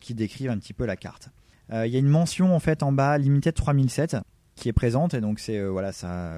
qui 0.00 0.12
décrivent 0.14 0.50
un 0.50 0.58
petit 0.58 0.74
peu 0.74 0.84
la 0.84 0.96
carte. 0.96 1.30
Il 1.72 1.86
y 1.86 1.96
a 1.96 1.98
une 1.98 2.08
mention 2.08 2.54
en 2.54 2.60
fait 2.60 2.82
en 2.82 2.92
bas 2.92 3.16
Limited 3.16 3.54
3007 3.54 4.18
qui 4.56 4.68
est 4.68 4.74
présente 4.74 5.14
et 5.14 5.22
donc 5.22 5.38
c'est 5.38 5.58
voilà 5.66 5.92
ça, 5.92 6.34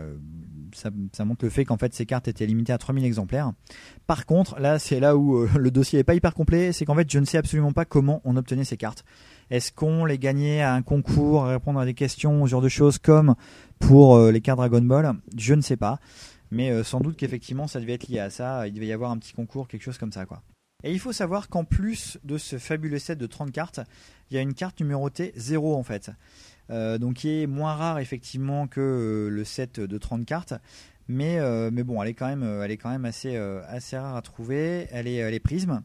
ça 0.74 1.24
montre 1.24 1.44
le 1.44 1.50
fait 1.50 1.64
qu'en 1.64 1.76
fait 1.76 1.94
ces 1.94 2.06
cartes 2.06 2.28
étaient 2.28 2.46
limitées 2.46 2.72
à 2.72 2.78
3000 2.78 3.04
exemplaires. 3.04 3.52
Par 4.06 4.26
contre, 4.26 4.58
là 4.58 4.78
c'est 4.78 5.00
là 5.00 5.16
où 5.16 5.36
euh, 5.36 5.48
le 5.58 5.70
dossier 5.70 5.98
est 5.98 6.04
pas 6.04 6.14
hyper 6.14 6.34
complet, 6.34 6.72
c'est 6.72 6.84
qu'en 6.84 6.94
fait 6.94 7.10
je 7.10 7.18
ne 7.18 7.24
sais 7.24 7.38
absolument 7.38 7.72
pas 7.72 7.84
comment 7.84 8.20
on 8.24 8.36
obtenait 8.36 8.64
ces 8.64 8.76
cartes. 8.76 9.04
Est-ce 9.50 9.72
qu'on 9.72 10.04
les 10.04 10.18
gagnait 10.18 10.62
à 10.62 10.74
un 10.74 10.82
concours, 10.82 11.44
à 11.44 11.50
répondre 11.50 11.78
à 11.78 11.84
des 11.84 11.94
questions, 11.94 12.44
ce 12.46 12.50
genre 12.50 12.62
de 12.62 12.68
choses 12.68 12.98
comme 12.98 13.34
pour 13.78 14.16
euh, 14.16 14.30
les 14.30 14.40
cartes 14.40 14.58
Dragon 14.58 14.82
Ball? 14.82 15.14
Je 15.36 15.54
ne 15.54 15.60
sais 15.60 15.76
pas, 15.76 15.98
mais 16.50 16.70
euh, 16.70 16.84
sans 16.84 17.00
doute 17.00 17.16
qu'effectivement 17.16 17.66
ça 17.66 17.80
devait 17.80 17.94
être 17.94 18.08
lié 18.08 18.18
à 18.18 18.30
ça. 18.30 18.66
Il 18.66 18.74
devait 18.74 18.86
y 18.86 18.92
avoir 18.92 19.10
un 19.10 19.18
petit 19.18 19.32
concours, 19.32 19.68
quelque 19.68 19.82
chose 19.82 19.98
comme 19.98 20.12
ça 20.12 20.26
quoi. 20.26 20.42
Et 20.84 20.92
il 20.92 20.98
faut 20.98 21.12
savoir 21.12 21.48
qu'en 21.48 21.64
plus 21.64 22.18
de 22.24 22.36
ce 22.36 22.58
fabuleux 22.58 22.98
set 22.98 23.18
de 23.18 23.26
30 23.26 23.50
cartes, 23.50 23.80
il 24.30 24.34
y 24.34 24.38
a 24.38 24.42
une 24.42 24.52
carte 24.52 24.80
numérotée 24.80 25.32
0 25.34 25.74
en 25.74 25.82
fait. 25.82 26.10
Euh, 26.70 26.96
donc 26.98 27.14
qui 27.14 27.42
est 27.42 27.46
moins 27.46 27.74
rare 27.74 27.98
effectivement 27.98 28.66
que 28.66 28.80
euh, 28.80 29.28
le 29.28 29.44
set 29.44 29.80
de 29.80 29.98
30 29.98 30.24
cartes. 30.24 30.54
Mais, 31.06 31.38
euh, 31.38 31.70
mais 31.70 31.82
bon, 31.82 32.02
elle 32.02 32.08
est 32.08 32.14
quand 32.14 32.28
même, 32.28 33.04
assez, 33.04 33.38
rare 33.38 34.16
à 34.16 34.22
trouver. 34.22 34.88
Elle 34.90 35.06
est, 35.06 35.16
elle 35.16 35.38
prisme. 35.40 35.82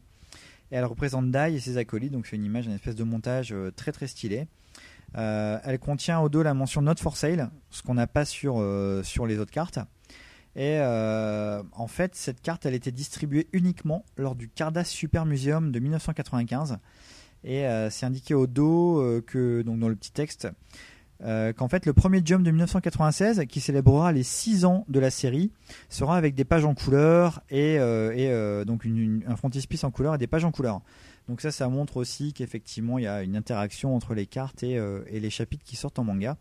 Elle 0.70 0.84
représente 0.84 1.30
Dai 1.30 1.54
et 1.54 1.60
ses 1.60 1.76
acolytes. 1.76 2.12
Donc 2.12 2.26
c'est 2.26 2.36
une 2.36 2.44
image, 2.44 2.66
une 2.66 2.72
espèce 2.72 2.94
de 2.94 3.04
montage 3.04 3.54
très 3.76 3.92
très 3.92 4.06
stylé. 4.06 4.46
Elle 5.14 5.78
contient 5.80 6.20
au 6.20 6.28
dos 6.28 6.42
la 6.42 6.54
mention 6.54 6.80
Not 6.80 6.96
for 7.00 7.16
Sale, 7.16 7.50
ce 7.70 7.82
qu'on 7.82 7.94
n'a 7.94 8.06
pas 8.06 8.24
sur, 8.24 8.62
les 8.62 9.38
autres 9.38 9.50
cartes. 9.50 9.80
Et 10.56 10.78
en 10.80 11.86
fait, 11.88 12.14
cette 12.14 12.40
carte, 12.40 12.64
elle 12.64 12.74
était 12.74 12.92
distribuée 12.92 13.48
uniquement 13.52 14.06
lors 14.16 14.36
du 14.36 14.48
Cardass 14.48 14.88
Super 14.88 15.26
Museum 15.26 15.70
de 15.70 15.80
1995. 15.80 16.78
Et 17.44 17.66
euh, 17.66 17.90
c'est 17.90 18.06
indiqué 18.06 18.34
au 18.34 18.46
dos 18.46 19.00
euh, 19.00 19.22
que, 19.24 19.62
donc 19.62 19.78
dans 19.78 19.88
le 19.88 19.96
petit 19.96 20.12
texte, 20.12 20.48
euh, 21.22 21.52
qu'en 21.52 21.68
fait 21.68 21.86
le 21.86 21.92
premier 21.92 22.22
Jump 22.24 22.44
de 22.44 22.50
1996, 22.50 23.44
qui 23.48 23.60
célébrera 23.60 24.12
les 24.12 24.22
6 24.22 24.64
ans 24.64 24.84
de 24.88 25.00
la 25.00 25.10
série, 25.10 25.52
sera 25.88 26.16
avec 26.16 26.34
des 26.34 26.44
pages 26.44 26.64
en 26.64 26.74
couleur 26.74 27.42
et, 27.50 27.78
donc 28.66 28.86
un 28.86 29.36
frontispice 29.36 29.84
en 29.84 29.90
couleur 29.90 30.14
et 30.14 30.18
des 30.18 30.26
pages 30.26 30.44
en 30.44 30.50
couleur. 30.50 30.80
Donc 31.28 31.42
ça, 31.42 31.50
ça 31.52 31.68
montre 31.68 31.98
aussi 31.98 32.32
qu'effectivement 32.32 32.98
il 32.98 33.04
y 33.04 33.06
a 33.06 33.22
une 33.22 33.36
interaction 33.36 33.94
entre 33.94 34.14
les 34.14 34.26
cartes 34.26 34.62
et 34.62 35.20
les 35.20 35.30
chapitres 35.30 35.64
qui 35.64 35.76
sortent 35.76 35.98
en 35.98 36.04
manga. 36.04 36.36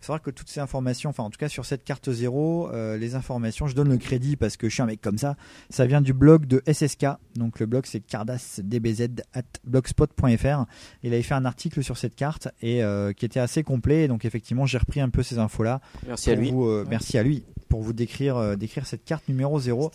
Savoir 0.00 0.22
que 0.22 0.30
toutes 0.30 0.48
ces 0.48 0.60
informations, 0.60 1.10
enfin 1.10 1.24
en 1.24 1.30
tout 1.30 1.38
cas 1.38 1.48
sur 1.48 1.64
cette 1.64 1.84
carte 1.84 2.10
0, 2.10 2.70
euh, 2.70 2.96
les 2.96 3.14
informations, 3.14 3.66
je 3.66 3.74
donne 3.74 3.90
le 3.90 3.98
crédit 3.98 4.36
parce 4.36 4.56
que 4.56 4.68
je 4.68 4.74
suis 4.74 4.82
un 4.82 4.86
mec 4.86 5.00
comme 5.00 5.18
ça, 5.18 5.36
ça 5.68 5.86
vient 5.86 6.00
du 6.00 6.12
blog 6.12 6.46
de 6.46 6.62
SSK. 6.70 7.06
Donc 7.34 7.60
le 7.60 7.66
blog 7.66 7.86
c'est 7.86 8.00
cardassdbz.blogspot.fr. 8.00 10.64
Il 11.02 11.12
avait 11.12 11.22
fait 11.22 11.34
un 11.34 11.44
article 11.44 11.82
sur 11.82 11.96
cette 11.96 12.16
carte 12.16 12.48
et 12.62 12.82
euh, 12.82 13.12
qui 13.12 13.24
était 13.24 13.40
assez 13.40 13.62
complet. 13.62 14.08
Donc 14.08 14.24
effectivement 14.24 14.66
j'ai 14.66 14.78
repris 14.78 15.00
un 15.00 15.10
peu 15.10 15.22
ces 15.22 15.38
infos 15.38 15.62
là. 15.62 15.80
Merci 16.06 16.30
à 16.30 16.34
lui. 16.34 16.52
Merci 16.88 17.18
à 17.18 17.22
lui 17.22 17.44
pour 17.70 17.80
vous 17.80 17.94
décrire, 17.94 18.36
euh, 18.36 18.56
décrire 18.56 18.84
cette 18.84 19.04
carte 19.04 19.26
numéro 19.28 19.58
0 19.58 19.90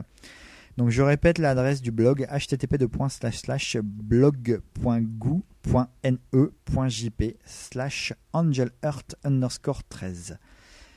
Donc 0.76 0.90
je 0.90 1.04
répète 1.04 1.38
l'adresse 1.38 1.84
du 1.84 1.92
blog 1.92 2.28
http 2.28 2.78
slash 7.46 8.14
angelheart 8.34 9.16
underscore 9.24 9.84
13. 9.84 10.40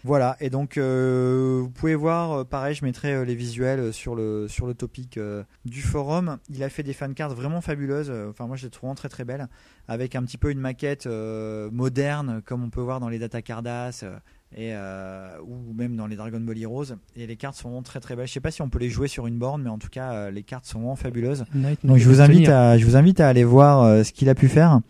Voilà, 0.06 0.36
et 0.38 0.50
donc 0.50 0.78
euh, 0.78 1.58
vous 1.62 1.68
pouvez 1.68 1.96
voir, 1.96 2.30
euh, 2.30 2.44
pareil, 2.44 2.76
je 2.76 2.84
mettrai 2.84 3.12
euh, 3.12 3.24
les 3.24 3.34
visuels 3.34 3.92
sur 3.92 4.14
le, 4.14 4.46
sur 4.46 4.68
le 4.68 4.74
topic 4.74 5.16
euh, 5.16 5.42
du 5.64 5.82
forum. 5.82 6.38
Il 6.48 6.62
a 6.62 6.68
fait 6.68 6.84
des 6.84 6.92
fan 6.92 7.12
cards 7.12 7.34
vraiment 7.34 7.60
fabuleuses, 7.60 8.12
enfin 8.30 8.46
moi 8.46 8.54
je 8.54 8.66
les 8.66 8.70
trouve 8.70 8.82
vraiment 8.82 8.94
très 8.94 9.08
très 9.08 9.24
belles, 9.24 9.48
avec 9.88 10.14
un 10.14 10.22
petit 10.22 10.38
peu 10.38 10.52
une 10.52 10.60
maquette 10.60 11.08
euh, 11.08 11.70
moderne, 11.72 12.40
comme 12.44 12.62
on 12.62 12.70
peut 12.70 12.80
voir 12.80 13.00
dans 13.00 13.08
les 13.08 13.18
Data 13.18 13.42
Cardass, 13.42 14.04
euh, 14.04 14.16
et, 14.56 14.72
ou 15.42 15.74
même 15.74 15.96
dans 15.96 16.06
les 16.06 16.14
Dragon 16.14 16.38
Ball 16.38 16.56
Heroes. 16.56 16.94
Et 17.16 17.26
les 17.26 17.36
cartes 17.36 17.56
sont 17.56 17.70
vraiment 17.70 17.82
très 17.82 17.98
très 17.98 18.14
belles. 18.14 18.28
Je 18.28 18.32
sais 18.32 18.38
pas 18.38 18.52
si 18.52 18.62
on 18.62 18.68
peut 18.68 18.78
les 18.78 18.90
jouer 18.90 19.08
sur 19.08 19.26
une 19.26 19.38
borne, 19.38 19.60
mais 19.64 19.70
en 19.70 19.78
tout 19.78 19.88
cas 19.90 20.30
les 20.30 20.44
cartes 20.44 20.66
sont 20.66 20.78
vraiment 20.78 20.94
fabuleuses. 20.94 21.46
Night 21.52 21.84
Donc 21.84 21.96
je 21.96 22.08
vous 22.08 22.20
invite 22.20 22.48
à, 22.48 22.78
je 22.78 22.86
vous 22.86 22.94
invite 22.94 23.18
à 23.18 23.28
aller 23.28 23.42
voir 23.42 24.04
ce 24.04 24.12
qu'il 24.12 24.28
a 24.28 24.36
pu 24.36 24.46
faire, 24.46 24.82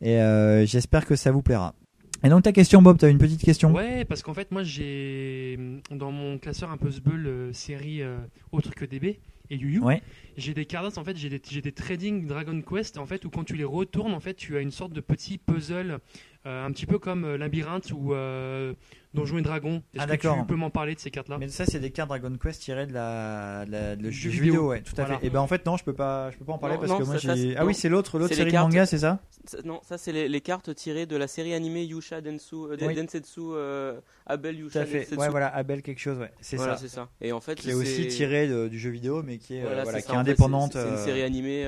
et 0.00 0.16
j'espère 0.64 1.04
que 1.04 1.16
ça 1.16 1.32
vous 1.32 1.42
plaira. 1.42 1.74
Et 2.24 2.28
donc 2.28 2.42
ta 2.42 2.52
question 2.52 2.82
Bob, 2.82 2.98
tu 2.98 3.04
as 3.04 3.08
une 3.08 3.18
petite 3.18 3.42
question? 3.42 3.72
Ouais, 3.72 4.04
parce 4.04 4.22
qu'en 4.22 4.34
fait, 4.34 4.50
moi, 4.50 4.62
j'ai 4.64 5.58
dans 5.90 6.10
mon 6.10 6.38
classeur 6.38 6.70
un 6.70 6.76
peu 6.76 6.88
euh, 7.06 7.52
série 7.52 8.02
euh, 8.02 8.18
autre 8.50 8.74
que 8.74 8.84
DB 8.84 9.20
et 9.50 9.56
Yu 9.56 9.74
Yu, 9.74 9.80
Ouais. 9.80 10.02
j'ai 10.36 10.52
des 10.52 10.66
cartes, 10.66 10.98
en 10.98 11.04
fait, 11.04 11.16
j'ai 11.16 11.30
des, 11.30 11.40
j'ai 11.48 11.62
des 11.62 11.72
trading 11.72 12.26
Dragon 12.26 12.60
Quest, 12.60 12.98
en 12.98 13.06
fait, 13.06 13.24
où 13.24 13.30
quand 13.30 13.44
tu 13.44 13.54
les 13.54 13.64
retournes, 13.64 14.12
en 14.12 14.20
fait, 14.20 14.34
tu 14.34 14.56
as 14.56 14.60
une 14.60 14.70
sorte 14.72 14.92
de 14.92 15.00
petit 15.00 15.38
puzzle, 15.38 16.00
euh, 16.48 16.64
un 16.66 16.72
petit 16.72 16.86
peu 16.86 16.98
comme 16.98 17.24
euh, 17.24 17.36
Labyrinthe 17.38 17.92
ou 17.92 18.14
euh, 18.14 18.72
Donjons 19.14 19.38
et 19.38 19.42
Dragons. 19.42 19.82
Est-ce 19.94 20.02
Ah, 20.02 20.04
que 20.06 20.10
d'accord. 20.10 20.36
tu 20.38 20.44
peux 20.46 20.54
m'en 20.56 20.70
parler 20.70 20.94
de 20.94 21.00
ces 21.00 21.10
cartes-là? 21.10 21.38
Mais 21.38 21.48
ça, 21.48 21.64
c'est 21.66 21.78
des 21.80 21.90
cartes 21.90 22.08
Dragon 22.08 22.32
Quest 22.42 22.60
tirées 22.62 22.86
de 22.86 22.92
la, 22.94 23.64
de 23.66 23.70
la- 23.72 23.96
de 23.96 24.02
le 24.02 24.08
Du 24.10 24.14
jeu 24.14 24.30
jeu 24.30 24.40
vidéo, 24.42 24.52
vidéo. 24.54 24.68
ouais, 24.70 24.80
tout 24.82 24.92
à 24.98 25.04
Voilà. 25.04 25.18
fait. 25.20 25.26
Et 25.26 25.30
ben 25.30 25.40
en 25.40 25.46
fait, 25.46 25.64
non, 25.66 25.76
je 25.76 25.84
peux 25.84 25.92
pas, 25.94 26.30
je 26.30 26.36
peux 26.38 26.44
pas 26.44 26.52
en 26.54 26.58
parler 26.58 26.74
Non, 26.76 26.80
parce 26.80 26.92
non, 26.92 26.98
que 26.98 27.04
moi 27.04 27.18
ça- 27.18 27.34
j'ai. 27.34 27.56
Ah 27.56 27.64
oui, 27.64 27.74
c'est 27.74 27.88
l'autre, 27.88 28.18
l'autre 28.18 28.30
C'est 28.30 28.36
série 28.36 28.50
de 28.50 28.52
cartes- 28.52 28.66
manga, 28.70 28.86
c'est 28.86 28.98
ça? 28.98 29.20
Non, 29.64 29.80
ça 29.82 29.96
c'est 29.98 30.12
les, 30.12 30.28
les 30.28 30.40
cartes 30.42 30.74
tirées 30.74 31.06
de 31.06 31.16
la 31.16 31.26
série 31.26 31.54
animée 31.54 31.84
Yusha 31.84 32.20
Densu, 32.20 32.54
euh, 32.54 32.76
Oui. 32.82 32.94
Densetsu 32.94 33.40
euh, 33.40 33.98
Abel 34.26 34.56
Tout 34.56 34.64
Yusha 34.64 34.80
à 34.80 34.84
fait. 34.86 34.98
Densetsu. 35.00 35.16
Ouais, 35.18 35.28
voilà, 35.30 35.48
Abel 35.54 35.82
quelque 35.82 36.00
chose, 36.00 36.18
ouais. 36.18 36.30
C'est 36.40 36.56
Voilà, 36.56 36.74
ça. 36.76 36.82
c'est 36.82 36.88
ça. 36.88 37.08
Et 37.22 37.32
en 37.32 37.40
fait, 37.40 37.54
qui 37.54 37.70
est 37.70 37.74
aussi 37.74 38.02
c'est- 38.04 38.08
tiré 38.08 38.46
de- 38.46 38.68
du 38.68 38.78
jeu 38.78 38.90
vidéo, 38.90 39.22
mais 39.22 39.38
qui 39.38 39.56
est, 39.56 39.62
euh, 39.64 39.82
Voilà, 39.82 40.00
qui 40.02 40.12
est 40.12 40.14
indépendante. 40.14 40.72
c'est- 40.74 40.82
C'est 40.82 40.90
une 40.90 40.96
série 40.98 41.22
animée 41.22 41.64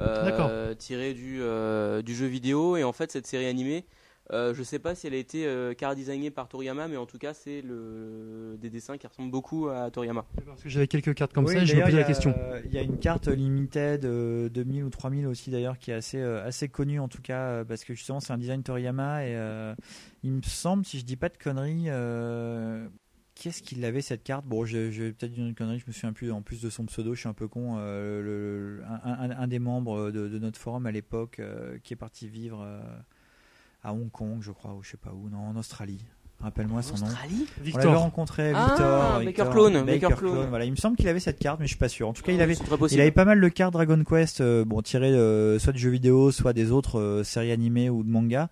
euh, 0.00 0.74
tirée 0.74 1.14
du, 1.14 1.38
euh, 1.40 2.02
du 2.02 2.14
jeu 2.14 2.26
vidéo. 2.26 2.76
Et 2.76 2.84
en 2.84 2.92
fait, 2.92 3.12
cette 3.12 3.26
série 3.26 3.46
animée, 3.46 3.84
euh, 4.32 4.54
je 4.54 4.62
sais 4.64 4.80
pas 4.80 4.96
si 4.96 5.06
elle 5.06 5.14
a 5.14 5.18
été 5.18 5.46
euh, 5.46 5.72
car 5.74 5.94
designée 5.94 6.30
par 6.30 6.48
Toriyama, 6.48 6.88
mais 6.88 6.96
en 6.96 7.06
tout 7.06 7.18
cas, 7.18 7.32
c'est 7.32 7.62
le... 7.62 8.56
des 8.60 8.70
dessins 8.70 8.98
qui 8.98 9.06
ressemblent 9.06 9.30
beaucoup 9.30 9.68
à 9.68 9.88
Toriyama. 9.90 10.24
Parce 10.44 10.62
que 10.62 10.68
j'avais 10.68 10.88
quelques 10.88 11.14
cartes 11.14 11.32
comme 11.32 11.44
oui, 11.44 11.54
ça, 11.54 11.62
et 11.62 11.66
je 11.66 11.76
me 11.76 11.82
posais 11.82 11.92
il 11.92 11.94
y 11.94 11.98
la 11.98 12.04
a, 12.04 12.08
question. 12.08 12.34
Il 12.64 12.72
y 12.72 12.78
a 12.78 12.82
une 12.82 12.98
carte 12.98 13.28
limited 13.28 14.04
euh, 14.04 14.48
2000 14.48 14.82
ou 14.82 14.90
3000 14.90 15.26
aussi 15.28 15.50
d'ailleurs 15.50 15.78
qui 15.78 15.92
est 15.92 15.94
assez 15.94 16.18
euh, 16.18 16.44
assez 16.44 16.68
connue 16.68 16.98
en 16.98 17.08
tout 17.08 17.22
cas 17.22 17.64
parce 17.64 17.84
que 17.84 17.94
justement 17.94 18.18
c'est 18.18 18.32
un 18.32 18.38
design 18.38 18.62
Toriyama 18.62 19.24
et 19.24 19.36
euh, 19.36 19.74
il 20.24 20.32
me 20.32 20.42
semble 20.42 20.84
si 20.84 20.98
je 20.98 21.04
dis 21.04 21.16
pas 21.16 21.28
de 21.28 21.38
conneries 21.38 21.84
euh, 21.86 22.88
Qu'est-ce 23.38 23.62
qu'il 23.62 23.84
avait 23.84 24.00
cette 24.00 24.24
carte? 24.24 24.46
Bon, 24.46 24.64
vais 24.78 25.12
peut-être 25.12 25.32
dire 25.32 25.44
une 25.46 25.54
connerie, 25.54 25.78
je 25.78 25.84
me 25.86 25.92
souviens 25.92 26.12
plus. 26.14 26.32
En 26.32 26.40
plus 26.40 26.62
de 26.62 26.70
son 26.70 26.86
pseudo, 26.86 27.14
je 27.14 27.20
suis 27.20 27.28
un 27.28 27.34
peu 27.34 27.48
con. 27.48 27.76
euh, 27.78 28.22
le- 28.22 28.76
le- 28.78 28.84
un, 28.84 29.30
un- 29.30 29.38
un 29.38 29.46
des 29.46 29.58
membres 29.58 30.10
de, 30.10 30.28
de 30.28 30.38
notre 30.38 30.58
forum 30.58 30.86
à 30.86 30.90
l'époque 30.90 31.38
euh, 31.38 31.76
qui 31.84 31.92
est 31.92 31.96
parti 31.96 32.28
vivre 32.28 32.62
euh, 32.62 32.80
à 33.84 33.92
Hong 33.92 34.10
Kong, 34.10 34.38
je 34.40 34.50
crois, 34.52 34.72
ou 34.74 34.82
je 34.82 34.92
sais 34.92 34.96
pas 34.96 35.12
où, 35.12 35.28
non, 35.28 35.38
en 35.38 35.56
Australie. 35.56 36.00
Rappelle-moi 36.40 36.82
son 36.82 36.96
nom. 36.96 37.06
Australie? 37.06 37.46
On 37.60 37.62
Victor. 37.64 37.84
l'avait 37.84 37.96
rencontré, 37.96 38.52
Ah, 38.54 38.66
Victor. 38.68 39.12
Baker 39.18 39.26
Victor, 39.26 39.50
Clone, 39.50 39.72
Baker 39.72 39.84
Baker 40.00 40.14
Clone, 40.16 40.32
Clone. 40.32 40.48
Voilà, 40.48 40.64
il 40.64 40.70
me 40.70 40.76
semble 40.76 40.96
qu'il 40.96 41.08
avait 41.08 41.20
cette 41.20 41.38
carte, 41.38 41.60
mais 41.60 41.66
je 41.66 41.70
suis 41.70 41.78
pas 41.78 41.88
sûr. 41.88 42.08
En 42.08 42.12
tout 42.14 42.22
cas, 42.22 42.32
il 42.32 42.40
Ah, 42.40 42.44
avait, 42.44 42.56
il 42.90 43.00
avait 43.00 43.10
pas 43.10 43.24
mal 43.26 43.40
de 43.40 43.48
cartes 43.48 43.72
Dragon 43.74 44.02
Quest, 44.04 44.40
euh, 44.40 44.64
bon 44.64 44.80
tirées 44.82 45.12
euh, 45.14 45.58
soit 45.58 45.72
de 45.72 45.78
jeux 45.78 45.90
vidéo, 45.90 46.30
soit 46.32 46.52
des 46.54 46.72
autres 46.72 46.98
euh, 47.00 47.22
séries 47.24 47.52
animées 47.52 47.88
ou 47.90 48.02
de 48.02 48.10
manga. 48.10 48.48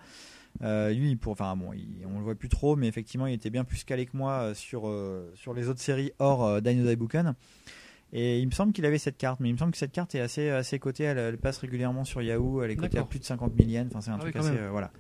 Euh, 0.62 0.90
lui, 0.92 1.16
pour, 1.16 1.32
enfin 1.32 1.56
bon, 1.56 1.72
il- 1.72 2.06
on 2.06 2.18
le 2.18 2.24
voit 2.24 2.34
plus 2.36 2.48
trop, 2.48 2.76
mais 2.76 2.86
effectivement, 2.86 3.26
il 3.26 3.34
était 3.34 3.50
bien 3.50 3.64
plus 3.64 3.82
calé 3.84 4.06
que 4.06 4.16
moi 4.16 4.32
euh, 4.40 4.54
sur 4.54 4.88
euh, 4.88 5.30
sur 5.34 5.52
les 5.52 5.68
autres 5.68 5.80
séries 5.80 6.12
hors 6.18 6.44
euh, 6.44 6.60
Dino 6.60 6.84
Daibukan. 6.84 7.34
Et 8.12 8.38
il 8.38 8.46
me 8.46 8.52
semble 8.52 8.72
qu'il 8.72 8.86
avait 8.86 8.98
cette 8.98 9.16
carte, 9.16 9.40
mais 9.40 9.48
il 9.48 9.54
me 9.54 9.58
semble 9.58 9.72
que 9.72 9.78
cette 9.78 9.90
carte 9.90 10.14
est 10.14 10.20
assez 10.20 10.48
assez 10.50 10.78
cotée. 10.78 11.02
Elle, 11.04 11.18
elle 11.18 11.38
passe 11.38 11.58
régulièrement 11.58 12.04
sur 12.04 12.22
Yahoo. 12.22 12.62
Elle 12.62 12.70
est 12.70 12.76
cotée 12.76 12.98
à 12.98 13.04
plus 13.04 13.18
de 13.18 13.24
50 13.24 13.52
000 13.58 13.68
yens. 13.68 13.88
Enfin, 13.90 14.00
c'est 14.00 14.10
un 14.12 14.14
Ah 14.16 14.20
truc 14.20 14.36
assez 14.36 14.50
euh, 14.56 14.70
voilà. 14.70 14.92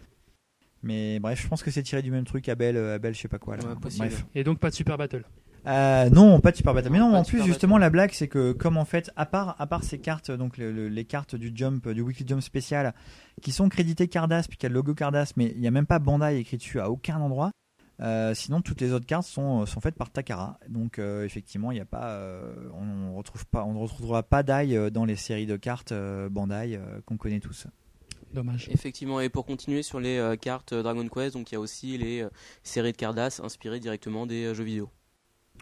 Mais 0.82 1.18
bref, 1.20 1.40
je 1.40 1.48
pense 1.48 1.62
que 1.62 1.70
c'est 1.70 1.82
tiré 1.84 2.02
du 2.02 2.10
même 2.10 2.24
truc, 2.24 2.48
Abel, 2.48 2.76
Abel, 2.76 3.14
je 3.14 3.20
sais 3.20 3.28
pas 3.28 3.38
quoi. 3.38 3.56
Là. 3.56 3.64
Ouais, 3.64 3.74
possible. 3.80 4.08
Bref. 4.08 4.26
Et 4.34 4.42
donc 4.44 4.58
pas 4.58 4.70
de 4.70 4.74
Super 4.74 4.98
Battle. 4.98 5.24
Euh, 5.66 6.10
non, 6.10 6.40
pas 6.40 6.50
de 6.50 6.56
Super 6.56 6.74
Battle. 6.74 6.90
Mais 6.90 6.98
non, 6.98 7.14
en 7.14 7.24
plus 7.24 7.38
justement 7.46 7.78
la 7.78 7.88
blague 7.90 8.10
c'est 8.12 8.28
que 8.28 8.52
comme 8.52 8.76
en 8.76 8.84
fait 8.84 9.10
à 9.16 9.24
part 9.24 9.56
à 9.58 9.66
part 9.66 9.82
ces 9.82 9.98
cartes 9.98 10.30
donc 10.30 10.58
le- 10.58 10.70
le- 10.72 10.88
les 10.88 11.04
cartes 11.06 11.34
du 11.36 11.52
Jump 11.54 11.88
du 11.88 12.02
Weekly 12.02 12.26
Jump 12.28 12.42
spécial 12.42 12.94
qui 13.40 13.50
sont 13.50 13.68
créditées 13.70 14.08
Cardass 14.08 14.46
puis 14.46 14.58
qu'il 14.58 14.64
y 14.64 14.66
a 14.66 14.68
le 14.70 14.74
logo 14.74 14.94
Cardass 14.94 15.36
mais 15.36 15.52
il 15.54 15.60
n'y 15.60 15.66
a 15.66 15.70
même 15.70 15.86
pas 15.86 15.98
Bandai 15.98 16.38
écrit 16.38 16.58
dessus 16.58 16.80
à 16.80 16.90
aucun 16.90 17.18
endroit. 17.18 17.50
Euh, 18.00 18.34
sinon, 18.34 18.60
toutes 18.60 18.80
les 18.80 18.90
autres 18.92 19.06
cartes 19.06 19.24
sont, 19.26 19.66
sont 19.66 19.80
faites 19.80 19.94
par 19.94 20.10
Takara. 20.10 20.58
Donc, 20.68 20.98
euh, 20.98 21.24
effectivement, 21.24 21.70
il 21.70 21.78
y 21.78 21.80
a 21.80 21.84
pas, 21.84 22.08
euh, 22.08 22.52
on 22.74 22.84
ne 22.84 23.16
retrouve 23.16 23.46
pas, 23.46 23.62
on 23.64 23.72
ne 23.74 23.78
retrouvera 23.78 24.24
pas 24.24 24.42
Dai 24.42 24.90
dans 24.90 25.04
les 25.04 25.14
séries 25.14 25.46
de 25.46 25.56
cartes 25.56 25.92
euh, 25.92 26.28
Bandai 26.28 26.74
euh, 26.76 27.00
qu'on 27.06 27.16
connaît 27.16 27.38
tous. 27.38 27.68
Dommage. 28.32 28.68
Effectivement, 28.72 29.20
et 29.20 29.28
pour 29.28 29.46
continuer 29.46 29.84
sur 29.84 30.00
les 30.00 30.18
euh, 30.18 30.34
cartes 30.34 30.74
Dragon 30.74 31.06
Quest, 31.06 31.34
donc 31.36 31.52
il 31.52 31.54
y 31.54 31.56
a 31.56 31.60
aussi 31.60 31.96
les 31.96 32.22
euh, 32.22 32.30
séries 32.64 32.90
de 32.90 32.96
Cardass 32.96 33.38
inspirées 33.38 33.78
directement 33.78 34.26
des 34.26 34.46
euh, 34.46 34.54
jeux 34.54 34.64
vidéo. 34.64 34.90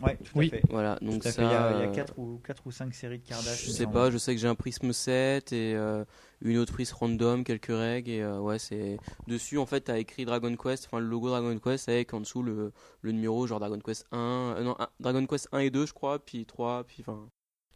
Ouais, 0.00 0.16
tout 0.16 0.32
à 0.34 0.38
Oui. 0.38 0.48
fait. 0.50 0.62
Voilà, 0.70 0.98
donc 1.02 1.22
Tout 1.22 1.28
à 1.28 1.32
ça. 1.32 1.42
fait. 1.42 1.46
Il 1.46 1.50
y 1.50 1.54
a, 1.54 1.72
il 1.72 1.78
y 1.78 1.82
a 1.82 1.84
euh, 1.84 1.92
4 1.94 2.18
ou, 2.18 2.40
quatre 2.44 2.66
ou 2.66 2.70
5 2.72 2.94
séries 2.94 3.18
de 3.18 3.26
Cardass. 3.26 3.62
Je 3.64 3.70
sais 3.70 3.86
pas, 3.86 4.10
je 4.10 4.18
sais 4.18 4.34
que 4.34 4.40
j'ai 4.40 4.48
un 4.48 4.54
prisme 4.54 4.92
7 4.92 5.52
et 5.52 5.74
euh, 5.74 6.04
une 6.40 6.58
autre 6.58 6.72
prisme 6.72 6.96
random, 6.98 7.44
quelques 7.44 7.66
règles 7.66 8.10
et 8.10 8.20
euh, 8.22 8.40
ouais, 8.40 8.58
c'est 8.58 8.98
dessus 9.28 9.58
en 9.58 9.66
fait 9.66 9.82
t'as 9.82 9.98
écrit 9.98 10.24
Dragon 10.24 10.56
Quest, 10.56 10.86
enfin 10.86 10.98
le 10.98 11.06
logo 11.06 11.28
Dragon 11.28 11.56
Quest 11.58 11.88
avec 11.88 12.14
en 12.14 12.20
dessous 12.20 12.42
le, 12.42 12.72
le 13.02 13.12
numéro 13.12 13.46
genre 13.46 13.60
Dragon 13.60 13.78
Quest 13.78 14.06
1, 14.12 14.18
euh, 14.18 14.62
non, 14.64 14.76
Dragon 14.98 15.26
Quest 15.26 15.48
1 15.52 15.58
et 15.60 15.70
2 15.70 15.86
je 15.86 15.92
crois, 15.92 16.18
puis 16.24 16.46
3, 16.46 16.84
puis 16.84 17.02
enfin 17.06 17.28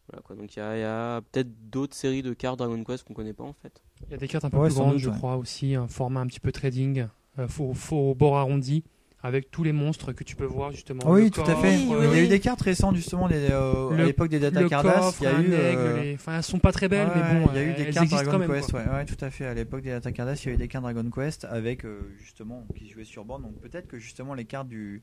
voilà 0.09 0.21
quoi. 0.23 0.35
Donc 0.35 0.55
il 0.55 0.59
y 0.59 0.61
a, 0.61 0.75
il 0.77 0.81
y 0.81 0.83
a 0.83 1.21
peut-être 1.31 1.69
d'autres 1.69 1.95
séries 1.95 2.23
de 2.23 2.33
cartes 2.33 2.57
Dragon 2.59 2.83
Quest 2.83 3.03
qu'on 3.05 3.13
connaît 3.13 3.33
pas 3.33 3.43
en 3.45 3.53
fait. 3.53 3.81
Il 4.07 4.11
y 4.11 4.13
a 4.13 4.17
des 4.17 4.27
cartes 4.27 4.45
un 4.45 4.49
peu 4.49 4.57
Ouais, 4.57 4.67
plus 4.67 4.73
grandes, 4.73 4.93
doute, 4.93 5.01
je 5.01 5.09
ouais. 5.09 5.15
crois 5.17 5.37
aussi, 5.37 5.75
un 5.75 5.87
format 5.87 6.19
un 6.21 6.27
petit 6.27 6.39
peu 6.39 6.51
trading, 6.51 7.07
euh, 7.39 7.47
faux, 7.47 7.73
faux 7.73 8.15
bord 8.15 8.37
arrondi, 8.37 8.83
avec 9.23 9.49
tous 9.49 9.63
les 9.63 9.71
monstres 9.73 10.13
que 10.13 10.23
tu 10.23 10.35
peux 10.35 10.45
voir 10.45 10.71
justement. 10.71 11.01
Oui, 11.05 11.25
Le 11.25 11.29
tout 11.31 11.41
à 11.41 11.55
fait. 11.55 11.73
il 11.79 11.87
y 11.89 11.93
a 11.93 11.95
euh, 11.97 12.23
eu 12.23 12.27
des 12.27 12.39
cartes 12.39 12.61
récentes 12.61 12.95
justement 12.95 13.27
les, 13.27 13.47
euh, 13.51 13.89
à 13.91 14.03
l'époque 14.03 14.29
des 14.29 14.39
Data 14.39 14.63
coffre, 14.63 15.17
Il 15.21 15.23
y 15.23 15.27
a 15.27 15.39
eu. 15.39 15.43
aigle, 15.45 15.53
euh, 15.53 16.01
les- 16.03 16.13
enfin, 16.15 16.37
elles 16.37 16.43
sont 16.43 16.59
pas 16.59 16.71
très 16.71 16.87
belles, 16.87 17.09
mais 17.15 17.21
bon, 17.39 17.49
il 17.51 17.55
y 17.55 17.59
a 17.59 17.63
eu 17.63 17.69
elles- 17.69 17.85
des 17.85 17.91
cartes 17.91 18.09
Dragon 18.09 18.47
Quest. 18.47 18.73
Ouais, 18.73 18.85
ouais, 18.87 19.05
tout 19.05 19.25
à 19.25 19.29
fait. 19.31 19.45
À 19.45 19.53
l'époque 19.53 19.81
des 19.81 19.89
Data 19.89 20.11
Cardass, 20.11 20.43
il 20.45 20.49
y 20.49 20.51
a 20.51 20.53
eu 20.53 20.57
des 20.57 20.67
cartes 20.67 20.83
Dragon 20.83 21.09
Quest 21.09 21.45
avec 21.45 21.83
euh, 21.85 21.99
justement 22.19 22.65
qui 22.77 22.87
jouaient 22.89 23.03
sur 23.05 23.25
borne. 23.25 23.41
Donc 23.43 23.59
peut-être 23.59 23.87
que 23.87 23.97
justement 23.97 24.33
les 24.33 24.45
cartes 24.45 24.67
du 24.67 25.01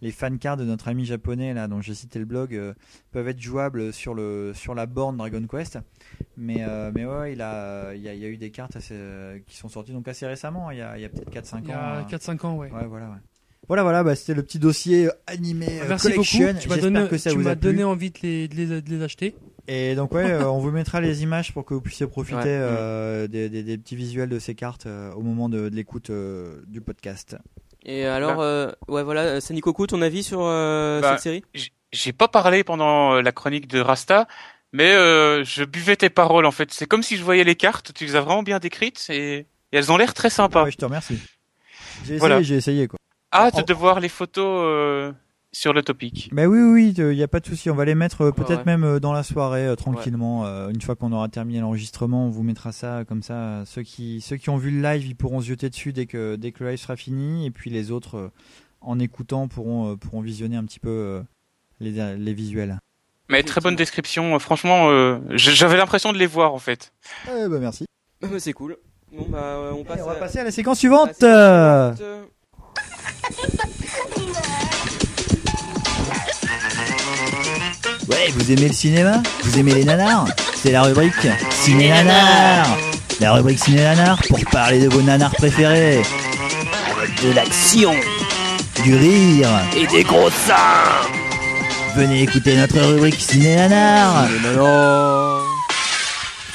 les 0.00 0.10
fan 0.10 0.36
cards 0.40 0.56
de 0.56 0.64
notre 0.64 0.88
ami 0.88 1.04
japonais 1.04 1.54
là 1.54 1.68
dont 1.68 1.80
j'ai 1.80 1.94
cité 1.94 2.18
le 2.18 2.24
blog 2.24 2.56
euh, 2.56 2.74
peuvent 3.12 3.28
être 3.28 3.40
jouables 3.40 3.92
sur 3.92 4.14
le 4.14 4.50
sur 4.52 4.74
la 4.74 4.86
borne 4.86 5.16
Dragon 5.16 5.46
Quest 5.48 5.78
mais 6.36 6.56
euh, 6.66 6.90
mais 6.92 7.04
ouais 7.06 7.34
il 7.34 7.40
a 7.40 7.94
il 7.94 8.02
y 8.02 8.08
a, 8.08 8.12
il 8.14 8.18
y 8.20 8.24
a 8.24 8.28
eu 8.28 8.36
des 8.36 8.50
cartes 8.50 8.74
assez, 8.74 8.94
euh, 8.96 9.38
qui 9.46 9.56
sont 9.56 9.68
sorties 9.68 9.92
donc 9.92 10.08
assez 10.08 10.26
récemment 10.26 10.72
il 10.72 10.78
y 10.78 10.82
a, 10.82 10.98
il 10.98 11.02
y 11.02 11.04
a 11.04 11.08
peut-être 11.08 11.30
4 11.30 11.46
5 11.46 11.58
ans 11.58 11.62
Il 11.66 11.68
y 11.68 11.72
a 11.72 11.98
euh. 12.00 12.02
4-5 12.02 12.44
ans, 12.44 12.56
ouais. 12.56 12.68
ouais 12.72 12.84
voilà 12.88 13.10
ouais. 13.10 13.16
Voilà 13.68 13.82
voilà 13.82 14.02
bah, 14.04 14.14
c'était 14.14 14.34
le 14.34 14.42
petit 14.42 14.58
dossier 14.58 15.06
euh, 15.06 15.10
animé 15.26 15.66
euh, 15.80 15.84
Merci 15.88 16.10
collection 16.10 16.38
beaucoup. 16.46 16.58
Tu 16.60 16.68
m'as 16.68 16.74
j'espère 16.76 16.90
donné, 16.92 17.08
que 17.08 17.18
ça 17.18 17.30
tu 17.30 17.36
vous 17.36 17.42
m'as 17.44 17.50
a 17.52 17.54
donné 17.54 17.84
envie 17.84 18.10
de 18.10 18.18
les, 18.22 18.48
de 18.48 18.54
les, 18.56 18.66
de 18.82 18.90
les 18.90 19.02
acheter. 19.02 19.34
et 19.68 19.94
donc 19.94 20.12
ouais, 20.12 20.24
euh, 20.30 20.48
on 20.48 20.58
vous 20.58 20.70
mettra 20.70 21.00
les 21.00 21.22
images 21.22 21.52
pour 21.52 21.64
que 21.64 21.74
vous 21.74 21.80
puissiez 21.80 22.06
profiter 22.06 22.36
Ouais. 22.36 22.44
euh, 22.48 23.28
des, 23.28 23.48
des- 23.48 23.62
des 23.62 23.78
petits 23.78 23.96
visuels 23.96 24.28
de 24.28 24.38
ces 24.38 24.54
cartes 24.54 24.86
euh, 24.86 25.12
au 25.12 25.22
moment 25.22 25.48
de, 25.48 25.68
de 25.68 25.74
l'écoute 25.76 26.10
euh, 26.10 26.60
du 26.66 26.80
podcast. 26.80 27.36
Et 27.84 28.04
alors, 28.06 28.40
euh, 28.40 28.70
ouais 28.88 29.02
voilà, 29.02 29.40
c'est 29.40 29.54
Nikoku, 29.54 29.86
ton 29.88 30.02
avis 30.02 30.22
sur 30.22 30.40
euh, 30.42 31.00
Bah, 31.00 31.12
cette 31.14 31.22
série? 31.22 31.44
J'ai 31.92 32.12
pas 32.12 32.28
parlé 32.28 32.62
pendant 32.64 33.20
la 33.20 33.32
chronique 33.32 33.66
de 33.68 33.80
Rasta, 33.80 34.26
mais 34.72 34.92
euh, 34.92 35.42
je 35.44 35.64
buvais 35.64 35.96
tes 35.96 36.08
paroles 36.08 36.46
en 36.46 36.52
fait. 36.52 36.72
C'est 36.72 36.86
comme 36.86 37.02
si 37.02 37.16
je 37.16 37.24
voyais 37.24 37.42
les 37.44 37.56
cartes, 37.56 37.92
tu 37.92 38.04
les 38.06 38.14
as 38.16 38.20
vraiment 38.20 38.42
bien 38.44 38.60
décrites 38.60 39.04
et, 39.10 39.38
et 39.40 39.46
elles 39.72 39.90
ont 39.92 39.96
l'air 39.96 40.14
très 40.14 40.30
sympas. 40.30 40.64
Ouais, 40.64 40.70
je 40.70 40.76
te 40.78 40.84
remercie. 40.84 41.18
J'ai 41.98 42.02
essayé, 42.04 42.18
Voilà. 42.18 42.40
j'ai 42.42 42.54
essayé 42.54 42.86
quoi. 42.88 42.98
Hâte 43.32 43.54
En- 43.56 43.62
de 43.62 43.72
voir 43.74 43.98
les 44.00 44.08
photos 44.08 44.62
euh, 44.64 45.12
sur 45.52 45.72
le 45.72 45.82
topic. 45.82 46.28
Bah 46.32 46.46
oui, 46.46 46.60
oui, 46.60 46.94
il 46.96 47.04
n'y 47.16 47.22
a 47.22 47.28
pas 47.28 47.40
de 47.40 47.46
souci. 47.46 47.70
On 47.70 47.74
va 47.74 47.84
les 47.84 47.94
mettre 47.94 48.22
euh, 48.22 48.30
peut-être 48.32 48.58
ouais. 48.60 48.64
même 48.66 48.84
euh, 48.84 49.00
dans 49.00 49.12
la 49.12 49.22
soirée, 49.22 49.66
euh, 49.66 49.74
tranquillement. 49.76 50.44
euh, 50.46 50.68
une 50.70 50.80
fois 50.80 50.94
qu'on 50.96 51.12
aura 51.12 51.28
terminé 51.28 51.60
l'enregistrement, 51.60 52.26
on 52.26 52.30
vous 52.30 52.42
mettra 52.42 52.72
ça 52.72 53.04
comme 53.08 53.22
ça. 53.22 53.34
euh, 53.34 53.64
Ceux 53.64 53.82
qui, 53.82 54.20
ceux 54.20 54.36
qui 54.36 54.50
ont 54.50 54.56
vu 54.58 54.70
le 54.70 54.82
live, 54.82 55.06
ils 55.06 55.16
pourront 55.16 55.40
se 55.40 55.46
jeter 55.46 55.70
dessus 55.70 55.92
dès 55.92 56.06
que, 56.06 56.36
dès 56.36 56.52
que 56.52 56.62
le 56.64 56.70
live 56.70 56.78
sera 56.78 56.96
fini. 56.96 57.46
Et 57.46 57.50
puis 57.50 57.70
les 57.70 57.90
autres, 57.90 58.16
euh, 58.16 58.28
en 58.80 58.98
écoutant, 58.98 59.48
pourront, 59.48 59.92
euh, 59.92 59.96
pourront 59.96 60.20
visionner 60.20 60.56
un 60.56 60.64
petit 60.64 60.80
peu 60.80 60.90
euh, 60.90 61.22
les, 61.80 62.16
les 62.16 62.34
visuels. 62.34 62.78
Mais 63.28 63.42
très 63.42 63.60
bonne 63.62 63.76
description. 63.76 64.34
euh, 64.34 64.38
Franchement, 64.38 64.90
euh, 64.90 65.18
j'avais 65.30 65.76
l'impression 65.78 66.12
de 66.12 66.18
les 66.18 66.26
voir 66.26 66.52
en 66.52 66.58
fait. 66.58 66.92
Eh 67.28 67.48
bah 67.48 67.58
merci. 67.60 67.86
C'est 68.38 68.52
cool. 68.52 68.76
Bon 69.10 69.26
bah 69.28 69.38
euh, 69.38 69.72
on 69.72 69.84
passe 69.84 70.00
on 70.02 70.06
va 70.06 70.12
à... 70.12 70.16
passer 70.16 70.38
à 70.40 70.44
la 70.44 70.50
séquence 70.50 70.78
suivante. 70.78 71.22
à 71.22 71.26
la 71.26 71.94
séquence 71.96 71.98
suivante. 71.98 72.28
Ouais, 78.08 78.32
vous 78.36 78.50
aimez 78.52 78.68
le 78.68 78.72
cinéma 78.74 79.22
Vous 79.44 79.58
aimez 79.58 79.74
les 79.74 79.84
nanars 79.84 80.26
C'est 80.62 80.72
la 80.72 80.82
rubrique 80.82 81.14
Ciné 81.50 81.88
Nanar 81.88 82.66
La 83.20 83.32
rubrique 83.34 83.58
Ciné 83.62 83.82
Nanar 83.82 84.20
pour 84.28 84.40
parler 84.50 84.80
de 84.80 84.88
vos 84.88 85.02
nanars 85.02 85.30
préférés. 85.34 86.02
De 87.22 87.32
l'action 87.32 87.92
Du 88.84 88.96
rire. 88.96 89.48
et 89.76 89.86
des 89.86 90.02
gros 90.02 90.30
seins. 90.30 90.54
Venez 91.96 92.22
écouter 92.22 92.56
notre 92.56 92.80
rubrique 92.80 93.20
Ciné 93.20 93.56
Nanar 93.56 94.26
Putain, 94.26 95.41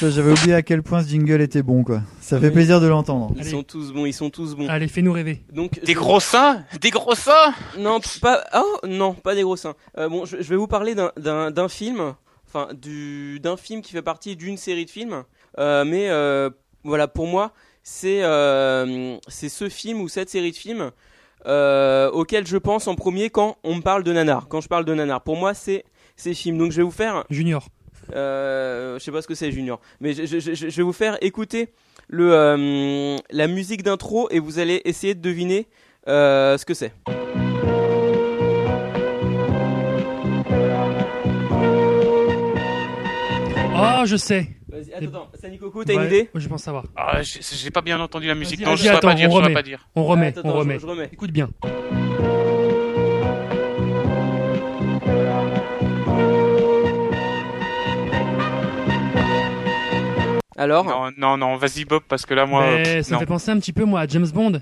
J'avais 0.00 0.30
oublié 0.32 0.54
à 0.54 0.62
quel 0.62 0.82
point 0.82 1.02
ce 1.02 1.08
jingle 1.08 1.40
était 1.40 1.62
bon 1.62 1.82
quoi. 1.82 2.02
Ça 2.20 2.38
fait 2.38 2.50
plaisir 2.50 2.80
de 2.80 2.86
l'entendre. 2.86 3.32
Ils 3.36 3.44
sont 3.44 3.62
tous 3.62 3.92
bons, 3.92 4.06
ils 4.06 4.12
sont 4.12 4.30
tous 4.30 4.54
bons. 4.54 4.68
Allez, 4.68 4.86
fais-nous 4.88 5.12
rêver. 5.12 5.42
Donc 5.52 5.80
Des 5.84 5.92
je- 5.92 5.98
gros 5.98 6.20
seins? 6.20 6.64
Des 6.80 6.90
gros 6.90 7.14
seins? 7.14 7.52
Non, 7.78 7.98
pas. 8.22 8.44
Oh 8.54 8.78
non, 8.86 9.14
pas 9.14 9.34
des 9.34 9.42
gros 9.42 9.56
seins. 9.56 9.74
Euh, 9.98 10.08
bon, 10.08 10.24
je, 10.24 10.36
je 10.40 10.48
vais 10.48 10.56
vous 10.56 10.68
parler 10.68 10.94
d'un- 10.94 11.12
d'un 11.16 11.50
d'un 11.50 11.68
film, 11.68 12.14
enfin 12.46 12.68
du 12.80 13.40
d'un 13.40 13.56
film 13.56 13.82
qui 13.82 13.92
fait 13.92 14.02
partie 14.02 14.36
d'une 14.36 14.56
série 14.56 14.84
de 14.84 14.90
films. 14.90 15.24
Euh, 15.58 15.84
mais 15.84 16.08
euh, 16.10 16.48
voilà, 16.84 17.08
pour 17.08 17.26
moi, 17.26 17.52
c'est 17.82 18.22
euh, 18.22 19.16
c'est 19.26 19.48
ce 19.48 19.68
film 19.68 20.00
ou 20.00 20.08
cette 20.08 20.30
série 20.30 20.52
de 20.52 20.56
films 20.56 20.92
euh, 21.46 22.10
auquel 22.10 22.46
je 22.46 22.56
pense 22.56 22.86
en 22.88 22.94
premier 22.94 23.30
quand 23.30 23.56
on 23.64 23.76
me 23.76 23.80
parle 23.82 24.04
de 24.04 24.12
nanar. 24.12 24.46
Quand 24.48 24.60
je 24.60 24.68
parle 24.68 24.84
de 24.84 24.94
nanar, 24.94 25.22
pour 25.22 25.36
moi, 25.36 25.54
c'est 25.54 25.84
ces 26.16 26.34
films. 26.34 26.58
Donc 26.58 26.70
je 26.72 26.76
vais 26.78 26.82
vous 26.84 26.90
faire. 26.90 27.24
Junior. 27.30 27.66
Euh, 28.14 28.98
je 28.98 29.04
sais 29.04 29.12
pas 29.12 29.22
ce 29.22 29.26
que 29.28 29.34
c'est 29.34 29.50
Junior, 29.52 29.80
mais 30.00 30.12
je, 30.14 30.24
je- 30.26 30.38
je- 30.40 30.54
je 30.54 30.76
vais 30.76 30.82
vous 30.82 30.92
faire 30.92 31.16
écouter 31.20 31.68
le 32.08 32.32
euh, 32.32 33.16
la 33.30 33.46
musique 33.48 33.82
d'intro 33.82 34.28
et 34.30 34.38
vous 34.38 34.58
allez 34.58 34.80
essayer 34.84 35.14
de 35.14 35.20
deviner 35.20 35.66
euh, 36.08 36.56
ce 36.58 36.64
que 36.64 36.74
c'est. 36.74 36.92
Oh, 43.80 44.04
je 44.04 44.16
sais. 44.16 44.48
Vas-y, 44.68 44.92
attends, 44.92 45.06
attends, 45.06 45.28
Sanikoku, 45.40 45.84
t'as 45.84 45.92
une 45.94 46.00
Ouais, 46.00 46.06
idée 46.06 46.30
Je 46.34 46.48
pense 46.48 46.62
savoir. 46.62 46.84
Ah, 46.96 47.20
j'ai 47.22 47.70
pas 47.70 47.80
bien 47.80 47.98
entendu 48.00 48.26
la 48.26 48.34
musique. 48.34 48.60
Non, 48.60 48.76
je 48.76 48.88
attends, 48.88 49.08
pas 49.08 49.14
dire. 49.14 49.30
on 49.30 49.34
remet. 49.34 49.52
pas 49.54 49.62
dire. 49.62 49.88
On 49.94 50.04
remet, 50.04 50.26
Attends, 50.28 50.40
on 50.44 50.48
attends, 50.50 50.58
remet. 50.58 50.74
je- 50.74 50.80
je 50.80 50.86
remets. 50.86 51.08
Écoute 51.12 51.30
bien. 51.30 51.48
Alors 60.58 60.84
Non, 60.84 61.10
non, 61.16 61.36
non, 61.36 61.56
vas-y 61.56 61.84
Bob, 61.84 62.02
parce 62.08 62.26
que 62.26 62.34
là, 62.34 62.44
moi, 62.44 62.64
Mais 62.66 62.82
pff, 62.82 63.06
ça 63.06 63.12
non. 63.12 63.16
me 63.16 63.20
fait 63.20 63.26
penser 63.26 63.50
un 63.50 63.58
petit 63.58 63.72
peu 63.72 63.84
moi 63.84 64.00
à 64.00 64.06
James 64.08 64.26
Bond. 64.26 64.60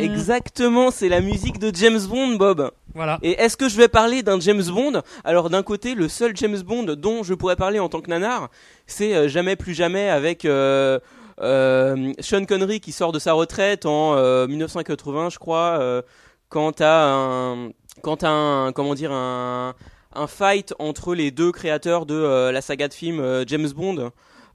Exactement, 0.00 0.90
c'est 0.90 1.08
la 1.08 1.20
musique 1.20 1.58
de 1.58 1.70
James 1.74 2.00
Bond, 2.08 2.36
Bob. 2.36 2.70
Voilà. 2.94 3.18
Et 3.22 3.32
est-ce 3.40 3.56
que 3.56 3.68
je 3.68 3.76
vais 3.76 3.88
parler 3.88 4.22
d'un 4.22 4.40
James 4.40 4.62
Bond? 4.64 5.02
Alors 5.24 5.50
d'un 5.50 5.62
côté, 5.62 5.94
le 5.94 6.08
seul 6.08 6.36
James 6.36 6.58
Bond 6.62 6.84
dont 6.96 7.22
je 7.22 7.34
pourrais 7.34 7.56
parler 7.56 7.78
en 7.78 7.88
tant 7.88 8.00
que 8.00 8.10
nanar, 8.10 8.50
c'est 8.86 9.14
euh, 9.14 9.28
Jamais 9.28 9.54
plus 9.56 9.74
jamais 9.74 10.08
avec 10.08 10.44
euh, 10.44 10.98
euh, 11.40 12.12
Sean 12.20 12.44
Connery 12.44 12.80
qui 12.80 12.92
sort 12.92 13.12
de 13.12 13.18
sa 13.18 13.34
retraite 13.34 13.86
en 13.86 14.14
euh, 14.16 14.46
1980, 14.46 15.28
je 15.30 15.38
crois, 15.38 15.78
euh, 15.80 16.02
quand 16.48 16.72
t'as 16.72 17.04
un, 17.06 17.68
quand 18.02 18.16
t'as 18.18 18.30
un, 18.30 18.72
comment 18.72 18.94
dire 18.94 19.12
un, 19.12 19.74
un 20.16 20.26
fight 20.26 20.74
entre 20.78 21.14
les 21.14 21.30
deux 21.30 21.52
créateurs 21.52 22.06
de 22.06 22.14
euh, 22.14 22.52
la 22.52 22.60
saga 22.60 22.88
de 22.88 22.94
films 22.94 23.20
euh, 23.20 23.44
James 23.46 23.68
Bond. 23.74 24.10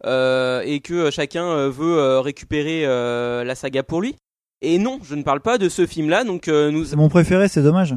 euh, 0.05 0.61
et 0.65 0.79
que 0.79 1.11
chacun 1.11 1.69
veut 1.69 2.19
récupérer 2.19 2.85
la 2.85 3.55
saga 3.55 3.83
pour 3.83 4.01
lui. 4.01 4.15
Et 4.61 4.77
non, 4.77 4.99
je 5.03 5.15
ne 5.15 5.23
parle 5.23 5.41
pas 5.41 5.57
de 5.57 5.69
ce 5.69 5.85
film-là, 5.85 6.23
donc 6.23 6.47
nous. 6.47 6.85
C'est 6.85 6.95
mon 6.95 7.09
préféré, 7.09 7.47
c'est 7.47 7.63
dommage. 7.63 7.95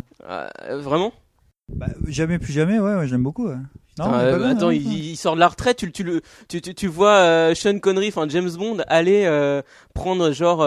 Vraiment? 0.71 1.13
Bah, 1.73 1.87
jamais 2.07 2.39
plus 2.39 2.53
jamais, 2.53 2.79
ouais, 2.79 2.95
ouais 2.95 3.09
j'aime 3.09 3.23
beaucoup. 3.23 3.49
ouais. 3.49 3.57
Non, 3.99 4.13
euh, 4.13 4.39
bien, 4.39 4.51
attends, 4.51 4.69
hein. 4.69 4.75
il, 4.75 5.11
il 5.11 5.17
sort 5.17 5.35
de 5.37 5.41
la 5.41 5.47
retraite, 5.49 5.77
tu, 5.77 5.93
tu, 5.93 6.03
le, 6.03 6.21
tu, 6.49 6.61
tu, 6.61 6.75
tu 6.75 6.89
vois 6.89 7.13
euh, 7.15 7.55
Sean 7.55 7.79
Connery, 7.79 8.09
enfin 8.09 8.27
James 8.29 8.51
Bond, 8.51 8.79
aller 8.89 9.25
euh, 9.25 9.63
prendre 9.95 10.33
genre 10.33 10.63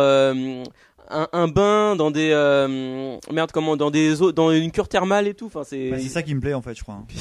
un, 1.10 1.28
un 1.34 1.48
bain 1.48 1.96
dans 1.96 2.12
des 2.12 2.32
euh, 2.32 3.18
merde 3.32 3.52
comment 3.52 3.76
dans 3.78 3.92
des 3.92 4.22
eaux, 4.22 4.32
dans 4.32 4.52
une 4.52 4.72
cure 4.72 4.88
thermale 4.88 5.28
et 5.28 5.34
tout. 5.34 5.46
Enfin 5.48 5.64
c'est. 5.64 5.90
Bah, 5.90 5.98
c'est 6.00 6.10
ça 6.10 6.24
qui 6.24 6.34
me 6.36 6.40
plaît 6.42 6.54
en 6.54 6.62
fait, 6.62 6.76
je 6.76 6.84
crois. 6.84 6.96
hein. 6.96 7.06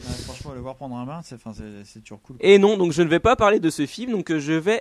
Ouais, 0.00 0.14
franchement, 0.24 0.52
le 0.54 0.60
voir 0.60 0.76
prendre 0.76 0.96
un 0.96 1.04
bain, 1.04 1.20
c'est 1.22 2.00
toujours 2.02 2.22
cool. 2.22 2.36
Et 2.40 2.56
non, 2.56 2.78
donc 2.78 2.92
je 2.92 3.02
ne 3.02 3.08
vais 3.08 3.18
pas 3.20 3.36
parler 3.36 3.60
de 3.60 3.68
ce 3.68 3.84
film, 3.84 4.12
donc 4.12 4.30
euh, 4.30 4.38
je 4.38 4.54
vais 4.54 4.80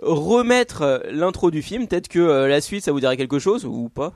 remettre 0.00 0.82
euh, 0.82 0.98
l'intro 1.10 1.50
du 1.50 1.60
film. 1.60 1.88
Peut-être 1.88 2.06
que 2.06 2.20
euh, 2.20 2.46
la 2.46 2.60
suite, 2.60 2.84
ça 2.84 2.92
vous 2.92 3.00
dirait 3.00 3.16
quelque 3.16 3.40
chose 3.40 3.64
ou 3.64 3.88
pas? 3.88 4.12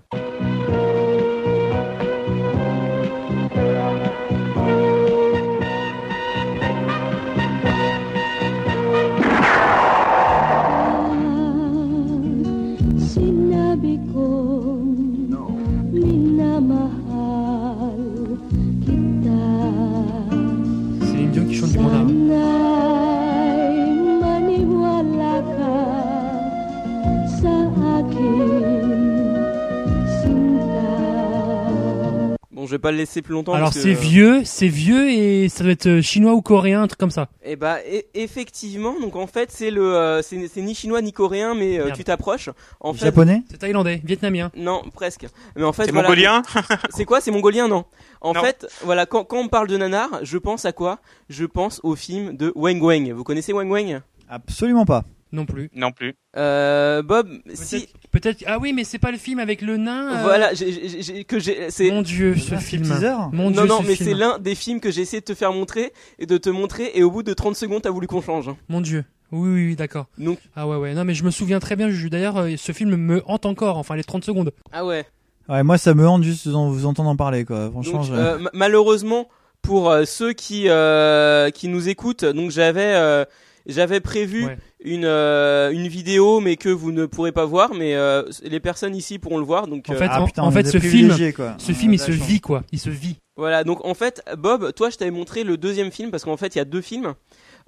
Bon, 32.65 32.69
je 32.69 32.73
vais 32.73 32.79
pas 32.79 32.93
le 32.93 32.97
laisser 32.97 33.21
plus 33.21 33.35
longtemps. 33.35 33.53
Alors 33.53 33.67
parce 33.67 33.77
que- 33.77 33.83
c'est 33.83 33.93
vieux, 33.93 34.41
c'est 34.47 34.69
vieux 34.69 35.11
et 35.11 35.51
ça 35.51 35.65
doit 35.65 35.73
être 35.75 35.87
euh, 35.87 36.01
chinois 36.01 36.33
ou 36.33 36.41
coréen, 36.41 36.81
un 36.81 36.87
truc 36.87 36.99
comme 36.99 37.11
ça. 37.11 37.29
Eh 37.45 37.57
bah, 37.57 37.77
e- 37.87 38.01
effectivement, 38.15 38.99
donc 38.99 39.17
en 39.17 39.27
fait, 39.27 39.51
c'est 39.53 39.71
le, 39.71 39.95
euh, 39.95 40.23
c'est 40.23 40.49
c'est 40.49 40.63
ni 40.63 40.75
chinois 40.75 41.03
ni 41.03 41.13
coréen, 41.13 41.55
mais 41.55 41.79
euh, 41.79 41.91
tu 41.91 42.05
t'approches. 42.05 42.49
En 42.81 42.95
fait, 42.95 43.05
Japonais 43.05 43.43
C'est 43.51 43.59
thaïlandais, 43.59 44.01
vietnamien. 44.03 44.51
Non, 44.57 44.83
presque. 44.95 45.27
Mais 45.57 45.65
en 45.65 45.75
fait, 45.75 45.85
C'est 45.85 45.93
voilà, 45.93 46.09
mongolien 46.09 46.43
C'est 46.91 47.05
quoi? 47.05 47.21
C'est 47.21 47.31
mongolien, 47.31 47.69
non 47.69 47.85
En 48.23 48.33
Non. 48.33 48.41
fait, 48.43 48.67
voilà, 48.83 49.05
quand, 49.05 49.25
quand 49.25 49.41
on 49.41 49.49
parle 49.49 49.69
de 49.69 49.77
nanar, 49.77 50.09
je 50.23 50.39
pense 50.39 50.65
à 50.65 50.73
quoi? 50.73 51.01
Je 51.29 51.45
pense 51.45 51.81
au 51.83 51.95
film 51.97 52.35
de 52.35 52.51
Wang 52.55 52.83
Wang. 52.83 53.13
Vous 53.13 53.25
connaissez 53.25 53.53
Wang 53.53 53.71
Wang 53.71 54.01
Absolument 54.31 54.87
pas. 54.87 55.05
Non 55.35 55.47
plus. 55.47 55.69
Non 55.75 55.91
plus. 55.93 56.15
euh, 56.37 57.03
Bob, 57.03 57.29
si. 57.55 57.89
Peut-être. 58.13 58.45
Ah 58.47 58.59
oui, 58.61 58.73
mais 58.73 58.85
c'est 58.85 58.99
pas 59.01 59.11
le 59.11 59.19
film 59.19 59.39
avec 59.41 59.61
le 59.63 59.77
nain. 59.77 60.19
euh, 60.19 60.23
Voilà, 60.23 60.55
j'ai- 60.55 60.71
j'ai- 60.73 61.03
j'ai- 61.03 61.25
que 61.25 61.39
j'ai. 61.41 61.71
C'est. 61.71 61.91
Mon 61.91 62.03
Dieu, 62.03 62.37
ce 62.37 62.55
Ah, 62.55 62.59
film. 62.59 62.85
Mon 63.33 63.51
non, 63.51 63.51
Dieu, 63.51 63.67
non, 63.67 63.83
ce 63.83 63.87
mais 63.89 63.97
film. 63.97 64.09
c'est 64.11 64.15
l'un 64.15 64.39
des 64.39 64.55
films 64.55 64.79
que 64.81 64.91
j'ai 64.93 65.03
essayé 65.03 65.21
de 65.21 65.25
te 65.25 65.35
faire 65.35 65.53
montrer 65.53 65.93
et 66.19 66.27
de 66.27 66.39
te 66.39 66.49
montrer, 66.51 66.93
et 66.95 67.03
au 67.03 67.11
bout 67.11 67.23
de 67.25 67.33
30 67.35 67.57
secondes, 67.57 67.83
t'as 67.83 67.91
voulu 67.91 68.07
qu'on 68.07 68.23
change. 68.23 68.49
Mon 68.69 68.81
Dieu. 68.81 69.05
Oui, 69.33 69.49
oui, 69.51 69.67
oui, 69.67 69.77
d'accord. 69.77 70.07
Donc- 70.19 70.39
Ah 70.55 70.69
ouais, 70.69 70.77
ouais. 70.77 70.95
Non, 70.95 71.05
mais 71.05 71.15
je 71.15 71.25
me 71.25 71.31
souviens 71.33 71.59
très 71.59 71.75
bien. 71.75 71.89
Juju. 71.91 72.11
D'ailleurs, 72.11 72.37
euh, 72.39 72.51
ce 72.57 72.71
film 72.73 72.95
me 72.95 73.23
hante 73.27 73.47
encore. 73.47 73.77
Enfin, 73.79 73.97
les 73.97 74.05
30 74.05 74.25
secondes. 74.25 74.53
Ah 74.73 74.85
ouais. 74.87 75.05
Ouais, 75.49 75.63
moi 75.63 75.77
ça 75.77 75.93
me 75.95 76.07
hante 76.09 76.23
juste 76.23 76.47
de 76.49 76.53
vous 76.53 76.87
entendre 76.87 77.11
en 77.11 77.17
parler 77.17 77.45
quoi. 77.45 77.71
Franchement, 77.71 77.99
Donc, 77.99 78.07
je- 78.07 78.13
euh, 78.15 78.39
ma- 78.39 78.51
malheureusement, 78.55 79.29
pour 79.61 79.91
euh, 79.91 80.05
ceux 80.07 80.33
qui 80.33 80.69
euh, 80.69 81.51
qui 81.51 81.69
nous 81.69 81.89
écoutent, 81.89 82.25
donc 82.25 82.51
j'avais 82.51 82.93
euh, 82.95 83.25
j'avais 83.67 84.01
prévu 84.01 84.47
Ouais. 84.47 84.59
une 84.85 85.05
euh, 85.05 85.71
une 85.71 85.89
vidéo, 85.89 86.41
mais 86.41 86.57
que 86.57 86.69
vous 86.69 86.93
ne 86.93 87.07
pourrez 87.07 87.33
pas 87.33 87.45
voir, 87.45 87.73
mais 87.75 87.95
euh, 87.95 88.23
les 88.43 88.61
personnes 88.61 88.95
ici 88.95 89.19
pourront 89.19 89.39
le 89.39 89.45
voir. 89.45 89.67
Donc 89.67 89.87
En 89.89 89.93
euh, 89.95 89.97
fait, 89.97 90.09
Ah, 90.11 90.23
en, 90.23 90.27
putain, 90.27 90.43
en 90.43 90.49
on 90.49 90.51
fait, 90.51 90.61
est 90.61 90.71
ce 90.71 90.79
film, 90.79 91.15
quoi. 91.33 91.55
ce 91.59 91.73
film, 91.73 91.95
il 91.95 91.99
se 91.99 92.13
chance. 92.13 92.27
vit 92.27 92.41
quoi. 92.41 92.63
Il 92.73 92.79
se 92.79 92.91
vit. 92.91 93.17
voilà. 93.37 93.65
Donc 93.65 93.85
en 93.85 93.95
fait, 93.95 94.23
Bob, 94.37 94.73
toi, 94.75 94.91
je 94.91 94.97
t'avais 94.97 95.11
montré 95.11 95.45
le 95.45 95.57
deuxième 95.57 95.91
film 95.91 96.11
parce 96.11 96.25
qu'en 96.25 96.37
fait, 96.37 96.55
il 96.55 96.59
y 96.59 96.61
a 96.61 96.65
deux 96.67 96.81
films. 96.83 97.15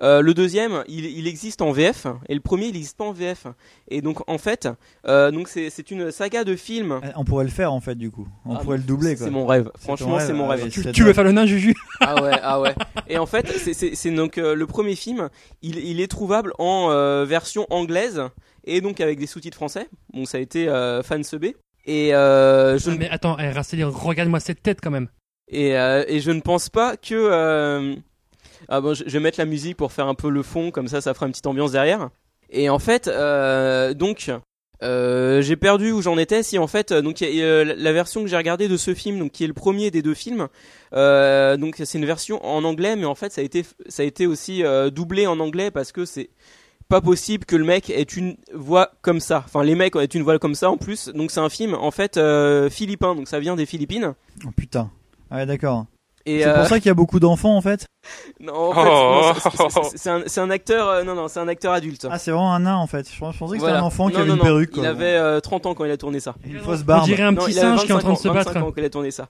Euh, 0.03 0.21
le 0.21 0.35
deuxième, 0.35 0.85
il, 0.89 1.07
il 1.07 1.27
existe 1.27 1.63
en 1.63 1.73
VF 1.73 2.07
et 2.29 2.35
le 2.35 2.41
premier, 2.41 2.67
il 2.67 2.75
n'existe 2.75 2.99
pas 2.99 3.05
en 3.07 3.13
VF. 3.13 3.47
Et 3.89 4.03
donc 4.03 4.29
en 4.29 4.37
fait, 4.37 4.69
euh, 5.07 5.31
donc 5.31 5.49
c'est 5.49 5.71
c'est 5.71 5.91
une 5.91 6.11
saga 6.11 6.45
de 6.45 6.55
films. 6.55 7.01
On 7.17 7.25
pourrait 7.25 7.45
le 7.45 7.51
faire 7.51 7.73
en 7.73 7.81
fait 7.81 7.95
du 7.95 8.11
coup. 8.11 8.29
On 8.45 8.57
Ah, 8.57 8.59
pourrait 8.59 8.77
le 8.77 8.83
doubler 8.83 9.17
quoi. 9.17 9.25
C'est 9.25 9.33
mon 9.33 9.47
rêve. 9.47 9.71
Franchement, 9.79 10.19
c'est 10.21 10.35
mon 10.35 10.45
Ah, 10.51 10.55
rêve. 10.57 10.65
oui, 10.65 10.93
Tu, 10.93 11.03
veux 11.03 11.13
faire 11.15 11.25
le 11.25 11.33
nain, 11.33 11.47
Juju? 11.47 11.75
Ah 12.01 12.23
ouais, 12.23 12.39
ah 12.43 12.61
ouais. 12.61 12.75
Et 13.09 13.17
en 13.17 13.25
fait, 13.27 13.47
c'est- 13.57 14.11
donc 14.11 14.37
euh, 14.39 14.55
le 14.55 14.67
premier 14.67 14.97
film, 14.97 15.29
il, 15.63 15.79
il 15.79 16.01
est 16.01 16.09
trouvable 16.09 16.53
en 16.59 16.91
euh, 16.91 17.25
version 17.25 17.67
anglaise 17.71 18.21
et 18.65 18.81
donc 18.83 19.01
avec 19.01 19.19
des 19.19 19.27
sous-titres 19.27 19.57
français. 19.57 19.89
Bon, 20.13 20.25
ça 20.27 20.39
a 20.39 20.41
été 20.43 20.69
euh, 20.69 21.03
fan 21.03 21.25
subé. 21.25 21.57
Et 21.87 22.15
euh, 22.15 22.77
je 22.79 22.91
Ah, 22.91 22.93
ne- 22.95 22.99
Mais 22.99 23.09
attends, 23.09 23.37
eh, 23.39 23.51
regarde-moi 23.51 24.41
cette 24.41 24.63
tête 24.63 24.81
quand 24.83 24.91
même. 24.91 25.09
et, 25.49 25.77
euh, 25.79 26.05
et 26.09 26.21
je 26.21 26.33
ne 26.33 26.41
pense 26.41 26.69
pas 26.69 26.97
que 26.97 27.15
euh, 27.15 27.95
ah 28.69 28.81
bon, 28.81 28.95
je, 28.95 29.05
vais 29.05 29.21
mettre 29.21 29.39
la 29.39 29.45
musique 29.45 29.77
pour 29.77 29.93
faire 29.93 30.09
un 30.09 30.15
peu 30.15 30.29
le 30.29 30.43
fond, 30.43 30.71
comme 30.71 30.89
ça, 30.89 31.01
ça 31.01 31.15
fera 31.15 31.27
une 31.27 31.33
petite 31.33 31.47
ambiance 31.47 31.73
derrière. 31.73 32.11
Et 32.51 32.69
en 32.69 32.79
fait, 32.79 33.09
euh, 33.09 33.95
donc. 33.95 34.31
Euh, 34.83 35.41
j'ai 35.41 35.57
perdu 35.57 35.91
où 35.91 36.03
j'en 36.03 36.19
étais. 36.19 36.43
Si 36.43 36.59
en 36.59 36.67
fait, 36.67 36.93
euh, 36.93 37.01
donc 37.01 37.23
y 37.23 37.43
a, 37.43 37.65
la 37.65 37.93
version 37.95 38.23
que 38.23 38.29
j'ai 38.29 38.37
regardée 38.37 38.69
de 38.69 38.77
ce 38.77 38.93
film, 38.93 39.19
donc 39.19 39.33
qui 39.33 39.43
est 39.43 39.47
le 39.47 39.55
premier 39.55 39.91
des 39.91 40.03
deux 40.03 40.13
films, 40.13 40.49
donc 40.93 41.77
c'est 41.83 41.97
une 41.97 42.05
version 42.05 42.45
en 42.45 42.63
anglais, 42.63 42.95
mais 42.95 43.07
en 43.07 43.15
fait 43.15 43.33
ça 43.33 43.41
a 43.41 43.45
été 43.45 43.65
ça 43.87 44.03
a 44.03 44.05
été 44.05 44.27
aussi 44.27 44.63
doublé 44.93 45.27
en 45.27 45.41
anglais 45.41 45.71
parce 45.71 45.93
que 45.93 46.05
c'est 46.05 46.29
pas 46.91 47.01
possible 47.01 47.47
que 47.47 47.57
le 47.57 47.65
mec 47.65 47.89
ait 47.89 48.03
une 48.03 48.37
voix 48.53 48.91
comme 49.01 49.21
ça. 49.21 49.45
Enfin, 49.47 49.65
les 49.65 49.75
mecs 49.75 49.97
aient 49.97 50.05
une 50.05 50.23
voix 50.23 50.39
comme 50.39 50.55
ça 50.55 50.71
en 50.71 50.77
plus. 50.77 51.09
Donc 51.09 51.31
c'est 51.31 51.41
un 51.41 51.49
film 51.49 51.73
en 51.73 51.91
fait 51.91 52.21
philippin, 52.69 53.15
donc 53.15 53.29
ça 53.29 53.41
vient 53.41 53.57
des 53.57 53.65
Philippines. 53.65 54.13
Oh 54.45 54.51
putain. 54.55 54.91
Ouais 55.31 55.47
d'accord. 55.47 55.87
Et 56.29 56.41
C'est 56.41 56.47
euh, 56.49 56.55
pour 56.59 56.67
ça 56.67 56.79
qu'il 56.81 56.87
y 56.87 56.91
a 56.91 56.95
beaucoup 56.95 57.21
d'enfants 57.21 57.57
en 57.57 57.61
fait. 57.61 57.87
non, 58.41 58.73
en 58.73 59.35
fait, 59.35 59.49
Oh. 59.77 59.83
c'est- 59.95 60.41
un, 60.41 60.51
acteur, 60.51 60.89
euh, 60.89 61.03
non, 61.05 61.15
non, 61.15 61.29
c'est 61.29 61.39
un 61.41 61.47
acteur 61.49 61.73
adulte. 61.73 62.07
Ah 62.11 62.19
c'est 62.19 62.33
vraiment 62.33 62.53
un 62.53 62.61
nain 62.61 62.75
en 62.77 62.87
fait. 62.89 63.09
Je 63.11 63.19
pensais 63.19 63.39
que 63.39 63.47
c'était 63.47 63.59
Voilà. 63.59 63.79
un 63.79 63.83
enfant 63.83 64.09
qui 64.09 64.17
avait 64.17 64.27
non, 64.27 64.33
une 64.35 64.39
non, 64.41 64.45
perruque. 64.45 64.71
Il 64.75 64.81
quoi. 64.81 64.89
avait 64.89 65.05
euh, 65.17 65.39
30 65.41 65.67
ans 65.67 65.75
quand 65.75 65.85
il 65.85 65.91
a 65.91 65.97
tourné 65.97 66.19
ça. 66.21 66.35
Une 66.45 66.59
fausse 66.59 66.81
On 66.83 66.85
barbe. 66.85 67.05
dirait 67.05 67.23
un 67.23 67.35
petit 67.35 67.51
il 67.53 67.55
singe 67.55 67.85
qui 67.85 67.91
est 67.91 67.95
en 67.95 67.99
25 67.99 68.01
train 68.01 68.09
de 68.09 68.13
ans, 68.13 68.17
se 68.17 68.29
25 68.29 68.55
battre. 68.55 68.67
ans 68.67 68.73
qu'il 68.73 68.85
a 68.85 68.91
tourné 68.91 69.11
ça. 69.13 69.29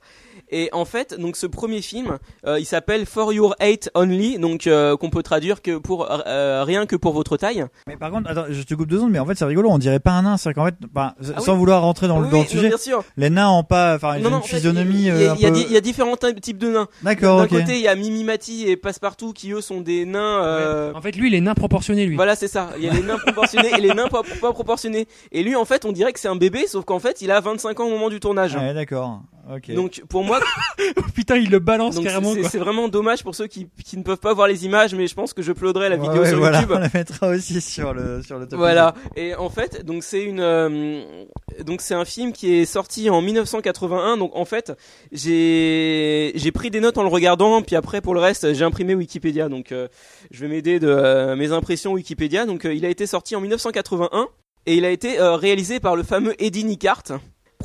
Et 0.50 0.68
en 0.72 0.84
fait, 0.84 1.18
donc 1.18 1.36
ce 1.36 1.46
premier 1.46 1.82
film, 1.82 2.18
euh, 2.46 2.58
il 2.60 2.64
s'appelle 2.64 3.04
For 3.06 3.32
Your 3.32 3.54
Hate 3.60 3.90
Only, 3.94 4.38
donc 4.38 4.66
euh, 4.66 4.96
qu'on 4.96 5.10
peut 5.10 5.22
traduire 5.22 5.60
que 5.62 5.76
pour 5.78 6.06
euh, 6.10 6.62
rien 6.64 6.86
que 6.86 6.94
pour 6.96 7.12
votre 7.12 7.36
taille. 7.36 7.64
Mais 7.88 7.96
par 7.96 8.10
contre, 8.10 8.30
attends, 8.30 8.44
je 8.50 8.62
te 8.62 8.74
coupe 8.74 8.86
deux 8.88 8.96
secondes, 8.96 9.10
mais 9.10 9.18
en 9.18 9.26
fait 9.26 9.34
c'est 9.34 9.44
rigolo, 9.44 9.68
on 9.70 9.78
dirait 9.78 9.98
pas 10.00 10.12
un 10.12 10.22
nain, 10.22 10.36
c'est 10.36 10.54
qu'en 10.54 10.66
fait, 10.66 10.74
bah, 10.92 11.14
Ah 11.36 11.40
sans 11.40 11.52
oui. 11.54 11.58
vouloir 11.58 11.82
rentrer 11.82 12.06
dans, 12.08 12.18
Oui, 12.18 12.26
le, 12.26 12.30
dans 12.30 12.36
le 12.38 12.42
non, 12.44 12.48
sujet, 12.48 12.68
bien 12.68 12.76
sûr. 12.78 13.02
les 13.16 13.30
nains 13.30 13.50
ont 13.50 13.64
pas, 13.64 13.96
enfin, 13.96 14.18
une 14.18 14.26
en 14.28 14.40
fait, 14.40 14.56
physionomie 14.56 14.94
il 15.00 15.04
y, 15.06 15.10
a- 15.10 15.14
euh, 15.14 15.34
y 15.38 15.46
a 15.46 15.50
peu. 15.50 15.58
y 15.58 15.76
a 15.76 15.80
différents 15.80 16.16
ty- 16.16 16.34
types 16.36 16.58
de 16.58 16.68
nains. 16.70 16.88
D'accord, 17.02 17.38
D'un 17.38 17.48
côté, 17.48 17.74
il 17.76 17.82
y 17.82 17.88
a 17.88 17.94
Mimimati 17.96 18.68
et 18.68 18.76
Passepartout 18.76 19.32
qui 19.32 19.50
eux 19.52 19.60
sont 19.60 19.80
des 19.80 20.04
nains. 20.06 20.44
euh, 20.44 20.92
En 20.94 21.00
fait, 21.00 21.16
lui, 21.16 21.28
il 21.28 21.34
est 21.34 21.40
nain 21.40 21.54
proportionné, 21.54 22.06
lui. 22.06 22.16
Voilà, 22.16 22.36
c'est 22.36 22.48
ça. 22.48 22.70
Il 22.78 22.84
y 22.84 22.88
a 22.88 22.92
les 22.92 23.02
nains 23.02 23.18
proportionnés 23.18 23.70
et 23.76 23.80
les 23.80 23.92
nains 23.94 24.08
pas, 24.08 24.22
pas 24.40 24.52
proportionnés. 24.52 25.08
Et 25.32 25.42
lui, 25.42 25.56
en 25.56 25.64
fait, 25.64 25.84
on 25.84 25.92
dirait 25.92 26.12
que 26.12 26.20
c'est 26.20 26.28
un 26.28 26.36
bébé, 26.36 26.66
sauf 26.68 26.84
qu'en 26.84 26.98
fait, 27.00 27.20
il 27.20 27.30
a 27.30 27.40
25 27.40 27.80
ans 27.80 27.86
au 27.86 27.90
moment 27.90 28.08
du 28.10 28.20
tournage. 28.20 28.54
Ouais, 28.54 28.74
d'accord. 28.74 29.22
Ok. 29.54 29.70
Donc 29.72 30.02
pour 30.08 30.24
moi, 30.24 30.40
Putain, 31.14 31.36
il 31.36 31.50
le 31.50 31.58
balance 31.60 31.94
donc 31.94 32.04
carrément. 32.04 32.34
c'est 32.50 32.58
vraiment 32.58 32.88
dommage 32.88 33.22
pour 33.22 33.34
ceux 33.34 33.46
qui, 33.46 33.68
qui 33.84 33.96
ne 33.96 34.02
peuvent 34.02 34.18
pas 34.18 34.34
voir 34.34 34.48
les 34.48 34.64
images, 34.64 34.94
mais 34.94 35.06
je 35.06 35.14
pense 35.14 35.32
que 35.32 35.42
je 35.42 35.52
uploaderai 35.52 35.88
la 35.88 35.96
Ouais, 35.96 36.02
vidéo 36.02 36.22
ouais, 36.22 36.28
sur 36.30 36.38
voilà, 36.38 36.58
YouTube. 36.60 36.74
on 36.76 36.80
la 36.80 36.90
mettra 36.92 37.28
aussi 37.28 37.60
sur 37.60 37.94
le 37.94 38.22
sur 38.22 38.38
le 38.38 38.48
top. 38.48 38.58
Voilà. 38.58 38.94
Et 39.14 39.34
en 39.36 39.48
fait, 39.48 39.84
donc 39.84 40.02
c'est 40.02 40.22
une, 40.24 40.40
euh, 40.40 41.24
donc 41.64 41.80
c'est 41.80 41.94
un 41.94 42.04
film 42.04 42.32
qui 42.32 42.54
est 42.54 42.64
sorti 42.64 43.08
en 43.08 43.22
1981. 43.22 44.16
Donc 44.16 44.34
en 44.34 44.44
fait, 44.44 44.72
j'ai 45.12 46.32
j'ai 46.34 46.52
pris 46.52 46.70
des 46.70 46.80
notes 46.80 46.98
en 46.98 47.02
le 47.02 47.08
regardant, 47.08 47.62
puis 47.62 47.76
après 47.76 48.00
pour 48.00 48.14
le 48.14 48.20
reste, 48.20 48.52
j'ai 48.52 48.64
imprimé 48.64 48.94
Wikipédia. 48.94 49.48
Donc 49.48 49.72
euh, 49.72 49.88
je 50.30 50.40
vais 50.40 50.48
m'aider 50.48 50.78
de 50.80 50.88
euh, 50.88 51.36
mes 51.36 51.52
impressions 51.52 51.92
Wikipédia. 51.92 52.46
Donc 52.46 52.64
euh, 52.64 52.74
il 52.74 52.84
a 52.84 52.88
été 52.88 53.06
sorti 53.06 53.36
en 53.36 53.40
1981 53.40 54.28
et 54.66 54.74
il 54.76 54.84
a 54.84 54.90
été 54.90 55.20
euh, 55.20 55.36
réalisé 55.36 55.78
par 55.80 55.94
le 55.96 56.02
fameux 56.02 56.34
Eddie 56.42 56.64
Nickart, 56.64 57.04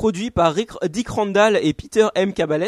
produit 0.02 0.32
par 0.32 0.56
Rick, 0.56 0.72
Dick 0.90 1.10
Randall 1.10 1.60
et 1.62 1.74
Peter 1.74 2.08
M. 2.16 2.34
Cabales, 2.34 2.64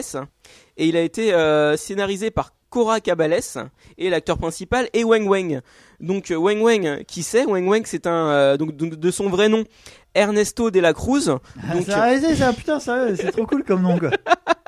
et 0.78 0.86
il 0.88 0.96
a 0.96 1.02
été 1.02 1.34
euh, 1.34 1.76
scénarisé 1.76 2.30
par 2.30 2.54
Cora 2.70 3.00
Cabales 3.00 3.40
et 3.98 4.12
l'acteur 4.12 4.38
principal 4.38 4.88
est 4.94 5.04
Wang 5.04 5.28
Wang. 5.28 5.62
Donc 6.00 6.30
euh, 6.30 6.36
Wang 6.36 6.62
Wang, 6.62 7.04
qui 7.08 7.24
c'est? 7.24 7.46
Wang 7.46 7.68
Wang, 7.68 7.82
c'est 7.88 8.06
un 8.06 8.28
euh, 8.28 8.58
donc, 8.58 8.76
donc, 8.78 8.98
de 8.98 9.10
son 9.10 9.32
vrai 9.32 9.50
nom 9.50 9.64
Ernesto 10.14 10.70
de 10.70 10.80
la 10.80 10.94
Cruz. 10.94 11.28
Ah, 11.28 11.74
Donc, 11.74 11.88
ça 11.88 12.36
ça, 12.36 12.54
putain, 12.54 12.80
c'est 12.80 13.32
trop 13.32 13.48
cool 13.48 13.64
comme 13.64 13.82
nom 13.82 13.98
quoi. 13.98 14.12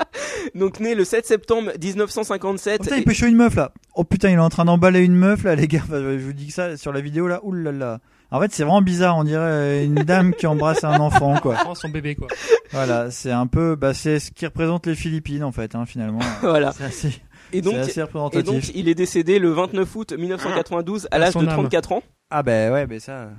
donc 0.56 0.80
né 0.80 0.96
le 0.96 1.06
7 1.06 1.24
septembre 1.24 1.72
1957. 1.80 2.80
Oh, 2.80 2.84
putain, 2.84 2.96
et- 2.96 3.00
il 3.02 3.06
pêche 3.06 3.22
une 3.22 3.36
meuf 3.36 3.54
là. 3.54 3.74
Oh 3.94 4.04
putain, 4.04 4.32
il 4.32 4.38
est 4.38 4.40
en 4.40 4.50
train 4.50 4.66
d'emballer 4.66 5.02
une 5.02 5.14
meuf 5.16 5.44
là, 5.44 5.54
les 5.54 5.68
gars. 5.68 5.82
Enfin, 5.84 6.00
je 6.02 6.18
vous 6.18 6.34
dis 6.34 6.48
que 6.48 6.54
ça 6.54 6.78
sur 6.78 6.92
la 6.92 7.02
vidéo 7.02 7.28
là. 7.28 7.42
Ouh 7.44 7.52
là 7.52 7.72
là. 7.72 8.00
En 8.36 8.41
fait, 8.41 8.52
c'est 8.52 8.64
vraiment 8.64 8.82
bizarre. 8.82 9.18
On 9.18 9.24
dirait 9.24 9.40
euh, 9.40 9.86
une 9.86 9.95
dame 9.95 10.34
qui 10.34 10.45
embrasse 10.48 10.84
un 10.84 10.99
enfant 10.99 11.38
quoi. 11.41 11.53
Prend 11.56 11.76
son 11.76 11.90
bébé, 11.90 12.16
quoi. 12.16 12.28
Voilà, 12.72 13.12
c'est 13.12 13.32
un 13.32 13.48
peu, 13.48 13.76
bah, 13.76 13.94
c'est 13.94 14.20
ce 14.20 14.32
qui 14.32 14.45
représente 14.45 14.88
les 14.88 14.95
Philippines 14.95 15.44
en 15.44 15.52
fait, 15.52 15.76
hein, 15.76 15.86
finalement. 15.86 16.20
Voilà. 16.41 16.72
C'est 16.74 16.84
assez, 16.84 17.22
Et 17.53 17.62
donc, 17.62 17.76
assez 17.76 18.02
et 18.34 18.44
donc 18.44 18.72
il 18.76 18.90
est 18.90 18.95
décédé 18.95 19.40
le 19.40 19.52
29 19.52 19.95
août 19.95 20.14
1992 20.18 21.07
à 21.12 21.16
À 21.16 21.20
l'âge 21.20 21.34
de 21.34 21.40
âme. 21.40 21.48
34 21.48 21.91
ans. 21.94 22.03
Ah 22.30 22.44
bah 22.44 22.72
ouais, 22.72 22.88
mais 22.88 22.99
ça. 22.99 23.30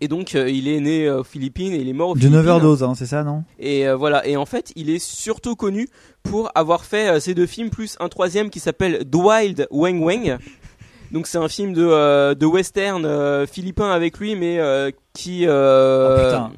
Et 0.00 0.08
donc 0.08 0.34
euh, 0.34 0.50
il 0.50 0.68
est 0.68 0.80
né 0.80 1.06
euh, 1.06 1.20
aux 1.20 1.24
Philippines 1.24 1.72
et 1.72 1.78
il 1.78 1.88
est 1.88 1.94
mort 1.94 2.10
aux 2.10 2.14
D'une 2.14 2.30
Philippines. 2.30 2.40
overdose, 2.40 2.82
hein, 2.82 2.94
c'est 2.94 3.06
ça, 3.06 3.24
non? 3.24 3.44
Et 3.58 3.88
euh, 3.88 3.96
voilà. 3.96 4.26
Et 4.26 4.36
en 4.36 4.44
fait, 4.44 4.72
il 4.76 4.90
est 4.90 4.98
surtout 4.98 5.56
connu 5.56 5.88
pour 6.22 6.50
avoir 6.54 6.84
fait 6.84 7.08
euh, 7.08 7.20
ces 7.20 7.34
deux 7.34 7.46
films 7.46 7.70
plus 7.70 7.96
un 7.98 8.08
troisième 8.08 8.50
qui 8.50 8.60
s'appelle 8.60 9.08
The 9.10 9.14
Wild 9.14 9.66
Wang 9.70 10.02
Wang. 10.02 10.38
Donc 11.12 11.26
c'est 11.26 11.38
un 11.38 11.48
film 11.48 11.72
de 11.72 11.82
euh, 11.86 12.34
de 12.34 12.46
western 12.46 13.04
euh, 13.04 13.46
philippin 13.46 13.90
avec 13.90 14.18
lui, 14.18 14.34
mais 14.36 14.58
euh, 14.58 14.90
qui. 15.14 15.44
euh, 15.46 16.16
Oh, 16.18 16.24
putain. 16.24 16.50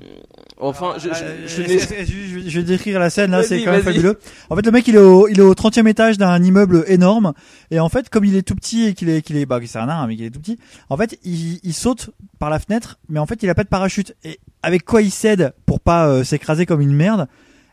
Enfin, 0.60 0.94
je, 0.98 1.08
je, 1.10 1.22
Euh, 1.22 1.36
je 1.46 1.62
je, 1.62 1.78
je- 2.40 2.48
je 2.50 2.58
vais 2.58 2.64
décrire 2.64 2.98
la 2.98 3.10
scène 3.10 3.30
là, 3.30 3.44
c'est 3.44 3.62
quand 3.62 3.70
même 3.70 3.82
fabuleux. 3.82 4.18
En 4.50 4.56
fait, 4.56 4.66
le 4.66 4.72
mec 4.72 4.88
il 4.88 4.96
est 4.96 4.98
au, 4.98 5.28
il 5.28 5.38
est 5.38 5.42
au 5.42 5.54
30e 5.54 5.86
étage 5.86 6.18
d'un 6.18 6.42
immeuble 6.42 6.82
énorme 6.88 7.32
et 7.70 7.78
en 7.78 7.88
fait, 7.88 8.08
comme 8.08 8.24
il 8.24 8.34
est 8.34 8.42
tout 8.42 8.56
petit 8.56 8.86
et 8.88 8.94
qu'il 8.94 9.08
est, 9.08 9.22
qu'il 9.22 9.36
est, 9.36 9.46
bah, 9.46 9.60
c'est 9.64 9.78
un 9.78 9.86
nain 9.86 10.04
mais 10.08 10.16
qu'il 10.16 10.24
est 10.24 10.30
tout 10.30 10.40
petit, 10.40 10.58
en 10.88 10.96
fait, 10.96 11.16
il, 11.22 11.60
il 11.62 11.72
saute 11.74 12.10
par 12.40 12.50
la 12.50 12.58
fenêtre, 12.58 12.98
mais 13.08 13.20
en 13.20 13.26
fait, 13.26 13.40
il 13.44 13.50
a 13.50 13.54
pas 13.54 13.62
de 13.62 13.68
parachute. 13.68 14.16
Et 14.24 14.40
avec 14.64 14.84
quoi 14.84 15.00
il 15.02 15.12
cède 15.12 15.52
pour 15.64 15.78
pas 15.78 16.08
euh, 16.08 16.24
s'écraser 16.24 16.66
comme 16.66 16.80
une 16.80 16.92
merde 16.94 17.28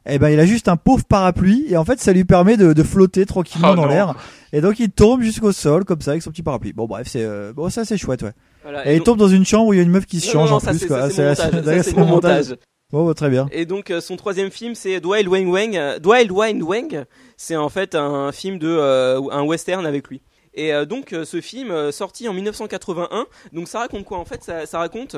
Eh 0.07 0.19
ben, 0.19 0.29
il 0.29 0.39
a 0.39 0.45
juste 0.45 0.67
un 0.67 0.77
pauvre 0.77 1.03
parapluie 1.03 1.65
et 1.69 1.77
en 1.77 1.85
fait, 1.85 1.99
ça 1.99 2.13
lui 2.13 2.25
permet 2.25 2.57
de, 2.57 2.73
de 2.73 2.83
flotter 2.83 3.25
tranquillement 3.25 3.71
Oh 3.71 3.75
dans 3.75 3.85
l'air. 3.87 4.13
Et 4.53 4.61
donc, 4.61 4.79
il 4.79 4.89
tombe 4.91 5.21
jusqu'au 5.21 5.51
sol 5.51 5.83
comme 5.83 6.01
ça 6.01 6.11
avec 6.11 6.21
son 6.23 6.29
petit 6.31 6.43
parapluie. 6.43 6.73
Bon, 6.73 6.85
bref, 6.85 7.07
c'est 7.09 7.23
euh, 7.23 7.53
bon, 7.53 7.69
ça 7.69 7.85
c'est 7.85 7.97
chouette, 7.97 8.21
ouais. 8.21 8.33
Voilà, 8.63 8.87
et, 8.87 8.93
il 8.93 8.97
donc- 8.97 9.05
tombe 9.05 9.17
dans 9.19 9.27
une 9.27 9.45
chambre 9.45 9.67
où 9.67 9.73
il 9.73 9.77
y 9.77 9.79
a 9.79 9.83
une 9.83 9.89
meuf 9.89 10.05
qui 10.05 10.19
se 10.19 10.27
Non, 10.27 10.33
change 10.33 10.49
non, 10.51 10.55
en 10.57 10.59
ça, 10.59 10.71
plus 10.71 10.79
c'est- 10.79 10.87
quoi. 10.87 11.09
c'est 11.09 11.23
mon 11.23 11.29
montage. 11.29 11.63
d'ailleurs, 11.63 11.83
Ça, 11.83 11.89
c'est 11.91 11.97
mon 11.97 12.05
montage. 12.05 12.55
Bon, 12.91 13.07
bah, 13.07 13.13
très 13.15 13.29
bien. 13.31 13.47
Et 13.51 13.65
donc 13.65 13.89
euh, 13.89 13.99
son 13.99 14.15
troisième 14.15 14.51
film 14.51 14.75
c'est 14.75 14.99
Dwight 14.99 15.27
Wang 15.27 15.47
Wang? 15.47 15.99
Dwight 15.99 16.29
Wang 16.31 16.61
Wang, 16.61 17.05
c'est 17.35 17.55
en 17.55 17.67
fait 17.69 17.95
un 17.95 18.31
film 18.31 18.59
de 18.59 18.67
euh, 18.69 19.19
un 19.31 19.41
western 19.41 19.85
avec 19.87 20.07
lui. 20.07 20.21
Et 20.53 20.71
euh, 20.71 20.85
donc 20.85 21.13
ce 21.23 21.41
film 21.41 21.91
sorti 21.91 22.29
en 22.29 22.33
1981, 22.33 23.25
donc 23.53 23.67
ça 23.67 23.79
raconte 23.79 24.05
quoi 24.05 24.19
en 24.19 24.25
fait? 24.25 24.43
Ça, 24.43 24.67
ça 24.67 24.77
raconte, 24.77 25.15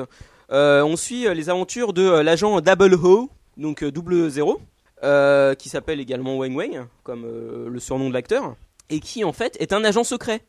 euh, 0.50 0.82
on 0.82 0.96
suit 0.96 1.26
les 1.34 1.50
aventures 1.50 1.92
de 1.92 2.02
euh, 2.02 2.22
l'agent 2.22 2.58
Double 2.62 2.94
Ho, 2.94 3.28
donc 3.58 3.82
euh, 3.84 3.92
double 3.92 4.30
zéro, 4.30 4.60
euh, 5.02 5.54
qui 5.54 5.68
s'appelle 5.68 6.00
également 6.00 6.36
Wang 6.36 6.54
Wang, 6.56 6.86
comme 7.02 7.24
euh, 7.24 7.68
le 7.68 7.80
surnom 7.80 8.08
de 8.08 8.14
l'acteur, 8.14 8.56
et 8.90 9.00
qui 9.00 9.24
en 9.24 9.32
fait 9.32 9.56
est 9.60 9.72
un 9.72 9.84
agent 9.84 10.04
secret. 10.04 10.40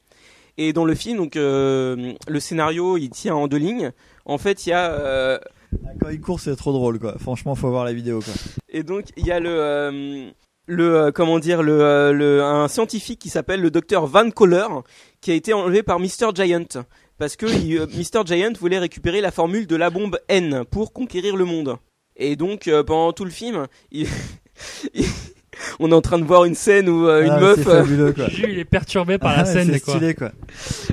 Et 0.57 0.73
dans 0.73 0.85
le 0.85 0.95
film, 0.95 1.17
donc 1.17 1.35
euh, 1.35 2.13
le 2.27 2.39
scénario 2.39 2.97
il 2.97 3.09
tient 3.09 3.35
en 3.35 3.47
deux 3.47 3.57
lignes. 3.57 3.91
En 4.25 4.37
fait, 4.37 4.65
il 4.65 4.69
y 4.69 4.73
a 4.73 5.39
Quand 6.01 6.09
il 6.09 6.19
court, 6.19 6.39
c'est 6.39 6.55
trop 6.55 6.73
drôle, 6.73 6.99
quoi. 6.99 7.15
Franchement, 7.17 7.55
faut 7.55 7.69
voir 7.69 7.85
la 7.85 7.93
vidéo, 7.93 8.19
quoi. 8.19 8.33
et 8.67 8.83
donc 8.83 9.05
il 9.17 9.25
y 9.25 9.31
a 9.31 9.39
le 9.39 10.31
le 10.67 11.11
comment 11.11 11.39
dire 11.39 11.63
le, 11.63 12.11
le 12.13 12.43
un 12.43 12.67
scientifique 12.67 13.19
qui 13.19 13.29
s'appelle 13.29 13.61
le 13.61 13.71
docteur 13.71 14.05
Van 14.05 14.29
Coller 14.29 14.67
qui 15.21 15.31
a 15.31 15.33
été 15.33 15.53
enlevé 15.53 15.81
par 15.81 15.99
Mr 15.99 16.33
Giant 16.35 16.83
parce 17.17 17.35
que 17.35 17.45
il, 17.45 17.81
Mr 17.81 18.25
Giant 18.25 18.53
voulait 18.59 18.79
récupérer 18.79 19.21
la 19.21 19.31
formule 19.31 19.67
de 19.67 19.75
la 19.75 19.89
bombe 19.89 20.19
N 20.29 20.63
pour 20.65 20.93
conquérir 20.93 21.35
le 21.35 21.45
monde. 21.45 21.77
Et 22.19 22.35
donc 22.35 22.67
euh, 22.67 22.83
pendant 22.83 23.11
tout 23.13 23.25
le 23.25 23.31
film, 23.31 23.65
il- 23.91 24.07
il- 24.93 25.05
on 25.79 25.91
est 25.91 25.95
en 25.95 26.01
train 26.01 26.19
de 26.19 26.23
voir 26.23 26.45
une 26.45 26.55
scène 26.55 26.87
où 26.87 27.07
euh, 27.07 27.23
une 27.23 27.31
Ah, 27.31 27.39
meuf 27.39 27.59
euh, 27.67 27.79
fabuleux, 27.81 28.13
quoi. 28.13 28.29
Jules, 28.29 28.51
il 28.51 28.59
est 28.59 28.65
perturbé 28.65 29.17
par 29.17 29.33
la 29.35 29.39
Ah, 29.39 29.45
scène, 29.45 29.69
c'est 29.73 29.79
stylé, 29.79 30.13
quoi. 30.13 30.31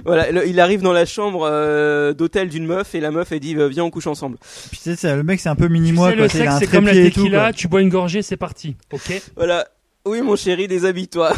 voilà, 0.05 0.31
le- 0.33 0.49
il 0.49 0.59
arrive 0.61 0.83
dans 0.83 0.93
la 0.93 1.05
chambre 1.07 1.47
euh, 1.49 2.13
d'hôtel 2.15 2.49
d'une 2.49 2.67
meuf 2.67 2.95
et 2.95 3.01
la 3.01 3.11
meuf 3.13 3.31
elle 3.33 3.41
dit 3.41 3.55
viens 3.55 3.85
on 3.85 3.91
couche 3.91 4.07
ensemble. 4.09 4.39
Puis, 4.71 4.81
tu 4.83 4.97
sais, 4.97 5.15
le 5.17 5.23
mec, 5.23 5.39
c'est 5.41 5.49
un 5.49 5.55
peu 5.57 5.69
mini-moi, 5.69 6.13
Tu 6.13 6.13
sais, 6.13 6.17
quoi. 6.17 6.25
le 6.25 6.31
Tu 6.31 6.37
sais, 6.39 6.43
a 6.43 6.45
sexe, 6.51 6.55
un 6.55 6.59
c'est 6.59 6.67
comme 6.77 6.87
la 6.87 6.93
tout, 6.95 7.03
tequila, 7.03 7.39
quoi. 7.45 7.53
tu 7.53 7.69
bois 7.69 7.81
une 7.81 7.89
gorgée, 7.91 8.23
c'est 8.23 8.37
parti. 8.37 8.77
Ok 8.93 9.21
Voilà. 9.37 9.67
Oui 10.05 10.23
mon 10.23 10.37
chéri, 10.37 10.69
déshabille-toi. 10.69 11.33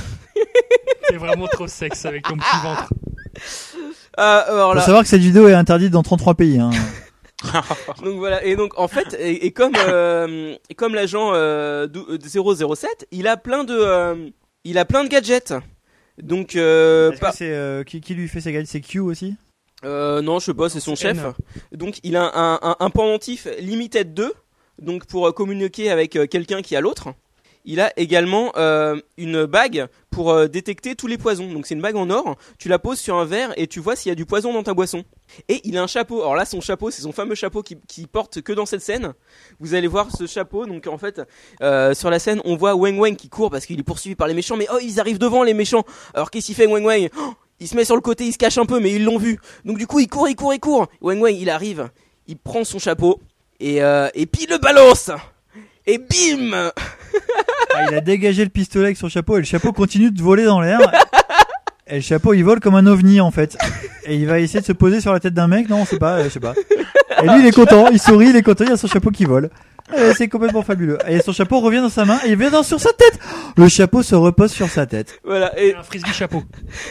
T'es 1.09 1.16
vraiment 1.16 1.47
trop 1.48 1.66
sexe 1.66 2.05
avec 2.05 2.23
ton 2.24 2.36
petit 2.36 2.62
ventre. 2.62 2.93
Ah, 4.16 4.44
alors 4.48 4.74
Faut 4.74 4.81
savoir 4.81 5.02
que 5.02 5.09
cette 5.09 5.20
vidéo 5.23 5.48
est 5.48 5.55
interdite 5.55 5.90
dans 5.90 6.02
33 6.02 6.35
pays, 6.35 6.59
hein. 6.59 6.70
donc 8.02 8.16
voilà 8.16 8.44
et 8.44 8.56
donc 8.56 8.77
en 8.78 8.89
fait 8.89 9.15
et, 9.19 9.47
et 9.47 9.52
comme 9.52 9.73
euh, 9.77 10.56
et 10.69 10.74
comme 10.74 10.94
l'agent 10.94 11.31
euh, 11.35 11.86
dou- 11.86 12.06
euh, 12.10 12.74
007 12.74 13.06
il 13.12 13.28
a 13.28 13.36
plein 13.36 13.62
de 13.65 13.77
euh, 13.78 14.28
il 14.65 14.77
a 14.78 14.85
plein 14.85 15.05
de 15.05 15.09
gadgets. 15.09 15.55
Donc 16.20 16.56
euh, 16.56 17.12
Est-ce 17.12 17.20
pas- 17.20 17.31
que 17.31 17.36
c'est, 17.36 17.52
euh, 17.52 17.85
qui, 17.85 18.01
qui 18.01 18.15
lui 18.15 18.27
fait 18.27 18.40
ses 18.40 18.51
gadgets? 18.52 18.69
C'est 18.69 18.81
Q 18.81 18.98
aussi? 18.98 19.36
Euh, 19.85 20.20
non 20.20 20.40
je 20.40 20.47
sais 20.47 20.55
pas 20.55 20.69
c'est 20.69 20.81
son 20.81 20.97
chef. 20.97 21.16
N. 21.16 21.32
donc 21.73 22.01
il 22.02 22.16
a 22.16 22.24
un, 22.36 22.59
un, 22.60 22.77
un 22.81 22.90
pendentif 22.90 23.47
limited 23.60 24.12
2 24.15 24.32
donc 24.82 25.06
pour 25.06 25.28
euh, 25.28 25.32
communiquer 25.32 25.90
avec 25.93 26.16
euh, 26.16 26.27
quelqu'un 26.27 26.60
qui 26.60 26.74
a 26.74 26.81
l'autre 26.81 27.10
il 27.69 27.81
a 27.81 27.93
également 27.99 28.51
euh, 28.57 28.99
une 29.19 29.45
bague 29.45 29.89
pour 30.11 30.31
euh, 30.31 30.49
détecter 30.49 30.95
tous 30.95 31.07
les 31.07 31.19
poisons. 31.19 31.53
Donc 31.53 31.66
c'est 31.66 31.74
une 31.74 31.82
bague 31.82 31.97
en 31.97 32.09
or. 32.09 32.36
Tu 32.59 32.70
la 32.70 32.78
poses 32.78 32.99
sur 32.99 33.16
un 33.16 33.27
verre 33.27 33.53
et 33.59 33.66
tu 33.66 33.78
vois 33.78 33.95
s'il 33.95 34.09
y 34.09 34.12
a 34.12 34.15
du 34.15 34.24
poison 34.24 34.55
dans 34.55 34.62
ta 34.62 34.73
boisson. 34.73 35.05
Et 35.51 35.61
il 35.65 35.77
a 35.77 35.82
un 35.82 35.86
chapeau. 35.86 36.23
Alors 36.23 36.35
là, 36.35 36.47
son 36.47 36.62
chapeau, 36.62 36.90
c'est 36.90 37.03
son 37.03 37.12
fameux 37.12 37.35
chapeau 37.35 37.62
qui, 37.62 38.07
porte 38.07 38.40
que 38.40 38.55
dans 38.55 38.65
cette 38.65 38.81
scène. 38.81 39.12
Vous 39.61 39.74
allez 39.74 39.86
voir 39.86 40.09
ce 40.16 40.27
chapeau. 40.27 40.65
Donc 40.65 40.86
en 40.86 40.97
fait, 40.97 41.20
euh, 41.61 41.93
sur 41.93 42.09
la 42.09 42.19
scène, 42.19 42.40
on 42.47 42.57
voit 42.57 42.74
Wang 42.74 42.99
Wang 42.99 43.16
qui 43.16 43.28
court 43.28 43.51
parce 43.51 43.66
qu'il 43.66 43.78
est 43.78 43.82
poursuivi 43.82 44.15
par 44.15 44.28
les 44.28 44.35
méchants. 44.35 44.57
Mais 44.57 44.66
oh, 44.73 44.78
ils 44.82 44.99
arrivent 44.99 45.19
devant 45.19 45.43
les 45.43 45.53
méchants. 45.53 45.85
Alors 46.15 46.31
qu'est-ce 46.31 46.47
qu'il 46.47 46.55
fait 46.55 46.66
Wang 46.66 46.86
Wang 46.86 47.11
Oh, 47.19 47.35
Il 47.61 47.69
se 47.69 47.77
met 47.77 47.85
sur 47.85 47.97
le 47.97 48.01
côté, 48.01 48.24
il 48.24 48.32
se 48.32 48.39
cache 48.39 48.57
un 48.57 48.65
peu, 48.65 48.81
mais 48.81 48.95
ils 48.95 49.05
l'ont 49.05 49.19
vu. 49.19 49.39
Donc 49.66 49.77
du 49.77 49.86
coup, 49.86 50.01
il 50.01 50.09
court, 50.09 50.27
il 50.27 50.36
court, 50.36 50.55
il 50.55 50.61
court. 50.61 50.86
Wang 51.03 51.20
Wang, 51.20 51.35
il 51.35 51.51
arrive, 51.51 51.90
il 52.27 52.39
prend 52.39 52.65
son 52.65 52.78
chapeau 52.78 53.20
et 53.61 53.82
euh, 53.82 54.09
et 54.15 54.24
puis 54.24 54.45
il 54.45 54.51
le 54.51 54.57
balance. 54.57 55.11
Et 55.89 55.97
bim 55.97 56.52
Ah, 57.74 57.86
Il 57.90 57.94
a 57.94 58.01
dégagé 58.01 58.44
le 58.44 58.51
pistolet 58.51 58.86
avec 58.86 58.98
son 58.98 59.09
chapeau 59.09 59.36
et 59.36 59.40
le 59.40 59.47
chapeau 59.47 59.73
continue 59.73 60.10
de 60.10 60.23
voler 60.23 60.44
dans 60.44 60.60
l'air. 60.60 60.81
Et 61.86 61.97
le 61.97 62.01
chapeau, 62.02 62.35
il 62.35 62.43
vole 62.43 62.60
comme 62.60 62.74
un 62.74 62.86
ovni 62.86 63.23
en 63.23 63.31
fait. 63.31 63.56
Et 64.05 64.16
il 64.16 64.27
va 64.27 64.39
essayer 64.39 64.60
de 64.60 64.66
se 64.66 64.73
poser 64.73 65.01
sur 65.01 65.15
la 65.15 65.20
tête 65.20 65.32
d'un 65.32 65.48
mec. 65.48 65.69
Non, 65.70 65.86
c'est 65.86 65.98
pas, 65.98 66.19
euh, 66.19 66.24
je 66.24 66.28
sais 66.28 66.40
pas. 66.40 66.55
Et 67.23 67.27
lui, 67.27 67.40
il 67.40 67.47
est 67.47 67.52
content, 67.52 67.89
il 67.89 67.98
sourit, 67.98 68.28
il 68.28 68.36
est 68.36 68.43
content, 68.43 68.65
il 68.66 68.73
a 68.73 68.77
son 68.77 68.86
chapeau 68.86 69.10
qui 69.10 69.24
vole. 69.24 69.48
Et 69.97 70.12
c'est 70.15 70.28
complètement 70.28 70.62
fabuleux. 70.62 70.98
Et 71.09 71.20
son 71.20 71.32
chapeau 71.32 71.60
revient 71.60 71.81
dans 71.81 71.89
sa 71.89 72.05
main 72.05 72.19
et 72.27 72.31
il 72.31 72.36
vient 72.36 72.51
dans 72.51 72.62
sur 72.62 72.78
sa 72.78 72.93
tête. 72.93 73.19
Le 73.56 73.69
chapeau 73.69 74.02
se 74.02 74.15
repose 74.15 74.52
sur 74.52 74.69
sa 74.69 74.86
tête. 74.86 75.19
Voilà. 75.24 75.59
Et 75.59 75.74
Un 75.74 75.82
frisbee 75.82 76.12
chapeau. 76.12 76.43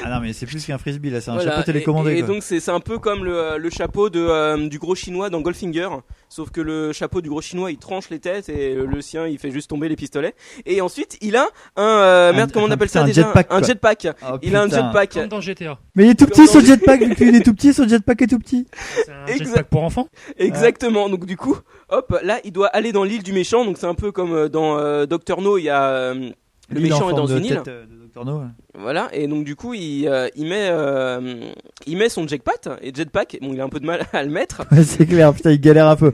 Ah 0.03 0.09
non, 0.09 0.19
mais 0.21 0.33
c'est 0.33 0.45
plus 0.45 0.65
qu'un 0.65 0.77
frisbee 0.77 1.09
là, 1.09 1.21
c'est 1.21 1.29
un 1.31 1.35
Voilà, 1.35 1.51
chapeau 1.51 1.63
télécommandé. 1.63 2.11
Et, 2.13 2.17
et 2.17 2.19
quoi. 2.23 2.33
donc 2.33 2.43
c'est 2.43 2.59
c'est 2.59 2.71
un 2.71 2.79
peu 2.79 2.97
comme 2.99 3.23
le, 3.23 3.57
le 3.57 3.69
chapeau 3.69 4.09
de, 4.09 4.19
euh, 4.19 4.67
du 4.67 4.79
gros 4.79 4.95
chinois 4.95 5.29
dans 5.29 5.41
Goldfinger, 5.41 5.89
sauf 6.29 6.49
que 6.49 6.59
le 6.61 6.91
chapeau 6.91 7.21
du 7.21 7.29
gros 7.29 7.41
chinois 7.41 7.71
il 7.71 7.77
tranche 7.77 8.09
les 8.09 8.19
têtes 8.19 8.49
et 8.49 8.73
le 8.75 9.01
sien 9.01 9.27
il 9.27 9.37
fait 9.37 9.51
juste 9.51 9.69
tomber 9.69 9.89
les 9.89 9.95
pistolets. 9.95 10.33
Et 10.65 10.81
ensuite 10.81 11.17
il 11.21 11.35
a 11.35 11.47
un 11.75 11.83
euh, 11.83 12.33
merde 12.33 12.49
Un- 12.49 12.53
comment 12.53 12.65
on 12.65 12.69
un- 12.69 12.71
appelle 12.73 12.87
putain, 12.87 12.99
ça 13.01 13.03
un 13.03 13.07
déjà? 13.07 13.21
jetpack, 13.23 13.47
Un 13.51 13.61
jetpack. 13.63 14.07
Oh, 14.23 14.37
il 14.41 14.55
a 14.55 14.61
un 14.63 14.69
jetpack. 14.69 15.13
Comme 15.13 15.27
dans 15.27 15.41
GTA. 15.41 15.77
Mais 15.97 16.05
il 16.05 16.09
est 16.11 16.15
tout 16.15 16.27
petit 16.27 16.47
son 16.47 16.59
le- 16.59 16.65
jetpack, 16.65 17.01
vu 17.03 17.15
qu'il 17.15 17.35
est 17.35 17.41
tout 17.43 17.53
petit, 17.53 17.73
son 17.73 17.87
jetpack 17.87 18.21
est 18.21 18.27
tout 18.27 18.37
petit. 18.39 18.67
C'est 19.03 19.11
un 19.11 19.25
Exact. 19.25 19.45
jetpack 19.47 19.67
pour 19.69 19.83
enfants. 19.83 20.07
Exactement. 20.37 21.09
Donc 21.09 21.25
du 21.25 21.35
coup, 21.35 21.57
hop, 21.89 22.17
là 22.23 22.39
il 22.43 22.51
doit 22.53 22.67
aller 22.67 22.91
dans 22.91 23.03
l'île 23.03 23.23
du 23.23 23.33
méchant. 23.33 23.65
Donc 23.65 23.77
c'est 23.79 23.87
un 23.87 23.95
peu 23.95 24.11
comme 24.11 24.31
euh, 24.33 24.47
dans 24.47 24.77
euh, 24.77 25.05
Doctor 25.07 25.41
No, 25.41 25.57
il 25.57 25.63
y 25.63 25.69
a 25.69 25.83
euh, 25.89 26.29
le 26.69 26.79
en 26.79 26.81
méchant 26.83 27.09
est 27.09 27.13
dans 27.13 27.25
de 27.25 27.37
une 27.37 27.45
île. 27.45 27.55
tête, 27.57 27.67
euh, 27.67 27.85
de 27.85 28.07
Dr. 28.13 28.25
No, 28.25 28.39
ouais. 28.39 28.45
Voilà, 28.79 29.09
et 29.13 29.27
donc 29.27 29.43
du 29.45 29.55
coup, 29.55 29.73
il, 29.73 30.07
euh, 30.07 30.27
il 30.35 30.47
met, 30.47 30.67
euh, 30.69 31.49
il 31.85 31.97
met 31.97 32.09
son 32.09 32.27
jetpack 32.27 32.67
et 32.81 32.93
jetpack. 32.93 33.37
Bon, 33.41 33.53
il 33.53 33.61
a 33.61 33.63
un 33.63 33.69
peu 33.69 33.79
de 33.79 33.85
mal 33.85 34.05
à 34.13 34.23
le 34.23 34.29
mettre. 34.29 34.63
Ouais, 34.71 34.83
c'est 34.83 35.05
clair, 35.05 35.33
putain, 35.33 35.51
il 35.51 35.59
galère 35.61 35.87
un 35.87 35.95
peu. 35.95 36.11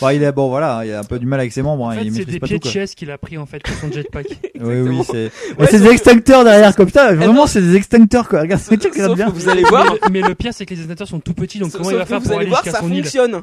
Bon, 0.00 0.08
il 0.10 0.22
est 0.22 0.32
bon, 0.32 0.48
voilà, 0.48 0.82
il 0.84 0.92
a 0.92 1.00
un 1.00 1.04
peu 1.04 1.18
du 1.18 1.26
mal 1.26 1.40
avec 1.40 1.52
ses 1.52 1.62
membres, 1.62 1.86
hein, 1.88 1.92
En 1.94 1.98
fait, 1.98 2.04
il 2.04 2.12
c'est 2.12 2.18
maîtrise 2.20 2.34
des 2.34 2.40
pas 2.40 2.46
pieds 2.46 2.60
tout. 2.60 2.68
chaise 2.68 2.94
qu'il 2.94 3.10
a 3.10 3.18
pris 3.18 3.36
en 3.38 3.46
fait 3.46 3.62
pour 3.62 3.74
son 3.76 3.90
jetpack. 3.90 4.26
Oui, 4.60 4.80
oui, 4.80 5.00
c'est. 5.04 5.12
Ouais, 5.26 5.30
Mais 5.58 5.66
c'est 5.66 5.80
des 5.80 5.88
extincteurs 5.90 6.44
derrière, 6.44 6.74
comme 6.74 6.88
ça. 6.88 7.12
Vraiment, 7.14 7.32
non. 7.34 7.46
c'est 7.46 7.60
des 7.60 7.74
extincteurs, 7.76 8.28
quoi. 8.28 8.40
Regarde, 8.42 8.62
sauf 8.62 9.14
bien. 9.14 9.26
que 9.26 9.32
vous 9.32 9.48
allez 9.50 9.64
voir, 9.64 9.94
mais, 10.10 10.20
mais 10.22 10.28
le 10.28 10.34
pire, 10.34 10.54
c'est 10.54 10.64
que 10.64 10.70
les 10.70 10.76
détonateurs 10.80 11.08
sont 11.08 11.20
tout 11.20 11.34
petits, 11.34 11.58
donc 11.58 11.70
Sauf 11.72 11.80
comment 11.80 11.90
il 11.90 11.96
va 11.96 12.02
que 12.04 12.08
faire 12.08 12.20
vous 12.20 12.24
pour 12.28 12.32
allez 12.36 12.42
aller 12.42 12.50
voir, 12.50 12.62
jusqu'à 12.64 12.78
ça 12.78 12.82
son 12.82 12.90
île 12.92 13.02
fonctionne. 13.02 13.42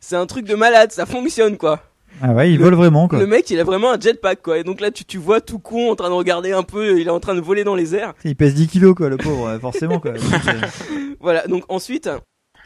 C'est 0.00 0.16
un 0.16 0.26
truc 0.26 0.46
de 0.46 0.54
malade, 0.54 0.90
ça 0.92 1.04
fonctionne 1.06 1.56
quoi. 1.58 1.82
Ah 2.22 2.32
ouais, 2.32 2.52
il 2.52 2.58
Le- 2.58 2.64
vole 2.64 2.74
vraiment, 2.74 3.08
quoi. 3.08 3.18
Le 3.18 3.26
mec, 3.26 3.50
il 3.50 3.58
a 3.60 3.64
vraiment 3.64 3.92
un 3.92 3.98
jetpack 4.00 4.42
quoi. 4.42 4.58
Et 4.58 4.64
donc 4.64 4.80
là, 4.80 4.90
tu, 4.90 5.04
tu 5.04 5.18
vois 5.18 5.40
tout 5.40 5.58
con 5.58 5.90
en 5.90 5.96
train 5.96 6.08
de 6.08 6.14
regarder 6.14 6.52
un 6.52 6.62
peu, 6.62 6.98
il 7.00 7.06
est 7.06 7.10
en 7.10 7.20
train 7.20 7.34
de 7.34 7.40
voler 7.40 7.64
dans 7.64 7.74
les 7.74 7.94
airs. 7.94 8.14
Il 8.24 8.36
pèse 8.36 8.54
10 8.54 8.68
kilos, 8.68 8.94
quoi, 8.94 9.08
le 9.08 9.16
pauvre, 9.16 9.58
forcément, 9.60 9.98
quoi. 10.00 10.12
Euh, 10.48 10.66
Voilà, 11.20 11.46
donc 11.46 11.64
ensuite, 11.68 12.08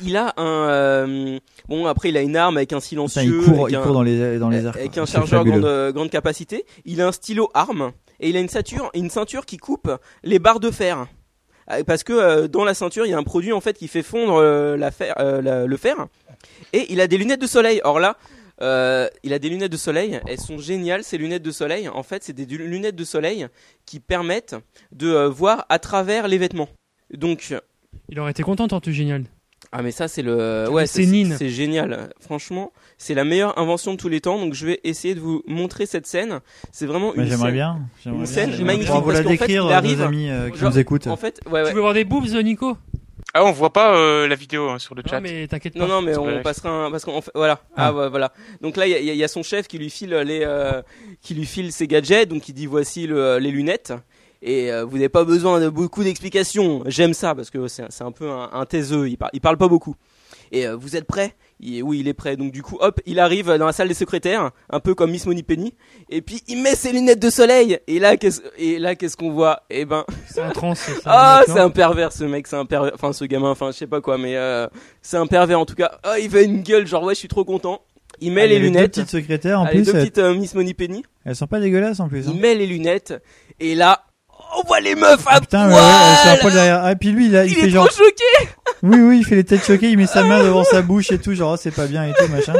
il 0.00 0.16
a 0.16 0.34
un. 0.36 0.68
euh, 0.68 1.38
bon, 1.68 1.86
après, 1.86 2.08
il 2.10 2.16
a 2.16 2.22
une 2.22 2.36
arme 2.36 2.56
avec 2.56 2.72
un 2.72 2.76
putain, 2.76 2.86
silencieux. 2.88 3.22
il 3.22 3.44
court, 3.44 3.62
avec 3.64 3.72
il 3.72 3.76
un, 3.76 3.82
court 3.82 3.92
dans 3.94 4.02
les, 4.02 4.38
dans 4.38 4.48
les 4.50 4.64
airs. 4.64 4.76
Avec 4.76 4.98
un 4.98 5.06
chargeur 5.06 5.44
grande, 5.44 5.64
euh, 5.64 5.92
grande 5.92 6.10
capacité. 6.10 6.64
Il 6.84 7.00
a 7.00 7.06
un 7.08 7.12
stylo 7.12 7.48
arme. 7.54 7.92
Et 8.20 8.28
il 8.30 8.36
a 8.36 8.40
une 8.40 8.48
ceinture, 8.48 8.90
une 8.94 9.10
ceinture 9.10 9.46
qui 9.46 9.56
coupe 9.58 9.90
les 10.24 10.38
barres 10.40 10.60
de 10.60 10.70
fer. 10.70 11.06
Parce 11.86 12.02
que 12.02 12.12
euh, 12.12 12.48
dans 12.48 12.64
la 12.64 12.74
ceinture, 12.74 13.06
il 13.06 13.10
y 13.10 13.14
a 13.14 13.18
un 13.18 13.22
produit 13.22 13.52
en 13.52 13.60
fait 13.60 13.74
qui 13.76 13.88
fait 13.88 14.02
fondre 14.02 14.42
la 14.76 14.90
fer, 14.90 15.14
la- 15.42 15.66
le 15.66 15.76
fer. 15.76 15.96
Et 16.72 16.92
il 16.92 17.00
a 17.00 17.06
des 17.06 17.16
lunettes 17.18 17.40
de 17.42 17.46
soleil. 17.46 17.80
Or 17.84 18.00
là, 18.00 18.16
euh, 18.60 19.08
il 19.22 19.32
a 19.32 19.38
des 19.38 19.48
lunettes 19.48 19.72
de 19.72 19.76
soleil. 19.76 20.20
Elles 20.26 20.40
sont 20.40 20.58
géniales 20.58 21.04
ces 21.04 21.18
lunettes 21.18 21.42
de 21.42 21.50
soleil. 21.50 21.88
En 21.88 22.02
fait, 22.02 22.22
c'est 22.24 22.32
des 22.32 22.46
lunettes 22.46 22.96
de 22.96 23.04
soleil 23.04 23.46
qui 23.86 24.00
permettent 24.00 24.56
de 24.92 25.08
euh, 25.08 25.28
voir 25.28 25.66
à 25.68 25.78
travers 25.78 26.28
les 26.28 26.38
vêtements. 26.38 26.68
Donc, 27.12 27.54
Il 28.10 28.20
aurait 28.20 28.32
été 28.32 28.42
content, 28.42 28.68
Tortue 28.68 28.92
Génial. 28.92 29.24
ah 29.72 29.82
mais 29.82 29.90
ça 29.92 30.08
c'est 30.08 30.22
le 30.22 30.64
Ah, 30.66 30.70
ouais 30.70 30.86
c'est 30.86 31.04
c'est 31.38 31.48
génial. 31.48 32.10
Franchement, 32.20 32.72
c'est 32.98 33.14
la 33.14 33.24
meilleure 33.24 33.58
invention 33.58 33.92
de 33.92 33.96
tous 33.98 34.08
les 34.08 34.20
temps. 34.20 34.38
Donc 34.38 34.54
je 34.54 34.66
vais 34.66 34.80
essayer 34.84 35.14
de 35.14 35.20
vous 35.20 35.42
montrer 35.46 35.86
cette 35.86 36.06
scène. 36.06 36.40
C'est 36.72 36.86
vraiment 36.86 37.14
une 37.14 37.24
j'aimerais 37.24 37.36
scène- 37.46 37.52
bien. 37.52 37.80
une 38.06 38.16
bien. 38.18 38.26
scène 38.26 38.50
J'aimerais 38.50 38.64
magnifique 38.64 38.94
vous 38.94 39.02
parce 39.02 39.18
la 39.18 39.22
qu'en 39.24 39.28
fait, 39.30 39.36
décrire, 39.38 39.64
il 39.64 39.72
euh, 39.72 39.76
arrive 39.76 39.98
nos 40.00 40.04
amis 40.04 40.28
euh, 40.30 40.50
qui 40.50 40.58
genre, 40.58 40.70
nous 40.70 40.78
écoutent. 40.78 41.06
En 41.06 41.16
fait, 41.16 41.40
ouais, 41.50 41.66
Tu 41.68 41.74
veux 41.74 41.80
voir 41.80 41.94
des 41.94 42.04
boobs, 42.04 42.26
Nico? 42.42 42.76
Ah, 43.34 43.44
on 43.44 43.52
voit 43.52 43.72
pas 43.72 43.94
euh, 43.94 44.26
la 44.26 44.34
vidéo 44.34 44.68
hein, 44.70 44.78
sur 44.78 44.94
le 44.94 45.02
chat. 45.06 45.20
Non, 45.20 45.28
mais 45.28 45.46
t'inquiète 45.46 45.74
pas. 45.74 45.80
Non, 45.80 45.86
non, 45.86 46.02
mais 46.02 46.16
on 46.16 46.24
vrai. 46.24 46.42
passera 46.42 46.70
un, 46.70 46.90
parce 46.90 47.04
qu'on 47.04 47.20
fait, 47.20 47.30
voilà. 47.34 47.60
Ah, 47.76 47.92
ouais, 47.92 48.08
voilà. 48.08 48.32
Donc 48.62 48.76
là, 48.76 48.86
il 48.86 49.04
y 49.04 49.10
a, 49.22 49.26
y 49.26 49.28
son 49.28 49.42
chef 49.42 49.68
qui 49.68 49.78
lui 49.78 49.90
file 49.90 50.14
les, 50.14 50.40
euh, 50.44 50.82
qui 51.20 51.34
lui 51.34 51.44
file 51.44 51.70
ses 51.72 51.86
gadgets. 51.86 52.28
Donc 52.28 52.48
il 52.48 52.54
dit 52.54 52.66
voici 52.66 53.06
le- 53.06 53.38
les 53.38 53.50
lunettes. 53.50 53.92
Et 54.40 54.72
euh, 54.72 54.84
vous 54.84 54.94
n'avez 54.96 55.08
pas 55.08 55.24
besoin 55.24 55.60
de 55.60 55.68
beaucoup 55.68 56.04
d'explications. 56.04 56.82
J'aime 56.86 57.12
ça 57.12 57.34
parce 57.34 57.50
que 57.50 57.68
c'est 57.68 57.84
c'est 57.90 58.04
un 58.04 58.12
peu 58.12 58.30
un, 58.30 58.48
un 58.52 58.64
taiseux. 58.66 59.08
Il, 59.08 59.18
par- 59.18 59.30
il 59.32 59.40
parle 59.40 59.56
pas 59.58 59.68
beaucoup. 59.68 59.94
Et 60.52 60.66
euh, 60.66 60.76
vous 60.76 60.96
êtes 60.96 61.04
prêts? 61.06 61.34
Il- 61.60 61.82
Oui, 61.82 62.00
il 62.00 62.08
est 62.08 62.14
prêt. 62.14 62.36
Donc 62.36 62.52
du 62.52 62.62
coup, 62.62 62.76
hop, 62.80 63.00
il 63.06 63.18
arrive 63.20 63.46
dans 63.56 63.66
la 63.66 63.72
salle 63.72 63.88
des 63.88 63.94
secrétaires, 63.94 64.50
un 64.70 64.80
peu 64.80 64.94
comme 64.94 65.10
Miss 65.10 65.26
Moneypenny. 65.26 65.74
Et 66.10 66.22
puis 66.22 66.42
il 66.48 66.62
met 66.62 66.74
ses 66.74 66.92
lunettes 66.92 67.20
de 67.20 67.30
soleil. 67.30 67.78
Et 67.86 67.98
là, 67.98 68.16
qu'est-ce 68.16 68.40
et 68.58 68.78
là, 68.78 68.94
qu'est-ce 68.94 69.16
qu'on 69.16 69.32
voit? 69.32 69.62
Eh 69.70 69.84
ben, 69.84 70.04
C'est 70.28 70.40
un 70.40 70.50
trans. 70.50 70.74
ah, 71.06 71.42
c'est 71.46 71.58
un 71.58 71.70
pervers 71.70 72.12
ce 72.12 72.24
mec, 72.24 72.46
c'est 72.46 72.56
un 72.56 72.66
pervers, 72.66 72.92
enfin 72.94 73.12
ce 73.12 73.24
gamin, 73.24 73.50
enfin 73.50 73.70
je 73.72 73.76
sais 73.78 73.86
pas 73.86 74.00
quoi, 74.00 74.18
mais 74.18 74.36
euh, 74.36 74.66
c'est 75.02 75.16
un 75.16 75.26
pervers 75.26 75.58
en 75.60 75.66
tout 75.66 75.74
cas. 75.74 75.98
Ah, 76.04 76.18
il 76.18 76.30
fait 76.30 76.44
une 76.44 76.62
gueule, 76.62 76.86
genre 76.86 77.02
ouais, 77.04 77.14
je 77.14 77.18
suis 77.20 77.28
trop 77.28 77.44
content. 77.44 77.82
Il 78.20 78.32
met 78.32 78.42
Ah, 78.42 78.46
les 78.48 78.56
a 78.56 78.58
deux 78.58 78.64
lunettes. 78.64 78.94
petites 78.94 79.10
secrétaires 79.10 79.60
en 79.60 79.64
Ah, 79.64 79.70
les 79.72 79.82
plus. 79.82 79.86
deux 79.86 79.92
petites 79.92 80.18
euh, 80.18 80.34
Miss 80.34 80.54
Moneypenny. 80.54 81.04
Elles 81.24 81.36
sont 81.36 81.46
pas 81.46 81.60
dégueulasses 81.60 82.00
en 82.00 82.08
plus. 82.08 82.26
hein. 82.26 82.32
Il 82.34 82.40
met 82.40 82.54
les 82.56 82.66
lunettes 82.66 83.14
et 83.60 83.74
là, 83.76 84.02
on 84.58 84.66
voit 84.66 84.80
les 84.80 84.94
meufs 84.94 85.24
à 85.26 85.40
Putain, 85.40 85.68
ouais, 85.68 85.72
poil. 85.74 85.82
ouais, 85.84 86.16
sont 86.22 86.28
un 86.28 86.36
poil 86.36 86.52
derrière. 86.52 86.80
Ah, 86.84 86.92
et 86.92 86.96
puis 86.96 87.10
lui, 87.10 87.26
il, 87.26 87.36
a, 87.36 87.44
il, 87.44 87.50
il 87.52 87.54
fait 87.56 87.66
est 87.66 87.70
genre. 87.70 87.88
trop 87.88 88.04
choqué. 88.04 88.50
Oui, 88.82 88.98
oui, 89.00 89.18
il 89.18 89.24
fait 89.24 89.36
les 89.36 89.44
têtes 89.44 89.64
choquées, 89.64 89.90
il 89.90 89.96
met 89.98 90.06
sa 90.06 90.22
main 90.24 90.42
devant 90.42 90.64
sa 90.64 90.82
bouche 90.82 91.10
et 91.10 91.18
tout, 91.18 91.34
genre, 91.34 91.52
oh, 91.54 91.56
c'est 91.60 91.70
pas 91.74 91.86
bien 91.86 92.04
et 92.04 92.12
tout, 92.14 92.28
machin. 92.30 92.54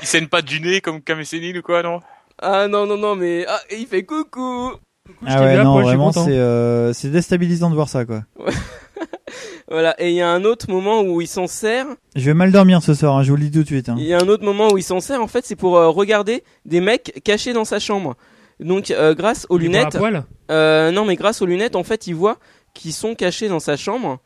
il 0.00 0.06
saigne 0.06 0.26
pas 0.28 0.42
du 0.42 0.60
nez 0.60 0.80
comme 0.80 1.00
Kamessénine 1.02 1.58
ou 1.58 1.62
quoi, 1.62 1.82
non? 1.82 2.00
Ah 2.40 2.68
non, 2.68 2.86
non, 2.86 2.96
non, 2.96 3.14
mais 3.16 3.44
ah, 3.48 3.60
il 3.70 3.86
fait 3.86 4.04
coucou. 4.04 4.72
Ah 5.26 5.40
ouais, 5.42 5.62
non, 5.62 5.80
vraiment, 5.80 6.12
c'est 6.12 6.20
euh, 6.30 6.92
c'est 6.92 7.08
déstabilisant 7.10 7.68
de 7.70 7.74
voir 7.74 7.88
ça, 7.88 8.04
quoi. 8.04 8.22
Voilà, 9.70 9.94
et 9.98 10.10
il 10.10 10.14
y 10.16 10.20
a 10.20 10.28
un 10.28 10.44
autre 10.44 10.70
moment 10.70 11.00
où 11.00 11.22
il 11.22 11.26
s'en 11.26 11.46
sert. 11.46 11.86
Je 12.14 12.26
vais 12.26 12.34
mal 12.34 12.52
dormir 12.52 12.82
ce 12.82 12.92
soir, 12.92 13.16
hein, 13.16 13.22
je 13.22 13.30
vous 13.30 13.36
le 13.36 13.44
dis 13.44 13.50
tout 13.50 13.62
de 13.62 13.66
suite. 13.66 13.88
hein. 13.88 13.94
Il 13.96 14.04
y 14.04 14.12
a 14.12 14.18
un 14.18 14.28
autre 14.28 14.44
moment 14.44 14.70
où 14.70 14.76
il 14.76 14.82
s'en 14.82 15.00
sert, 15.00 15.22
en 15.22 15.26
fait, 15.28 15.46
c'est 15.46 15.56
pour 15.56 15.78
euh, 15.78 15.88
regarder 15.88 16.44
des 16.66 16.80
mecs 16.82 17.22
cachés 17.24 17.54
dans 17.54 17.64
sa 17.64 17.78
chambre. 17.78 18.14
Donc, 18.62 18.90
euh, 18.90 19.14
grâce 19.14 19.46
aux 19.48 19.58
Il 19.58 19.64
lunettes. 19.64 19.98
Euh, 20.50 20.90
non, 20.90 21.04
mais 21.04 21.16
grâce 21.16 21.42
aux 21.42 21.46
lunettes, 21.46 21.76
en 21.76 21.84
fait, 21.84 22.06
il 22.06 22.14
voit 22.14 22.38
qu'ils 22.74 22.92
sont 22.92 23.14
cachés 23.14 23.48
dans 23.48 23.60
sa 23.60 23.76
chambre. 23.76 24.20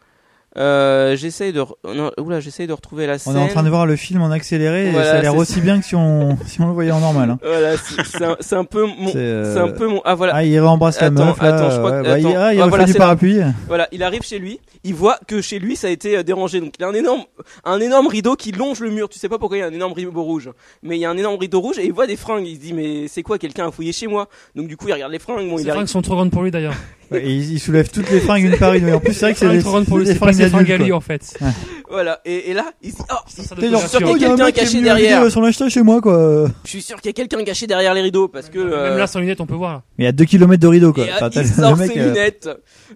Euh, 0.58 1.16
j'essaye 1.16 1.52
de, 1.52 1.60
re- 1.60 1.74
non, 1.94 2.10
oula, 2.18 2.40
j'essaye 2.40 2.66
de 2.66 2.72
retrouver 2.72 3.06
la 3.06 3.14
On 3.14 3.18
scène. 3.18 3.36
est 3.36 3.40
en 3.40 3.48
train 3.48 3.62
de 3.62 3.68
voir 3.68 3.84
le 3.84 3.94
film 3.94 4.22
en 4.22 4.30
accéléré 4.30 4.88
et 4.88 4.92
ça 4.94 5.16
a 5.16 5.20
l'air 5.20 5.36
aussi 5.36 5.54
ça. 5.54 5.60
bien 5.60 5.78
que 5.80 5.84
si 5.84 5.94
on, 5.94 6.38
si 6.46 6.60
on 6.62 6.66
le 6.66 6.72
voyait 6.72 6.92
en 6.92 7.00
normal. 7.00 7.30
Hein. 7.30 7.38
Voilà, 7.44 7.76
c'est 7.76 8.36
c'est 8.40 8.54
un, 8.56 8.64
peu 8.64 8.86
mon, 8.86 9.08
C'est, 9.08 9.16
euh, 9.18 9.64
un 9.64 9.68
peu 9.68 9.86
mon, 9.86 10.00
ah 10.06 10.14
voilà. 10.14 10.34
Ah, 10.36 10.44
il 10.44 10.58
rembrasse 10.58 10.98
la 11.00 11.10
meuf, 11.10 11.40
là, 11.42 11.54
attends, 11.54 11.70
je 11.70 11.76
crois 11.78 11.90
ouais, 11.90 12.02
que, 12.02 12.08
bah, 12.08 12.18
il- 12.18 12.26
ah, 12.36 12.54
il 12.54 12.60
Ah, 12.62 12.66
voilà, 12.68 12.84
du 12.84 12.92
là. 12.94 12.98
parapluie. 12.98 13.40
Voilà, 13.68 13.86
il 13.92 14.02
arrive 14.02 14.22
chez 14.22 14.38
lui, 14.38 14.58
il 14.82 14.94
voit 14.94 15.18
que 15.26 15.42
chez 15.42 15.58
lui 15.58 15.76
ça 15.76 15.88
a 15.88 15.90
été 15.90 16.16
euh, 16.16 16.22
dérangé, 16.22 16.60
donc 16.60 16.72
il 16.78 16.82
y 16.82 16.84
a 16.84 16.88
un 16.88 16.94
énorme, 16.94 17.24
un 17.64 17.78
énorme 17.80 18.06
rideau 18.06 18.34
qui 18.34 18.52
longe 18.52 18.80
le 18.80 18.90
mur. 18.90 19.10
Tu 19.10 19.18
sais 19.18 19.28
pas 19.28 19.38
pourquoi 19.38 19.58
il 19.58 19.60
y 19.60 19.62
a 19.62 19.66
un 19.66 19.72
énorme 19.74 19.92
rideau 19.92 20.22
rouge, 20.22 20.48
mais 20.82 20.96
il 20.96 21.00
y 21.00 21.04
a 21.04 21.10
un 21.10 21.16
énorme 21.18 21.36
rideau 21.38 21.60
rouge 21.60 21.78
et 21.78 21.84
il 21.84 21.92
voit 21.92 22.06
des 22.06 22.16
fringues. 22.16 22.46
Il 22.46 22.56
se 22.56 22.60
dit 22.60 22.72
mais 22.72 23.08
c'est 23.08 23.22
quoi, 23.22 23.36
quelqu'un 23.38 23.68
a 23.68 23.70
fouillé 23.70 23.92
chez 23.92 24.06
moi? 24.06 24.28
Donc 24.54 24.68
du 24.68 24.76
coup 24.78 24.88
il 24.88 24.94
regarde 24.94 25.12
les 25.12 25.18
fringues. 25.18 25.50
Bon, 25.50 25.58
Ces 25.58 25.64
il 25.64 25.68
arrive. 25.70 25.80
fringues 25.80 25.88
sont 25.88 26.00
trop 26.02 26.14
grandes 26.14 26.30
pour 26.30 26.42
lui 26.42 26.50
d'ailleurs. 26.50 26.72
Ouais, 27.10 27.22
il, 27.24 27.52
il 27.52 27.60
soulève 27.60 27.88
toutes 27.90 28.10
les 28.10 28.20
fringues 28.20 28.44
une 28.44 28.56
par 28.56 28.74
une. 28.74 28.84
Mais 28.84 28.92
en 28.92 29.00
plus, 29.00 29.12
c'est 29.12 29.26
vrai 29.26 29.32
que 29.32 29.38
c'est 29.38 29.48
des, 29.48 29.60
pour 29.60 29.98
des 29.98 30.06
c'est 30.06 30.14
fringues 30.48 30.68
lui 30.78 30.88
quoi. 30.88 30.96
en 30.96 31.00
fait. 31.00 31.36
Ouais. 31.40 31.48
Voilà, 31.88 32.20
et, 32.24 32.50
et 32.50 32.54
là 32.54 32.72
il 32.82 32.90
se 32.90 32.96
dit 32.96 33.02
oh, 33.10 33.14
je 33.28 33.32
suis 33.32 33.42
sûr 33.46 33.56
qu'il 33.56 33.70
y 33.70 34.24
a 34.24 34.28
a 34.28 34.32
un 34.32 34.36
quelqu'un 34.36 34.50
caché 34.50 34.80
derrière. 34.82 35.30
son 35.30 35.44
acheteur 35.44 35.70
chez 35.70 35.82
moi, 35.82 36.00
quoi. 36.00 36.48
Je 36.64 36.70
suis 36.70 36.82
sûr 36.82 36.96
qu'il 37.00 37.08
y 37.08 37.10
a 37.10 37.12
quelqu'un 37.12 37.44
caché 37.44 37.66
derrière 37.68 37.94
les 37.94 38.02
rideaux 38.02 38.26
parce 38.26 38.48
que. 38.48 38.58
euh, 38.58 38.88
Même 38.90 38.98
là 38.98 39.06
sans 39.06 39.20
lunettes 39.20 39.40
on 39.40 39.46
peut 39.46 39.54
voir. 39.54 39.82
Mais 39.98 40.04
il 40.04 40.06
y 40.06 40.08
a 40.08 40.12
2 40.12 40.24
km 40.24 40.60
de 40.60 40.66
rideau, 40.66 40.92
quoi. 40.92 41.04
Et, 41.06 41.10
euh, 41.10 41.14
Enfin, 41.14 41.30
il 41.32 41.46
sort 41.46 41.76
mec, 41.76 41.92
ses 41.92 42.00
euh, 42.00 42.06
lunettes. 42.08 42.48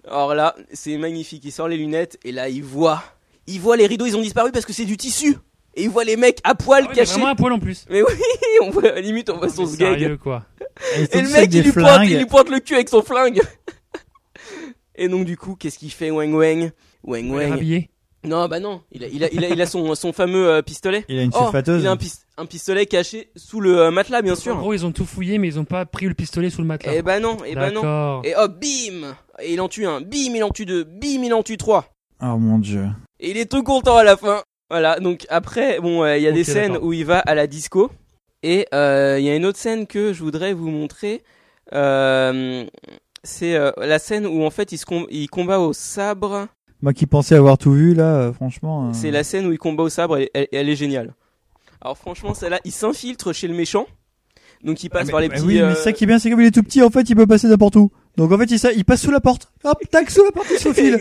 Alors 0.09 0.35
là, 0.35 0.55
c'est 0.73 0.97
magnifique. 0.97 1.43
Il 1.45 1.51
sort 1.51 1.67
les 1.69 1.77
lunettes 1.77 2.17
et 2.25 2.31
là, 2.33 2.49
il 2.49 2.63
voit. 2.63 3.01
Il 3.47 3.59
voit 3.61 3.77
les 3.77 3.87
rideaux, 3.87 4.05
ils 4.05 4.17
ont 4.17 4.21
disparu 4.21 4.51
parce 4.51 4.65
que 4.65 4.73
c'est 4.73 4.85
du 4.85 4.97
tissu. 4.97 5.37
Et 5.75 5.83
il 5.83 5.89
voit 5.89 6.03
les 6.03 6.17
mecs 6.17 6.39
à 6.43 6.53
poil 6.53 6.83
Ah 6.85 6.89
ouais, 6.89 6.95
cachés. 6.95 7.13
vraiment 7.13 7.27
à 7.27 7.35
poil 7.35 7.53
en 7.53 7.59
plus. 7.59 7.85
Mais 7.89 8.01
oui, 8.01 8.11
on 8.61 8.71
voit, 8.71 8.91
limite, 8.99 9.29
on 9.29 9.37
voit 9.37 9.47
son 9.47 9.61
Mais 9.63 9.67
sgeg. 9.69 9.99
Sérieux 9.99 10.17
quoi. 10.17 10.43
Et 11.13 11.21
le 11.21 11.29
mec, 11.29 11.49
il 11.53 11.63
lui, 11.63 11.71
pointe, 11.71 12.01
il 12.03 12.17
lui 12.17 12.25
pointe 12.25 12.49
le 12.49 12.59
cul 12.59 12.75
avec 12.75 12.89
son 12.89 13.01
flingue. 13.01 13.41
Et 14.95 15.07
donc, 15.07 15.25
du 15.25 15.37
coup, 15.37 15.55
qu'est-ce 15.55 15.77
qu'il 15.79 15.91
fait, 15.91 16.11
Wang 16.11 16.33
Wang? 16.33 16.71
Wang 17.03 17.25
Il 17.25 17.31
est 17.31 17.33
Wang. 17.35 17.49
rhabillé. 17.51 17.89
Non, 18.23 18.47
bah 18.47 18.59
non. 18.59 18.81
Il 18.91 19.03
a, 19.03 19.07
il 19.07 19.23
a, 19.23 19.29
il 19.31 19.43
a, 19.43 19.49
il 19.49 19.59
a 19.61 19.65
son, 19.65 19.95
son 19.95 20.13
fameux 20.13 20.47
euh, 20.47 20.61
pistolet. 20.61 21.03
Il 21.09 21.17
a 21.17 21.23
une 21.23 21.31
Oh, 21.33 21.43
sulfateuse. 21.45 21.81
il 21.81 21.87
a 21.87 21.91
un, 21.91 21.97
pis- 21.97 22.19
un 22.37 22.45
pistolet 22.45 22.85
caché 22.85 23.31
sous 23.35 23.59
le 23.61 23.79
euh, 23.79 23.89
matelas, 23.91 24.21
bien 24.21 24.33
En 24.33 24.35
sûr. 24.35 24.55
gros 24.57 24.73
ils 24.73 24.85
ont 24.85 24.91
tout 24.91 25.05
fouillé 25.05 25.39
mais 25.39 25.47
ils 25.47 25.59
ont 25.59 25.65
pas 25.65 25.85
pris 25.87 26.05
le 26.07 26.13
pistolet 26.13 26.51
sous 26.51 26.61
le 26.61 26.67
matelas. 26.67 26.93
Eh 26.95 27.01
bah 27.01 27.19
non, 27.19 27.37
eh 27.47 27.55
bah 27.55 27.71
non. 27.71 28.21
Et 28.23 28.35
hop, 28.35 28.59
bim 28.61 29.15
Et 29.41 29.53
il 29.53 29.59
en 29.61 29.67
tue 29.69 29.87
un, 29.87 30.01
bim, 30.01 30.35
il 30.35 30.43
en 30.43 30.51
tue 30.51 30.65
deux, 30.67 30.83
bim, 30.83 31.23
il 31.23 31.33
en 31.33 31.41
tue 31.41 31.57
trois. 31.57 31.85
Oh 32.21 32.37
mon 32.37 32.59
dieu. 32.59 32.85
Et 33.19 33.31
il 33.31 33.37
est 33.37 33.49
tout 33.49 33.63
content 33.63 33.95
à 33.97 34.03
la 34.03 34.15
fin. 34.17 34.43
Voilà, 34.69 34.99
donc 34.99 35.25
après, 35.29 35.79
bon, 35.79 36.03
euh, 36.03 36.15
il 36.17 36.21
y 36.23 36.27
a 36.27 36.31
des 36.31 36.43
scènes 36.43 36.77
où 36.77 36.93
il 36.93 37.05
va 37.05 37.17
à 37.19 37.33
la 37.33 37.47
disco. 37.47 37.89
Et 38.43 38.67
euh, 38.73 39.17
il 39.19 39.25
y 39.25 39.29
a 39.31 39.35
une 39.35 39.45
autre 39.47 39.57
scène 39.57 39.87
que 39.87 40.13
je 40.13 40.21
voudrais 40.23 40.53
vous 40.53 40.69
montrer. 40.69 41.23
Euh, 41.73 42.65
c'est 43.23 43.55
euh, 43.55 43.71
la 43.77 43.99
scène 43.99 44.25
où 44.25 44.43
en 44.43 44.49
fait 44.49 44.71
il, 44.71 44.77
se 44.77 44.85
com- 44.85 45.05
il 45.09 45.29
combat 45.29 45.59
au 45.59 45.73
sabre. 45.73 46.47
Moi 46.81 46.93
qui 46.93 47.05
pensais 47.05 47.35
avoir 47.35 47.57
tout 47.57 47.73
vu, 47.73 47.93
là, 47.93 48.15
euh, 48.15 48.33
franchement. 48.33 48.87
euh, 48.89 48.91
C'est 48.93 49.11
la 49.11 49.23
scène 49.23 49.45
où 49.45 49.51
il 49.51 49.57
combat 49.59 49.83
au 49.83 49.89
sabre 49.89 50.17
et 50.17 50.31
elle, 50.33 50.47
elle 50.51 50.69
est 50.69 50.75
géniale. 50.75 51.13
Alors 51.81 51.97
franchement, 51.97 52.33
celle-là, 52.33 52.59
il 52.65 52.71
s'infiltre 52.71 53.33
chez 53.33 53.47
le 53.47 53.53
méchant. 53.53 53.85
Donc 54.63 54.83
il 54.83 54.89
passe 54.89 55.05
mais- 55.07 55.11
par 55.11 55.21
les 55.21 55.27
bah 55.29 55.35
petits. 55.35 55.45
oui, 55.45 55.59
euh, 55.59 55.69
mais 55.69 55.75
ça 55.75 55.91
qui 55.91 56.03
est 56.03 56.07
bien, 56.07 56.19
c'est 56.19 56.29
comme 56.29 56.41
il 56.41 56.47
est 56.47 56.51
tout 56.51 56.61
petit, 56.63 56.83
en 56.83 56.89
fait, 56.91 57.09
il 57.09 57.15
peut 57.15 57.25
passer 57.25 57.47
n'importe 57.47 57.75
où. 57.77 57.91
Donc 58.17 58.31
en 58.31 58.37
fait, 58.37 58.45
il, 58.51 58.59
ça, 58.59 58.71
il 58.71 58.83
passe 58.85 59.01
sous 59.01 59.09
la 59.11 59.19
porte. 59.21 59.51
Hop, 59.63 59.77
tac, 59.89 60.09
sous 60.11 60.23
la 60.23 60.31
porte, 60.31 60.47
il 60.51 60.57
se 60.57 60.63
faufile. 60.69 60.99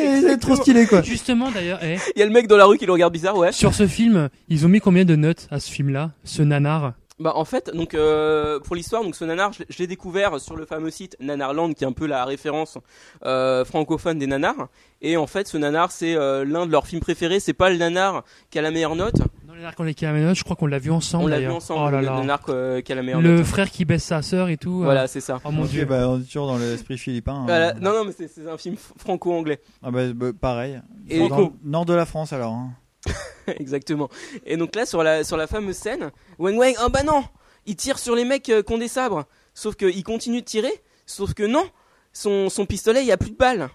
Et 0.00 0.20
c'est 0.20 0.38
trop 0.38 0.56
stylé, 0.56 0.86
quoi. 0.86 1.00
Justement 1.02 1.50
d'ailleurs, 1.50 1.78
eh, 1.82 1.96
Il 2.16 2.18
y 2.18 2.22
a 2.22 2.26
le 2.26 2.32
mec 2.32 2.48
dans 2.48 2.56
la 2.56 2.64
rue 2.66 2.76
qui 2.78 2.84
le 2.86 2.92
regarde 2.92 3.12
bizarre, 3.12 3.36
ouais. 3.36 3.52
sur 3.52 3.72
ce 3.74 3.86
film, 3.86 4.28
ils 4.48 4.66
ont 4.66 4.68
mis 4.68 4.80
combien 4.80 5.04
de 5.04 5.14
notes 5.16 5.46
à 5.50 5.60
ce 5.60 5.70
film-là, 5.70 6.10
ce 6.24 6.42
nanar? 6.42 6.94
Bah 7.22 7.32
en 7.36 7.44
fait, 7.44 7.70
donc 7.72 7.94
euh, 7.94 8.58
pour 8.60 8.74
l'histoire, 8.74 9.04
donc 9.04 9.14
ce 9.14 9.24
nanar, 9.24 9.52
je, 9.52 9.62
je 9.68 9.78
l'ai 9.78 9.86
découvert 9.86 10.40
sur 10.40 10.56
le 10.56 10.66
fameux 10.66 10.90
site 10.90 11.16
Nanarland, 11.20 11.72
qui 11.74 11.84
est 11.84 11.86
un 11.86 11.92
peu 11.92 12.06
la 12.06 12.24
référence 12.24 12.78
euh, 13.24 13.64
francophone 13.64 14.18
des 14.18 14.26
nanars. 14.26 14.68
Et 15.00 15.16
en 15.16 15.26
fait, 15.26 15.46
ce 15.48 15.56
nanar, 15.56 15.90
c'est 15.92 16.14
euh, 16.14 16.44
l'un 16.44 16.66
de 16.66 16.72
leurs 16.72 16.86
films 16.86 17.00
préférés. 17.00 17.38
C'est 17.40 17.52
pas 17.52 17.70
le 17.70 17.76
nanar 17.76 18.24
qui 18.50 18.58
a 18.58 18.62
la 18.62 18.70
meilleure 18.70 18.96
note. 18.96 19.14
Dans 19.46 19.54
les 19.54 19.62
narcs 19.62 19.78
on 19.78 19.86
est 19.86 19.94
qui 19.94 20.06
a 20.06 20.12
la 20.12 20.20
note, 20.20 20.36
je 20.36 20.44
crois 20.44 20.56
qu'on 20.56 20.66
l'a 20.66 20.78
vu 20.78 20.90
ensemble 20.90 21.24
On 21.24 21.26
l'a 21.28 21.40
vu 21.40 21.48
ensemble. 21.48 21.80
Oh 21.86 21.90
là 21.90 22.00
le 22.00 22.06
là. 22.06 22.16
nanar 22.16 22.40
qui 22.44 22.92
a 22.92 22.94
la 22.94 23.02
meilleure 23.02 23.20
Le 23.20 23.36
note. 23.38 23.44
frère 23.46 23.70
qui 23.70 23.84
baisse 23.84 24.04
sa 24.04 24.22
sœur 24.22 24.48
et 24.48 24.56
tout. 24.56 24.80
euh. 24.80 24.84
Voilà, 24.84 25.06
c'est 25.06 25.20
ça. 25.20 25.40
Oh 25.44 25.50
mon 25.50 25.64
dieu. 25.64 25.84
bah, 25.84 26.08
on 26.08 26.20
est 26.20 26.24
toujours 26.24 26.46
dans 26.46 26.58
l'esprit 26.58 26.98
philippin. 26.98 27.42
Voilà. 27.46 27.70
hein. 27.70 27.78
Non, 27.80 27.92
non, 27.92 28.04
mais 28.04 28.12
c'est 28.12 28.48
un 28.48 28.56
film 28.58 28.76
franco-anglais. 28.98 29.60
Ah 29.82 29.90
bah, 29.90 30.12
bah, 30.14 30.30
pareil. 30.38 30.80
Et- 31.08 31.28
Dans 31.28 31.38
le 31.38 31.46
nord 31.64 31.84
de 31.84 31.94
la 31.94 32.06
France, 32.06 32.32
alors. 32.32 32.52
hein. 32.54 32.70
Exactement. 33.58 34.08
Et 34.46 34.56
donc 34.56 34.74
là, 34.76 34.86
sur 34.86 35.02
la, 35.02 35.24
sur 35.24 35.36
la 35.36 35.46
fameuse 35.46 35.76
scène, 35.76 36.10
Wang 36.38 36.56
Wang, 36.56 36.74
oh 36.84 36.88
bah 36.88 37.02
non 37.02 37.24
Il 37.66 37.76
tire 37.76 37.98
sur 37.98 38.14
les 38.14 38.24
mecs 38.24 38.48
euh, 38.48 38.62
qui 38.62 38.72
ont 38.72 38.78
des 38.78 38.88
sabres. 38.88 39.24
Sauf 39.54 39.74
qu'il 39.76 40.02
continue 40.04 40.40
de 40.40 40.46
tirer. 40.46 40.72
Sauf 41.06 41.34
que 41.34 41.42
non 41.42 41.68
Son, 42.12 42.48
son 42.48 42.66
pistolet, 42.66 43.00
il 43.02 43.06
y 43.06 43.12
a 43.12 43.16
plus 43.16 43.30
de 43.30 43.36
balles. 43.36 43.68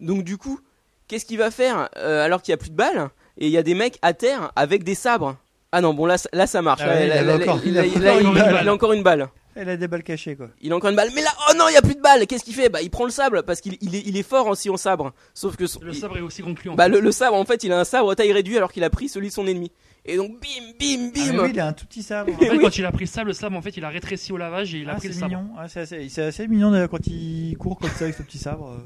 Donc 0.00 0.24
du 0.24 0.38
coup, 0.38 0.60
qu'est-ce 1.08 1.24
qu'il 1.26 1.38
va 1.38 1.50
faire 1.50 1.88
euh, 1.96 2.24
alors 2.24 2.42
qu'il 2.42 2.52
y 2.52 2.54
a 2.54 2.58
plus 2.58 2.70
de 2.70 2.76
balles? 2.76 3.10
Et 3.38 3.46
il 3.46 3.52
y 3.52 3.58
a 3.58 3.62
des 3.62 3.74
mecs 3.74 3.98
à 4.02 4.12
terre 4.12 4.52
avec 4.56 4.82
des 4.84 4.94
sabres. 4.94 5.36
Ah 5.72 5.80
non, 5.80 5.94
bon 5.94 6.04
là, 6.06 6.18
ça- 6.18 6.28
là 6.32 6.46
ça 6.46 6.62
marche. 6.62 6.80
Ah 6.84 6.88
ouais, 6.88 7.06
Là, 7.06 7.20
il 7.20 7.26
là, 7.26 7.34
avait 7.34 7.44
là, 7.46 7.52
encore- 7.52 7.60
il 7.64 7.70
il 7.72 7.78
a- 7.78 7.82
a 7.82 7.84
il 7.86 8.06
a- 8.06 8.10
encore 8.12 8.20
il 8.22 8.26
une 8.26 8.38
a- 8.38 8.44
balle. 8.44 8.58
il 8.62 8.68
a 8.68 8.74
encore 8.74 8.92
une 8.92 9.02
balle. 9.02 9.28
Elle 9.62 9.68
a 9.68 9.76
des 9.76 9.88
balles 9.88 10.02
cachées, 10.02 10.36
quoi. 10.36 10.48
Il 10.62 10.72
a 10.72 10.76
encore 10.76 10.88
une 10.88 10.96
balle. 10.96 11.10
Mais 11.14 11.20
là, 11.20 11.28
oh 11.50 11.52
non, 11.54 11.66
il 11.68 11.74
y 11.74 11.76
a 11.76 11.82
plus 11.82 11.94
de 11.94 12.00
balles. 12.00 12.26
Qu'est-ce 12.26 12.44
qu'il 12.44 12.54
fait? 12.54 12.70
Bah, 12.70 12.80
il 12.80 12.88
prend 12.90 13.04
le 13.04 13.10
sabre 13.10 13.42
parce 13.42 13.60
qu'il 13.60 13.76
il 13.82 13.94
est, 13.94 14.02
il 14.06 14.16
est 14.16 14.22
fort 14.22 14.46
aussi 14.46 14.70
en 14.70 14.78
sabre. 14.78 15.12
Sauf 15.34 15.56
que 15.56 15.66
son- 15.66 15.80
Le 15.82 15.92
il- 15.92 15.98
sabre 16.00 16.16
est 16.16 16.22
aussi 16.22 16.40
concluant. 16.42 16.74
bah, 16.74 16.88
le, 16.88 16.98
le 17.00 17.12
sabre, 17.12 17.36
en 17.36 17.44
fait, 17.44 17.62
il 17.62 17.70
a 17.72 17.78
un 17.78 17.84
sabre 17.84 18.10
à 18.10 18.16
taille 18.16 18.32
réduite 18.32 18.56
alors 18.56 18.72
qu'il 18.72 18.84
a 18.84 18.88
pris 18.90 19.08
celui 19.10 19.28
de 19.28 19.32
son 19.34 19.46
ennemi. 19.46 19.70
Et 20.06 20.16
donc, 20.16 20.30
bim, 20.40 20.72
bim, 20.78 21.10
Ah, 21.14 21.26
bim. 21.26 21.32
mais 21.32 21.38
oui, 21.40 21.50
il 21.52 21.60
a 21.60 21.66
un 21.66 21.72
tout 21.72 21.84
petit 21.86 22.02
sabre. 22.02 22.32
En 22.34 22.38
fait, 22.38 22.50
oui. 22.50 22.58
quand 22.60 22.78
il 22.78 22.84
a 22.86 22.90
pris 22.92 23.04
le 23.04 23.10
sable, 23.10 23.28
le 23.28 23.34
sable 23.34 23.54
en 23.56 23.62
fait 23.62 23.76
il 23.76 23.84
a 23.84 23.88
rétréci 23.90 24.32
au 24.32 24.36
lavage 24.38 24.74
et 24.74 24.78
il 24.78 24.88
a 24.88 24.94
Ah, 24.94 24.96
pris 24.96 25.08
le 25.08 25.14
c'est 25.14 25.20
sabre. 25.20 25.36
mignon. 25.36 25.50
Ah, 25.58 25.68
c'est 25.68 25.80
assez, 25.80 26.08
c'est 26.08 26.22
assez 26.22 26.48
mignon 26.48 26.72
quand 26.88 27.06
il 27.06 27.56
court 27.58 27.78
comme 27.78 27.90
ça 27.90 28.04
avec 28.04 28.14
ce 28.16 28.22
petit 28.22 28.38
sabre. 28.38 28.78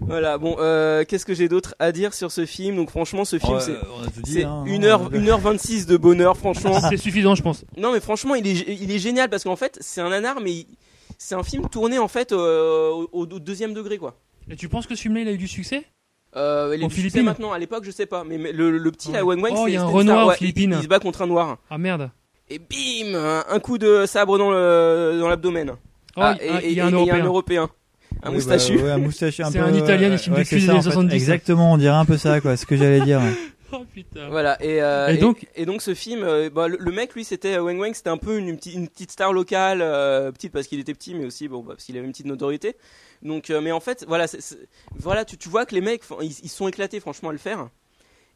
Voilà, 0.00 0.38
bon, 0.38 0.56
euh, 0.58 1.04
qu'est-ce 1.06 1.26
que 1.26 1.34
j'ai 1.34 1.48
d'autre 1.48 1.74
à 1.78 1.92
dire 1.92 2.14
sur 2.14 2.32
ce 2.32 2.46
film? 2.46 2.76
Donc, 2.76 2.90
franchement, 2.90 3.24
ce 3.26 3.38
film, 3.38 3.54
Ouais, 3.54 3.60
c'est 3.60 3.74
c'est 4.24 4.44
hein, 4.44 4.64
1h, 4.66 4.80
non, 5.12 5.38
1h26 5.38 5.86
de 5.86 5.96
bonheur, 5.96 6.36
franchement. 6.36 6.80
C'est 6.88 6.96
suffisant, 6.96 7.34
je 7.34 7.42
pense. 7.42 7.64
non, 7.76 7.92
mais 7.92 8.00
franchement, 8.00 8.34
il 8.34 8.46
est, 8.46 8.64
il 8.80 8.90
est 8.90 8.98
génial 8.98 9.28
parce 9.28 9.44
qu'en 9.44 9.56
fait, 9.56 9.76
c'est 9.80 10.00
un 10.00 10.08
nanar, 10.08 10.40
mais 10.40 10.52
il- 10.52 10.66
c'est 11.18 11.34
un 11.34 11.42
film 11.42 11.68
tourné 11.68 11.98
en 11.98 12.06
fait 12.08 12.32
euh, 12.32 12.90
au, 12.90 13.08
au 13.12 13.26
deuxième 13.26 13.74
degré, 13.74 13.98
quoi. 13.98 14.18
Et 14.50 14.56
tu 14.56 14.68
penses 14.68 14.86
que 14.86 14.94
ce 14.94 15.02
film-là 15.02 15.22
il 15.22 15.28
a 15.28 15.32
eu 15.32 15.38
du 15.38 15.48
succès? 15.48 15.84
Euh, 16.36 16.72
il 16.76 16.82
est 16.82 16.84
En 16.84 16.88
Philippines 16.90 17.24
maintenant, 17.24 17.52
à 17.52 17.58
l'époque, 17.58 17.84
je 17.84 17.90
sais 17.90 18.06
pas, 18.06 18.22
mais, 18.24 18.36
mais 18.38 18.52
le, 18.52 18.76
le 18.76 18.90
petit, 18.92 19.08
Ouais. 19.08 19.14
là, 19.14 19.24
Wang 19.24 19.42
Wang, 19.42 19.52
Oh, 19.56 19.62
c'est 19.64 19.70
il 19.70 19.74
y 19.74 19.76
a 19.78 19.82
un 19.82 19.86
Renoir 19.86 20.16
star, 20.16 20.26
aux 20.26 20.28
ouais, 20.30 20.36
Philippines. 20.36 20.74
Il, 20.78 20.82
se 20.82 20.88
bat 20.88 20.98
contre 21.00 21.22
un 21.22 21.26
noir. 21.26 21.58
Ah 21.70 21.78
merde. 21.78 22.10
Et 22.50 22.58
bim 22.58 23.14
un, 23.14 23.44
un 23.48 23.60
coup 23.60 23.78
de 23.78 24.04
sabre 24.06 24.38
dans 24.38 24.50
l'abdomen. 25.28 25.70
Oh, 26.16 26.20
Ah, 26.22 26.36
il- 26.40 26.44
et 26.66 26.68
il 26.70 26.72
y 26.74 26.80
a 26.80 26.86
un 26.86 26.88
et 26.88 27.00
il 27.00 27.06
y 27.06 27.10
a 27.10 27.14
un 27.16 27.24
Européen. 27.24 27.70
Un 28.22 28.30
Oui, 28.30 28.36
moustachu. 28.36 28.76
bah, 28.78 28.82
ouais, 28.84 28.90
un 28.90 28.98
moustachu 28.98 29.42
un 29.42 29.50
C'est 29.50 29.58
un 29.58 29.72
Italien 29.72 30.10
des 30.10 30.18
films 30.18 30.34
ouais, 30.36 30.44
des 30.44 30.68
années 30.68 30.78
en 30.78 30.82
fait. 30.82 30.90
70. 30.90 31.14
Exactement, 31.14 31.72
on 31.72 31.76
dirait 31.78 31.94
un 31.94 32.04
peu 32.04 32.16
ça, 32.16 32.40
quoi. 32.40 32.56
Ce 32.56 32.66
que 32.66 32.76
j'allais 32.76 33.00
dire. 33.00 33.20
Oh 33.70 33.84
putain. 33.92 34.30
Voilà 34.30 34.56
et, 34.64 34.80
euh, 34.82 35.08
Et 35.08 35.18
donc- 35.18 35.46
et 35.54 35.66
donc 35.66 35.82
ce 35.82 35.92
film 35.92 36.22
euh, 36.22 36.48
bah, 36.48 36.68
le, 36.68 36.78
le 36.80 36.90
mec 36.90 37.12
lui 37.14 37.22
c'était 37.22 37.56
euh, 37.56 37.60
Wang 37.62 37.78
Wang 37.78 37.92
c'était 37.94 38.08
un 38.08 38.16
peu 38.16 38.38
une, 38.38 38.48
une 38.48 38.56
petite 38.56 38.72
une 38.74 38.88
petite 38.88 39.12
star 39.12 39.34
locale 39.34 39.80
euh, 39.82 40.32
petite 40.32 40.52
parce 40.54 40.66
qu'il 40.68 40.80
était 40.80 40.94
petit 40.94 41.14
mais 41.14 41.26
aussi 41.26 41.48
bon 41.48 41.58
bah, 41.60 41.74
parce 41.74 41.84
qu'il 41.84 41.94
avait 41.98 42.06
une 42.06 42.12
petite 42.12 42.24
notoriété 42.24 42.76
donc 43.22 43.50
euh, 43.50 43.60
mais 43.60 43.72
en 43.72 43.80
fait 43.80 44.04
voilà 44.06 44.26
voilà 44.94 45.24
tu, 45.24 45.36
tu 45.36 45.48
vois 45.48 45.66
que 45.66 45.74
les 45.74 45.80
mecs 45.80 46.02
ils, 46.22 46.36
ils 46.42 46.48
sont 46.48 46.68
éclatés 46.68 47.00
franchement 47.00 47.30
à 47.30 47.32
le 47.32 47.38
faire 47.38 47.68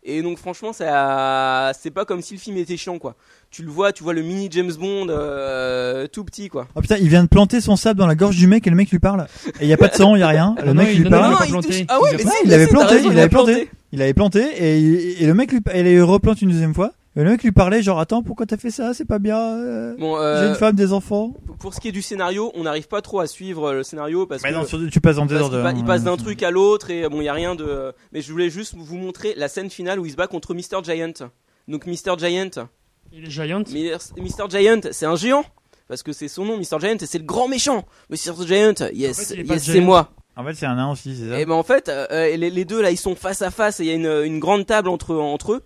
et 0.05 0.21
donc 0.23 0.39
franchement 0.39 0.73
ça 0.73 1.73
c'est 1.79 1.93
pas 1.93 2.05
comme 2.05 2.23
si 2.23 2.35
le 2.35 2.41
film 2.41 2.57
était 2.57 2.77
chiant 2.77 2.99
quoi 2.99 3.15
tu 3.53 3.63
le 3.63 3.71
vois 3.71 3.93
tu 3.93 4.03
vois 4.03 4.15
le 4.15 4.23
mini 4.23 4.49
James 4.51 4.73
Bond 4.73 5.07
euh, 5.11 6.07
tout 6.09 6.25
petit 6.25 6.49
quoi 6.49 6.67
Oh 6.75 6.81
putain, 6.81 6.97
il 6.97 7.09
vient 7.09 7.23
de 7.23 7.29
planter 7.29 7.61
son 7.61 7.77
sabre 7.77 8.01
dans 8.01 8.07
la 8.07 8.15
gorge 8.15 8.37
du 8.37 8.47
mec 8.47 8.67
et 8.67 8.71
le 8.71 8.77
mec 8.77 8.91
lui 8.91 8.99
parle. 8.99 9.27
Et 9.61 9.65
il 9.65 9.69
y 9.69 9.73
a 9.75 9.77
pas 9.77 9.89
de 9.89 9.95
sang, 9.95 10.17
il 10.17 10.21
y 10.21 10.23
a 10.23 10.29
rien. 10.29 10.55
Le 10.65 10.73
mec 10.73 10.97
lui 10.97 11.09
parle. 11.09 11.37
ah 11.89 12.01
ouais 12.01 12.17
Il 12.19 12.23
a 12.23 12.25
mais 12.25 12.33
il 12.45 12.49
mais 12.49 12.55
avait 12.55 12.67
si, 12.67 12.73
t'as 12.73 12.87
planté, 12.87 12.95
il 12.97 13.13
il 13.13 13.19
a 13.19 13.21
avait 13.21 13.29
planté. 13.29 13.69
Il 13.93 14.03
avait 14.03 14.15
planté 14.15 14.41
et, 14.41 15.23
et 15.23 15.27
le 15.27 15.35
mec 15.35 15.53
lui, 15.53 15.61
et 15.75 15.81
il 15.93 16.03
replante 16.03 16.41
une 16.41 16.51
deuxième 16.51 16.75
fois. 16.75 16.93
Et 17.15 17.23
le 17.23 17.29
mec 17.31 17.43
lui 17.43 17.53
parlait 17.53 17.83
genre 17.83 18.01
attends 18.01 18.23
pourquoi 18.23 18.47
t'as 18.47 18.57
fait 18.57 18.71
ça? 18.71 18.95
C'est 18.95 19.05
pas 19.05 19.19
bien. 19.19 19.39
euh, 19.39 19.95
Bon, 19.99 20.17
J'ai 20.17 20.23
euh, 20.23 20.49
une 20.49 20.55
femme 20.55 20.75
des 20.75 20.93
enfants. 20.95 21.35
pour 21.59 21.75
ce 21.75 21.81
qui 21.81 21.89
est 21.89 21.93
du 21.93 22.01
scénario, 22.01 22.51
on 22.55 22.63
n'arrive 22.63 22.89
pas 22.89 23.03
trop 23.03 23.21
à 23.21 23.27
suivre 23.27 23.73
le 23.75 23.83
scénario 23.83 24.27
parce 24.27 24.43
Mais 24.43 24.51
que 24.51 24.55
non, 24.55 24.65
sur- 24.65 24.79
tu 24.91 25.01
passes 25.01 25.17
en 25.19 25.21
parce 25.27 25.33
désordre. 25.33 25.57
qu'il 25.57 25.63
pa- 25.63 25.79
il 25.79 25.85
passe 25.85 26.05
d'un 26.05 26.17
truc 26.17 26.43
à 26.43 26.51
l'autre 26.51 26.91
et 26.91 27.07
bon, 27.11 27.21
il 27.21 27.25
y 27.25 27.29
a 27.29 27.35
rien 27.35 27.55
de. 27.55 27.93
Mais 28.13 28.23
je 28.23 28.33
voulais 28.33 28.49
juste 28.49 28.75
vous 28.77 28.97
montrer 28.97 29.35
la 29.37 29.49
scène 29.49 29.69
finale 29.69 30.01
où 30.01 30.07
il 30.07 30.13
se 30.13 30.17
bat 30.17 30.27
contre 30.27 30.55
Mr 30.55 30.83
Giant. 30.85 31.13
Donc 31.69 31.87
Mr 31.87 32.17
Giant, 32.19 32.51
Il 33.13 33.27
est 33.27 33.31
giant. 33.31 33.63
Mr 34.17 34.49
Giant, 34.51 34.81
c'est 34.91 35.07
un 35.07 35.17
géant 35.17 35.45
parce 35.89 36.03
que 36.03 36.15
c'est 36.15 36.29
son 36.29 36.47
nom, 36.47 36.57
Mr 36.57 36.81
Giant, 36.81 36.97
et 36.99 37.07
c'est 37.07 37.19
le 37.19 37.25
grand 37.25 37.47
méchant. 37.49 37.85
Mr 38.09 38.47
Giant, 38.47 38.73
yes, 38.95 39.19
En 39.19 39.23
fait, 39.23 39.35
il 39.35 39.47
yes, 39.51 39.63
c'est 39.65 39.81
moi. 39.81 40.11
En 40.35 40.45
fait 40.45 40.55
c'est 40.55 40.65
un 40.65 40.77
nain 40.77 40.91
aussi 40.91 41.15
c'est 41.15 41.29
ça? 41.29 41.39
Et 41.39 41.45
ben 41.45 41.53
en 41.53 41.63
fait, 41.63 41.91
euh, 41.91 42.35
les, 42.39 42.49
les 42.49 42.65
deux 42.65 42.81
là, 42.81 42.91
ils 42.91 42.97
sont 42.97 43.15
face 43.15 43.43
à 43.43 43.51
face 43.51 43.81
et 43.81 43.85
il 43.85 43.89
y 43.89 43.91
a 43.91 43.95
une, 43.97 44.25
une 44.25 44.39
grande 44.41 44.65
table 44.65 44.89
entre 44.89 45.15
entre 45.15 45.53
eux. 45.53 45.63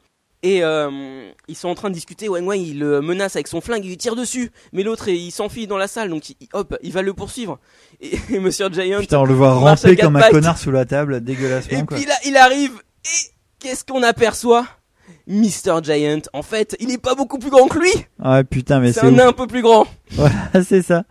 Et 0.49 0.63
euh, 0.63 1.29
ils 1.49 1.57
sont 1.57 1.69
en 1.69 1.75
train 1.75 1.89
de 1.89 1.95
discuter. 1.95 2.29
Wang 2.29 2.47
Wang, 2.47 2.61
il 2.61 2.79
le 2.79 3.01
menace 3.01 3.35
avec 3.35 3.49
son 3.49 3.61
flingue, 3.61 3.85
il 3.85 3.89
lui 3.89 3.97
tire 3.97 4.15
dessus. 4.15 4.53
Mais 4.73 4.85
l'autre, 4.85 5.09
il 5.09 5.33
s'enfuit 5.33 5.67
dans 5.67 5.77
la 5.79 5.89
salle, 5.89 6.09
donc 6.09 6.31
il- 6.31 6.37
hop, 6.53 6.77
il 6.83 6.93
va 6.93 7.03
le 7.03 7.15
poursuivre. 7.15 7.59
Et, 8.01 8.13
et 8.31 8.39
Monsieur 8.39 8.69
Giant. 8.73 9.01
Putain, 9.01 9.19
on 9.19 9.25
le 9.25 9.35
voit 9.35 9.55
ramper 9.55 9.97
comme 9.97 10.15
un 10.17 10.29
connard 10.31 10.57
sous 10.59 10.71
la 10.71 10.85
table, 10.85 11.21
dégueulassement, 11.23 11.79
Et 11.81 11.85
quoi. 11.85 11.97
puis 11.97 12.07
là, 12.07 12.15
il 12.25 12.37
arrive. 12.37 12.73
Et 13.05 13.31
qu'est-ce 13.59 13.85
qu'on 13.85 14.03
aperçoit? 14.03 14.67
Mr. 15.27 15.81
Giant. 15.83 16.21
En 16.33 16.43
fait, 16.43 16.77
il 16.79 16.91
est 16.93 16.99
pas 17.03 17.15
beaucoup 17.17 17.39
plus 17.39 17.51
grand 17.51 17.67
que 17.67 17.79
lui. 17.81 17.91
Ah 18.23 18.45
putain, 18.45 18.79
mais 18.79 18.93
C'est 18.93 19.01
un 19.01 19.09
ouf. 19.09 19.15
nain 19.17 19.29
un 19.29 19.33
peu 19.33 19.47
plus 19.49 19.63
grand. 19.63 19.87
Voilà, 20.13 20.35
c'est 20.65 20.83
ça. 20.83 21.05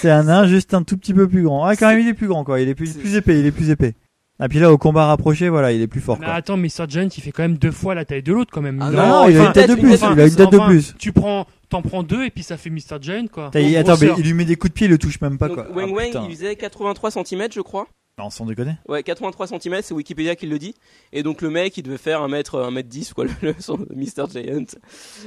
C'est 0.00 0.10
un 0.10 0.24
nain 0.24 0.46
juste 0.46 0.74
un 0.74 0.82
tout 0.82 0.96
petit 0.96 1.12
peu 1.14 1.28
plus 1.28 1.42
grand. 1.42 1.64
Ah, 1.64 1.76
quand 1.76 1.88
même, 1.88 2.00
il 2.00 2.08
est 2.08 2.14
plus 2.14 2.26
grand, 2.28 2.42
quoi. 2.44 2.60
Il 2.60 2.68
est 2.68 2.74
plus, 2.74 2.94
plus 2.94 3.14
épais, 3.14 3.38
il 3.38 3.46
est 3.46 3.52
plus 3.52 3.70
épais. 3.70 3.94
Ah, 4.38 4.48
puis 4.48 4.58
là, 4.58 4.70
au 4.72 4.76
combat 4.78 5.06
rapproché, 5.06 5.48
voilà, 5.48 5.72
il 5.72 5.80
est 5.80 5.86
plus 5.86 6.00
fort, 6.02 6.18
Mais 6.20 6.26
quoi. 6.26 6.34
attends, 6.34 6.56
Mr. 6.58 6.84
Giant, 6.88 7.08
il 7.16 7.22
fait 7.22 7.32
quand 7.32 7.42
même 7.42 7.56
deux 7.56 7.70
fois 7.70 7.94
la 7.94 8.04
taille 8.04 8.22
de 8.22 8.32
l'autre, 8.34 8.50
quand 8.52 8.60
même. 8.60 8.78
Ah 8.82 8.90
non, 8.90 9.24
rien. 9.24 9.30
il 9.30 9.36
a 9.38 9.46
une 9.46 9.52
tête 9.52 9.70
de 9.70 9.74
plus, 9.76 9.94
il 9.98 10.04
a 10.20 10.26
une 10.26 10.34
tête 10.34 10.50
de 10.52 10.58
plus. 10.66 10.94
Tu 10.98 11.12
prends, 11.12 11.46
t'en 11.70 11.80
prends 11.82 12.02
deux 12.02 12.24
et 12.24 12.30
puis 12.30 12.42
ça 12.42 12.56
fait 12.58 12.68
Mr. 12.70 12.98
Giant, 13.00 13.26
quoi. 13.32 13.48
T'as- 13.50 13.60
attends, 13.78 13.96
mais 14.00 14.10
il 14.18 14.24
lui 14.24 14.34
met 14.34 14.44
des 14.44 14.56
coups 14.56 14.72
de 14.72 14.74
pied, 14.74 14.86
il 14.86 14.90
le 14.90 14.98
touche 14.98 15.20
même 15.22 15.38
pas, 15.38 15.48
Donc, 15.48 15.56
quoi. 15.56 15.66
Wang 15.74 15.88
Ah, 15.90 16.18
Wang, 16.18 16.26
il 16.28 16.36
faisait 16.36 16.54
83 16.56 17.10
cm, 17.10 17.46
je 17.54 17.60
crois. 17.62 17.86
Non, 18.18 18.30
sans 18.30 18.46
déconner. 18.46 18.76
Ouais, 18.88 19.02
83 19.02 19.46
cm, 19.46 19.80
c'est 19.82 19.92
Wikipédia 19.92 20.36
qui 20.36 20.46
le 20.46 20.58
dit. 20.58 20.74
Et 21.12 21.22
donc 21.22 21.42
le 21.42 21.50
mec, 21.50 21.76
il 21.76 21.82
devait 21.82 21.98
faire 21.98 22.22
1 22.22 22.28
mètre, 22.28 22.58
1 22.62 22.70
mètre 22.70 22.88
10, 22.88 23.12
quoi, 23.12 23.24
le, 23.24 23.30
le- 23.42 23.54
son 23.58 23.76
Mr. 23.94 24.24
Giant. 24.32 24.64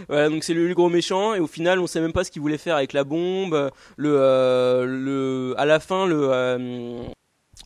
Voilà, 0.07 0.29
donc 0.29 0.43
c'est 0.43 0.55
le, 0.55 0.67
le 0.67 0.73
gros 0.73 0.89
méchant. 0.89 1.35
Et 1.35 1.39
au 1.39 1.45
final, 1.45 1.79
on 1.79 1.85
sait 1.85 2.01
même 2.01 2.13
pas 2.13 2.23
ce 2.23 2.31
qu'il 2.31 2.41
voulait 2.41 2.57
faire 2.57 2.75
avec 2.75 2.93
la 2.93 3.03
bombe. 3.03 3.69
Le, 3.97 4.15
euh, 4.17 4.85
le, 4.87 5.53
à 5.59 5.65
la 5.65 5.79
fin, 5.79 6.07
le, 6.07 6.29
euh, 6.31 7.03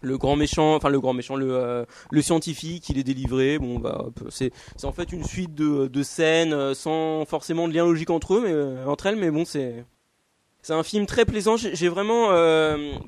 le 0.03 0.17
grand 0.17 0.35
méchant, 0.35 0.75
enfin 0.75 0.89
le 0.89 0.99
grand 0.99 1.13
méchant, 1.13 1.35
le, 1.35 1.55
euh, 1.55 1.85
le 2.11 2.21
scientifique, 2.21 2.89
il 2.89 2.99
est 2.99 3.03
délivré. 3.03 3.57
Bon, 3.57 3.80
bah, 3.80 4.05
c'est, 4.30 4.51
en 4.84 4.91
fait 4.91 5.11
une 5.11 5.23
suite 5.23 5.55
de, 5.55 5.88
de 5.88 6.03
scènes 6.03 6.53
euh, 6.53 6.73
sans 6.73 7.25
forcément 7.25 7.67
de 7.67 7.73
lien 7.73 7.85
logique 7.85 8.09
entre 8.09 8.35
eux, 8.35 8.41
mais 8.43 8.51
euh, 8.51 8.85
entre 8.85 9.07
elles, 9.07 9.15
mais 9.15 9.31
bon, 9.31 9.45
c'est. 9.45 9.85
C'est 10.65 10.71
un 10.71 10.84
film 10.84 11.05
très 11.05 11.25
plaisant. 11.25 11.57
J'ai 11.57 11.89
vraiment 11.89 12.30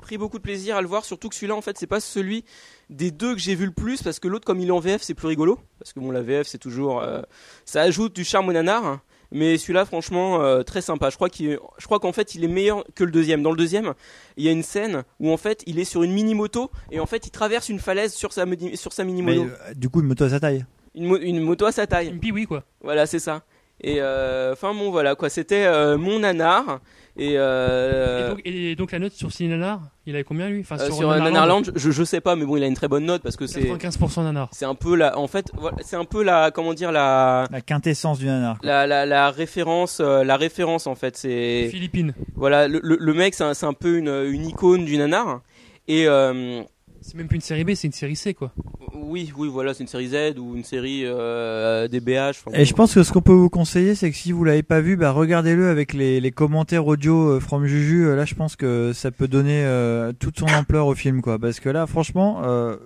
pris 0.02 0.18
beaucoup 0.18 0.36
de 0.36 0.42
plaisir 0.42 0.76
à 0.76 0.82
le 0.82 0.86
voir, 0.86 1.06
surtout 1.06 1.30
que 1.30 1.34
celui-là, 1.34 1.54
en 1.54 1.62
fait, 1.62 1.78
c'est 1.78 1.86
pas 1.86 2.00
celui 2.00 2.44
des 2.90 3.10
deux 3.10 3.34
que 3.34 3.40
j'ai 3.40 3.54
vu 3.54 3.64
le 3.64 3.72
plus, 3.72 4.02
parce 4.02 4.20
que 4.20 4.28
l'autre, 4.28 4.44
comme 4.44 4.60
il 4.60 4.68
est 4.68 4.72
en 4.72 4.78
VF, 4.78 5.00
c'est 5.00 5.14
plus 5.14 5.28
rigolo. 5.28 5.58
Parce 5.78 5.94
que 5.94 6.00
bon, 6.00 6.10
la 6.10 6.20
VF, 6.20 6.46
c'est 6.46 6.58
toujours, 6.58 7.02
ça 7.64 7.80
ajoute 7.80 8.14
du 8.14 8.24
charme 8.24 8.50
au 8.50 8.52
nanar. 8.52 9.00
Mais 9.32 9.58
celui-là, 9.58 9.84
franchement, 9.84 10.40
euh, 10.42 10.62
très 10.62 10.80
sympa. 10.80 11.10
Je 11.10 11.16
crois 11.16 11.28
qu'il, 11.28 11.58
je 11.78 11.84
crois 11.86 11.98
qu'en 11.98 12.12
fait, 12.12 12.34
il 12.34 12.44
est 12.44 12.48
meilleur 12.48 12.84
que 12.94 13.04
le 13.04 13.10
deuxième. 13.10 13.42
Dans 13.42 13.50
le 13.50 13.56
deuxième, 13.56 13.94
il 14.36 14.44
y 14.44 14.48
a 14.48 14.52
une 14.52 14.62
scène 14.62 15.02
où 15.20 15.30
en 15.32 15.36
fait, 15.36 15.62
il 15.66 15.78
est 15.78 15.84
sur 15.84 16.02
une 16.02 16.12
mini 16.12 16.34
moto 16.34 16.70
et 16.90 17.00
en 17.00 17.06
fait, 17.06 17.26
il 17.26 17.30
traverse 17.30 17.68
une 17.68 17.78
falaise 17.80 18.12
sur 18.14 18.32
sa 18.32 18.46
mini- 18.46 18.76
sur 18.76 18.92
sa 18.92 19.04
mini 19.04 19.22
Mais, 19.22 19.36
moto. 19.36 19.50
euh, 19.50 19.74
du 19.74 19.88
coup, 19.88 20.00
une 20.00 20.06
moto 20.06 20.24
à 20.24 20.30
sa 20.30 20.40
taille. 20.40 20.64
Une, 20.94 21.06
mo- 21.06 21.18
une 21.18 21.40
moto 21.40 21.66
à 21.66 21.72
sa 21.72 21.86
taille. 21.86 22.12
Puis 22.20 22.32
oui, 22.32 22.46
quoi. 22.46 22.64
Voilà, 22.82 23.06
c'est 23.06 23.18
ça. 23.18 23.42
Et 23.82 23.96
euh, 24.00 24.52
enfin 24.54 24.72
bon, 24.72 24.90
voilà 24.90 25.14
quoi. 25.16 25.28
C'était 25.28 25.66
euh, 25.66 25.98
mon 25.98 26.20
nanar. 26.20 26.80
Et, 27.18 27.34
euh, 27.36 28.26
Et 28.26 28.30
donc, 28.30 28.40
et 28.44 28.76
donc 28.76 28.92
la 28.92 28.98
note 28.98 29.12
sur 29.12 29.32
Cinénanar, 29.32 29.80
il 30.04 30.14
avait 30.14 30.24
combien 30.24 30.48
lui? 30.50 30.60
Enfin, 30.60 30.76
euh, 30.78 30.90
sur, 30.90 31.08
Nanarland, 31.08 31.62
je, 31.74 31.90
je 31.90 32.04
sais 32.04 32.20
pas, 32.20 32.36
mais 32.36 32.44
bon, 32.44 32.56
il 32.58 32.62
a 32.62 32.66
une 32.66 32.74
très 32.74 32.88
bonne 32.88 33.06
note 33.06 33.22
parce 33.22 33.36
que 33.36 33.46
c'est 33.46 33.62
95% 33.62 34.22
nanar. 34.24 34.48
c'est 34.52 34.66
un 34.66 34.74
peu 34.74 34.94
la, 34.94 35.18
en 35.18 35.26
fait, 35.26 35.50
c'est 35.80 35.96
un 35.96 36.04
peu 36.04 36.22
la, 36.22 36.50
comment 36.50 36.74
dire 36.74 36.92
la, 36.92 37.46
La 37.50 37.60
quintessence 37.62 38.18
du 38.18 38.26
nanar. 38.26 38.58
la, 38.62 38.86
la, 38.86 39.06
la 39.06 39.30
référence, 39.30 40.00
euh, 40.00 40.24
la 40.24 40.36
référence 40.36 40.86
en 40.86 40.94
fait, 40.94 41.16
c'est 41.16 41.68
Philippines. 41.70 42.12
Voilà, 42.34 42.68
le, 42.68 42.80
le, 42.82 42.98
le 43.00 43.14
mec, 43.14 43.34
c'est 43.34 43.44
un, 43.44 43.54
c'est 43.54 43.66
un 43.66 43.72
peu 43.72 43.96
une, 43.96 44.08
une 44.30 44.46
icône 44.46 44.84
du 44.84 44.98
nanar. 44.98 45.40
Et 45.88 46.06
euh, 46.08 46.62
C'est 47.08 47.14
même 47.16 47.28
plus 47.28 47.36
une 47.36 47.40
série 47.42 47.62
B, 47.62 47.74
c'est 47.74 47.86
une 47.86 47.92
série 47.92 48.16
C, 48.16 48.34
quoi. 48.34 48.52
oui, 48.94 49.32
oui, 49.36 49.46
voilà, 49.48 49.74
c'est 49.74 49.84
une 49.84 49.88
série 49.88 50.08
Z 50.08 50.38
ou 50.40 50.56
une 50.56 50.64
série 50.64 51.02
euh, 51.04 51.86
des 51.86 52.00
BH. 52.00 52.30
enfin, 52.44 52.50
Et 52.52 52.64
je 52.64 52.74
pense 52.74 52.94
que 52.94 53.04
ce 53.04 53.12
qu'on 53.12 53.22
peut 53.22 53.32
vous 53.32 53.48
conseiller, 53.48 53.94
c'est 53.94 54.10
que 54.10 54.16
si 54.16 54.32
vous 54.32 54.42
l'avez 54.42 54.64
pas 54.64 54.80
vu, 54.80 54.96
bah 54.96 55.12
regardez-le 55.12 55.68
avec 55.68 55.92
les, 55.92 56.20
les 56.20 56.30
commentaires 56.32 56.84
audio 56.86 57.28
euh, 57.36 57.40
from 57.40 57.64
Juju. 57.66 58.06
Euh, 58.06 58.16
Là, 58.16 58.24
je 58.24 58.34
pense 58.34 58.56
que 58.56 58.92
ça 58.92 59.12
peut 59.12 59.28
donner 59.28 59.64
euh, 59.64 60.12
toute 60.18 60.40
son 60.40 60.46
ampleur 60.46 60.88
au 60.88 60.96
film, 60.96 61.22
quoi. 61.22 61.38
Parce 61.38 61.60
que 61.60 61.68
là, 61.68 61.86
franchement, 61.86 62.42
euh, 62.44 62.76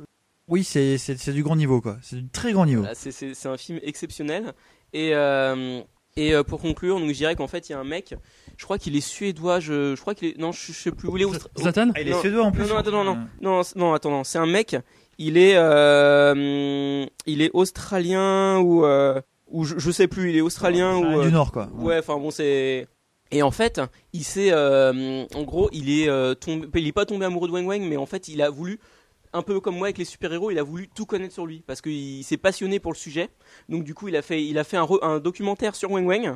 oui, 0.49 0.65
c'est 0.65 0.99
du 1.33 1.43
grand 1.43 1.57
niveau, 1.57 1.81
quoi. 1.81 1.97
C'est 2.03 2.17
du 2.17 2.29
très 2.29 2.53
grand 2.53 2.67
niveau. 2.67 2.83
Voilà, 2.83 2.95
c'est- 2.95 3.47
un 3.47 3.57
film 3.57 3.81
exceptionnel. 3.83 4.53
Et, 4.93 5.15
euh, 5.15 5.81
et 6.17 6.35
euh, 6.35 6.43
pour 6.43 6.61
conclure, 6.61 6.99
donc 7.01 7.09
je 7.09 7.15
dirais 7.15 7.37
qu'en 7.37 7.47
fait, 7.49 7.69
il 7.69 7.73
y 7.73 7.75
a 7.75 7.79
un 7.79 7.85
mec, 7.85 8.15
je 8.61 8.65
crois 8.67 8.77
qu'il 8.77 8.95
est 8.95 9.01
suédois, 9.01 9.59
je, 9.59 9.95
je 9.97 10.01
crois 10.03 10.15
qu'il 10.15 10.29
est. 10.29 10.39
Non, 10.39 10.53
je, 10.53 10.67
je 10.67 10.73
sais 10.79 10.91
plus 10.91 11.09
où 11.09 11.17
il 11.17 11.23
est. 11.23 11.27
Zlatan 11.59 11.93
Ah, 11.95 12.01
il 12.03 12.09
est 12.09 12.11
Non, 12.11 12.21
suédois 12.21 12.45
en 12.45 12.53
plus. 12.53 12.65
Non, 12.65 12.69
non, 12.69 12.77
attends, 12.77 12.91
non, 12.91 13.05
non, 13.05 13.19
non, 13.41 13.63
non, 13.75 13.95
attends, 13.95 14.11
non, 14.11 14.23
c'est 14.23 14.37
un 14.37 14.45
mec, 14.45 14.77
il 15.17 15.39
est. 15.39 15.55
Euh, 15.57 17.07
il 17.27 17.41
est 17.43 17.51
australien 17.55 18.59
ou. 18.59 18.85
Euh, 18.85 19.21
ou 19.49 19.65
je, 19.65 19.79
je 19.79 19.91
sais 19.91 20.07
plus, 20.09 20.31
il 20.31 20.37
est 20.37 20.41
australien 20.43 20.99
c'est 21.01 21.05
ou. 21.07 21.09
un 21.09 21.19
euh, 21.21 21.25
du 21.25 21.33
Nord, 21.33 21.53
quoi. 21.53 21.69
Ouais, 21.75 21.99
enfin 21.99 22.19
bon, 22.19 22.31
c'est. 22.31 22.87
Et 23.33 23.43
en 23.43 23.51
fait, 23.51 23.81
il 24.13 24.25
s'est, 24.25 24.51
euh, 24.53 25.25
en 25.35 25.43
gros, 25.45 25.71
il 25.73 25.89
est 25.89 26.09
euh, 26.09 26.35
tombé, 26.35 26.69
il 26.81 26.87
est 26.87 26.93
pas 26.93 27.07
tombé 27.07 27.25
amoureux 27.25 27.49
de 27.49 27.53
Wang 27.55 27.67
Wang, 27.67 27.81
mais 27.83 27.97
en 27.97 28.05
fait, 28.07 28.29
il 28.29 28.43
a 28.43 28.51
voulu, 28.51 28.79
un 29.33 29.43
peu 29.43 29.61
comme 29.61 29.77
moi 29.77 29.87
avec 29.87 29.99
les 29.99 30.05
super-héros, 30.05 30.51
il 30.51 30.59
a 30.59 30.65
voulu 30.65 30.89
tout 30.89 31.07
connaître 31.07 31.33
sur 31.33 31.47
lui 31.47 31.63
parce 31.65 31.81
qu'il 31.81 32.25
s'est 32.25 32.37
passionné 32.37 32.81
pour 32.81 32.91
le 32.93 32.97
sujet. 32.97 33.29
Donc 33.69 33.85
du 33.85 33.95
coup, 33.95 34.09
il 34.09 34.17
a 34.17 34.23
fait, 34.23 34.45
il 34.45 34.59
a 34.59 34.65
fait 34.65 34.77
un, 34.77 34.83
re- 34.85 34.99
un 35.05 35.21
documentaire 35.21 35.77
sur 35.77 35.93
Wang 35.93 36.05
Wang, 36.09 36.27
euh, 36.27 36.35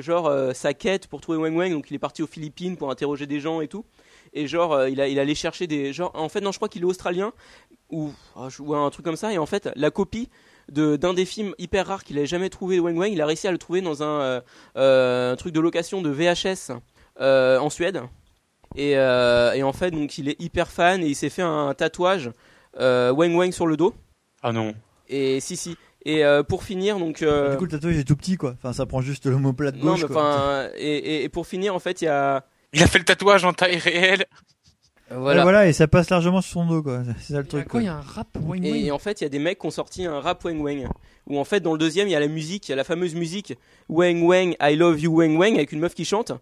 genre 0.00 0.26
euh, 0.26 0.52
sa 0.52 0.74
quête 0.74 1.06
pour 1.06 1.20
trouver 1.20 1.38
Wang 1.38 1.56
Wang. 1.56 1.72
Donc 1.72 1.90
il 1.90 1.94
est 1.94 1.98
parti 1.98 2.22
aux 2.22 2.26
Philippines 2.26 2.76
pour 2.76 2.90
interroger 2.90 3.26
des 3.26 3.40
gens 3.40 3.60
et 3.60 3.68
tout. 3.68 3.84
Et 4.34 4.46
genre, 4.46 4.72
euh, 4.74 4.90
il 4.90 5.00
a, 5.00 5.08
il 5.08 5.18
allait 5.18 5.34
chercher 5.34 5.66
des, 5.66 5.92
genre, 5.92 6.10
en 6.14 6.28
fait, 6.28 6.40
non, 6.40 6.52
je 6.52 6.58
crois 6.58 6.68
qu'il 6.68 6.82
est 6.82 6.86
australien 6.86 7.32
ou, 7.90 8.12
ah, 8.36 8.48
ou 8.60 8.74
un 8.74 8.90
truc 8.90 9.04
comme 9.04 9.16
ça. 9.16 9.32
Et 9.32 9.38
en 9.38 9.46
fait, 9.46 9.70
la 9.74 9.90
copie 9.90 10.28
de 10.70 10.96
d'un 10.96 11.14
des 11.14 11.24
films 11.24 11.54
hyper 11.58 11.86
rares 11.86 12.04
qu'il 12.04 12.18
avait 12.18 12.26
jamais 12.26 12.50
trouvé 12.50 12.76
de 12.76 12.82
Wang 12.82 12.96
Wang, 12.98 13.10
il 13.10 13.22
a 13.22 13.26
réussi 13.26 13.48
à 13.48 13.52
le 13.52 13.58
trouver 13.58 13.80
dans 13.80 14.02
un, 14.02 14.20
euh, 14.20 14.40
euh, 14.76 15.32
un 15.32 15.36
truc 15.36 15.54
de 15.54 15.60
location 15.60 16.02
de 16.02 16.10
VHS 16.10 16.72
euh, 17.20 17.58
en 17.58 17.70
Suède. 17.70 18.02
Et, 18.76 18.98
euh, 18.98 19.52
et 19.54 19.62
en 19.62 19.72
fait, 19.72 19.90
donc 19.90 20.18
il 20.18 20.28
est 20.28 20.40
hyper 20.40 20.70
fan 20.70 21.02
et 21.02 21.06
il 21.06 21.14
s'est 21.14 21.30
fait 21.30 21.42
un 21.42 21.72
tatouage 21.72 22.30
euh, 22.78 23.10
Wang 23.12 23.34
Wang 23.34 23.50
sur 23.50 23.66
le 23.66 23.76
dos. 23.76 23.94
Ah 24.42 24.52
non. 24.52 24.74
Et 25.08 25.40
si 25.40 25.56
si. 25.56 25.76
Et 26.04 26.24
euh, 26.24 26.42
pour 26.42 26.62
finir, 26.64 26.98
donc. 26.98 27.22
euh, 27.22 27.52
Du 27.52 27.56
coup, 27.58 27.64
le 27.64 27.70
tatouage 27.70 27.96
est 27.98 28.04
tout 28.04 28.16
petit, 28.16 28.36
quoi. 28.36 28.54
Enfin, 28.58 28.72
ça 28.72 28.86
prend 28.86 29.00
juste 29.00 29.26
l'homoplate 29.26 29.76
non, 29.76 29.92
gauche, 29.92 30.02
mais 30.02 30.08
quoi. 30.08 30.22
enfin, 30.22 30.68
et, 30.76 30.96
et, 30.96 31.24
et 31.24 31.28
pour 31.28 31.46
finir, 31.46 31.74
en 31.74 31.78
fait, 31.80 32.02
il 32.02 32.06
y 32.06 32.08
a. 32.08 32.44
Il 32.72 32.82
a 32.82 32.86
fait 32.86 32.98
le 32.98 33.04
tatouage 33.04 33.44
en 33.44 33.52
taille 33.52 33.78
réelle. 33.78 34.26
Voilà. 35.10 35.42
voilà, 35.42 35.66
et 35.66 35.72
ça 35.72 35.88
passe 35.88 36.10
largement 36.10 36.42
sur 36.42 36.52
son 36.52 36.66
dos, 36.66 36.82
quoi. 36.82 37.02
C'est 37.18 37.32
ça 37.32 37.40
le 37.40 37.46
truc. 37.46 37.64
quoi 37.64 37.70
quoi. 37.70 37.80
Il 37.80 37.86
y 37.86 37.88
a 37.88 37.94
un 37.96 38.00
rap 38.02 38.28
Wang 38.42 38.62
Et, 38.62 38.70
Wang 38.70 38.80
et 38.80 38.90
en 38.90 38.98
fait, 38.98 39.20
il 39.20 39.24
y 39.24 39.26
a 39.26 39.30
des 39.30 39.38
mecs 39.38 39.58
qui 39.58 39.66
ont 39.66 39.70
sorti 39.70 40.04
un 40.04 40.20
rap 40.20 40.44
Wang 40.44 40.60
Wang. 40.60 40.86
Où 41.26 41.38
en 41.38 41.44
fait, 41.44 41.60
dans 41.60 41.72
le 41.72 41.78
deuxième, 41.78 42.08
il 42.08 42.10
y 42.10 42.14
a 42.14 42.20
la 42.20 42.28
musique, 42.28 42.68
il 42.68 42.72
y 42.72 42.74
a 42.74 42.76
la 42.76 42.84
fameuse 42.84 43.14
musique 43.14 43.54
Wang 43.88 44.22
Wang, 44.22 44.54
I 44.60 44.76
love 44.76 45.00
you 45.00 45.10
Wang 45.10 45.38
Wang, 45.38 45.54
avec 45.54 45.72
une 45.72 45.80
meuf 45.80 45.94
qui 45.94 46.04
chante. 46.04 46.32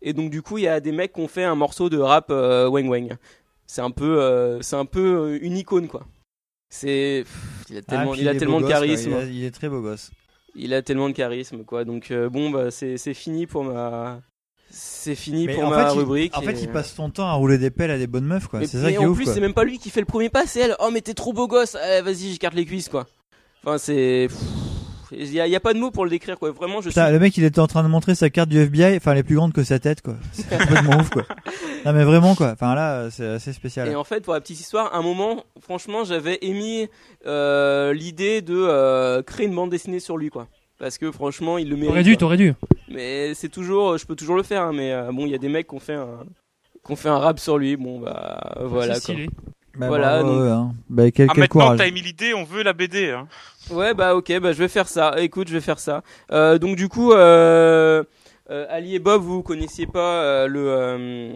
Et 0.00 0.14
donc, 0.14 0.30
du 0.30 0.40
coup, 0.40 0.56
il 0.56 0.64
y 0.64 0.68
a 0.68 0.80
des 0.80 0.92
mecs 0.92 1.12
qui 1.12 1.20
ont 1.20 1.28
fait 1.28 1.44
un 1.44 1.54
morceau 1.54 1.90
de 1.90 1.98
rap 1.98 2.28
euh, 2.30 2.66
Wang 2.66 2.88
Wang. 2.88 3.14
C'est 3.66 3.82
un 3.82 3.90
peu, 3.90 4.20
euh, 4.22 4.60
c'est 4.62 4.76
un 4.76 4.86
peu 4.86 5.00
euh, 5.34 5.38
une 5.42 5.58
icône, 5.58 5.86
quoi. 5.88 6.04
C'est, 6.70 7.24
il 7.70 7.76
a 7.76 7.80
Ah, 7.80 7.90
tellement, 7.90 8.14
il 8.14 8.28
a 8.28 8.34
tellement 8.34 8.60
de 8.60 8.68
charisme. 8.68 9.10
Il, 9.10 9.14
a- 9.16 9.24
il 9.24 9.44
est 9.44 9.50
très 9.50 9.68
beau 9.68 9.80
gosse. 9.80 10.10
Il 10.54 10.72
a 10.74 10.82
tellement 10.82 11.08
de 11.08 11.14
charisme, 11.14 11.64
quoi. 11.64 11.84
Donc, 11.84 12.10
euh, 12.10 12.28
bon, 12.28 12.50
bah, 12.50 12.70
c'est, 12.70 12.96
fini 13.14 13.46
pour 13.46 13.64
ma, 13.64 14.20
c'est 14.70 15.14
fini 15.16 15.46
Mais 15.46 15.54
pour 15.54 15.68
ma 15.68 15.88
fait, 15.88 15.94
il- 15.94 15.98
rubrique. 15.98 16.36
en 16.36 16.42
fait, 16.42 16.62
il 16.62 16.68
passe 16.70 16.94
son 16.94 17.10
temps 17.10 17.26
à 17.26 17.32
rouler 17.32 17.58
des 17.58 17.70
pelles 17.70 17.90
à 17.90 17.98
des 17.98 18.06
bonnes 18.06 18.26
meufs, 18.26 18.46
quoi. 18.46 18.60
C'est 18.60 18.78
ça 18.78 18.84
mais 18.84 18.94
qui 18.96 19.02
est 19.02 19.06
en 19.06 19.14
plus, 19.14 19.24
c'est 19.26 19.40
même 19.40 19.54
pas 19.54 19.64
lui 19.64 19.78
qui 19.78 19.90
fait 19.90 20.00
le 20.00 20.06
premier 20.06 20.28
pas, 20.30 20.46
c'est 20.46 20.60
elle. 20.60 20.76
Oh, 20.78 20.90
mais 20.92 21.00
t'es 21.00 21.14
trop 21.14 21.32
beau 21.32 21.48
gosse. 21.48 21.76
Eh, 21.84 22.02
vas-y, 22.02 22.30
j'écarte 22.32 22.54
les 22.54 22.64
cuisses, 22.66 22.88
quoi. 22.88 23.06
Enfin, 23.64 23.78
c'est. 23.78 24.28
Il 25.18 25.32
y, 25.32 25.40
a- 25.40 25.46
y 25.46 25.56
a 25.56 25.60
pas 25.60 25.74
de 25.74 25.78
mots 25.78 25.90
pour 25.90 26.04
le 26.04 26.10
décrire, 26.10 26.38
quoi. 26.38 26.50
Vraiment, 26.50 26.80
je 26.80 26.88
Putain, 26.88 27.04
suis. 27.06 27.12
le 27.12 27.18
mec, 27.18 27.36
il 27.36 27.44
était 27.44 27.60
en 27.60 27.66
train 27.66 27.82
de 27.82 27.88
montrer 27.88 28.14
sa 28.14 28.30
carte 28.30 28.48
du 28.48 28.58
FBI, 28.58 28.96
enfin, 28.96 29.12
elle 29.12 29.18
est 29.18 29.22
plus 29.22 29.36
grande 29.36 29.52
que 29.52 29.62
sa 29.64 29.78
tête, 29.78 30.02
quoi. 30.02 30.14
C'est 30.32 30.48
complètement 30.48 30.96
ouf, 30.98 31.10
quoi. 31.10 31.22
Non, 31.84 31.92
mais 31.92 32.04
vraiment, 32.04 32.34
quoi. 32.34 32.50
Enfin, 32.52 32.74
là, 32.74 33.10
c'est 33.10 33.26
assez 33.26 33.52
spécial. 33.52 33.88
Et 33.88 33.94
en 33.94 34.04
fait, 34.04 34.20
pour 34.24 34.34
la 34.34 34.40
petite 34.40 34.60
histoire, 34.60 34.92
à 34.94 34.98
un 34.98 35.02
moment, 35.02 35.44
franchement, 35.60 36.04
j'avais 36.04 36.38
émis 36.42 36.88
euh, 37.26 37.92
l'idée 37.92 38.42
de 38.42 38.54
euh, 38.56 39.22
créer 39.22 39.46
une 39.46 39.54
bande 39.54 39.70
dessinée 39.70 40.00
sur 40.00 40.16
lui, 40.16 40.30
quoi. 40.30 40.48
Parce 40.78 40.98
que 40.98 41.12
franchement, 41.12 41.56
il 41.58 41.68
le 41.68 41.76
mérite. 41.76 41.88
T'aurais 41.90 42.02
dû, 42.02 42.16
t'aurais 42.16 42.36
dû. 42.36 42.52
Mais 42.88 43.32
c'est 43.34 43.48
toujours, 43.48 43.96
je 43.96 44.04
peux 44.06 44.16
toujours 44.16 44.36
le 44.36 44.42
faire, 44.42 44.62
hein, 44.62 44.72
mais 44.74 44.92
euh, 44.92 45.10
bon, 45.12 45.24
il 45.26 45.30
y 45.30 45.34
a 45.34 45.38
des 45.38 45.48
mecs 45.48 45.68
qui 45.68 45.74
ont 45.74 45.80
fait 45.80 45.94
un, 45.94 46.08
qui 46.84 46.92
ont 46.92 46.96
fait 46.96 47.08
un 47.08 47.18
rap 47.18 47.38
sur 47.38 47.58
lui. 47.58 47.76
Bon, 47.76 48.00
bah 48.00 48.56
voilà. 48.60 48.96
C'est 48.96 49.14
Quoi. 49.14 49.24
Bah, 49.76 49.88
voilà. 49.88 50.22
bravo, 50.22 50.34
donc- 50.34 50.42
ouais, 50.44 50.50
hein. 50.50 50.74
Bah, 50.88 51.10
quel, 51.10 51.28
Ah, 51.28 51.32
quel 51.34 51.40
maintenant 51.40 51.76
t'as 51.76 51.86
émis 51.86 52.00
l'idée, 52.00 52.32
on 52.34 52.44
veut 52.44 52.62
la 52.62 52.72
BD. 52.72 53.10
Hein. 53.10 53.26
Ouais, 53.70 53.94
bah 53.94 54.14
ok, 54.14 54.38
bah 54.40 54.52
je 54.52 54.58
vais 54.58 54.68
faire 54.68 54.88
ça. 54.88 55.14
Écoute, 55.18 55.48
je 55.48 55.54
vais 55.54 55.60
faire 55.60 55.78
ça. 55.78 56.02
Euh, 56.30 56.58
donc 56.58 56.76
du 56.76 56.88
coup, 56.88 57.12
euh, 57.12 58.04
euh, 58.50 58.66
Ali 58.68 58.94
et 58.94 58.98
Bob, 58.98 59.22
vous 59.22 59.42
connaissiez 59.42 59.86
pas 59.86 60.22
euh, 60.22 60.46
le, 60.46 60.64
euh, 60.68 61.32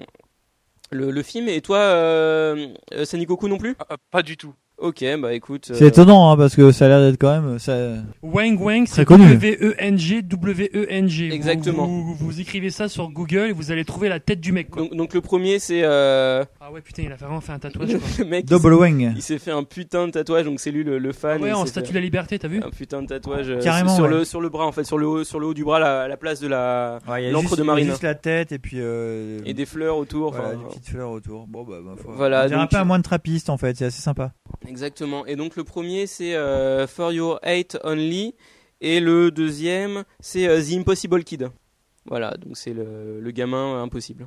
le 0.91 1.11
le 1.11 1.23
film, 1.23 1.49
et 1.49 1.61
toi, 1.63 1.79
euh, 1.79 2.69
Sanikoku 3.05 3.49
non 3.49 3.59
plus? 3.59 3.77
Ah, 3.89 3.97
pas 4.11 4.23
du 4.23 4.37
tout. 4.37 4.55
Ok, 4.81 5.05
bah 5.21 5.35
écoute. 5.35 5.71
C'est 5.75 5.83
euh, 5.85 5.89
étonnant, 5.89 6.31
hein, 6.31 6.37
parce 6.37 6.55
que 6.55 6.71
ça 6.71 6.85
a 6.87 6.89
l'air 6.89 7.01
d'être 7.01 7.19
quand 7.21 7.41
même, 7.43 7.59
ça... 7.59 7.77
Wang 8.23 8.61
Wang, 8.61 8.85
c'est. 8.87 9.05
W-E-N-G, 9.05 10.23
W-E-N-G. 10.23 11.33
Exactement. 11.33 11.87
Vous, 11.87 12.15
vous, 12.15 12.41
écrivez 12.41 12.71
ça 12.71 12.89
sur 12.89 13.11
Google 13.11 13.49
et 13.49 13.53
vous 13.53 13.73
allez 13.73 13.85
trouver 13.85 14.09
la 14.09 14.21
tête 14.21 14.41
du 14.41 14.53
mec, 14.53 14.71
quoi. 14.71 14.83
Donc, 14.83 14.95
donc 14.95 15.15
le 15.15 15.21
premier, 15.21 15.59
c'est 15.59 15.81
euh, 15.83 16.45
Ah 16.61 16.67
Ah 16.69 16.73
ouais, 16.73 16.81
putain, 16.81 17.03
il 17.03 17.11
a 17.13 17.17
vraiment 17.17 17.41
fait 17.41 17.51
un 17.53 17.59
tatouage. 17.59 17.89
quoi. 17.91 17.99
Le 18.19 18.25
mec, 18.25 18.45
il 18.47 18.51
Double 18.51 18.75
s'est- 18.75 18.81
wing. 18.81 19.13
Il 19.17 19.23
s'est 19.23 19.39
fait 19.39 19.51
un 19.51 19.65
putain 19.65 20.07
de 20.07 20.13
tatouage, 20.13 20.45
donc 20.45 20.61
c'est 20.61 20.71
lui 20.71 20.85
le, 20.85 20.99
le 20.99 21.13
fan. 21.13 21.43
Ouais, 21.43 21.49
il 21.49 21.55
en 21.55 21.67
statue 21.67 21.91
de 21.91 21.95
la 21.97 22.01
liberté, 22.01 22.39
t'as 22.39 22.47
vu 22.49 22.63
Un 22.63 22.71
putain 22.71 23.03
de 23.03 23.09
tatouage 23.09 23.49
euh, 23.51 23.61
Carrément, 23.61 23.95
sur, 23.97 24.05
ouais. 24.05 24.11
le, 24.11 24.25
sur 24.25 24.41
le 24.41 24.49
bras, 24.49 24.67
en 24.67 24.73
fait, 24.73 24.85
sur 24.85 24.99
le 24.99 25.09
haut, 25.09 25.25
sur 25.25 25.41
le 25.41 25.47
haut 25.49 25.55
du 25.55 25.65
bras, 25.65 25.81
la, 25.81 26.03
à 26.03 26.09
la 26.09 26.17
place 26.17 26.39
de 26.41 26.47
la 26.47 27.01
Ouais, 27.09 27.23
il 27.23 27.27
y 27.27 27.29
a 27.29 27.33
l'encre 27.33 27.49
juste- 27.49 27.57
de 27.59 27.63
il 27.63 27.67
y 27.67 27.69
a 27.69 27.73
marine. 27.73 27.87
juste 27.89 28.03
la 28.05 28.15
tête 28.15 28.53
et 28.53 28.59
puis. 28.61 28.77
euh, 28.79 29.41
Et 29.45 29.55
des 29.55 29.67
fleurs 29.67 29.97
autour. 29.97 30.33
Voilà, 30.35 30.51
des 30.55 30.65
petites 30.69 30.89
fleurs 30.89 31.11
autour. 31.11 31.47
Bon, 31.49 31.65
bah, 31.65 31.79
ma 31.85 31.97
foi. 31.97 32.15
Voilà, 32.17 32.45
On 32.45 32.47
dirait 32.47 32.59
un 32.61 32.63
donc- 32.63 32.71
peu 32.71 32.77
un 32.77 32.85
moine 32.85 33.03
trappiste 33.03 33.51
en 33.51 33.57
fait, 33.57 33.77
c'est 33.77 33.87
assez 33.87 34.03
sympa. 34.03 34.33
Exactement. 34.69 35.25
Et 35.27 35.35
donc 35.37 35.57
le 35.57 35.65
premier 35.65 36.07
c'est 36.07 36.35
euh, 36.35 36.87
For 36.87 37.13
Your 37.13 37.41
Hate 37.43 37.79
Only 37.85 38.35
et 38.81 39.01
le 39.01 39.31
deuxième 39.31 40.05
c'est 40.21 40.47
euh, 40.47 40.61
The 40.63 40.75
Impossible 40.81 41.25
Kid. 41.25 41.49
Voilà, 42.07 42.37
donc 42.37 42.57
c'est 42.57 42.73
le, 42.73 43.21
le 43.21 43.31
gamin 43.31 43.83
impossible. 43.83 44.27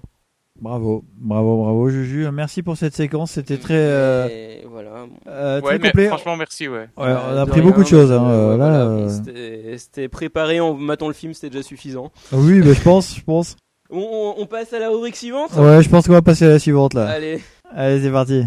Bravo, 0.59 1.03
bravo, 1.15 1.63
bravo, 1.63 1.89
Juju. 1.89 2.27
Merci 2.31 2.61
pour 2.61 2.77
cette 2.77 2.93
séquence, 2.93 3.31
c'était 3.31 3.57
très, 3.57 3.73
euh, 3.77 4.59
voilà. 4.69 5.07
euh, 5.27 5.55
Ouais, 5.61 5.69
très 5.69 5.79
mais 5.79 5.87
complet. 5.89 6.07
franchement, 6.07 6.35
merci, 6.37 6.67
ouais. 6.67 6.81
Ouais, 6.81 6.87
on 6.97 7.07
a 7.07 7.41
appris 7.41 7.61
beaucoup 7.61 7.81
de 7.81 7.87
choses. 7.87 8.11
Hein, 8.11 8.23
euh, 8.29 8.51
euh, 8.51 8.55
voilà, 8.57 8.81
euh, 8.85 9.77
C'était 9.77 10.09
préparé 10.09 10.59
en 10.59 10.73
matant 10.75 11.07
le 11.07 11.13
film, 11.15 11.33
c'était 11.33 11.49
déjà 11.49 11.63
suffisant. 11.63 12.11
Oui, 12.33 12.59
bah, 12.61 12.73
je 12.73 12.81
pense, 12.81 13.15
je 13.15 13.23
pense. 13.23 13.55
On, 13.89 13.99
on- 14.37 14.41
on 14.41 14.45
passe 14.45 14.71
à 14.73 14.79
la 14.79 14.89
rubrique 14.89 15.15
suivante 15.15 15.51
Ouais, 15.55 15.81
je 15.81 15.89
pense 15.89 16.05
qu'on 16.05 16.13
va 16.13 16.21
passer 16.21 16.45
à 16.45 16.49
la 16.49 16.59
suivante 16.59 16.93
là. 16.93 17.07
Allez. 17.07 17.41
Allez, 17.73 18.01
c'est 18.01 18.11
parti. 18.11 18.43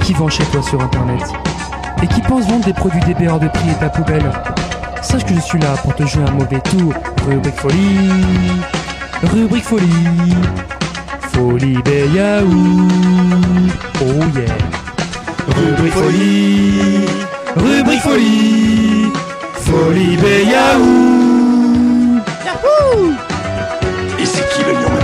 Qui 0.00 0.12
vends 0.12 0.28
chez 0.28 0.44
toi 0.44 0.62
sur 0.62 0.80
internet 0.82 1.22
et 2.02 2.06
qui 2.06 2.20
pense 2.20 2.46
vendre 2.46 2.66
des 2.66 2.74
produits 2.74 3.00
DB 3.00 3.26
hors 3.26 3.38
de 3.38 3.48
prix 3.48 3.70
et 3.70 3.74
ta 3.80 3.88
poubelle, 3.88 4.30
sache 5.00 5.24
que 5.24 5.32
je 5.34 5.40
suis 5.40 5.58
là 5.58 5.76
pour 5.82 5.94
te 5.94 6.04
jouer 6.04 6.24
un 6.28 6.32
mauvais 6.32 6.60
tour. 6.60 6.92
Rubrique 7.26 7.54
folie, 7.54 8.10
rubrique 9.22 9.64
folie, 9.64 10.36
folie 11.32 11.78
Béyaou. 11.84 12.86
Oh 14.02 14.24
yeah. 14.36 14.54
Rubrique 15.56 15.94
folie, 15.94 17.06
rubrique 17.56 18.02
folie, 18.02 19.10
folie 19.54 20.18
Béyaou. 20.18 22.20
Yahoo! 22.44 23.14
Et 24.18 24.26
c'est 24.26 24.46
qui 24.50 24.62
le 24.64 24.72
lion 24.72 25.03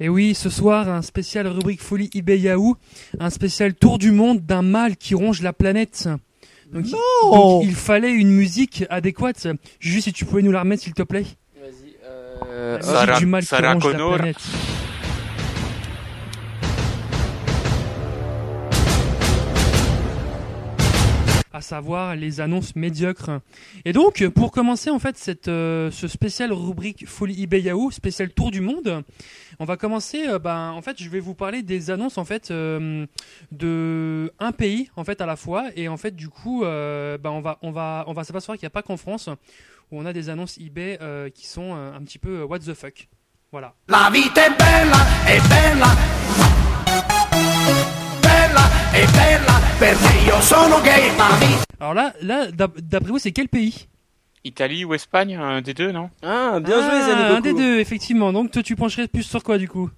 Et 0.00 0.08
oui, 0.08 0.34
ce 0.34 0.48
soir, 0.48 0.88
un 0.88 1.02
spécial 1.02 1.46
rubrique 1.48 1.82
folie 1.82 2.08
eBay 2.14 2.38
Yahoo, 2.38 2.76
un 3.18 3.30
spécial 3.30 3.74
tour 3.74 3.98
du 3.98 4.12
monde 4.12 4.40
d'un 4.44 4.62
mâle 4.62 4.96
qui 4.96 5.14
ronge 5.14 5.42
la 5.42 5.52
planète. 5.52 6.08
Donc, 6.72 6.84
il- 6.86 6.92
donc, 7.32 7.64
il 7.64 7.74
fallait 7.74 8.12
une 8.12 8.30
musique 8.30 8.84
adéquate. 8.90 9.48
Juste 9.80 10.04
si 10.04 10.12
tu 10.12 10.24
pouvais 10.24 10.42
nous 10.42 10.52
la 10.52 10.60
remettre, 10.60 10.82
s'il 10.84 10.94
te 10.94 11.02
plaît. 11.02 11.24
Euh, 12.46 12.72
La 12.72 12.78
musique 12.78 12.92
Sarah- 12.92 13.18
du 13.18 13.26
mal 13.26 13.42
qui 13.42 13.48
Sarah 13.48 13.72
ronge 13.74 13.82
la 13.92 13.98
planète. 14.16 14.36
À 21.58 21.60
savoir 21.60 22.14
les 22.14 22.40
annonces 22.40 22.76
médiocres. 22.76 23.40
Et 23.84 23.92
donc, 23.92 24.24
pour 24.28 24.52
commencer 24.52 24.90
en 24.90 25.00
fait 25.00 25.18
cette, 25.18 25.48
euh, 25.48 25.90
ce 25.90 26.06
spécial 26.06 26.52
rubrique 26.52 27.04
Folie 27.08 27.42
eBay 27.42 27.62
Yahoo, 27.62 27.90
spécial 27.90 28.30
Tour 28.30 28.52
du 28.52 28.60
Monde, 28.60 29.02
on 29.58 29.64
va 29.64 29.76
commencer. 29.76 30.28
euh, 30.28 30.38
ben, 30.38 30.70
en 30.70 30.82
fait, 30.82 31.02
je 31.02 31.08
vais 31.08 31.18
vous 31.18 31.34
parler 31.34 31.62
des 31.64 31.90
annonces 31.90 32.16
en 32.16 32.24
fait 32.24 32.52
euh, 32.52 33.06
de 33.50 34.32
un 34.38 34.52
pays 34.52 34.88
en 34.94 35.02
fait 35.02 35.20
à 35.20 35.26
la 35.26 35.34
fois. 35.34 35.66
Et 35.74 35.88
en 35.88 35.96
fait, 35.96 36.14
du 36.14 36.28
coup, 36.28 36.62
euh, 36.62 37.18
ben, 37.18 37.30
on 37.30 37.40
va 37.40 37.58
on 37.62 37.72
va 37.72 38.04
on 38.06 38.12
va 38.12 38.22
s'apercevoir 38.22 38.56
qu'il 38.56 38.64
n'y 38.64 38.68
a 38.68 38.70
pas 38.70 38.82
qu'en 38.82 38.96
France 38.96 39.28
où 39.90 39.98
on 39.98 40.06
a 40.06 40.12
des 40.12 40.28
annonces 40.28 40.58
eBay 40.58 40.98
euh, 41.02 41.28
qui 41.28 41.48
sont 41.48 41.74
un 41.74 42.00
petit 42.04 42.20
peu 42.20 42.44
what 42.44 42.60
the 42.60 42.74
fuck. 42.74 43.08
Voilà. 43.50 43.74
Bella, 48.98 49.06
è 49.06 49.38
bella, 49.38 49.60
perché 49.78 50.26
io 50.26 50.40
sono 50.40 50.80
gay, 50.80 51.14
ma 51.16 51.28
vita 51.38 51.62
Alors 51.78 51.94
là, 51.94 52.12
là, 52.20 52.50
d'ap- 52.50 52.80
d'après 52.80 53.10
vous, 53.10 53.20
c'est 53.20 53.30
quel 53.30 53.48
pays 53.48 53.86
Italie 54.42 54.84
ou 54.84 54.92
Espagne, 54.92 55.36
un 55.36 55.60
des 55.60 55.72
deux, 55.72 55.92
non 55.92 56.10
Ah, 56.22 56.58
bien 56.60 56.80
joué, 56.80 57.12
Ah, 57.14 57.36
Un 57.36 57.40
des 57.40 57.52
deux, 57.52 57.78
effectivement. 57.78 58.32
Donc 58.32 58.50
toi, 58.50 58.62
tu 58.64 58.74
pencherais 58.74 59.06
plus 59.06 59.22
sur 59.22 59.44
quoi 59.44 59.56
du 59.58 59.68
coup 59.68 59.88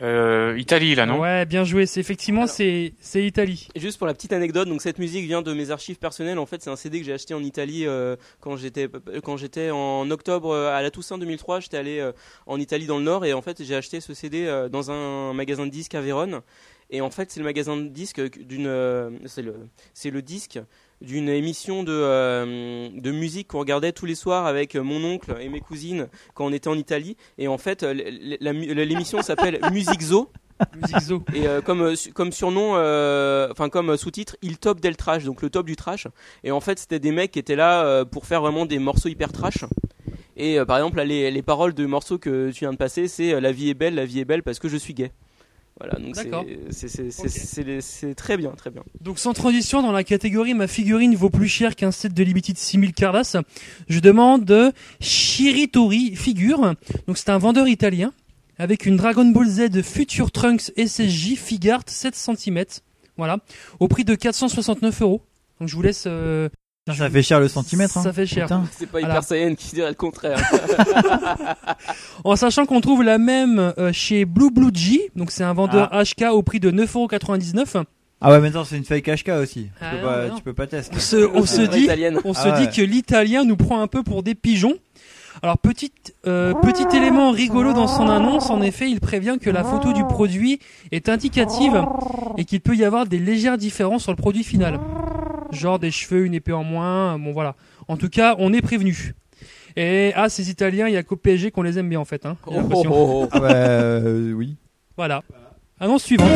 euh, 0.00 0.54
Italie, 0.56 0.94
là, 0.94 1.04
non 1.04 1.18
Ouais, 1.18 1.44
bien 1.44 1.64
joué. 1.64 1.84
C'est 1.84 1.98
effectivement 2.00 2.46
c'est 2.46 2.94
c'est 3.00 3.22
Italie. 3.26 3.68
Et 3.74 3.80
juste 3.80 3.98
pour 3.98 4.06
la 4.06 4.14
petite 4.14 4.32
anecdote, 4.32 4.68
donc 4.68 4.80
cette 4.80 4.98
musique 4.98 5.26
vient 5.26 5.42
de 5.42 5.52
mes 5.52 5.70
archives 5.72 5.98
personnelles. 5.98 6.38
En 6.38 6.46
fait, 6.46 6.62
c'est 6.62 6.70
un 6.70 6.76
CD 6.76 7.00
que 7.00 7.04
j'ai 7.04 7.12
acheté 7.12 7.34
en 7.34 7.42
Italie 7.42 7.84
euh, 7.84 8.14
quand 8.40 8.56
j'étais 8.56 8.88
quand 9.24 9.36
j'étais 9.36 9.70
en 9.72 10.08
octobre 10.10 10.52
euh, 10.54 10.72
à 10.74 10.80
la 10.82 10.90
Toussaint 10.92 11.18
2003. 11.18 11.60
J'étais 11.60 11.76
allé 11.78 11.98
euh, 11.98 12.12
en 12.46 12.60
Italie 12.60 12.86
dans 12.86 12.98
le 12.98 13.04
Nord 13.04 13.24
et 13.26 13.32
en 13.34 13.42
fait 13.42 13.62
j'ai 13.64 13.74
acheté 13.74 14.00
ce 14.00 14.14
CD 14.14 14.46
euh, 14.46 14.68
dans 14.68 14.90
un 14.92 15.32
magasin 15.34 15.66
de 15.66 15.70
disques 15.72 15.96
à 15.96 16.00
Vérone. 16.00 16.40
Et 16.90 17.00
en 17.00 17.10
fait, 17.10 17.30
c'est 17.30 17.40
le 17.40 17.44
magasin 17.44 17.76
de 17.76 17.88
disques 17.88 18.20
d'une 18.38 18.66
euh, 18.66 19.10
c'est 19.26 19.42
le 19.42 19.54
c'est 19.94 20.10
le 20.10 20.22
disque 20.22 20.58
d'une 21.00 21.28
émission 21.28 21.82
de, 21.82 21.92
euh, 21.92 22.88
de 22.92 23.10
musique 23.10 23.48
qu'on 23.48 23.60
regardait 23.60 23.92
tous 23.92 24.06
les 24.06 24.14
soirs 24.14 24.46
avec 24.46 24.74
mon 24.74 25.04
oncle 25.04 25.36
et 25.40 25.48
mes 25.48 25.60
cousines 25.60 26.08
quand 26.34 26.46
on 26.46 26.52
était 26.52 26.68
en 26.68 26.76
Italie. 26.76 27.16
Et 27.36 27.46
en 27.46 27.58
fait, 27.58 27.82
l'émission 27.82 29.22
s'appelle 29.22 29.60
Musique 29.72 30.02
Zo. 30.02 30.30
Musique 30.74 31.00
Zo. 31.00 31.22
Et 31.34 31.46
euh, 31.46 31.60
comme, 31.60 31.82
euh, 31.82 31.94
comme 32.14 32.32
surnom, 32.32 32.72
euh, 32.76 33.48
enfin 33.50 33.68
comme 33.68 33.96
sous-titre, 33.96 34.36
il 34.42 34.58
top 34.58 34.80
del 34.80 34.96
trash, 34.96 35.24
donc 35.24 35.42
le 35.42 35.50
top 35.50 35.66
du 35.66 35.76
trash. 35.76 36.08
Et 36.44 36.50
en 36.50 36.60
fait, 36.60 36.78
c'était 36.78 36.98
des 36.98 37.12
mecs 37.12 37.32
qui 37.32 37.38
étaient 37.38 37.56
là 37.56 38.04
pour 38.04 38.26
faire 38.26 38.40
vraiment 38.40 38.66
des 38.66 38.78
morceaux 38.78 39.08
hyper 39.08 39.32
trash. 39.32 39.64
Et 40.36 40.58
par 40.66 40.76
exemple, 40.78 40.96
là, 40.96 41.04
les, 41.04 41.30
les 41.30 41.42
paroles 41.42 41.74
de 41.74 41.86
morceaux 41.86 42.18
que 42.18 42.50
tu 42.50 42.60
viens 42.60 42.72
de 42.72 42.76
passer, 42.78 43.08
c'est 43.08 43.40
La 43.40 43.52
vie 43.52 43.70
est 43.70 43.74
belle, 43.74 43.94
la 43.94 44.04
vie 44.04 44.20
est 44.20 44.24
belle 44.24 44.42
parce 44.42 44.58
que 44.58 44.68
je 44.68 44.76
suis 44.76 44.94
gay. 44.94 45.12
Voilà, 45.78 45.94
donc 45.98 46.16
c'est- 46.16 46.24
D'accord. 46.24 46.44
c'est 46.70 46.88
c'est- 46.88 47.10
c'est- 47.12 47.22
Ok. 47.22 47.28
c'est- 47.28 47.80
c'est 47.80 48.14
très 48.14 48.36
bien, 48.36 48.50
très 48.50 48.70
bien. 48.70 48.82
Donc 49.00 49.18
sans 49.20 49.32
transition, 49.32 49.80
dans 49.80 49.92
la 49.92 50.02
catégorie 50.02 50.52
ma 50.54 50.66
figurine 50.66 51.14
vaut 51.14 51.30
plus 51.30 51.46
cher 51.48 51.76
qu'un 51.76 51.92
set 51.92 52.12
de 52.12 52.22
Limited 52.24 52.58
6000 52.58 52.92
Cardass, 52.92 53.36
je 53.88 54.00
demande 54.00 54.72
Shiritori 55.00 56.16
Figure. 56.16 56.74
Donc 57.06 57.16
c'est 57.18 57.30
un 57.30 57.38
vendeur 57.38 57.68
italien 57.68 58.12
avec 58.58 58.86
une 58.86 58.96
Dragon 58.96 59.24
Ball 59.26 59.46
Z 59.48 59.82
Future 59.82 60.30
Trunks 60.32 60.72
SSJ 60.76 61.36
Figart 61.36 61.82
7 61.86 62.14
cm. 62.16 62.64
Voilà, 63.16 63.38
au 63.80 63.88
prix 63.88 64.04
de 64.04 64.14
469 64.14 65.02
euros. 65.02 65.22
Donc 65.60 65.68
je 65.68 65.74
vous 65.76 65.82
laisse. 65.82 66.04
euh, 66.06 66.48
Ça 66.94 67.10
fait 67.10 67.22
cher 67.22 67.40
le 67.40 67.48
centimètre. 67.48 67.96
hein. 67.98 68.02
Ça 68.02 68.12
fait 68.12 68.26
cher. 68.26 68.44
Putain. 68.46 68.64
C'est 68.72 68.86
pas. 68.86 69.00
Hyper 69.00 69.22
Saiyan 69.24 69.54
qui 69.54 69.74
dirait 69.74 69.88
le 69.90 69.94
contraire. 69.94 70.38
En 72.24 72.36
sachant 72.36 72.66
qu'on 72.66 72.80
trouve 72.80 73.02
la 73.02 73.18
même 73.18 73.72
euh, 73.78 73.92
chez 73.92 74.24
Blue 74.24 74.50
Blue 74.50 74.70
G, 74.74 75.10
donc 75.16 75.30
c'est 75.30 75.44
un 75.44 75.52
vendeur 75.52 75.90
HK 75.92 76.24
au 76.32 76.42
prix 76.42 76.60
de 76.60 76.70
9,99€. 76.70 77.84
Ah 78.20 78.30
ouais, 78.32 78.40
maintenant 78.40 78.64
c'est 78.64 78.76
une 78.76 78.84
fake 78.84 79.04
HK 79.08 79.28
aussi. 79.40 79.64
Tu 79.64 79.70
Ah 79.80 79.90
peux 79.92 79.96
non, 79.98 80.02
pas, 80.02 80.22
mais 80.22 80.28
non. 80.30 80.34
tu 80.36 80.42
peux 80.42 80.52
pas 80.52 80.66
tester. 80.66 80.96
On 80.96 81.00
se, 81.00 81.16
on 81.16 81.46
se 81.46 81.62
vraie 81.62 81.68
dit, 81.68 81.88
Ah 81.90 82.34
se 82.34 82.48
ouais. 82.48 82.66
dit 82.66 82.76
que 82.76 82.82
l'italien 82.82 83.44
nous 83.44 83.56
prend 83.56 83.80
un 83.80 83.86
peu 83.86 84.02
pour 84.02 84.22
des 84.24 84.34
pigeons. 84.34 84.74
Alors 85.40 85.56
petit, 85.58 85.92
euh, 86.26 86.52
petit 86.54 86.96
élément 86.96 87.30
rigolo 87.30 87.72
dans 87.72 87.86
son 87.86 88.08
annonce, 88.08 88.50
en 88.50 88.60
effet, 88.60 88.90
il 88.90 88.98
prévient 88.98 89.36
que 89.40 89.50
la 89.50 89.62
photo 89.62 89.92
du 89.92 90.02
produit 90.02 90.58
est 90.90 91.08
indicative 91.08 91.84
et 92.36 92.44
qu'il 92.44 92.60
peut 92.60 92.74
y 92.74 92.84
avoir 92.84 93.06
des 93.06 93.20
légères 93.20 93.56
différences 93.56 94.02
sur 94.02 94.10
le 94.12 94.16
produit 94.16 94.42
final. 94.42 94.80
Genre 95.52 95.78
des 95.78 95.90
cheveux, 95.90 96.24
une 96.24 96.34
épée 96.34 96.52
en 96.52 96.64
moins, 96.64 97.18
bon 97.18 97.32
voilà. 97.32 97.54
En 97.88 97.96
tout 97.96 98.08
cas, 98.08 98.34
on 98.38 98.52
est 98.52 98.60
prévenu. 98.60 99.14
Et 99.76 100.12
ah, 100.16 100.28
ces 100.28 100.50
Italiens, 100.50 100.88
il 100.88 100.94
y 100.94 100.96
a 100.96 101.02
qu'au 101.02 101.16
PSG 101.16 101.50
qu'on 101.50 101.62
les 101.62 101.78
aime 101.78 101.88
bien 101.88 102.00
en 102.00 102.04
fait. 102.04 102.26
Hein, 102.26 102.36
Oh, 102.46 102.54
oh, 102.72 102.82
oh. 102.86 103.28
Ah 103.32 103.40
bah 103.40 103.48
euh, 103.52 104.32
oui. 104.32 104.56
Voilà. 104.96 105.22
Annonce 105.80 106.02
suivante. 106.02 106.28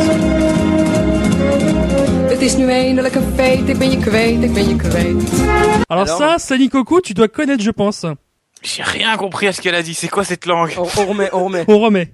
Alors, 5.89 6.07
ça, 6.07 6.35
Sani 6.39 6.69
Coco, 6.69 7.01
tu 7.01 7.13
dois 7.13 7.27
connaître, 7.27 7.61
je 7.61 7.71
pense. 7.71 8.05
J'ai 8.63 8.83
rien 8.83 9.17
compris 9.17 9.47
à 9.47 9.51
ce 9.51 9.61
qu'elle 9.61 9.75
a 9.75 9.83
dit. 9.83 9.93
C'est 9.93 10.07
quoi 10.07 10.23
cette 10.23 10.45
langue? 10.45 10.71
On, 10.77 10.83
on 11.01 11.05
remet, 11.05 11.29
on 11.33 11.43
remet. 11.45 11.65
On 11.67 11.79
remet. 11.79 12.11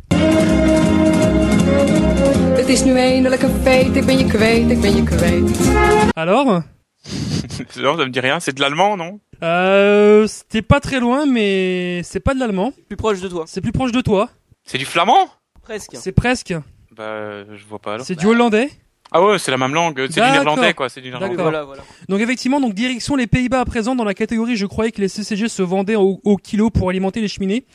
Alors? 6.15 6.61
Non, 7.77 7.97
ça 7.97 8.05
me 8.05 8.09
dit 8.09 8.19
rien. 8.19 8.39
C'est 8.39 8.55
de 8.55 8.61
l'allemand, 8.61 8.95
non? 8.97 9.19
Euh, 9.43 10.27
c'était 10.27 10.61
pas 10.61 10.79
très 10.79 10.99
loin, 10.99 11.25
mais 11.25 12.01
c'est 12.03 12.19
pas 12.19 12.33
de 12.33 12.39
l'allemand. 12.39 12.73
Plus 12.87 12.97
proche 12.97 13.21
de 13.21 13.27
toi. 13.27 13.45
C'est 13.47 13.61
plus 13.61 13.71
proche 13.71 13.91
de 13.91 14.01
toi. 14.01 14.29
C'est 14.63 14.77
du 14.77 14.85
flamand? 14.85 15.29
Presque. 15.61 15.91
C'est 15.95 16.11
presque. 16.11 16.53
Bah, 16.95 17.43
je 17.55 17.65
vois 17.67 17.79
pas 17.79 17.95
alors. 17.95 18.05
C'est 18.05 18.15
du 18.15 18.25
hollandais. 18.27 18.69
Ah 19.11 19.23
ouais, 19.23 19.39
c'est 19.39 19.49
la 19.49 19.57
même 19.57 19.73
langue. 19.73 19.95
C'est 19.97 20.07
du 20.07 20.15
D'accord. 20.19 20.31
néerlandais, 20.33 20.73
quoi. 20.75 20.87
C'est 20.87 21.01
du 21.01 21.09
néerlandais. 21.09 21.35
D'accord. 21.35 21.75
Donc 22.09 22.19
effectivement, 22.21 22.61
donc 22.61 22.75
direction 22.75 23.15
les 23.15 23.25
Pays-Bas 23.25 23.61
à 23.61 23.65
présent 23.65 23.95
dans 23.95 24.03
la 24.03 24.13
catégorie. 24.13 24.55
Je 24.55 24.67
croyais 24.67 24.91
que 24.91 25.01
les 25.01 25.07
CCG 25.07 25.47
se 25.49 25.63
vendaient 25.63 25.95
au, 25.95 26.21
au 26.23 26.37
kilo 26.37 26.69
pour 26.69 26.89
alimenter 26.89 27.19
les 27.19 27.27
cheminées. 27.27 27.65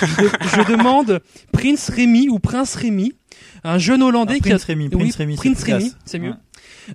Je, 0.00 0.06
je 0.56 0.62
demande 0.76 1.20
Prince 1.52 1.90
Rémy 1.90 2.28
ou 2.28 2.40
Prince 2.40 2.74
Rémy, 2.74 3.12
un 3.62 3.78
jeune 3.78 4.02
Hollandais 4.02 4.38
Ah, 4.38 4.42
qui 4.42 4.48
a 4.48 4.56
Prince 4.56 4.64
Rémy, 4.64 4.88
Oui, 4.92 4.98
Prince 4.98 5.16
Rémy, 5.16 5.36
c'est 5.36 5.42
Prince. 5.50 5.62
Rémy, 5.62 5.92
c'est 6.04 6.18
mieux. 6.18 6.30
Ouais. 6.30 6.36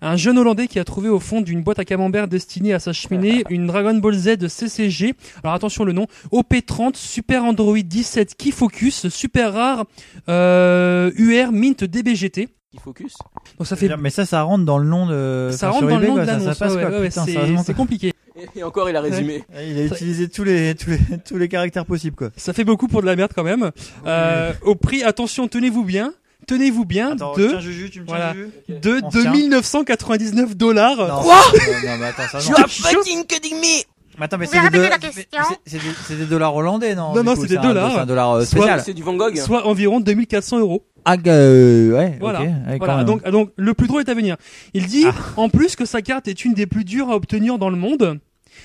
Un 0.01 0.15
jeune 0.15 0.37
Hollandais 0.37 0.67
qui 0.67 0.79
a 0.79 0.83
trouvé 0.83 1.09
au 1.09 1.19
fond 1.19 1.41
d'une 1.41 1.63
boîte 1.63 1.79
à 1.79 1.85
camembert 1.85 2.27
destinée 2.27 2.73
à 2.73 2.79
sa 2.79 2.93
cheminée 2.93 3.43
une 3.49 3.67
Dragon 3.67 3.95
Ball 3.95 4.15
Z 4.15 4.47
CCG. 4.47 5.13
Alors 5.43 5.53
attention 5.53 5.83
le 5.83 5.93
nom. 5.93 6.07
OP30 6.31 6.95
Super 6.95 7.43
Android 7.43 7.77
17 7.77 8.35
Key 8.35 8.51
Focus 8.51 9.07
Super 9.09 9.53
Rare 9.53 9.85
euh, 10.29 11.11
UR 11.15 11.51
Mint 11.51 11.83
DBGT. 11.83 12.49
Qui 12.71 12.77
focus. 12.79 13.13
Donc 13.57 13.67
ça 13.67 13.75
fait 13.75 13.89
Mais 13.97 14.09
ça, 14.09 14.25
ça 14.25 14.41
rentre 14.41 14.65
dans 14.65 14.77
le 14.77 14.85
nom 14.85 15.05
de. 15.05 15.49
ça 15.51 15.69
enfin, 15.69 15.79
rentre 15.79 15.87
dans 15.87 15.99
le 15.99 16.07
nom 16.07 16.15
de 16.15 16.21
l'annonce. 16.21 17.65
C'est- 17.65 17.73
compliqué. 17.73 18.11
Et 18.53 18.63
encore, 18.63 18.89
il 18.89 18.95
a 18.97 19.01
résumé. 19.01 19.43
Il 19.65 19.79
a 19.79 19.85
utilisé 19.85 20.27
tous 20.27 20.43
les, 20.43 20.75
tous 20.75 20.89
les, 20.89 20.99
tous 21.25 21.37
les 21.37 21.47
caractères 21.47 21.85
possibles, 21.85 22.17
quoi. 22.17 22.31
Ça 22.35 22.51
fait 22.51 22.65
beaucoup 22.65 22.89
pour 22.89 23.01
de 23.01 23.05
la 23.05 23.15
merde 23.15 23.31
quand 23.33 23.45
même. 23.45 23.71
Euh, 24.05 24.51
au 24.63 24.75
prix, 24.75 25.03
attention, 25.03 25.47
tenez-vous 25.47 25.85
bien. 25.85 26.13
Tenez-vous 26.47 26.85
bien 26.85 27.13
Attends, 27.13 27.33
de 27.35 27.47
tiens, 27.47 27.59
Juju, 27.59 27.89
tu 27.89 28.01
me 28.01 28.05
tiens, 28.05 28.15
voilà, 28.15 28.33
Juju 28.33 28.51
de 28.81 28.99
On 29.03 29.09
tient. 29.09 29.21
2999 29.23 30.55
dollars. 30.55 30.97
Non, 30.97 31.21
Quoi 31.23 31.35
non, 31.53 31.89
non, 31.91 31.97
mais 31.99 32.05
attends, 32.05 32.23
ça, 32.31 32.39
You 32.39 32.51
non. 32.57 32.63
are 32.63 32.69
fucking 32.69 33.25
kidding 33.25 33.55
me 33.55 33.83
Mais 34.17 34.25
attends, 34.25 34.37
mais 34.37 34.45
c'est 34.45 34.61
des, 34.61 34.69
do- 34.69 34.83
mais 34.83 35.11
c'est- 35.11 35.27
c'est 35.65 35.77
des, 35.77 35.83
c'est 36.07 36.15
des 36.17 36.25
dollars 36.25 36.55
hollandais, 36.55 36.95
non 36.95 37.13
Non, 37.13 37.21
du 37.21 37.25
non, 37.27 37.35
coup, 37.35 37.41
c'est 37.41 37.47
des 37.47 37.57
un- 37.57 37.61
dollars. 37.61 37.91
C'est 37.93 37.99
un 37.99 38.05
dollar 38.05 38.31
euh, 38.31 38.39
Soit- 38.45 38.47
spécial. 38.59 38.81
C'est 38.85 38.93
du 38.93 39.03
Van 39.03 39.13
Gogh. 39.15 39.35
Soit 39.37 39.65
environ 39.67 39.99
2400 39.99 40.59
euros. 40.59 40.85
Ah, 41.03 41.17
euh, 41.27 41.91
ouais, 41.91 42.17
Voilà. 42.19 42.41
ok. 42.41 42.45
ouais, 42.47 42.53
quand 42.71 42.77
voilà. 42.77 42.95
même. 42.97 43.05
Donc, 43.05 43.21
ah, 43.25 43.31
donc, 43.31 43.51
le 43.55 43.73
plus 43.73 43.87
drôle 43.87 44.01
est 44.01 44.09
à 44.09 44.13
venir. 44.15 44.37
Il 44.73 44.87
dit, 44.87 45.05
en 45.37 45.49
plus, 45.49 45.75
que 45.75 45.85
sa 45.85 46.01
carte 46.01 46.27
est 46.27 46.45
une 46.45 46.53
des 46.53 46.65
plus 46.65 46.83
dures 46.83 47.09
à 47.11 47.15
obtenir 47.15 47.57
dans 47.59 47.69
le 47.69 47.77
monde 47.77 48.19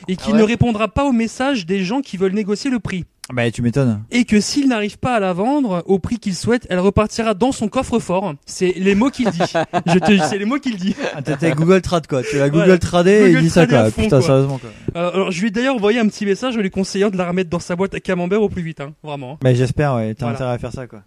et 0.08 0.16
qu'il 0.16 0.30
Ah 0.30 0.36
ouais 0.36 0.38
ne 0.38 0.44
répondra 0.44 0.88
pas 0.88 1.04
aux 1.04 1.12
messages 1.12 1.66
des 1.66 1.82
gens 1.84 2.00
qui 2.00 2.16
veulent 2.16 2.32
négocier 2.32 2.70
le 2.70 2.78
prix. 2.78 3.04
Bah, 3.32 3.50
tu 3.50 3.62
m'étonnes. 3.62 4.02
Et 4.10 4.24
que 4.24 4.40
s'il 4.40 4.68
n'arrive 4.68 4.98
pas 4.98 5.14
à 5.14 5.20
la 5.20 5.32
vendre 5.32 5.82
au 5.86 5.98
prix 6.00 6.18
qu'il 6.18 6.34
souhaite, 6.34 6.66
elle 6.68 6.80
repartira 6.80 7.34
dans 7.34 7.52
son 7.52 7.68
coffre-fort. 7.68 8.34
C'est 8.44 8.72
les 8.76 8.94
mots 8.96 9.10
qu'il 9.10 9.30
dit. 9.30 9.38
Je 9.86 9.98
te, 9.98 10.18
c'est 10.28 10.38
les 10.38 10.44
mots 10.44 10.58
qu'il 10.58 10.76
dit. 10.76 10.96
Ah, 11.14 11.22
t'as 11.22 11.36
t'as 11.36 11.52
Google 11.52 11.80
Trad, 11.80 12.06
quoi. 12.08 12.22
Tu 12.22 12.38
l'as 12.38 12.48
Google 12.48 12.64
Voilà. 12.64 12.78
Tradé 12.78 13.10
et 13.12 13.30
il 13.30 13.40
dit 13.40 13.50
ça, 13.50 13.66
quoi. 13.66 13.84
fond, 13.90 14.02
Putain, 14.02 14.18
quoi. 14.18 14.26
sérieusement, 14.26 14.58
quoi. 14.58 14.70
Euh, 14.96 15.12
alors, 15.12 15.30
je 15.30 15.40
lui 15.40 15.48
ai 15.48 15.50
d'ailleurs 15.50 15.76
envoyé 15.76 16.00
un 16.00 16.08
petit 16.08 16.26
message 16.26 16.56
en 16.56 16.60
lui 16.60 16.70
conseillant 16.70 17.10
de 17.10 17.16
la 17.16 17.28
remettre 17.28 17.50
dans 17.50 17.60
sa 17.60 17.76
boîte 17.76 17.94
à 17.94 18.00
camembert 18.00 18.42
au 18.42 18.48
plus 18.48 18.62
vite, 18.62 18.80
hein, 18.80 18.94
vraiment. 19.02 19.38
Mais 19.44 19.54
j'espère, 19.54 19.94
ouais. 19.94 20.14
T'as 20.14 20.24
Voilà. 20.26 20.36
intérêt 20.36 20.52
à 20.54 20.58
faire 20.58 20.72
ça, 20.72 20.86
quoi. 20.86 21.02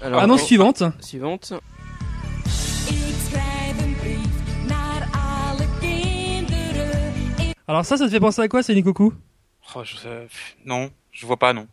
Alors, 0.00 0.20
Annonce 0.20 0.42
on- 0.42 0.46
suivante. 0.46 0.82
Suivante. 1.00 1.52
Alors 7.68 7.84
ça, 7.84 7.96
ça 7.96 8.06
te 8.06 8.10
fait 8.10 8.20
penser 8.20 8.40
à 8.42 8.48
quoi, 8.48 8.62
c'est 8.62 8.74
Nikoku 8.74 9.12
Oh, 9.78 9.82
je 9.84 9.94
Non, 10.64 10.88
je 11.12 11.26
vois 11.26 11.36
pas, 11.36 11.52
non. 11.52 11.66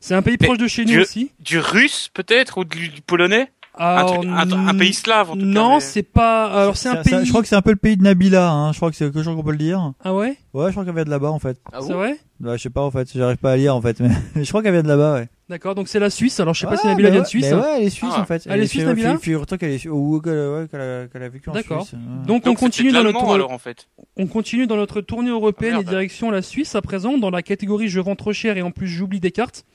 C'est 0.00 0.14
un 0.14 0.22
pays 0.22 0.36
Mais 0.40 0.46
proche 0.48 0.58
de 0.58 0.66
chez 0.66 0.84
nous 0.84 0.90
du, 0.92 1.00
aussi. 1.00 1.30
Du 1.40 1.58
russe, 1.58 2.10
peut-être, 2.12 2.58
ou 2.58 2.64
du, 2.64 2.88
du 2.88 3.00
polonais? 3.00 3.50
Un, 3.78 3.86
Alors, 3.86 4.20
truc- 4.20 4.30
un, 4.30 4.68
un 4.68 4.74
pays 4.76 4.92
slave, 4.92 5.30
en 5.30 5.34
tout 5.34 5.38
cas. 5.38 5.44
Non, 5.46 5.74
mais- 5.76 5.80
c'est 5.80 6.02
pas. 6.02 6.44
Alors 6.64 6.76
c'est 6.76 6.90
un 6.90 6.96
ça- 6.96 7.02
pays. 7.02 7.24
je 7.24 7.30
crois 7.30 7.40
que 7.40 7.48
c'est 7.48 7.56
un 7.56 7.62
peu 7.62 7.70
le 7.70 7.76
pays 7.76 7.96
de 7.96 8.02
Nabila, 8.02 8.50
hein. 8.50 8.72
Je 8.72 8.76
crois 8.78 8.90
que 8.90 8.96
c'est 8.96 9.06
quelque 9.06 9.22
chose 9.22 9.34
qu'on 9.34 9.42
peut 9.42 9.52
le 9.52 9.56
dire. 9.56 9.92
Ah 10.04 10.12
ouais? 10.12 10.36
Ouais, 10.52 10.66
je 10.66 10.72
crois 10.72 10.84
qu'elle 10.84 10.94
vient 10.94 11.04
de 11.04 11.10
là-bas, 11.10 11.30
en 11.30 11.38
fait. 11.38 11.58
Ah 11.72 11.78
C'est 11.80 11.94
vrai 11.94 12.18
Bah, 12.40 12.56
je 12.58 12.62
sais 12.62 12.68
pas, 12.70 12.82
en 12.82 12.90
fait. 12.90 13.08
J'arrive 13.14 13.38
pas 13.38 13.52
à 13.52 13.56
lire, 13.56 13.74
en 13.74 13.80
fait. 13.80 13.98
Mais 14.00 14.10
je 14.44 14.48
crois 14.50 14.62
qu'elle 14.62 14.72
vient 14.74 14.82
de 14.82 14.88
là-bas, 14.88 15.14
ouais. 15.14 15.28
D'accord, 15.52 15.74
donc 15.74 15.86
c'est 15.88 15.98
la 15.98 16.08
Suisse. 16.08 16.40
Alors 16.40 16.54
je 16.54 16.60
sais 16.60 16.66
pas 16.66 16.78
si 16.78 16.86
Nabila 16.86 17.08
mais 17.10 17.12
vient 17.16 17.22
de 17.22 17.26
Suisse. 17.26 17.44
mais 17.50 17.54
ouais, 17.54 17.76
elle 17.76 17.82
est 17.84 17.90
suisse, 17.90 18.10
Ah. 18.16 18.22
en 18.22 18.24
fait. 18.24 18.42
Elle 18.48 18.62
est 18.62 18.66
suisse, 18.66 18.84
Nabila 18.84 19.18
Figure-toi 19.18 19.58
qu'elle 19.58 19.72
est 19.72 19.76
suisse. 19.78 19.92
Ou 19.92 20.18
qu'elle 20.24 20.32
a, 20.34 21.28
vécu 21.28 21.50
en 21.50 21.52
D'accord. 21.52 21.86
Suisse. 21.86 21.92
Ouais. 22.00 22.26
Donc, 22.26 22.44
Donc, 22.44 22.46
on 22.46 22.54
continue 22.54 22.90
dans 22.90 23.04
notre 23.04 23.22
alors, 23.34 23.50
en 23.52 23.58
fait. 23.58 23.86
on 24.16 24.26
continue 24.26 24.66
dans 24.66 24.76
notre 24.76 25.02
tournée 25.02 25.28
européenne 25.28 25.72
Ah, 25.74 25.80
et 25.80 25.84
merde. 25.84 25.90
direction 25.90 26.30
la 26.30 26.40
Suisse 26.40 26.74
à 26.74 26.80
présent 26.80 27.18
dans 27.18 27.28
la 27.28 27.42
catégorie 27.42 27.88
je 27.88 28.00
vends 28.00 28.16
trop 28.16 28.32
cher 28.32 28.56
et 28.56 28.62
en 28.62 28.70
plus 28.70 28.88
j'oublie 28.88 29.20
des 29.20 29.30
cartes. 29.30 29.66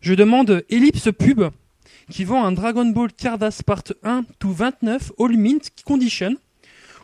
Je 0.00 0.14
demande 0.14 0.62
Ellipse 0.70 1.08
Pub 1.18 1.42
qui 2.08 2.22
vend 2.22 2.44
un 2.44 2.52
Dragon 2.52 2.86
Ball 2.86 3.12
Cardass 3.12 3.62
Part 3.64 3.82
1 4.04 4.22
to 4.38 4.50
29 4.52 5.10
All 5.18 5.36
Mint 5.36 5.70
Condition 5.84 6.36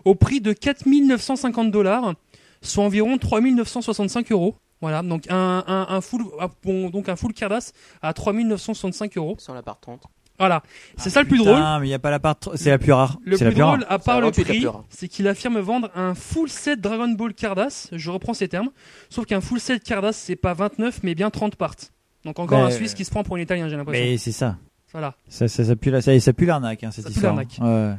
au 0.04 0.14
prix 0.14 0.40
de 0.40 0.52
4950 0.52 1.72
dollars, 1.72 2.14
soit 2.60 2.84
environ 2.84 3.18
3965 3.18 4.30
euros. 4.30 4.54
Voilà, 4.82 5.02
donc 5.02 5.24
un, 5.30 5.64
un, 5.66 5.86
un 5.88 6.00
full 6.02 6.24
ah, 6.38 6.48
bon, 6.62 6.90
donc 6.90 7.08
un 7.08 7.16
full 7.16 7.32
Cardass 7.32 7.72
à 8.02 8.12
3965 8.12 9.16
euros. 9.16 9.36
Sans 9.38 9.54
la 9.54 9.62
part 9.62 9.78
30. 9.80 10.02
Voilà, 10.38 10.62
c'est 10.96 11.08
ça 11.10 11.20
le 11.22 11.28
plus 11.28 11.38
Putain, 11.38 11.52
drôle. 11.52 11.80
mais 11.82 11.86
il 11.86 11.90
y 11.90 11.94
a 11.94 11.98
pas 12.00 12.10
la 12.10 12.18
part. 12.18 12.34
C'est 12.56 12.70
la 12.70 12.78
plus 12.78 12.90
rare. 12.92 13.18
Le 13.24 13.36
plus 13.36 13.44
la 13.44 13.52
plus 13.52 13.62
rare. 13.62 13.76
drôle, 13.76 13.86
à 13.88 13.98
part 14.00 14.18
le 14.20 14.26
28 14.26 14.42
la 14.42 14.70
prix, 14.72 14.80
c'est 14.90 15.06
qu'il 15.06 15.28
affirme 15.28 15.60
vendre 15.60 15.88
un 15.94 16.14
full 16.14 16.48
set 16.48 16.80
Dragon 16.80 17.06
Ball 17.10 17.32
Cardass. 17.32 17.88
Je 17.92 18.10
reprends 18.10 18.34
ces 18.34 18.48
termes. 18.48 18.70
Sauf 19.08 19.24
qu'un 19.24 19.40
full 19.40 19.60
set 19.60 19.84
Cardass, 19.84 20.16
c'est 20.16 20.34
pas 20.36 20.52
29, 20.54 21.00
mais 21.04 21.14
bien 21.14 21.30
30 21.30 21.54
parts. 21.54 21.76
Donc 22.24 22.40
encore 22.40 22.58
Mais- 22.58 22.64
un 22.64 22.70
Suisse 22.70 22.94
qui 22.94 23.04
se 23.04 23.10
prend 23.10 23.22
pour 23.22 23.36
un 23.36 23.40
Italien, 23.40 23.68
j'ai 23.68 23.76
l'impression. 23.76 24.04
Mais 24.04 24.16
c'est 24.18 24.32
ça. 24.32 24.56
Voilà. 24.90 25.14
Ça, 25.28 25.46
ça, 25.48 25.64
ça 25.64 25.76
pue 25.76 25.90
la- 25.90 26.02
ça, 26.02 26.18
ça 26.18 26.32
pue 26.32 26.44
l'arnaque, 26.46 26.82
hein, 26.82 26.90
cette 26.90 27.04
Ça 27.04 27.10
pue 27.10 27.14
histoire. 27.16 27.34
l'arnaque. 27.36 27.58
Ouais. 27.60 27.94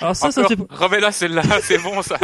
Alors 0.00 0.16
ça, 0.16 0.30
ça 0.32 0.40
Encore, 0.42 0.48
fait... 0.50 0.56
remets-la 0.70 1.12
celle-là, 1.12 1.42
c'est 1.62 1.78
bon 1.78 2.02
ça. 2.02 2.18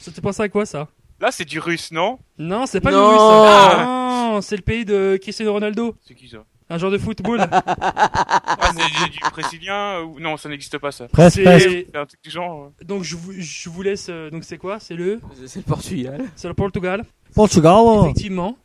Ça 0.00 0.10
te 0.12 0.20
pense 0.20 0.40
à 0.40 0.48
quoi 0.48 0.66
ça? 0.66 0.88
Là, 1.20 1.30
c'est 1.30 1.44
du 1.44 1.58
russe, 1.58 1.90
non? 1.92 2.18
Non, 2.38 2.66
c'est 2.66 2.80
pas 2.80 2.90
Non. 2.90 2.98
le 2.98 3.06
russe. 3.06 3.18
ça. 3.18 3.84
Non, 3.84 4.40
c'est 4.42 4.56
le 4.56 4.62
pays 4.62 4.84
de 4.84 5.18
Cristiano 5.20 5.52
Ronaldo. 5.52 5.94
C'est 6.06 6.14
qui 6.14 6.28
ça? 6.28 6.38
Un 6.70 6.78
joueur 6.78 6.90
de 6.92 6.98
football. 6.98 7.40
Ah, 8.66 8.70
c'est 8.76 9.04
du, 9.04 9.10
du 9.10 9.18
brésilien 9.30 10.00
ou 10.00 10.18
non, 10.20 10.36
ça 10.36 10.48
n'existe 10.48 10.78
pas 10.78 10.90
ça. 10.90 11.06
Presque, 11.08 11.36
C'est- 11.44 11.86
un 11.94 12.06
truc 12.06 12.20
du 12.22 12.30
genre. 12.30 12.70
Donc 12.84 13.02
je 13.02 13.14
vous, 13.14 13.32
je 13.36 13.68
vous 13.68 13.82
laisse. 13.82 14.06
euh, 14.08 14.30
Donc 14.30 14.44
c'est 14.44 14.56
quoi? 14.58 14.78
C'est 14.80 14.94
le 14.94 15.20
C'est 15.46 15.58
le 15.58 15.62
Portugal. 15.64 16.22
C'est 16.34 16.48
le 16.48 16.54
Portugal. 16.54 17.04
Portugal. 17.34 17.74
Effectivement. 18.04 18.56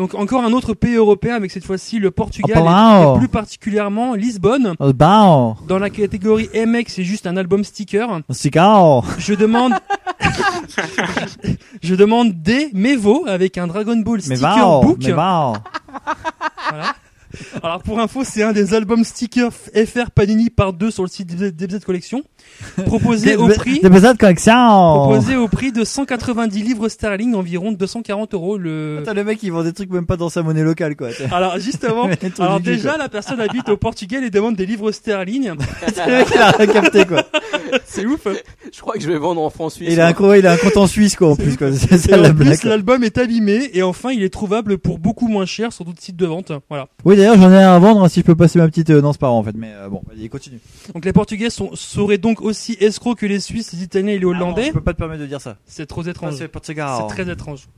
Donc 0.00 0.14
encore 0.14 0.42
un 0.44 0.54
autre 0.54 0.72
pays 0.72 0.94
européen 0.94 1.34
avec 1.34 1.50
cette 1.50 1.66
fois-ci 1.66 1.98
le 1.98 2.10
Portugal 2.10 2.56
et, 2.56 3.02
et 3.02 3.18
plus 3.18 3.28
particulièrement 3.28 4.14
Lisbonne. 4.14 4.72
Oh, 4.80 4.94
bah, 4.94 5.56
Dans 5.68 5.78
la 5.78 5.90
catégorie 5.90 6.48
MX, 6.54 6.84
c'est 6.86 7.04
juste 7.04 7.26
un 7.26 7.36
album 7.36 7.64
sticker. 7.64 8.08
cigare. 8.30 9.04
Je 9.18 9.34
demande, 9.34 9.74
je 11.82 11.94
demande 11.94 12.32
des 12.40 12.70
Mevo 12.72 13.26
avec 13.28 13.58
un 13.58 13.66
Dragon 13.66 13.96
Ball 13.98 14.22
sticker 14.22 14.80
book. 14.80 15.02
Voilà. 16.70 16.94
Alors 17.62 17.82
pour 17.82 18.00
info, 18.00 18.22
c'est 18.24 18.42
un 18.42 18.52
des 18.52 18.74
albums 18.74 19.04
stickers 19.04 19.50
FR 19.52 20.10
Panini 20.14 20.50
par 20.50 20.72
deux 20.72 20.90
sur 20.90 21.02
le 21.02 21.08
site 21.08 21.34
DBZ 21.36 21.80
Collection, 21.84 22.22
proposé 22.86 23.36
au 23.36 23.48
prix, 23.48 23.80
Des 23.80 23.88
besoins 23.88 24.12
de 24.12 24.18
collection. 24.18 24.52
proposé 25.06 25.36
au 25.36 25.48
prix 25.48 25.72
de 25.72 25.84
190 25.84 26.62
livres 26.62 26.88
sterling, 26.88 27.34
environ 27.34 27.72
240 27.72 28.34
euros 28.34 28.58
le. 28.58 28.98
Attends, 29.02 29.14
le 29.14 29.24
mec, 29.24 29.42
il 29.42 29.52
vend 29.52 29.62
des 29.62 29.72
trucs 29.72 29.90
même 29.90 30.06
pas 30.06 30.16
dans 30.16 30.28
sa 30.28 30.42
monnaie 30.42 30.62
locale, 30.62 30.96
quoi. 30.96 31.08
Alors 31.32 31.58
justement, 31.58 32.08
alors 32.38 32.60
déjà 32.60 32.90
quoi. 32.90 32.98
la 32.98 33.08
personne 33.08 33.40
habite 33.40 33.68
au 33.68 33.76
Portugal 33.76 34.24
et 34.24 34.30
demande 34.30 34.56
des 34.56 34.66
livres 34.66 34.90
sterling. 34.92 35.50
capté, 36.72 37.04
quoi. 37.06 37.24
C'est 37.84 38.06
ouf. 38.06 38.26
hein. 38.26 38.34
Je 38.72 38.80
crois 38.80 38.94
que 38.94 39.00
je 39.00 39.08
vais 39.08 39.18
vendre 39.18 39.40
en 39.40 39.50
France 39.50 39.74
suisse. 39.74 39.88
Il 39.92 40.00
a 40.00 40.06
un, 40.06 40.12
co- 40.12 40.34
il 40.34 40.46
a 40.46 40.52
un 40.52 40.56
compte 40.56 40.76
en 40.76 40.86
Suisse, 40.86 41.16
quoi, 41.16 41.30
en 41.30 41.36
plus, 41.36 41.56
quoi. 41.56 41.68
C'est 41.72 42.08
la 42.10 42.30
en 42.30 42.32
blague. 42.32 42.58
plus, 42.58 42.64
l'album 42.68 43.02
est 43.04 43.18
abîmé 43.18 43.70
et 43.72 43.82
enfin, 43.82 44.10
il 44.12 44.22
est 44.22 44.28
trouvable 44.32 44.78
pour 44.78 44.98
beaucoup 44.98 45.28
moins 45.28 45.46
cher 45.46 45.72
sur 45.72 45.84
d'autres 45.84 46.00
sites 46.02 46.16
de 46.16 46.26
vente. 46.26 46.52
Voilà. 46.68 46.88
Oui, 47.04 47.16
d'ailleurs, 47.16 47.29
j'en 47.36 47.50
ai 47.52 47.62
un 47.62 47.74
à 47.74 47.78
vendre, 47.78 48.02
hein, 48.04 48.08
si 48.08 48.20
je 48.20 48.24
peux 48.24 48.34
passer 48.34 48.58
ma 48.58 48.66
petite, 48.68 48.90
euh, 48.90 49.00
non, 49.00 49.12
c'est 49.12 49.20
pas 49.20 49.28
en 49.30 49.42
fait, 49.42 49.54
mais 49.54 49.72
euh, 49.74 49.88
bon, 49.88 50.02
vas-y, 50.06 50.28
continue. 50.28 50.60
Donc 50.94 51.04
les 51.04 51.12
Portugais 51.12 51.50
sont, 51.50 51.70
seraient 51.74 52.18
donc 52.18 52.40
aussi 52.40 52.76
escrocs 52.80 53.18
que 53.18 53.26
les 53.26 53.40
Suisses, 53.40 53.72
les 53.72 53.82
Italiens 53.82 54.12
et 54.12 54.18
les 54.18 54.26
Ah 54.26 54.38
non, 54.38 54.46
Hollandais. 54.46 54.66
je 54.68 54.72
peux 54.72 54.80
pas 54.80 54.92
te 54.92 54.98
permettre 54.98 55.22
de 55.22 55.26
dire 55.26 55.40
ça. 55.40 55.56
C'est 55.66 55.86
trop 55.86 56.02
étrange. 56.02 56.34
c'est 56.36 56.48
très 57.08 57.30
étrange. 57.30 57.68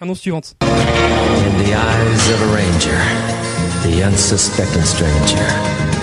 Annonce 0.00 0.20
suivante. 0.20 0.54
In 0.62 1.64
the 1.64 1.70
eyes 1.70 2.30
of 2.32 2.40
a 2.42 2.54
ranger, 2.54 2.98
the 3.82 4.04
unsuspecting 4.06 4.84
stranger 4.84 5.42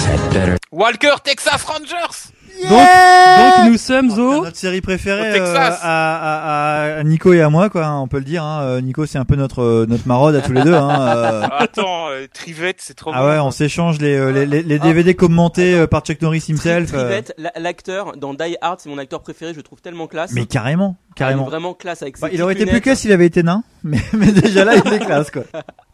had 0.06 0.34
better. 0.34 0.58
Walker 0.72 1.16
Texas 1.24 1.64
Rangers 1.64 2.32
Donc, 2.64 2.72
donc 2.72 3.72
nous 3.72 3.78
sommes 3.78 4.12
au. 4.18 4.44
Notre 4.44 4.56
série 4.58 4.82
préférée 4.82 5.30
Au 5.30 5.34
Texas. 5.34 5.80
euh, 5.84 5.88
à, 5.88 6.96
à, 6.96 7.00
à 7.00 7.04
Nico 7.04 7.34
et 7.34 7.42
à 7.42 7.50
moi, 7.50 7.70
quoi. 7.70 7.86
hein, 7.86 8.00
on 8.00 8.08
peut 8.08 8.18
le 8.20 8.24
dire. 8.24 8.44
Hein. 8.44 8.62
Euh, 8.64 8.82
Nico, 8.82 9.06
c'est 9.06 9.18
un 9.18 9.26
peu 9.26 9.36
notre 9.36 9.62
euh, 9.62 9.86
notre 9.88 10.08
maraude 10.08 10.36
à 10.36 10.42
tous 10.42 10.54
les 10.54 10.62
deux. 10.64 10.74
Hein. 10.74 10.90
euh. 11.18 11.48
Attends, 11.60 12.10
euh, 12.10 12.26
Trivette, 12.34 12.78
c'est 12.80 12.94
trop 12.96 13.12
Ah 13.14 13.22
bon. 13.22 13.28
ouais, 13.28 13.40
on 13.40 13.52
s'échange 13.52 14.00
les, 14.00 14.16
euh, 14.16 14.32
les, 14.32 14.46
les, 14.46 14.64
les 14.64 14.80
DVD 14.80 15.16
commentés 15.16 15.74
euh, 15.76 15.88
par 15.88 16.02
Chuck 16.02 16.22
Norris 16.22 16.46
himself. 16.50 16.92
Trivette, 16.92 17.34
la- 17.38 17.52
l'acteur 17.60 18.16
dans 18.18 18.34
Die 18.34 18.56
Hard, 18.62 18.80
c'est 18.80 18.90
mon 18.90 18.98
acteur 18.98 19.22
préféré, 19.22 19.52
je 19.52 19.58
le 19.58 19.64
trouve 19.64 19.82
tellement 19.82 20.08
classe. 20.08 20.32
Mais 20.34 20.46
carrément, 20.46 20.96
Ah, 20.98 21.04
il 21.08 21.12
est 21.12 21.16
carrément. 21.18 21.46
vraiment 21.46 21.74
classe 21.74 22.02
avec 22.02 22.18
ses 22.18 22.22
Bah, 22.22 22.30
il 22.32 22.42
aurait 22.42 22.54
été 22.54 22.66
plus 22.66 22.82
classe 22.82 23.00
s'il 23.02 23.12
avait 23.12 23.26
été 23.28 23.44
nain, 23.44 23.64
mais, 23.84 24.00
mais 24.14 24.32
déjà 24.32 24.64
là, 24.66 24.74
il 24.84 24.94
est 24.94 25.00
classe, 25.00 25.30
quoi. 25.32 25.44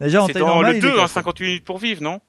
Déjà 0.00 0.22
en 0.22 0.26
taille 0.28 0.40
dans 0.42 0.48
normale, 0.48 0.72
le 0.72 0.78
il 0.78 0.78
est 0.78 0.82
2, 0.82 0.88
hein, 0.90 0.94
classe. 0.98 1.12
58 1.12 1.44
minutes 1.46 1.64
pour 1.64 1.78
vivre, 1.78 2.02
non? 2.02 2.20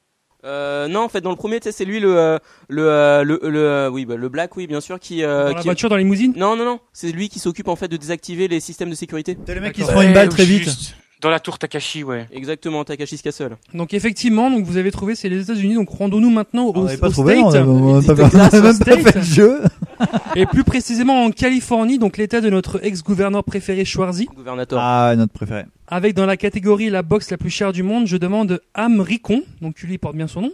Euh, 0.46 0.88
non, 0.88 1.02
en 1.02 1.10
fait, 1.10 1.22
dans 1.22 1.30
le 1.30 1.36
premier, 1.36 1.60
tu 1.60 1.66
sais, 1.66 1.72
c'est 1.72 1.86
lui 1.86 2.00
le 2.00 2.18
euh, 2.18 2.38
le 2.68 2.88
euh, 2.90 3.24
le, 3.24 3.40
le 3.44 3.60
euh, 3.60 3.90
oui, 3.90 4.06
bah, 4.06 4.16
le 4.18 4.28
black, 4.30 4.56
oui, 4.58 4.68
bien 4.68 4.82
sûr, 4.82 5.00
qui 5.00 5.24
euh, 5.24 5.50
Dans 5.50 5.56
la 5.56 5.62
qui- 5.62 5.68
voiture, 5.68 5.90
dans 5.90 5.96
la 5.96 6.02
limousine 6.02 6.34
Non, 6.36 6.56
non, 6.56 6.66
non, 6.66 6.80
c'est 6.92 7.12
lui 7.12 7.30
qui 7.30 7.40
s'occupe 7.40 7.68
en 7.70 7.76
fait 7.76 7.88
de 7.88 7.98
désactiver 7.98 8.48
les 8.48 8.60
systèmes 8.60 8.90
de 8.90 8.96
sécurité. 8.96 9.38
C'est 9.46 9.56
le 9.56 9.62
mec 9.62 9.74
qui 9.74 9.84
se 9.84 9.92
prend 9.92 10.02
une 10.02 10.14
balle 10.14 10.30
très 10.30 10.46
vite. 10.46 10.64
Juste 10.64 10.96
Dans 11.22 11.30
la 11.30 11.40
tour 11.40 11.58
Takashi, 11.58 12.04
ouais. 12.04 12.28
Exactement, 12.34 12.84
Takashi's 12.84 13.22
Castle. 13.22 13.56
Donc 13.74 13.94
effectivement, 13.94 14.52
donc 14.52 14.66
vous 14.66 14.76
avez 14.76 14.92
trouvé, 14.92 15.16
c'est 15.16 15.30
les 15.30 15.42
États-Unis. 15.44 15.76
Donc 15.76 15.88
rendons-nous 15.90 16.30
maintenant 16.30 16.66
au, 16.66 16.74
On 16.76 16.98
pas 16.98 17.10
trouvé, 17.10 17.36
pas 17.36 17.52
même 17.64 18.80
pas 18.80 18.98
fait 19.12 19.16
le 19.16 19.22
jeu. 19.22 19.62
Et 20.36 20.46
plus 20.46 20.64
précisément 20.64 21.24
en 21.24 21.32
Californie, 21.32 22.00
donc 22.00 22.18
l'état 22.18 22.42
de 22.42 22.50
notre 22.50 22.84
ex-gouverneur 22.86 23.44
préféré 23.44 23.86
Schwarzy. 23.86 24.26
Gouvernateur. 24.36 24.80
Ah, 24.82 25.14
notre 25.16 25.34
préféré. 25.34 25.64
Avec 25.88 26.16
dans 26.16 26.26
la 26.26 26.38
catégorie 26.38 26.90
la 26.90 27.02
box 27.04 27.30
la 27.32 27.38
plus 27.38 27.50
chère 27.50 27.72
du 27.74 27.84
monde, 27.84 28.08
je 28.08 28.18
demande 28.18 28.62
Amricon. 28.74 29.44
Donc 29.62 29.76
tu 29.76 29.88
lui 29.88 29.98
porte 29.98 30.16
bien 30.16 30.28
son 30.28 30.42
nom. 30.42 30.52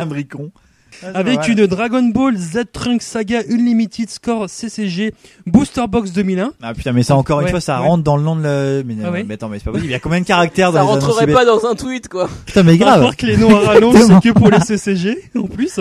Amricon. 0.00 0.50
Ah, 1.02 1.08
Avec 1.14 1.46
une 1.48 1.66
Dragon 1.66 2.02
Ball 2.04 2.36
Z 2.38 2.60
Trunk 2.72 3.02
Saga 3.02 3.40
Unlimited 3.50 4.08
Score 4.08 4.48
CCG 4.48 5.12
Booster 5.44 5.84
Box 5.88 6.12
2001. 6.12 6.52
Ah 6.62 6.72
putain, 6.72 6.92
mais 6.92 7.02
ça 7.02 7.16
encore 7.16 7.40
une 7.40 7.46
Ouais, 7.46 7.50
fois, 7.50 7.60
ça 7.60 7.80
ouais. 7.82 7.86
rentre 7.86 8.02
dans 8.02 8.16
le 8.16 8.22
nom 8.22 8.34
de 8.34 8.42
la. 8.42 8.82
Mais, 8.82 8.94
Ah 9.04 9.10
ouais. 9.10 9.22
mais 9.24 9.34
attends, 9.34 9.50
mais 9.50 9.58
c'est 9.58 9.64
pas 9.66 9.72
possible. 9.72 9.88
Il 9.90 9.92
y 9.92 9.94
a 9.94 9.98
combien 9.98 10.20
de 10.20 10.24
caractères 10.26 10.72
dans 10.72 10.78
Ça 10.78 10.84
rentrerait 10.84 11.26
pas 11.26 11.44
dans 11.44 11.66
un 11.66 11.74
tweet, 11.74 12.08
quoi. 12.08 12.30
Putain, 12.46 12.62
mais 12.62 12.78
grave. 12.78 13.00
Alors 13.00 13.16
que 13.16 13.26
les 13.26 13.36
noms 13.36 13.54
à 13.56 13.60
rallonge, 13.66 13.96
c'est 14.00 14.20
que 14.22 14.32
pour 14.32 14.48
les 14.48 14.60
CCG, 14.64 15.18
en 15.36 15.42
plus. 15.48 15.80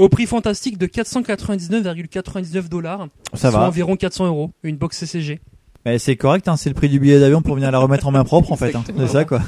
Au 0.00 0.08
prix 0.08 0.24
fantastique 0.24 0.78
de 0.78 0.86
499,99 0.86 2.68
dollars. 2.70 3.08
Ça 3.34 3.50
soit 3.50 3.60
va. 3.60 3.66
environ 3.68 3.96
400 3.96 4.26
euros. 4.26 4.50
Une 4.62 4.76
box 4.76 4.96
CCG. 4.98 5.40
Mais 5.84 5.98
c'est 5.98 6.16
correct, 6.16 6.48
hein, 6.48 6.56
c'est 6.56 6.70
le 6.70 6.74
prix 6.74 6.88
du 6.88 6.98
billet 6.98 7.20
d'avion 7.20 7.42
pour 7.42 7.54
venir 7.54 7.70
la 7.70 7.78
remettre 7.78 8.06
en 8.06 8.10
main 8.10 8.24
propre 8.24 8.50
en 8.50 8.56
fait. 8.56 8.74
Hein. 8.74 8.82
C'est 8.98 9.08
ça 9.08 9.24
quoi. 9.26 9.42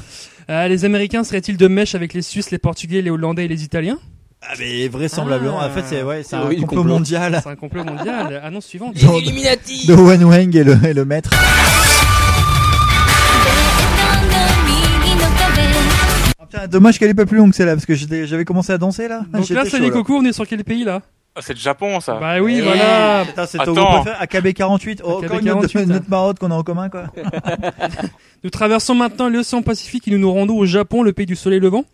Euh, 0.51 0.67
les 0.67 0.85
Américains 0.85 1.23
seraient-ils 1.23 1.57
de 1.57 1.67
mèche 1.67 1.95
avec 1.95 2.13
les 2.13 2.21
Suisses, 2.21 2.51
les 2.51 2.59
Portugais, 2.59 3.01
les 3.01 3.09
Hollandais 3.09 3.45
et 3.45 3.47
les 3.47 3.63
Italiens? 3.63 3.97
Ah 4.43 4.53
mais 4.59 4.87
vraisemblablement. 4.89 5.57
Ah. 5.59 5.67
En 5.67 5.69
fait, 5.71 5.83
c'est 5.87 6.03
ouais, 6.03 6.21
c'est 6.23 6.35
un 6.35 6.41
complot, 6.49 6.65
complot. 6.67 6.83
mondial. 6.83 7.39
C'est 7.43 7.49
un 7.49 7.55
complot 7.55 7.83
mondial. 7.83 8.39
Annonce 8.43 8.65
suivante. 8.65 8.95
Genre 8.97 9.21
de- 9.21 9.87
De 9.87 9.93
Wen 9.95 10.23
Wang 10.23 10.55
et 10.55 10.63
le, 10.63 10.77
et 10.85 10.93
le 10.93 11.05
maître. 11.05 11.31
Putain, 16.53 16.67
dommage 16.67 16.99
qu'elle 16.99 17.09
est 17.09 17.13
pas 17.13 17.25
plus 17.25 17.37
longue 17.37 17.53
celle-là 17.53 17.73
parce 17.73 17.85
que 17.85 17.95
j'étais- 17.95 18.27
j'avais 18.27 18.45
commencé 18.45 18.71
à 18.71 18.77
danser 18.77 19.07
là. 19.07 19.21
Donc 19.31 19.41
J'étais 19.43 19.53
là, 19.55 19.63
chaud, 19.65 19.71
Sally 19.71 19.89
Coco, 19.91 20.15
on 20.17 20.25
est 20.25 20.33
sur 20.33 20.47
quel 20.47 20.63
pays 20.63 20.83
là? 20.83 21.01
Ah, 21.35 21.39
c'est 21.41 21.53
le 21.53 21.59
Japon, 21.59 21.99
ça. 21.99 22.19
Bah 22.19 22.39
oui, 22.41 22.57
Eh, 22.59 22.61
voilà. 22.61 23.23
Putain, 23.25 23.47
c'est 23.47 23.57
ton 23.57 23.63
Attends. 23.71 23.73
groupe 23.73 24.03
préféré 24.03 24.15
AKB 24.21 24.53
48. 24.53 25.01
Oh, 25.03 25.17
AKB 25.17 25.23
encore 25.25 25.39
une 25.39 25.49
autre, 25.49 25.61
48, 25.67 25.85
notre 25.87 26.09
marotte 26.09 26.37
qu'on 26.37 26.51
a 26.51 26.53
en 26.55 26.61
commun 26.61 26.89
quoi. 26.89 27.05
Nous 28.43 28.49
traversons 28.49 28.93
maintenant 28.93 29.29
l'océan 29.29 29.61
Pacifique 29.61 30.07
et 30.07 30.11
nous 30.11 30.17
nous 30.19 30.31
rendons 30.31 30.57
au 30.57 30.65
Japon, 30.65 31.01
le 31.01 31.13
pays 31.13 31.25
du 31.25 31.35
soleil 31.35 31.59
levant. 31.59 31.85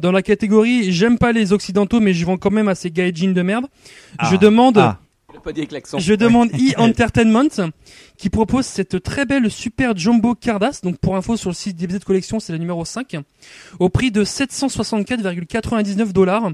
Dans 0.00 0.10
la 0.10 0.22
catégorie 0.22 0.90
J'aime 0.90 1.18
pas 1.18 1.32
les 1.32 1.52
occidentaux 1.52 2.00
mais 2.00 2.12
je 2.14 2.24
vends 2.26 2.38
quand 2.38 2.50
même 2.50 2.66
à 2.68 2.74
ces 2.74 2.90
gaijins 2.90 3.32
de 3.32 3.42
merde. 3.42 3.66
Ah. 4.18 4.28
Je 4.32 4.36
demande 4.36 4.78
Ah. 4.78 4.98
Il 5.38 5.40
a 5.40 5.44
pas 5.44 5.52
dit 5.52 5.60
avec 5.60 5.72
l'accent. 5.72 5.98
Je 6.00 6.14
demande 6.14 6.50
E 6.52 6.74
Entertainment 6.78 7.70
qui 8.16 8.28
propose 8.28 8.66
cette 8.66 9.02
très 9.02 9.24
belle 9.24 9.50
Super 9.50 9.96
Jumbo 9.96 10.34
Cardass. 10.34 10.80
Donc 10.80 10.98
pour 10.98 11.16
info 11.16 11.36
sur 11.36 11.50
le 11.50 11.54
site 11.54 11.76
DBZ 11.76 12.00
Collection, 12.00 12.40
c'est 12.40 12.52
la 12.52 12.58
numéro 12.58 12.84
5 12.84 13.16
au 13.78 13.88
prix 13.88 14.10
de 14.10 14.24
764,99 14.24 16.12
dollars. 16.12 16.50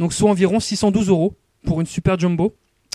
Donc 0.00 0.12
soit 0.12 0.28
environ 0.28 0.58
612 0.58 1.08
euros 1.08 1.34
pour 1.64 1.80
une 1.80 1.86
Super 1.86 2.18
Jumbo. 2.18 2.54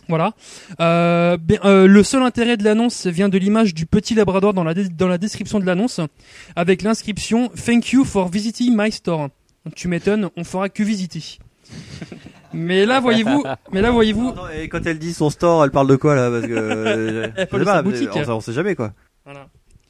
Voilà. 0.09 0.33
Euh, 0.81 1.37
ben, 1.37 1.59
euh, 1.63 1.87
le 1.87 2.03
seul 2.03 2.23
intérêt 2.23 2.57
de 2.57 2.63
l'annonce 2.63 3.07
vient 3.07 3.29
de 3.29 3.37
l'image 3.37 3.73
du 3.73 3.85
petit 3.85 4.15
Labrador 4.15 4.53
dans 4.53 4.63
la, 4.63 4.73
dans 4.73 5.07
la 5.07 5.19
description 5.19 5.59
de 5.59 5.65
l'annonce, 5.65 6.01
avec 6.55 6.81
l'inscription 6.81 7.49
Thank 7.49 7.91
you 7.91 8.03
for 8.03 8.27
visiting 8.27 8.75
my 8.75 8.91
store. 8.91 9.29
Donc, 9.65 9.75
tu 9.75 9.87
m'étonnes, 9.87 10.29
on 10.35 10.43
fera 10.43 10.67
que 10.67 10.81
visiter. 10.81 11.37
Mais 12.53 12.85
là, 12.85 12.99
voyez-vous, 12.99 13.43
mais 13.71 13.81
là, 13.81 13.91
voyez-vous, 13.91 14.33
Et 14.59 14.69
quand 14.69 14.85
elle 14.85 14.97
dit 14.99 15.13
son 15.13 15.29
store, 15.29 15.63
elle 15.63 15.71
parle 15.71 15.87
de 15.87 15.95
quoi 15.95 16.15
là 16.15 16.29
Parce 16.31 16.45
que 16.47 16.51
euh, 16.53 17.27
Elle 17.35 17.41
je 17.41 17.45
parle 17.45 17.49
sais 17.51 17.59
de 17.59 17.63
pas, 17.65 17.81
boutique. 17.83 18.09
On, 18.13 18.23
sait- 18.23 18.29
on 18.31 18.41
sait 18.41 18.53
jamais 18.53 18.75
quoi. 18.75 18.93
Voilà. 19.25 19.47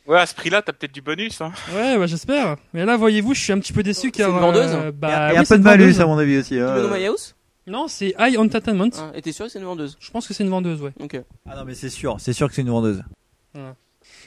Ouais, 0.07 0.17
à 0.19 0.25
ce 0.25 0.33
prix-là, 0.35 0.61
t'as 0.61 0.73
peut-être 0.73 0.93
du 0.93 1.01
bonus, 1.01 1.39
hein. 1.39 1.51
Ouais, 1.73 1.97
bah 1.97 2.07
j'espère. 2.07 2.57
Mais 2.73 2.83
là, 2.83 2.97
voyez-vous, 2.97 3.33
je 3.35 3.39
suis 3.41 3.53
un 3.53 3.59
petit 3.59 3.73
peu 3.73 3.83
déçu 3.83 4.11
car. 4.11 4.29
une 4.31 4.39
vendeuse 4.39 4.71
euh, 4.73 4.91
bah, 4.91 5.07
Il 5.07 5.11
y 5.11 5.13
a, 5.13 5.31
oui, 5.33 5.37
un 5.37 5.45
c'est 5.45 5.53
peu 5.55 5.59
de 5.59 5.63
malus 5.63 5.83
vendeuse. 5.83 6.01
à 6.01 6.05
mon 6.07 6.17
avis 6.17 6.37
aussi. 6.37 6.59
hein. 6.59 6.73
Tu 6.75 6.81
veux 6.81 6.87
no 6.89 6.93
My 6.95 7.05
House? 7.05 7.35
Non, 7.67 7.87
c'est 7.87 8.15
High 8.19 8.37
Entertainment. 8.39 8.89
Ah, 8.97 9.11
Et 9.13 9.21
t'es 9.21 9.31
sûr 9.31 9.45
que 9.45 9.51
c'est 9.51 9.59
une 9.59 9.65
vendeuse? 9.65 9.95
Je 9.99 10.09
pense 10.09 10.27
que 10.27 10.33
c'est 10.33 10.43
une 10.43 10.49
vendeuse, 10.49 10.81
ouais. 10.81 10.91
Ok. 10.99 11.21
Ah 11.47 11.55
non 11.57 11.63
mais 11.65 11.75
c'est 11.75 11.89
sûr, 11.89 12.15
c'est 12.19 12.33
sûr 12.33 12.47
que 12.49 12.55
c'est 12.55 12.63
une 12.63 12.69
vendeuse. 12.71 13.03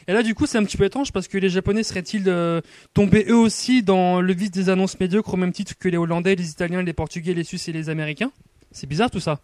Et 0.09 0.13
là, 0.13 0.23
du 0.23 0.35
coup, 0.35 0.47
c'est 0.47 0.59
un 0.59 0.65
petit 0.65 0.77
peu 0.77 0.85
étrange 0.85 1.13
parce 1.13 1.29
que 1.29 1.39
les 1.39 1.49
Japonais 1.49 1.83
seraient-ils 1.83 2.25
euh, 2.29 2.61
tombés 2.95 3.27
eux 3.29 3.37
aussi 3.37 3.83
dans 3.83 4.21
le 4.21 4.33
vice 4.33 4.51
des 4.51 4.69
annonces 4.69 4.99
médiocres 4.99 5.35
au 5.35 5.37
même 5.37 5.53
titre 5.53 5.75
que 5.79 5.89
les 5.89 5.97
Hollandais, 5.97 6.35
les 6.35 6.51
Italiens, 6.51 6.83
les 6.83 6.93
Portugais, 6.93 7.35
les 7.35 7.45
Suisses 7.45 7.69
et 7.69 7.73
les 7.73 7.89
Américains? 7.89 8.31
C'est 8.71 8.87
bizarre 8.89 9.11
tout 9.11 9.21
ça. 9.21 9.41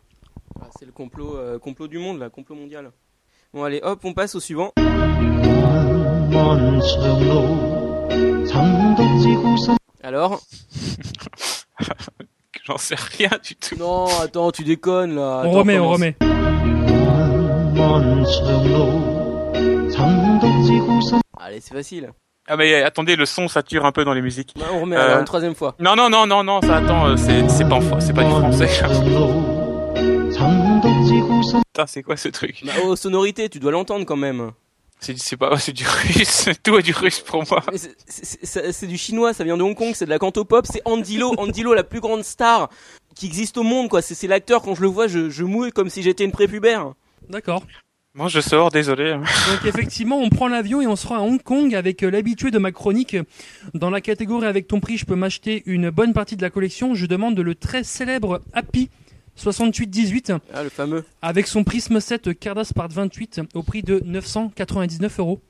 Ah, 0.60 0.68
c'est 0.78 0.86
le 0.86 0.92
complot, 0.92 1.36
euh, 1.36 1.58
complot 1.58 1.86
du 1.88 1.98
monde, 1.98 2.18
là, 2.18 2.30
complot 2.30 2.56
mondial. 2.56 2.90
Bon, 3.54 3.62
allez, 3.64 3.80
hop, 3.82 4.00
on 4.04 4.12
passe 4.12 4.34
au 4.34 4.40
suivant. 4.40 4.72
Alors 10.02 10.40
J'en 12.64 12.76
sais 12.76 12.96
rien 12.96 13.30
du 13.42 13.56
tout. 13.56 13.76
Non, 13.78 14.06
attends, 14.20 14.50
tu 14.50 14.62
déconnes 14.64 15.14
là. 15.14 15.42
on 15.44 15.48
Attends, 15.48 15.52
remet, 15.52 15.78
on 15.78 15.88
remet. 15.88 16.16
Allez, 21.40 21.60
c'est 21.60 21.74
facile. 21.74 22.10
Ah 22.46 22.56
mais 22.56 22.72
euh, 22.82 22.86
attendez, 22.86 23.16
le 23.16 23.26
son 23.26 23.48
sature 23.48 23.84
un 23.84 23.92
peu 23.92 24.04
dans 24.04 24.14
les 24.14 24.22
musiques. 24.22 24.54
Bah, 24.58 24.66
on 24.72 24.80
remet 24.82 24.96
Euh, 24.96 25.00
alors 25.04 25.18
une 25.18 25.24
troisième 25.24 25.54
fois. 25.54 25.74
Non 25.80 25.96
non 25.96 26.08
non 26.08 26.26
non 26.26 26.42
non, 26.44 26.60
ça 26.62 26.76
attend, 26.76 27.06
euh, 27.08 27.16
c'est 27.16 27.48
c'est 27.48 27.68
pas 27.68 27.74
en 27.76 28.00
c'est 28.00 28.12
pas 28.14 28.24
du 28.24 28.30
français. 28.30 28.68
Putain, 30.38 31.86
c'est 31.86 32.02
quoi 32.02 32.16
ce 32.16 32.28
truc? 32.28 32.62
Bah, 32.64 32.72
oh, 32.84 32.96
sonorité, 32.96 33.48
tu 33.48 33.58
dois 33.58 33.72
l'entendre 33.72 34.04
quand 34.06 34.16
même. 34.16 34.52
C'est 35.00 35.18
c'est 35.18 35.36
pas 35.36 35.56
c'est 35.58 35.72
du 35.72 35.84
russe, 35.86 36.48
tout 36.62 36.78
est 36.78 36.82
du 36.82 36.92
russe 36.92 37.20
pour 37.20 37.44
moi. 37.50 37.62
C'est- 38.06 38.86
du 38.86 38.96
chinois, 38.98 39.32
ça 39.34 39.44
vient 39.44 39.56
de 39.56 39.62
Hong 39.62 39.76
Kong, 39.76 39.92
c'est 39.94 40.04
de 40.06 40.10
la 40.10 40.18
cantopop, 40.18 40.66
c'est 40.66 40.82
Andilo, 40.84 41.34
Andilo, 41.38 41.74
la 41.74 41.84
plus 41.84 42.00
grande 42.00 42.22
star 42.24 42.68
qui 43.14 43.26
existe 43.26 43.58
au 43.58 43.62
monde, 43.62 43.88
quoi. 43.88 44.00
C'est 44.02 44.14
c'est 44.14 44.26
l'acteur, 44.28 44.62
quand 44.62 44.74
je 44.74 44.82
le 44.82 44.88
vois, 44.88 45.06
je, 45.08 45.28
je 45.28 45.44
mouille 45.44 45.70
comme 45.72 45.90
si 45.90 46.02
j'étais 46.02 46.24
une 46.24 46.32
prépubère. 46.32 46.92
D'accord. 47.28 47.62
Moi 48.14 48.28
je 48.28 48.40
sors, 48.40 48.70
désolé. 48.70 49.12
Donc 49.12 49.64
effectivement, 49.66 50.18
on 50.20 50.28
prend 50.28 50.48
l'avion 50.48 50.80
et 50.80 50.86
on 50.86 50.96
sera 50.96 51.18
à 51.18 51.20
Hong 51.20 51.40
Kong 51.42 51.74
avec 51.74 52.02
euh, 52.02 52.10
l'habitué 52.10 52.50
de 52.50 52.58
ma 52.58 52.72
chronique. 52.72 53.16
Dans 53.74 53.90
la 53.90 54.00
catégorie 54.00 54.46
avec 54.46 54.66
ton 54.66 54.80
prix, 54.80 54.96
je 54.96 55.04
peux 55.04 55.14
m'acheter 55.14 55.62
une 55.66 55.90
bonne 55.90 56.12
partie 56.14 56.36
de 56.36 56.42
la 56.42 56.50
collection. 56.50 56.94
Je 56.94 57.06
demande 57.06 57.38
le 57.38 57.54
très 57.54 57.84
célèbre 57.84 58.40
Happy 58.54 58.90
6818 59.36 60.32
Ah, 60.52 60.64
le 60.64 60.68
fameux. 60.68 61.04
avec 61.22 61.46
son 61.46 61.62
Prism 61.62 62.00
7 62.00 62.36
Cardass 62.38 62.72
Part 62.72 62.88
28 62.88 63.42
au 63.54 63.62
prix 63.62 63.82
de 63.82 64.00
999 64.04 65.20
euros. 65.20 65.40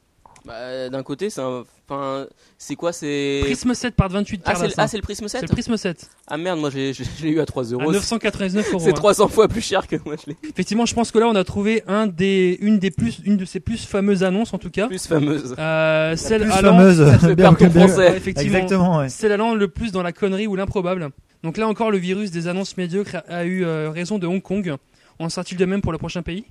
Bah, 0.45 0.89
d'un 0.89 1.03
côté, 1.03 1.31
c'est 1.31 1.41
un. 1.41 1.65
Enfin, 1.91 2.27
c'est 2.59 2.75
quoi, 2.77 2.93
c'est. 2.93 3.41
Prism 3.45 3.73
7 3.75 3.95
Part 3.95 4.09
28 4.11 4.43
Ah, 4.45 4.51
c'est 4.55 4.61
Cardass. 4.61 4.77
le, 4.77 4.83
ah, 4.83 4.89
c'est 4.89 4.97
le 4.99 5.03
Prism 5.03 5.27
7 5.29 5.41
C'est 5.41 5.47
le 5.49 5.53
Prism 5.53 5.77
7 5.77 6.11
Ah 6.27 6.37
merde, 6.37 6.59
moi 6.61 6.69
j'ai- 6.71 6.93
j'ai- 6.93 7.05
je 7.05 7.23
l'ai 7.25 7.31
eu 7.31 7.41
à 7.41 7.47
3 7.47 7.65
à 7.67 7.73
euros. 7.75 7.91
999 7.93 8.71
euros. 8.73 8.79
C'est 8.85 8.91
hein. 8.91 8.93
300 8.93 9.29
fois 9.29 9.49
plus 9.49 9.63
cher 9.63 9.87
que 9.87 9.97
moi 10.05 10.15
je 10.23 10.31
l'ai. 10.31 10.37
Effectivement, 10.51 10.85
je 10.87 10.95
pense 10.95 11.11
que 11.11 11.19
là 11.19 11.27
on 11.27 11.35
a 11.35 11.45
trouvé 11.45 11.83
un 11.87 12.07
des, 12.07 12.59
une 12.61 12.79
des 12.79 12.91
plus, 12.91 13.21
une 13.25 13.37
de 13.39 13.45
ses 13.47 13.61
plus 13.61 13.87
fameuses 13.87 14.23
annonces 14.23 14.53
en 14.53 14.59
tout 14.59 14.71
cas. 14.71 14.87
Plus 14.87 15.07
fameuse. 15.07 15.55
Euh, 15.59 16.15
celle 16.17 16.43
plus 16.43 16.53
allant- 16.53 16.77
fameuse. 16.77 17.35
Perdre 17.37 17.59
ton 17.59 17.67
bien- 17.69 17.87
français. 17.89 18.11
Ouais, 18.11 18.17
effectivement. 18.19 18.55
Exactement, 18.59 18.99
ouais. 18.99 19.09
Celle 19.09 19.33
allant 19.33 19.55
le 19.55 19.69
plus 19.69 19.91
dans 19.93 20.03
la 20.03 20.13
connerie 20.13 20.47
ou 20.47 20.57
l'improbable. 20.57 21.09
Donc 21.43 21.57
là 21.57 21.67
encore, 21.69 21.91
le 21.91 21.99
virus 21.99 22.31
des 22.31 22.49
annonces 22.49 22.77
médiocres 22.77 23.17
a, 23.29 23.39
a 23.39 23.45
eu 23.45 23.65
euh, 23.65 23.91
raison 23.91 24.19
de 24.19 24.27
Hong 24.27 24.43
Kong. 24.43 24.75
En 25.21 25.29
sera-t-il 25.31 25.57
de 25.59 25.65
même 25.65 25.81
pour 25.81 25.93
le 25.93 25.99
prochain 25.99 26.23
pays 26.23 26.45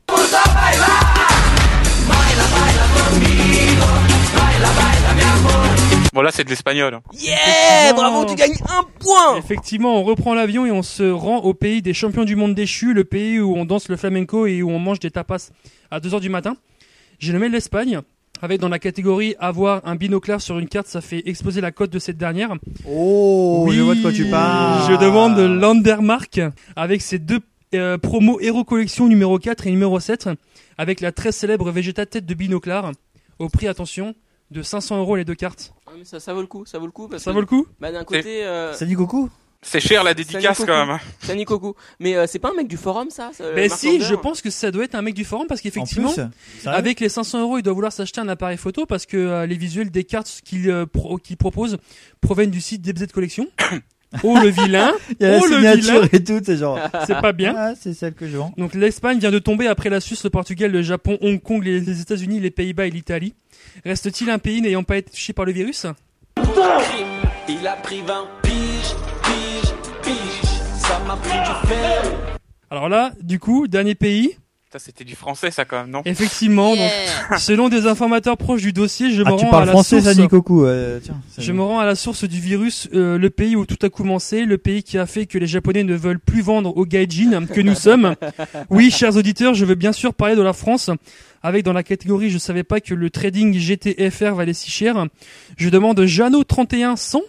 Bon 6.14 6.22
là 6.22 6.32
c'est 6.32 6.43
de 6.43 6.50
l'espagnol. 6.50 6.93
hein. 6.95 7.01
Yeah 7.14 7.35
Effectivement. 7.90 7.95
Bravo, 8.11 8.26
tu 8.26 8.35
gagnes 8.35 8.56
un 8.69 8.84
point 9.00 9.38
Effectivement, 9.38 10.00
on 10.00 10.03
reprend 10.03 10.34
l'avion 10.34 10.66
et 10.66 10.72
on 10.72 10.82
se 10.82 11.03
rend 11.03 11.38
au 11.40 11.53
pays 11.53 11.82
des 11.82 11.93
champions 11.93 12.24
du 12.24 12.35
monde 12.35 12.56
déchus, 12.56 12.93
le 12.93 13.03
pays 13.03 13.40
où 13.40 13.56
on 13.56 13.66
danse 13.66 13.88
le 13.90 13.98
flamenco 13.98 14.45
et 14.48 14.64
où 14.64 14.69
on 14.72 14.80
mange 14.80 15.00
des 15.00 15.11
tapas 15.11 15.50
à 15.92 16.00
2h 16.00 16.19
du 16.19 16.30
matin. 16.30 16.56
J'ai 17.19 17.34
nommé 17.34 17.50
l'Espagne. 17.50 18.00
Avec 18.40 18.59
dans 18.61 18.69
la 18.69 18.77
catégorie 18.77 19.34
avoir 19.40 19.82
un 19.85 19.95
binoclard 19.95 20.42
sur 20.42 20.59
une 20.59 20.67
carte, 20.67 20.85
ça 20.85 21.01
fait 21.01 21.24
exploser 21.27 21.59
la 21.59 21.72
cote 21.72 21.90
de 21.90 21.98
cette 21.98 22.17
dernière. 22.17 22.53
Oh, 22.88 23.67
je 23.72 23.82
vois 23.82 23.95
de 23.95 24.01
quoi 24.03 24.11
tu 24.11 24.26
parles. 24.30 24.92
Je 24.92 24.95
demande 25.03 25.40
Landermark 25.40 26.40
avec 26.76 27.01
ses 27.01 27.17
deux 27.17 27.40
euh, 27.74 27.98
promos 27.98 28.40
Hero 28.40 28.64
Collection 28.64 29.08
numéro 29.08 29.40
4 29.40 29.66
et 29.66 29.72
numéro 29.72 30.00
7 30.00 30.30
avec 30.77 31.01
la 31.01 31.11
très 31.11 31.31
célèbre 31.31 31.72
Vegeta 31.72 32.06
tête 32.06 32.25
de 32.25 32.33
binoclard 32.33 32.91
au 33.39 33.49
prix, 33.49 33.67
attention, 33.67 34.15
de 34.51 34.61
500 34.61 34.97
euros 34.99 35.15
les 35.15 35.25
deux 35.25 35.35
cartes. 35.35 35.73
Ah, 35.88 35.91
mais 35.97 36.06
ça, 36.06 36.19
ça 36.19 36.33
vaut 36.33 36.41
le 36.41 36.47
coup, 36.47 36.65
ça 36.65 36.80
vaut 36.80 36.85
le 36.85 36.91
coup. 36.91 37.07
Parce 37.07 37.23
Ça 37.23 37.31
que- 37.31 37.35
vaut 37.35 37.41
le 37.41 37.45
coup 37.47 37.67
Bah 37.80 37.91
d'un 37.91 38.03
côté... 38.03 38.43
Euh... 38.45 38.73
Salut 38.73 38.95
Goku 38.95 39.30
C'est 39.61 39.80
cher 39.80 40.03
la 40.03 40.14
dédicace 40.14 40.64
quand 40.65 40.85
même. 40.85 40.97
Salut 41.22 41.43
Coco. 41.45 41.75
Mais 41.99 42.15
euh, 42.15 42.25
c'est 42.27 42.39
pas 42.39 42.51
un 42.51 42.53
mec 42.53 42.67
du 42.67 42.77
forum 42.77 43.09
ça, 43.09 43.31
ça 43.33 43.51
Ben 43.53 43.69
si, 43.69 43.93
Lander 43.93 44.06
je 44.06 44.15
pense 44.15 44.41
que 44.41 44.49
ça 44.49 44.72
doit 44.72 44.83
être 44.85 44.95
un 44.95 45.01
mec 45.01 45.14
du 45.15 45.25
forum 45.25 45.47
parce 45.47 45.59
En 45.59 45.64
qu'effectivement, 45.64 46.14
avec 46.65 46.99
les 46.99 47.09
500 47.09 47.41
euros, 47.41 47.57
il 47.57 47.64
doit 47.64 47.73
vouloir 47.73 47.91
s'acheter 47.91 48.22
un 48.22 48.30
appareil 48.30 48.57
photo 48.57 48.85
parce 48.85 49.06
que 49.06 49.17
euh, 49.17 49.45
les 49.45 49.57
visuels 49.57 49.89
des 49.91 50.03
cartes 50.06 50.41
qu'il 50.45 50.69
euh, 50.69 50.85
pro- 50.85 51.17
qu'il 51.17 51.35
propose 51.38 51.77
proviennent 52.22 52.51
du 52.51 52.61
site 52.61 52.81
DBZ 52.81 53.07
Collection. 53.11 53.47
Oh 54.23 54.37
le 54.41 54.49
vilain 54.49 54.93
Il 55.19 55.25
y 55.25 55.29
a 55.29 55.31
la 55.31 55.39
Oh 55.39 55.45
le 55.47 55.55
signature 55.55 55.93
vilain 56.01 56.09
et 56.13 56.23
tout, 56.23 56.39
c'est 56.43 56.57
genre. 56.57 56.79
C'est 57.05 57.19
pas 57.21 57.33
bien. 57.33 57.53
Ah, 57.57 57.73
c'est 57.79 57.93
celle 57.93 58.13
que 58.13 58.27
je 58.27 58.37
vends. 58.37 58.53
Donc 58.57 58.73
l'Espagne 58.73 59.19
vient 59.19 59.31
de 59.31 59.39
tomber 59.39 59.67
après 59.67 59.89
la 59.89 59.99
Suisse, 59.99 60.23
le 60.23 60.29
Portugal, 60.29 60.71
le 60.71 60.81
Japon, 60.81 61.17
Hong 61.21 61.41
Kong, 61.41 61.63
les, 61.63 61.79
les 61.79 62.01
États-Unis, 62.01 62.39
les 62.39 62.51
Pays-Bas 62.51 62.87
et 62.87 62.91
l'Italie. 62.91 63.33
Reste-t-il 63.85 64.29
un 64.29 64.39
pays 64.39 64.61
n'ayant 64.61 64.83
pas 64.83 64.97
été 64.97 65.11
touché 65.11 65.33
par 65.33 65.45
le 65.45 65.51
virus? 65.51 65.85
Il 67.49 67.67
a 67.67 67.73
pris 67.77 68.01
20 68.01 68.27
piges, 68.43 68.53
piges, 69.23 69.73
piges. 70.03 70.49
Ça 70.77 70.99
m'a 71.07 71.15
pris 71.15 71.37
du 71.39 71.67
fer. 71.67 72.01
Alors 72.69 72.89
là, 72.89 73.11
du 73.21 73.39
coup, 73.39 73.67
dernier 73.67 73.95
pays. 73.95 74.37
Ça, 74.69 74.79
c'était 74.79 75.05
du 75.05 75.15
français, 75.15 75.49
ça, 75.49 75.63
quand 75.63 75.79
même, 75.79 75.89
non 75.91 76.01
Effectivement, 76.03 76.75
donc, 76.75 76.91
selon 77.39 77.69
des 77.69 77.87
informateurs 77.87 78.35
proches 78.35 78.61
du 78.61 78.73
dossier, 78.73 79.11
je 79.11 79.21
me 79.23 79.27
Ah, 79.29 79.31
rends 79.31 79.57
à 79.59 79.65
la 79.65 79.71
français, 79.71 80.01
source. 80.01 80.07
euh, 80.65 80.99
tiens. 81.01 81.21
Je 81.37 81.51
me 81.53 81.61
rends 81.61 81.79
à 81.79 81.85
la 81.85 81.95
source 81.95 82.25
du 82.25 82.41
virus, 82.41 82.89
euh, 82.93 83.17
le 83.17 83.29
pays 83.29 83.55
où 83.55 83.65
tout 83.65 83.77
a 83.85 83.89
commencé, 83.89 84.43
le 84.43 84.57
pays 84.57 84.83
qui 84.83 84.97
a 84.97 85.05
fait 85.05 85.25
que 85.25 85.37
les 85.37 85.47
Japonais 85.47 85.83
ne 85.85 85.95
veulent 85.95 86.19
plus 86.19 86.41
vendre 86.41 86.75
aux 86.75 86.85
gaijin 86.85 87.45
que 87.45 87.61
nous 87.61 87.75
sommes. 87.75 88.15
Oui, 88.69 88.91
chers 88.91 89.15
auditeurs, 89.15 89.53
je 89.53 89.63
veux 89.63 89.75
bien 89.75 89.93
sûr 89.93 90.13
parler 90.13 90.35
de 90.35 90.41
la 90.41 90.51
France, 90.51 90.89
avec 91.41 91.63
dans 91.63 91.71
la 91.73 91.83
catégorie 91.83 92.29
je 92.29 92.37
savais 92.37 92.63
pas 92.65 92.81
que 92.81 92.93
le 92.93 93.09
trading 93.09 93.53
GTFR 93.57 94.33
valait 94.35 94.53
si 94.53 94.69
cher. 94.69 95.05
Je 95.55 95.69
demande 95.69 96.03
Jeannot 96.05 96.43
31 96.43 96.97
100, 96.97 97.21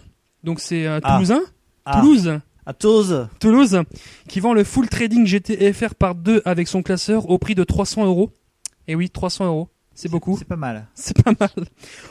donc 0.43 0.59
c'est 0.59 0.85
euh, 0.85 0.99
Ah. 1.03 1.13
Toulousain, 1.13 1.41
Ah. 1.85 2.01
Toulouse? 2.01 2.39
À 2.69 2.73
Toulouse. 2.73 3.27
Toulouse, 3.39 3.81
qui 4.27 4.39
vend 4.39 4.53
le 4.53 4.63
full 4.63 4.89
trading 4.89 5.25
GTFR 5.25 5.95
par 5.95 6.13
deux 6.13 6.43
avec 6.45 6.67
son 6.67 6.83
classeur 6.83 7.27
au 7.27 7.39
prix 7.39 7.55
de 7.55 7.63
300 7.63 8.05
euros. 8.05 8.29
Et 8.87 8.93
oui, 8.93 9.09
300 9.09 9.47
euros. 9.47 9.69
C'est 9.95 10.07
beaucoup. 10.07 10.35
C'est 10.37 10.47
pas 10.47 10.55
mal. 10.55 10.85
C'est 10.93 11.19
pas 11.19 11.31
mal. 11.39 11.49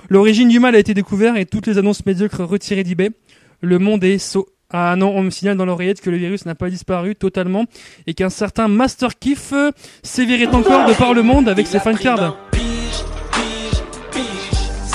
L'origine 0.09 0.49
du 0.49 0.59
mal 0.59 0.75
a 0.75 0.81
été 0.81 0.95
découverte 0.95 1.37
et 1.37 1.47
toutes 1.47 1.69
les 1.69 1.79
annonces 1.79 2.05
médiocres 2.05 2.41
retirées 2.41 2.83
d'eBay. 2.83 3.13
Le 3.61 3.79
monde 3.79 4.03
est 4.03 4.19
saut. 4.19 4.49
Ah 4.71 4.97
non, 4.97 5.13
on 5.15 5.23
me 5.23 5.31
signale 5.31 5.57
dans 5.57 5.65
l'oreillette 5.65 6.01
que 6.01 6.11
le 6.11 6.17
virus 6.17 6.45
n'a 6.45 6.57
pas 6.57 6.71
disparu 6.71 7.15
totalement 7.15 7.67
et 8.09 8.15
qu'un 8.15 8.29
certain 8.29 8.67
Master 8.67 9.17
Kiff 9.17 9.53
euh, 9.53 9.71
sévirait 10.03 10.49
encore 10.49 10.89
de 10.89 10.95
par 10.95 11.15
le 11.15 11.23
monde 11.23 11.49
avec 11.49 11.69
ses 11.69 11.79
fancards. 11.79 12.37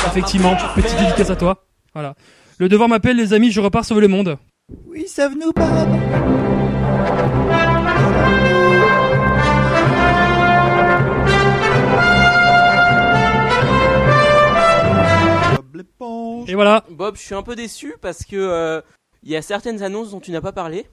Effectivement, 0.08 0.58
petite 0.76 1.00
dédicace 1.00 1.30
à 1.30 1.38
toi. 1.38 1.64
Voilà. 1.94 2.16
Le 2.58 2.68
devoir 2.68 2.90
m'appelle 2.90 3.16
les 3.16 3.32
amis, 3.32 3.50
je 3.50 3.62
repars 3.62 3.86
sauver 3.86 4.02
le 4.02 4.10
monde. 4.10 4.38
Oui, 4.88 5.08
savent-nous, 5.08 5.52
Bob 5.54 7.04
Et 16.48 16.56
voilà. 16.56 16.84
Bob, 16.90 17.16
je 17.16 17.22
suis 17.22 17.36
un 17.36 17.42
peu 17.44 17.56
déçu 17.56 17.96
parce 18.02 18.26
que 18.26 18.36
euh, 18.36 18.82
il 19.24 19.30
y 19.32 19.36
a 19.36 19.42
certaines 19.42 19.82
annonces 19.84 20.12
dont 20.12 20.20
tu 20.20 20.32
n'as 20.32 20.42
pas 20.42 20.52
parlé. 20.52 20.88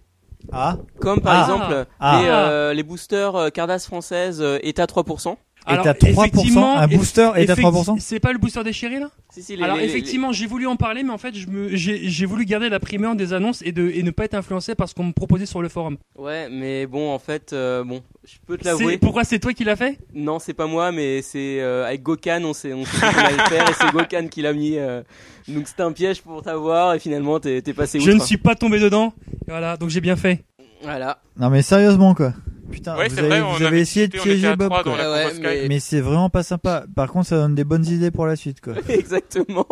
Ah. 0.53 0.77
Comme 1.01 1.21
par 1.21 1.37
Ah. 1.37 1.43
exemple 1.43 1.87
Ah. 1.99 2.21
les, 2.23 2.29
euh, 2.29 2.73
les 2.73 2.83
boosters 2.83 3.37
euh, 3.37 3.49
Cardass 3.51 3.87
française 3.87 4.41
euh, 4.41 4.59
est 4.63 4.79
à 4.79 4.87
3%. 4.87 5.37
Et 5.69 5.77
t'as 5.83 5.93
3%, 5.93 6.59
un 6.79 6.89
booster 6.89 7.31
à 7.35 7.41
effecti- 7.41 7.61
3%? 7.61 7.97
C'est 8.01 8.19
pas 8.19 8.33
le 8.33 8.39
booster 8.39 8.65
déchiré 8.65 8.99
là? 8.99 9.11
Si, 9.33 9.43
si, 9.43 9.57
les- 9.57 9.63
Alors 9.63 9.77
les- 9.77 9.85
effectivement, 9.85 10.33
j'ai 10.33 10.47
voulu 10.47 10.67
en 10.67 10.77
parler, 10.77 11.03
mais 11.03 11.11
en 11.13 11.19
fait, 11.19 11.35
je 11.37 11.47
me, 11.49 11.69
j'ai, 11.77 12.27
voulu 12.27 12.45
garder 12.47 12.69
la 12.71 12.81
primeur 12.81 13.15
des 13.15 13.33
annonces 13.35 13.63
et, 13.63 13.71
de, 13.71 13.89
et 13.91 14.03
ne 14.03 14.11
pas 14.11 14.25
être 14.25 14.35
influencé 14.35 14.75
par 14.75 14.89
ce 14.89 14.95
qu'on 14.95 15.05
me 15.05 15.13
proposait 15.13 15.47
sur 15.47 15.61
le 15.63 15.69
forum. 15.69 15.99
Ouais, 16.17 16.49
mais 16.51 16.87
bon, 16.87 17.13
en 17.13 17.19
fait, 17.19 17.53
euh, 17.53 17.85
bon, 17.85 18.01
je 18.25 18.37
peux 18.47 18.57
te 18.57 18.65
l'avouer. 18.65 18.97
pourquoi 18.99 19.25
c'est 19.25 19.39
toi 19.39 19.53
qui 19.53 19.65
l'as 19.65 19.77
fait? 19.77 19.99
Non, 20.15 20.39
c'est 20.39 20.55
pas 20.55 20.67
moi, 20.67 20.93
mais 20.93 21.21
c'est 21.23 21.61
euh, 21.61 21.87
avec 21.87 22.03
Gokan, 22.03 22.43
on 22.45 22.53
s'est 22.55 22.73
on 22.73 22.85
s'est 22.85 22.97
dit 22.97 23.15
qu'on 23.15 23.21
allait 23.21 23.37
le 23.37 23.43
faire 23.45 23.69
et 23.69 23.73
c'est 23.79 23.93
Gokan 23.93 24.29
qui 24.29 24.43
l'a 24.43 24.53
mis. 24.55 24.77
euh, 24.79 25.03
donc 25.47 25.69
c'était 25.69 25.83
un 25.83 25.93
piège 25.93 26.23
pour 26.23 26.43
t'avoir 26.43 26.95
et 26.95 26.99
finalement 27.01 27.39
t'es 27.41 27.61
passé 27.75 27.99
Je 28.01 28.11
outre. 28.11 28.21
ne 28.21 28.25
suis 28.27 28.37
pas 28.39 28.55
tombé 28.55 28.79
dedans. 28.81 29.13
Et 29.31 29.51
Voilà, 29.51 29.77
donc 29.77 29.91
j'ai 29.91 30.01
bien 30.01 30.17
fait. 30.17 30.45
Voilà. 30.83 31.19
Non 31.39 31.51
mais 31.51 31.63
sérieusement 31.63 32.15
quoi. 32.15 32.33
Putain, 32.71 32.97
Ouais, 32.97 33.09
vous 33.09 33.19
avez, 33.19 33.29
vrai, 33.29 33.41
vous 33.41 33.47
on 33.47 33.55
avez 33.57 33.67
avait 33.67 33.81
essayé 33.81 34.09
de 34.09 34.19
piéger 34.19 34.55
Bob 34.57 34.69
quoi. 34.83 34.83
Ouais, 34.85 35.31
Skype. 35.35 35.69
Mais 35.69 35.81
c'est 35.81 36.01
vraiment 36.01 36.31
pas 36.31 36.43
sympa. 36.43 36.85
Par 36.95 37.11
contre, 37.11 37.27
ça 37.29 37.37
donne 37.37 37.55
des 37.55 37.65
bonnes 37.65 37.87
idées 37.87 38.11
pour 38.11 38.27
la 38.27 38.37
suite 38.37 38.61
quoi. 38.61 38.75
Exactement. 38.89 39.67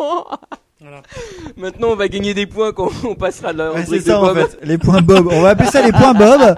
Maintenant, 1.57 1.89
on 1.91 1.95
va 1.95 2.07
gagner 2.07 2.33
des 2.33 2.45
points 2.45 2.71
quand 2.71 2.89
on 3.03 3.15
passera 3.15 3.51
de 3.53 3.57
la 3.59 3.71
Ouais, 3.71 3.81
rubrique 3.81 4.01
c'est 4.01 4.07
ça 4.09 4.13
de 4.13 4.17
en 4.17 4.33
Bob. 4.33 4.37
fait, 4.37 4.57
les 4.63 4.77
points 4.77 5.01
Bob. 5.01 5.27
On 5.31 5.41
va 5.41 5.49
appeler 5.49 5.69
ça 5.69 5.85
les 5.85 5.91
points 5.91 6.13
Bob. 6.13 6.55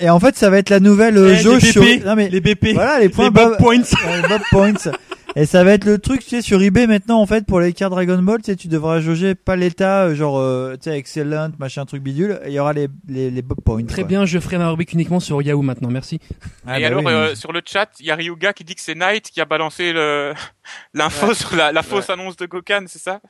Et 0.00 0.08
en 0.10 0.18
fait, 0.18 0.34
ça 0.36 0.48
va 0.50 0.58
être 0.58 0.70
la 0.70 0.80
nouvelle 0.80 1.16
euh, 1.18 1.28
Eh, 1.28 1.36
les 1.36 1.42
jauge 1.42 1.62
sur 1.62 1.82
BP, 1.82 2.04
non 2.06 2.14
mais 2.16 2.28
les 2.30 2.40
BP, 2.40 2.72
Voilà, 2.72 2.98
les 3.00 3.10
points 3.10 3.26
les 3.26 3.30
Bob 3.30 3.56
Points. 3.58 3.82
Bob 4.28 4.40
Points. 4.50 4.92
Et 5.36 5.46
ça 5.46 5.62
va 5.62 5.72
être 5.72 5.84
le 5.84 5.98
truc, 5.98 6.22
tu 6.22 6.28
sais, 6.30 6.42
sur 6.42 6.60
eBay 6.60 6.86
maintenant, 6.86 7.20
en 7.20 7.26
fait, 7.26 7.46
pour 7.46 7.60
les 7.60 7.72
cartes 7.72 7.92
Dragon 7.92 8.18
Ball, 8.20 8.38
tu 8.38 8.46
sais, 8.46 8.56
tu 8.56 8.66
devras 8.68 9.00
jauger 9.00 9.34
pas 9.34 9.54
l'état, 9.54 10.04
euh, 10.06 10.14
genre, 10.14 10.38
euh, 10.38 10.74
tu 10.74 10.90
sais, 10.90 10.98
excellent, 10.98 11.50
machin, 11.58 11.86
truc 11.86 12.02
bidule, 12.02 12.40
et 12.44 12.48
il 12.48 12.52
y 12.52 12.58
aura 12.58 12.72
les, 12.72 12.88
les, 13.08 13.30
les 13.30 13.42
Bob 13.42 13.60
Points. 13.64 13.84
Très 13.84 14.02
quoi. 14.02 14.08
bien, 14.08 14.24
je 14.26 14.38
ferai 14.40 14.58
ma 14.58 14.68
rubrique 14.68 14.92
uniquement 14.92 15.20
sur 15.20 15.40
Yahoo 15.40 15.62
maintenant, 15.62 15.88
merci. 15.90 16.18
Ah, 16.66 16.78
et 16.78 16.82
bah 16.82 16.86
alors, 16.88 17.00
oui, 17.04 17.12
euh, 17.12 17.28
mais- 17.30 17.34
sur 17.36 17.52
le 17.52 17.60
chat, 17.64 17.88
il 18.00 18.06
y 18.06 18.10
a 18.10 18.16
Ryuga 18.16 18.52
qui 18.52 18.64
dit 18.64 18.74
que 18.74 18.80
c'est 18.80 18.94
Knight 18.96 19.30
qui 19.30 19.40
a 19.40 19.44
balancé 19.44 19.92
le 19.92 20.34
l'info 20.94 21.32
sur 21.32 21.54
la, 21.54 21.70
la 21.72 21.82
fausse 21.82 22.10
annonce 22.10 22.36
de 22.36 22.46
Gokan, 22.46 22.84
c'est 22.86 22.98
ça? 23.00 23.20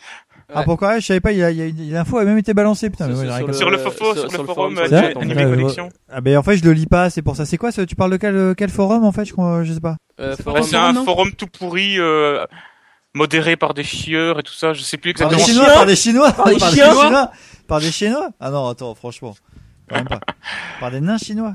Ah, 0.55 0.62
pourquoi? 0.65 0.99
Je 0.99 1.07
savais 1.07 1.20
pas, 1.20 1.33
il 1.33 1.39
y 1.39 1.43
a, 1.43 1.51
il 1.51 1.59
y 1.59 1.95
a, 1.95 1.99
a 1.99 2.01
l'info 2.01 2.19
a 2.19 2.25
même 2.25 2.39
été 2.39 2.55
balancée, 2.55 2.91
putain, 2.91 3.07
mais 3.09 3.15
moi, 3.15 3.25
j'ai 3.25 3.31
rien 3.31 3.41
compris. 3.41 3.55
Sur 3.55 3.70
le 3.70 3.79
fofo, 3.79 4.15
sur, 4.15 4.25
le 4.25 4.45
forum, 4.47 4.75
C'est 4.77 4.93
euh, 4.93 5.12
ça 5.12 5.20
Anime 5.20 5.37
Ouais, 5.37 5.45
je 5.45 5.49
Collection. 5.57 5.89
Ah, 6.11 6.20
ben, 6.20 6.37
en 6.39 6.43
fait, 6.43 6.57
je 6.57 6.65
le 6.65 6.73
lis 6.73 6.87
pas, 6.87 7.11
c'est 7.11 7.23
pour 7.23 7.37
ça. 7.37 7.45
C'est 7.47 7.57
quoi, 7.57 7.73
ce- 7.73 7.83
tu 7.83 7.97
parles 7.97 8.12
de 8.12 8.17
quel, 8.17 8.55
quel 8.57 8.70
forum, 8.70 9.05
en 9.05 9.12
fait, 9.12 9.25
je 9.25 9.33
crois, 9.33 9.62
je 9.65 9.73
sais 9.73 9.81
pas. 9.81 9.97
Euh, 10.20 10.31
Ouais, 10.37 10.43
forum, 10.43 10.62
c'est 10.62 10.77
un 10.77 10.95
forum 11.05 11.33
tout 11.33 11.47
pourri, 11.47 11.99
euh, 11.99 12.45
modéré 13.15 13.57
par 13.57 13.75
des 13.75 13.85
chieurs 13.85 14.39
et 14.39 14.43
tout 14.43 14.53
ça. 14.53 14.73
Je 14.73 14.83
sais 14.83 14.97
plus 14.97 15.15
Par 15.15 15.29
des 15.29 15.35
exactement. 15.37 15.62
Chinois, 15.65 15.75
par 15.77 15.87
des 15.87 15.97
Chinois, 15.97 16.33
Par 16.33 16.47
des 16.47 16.57
par 16.59 16.70
des 16.70 16.77
chiens 16.77 16.91
Chinois, 16.93 17.31
par 17.67 17.81
des 17.81 17.91
Chinois. 17.93 18.31
Ah 18.41 18.51
non, 18.51 18.69
attends, 18.69 18.95
franchement. 18.95 19.35
Quand 19.89 19.97
même 19.97 20.09
pas. 20.09 20.20
Par 20.79 20.91
des 20.91 21.01
nains 21.01 21.19
chinois. 21.19 21.55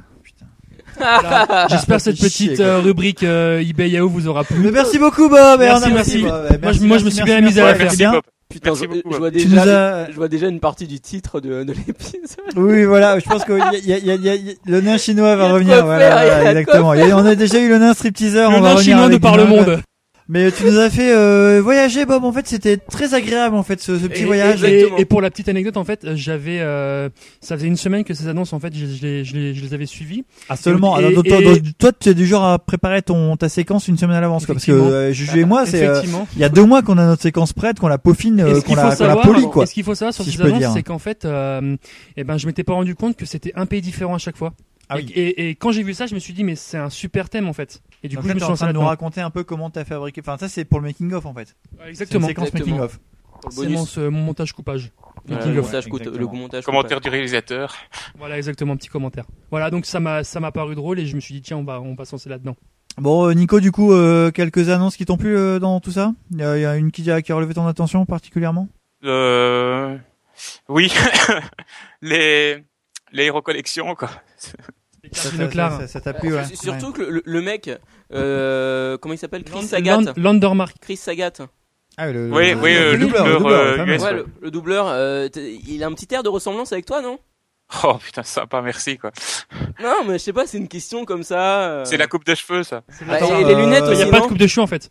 Voilà. 0.97 1.67
J'espère 1.69 1.97
que 1.97 2.03
cette 2.03 2.19
petite 2.19 2.59
euh, 2.59 2.79
rubrique 2.79 3.23
euh, 3.23 3.59
eBay 3.61 3.89
Yahoo 3.89 4.09
vous 4.09 4.27
aura 4.27 4.43
plu. 4.43 4.57
Mais 4.59 4.71
merci 4.71 4.97
beaucoup, 4.99 5.29
Bob. 5.29 5.61
et 5.61 5.65
Merci, 5.65 5.91
merci. 5.93 6.21
Bob. 6.23 6.31
Moi, 6.31 6.57
Merci, 6.61 6.79
je, 6.79 6.85
moi, 6.85 6.97
je 6.97 7.03
me 7.03 7.05
merci, 7.09 7.15
suis 7.15 7.23
bien 7.25 7.41
merci, 7.41 7.59
amusé 7.59 7.61
à 7.61 7.65
la 7.65 7.73
faire. 7.75 7.81
merci 7.83 7.97
bien. 7.97 8.21
Putain, 8.47 8.69
Merci 8.71 8.83
je, 8.83 8.87
beaucoup, 8.89 9.11
je 9.13 9.17
vois 9.17 9.31
Tu 9.31 9.37
déjà, 9.45 9.65
nous 9.65 9.71
as- 9.71 10.11
je 10.11 10.15
vois 10.15 10.27
déjà 10.27 10.47
une 10.47 10.59
partie 10.59 10.85
du 10.87 10.99
titre 10.99 11.39
de, 11.41 11.63
de 11.63 11.73
l'épisode. 11.73 12.21
Oui, 12.55 12.85
voilà, 12.85 13.17
je 13.19 13.25
pense 13.25 13.43
que 13.43 13.53
y 13.53 13.61
a- 13.61 13.79
y 13.79 13.93
a- 13.93 13.97
y 13.97 14.11
a- 14.11 14.15
y 14.15 14.29
a- 14.29 14.35
y 14.35 14.49
a- 14.51 14.53
le 14.65 14.81
nain 14.81 14.97
chinois 14.97 15.35
va 15.35 15.45
Il 15.45 15.45
y 15.45 15.45
a 15.45 15.49
de 15.49 15.53
revenir. 15.53 15.75
quoi 15.77 15.85
Voilà, 15.85 15.99
faire, 15.99 16.23
il 16.23 16.27
y 16.27 16.29
a 16.29 16.35
voilà, 16.35 16.53
de 16.53 16.59
exactement. 16.59 16.93
quoi 16.93 17.21
on 17.23 17.25
a 17.25 17.35
déjà 17.35 17.59
eu 17.59 17.69
le 17.69 17.77
nain 17.79 17.93
stripteaseur. 17.93 18.51
Le 18.51 18.57
on 18.57 18.61
va 18.61 18.69
nain 18.69 18.75
revenir 18.75 18.83
chinois 18.93 19.07
de 19.07 19.11
avec 19.13 19.21
par 19.21 19.31
du 19.33 19.37
le 19.39 19.43
nain. 19.45 19.49
monde. 19.49 19.81
Mais 20.27 20.51
tu 20.51 20.63
nous 20.65 20.79
as 20.79 20.89
fait 20.89 21.13
euh, 21.15 21.61
voyager, 21.61 22.05
Bob. 22.05 22.23
En 22.23 22.31
fait, 22.33 22.47
c'était 22.47 22.77
très 22.77 23.13
agréable, 23.13 23.55
en 23.55 23.61
fait, 23.61 23.79
ce, 23.79 23.99
ce 23.99 24.07
petit 24.07 24.23
Et, 24.23 24.25
voyage. 24.25 24.63
et- 24.63 24.89
et 24.97 25.05
pour 25.05 25.21
la 25.21 25.29
petite 25.29 25.49
anecdote, 25.49 25.77
en 25.77 25.83
fait, 25.83 26.03
euh, 26.03 26.13
j'avais, 26.15 26.59
euh, 26.61 27.09
ça 27.41 27.55
faisait 27.55 27.67
une 27.67 27.77
semaine 27.77 28.03
que 28.03 28.15
ces 28.15 28.27
annonces, 28.27 28.51
en 28.51 28.59
fait, 28.59 28.73
je, 28.75 28.87
je 28.87 29.01
les, 29.03 29.23
je 29.23 29.35
les- 29.35 29.53
je 29.53 29.61
les 29.63 29.73
avais 29.75 29.85
suivies. 29.85 30.23
Ah 30.49 30.55
seulement. 30.55 30.99
Et- 30.99 31.05
Alors, 31.05 31.23
toi, 31.77 31.91
tu 31.99 32.09
es 32.09 32.13
du 32.15 32.25
genre 32.25 32.43
à 32.43 32.57
préparer 32.57 33.03
ton 33.03 33.37
ta 33.37 33.49
séquence 33.49 33.87
une 33.87 33.97
semaine 33.99 34.15
à 34.15 34.21
l'avance. 34.21 34.45
Parce 34.47 34.65
que 34.65 34.71
euh, 34.71 35.11
Juju 35.11 35.41
et 35.41 35.45
moi, 35.45 35.65
c'est 35.67 35.85
euh, 35.85 36.01
il 36.35 36.41
y 36.41 36.43
a 36.43 36.49
deux 36.49 36.65
mois 36.65 36.81
qu'on 36.81 36.97
a 36.97 37.05
notre 37.05 37.21
séquence 37.21 37.53
prête, 37.53 37.79
qu'on 37.79 37.87
la 37.87 37.99
peaufine, 37.99 38.39
euh, 38.39 38.61
qu'on 38.61 38.73
la, 38.75 38.95
qu'on 38.95 39.05
la 39.05 39.15
polie, 39.17 39.43
quoi. 39.51 39.63
et 39.63 39.67
ce 39.67 39.73
qu'il 39.75 39.83
faut 39.83 39.93
savoir 39.93 40.13
sur 40.13 40.23
si 40.23 40.31
ces 40.31 40.41
annonces, 40.41 40.73
c'est 40.73 40.83
qu'en 40.83 40.99
fait, 40.99 41.25
euh, 41.25 41.75
eh 42.17 42.23
ben, 42.23 42.37
je 42.37 42.47
m'étais 42.47 42.63
pas 42.63 42.73
rendu 42.73 42.95
compte 42.95 43.15
que 43.15 43.25
c'était 43.27 43.51
un 43.55 43.67
pays 43.67 43.81
différent 43.81 44.15
à 44.15 44.19
chaque 44.19 44.37
fois. 44.37 44.53
Ah 44.89 44.99
et, 44.99 45.03
oui. 45.03 45.11
et, 45.15 45.49
et 45.49 45.55
quand 45.55 45.71
j'ai 45.71 45.83
vu 45.83 45.93
ça, 45.93 46.05
je 46.05 46.13
me 46.15 46.19
suis 46.19 46.33
dit, 46.33 46.43
mais 46.43 46.55
c'est 46.55 46.77
un 46.77 46.89
super 46.89 47.29
thème 47.29 47.47
en 47.47 47.53
fait. 47.53 47.81
Et 48.03 48.07
du 48.07 48.17
coup, 48.17 48.23
là, 48.27 48.29
je 48.29 48.35
me 48.35 48.39
suis 48.39 48.51
en 48.51 48.55
train 48.55 48.67
de 48.67 48.73
nous 48.73 48.81
raconter 48.81 49.21
un 49.21 49.29
peu 49.31 49.43
comment 49.43 49.69
t'as 49.69 49.83
fabriqué. 49.85 50.21
Enfin, 50.21 50.37
ça, 50.37 50.47
c'est 50.49 50.65
pour 50.65 50.79
le 50.79 50.85
making 50.85 51.11
of, 51.13 51.25
en 51.25 51.33
fait. 51.33 51.55
Ouais, 51.79 51.89
Exactement. 51.89 52.27
C'est 52.27 52.31
une 52.33 52.35
séquence 52.45 52.47
Exactement. 52.49 52.77
making 52.77 52.85
of. 52.85 52.99
Pour 53.41 53.49
le 53.63 53.67
C'est 53.69 53.73
mon, 53.73 53.85
ce- 53.85 53.99
mon 54.01 54.21
montage 54.21 54.53
coupage. 54.53 54.91
Making 55.27 55.53
le 55.53 55.59
of. 55.59 55.65
montage, 55.65 55.87
coûte- 55.87 56.05
le 56.05 56.25
montage 56.25 56.63
Commentaire 56.65 56.97
coupage. 56.97 57.03
du 57.03 57.09
réalisateur. 57.09 57.75
Voilà, 58.17 58.37
exactement, 58.37 58.75
petit 58.77 58.87
commentaire. 58.89 59.25
Voilà, 59.51 59.69
donc 59.69 59.85
ça 59.85 59.99
m'a, 59.99 60.23
ça 60.23 60.39
m'a 60.39 60.51
paru 60.51 60.75
drôle 60.75 60.99
et 60.99 61.05
je 61.05 61.15
me 61.15 61.19
suis 61.21 61.33
dit, 61.33 61.41
tiens, 61.41 61.57
on 61.57 61.63
va, 61.63 61.81
on 61.81 61.95
va 61.95 62.03
lancer 62.11 62.29
là-dedans. 62.29 62.55
Bon, 62.97 63.27
euh, 63.27 63.33
Nico, 63.33 63.59
du 63.59 63.71
coup, 63.71 63.91
euh, 63.91 64.31
quelques 64.31 64.69
annonces 64.69 64.95
qui 64.95 65.05
t'ont 65.05 65.17
plu 65.17 65.35
euh, 65.35 65.59
dans 65.59 65.79
tout 65.81 65.91
ça? 65.91 66.13
Il 66.31 66.37
y, 66.39 66.43
a 66.43 66.57
il 66.57 66.61
y 66.61 66.65
a 66.65 66.75
une 66.77 66.91
qui 66.91 67.09
a, 67.11 67.21
qui 67.21 67.31
a 67.31 67.35
relevé 67.35 67.53
ton 67.53 67.67
attention 67.67 68.05
particulièrement? 68.05 68.69
Euh... 69.03 69.97
Oui, 70.69 70.91
les 72.01 72.63
les 73.11 73.25
Hero 73.25 73.41
Collection 73.41 73.95
quoi. 73.95 74.09
Ça, 74.37 75.29
Une 75.31 75.37
ça- 75.37 75.47
Claire. 75.47 75.77
ça- 75.81 75.87
ça 75.87 76.01
t'a 76.01 76.13
plu, 76.13 76.33
ouais. 76.33 76.43
C'est 76.45 76.55
Surtout 76.55 76.91
que 76.91 77.03
le, 77.03 77.21
le 77.23 77.41
mec, 77.41 77.69
euh, 78.13 78.97
comment 78.97 79.13
il 79.13 79.17
s'appelle? 79.17 79.43
Chris 79.43 79.63
Sagat. 79.67 79.97
Land- 80.01 80.13
Landermark. 80.17 80.75
Chris 80.81 80.97
Sagat. 80.97 81.33
Ah, 81.97 82.11
le, 82.11 82.29
Oui, 82.31 82.51
le- 82.51 82.55
oui, 82.57 82.73
le 82.73 82.79
euh, 82.79 82.91
le 82.93 82.97
doubleur, 82.97 83.25
le 83.27 83.33
doubleur, 83.33 83.39
doubleur, 83.39 83.59
euh, 83.61 83.77
fameux. 83.77 83.93
US, 83.95 84.01
Ouais, 84.01 84.07
ouais. 84.07 84.13
le, 84.15 84.25
le 84.41 84.51
doubleur, 84.51 84.87
euh, 84.89 85.27
t'es- 85.29 85.53
il 85.67 85.83
a 85.83 85.87
un 85.87 85.93
petit 85.93 86.07
air 86.13 86.23
de 86.23 86.29
ressemblance 86.29 86.73
avec 86.73 86.85
toi, 86.85 87.01
non? 87.01 87.19
Oh 87.83 87.95
putain, 88.03 88.21
sympa, 88.23 88.61
merci 88.61 88.97
quoi. 88.97 89.11
Non, 89.81 90.03
mais 90.05 90.13
je 90.13 90.23
sais 90.23 90.33
pas, 90.33 90.45
c'est 90.45 90.57
une 90.57 90.67
question 90.67 91.03
comme 91.05 91.23
ça. 91.23 91.69
euh. 91.69 91.85
C'est 91.85 91.97
la 91.97 92.05
coupe 92.07 92.25
de 92.25 92.35
cheveux 92.35 92.63
ça. 92.63 92.83
Bah, 93.07 93.13
Attends, 93.15 93.39
et 93.39 93.43
les 93.43 93.55
lunettes 93.55 93.83
euh, 93.83 93.87
Il 93.87 93.91
aussi, 93.93 94.03
n'y 94.03 94.09
a 94.09 94.11
pas 94.11 94.19
de 94.21 94.27
coupe 94.27 94.37
de 94.37 94.45
cheveux 94.47 94.63
en 94.63 94.67
fait. 94.67 94.89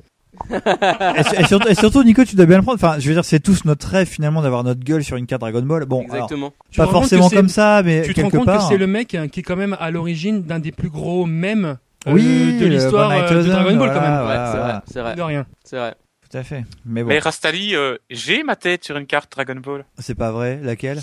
Et, 0.51 1.23
su- 1.23 1.35
et 1.41 1.45
surtout, 1.47 1.69
et 1.69 1.75
surtout, 1.75 2.03
Nico, 2.05 2.25
tu 2.25 2.37
dois 2.37 2.47
bien 2.47 2.57
le 2.59 2.63
prendre. 2.63 2.77
Enfin, 2.83 2.99
je 2.99 3.09
veux 3.09 3.15
dire, 3.15 3.25
c'est 3.25 3.41
tous 3.41 3.65
notre 3.65 3.89
rêve 3.89 4.07
finalement 4.09 4.43
d'avoir 4.43 4.65
notre 4.65 4.81
gueule 4.85 5.05
sur 5.05 5.17
une 5.17 5.27
carte 5.27 5.41
Dragon 5.41 5.63
Ball. 5.63 5.85
Bon, 5.85 6.03
alors, 6.05 6.15
Exactement. 6.15 6.53
Te 6.71 6.77
pas 6.77 6.87
forcément 6.87 7.31
comme 7.31 7.49
ça, 7.49 7.83
mais 7.85 8.03
Tu 8.03 8.15
te 8.15 8.21
rends 8.21 8.31
compte 8.31 8.47
part. 8.47 8.59
que 8.59 8.65
c'est 8.65 8.77
le 8.79 8.87
mec 8.87 9.15
hein, 9.15 9.29
qui 9.29 9.41
est 9.41 9.43
quand 9.43 9.57
même 9.57 9.77
à 9.79 9.91
l'origine 9.91 10.43
d'un 10.43 10.59
des 10.59 10.73
plus 10.73 10.91
gros 10.91 11.27
mèmes 11.27 11.77
euh, 12.07 12.13
Oui, 12.13 12.59
de 12.59 12.67
le 12.67 12.75
l'histoire 12.75 13.11
euh, 13.11 13.43
de 13.43 13.49
Dragon 13.49 13.77
Ball 13.77 13.89
quand 13.89 13.95
voilà, 13.95 14.01
même. 14.11 14.19
Ouais, 14.19 14.25
voilà, 14.25 14.45
c'est 14.47 14.59
voilà. 14.59 14.73
vrai, 14.75 14.83
c'est 14.93 15.01
vrai, 15.01 15.15
De 15.17 15.23
rien. 15.23 15.47
c'est 15.65 15.77
vrai. 15.77 15.95
Tout 16.31 16.39
à 16.39 16.43
fait. 16.43 16.65
Mais 16.85 17.03
bon, 17.03 17.09
Mais 17.11 17.19
Rastali, 17.21 17.77
euh, 17.77 17.97
j'ai 18.11 18.43
ma 18.43 18.57
tête 18.57 18.85
sur 18.85 18.97
une 18.97 19.07
carte 19.07 19.31
Dragon 19.33 19.57
Ball. 19.63 19.85
c'est 19.99 20.15
pas 20.17 20.33
vrai. 20.33 20.59
Laquelle? 20.63 21.01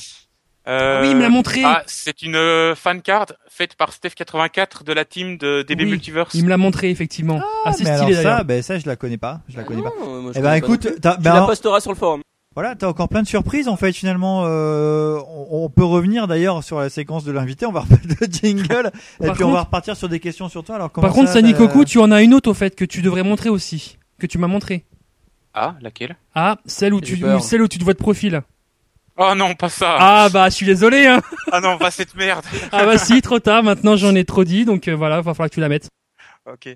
Euh, 0.68 0.98
Ah 1.00 1.02
oui, 1.02 1.10
il 1.12 1.18
me 1.18 1.22
l'a 1.24 1.30
montré. 1.30 1.62
Ah, 1.66 1.82
c'est 1.88 2.22
une 2.22 2.36
euh, 2.36 2.76
fan 2.76 3.02
card 3.02 3.26
faite 3.50 3.76
par 3.76 3.90
Steph84 3.92 4.84
de 4.84 4.94
la 4.94 5.06
team 5.06 5.38
de 5.38 5.64
DB 5.64 5.86
Oui, 5.86 5.92
Multiverse. 5.92 6.34
Il 6.36 6.44
me 6.44 6.50
l'a 6.50 6.58
montré 6.58 6.90
effectivement. 6.92 7.42
Assez 7.66 7.84
mais 7.84 7.90
alors 7.90 8.04
stylé 8.04 8.18
ça, 8.18 8.24
d'ailleurs. 8.24 8.46
ben 8.46 8.62
ça 8.62 8.78
je 8.78 8.86
la 8.86 8.96
connais 8.96 9.18
pas, 9.18 9.42
je 9.50 9.58
la 9.58 9.64
connais 9.64 9.82
pas. 9.82 9.90
moi, 10.00 10.32
je 10.34 10.40
eh 10.40 10.42
ben 10.42 10.42
connais 10.42 10.44
pas 10.44 10.58
écoute, 10.58 10.88
t'as, 11.02 11.16
Tu 11.16 11.22
ben 11.22 11.30
la 11.32 11.36
alors- 11.38 11.48
posteras 11.48 11.80
sur 11.80 11.92
le 11.92 11.98
forum. 11.98 12.22
Voilà, 12.54 12.76
t'as 12.76 12.88
encore 12.90 13.08
plein 13.08 13.22
de 13.24 13.28
surprises 13.28 13.68
en 13.70 13.78
fait 13.78 13.94
finalement. 13.94 14.44
Euh, 14.46 15.18
on, 15.30 15.64
on 15.64 15.70
peut 15.70 15.86
revenir 15.86 16.28
d'ailleurs 16.28 16.64
sur 16.64 16.80
la 16.80 16.90
séquence 16.90 17.24
de 17.24 17.32
l'invité, 17.32 17.66
on 17.66 17.72
va 17.72 17.80
remettre 17.80 18.04
le 18.20 18.28
jingle 18.30 18.92
et 19.22 19.26
Par 19.28 19.36
puis 19.36 19.44
on 19.46 19.52
va 19.52 19.62
repartir 19.62 19.96
sur 19.96 20.10
des 20.10 20.20
questions 20.20 20.48
sur 20.50 20.64
toi. 20.64 20.76
Alors 20.76 20.92
Par 20.92 21.12
contre, 21.14 21.28
ça, 21.30 21.36
Sani 21.36 21.54
Koku, 21.54 21.86
tu 21.86 21.98
en 22.00 22.12
as 22.12 22.22
une 22.22 22.34
autre 22.34 22.52
au 22.52 22.54
fait 22.54 22.76
que 22.76 22.84
tu 22.86 23.02
devrais 23.02 23.24
montrer 23.24 23.50
aussi, 23.50 23.98
que 24.20 24.28
tu 24.28 24.38
m'as 24.38 24.48
montré. 24.48 24.84
Ah, 25.54 25.76
laquelle? 25.82 26.18
Ah, 26.36 26.58
celle 26.66 26.94
où 26.94 27.02
tu, 27.02 27.18
peur. 27.18 27.42
celle 27.42 27.62
où 27.62 27.68
tu 27.68 27.78
te 27.80 27.84
vois 27.84 27.94
de 27.94 27.98
profil. 28.00 28.42
Oh 29.24 29.35
non, 29.35 29.53
pas 29.56 29.69
ça. 29.69 29.98
Ah 30.00 30.30
bah, 30.32 30.50
je 30.50 30.56
suis 30.56 30.66
désolé. 30.66 31.06
Hein. 31.08 31.22
Ah 31.51 31.59
non, 31.61 31.77
pas 31.77 31.91
cette 31.91 32.16
merde. 32.16 32.43
Ah 32.72 32.85
bah 32.85 32.98
si, 32.98 33.22
trop 33.22 33.40
tard. 33.40 33.61
Maintenant, 33.64 33.95
j'en 33.95 34.16
ai 34.16 34.25
trop 34.25 34.43
dit, 34.43 34.66
donc 34.66 34.88
euh, 34.88 34.95
voilà, 34.95 35.22
va 35.22 35.33
falloir 35.33 35.50
que 35.50 35.53
tu 35.56 35.59
la 35.59 35.69
mettes. 35.69 35.90
Ok. 36.51 36.69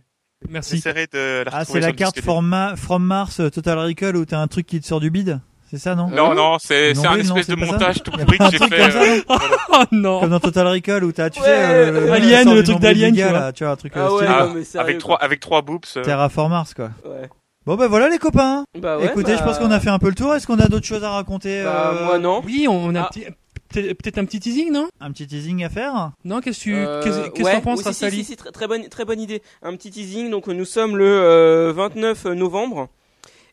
Merci. 0.49 0.75
J'essaierai 0.75 1.07
de 1.11 1.43
la 1.45 1.51
Ah, 1.53 1.65
c'est 1.65 1.79
la 1.79 1.91
carte 1.91 2.21
from, 2.21 2.45
Ma- 2.45 2.75
from 2.75 3.03
Mars 3.03 3.39
euh, 3.39 3.49
Total 3.49 3.79
Recall 3.79 4.15
où 4.15 4.25
t'as 4.25 4.39
un 4.39 4.47
truc 4.47 4.67
qui 4.67 4.79
te 4.79 4.85
sort 4.85 4.99
du 4.99 5.09
bide 5.09 5.39
C'est 5.71 5.79
ça, 5.79 5.95
non 5.95 6.07
Non, 6.09 6.35
non, 6.35 6.57
c'est- 6.59 6.93
Non 6.93 7.01
c'est 7.01 7.07
un 7.07 7.15
espèce 7.17 7.47
de 7.47 7.55
montage 7.55 8.03
tout 8.03 8.11
pourri 8.11 8.37
que 8.37 8.43
j'ai 8.51 8.57
truc 8.59 8.73
fait, 8.73 8.91
comme 8.91 9.01
euh, 9.01 9.21
Oh 9.69 9.83
non 9.91 10.19
Comme 10.19 10.29
dans 10.29 10.39
Total 10.39 10.67
Recall 10.67 11.03
où 11.03 11.11
t'as, 11.11 11.29
tu 11.31 11.39
Ouais, 11.39 11.45
sais, 11.47 11.91
le 11.91 12.11
Alien, 12.11 12.53
le 12.53 12.63
truc 12.63 12.79
d'Alien, 12.79 13.11
tu 13.15 13.21
tu 13.55 13.63
vois, 13.63 13.73
un 13.73 13.75
truc 13.75 13.93
Ah 13.95 14.11
ouais, 14.13 14.25
stylé. 14.25 14.39
non, 14.39 14.53
mais 14.53 14.63
sérieux, 14.65 14.87
avec 14.87 14.97
trois, 14.99 15.17
avec 15.17 15.39
trois 15.39 15.61
boops. 15.63 15.97
euh. 15.97 16.01
Terraform 16.03 16.51
Mars, 16.51 16.73
quoi. 16.75 16.89
Ouais. 17.05 17.27
Bon, 17.65 17.75
ben 17.75 17.87
voilà 17.87 18.09
les 18.09 18.17
copains. 18.19 18.65
Bah 18.79 18.97
ouais, 18.97 19.05
Écoutez, 19.07 19.31
bah- 19.33 19.37
je 19.39 19.43
pense 19.43 19.57
qu'on 19.57 19.71
a 19.71 19.79
fait 19.79 19.89
un 19.89 19.97
peu 19.99 20.09
le 20.09 20.15
tour. 20.15 20.33
Est-ce 20.35 20.45
qu'on 20.45 20.59
a 20.59 20.67
d'autres 20.67 20.85
choses 20.85 21.03
à 21.03 21.09
raconter 21.11 21.63
Bah, 21.63 21.93
euh, 21.95 22.05
moi 22.05 22.19
non. 22.19 22.41
Oui, 22.45 22.67
on 22.69 22.93
a 22.95 23.01
Ah. 23.01 23.09
petit- 23.11 23.25
peut-être 23.69 24.17
un 24.19 24.25
petit 24.25 24.39
teasing, 24.39 24.71
non? 24.71 24.87
Un 25.01 25.11
petit 25.11 25.25
teasing 25.27 25.63
à 25.63 25.69
faire? 25.69 26.11
Non, 26.23 26.41
qu'est-ce 26.41 26.59
que 26.59 26.63
tu 26.63 26.75
Euh, 26.75 27.01
qu'est-ce 27.03 27.17
qu'est-ce 27.21 27.31
que 27.31 27.43
ouais, 27.43 27.53
t'en 27.55 27.61
penses, 27.61 27.81
oui, 27.85 27.93
si, 27.93 28.11
si, 28.11 28.23
si, 28.23 28.35
très, 28.35 28.51
très 28.51 28.67
bonne, 28.67 28.87
très 28.89 29.03
bonne 29.03 29.19
idée. 29.19 29.41
Un 29.63 29.75
petit 29.75 29.89
teasing. 29.89 30.29
Donc 30.29 30.47
nous 30.47 30.65
sommes 30.65 30.95
le 30.95 31.05
euh, 31.07 31.73
29 31.75 32.25
novembre 32.25 32.87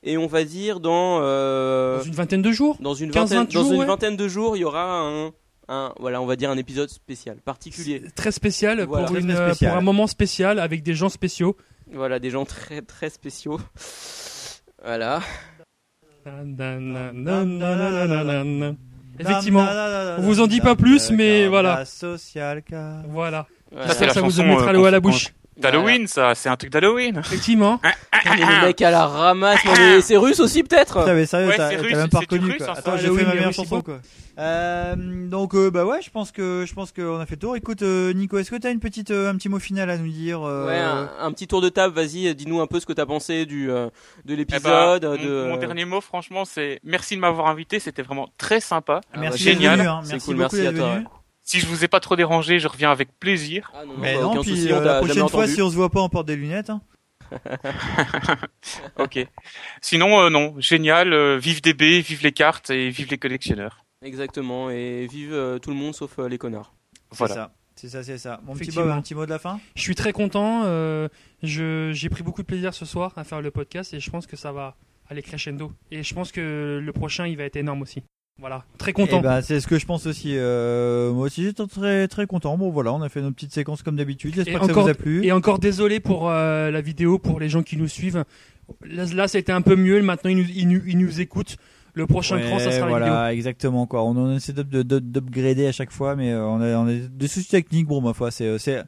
et 0.02 0.18
on 0.18 0.26
va 0.26 0.44
dire 0.44 0.78
dans 0.80 1.18
euh, 1.22 1.98
Dans 1.98 2.04
une 2.04 2.12
vingtaine 2.14 2.42
de 2.42 2.52
jours? 2.52 2.76
dans 2.80 2.94
une 2.94 3.10
15, 3.10 3.30
vingtaine, 3.30 3.38
20 3.46 3.54
dans 3.54 3.62
jours, 3.64 3.72
une 3.72 3.80
ouais. 3.80 3.86
vingtaine 3.86 4.16
de 4.16 4.28
jours, 4.28 4.56
il 4.56 4.60
y 4.60 4.64
aura 4.64 5.00
un, 5.00 5.30
un 5.68 5.92
voilà, 5.98 6.20
on 6.20 6.26
va 6.26 6.36
dire 6.36 6.50
un 6.50 6.58
épisode 6.58 6.90
spécial, 6.90 7.38
particulier. 7.44 8.02
Très 8.14 8.30
spécial 8.32 8.82
Voilà. 8.84 9.06
pour, 9.06 9.14
Très, 9.16 9.24
une, 9.24 9.32
très 9.32 9.40
euh, 9.40 9.46
spécial. 9.48 9.70
pour 9.70 9.78
un 9.78 9.82
moment 9.82 10.06
spécial 10.06 10.58
avec 10.58 10.82
des 10.82 10.94
gens 10.94 11.08
spéciaux. 11.08 11.56
Voilà, 11.94 12.18
des 12.18 12.30
gens 12.30 12.44
très 12.44 12.82
très 12.82 13.10
spéciaux. 13.10 13.60
Voilà. 14.84 15.20
Effectivement, 19.18 19.66
on 20.18 20.22
vous 20.22 20.40
en 20.40 20.46
dit 20.46 20.60
pas 20.60 20.76
plus, 20.76 21.10
mais 21.10 21.48
voilà. 21.48 21.76
La 21.80 21.84
social 21.84 22.62
car. 22.62 23.02
Voilà. 23.08 23.46
Ça, 23.86 23.94
c'est 23.94 24.06
la 24.06 24.14
ça 24.14 24.20
vous 24.20 24.42
mettra 24.42 24.68
euh, 24.68 24.72
l'eau 24.72 24.84
à 24.84 24.90
la 24.90 25.00
bouche. 25.00 25.28
D'Halloween, 25.56 26.06
ça, 26.06 26.34
c'est 26.34 26.48
un 26.48 26.56
truc 26.56 26.70
d'Halloween. 26.72 27.18
Effectivement. 27.18 27.80
On 28.26 28.32
est 28.32 28.36
les 28.36 28.60
mecs 28.66 28.80
à 28.82 28.90
la 28.90 29.06
ramasse. 29.06 29.64
Non, 29.64 29.72
mais 29.76 30.00
c'est 30.00 30.16
russe 30.16 30.40
aussi 30.40 30.62
peut-être. 30.62 31.00
Putain, 31.00 31.14
mais 31.14 31.26
sérieux, 31.26 31.48
Ouais, 31.48 31.56
t'as 31.56 31.70
c'est 31.70 31.76
t'as 31.76 31.82
russe, 31.82 31.92
même 31.94 32.08
pas 32.08 32.20
c'est-tu 32.20 32.34
reconnu 32.34 32.52
russe, 32.52 32.58
quoi. 32.58 32.66
ça 32.66 32.72
Attends, 32.80 32.96
j'ai 32.96 33.04
Halloween, 33.06 33.18
fait 33.18 33.24
ma 33.26 33.30
mais 33.30 33.36
meilleure 33.36 33.52
chanson 33.52 33.76
c'est 33.76 33.84
quoi. 33.84 34.00
Euh, 34.38 34.94
donc 35.28 35.54
euh, 35.54 35.70
bah 35.70 35.84
ouais, 35.84 36.00
je 36.02 36.08
pense 36.08 36.32
que 36.32 36.64
je 36.66 36.72
pense 36.72 36.90
qu'on 36.90 37.20
a 37.20 37.26
fait 37.26 37.34
le 37.34 37.40
tour. 37.40 37.54
Écoute, 37.56 37.82
euh, 37.82 38.14
Nico, 38.14 38.38
est-ce 38.38 38.50
que 38.50 38.56
t'as 38.56 38.70
une 38.70 38.80
petite 38.80 39.10
euh, 39.10 39.30
un 39.30 39.36
petit 39.36 39.50
mot 39.50 39.58
final 39.58 39.90
à 39.90 39.98
nous 39.98 40.08
dire 40.10 40.40
euh, 40.42 40.66
Ouais, 40.68 40.78
un, 40.78 41.10
un 41.20 41.32
petit 41.32 41.46
tour 41.46 41.60
de 41.60 41.68
table. 41.68 41.94
Vas-y, 41.94 42.34
dis-nous 42.34 42.60
un 42.62 42.66
peu 42.66 42.80
ce 42.80 42.86
que 42.86 42.94
t'as 42.94 43.04
pensé 43.06 43.44
du 43.44 43.70
euh, 43.70 43.86
de 44.24 44.32
Eh 44.32 44.36
ben, 44.36 44.36
l'épisode. 44.36 45.04
mon, 45.04 45.16
de 45.16 45.46
mon 45.50 45.56
dernier 45.58 45.84
mot, 45.84 46.00
franchement, 46.00 46.46
c'est 46.46 46.80
merci 46.82 47.14
de 47.16 47.20
m'avoir 47.20 47.48
invité. 47.48 47.78
C'était 47.78 48.02
vraiment 48.02 48.28
très 48.38 48.60
sympa. 48.60 49.00
Ah, 49.12 49.18
Merci 49.18 49.44
bah, 49.44 49.50
d'être 49.50 49.58
génial. 49.60 49.78
venu, 49.80 49.88
hein. 49.88 50.00
C'est 50.02 50.12
Merci 50.12 50.26
cool, 50.26 50.36
beaucoup 50.36 50.56
merci 50.56 50.66
à 50.66 50.72
d'être 50.72 50.80
toi, 50.82 50.94
venu. 50.94 51.04
Si 51.44 51.58
je 51.60 51.66
vous 51.66 51.84
ai 51.84 51.88
pas 51.88 52.00
trop 52.00 52.14
dérangé, 52.16 52.58
je 52.60 52.68
reviens 52.68 52.90
avec 52.92 53.18
plaisir. 53.18 53.70
Ah 53.74 53.84
non, 53.84 53.94
Mais 53.98 54.14
bah, 54.14 54.22
non, 54.22 54.40
puis 54.42 54.50
souci, 54.56 54.72
euh, 54.72 54.78
on 54.78 54.80
la 54.84 54.94
prochaine 54.98 55.16
fois, 55.28 55.40
entendu. 55.42 55.52
si 55.54 55.62
on 55.62 55.70
se 55.70 55.74
voit 55.74 55.90
pas, 55.90 56.00
on 56.00 56.08
porte 56.08 56.26
des 56.26 56.36
lunettes. 56.36 56.70
Hein. 56.70 56.80
ok. 58.98 59.26
Sinon, 59.80 60.20
euh, 60.20 60.30
non, 60.30 60.54
génial. 60.58 61.12
euh, 61.12 61.38
vive 61.38 61.60
DB, 61.62 62.00
vive 62.00 62.22
les 62.22 62.32
cartes 62.32 62.70
et 62.70 62.90
vive 62.90 63.08
les 63.10 63.18
collectionneurs. 63.18 63.84
Exactement. 64.02 64.70
Et 64.70 65.06
vive 65.10 65.32
euh, 65.32 65.58
tout 65.58 65.70
le 65.70 65.76
monde 65.76 65.94
sauf 65.94 66.18
euh, 66.18 66.28
les 66.28 66.38
connards. 66.38 66.74
C'est 67.10 67.18
Voilà. 67.18 67.34
ça. 67.34 67.54
C'est 67.74 67.88
ça, 67.88 68.02
c'est 68.02 68.18
ça. 68.18 68.40
Mon 68.44 68.54
petit. 68.54 68.70
Bob, 68.70 68.88
un 68.90 69.00
petit 69.00 69.14
mot 69.14 69.24
de 69.24 69.30
la 69.30 69.38
fin? 69.38 69.58
Je 69.74 69.80
suis 69.82 69.94
très 69.94 70.12
content. 70.12 70.62
euh, 70.66 71.08
je 71.42 71.90
j'ai 71.92 72.08
pris 72.10 72.22
beaucoup 72.22 72.42
de 72.42 72.46
plaisir 72.46 72.74
ce 72.74 72.84
soir 72.84 73.12
à 73.16 73.24
faire 73.24 73.40
le 73.40 73.50
podcast 73.50 73.94
et 73.94 74.00
je 74.00 74.10
pense 74.10 74.26
que 74.26 74.36
ça 74.36 74.52
va 74.52 74.76
aller 75.08 75.22
crescendo. 75.22 75.72
Et 75.90 76.02
je 76.02 76.14
pense 76.14 76.32
que 76.32 76.80
le 76.82 76.92
prochain, 76.92 77.26
il 77.26 77.36
va 77.36 77.44
être 77.44 77.56
énorme 77.56 77.82
aussi. 77.82 78.02
Voilà, 78.40 78.64
très 78.78 78.92
content. 78.92 79.18
Eh 79.20 79.22
ben, 79.22 79.40
c'est 79.42 79.60
ce 79.60 79.66
que 79.68 79.78
je 79.78 79.86
pense 79.86 80.06
aussi. 80.06 80.32
Euh, 80.36 81.12
moi 81.12 81.26
aussi, 81.26 81.44
j'étais 81.44 81.64
très 81.66 82.08
très 82.08 82.26
content. 82.26 82.56
Bon, 82.58 82.70
voilà, 82.70 82.92
on 82.92 83.00
a 83.02 83.08
fait 83.08 83.20
nos 83.22 83.30
petites 83.30 83.52
séquences 83.52 83.82
comme 83.82 83.94
d'habitude. 83.96 84.32
Et 84.32 84.36
J'espère 84.36 84.60
que 84.60 84.66
ça 84.66 84.72
encore, 84.72 84.84
vous 84.84 84.90
a 84.90 84.94
plu. 84.94 85.24
et 85.24 85.30
encore 85.32 85.58
désolé 85.58 86.00
pour 86.00 86.28
euh, 86.28 86.70
la 86.70 86.80
vidéo, 86.80 87.18
pour 87.18 87.38
les 87.38 87.48
gens 87.48 87.62
qui 87.62 87.76
nous 87.76 87.86
suivent. 87.88 88.24
Là, 88.84 89.04
là 89.14 89.28
ça 89.28 89.36
a 89.36 89.40
été 89.40 89.52
un 89.52 89.62
peu 89.62 89.76
mieux. 89.76 90.02
Maintenant, 90.02 90.30
ils 90.30 90.38
nous, 90.38 90.46
ils 90.54 90.66
nous, 90.68 90.80
ils 90.86 90.98
nous 90.98 91.20
écoutent. 91.20 91.56
Le 91.94 92.06
prochain 92.06 92.36
Ouais, 92.36 92.42
cran, 92.46 92.58
ça 92.58 92.72
sera 92.72 92.88
voilà, 92.88 93.06
la 93.06 93.12
vidéo. 93.26 93.36
exactement 93.36 93.86
quoi. 93.86 94.02
On 94.02 94.16
en 94.16 94.34
essaie 94.34 94.54
d'up- 94.54 94.70
de- 94.70 94.82
de- 94.82 94.98
d'upgrader 94.98 95.66
à 95.66 95.72
chaque 95.72 95.92
fois, 95.92 96.16
mais 96.16 96.32
euh, 96.32 96.42
on 96.46 96.60
a, 96.62 96.74
on 96.78 96.88
a 96.88 96.92
des 96.94 97.28
soucis 97.28 97.48
techniques. 97.50 97.86
Bon, 97.86 98.00
ma 98.00 98.14
foi, 98.14 98.30
c'est 98.30 98.46
euh, 98.46 98.56
c'est 98.56 98.82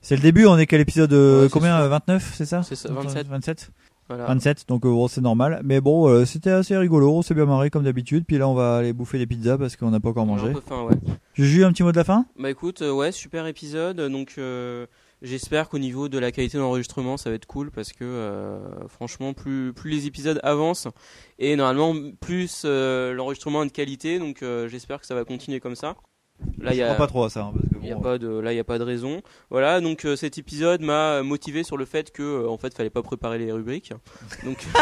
c'est 0.00 0.16
le 0.16 0.22
début. 0.22 0.44
On 0.46 0.58
est 0.58 0.66
quel 0.66 0.80
épisode 0.80 1.12
euh, 1.12 1.42
Ouais, 1.42 1.44
c'est 1.44 1.52
Combien 1.52 1.76
sûr. 1.76 1.84
euh, 1.84 1.88
29, 1.88 2.32
c'est 2.34 2.46
ça? 2.46 2.64
C'est 2.64 2.74
ça, 2.74 2.88
27. 2.92 3.28
27. 3.28 3.70
Voilà. 4.08 4.24
27, 4.26 4.64
donc 4.68 4.84
euh, 4.86 4.90
bon, 4.90 5.06
c'est 5.08 5.20
normal. 5.20 5.60
Mais 5.64 5.80
bon, 5.80 6.08
euh, 6.08 6.24
c'était 6.24 6.50
assez 6.50 6.76
rigolo. 6.76 7.12
On 7.12 7.22
s'est 7.22 7.34
bien 7.34 7.44
marré 7.46 7.68
comme 7.70 7.84
d'habitude. 7.84 8.24
Puis 8.26 8.38
là, 8.38 8.48
on 8.48 8.54
va 8.54 8.78
aller 8.78 8.92
bouffer 8.92 9.18
des 9.18 9.26
pizzas 9.26 9.58
parce 9.58 9.76
qu'on 9.76 9.90
n'a 9.90 10.00
pas 10.00 10.08
encore 10.08 10.24
On 10.24 10.34
a 10.34 10.36
mangé. 10.38 10.50
un 10.50 10.54
peu 10.54 10.60
faim, 10.66 10.82
ouais. 10.84 10.96
Juju, 11.34 11.64
un 11.64 11.72
petit 11.72 11.82
mot 11.82 11.92
de 11.92 11.96
la 11.96 12.04
fin? 12.04 12.24
Bah 12.38 12.48
écoute, 12.50 12.80
euh, 12.82 12.90
ouais, 12.92 13.12
super 13.12 13.46
épisode. 13.46 14.00
Donc 14.00 14.38
j'espère 15.20 15.68
qu'au 15.68 15.78
niveau 15.78 16.08
de 16.08 16.18
la 16.18 16.30
qualité 16.32 16.58
d'enregistrement, 16.58 17.16
ça 17.16 17.28
va 17.30 17.36
être 17.36 17.46
cool 17.46 17.70
parce 17.70 17.92
que 17.92 18.58
franchement, 18.88 19.32
plus 19.34 19.72
plus 19.72 19.90
les 19.90 20.06
épisodes 20.06 20.40
avancent 20.42 20.88
et 21.38 21.56
normalement 21.56 21.94
plus 22.20 22.64
l'enregistrement 22.64 23.62
est 23.62 23.66
de 23.66 23.72
qualité. 23.72 24.18
Donc 24.18 24.44
j'espère 24.68 25.00
que 25.00 25.06
ça 25.06 25.14
va 25.14 25.24
continuer 25.24 25.60
comme 25.60 25.74
ça. 25.76 25.96
Là, 26.58 26.70
il 26.72 26.76
y 26.76 26.78
Je 26.78 26.82
a 26.84 26.94
crois 26.94 26.96
pas 26.98 27.06
trop 27.08 27.24
à 27.24 27.30
ça. 27.30 27.42
hein, 27.46 27.52
parce 27.52 27.68
que 27.68 27.77
il 27.82 27.88
y 27.88 27.92
a 27.92 27.94
bon, 27.96 28.00
pas 28.02 28.18
de 28.18 28.28
là 28.28 28.52
il 28.52 28.56
y 28.56 28.60
a 28.60 28.64
pas 28.64 28.78
de 28.78 28.84
raison. 28.84 29.20
Voilà, 29.50 29.80
donc 29.80 30.04
euh, 30.04 30.16
cet 30.16 30.38
épisode 30.38 30.80
m'a 30.82 31.22
motivé 31.22 31.62
sur 31.62 31.76
le 31.76 31.84
fait 31.84 32.10
que 32.12 32.22
euh, 32.22 32.48
en 32.48 32.58
fait, 32.58 32.74
fallait 32.74 32.90
pas 32.90 33.02
préparer 33.02 33.38
les 33.38 33.52
rubriques. 33.52 33.92
Donc 34.44 34.58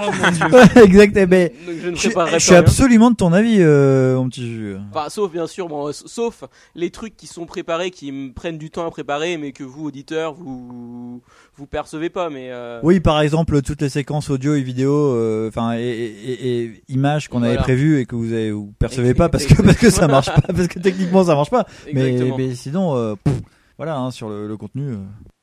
Oh 0.00 0.10
mon 0.10 0.30
dieu. 0.30 0.46
Ouais, 0.46 0.84
exact. 0.84 1.16
eh 1.18 1.26
ben, 1.26 1.50
Donc 1.66 1.76
je 1.82 1.88
ne 1.90 1.94
je, 1.96 2.00
préparerai 2.08 2.30
je 2.30 2.34
pas 2.36 2.40
suis 2.40 2.50
rien. 2.52 2.60
absolument 2.60 3.10
de 3.10 3.16
ton 3.16 3.32
avis, 3.34 3.56
euh, 3.60 4.16
mon 4.16 4.28
petit 4.28 4.46
Juju. 4.46 4.76
Enfin, 4.92 5.08
sauf 5.10 5.30
bien 5.30 5.46
sûr, 5.46 5.68
bon, 5.68 5.88
euh, 5.88 5.92
sauf 5.92 6.44
les 6.74 6.90
trucs 6.90 7.14
qui 7.16 7.26
sont 7.26 7.44
préparés, 7.44 7.90
qui 7.90 8.10
me 8.10 8.32
prennent 8.32 8.56
du 8.58 8.70
temps 8.70 8.86
à 8.86 8.90
préparer, 8.90 9.36
mais 9.36 9.52
que 9.52 9.64
vous 9.64 9.84
auditeurs 9.86 10.32
vous 10.34 11.20
vous 11.56 11.66
percevez 11.66 12.08
pas. 12.08 12.30
Mais 12.30 12.48
euh, 12.50 12.80
Oui, 12.82 13.00
par 13.00 13.20
exemple, 13.20 13.60
toutes 13.62 13.82
les 13.82 13.90
séquences 13.90 14.30
audio 14.30 14.54
et 14.54 14.62
vidéo, 14.62 14.92
euh, 15.14 15.48
enfin, 15.48 15.74
et, 15.76 15.82
et- 15.82 16.32
et- 16.32 16.62
et 16.64 16.82
images 16.88 17.28
qu'on 17.28 17.42
avait 17.42 17.56
prévues 17.58 17.98
et 18.00 18.06
que 18.06 18.14
vous 18.16 18.32
avez, 18.32 18.50
vous 18.50 18.72
percevez 18.78 19.12
pas 19.14 19.28
parce 19.28 19.44
que 19.44 19.60
parce 19.62 19.76
que 19.76 19.90
ça 19.90 20.08
marche 20.08 20.26
pas, 20.34 20.40
parce 20.40 20.68
que 20.68 20.78
techniquement 20.78 21.24
ça 21.24 21.34
marche 21.34 21.50
pas. 21.50 21.66
Mais, 21.92 22.08
Exactement. 22.12 22.36
Mais 22.48 22.54
sinon, 22.54 22.96
euh, 22.96 23.14
pff, 23.22 23.34
voilà, 23.76 23.96
hein, 23.98 24.10
sur 24.10 24.28
le, 24.28 24.46
le 24.46 24.56
contenu. 24.56 24.92
euh. 24.92 24.96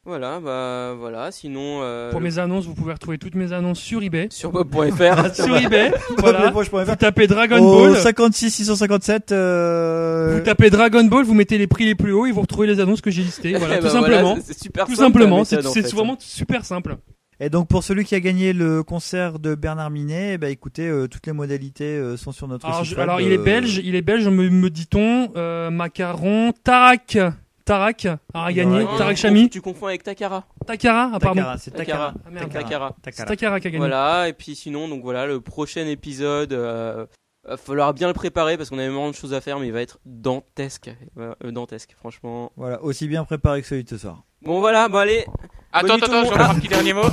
voilà, 0.05 0.39
bah 0.39 0.93
voilà. 0.97 1.31
Sinon, 1.31 1.79
euh, 1.81 2.11
Pour 2.11 2.21
mes 2.21 2.39
annonces, 2.39 2.65
vous 2.65 2.73
pouvez 2.73 2.93
retrouver 2.93 3.17
toutes 3.17 3.35
mes 3.35 3.51
annonces 3.53 3.79
sur 3.79 4.01
eBay. 4.01 4.27
sur 4.31 4.51
bob.fr. 4.51 5.33
sur 5.35 5.57
eBay. 5.57 5.91
voilà. 6.17 6.51
Vous 6.51 6.95
tapez 6.95 7.27
Dragon 7.27 7.57
Au 7.57 7.87
Ball. 7.89 7.97
56 7.97 8.49
657. 8.51 9.31
Euh... 9.31 10.35
Vous 10.37 10.43
tapez 10.45 10.69
Dragon 10.69 11.03
Ball, 11.03 11.23
vous 11.25 11.33
mettez 11.33 11.57
les 11.57 11.67
prix 11.67 11.85
les 11.85 11.95
plus 11.95 12.13
hauts 12.13 12.25
et 12.25 12.31
vous 12.31 12.41
retrouvez 12.41 12.67
les 12.67 12.79
annonces 12.79 13.01
que 13.01 13.11
j'ai 13.11 13.23
listées. 13.23 13.53
Voilà, 13.57 13.75
Eh 13.75 13.79
tout 13.79 13.85
ben 13.85 13.99
voilà, 13.99 14.17
simplement. 14.17 14.35
c'est- 14.35 14.53
c'est 14.53 14.59
super 14.63 14.85
tout 14.85 14.95
simple, 14.95 15.19
simplement, 15.19 15.43
c'est 15.43 15.93
vraiment 15.93 16.15
super 16.19 16.65
simple. 16.65 16.97
Et 17.41 17.49
donc 17.49 17.69
pour 17.69 17.83
celui 17.83 18.03
qui 18.03 18.15
a 18.15 18.19
gagné 18.19 18.51
le 18.51 18.83
concert 18.83 19.39
de 19.39 19.55
Bernard 19.55 19.89
Minet, 19.91 20.33
eh 20.33 20.37
ben 20.37 20.51
écoutez, 20.51 20.87
euh, 20.89 21.07
toutes 21.07 21.25
les 21.25 21.31
modalités 21.31 21.85
euh, 21.97 22.17
sont 22.17 22.33
sur 22.33 22.47
notre 22.49 22.65
Alors, 22.65 22.85
site 22.85 22.95
je- 22.95 22.99
alors, 23.01 23.21
il 23.21 23.31
est 23.31 23.37
euh, 23.37 23.43
belge, 23.43 23.79
il 23.83 23.95
est 23.95 24.01
belge, 24.01 24.27
me, 24.27 24.49
me 24.49 24.69
dit-on, 24.69 25.31
euh, 25.37 25.69
macaron, 25.69 26.51
Tarak, 26.63 27.17
Tarak 27.63 28.07
a 28.33 28.51
gagné, 28.51 28.83
Non, 28.83 28.97
Tarak 28.97 29.15
tu 29.15 29.21
Chami, 29.21 29.49
Tu 29.49 29.61
confonds 29.61 29.87
avec 29.87 30.03
Takara. 30.03 30.43
Takara, 30.67 31.11
ah, 31.13 31.19
pardon. 31.19 31.41
Takara, 31.41 31.57
c'est 31.57 31.71
Takara. 31.71 32.13
Ah, 32.25 32.29
merde. 32.29 32.51
Takara. 32.51 32.95
C'est 33.13 33.25
Takara 33.25 33.59
qui 33.61 33.67
a 33.67 33.69
gagné. 33.69 33.77
Voilà, 33.79 34.27
et 34.27 34.33
puis 34.33 34.53
sinon, 34.55 34.89
donc 34.89 35.01
voilà, 35.01 35.25
le 35.25 35.39
prochain 35.39 35.87
épisode, 35.87 36.51
euh, 36.51 37.05
va 37.49 37.57
falloir 37.57 37.93
bien 37.93 38.07
le 38.07 38.13
préparer 38.13 38.57
parce 38.57 38.69
qu'on 38.69 38.79
a 38.79 38.83
énormément 38.83 39.09
de 39.09 39.15
choses 39.15 39.33
à 39.33 39.41
faire, 39.41 39.59
mais 39.59 39.67
il 39.67 39.73
va 39.73 39.81
être 39.81 39.99
dantesque. 40.05 40.91
Euh, 41.17 41.33
dantesque, 41.51 41.95
franchement. 41.99 42.51
Voilà, 42.57 42.81
aussi 42.83 43.07
bien 43.07 43.23
préparé 43.25 43.61
que 43.61 43.67
celui 43.67 43.83
de 43.83 43.89
ce 43.89 43.97
soir. 43.97 44.23
Bon 44.41 44.59
voilà, 44.59 44.87
bon 44.89 44.97
allez. 44.99 45.25
Attends, 45.71 45.95
attends, 45.95 46.05
attends, 46.05 46.25
je 46.25 46.37
vais 46.37 46.43
un 46.43 46.55
petit 46.55 46.67
dernier 46.67 46.93
mot. 46.93 47.03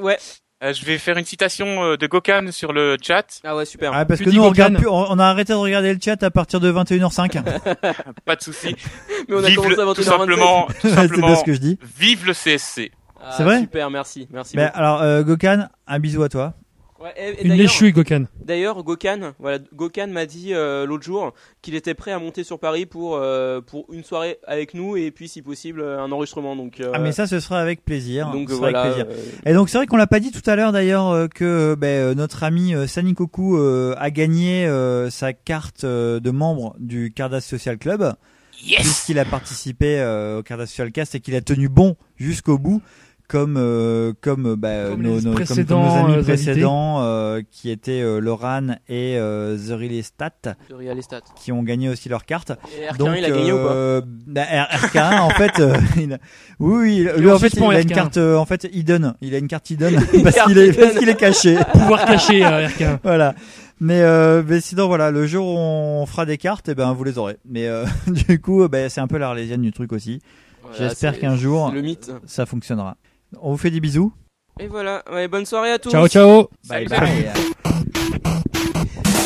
Ouais. 0.00 0.18
Euh, 0.64 0.72
je 0.72 0.86
vais 0.86 0.96
faire 0.96 1.18
une 1.18 1.24
citation 1.26 1.66
euh, 1.84 1.96
de 1.98 2.06
Gokan 2.06 2.46
sur 2.50 2.72
le 2.72 2.96
chat. 3.02 3.40
Ah 3.44 3.54
ouais, 3.54 3.66
super. 3.66 3.92
Ah, 3.92 4.06
parce 4.06 4.20
que 4.20 4.30
nous 4.30 4.42
on, 4.42 4.48
regarde 4.48 4.76
plus, 4.76 4.88
on 4.88 5.18
a 5.18 5.24
arrêté 5.26 5.52
de 5.52 5.58
regarder 5.58 5.92
le 5.92 6.00
chat 6.02 6.22
à 6.22 6.30
partir 6.30 6.60
de 6.60 6.72
21h05. 6.72 7.42
Pas 8.24 8.36
de 8.36 8.42
souci. 8.42 8.74
Mais 9.28 9.34
on 9.36 9.44
a 9.44 9.48
Vive 9.48 9.56
commencé 9.56 9.76
le- 9.76 9.82
à 9.82 9.84
21h27. 9.84 9.94
tout 9.94 10.02
simplement, 10.02 10.66
tout 10.80 10.88
ce 11.36 11.44
que 11.44 11.52
je 11.52 11.58
dis. 11.60 11.78
vive 11.98 12.24
le 12.26 12.32
CSC. 12.32 12.90
Ah, 13.20 13.34
C'est 13.36 13.42
vrai 13.42 13.60
Super, 13.60 13.90
merci, 13.90 14.28
merci. 14.30 14.56
Beaucoup. 14.56 14.70
alors 14.72 15.02
euh, 15.02 15.22
Gokan, 15.22 15.66
un 15.86 15.98
bisou 15.98 16.22
à 16.22 16.28
toi. 16.30 16.54
Ouais, 17.02 17.12
et- 17.16 17.46
et 17.46 17.46
Une 17.46 17.92
Gokan. 17.92 18.24
D'ailleurs, 18.42 18.82
Gokan, 18.82 19.32
voilà, 19.38 19.58
Gokan 19.74 20.06
m'a 20.08 20.24
dit 20.26 20.54
euh, 20.54 20.86
l'autre 20.86 21.04
jour 21.04 21.34
qu'il 21.62 21.74
était 21.74 21.94
prêt 21.94 22.12
à 22.12 22.18
monter 22.18 22.42
sur 22.44 22.58
Paris 22.58 22.86
pour 22.86 23.16
euh, 23.16 23.60
pour 23.60 23.86
une 23.92 24.02
soirée 24.02 24.38
avec 24.46 24.72
nous 24.74 24.96
et 24.96 25.10
puis 25.10 25.28
si 25.28 25.42
possible 25.42 25.82
un 25.82 26.10
enregistrement. 26.10 26.56
Donc 26.56 26.80
euh, 26.80 26.92
Ah 26.94 26.98
mais 26.98 27.12
ça 27.12 27.26
ce 27.26 27.38
sera 27.40 27.60
avec 27.60 27.84
plaisir. 27.84 28.30
Donc 28.30 28.48
Ce 28.48 28.54
sera 28.56 28.70
voilà. 28.70 28.82
avec 28.82 29.06
plaisir. 29.06 29.12
euh, 29.44 29.50
Et 29.50 29.52
donc 29.54 29.68
c'est 29.68 29.76
vrai 29.78 29.86
qu'on 29.86 29.96
l'a 29.98 30.06
pas 30.06 30.20
dit 30.20 30.30
tout 30.32 30.48
à 30.48 30.56
l'heure 30.56 30.72
d'ailleurs 30.72 31.08
euh, 31.10 31.26
que 31.28 31.44
euh, 31.44 31.76
ben, 31.76 31.86
euh, 31.88 32.14
notre 32.14 32.42
ami 32.44 32.74
euh, 32.74 32.86
Sanikoku 32.86 33.58
euh, 33.58 33.94
a 33.98 34.10
gagné 34.10 34.66
euh, 34.66 35.10
sa 35.10 35.32
carte 35.32 35.84
euh, 35.84 36.18
de 36.20 36.30
membre 36.30 36.76
du 36.78 37.12
Cardass 37.14 37.44
Social 37.44 37.76
Club. 37.78 38.14
Puisqu'il 38.58 39.18
a 39.18 39.26
participé 39.26 40.00
euh, 40.00 40.38
au 40.38 40.42
Cardass 40.42 40.70
Social 40.70 40.90
Cast 40.90 41.14
et 41.14 41.20
qu'il 41.20 41.34
a 41.36 41.42
tenu 41.42 41.68
bon 41.68 41.94
jusqu'au 42.16 42.56
bout. 42.58 42.80
Comme 43.28 43.56
euh, 43.58 44.12
comme, 44.20 44.46
euh, 44.46 44.56
bah, 44.56 44.90
Comme 44.90 45.02
nos, 45.02 45.20
nos- 45.20 45.34
comme- 45.34 45.56
nos 45.68 45.76
euh, 45.76 45.90
amis 46.00 46.12
invités. 46.14 46.22
précédents 46.22 47.02
euh, 47.02 47.42
qui 47.50 47.70
étaient 47.70 48.00
euh, 48.00 48.20
Loran 48.20 48.76
et 48.88 49.16
euh, 49.18 49.56
The 49.56 49.70
Real 49.72 49.92
Estate 49.94 50.56
The 50.68 50.72
Real 50.78 50.96
Estate. 50.96 51.24
qui 51.34 51.50
ont 51.50 51.64
gagné 51.64 51.88
aussi 51.88 52.08
leur 52.08 52.24
carte. 52.24 52.52
Et 52.78 52.86
RK1, 52.92 53.18
il 53.18 53.24
a 53.24 53.30
gagné 53.30 53.52
ou 53.52 53.56
pas 53.56 53.72
euh, 53.72 54.00
bah, 54.28 54.42
R- 54.44 54.68
RK1 54.70 55.20
en 55.22 55.30
fait, 55.30 55.58
euh, 55.58 55.74
il 55.96 56.12
a- 56.12 56.18
oui, 56.60 56.76
oui, 56.80 57.08
Il 57.16 57.22
lui 57.22 57.30
en 57.32 57.38
fait 57.40 57.48
il 57.54 57.62
a 57.64 57.80
une 57.80 57.88
RK1. 57.88 57.94
carte 57.94 58.16
euh, 58.16 58.36
en 58.36 58.44
fait 58.44 58.68
hidden, 58.72 59.14
il 59.20 59.34
a 59.34 59.38
une 59.38 59.48
carte 59.48 59.70
hidden 59.70 59.94
parce 60.22 60.40
qu'il 60.44 60.58
est 60.58 60.72
parce 60.78 60.96
qu'il 60.96 61.08
est 61.08 61.16
caché. 61.18 61.56
Pouvoir 61.72 62.04
caché, 62.04 62.44
euh, 62.44 62.68
RK1. 62.68 62.98
Voilà. 63.02 63.34
Mais 63.80 64.02
euh, 64.02 64.42
mais 64.46 64.60
sinon 64.60 64.86
voilà, 64.86 65.10
le 65.10 65.26
jour 65.26 65.48
où 65.48 65.58
on 65.58 66.06
fera 66.06 66.24
des 66.26 66.38
cartes, 66.38 66.68
et 66.68 66.74
ben 66.76 66.92
vous 66.92 67.02
les 67.02 67.18
aurez. 67.18 67.38
Mais 67.44 67.66
euh, 67.66 67.84
du 68.06 68.40
coup, 68.40 68.62
euh, 68.62 68.68
ben, 68.68 68.88
c'est 68.88 69.00
un 69.00 69.08
peu 69.08 69.18
l'arlésienne 69.18 69.62
du 69.62 69.72
truc 69.72 69.92
aussi. 69.92 70.20
Voilà, 70.62 70.78
J'espère 70.88 71.18
qu'un 71.18 71.36
jour 71.36 71.70
le 71.72 71.82
mythe. 71.82 72.10
ça 72.26 72.46
fonctionnera. 72.46 72.96
On 73.40 73.52
vous 73.52 73.56
fait 73.56 73.70
des 73.70 73.80
bisous. 73.80 74.12
Et 74.58 74.68
voilà. 74.68 75.02
Ouais, 75.12 75.28
bonne 75.28 75.46
soirée 75.46 75.72
à 75.72 75.78
tous. 75.78 75.90
Ciao, 75.90 76.08
ciao. 76.08 76.48
Bye 76.68 76.86
bye. 76.86 77.32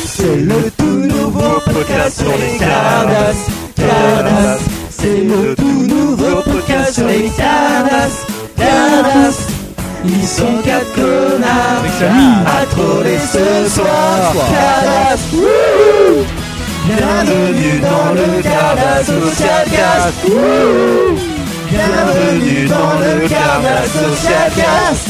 C'est 0.05 0.37
le 0.37 0.69
tout 0.77 0.85
nouveau 0.85 1.59
podcast 1.65 2.19
sur 2.21 2.37
les 2.37 2.57
Cardass. 2.57 3.47
Cardass. 3.75 4.61
C'est 4.89 5.23
le 5.23 5.55
tout 5.55 5.87
nouveau 5.87 6.41
podcast 6.41 6.93
sur 6.93 7.07
les 7.07 7.29
Cardass. 7.29 8.25
Cardass. 8.57 9.47
Ils 10.03 10.27
sont 10.27 10.57
quatre 10.63 10.93
connards 10.95 11.83
à 12.45 12.65
troller 12.65 13.19
ce 13.19 13.69
soir. 13.69 14.33
Wouhou. 15.33 16.25
Bienvenue 16.85 17.79
dans 17.79 18.13
le 18.13 18.41
Cardass 18.41 19.05
Social 19.05 19.65
Cast. 19.71 21.30
Bienvenue 21.71 22.67
dans 22.67 22.99
le 22.99 23.29
Cardass 23.29 23.91
Social 23.93 24.51
Cast. 24.57 25.07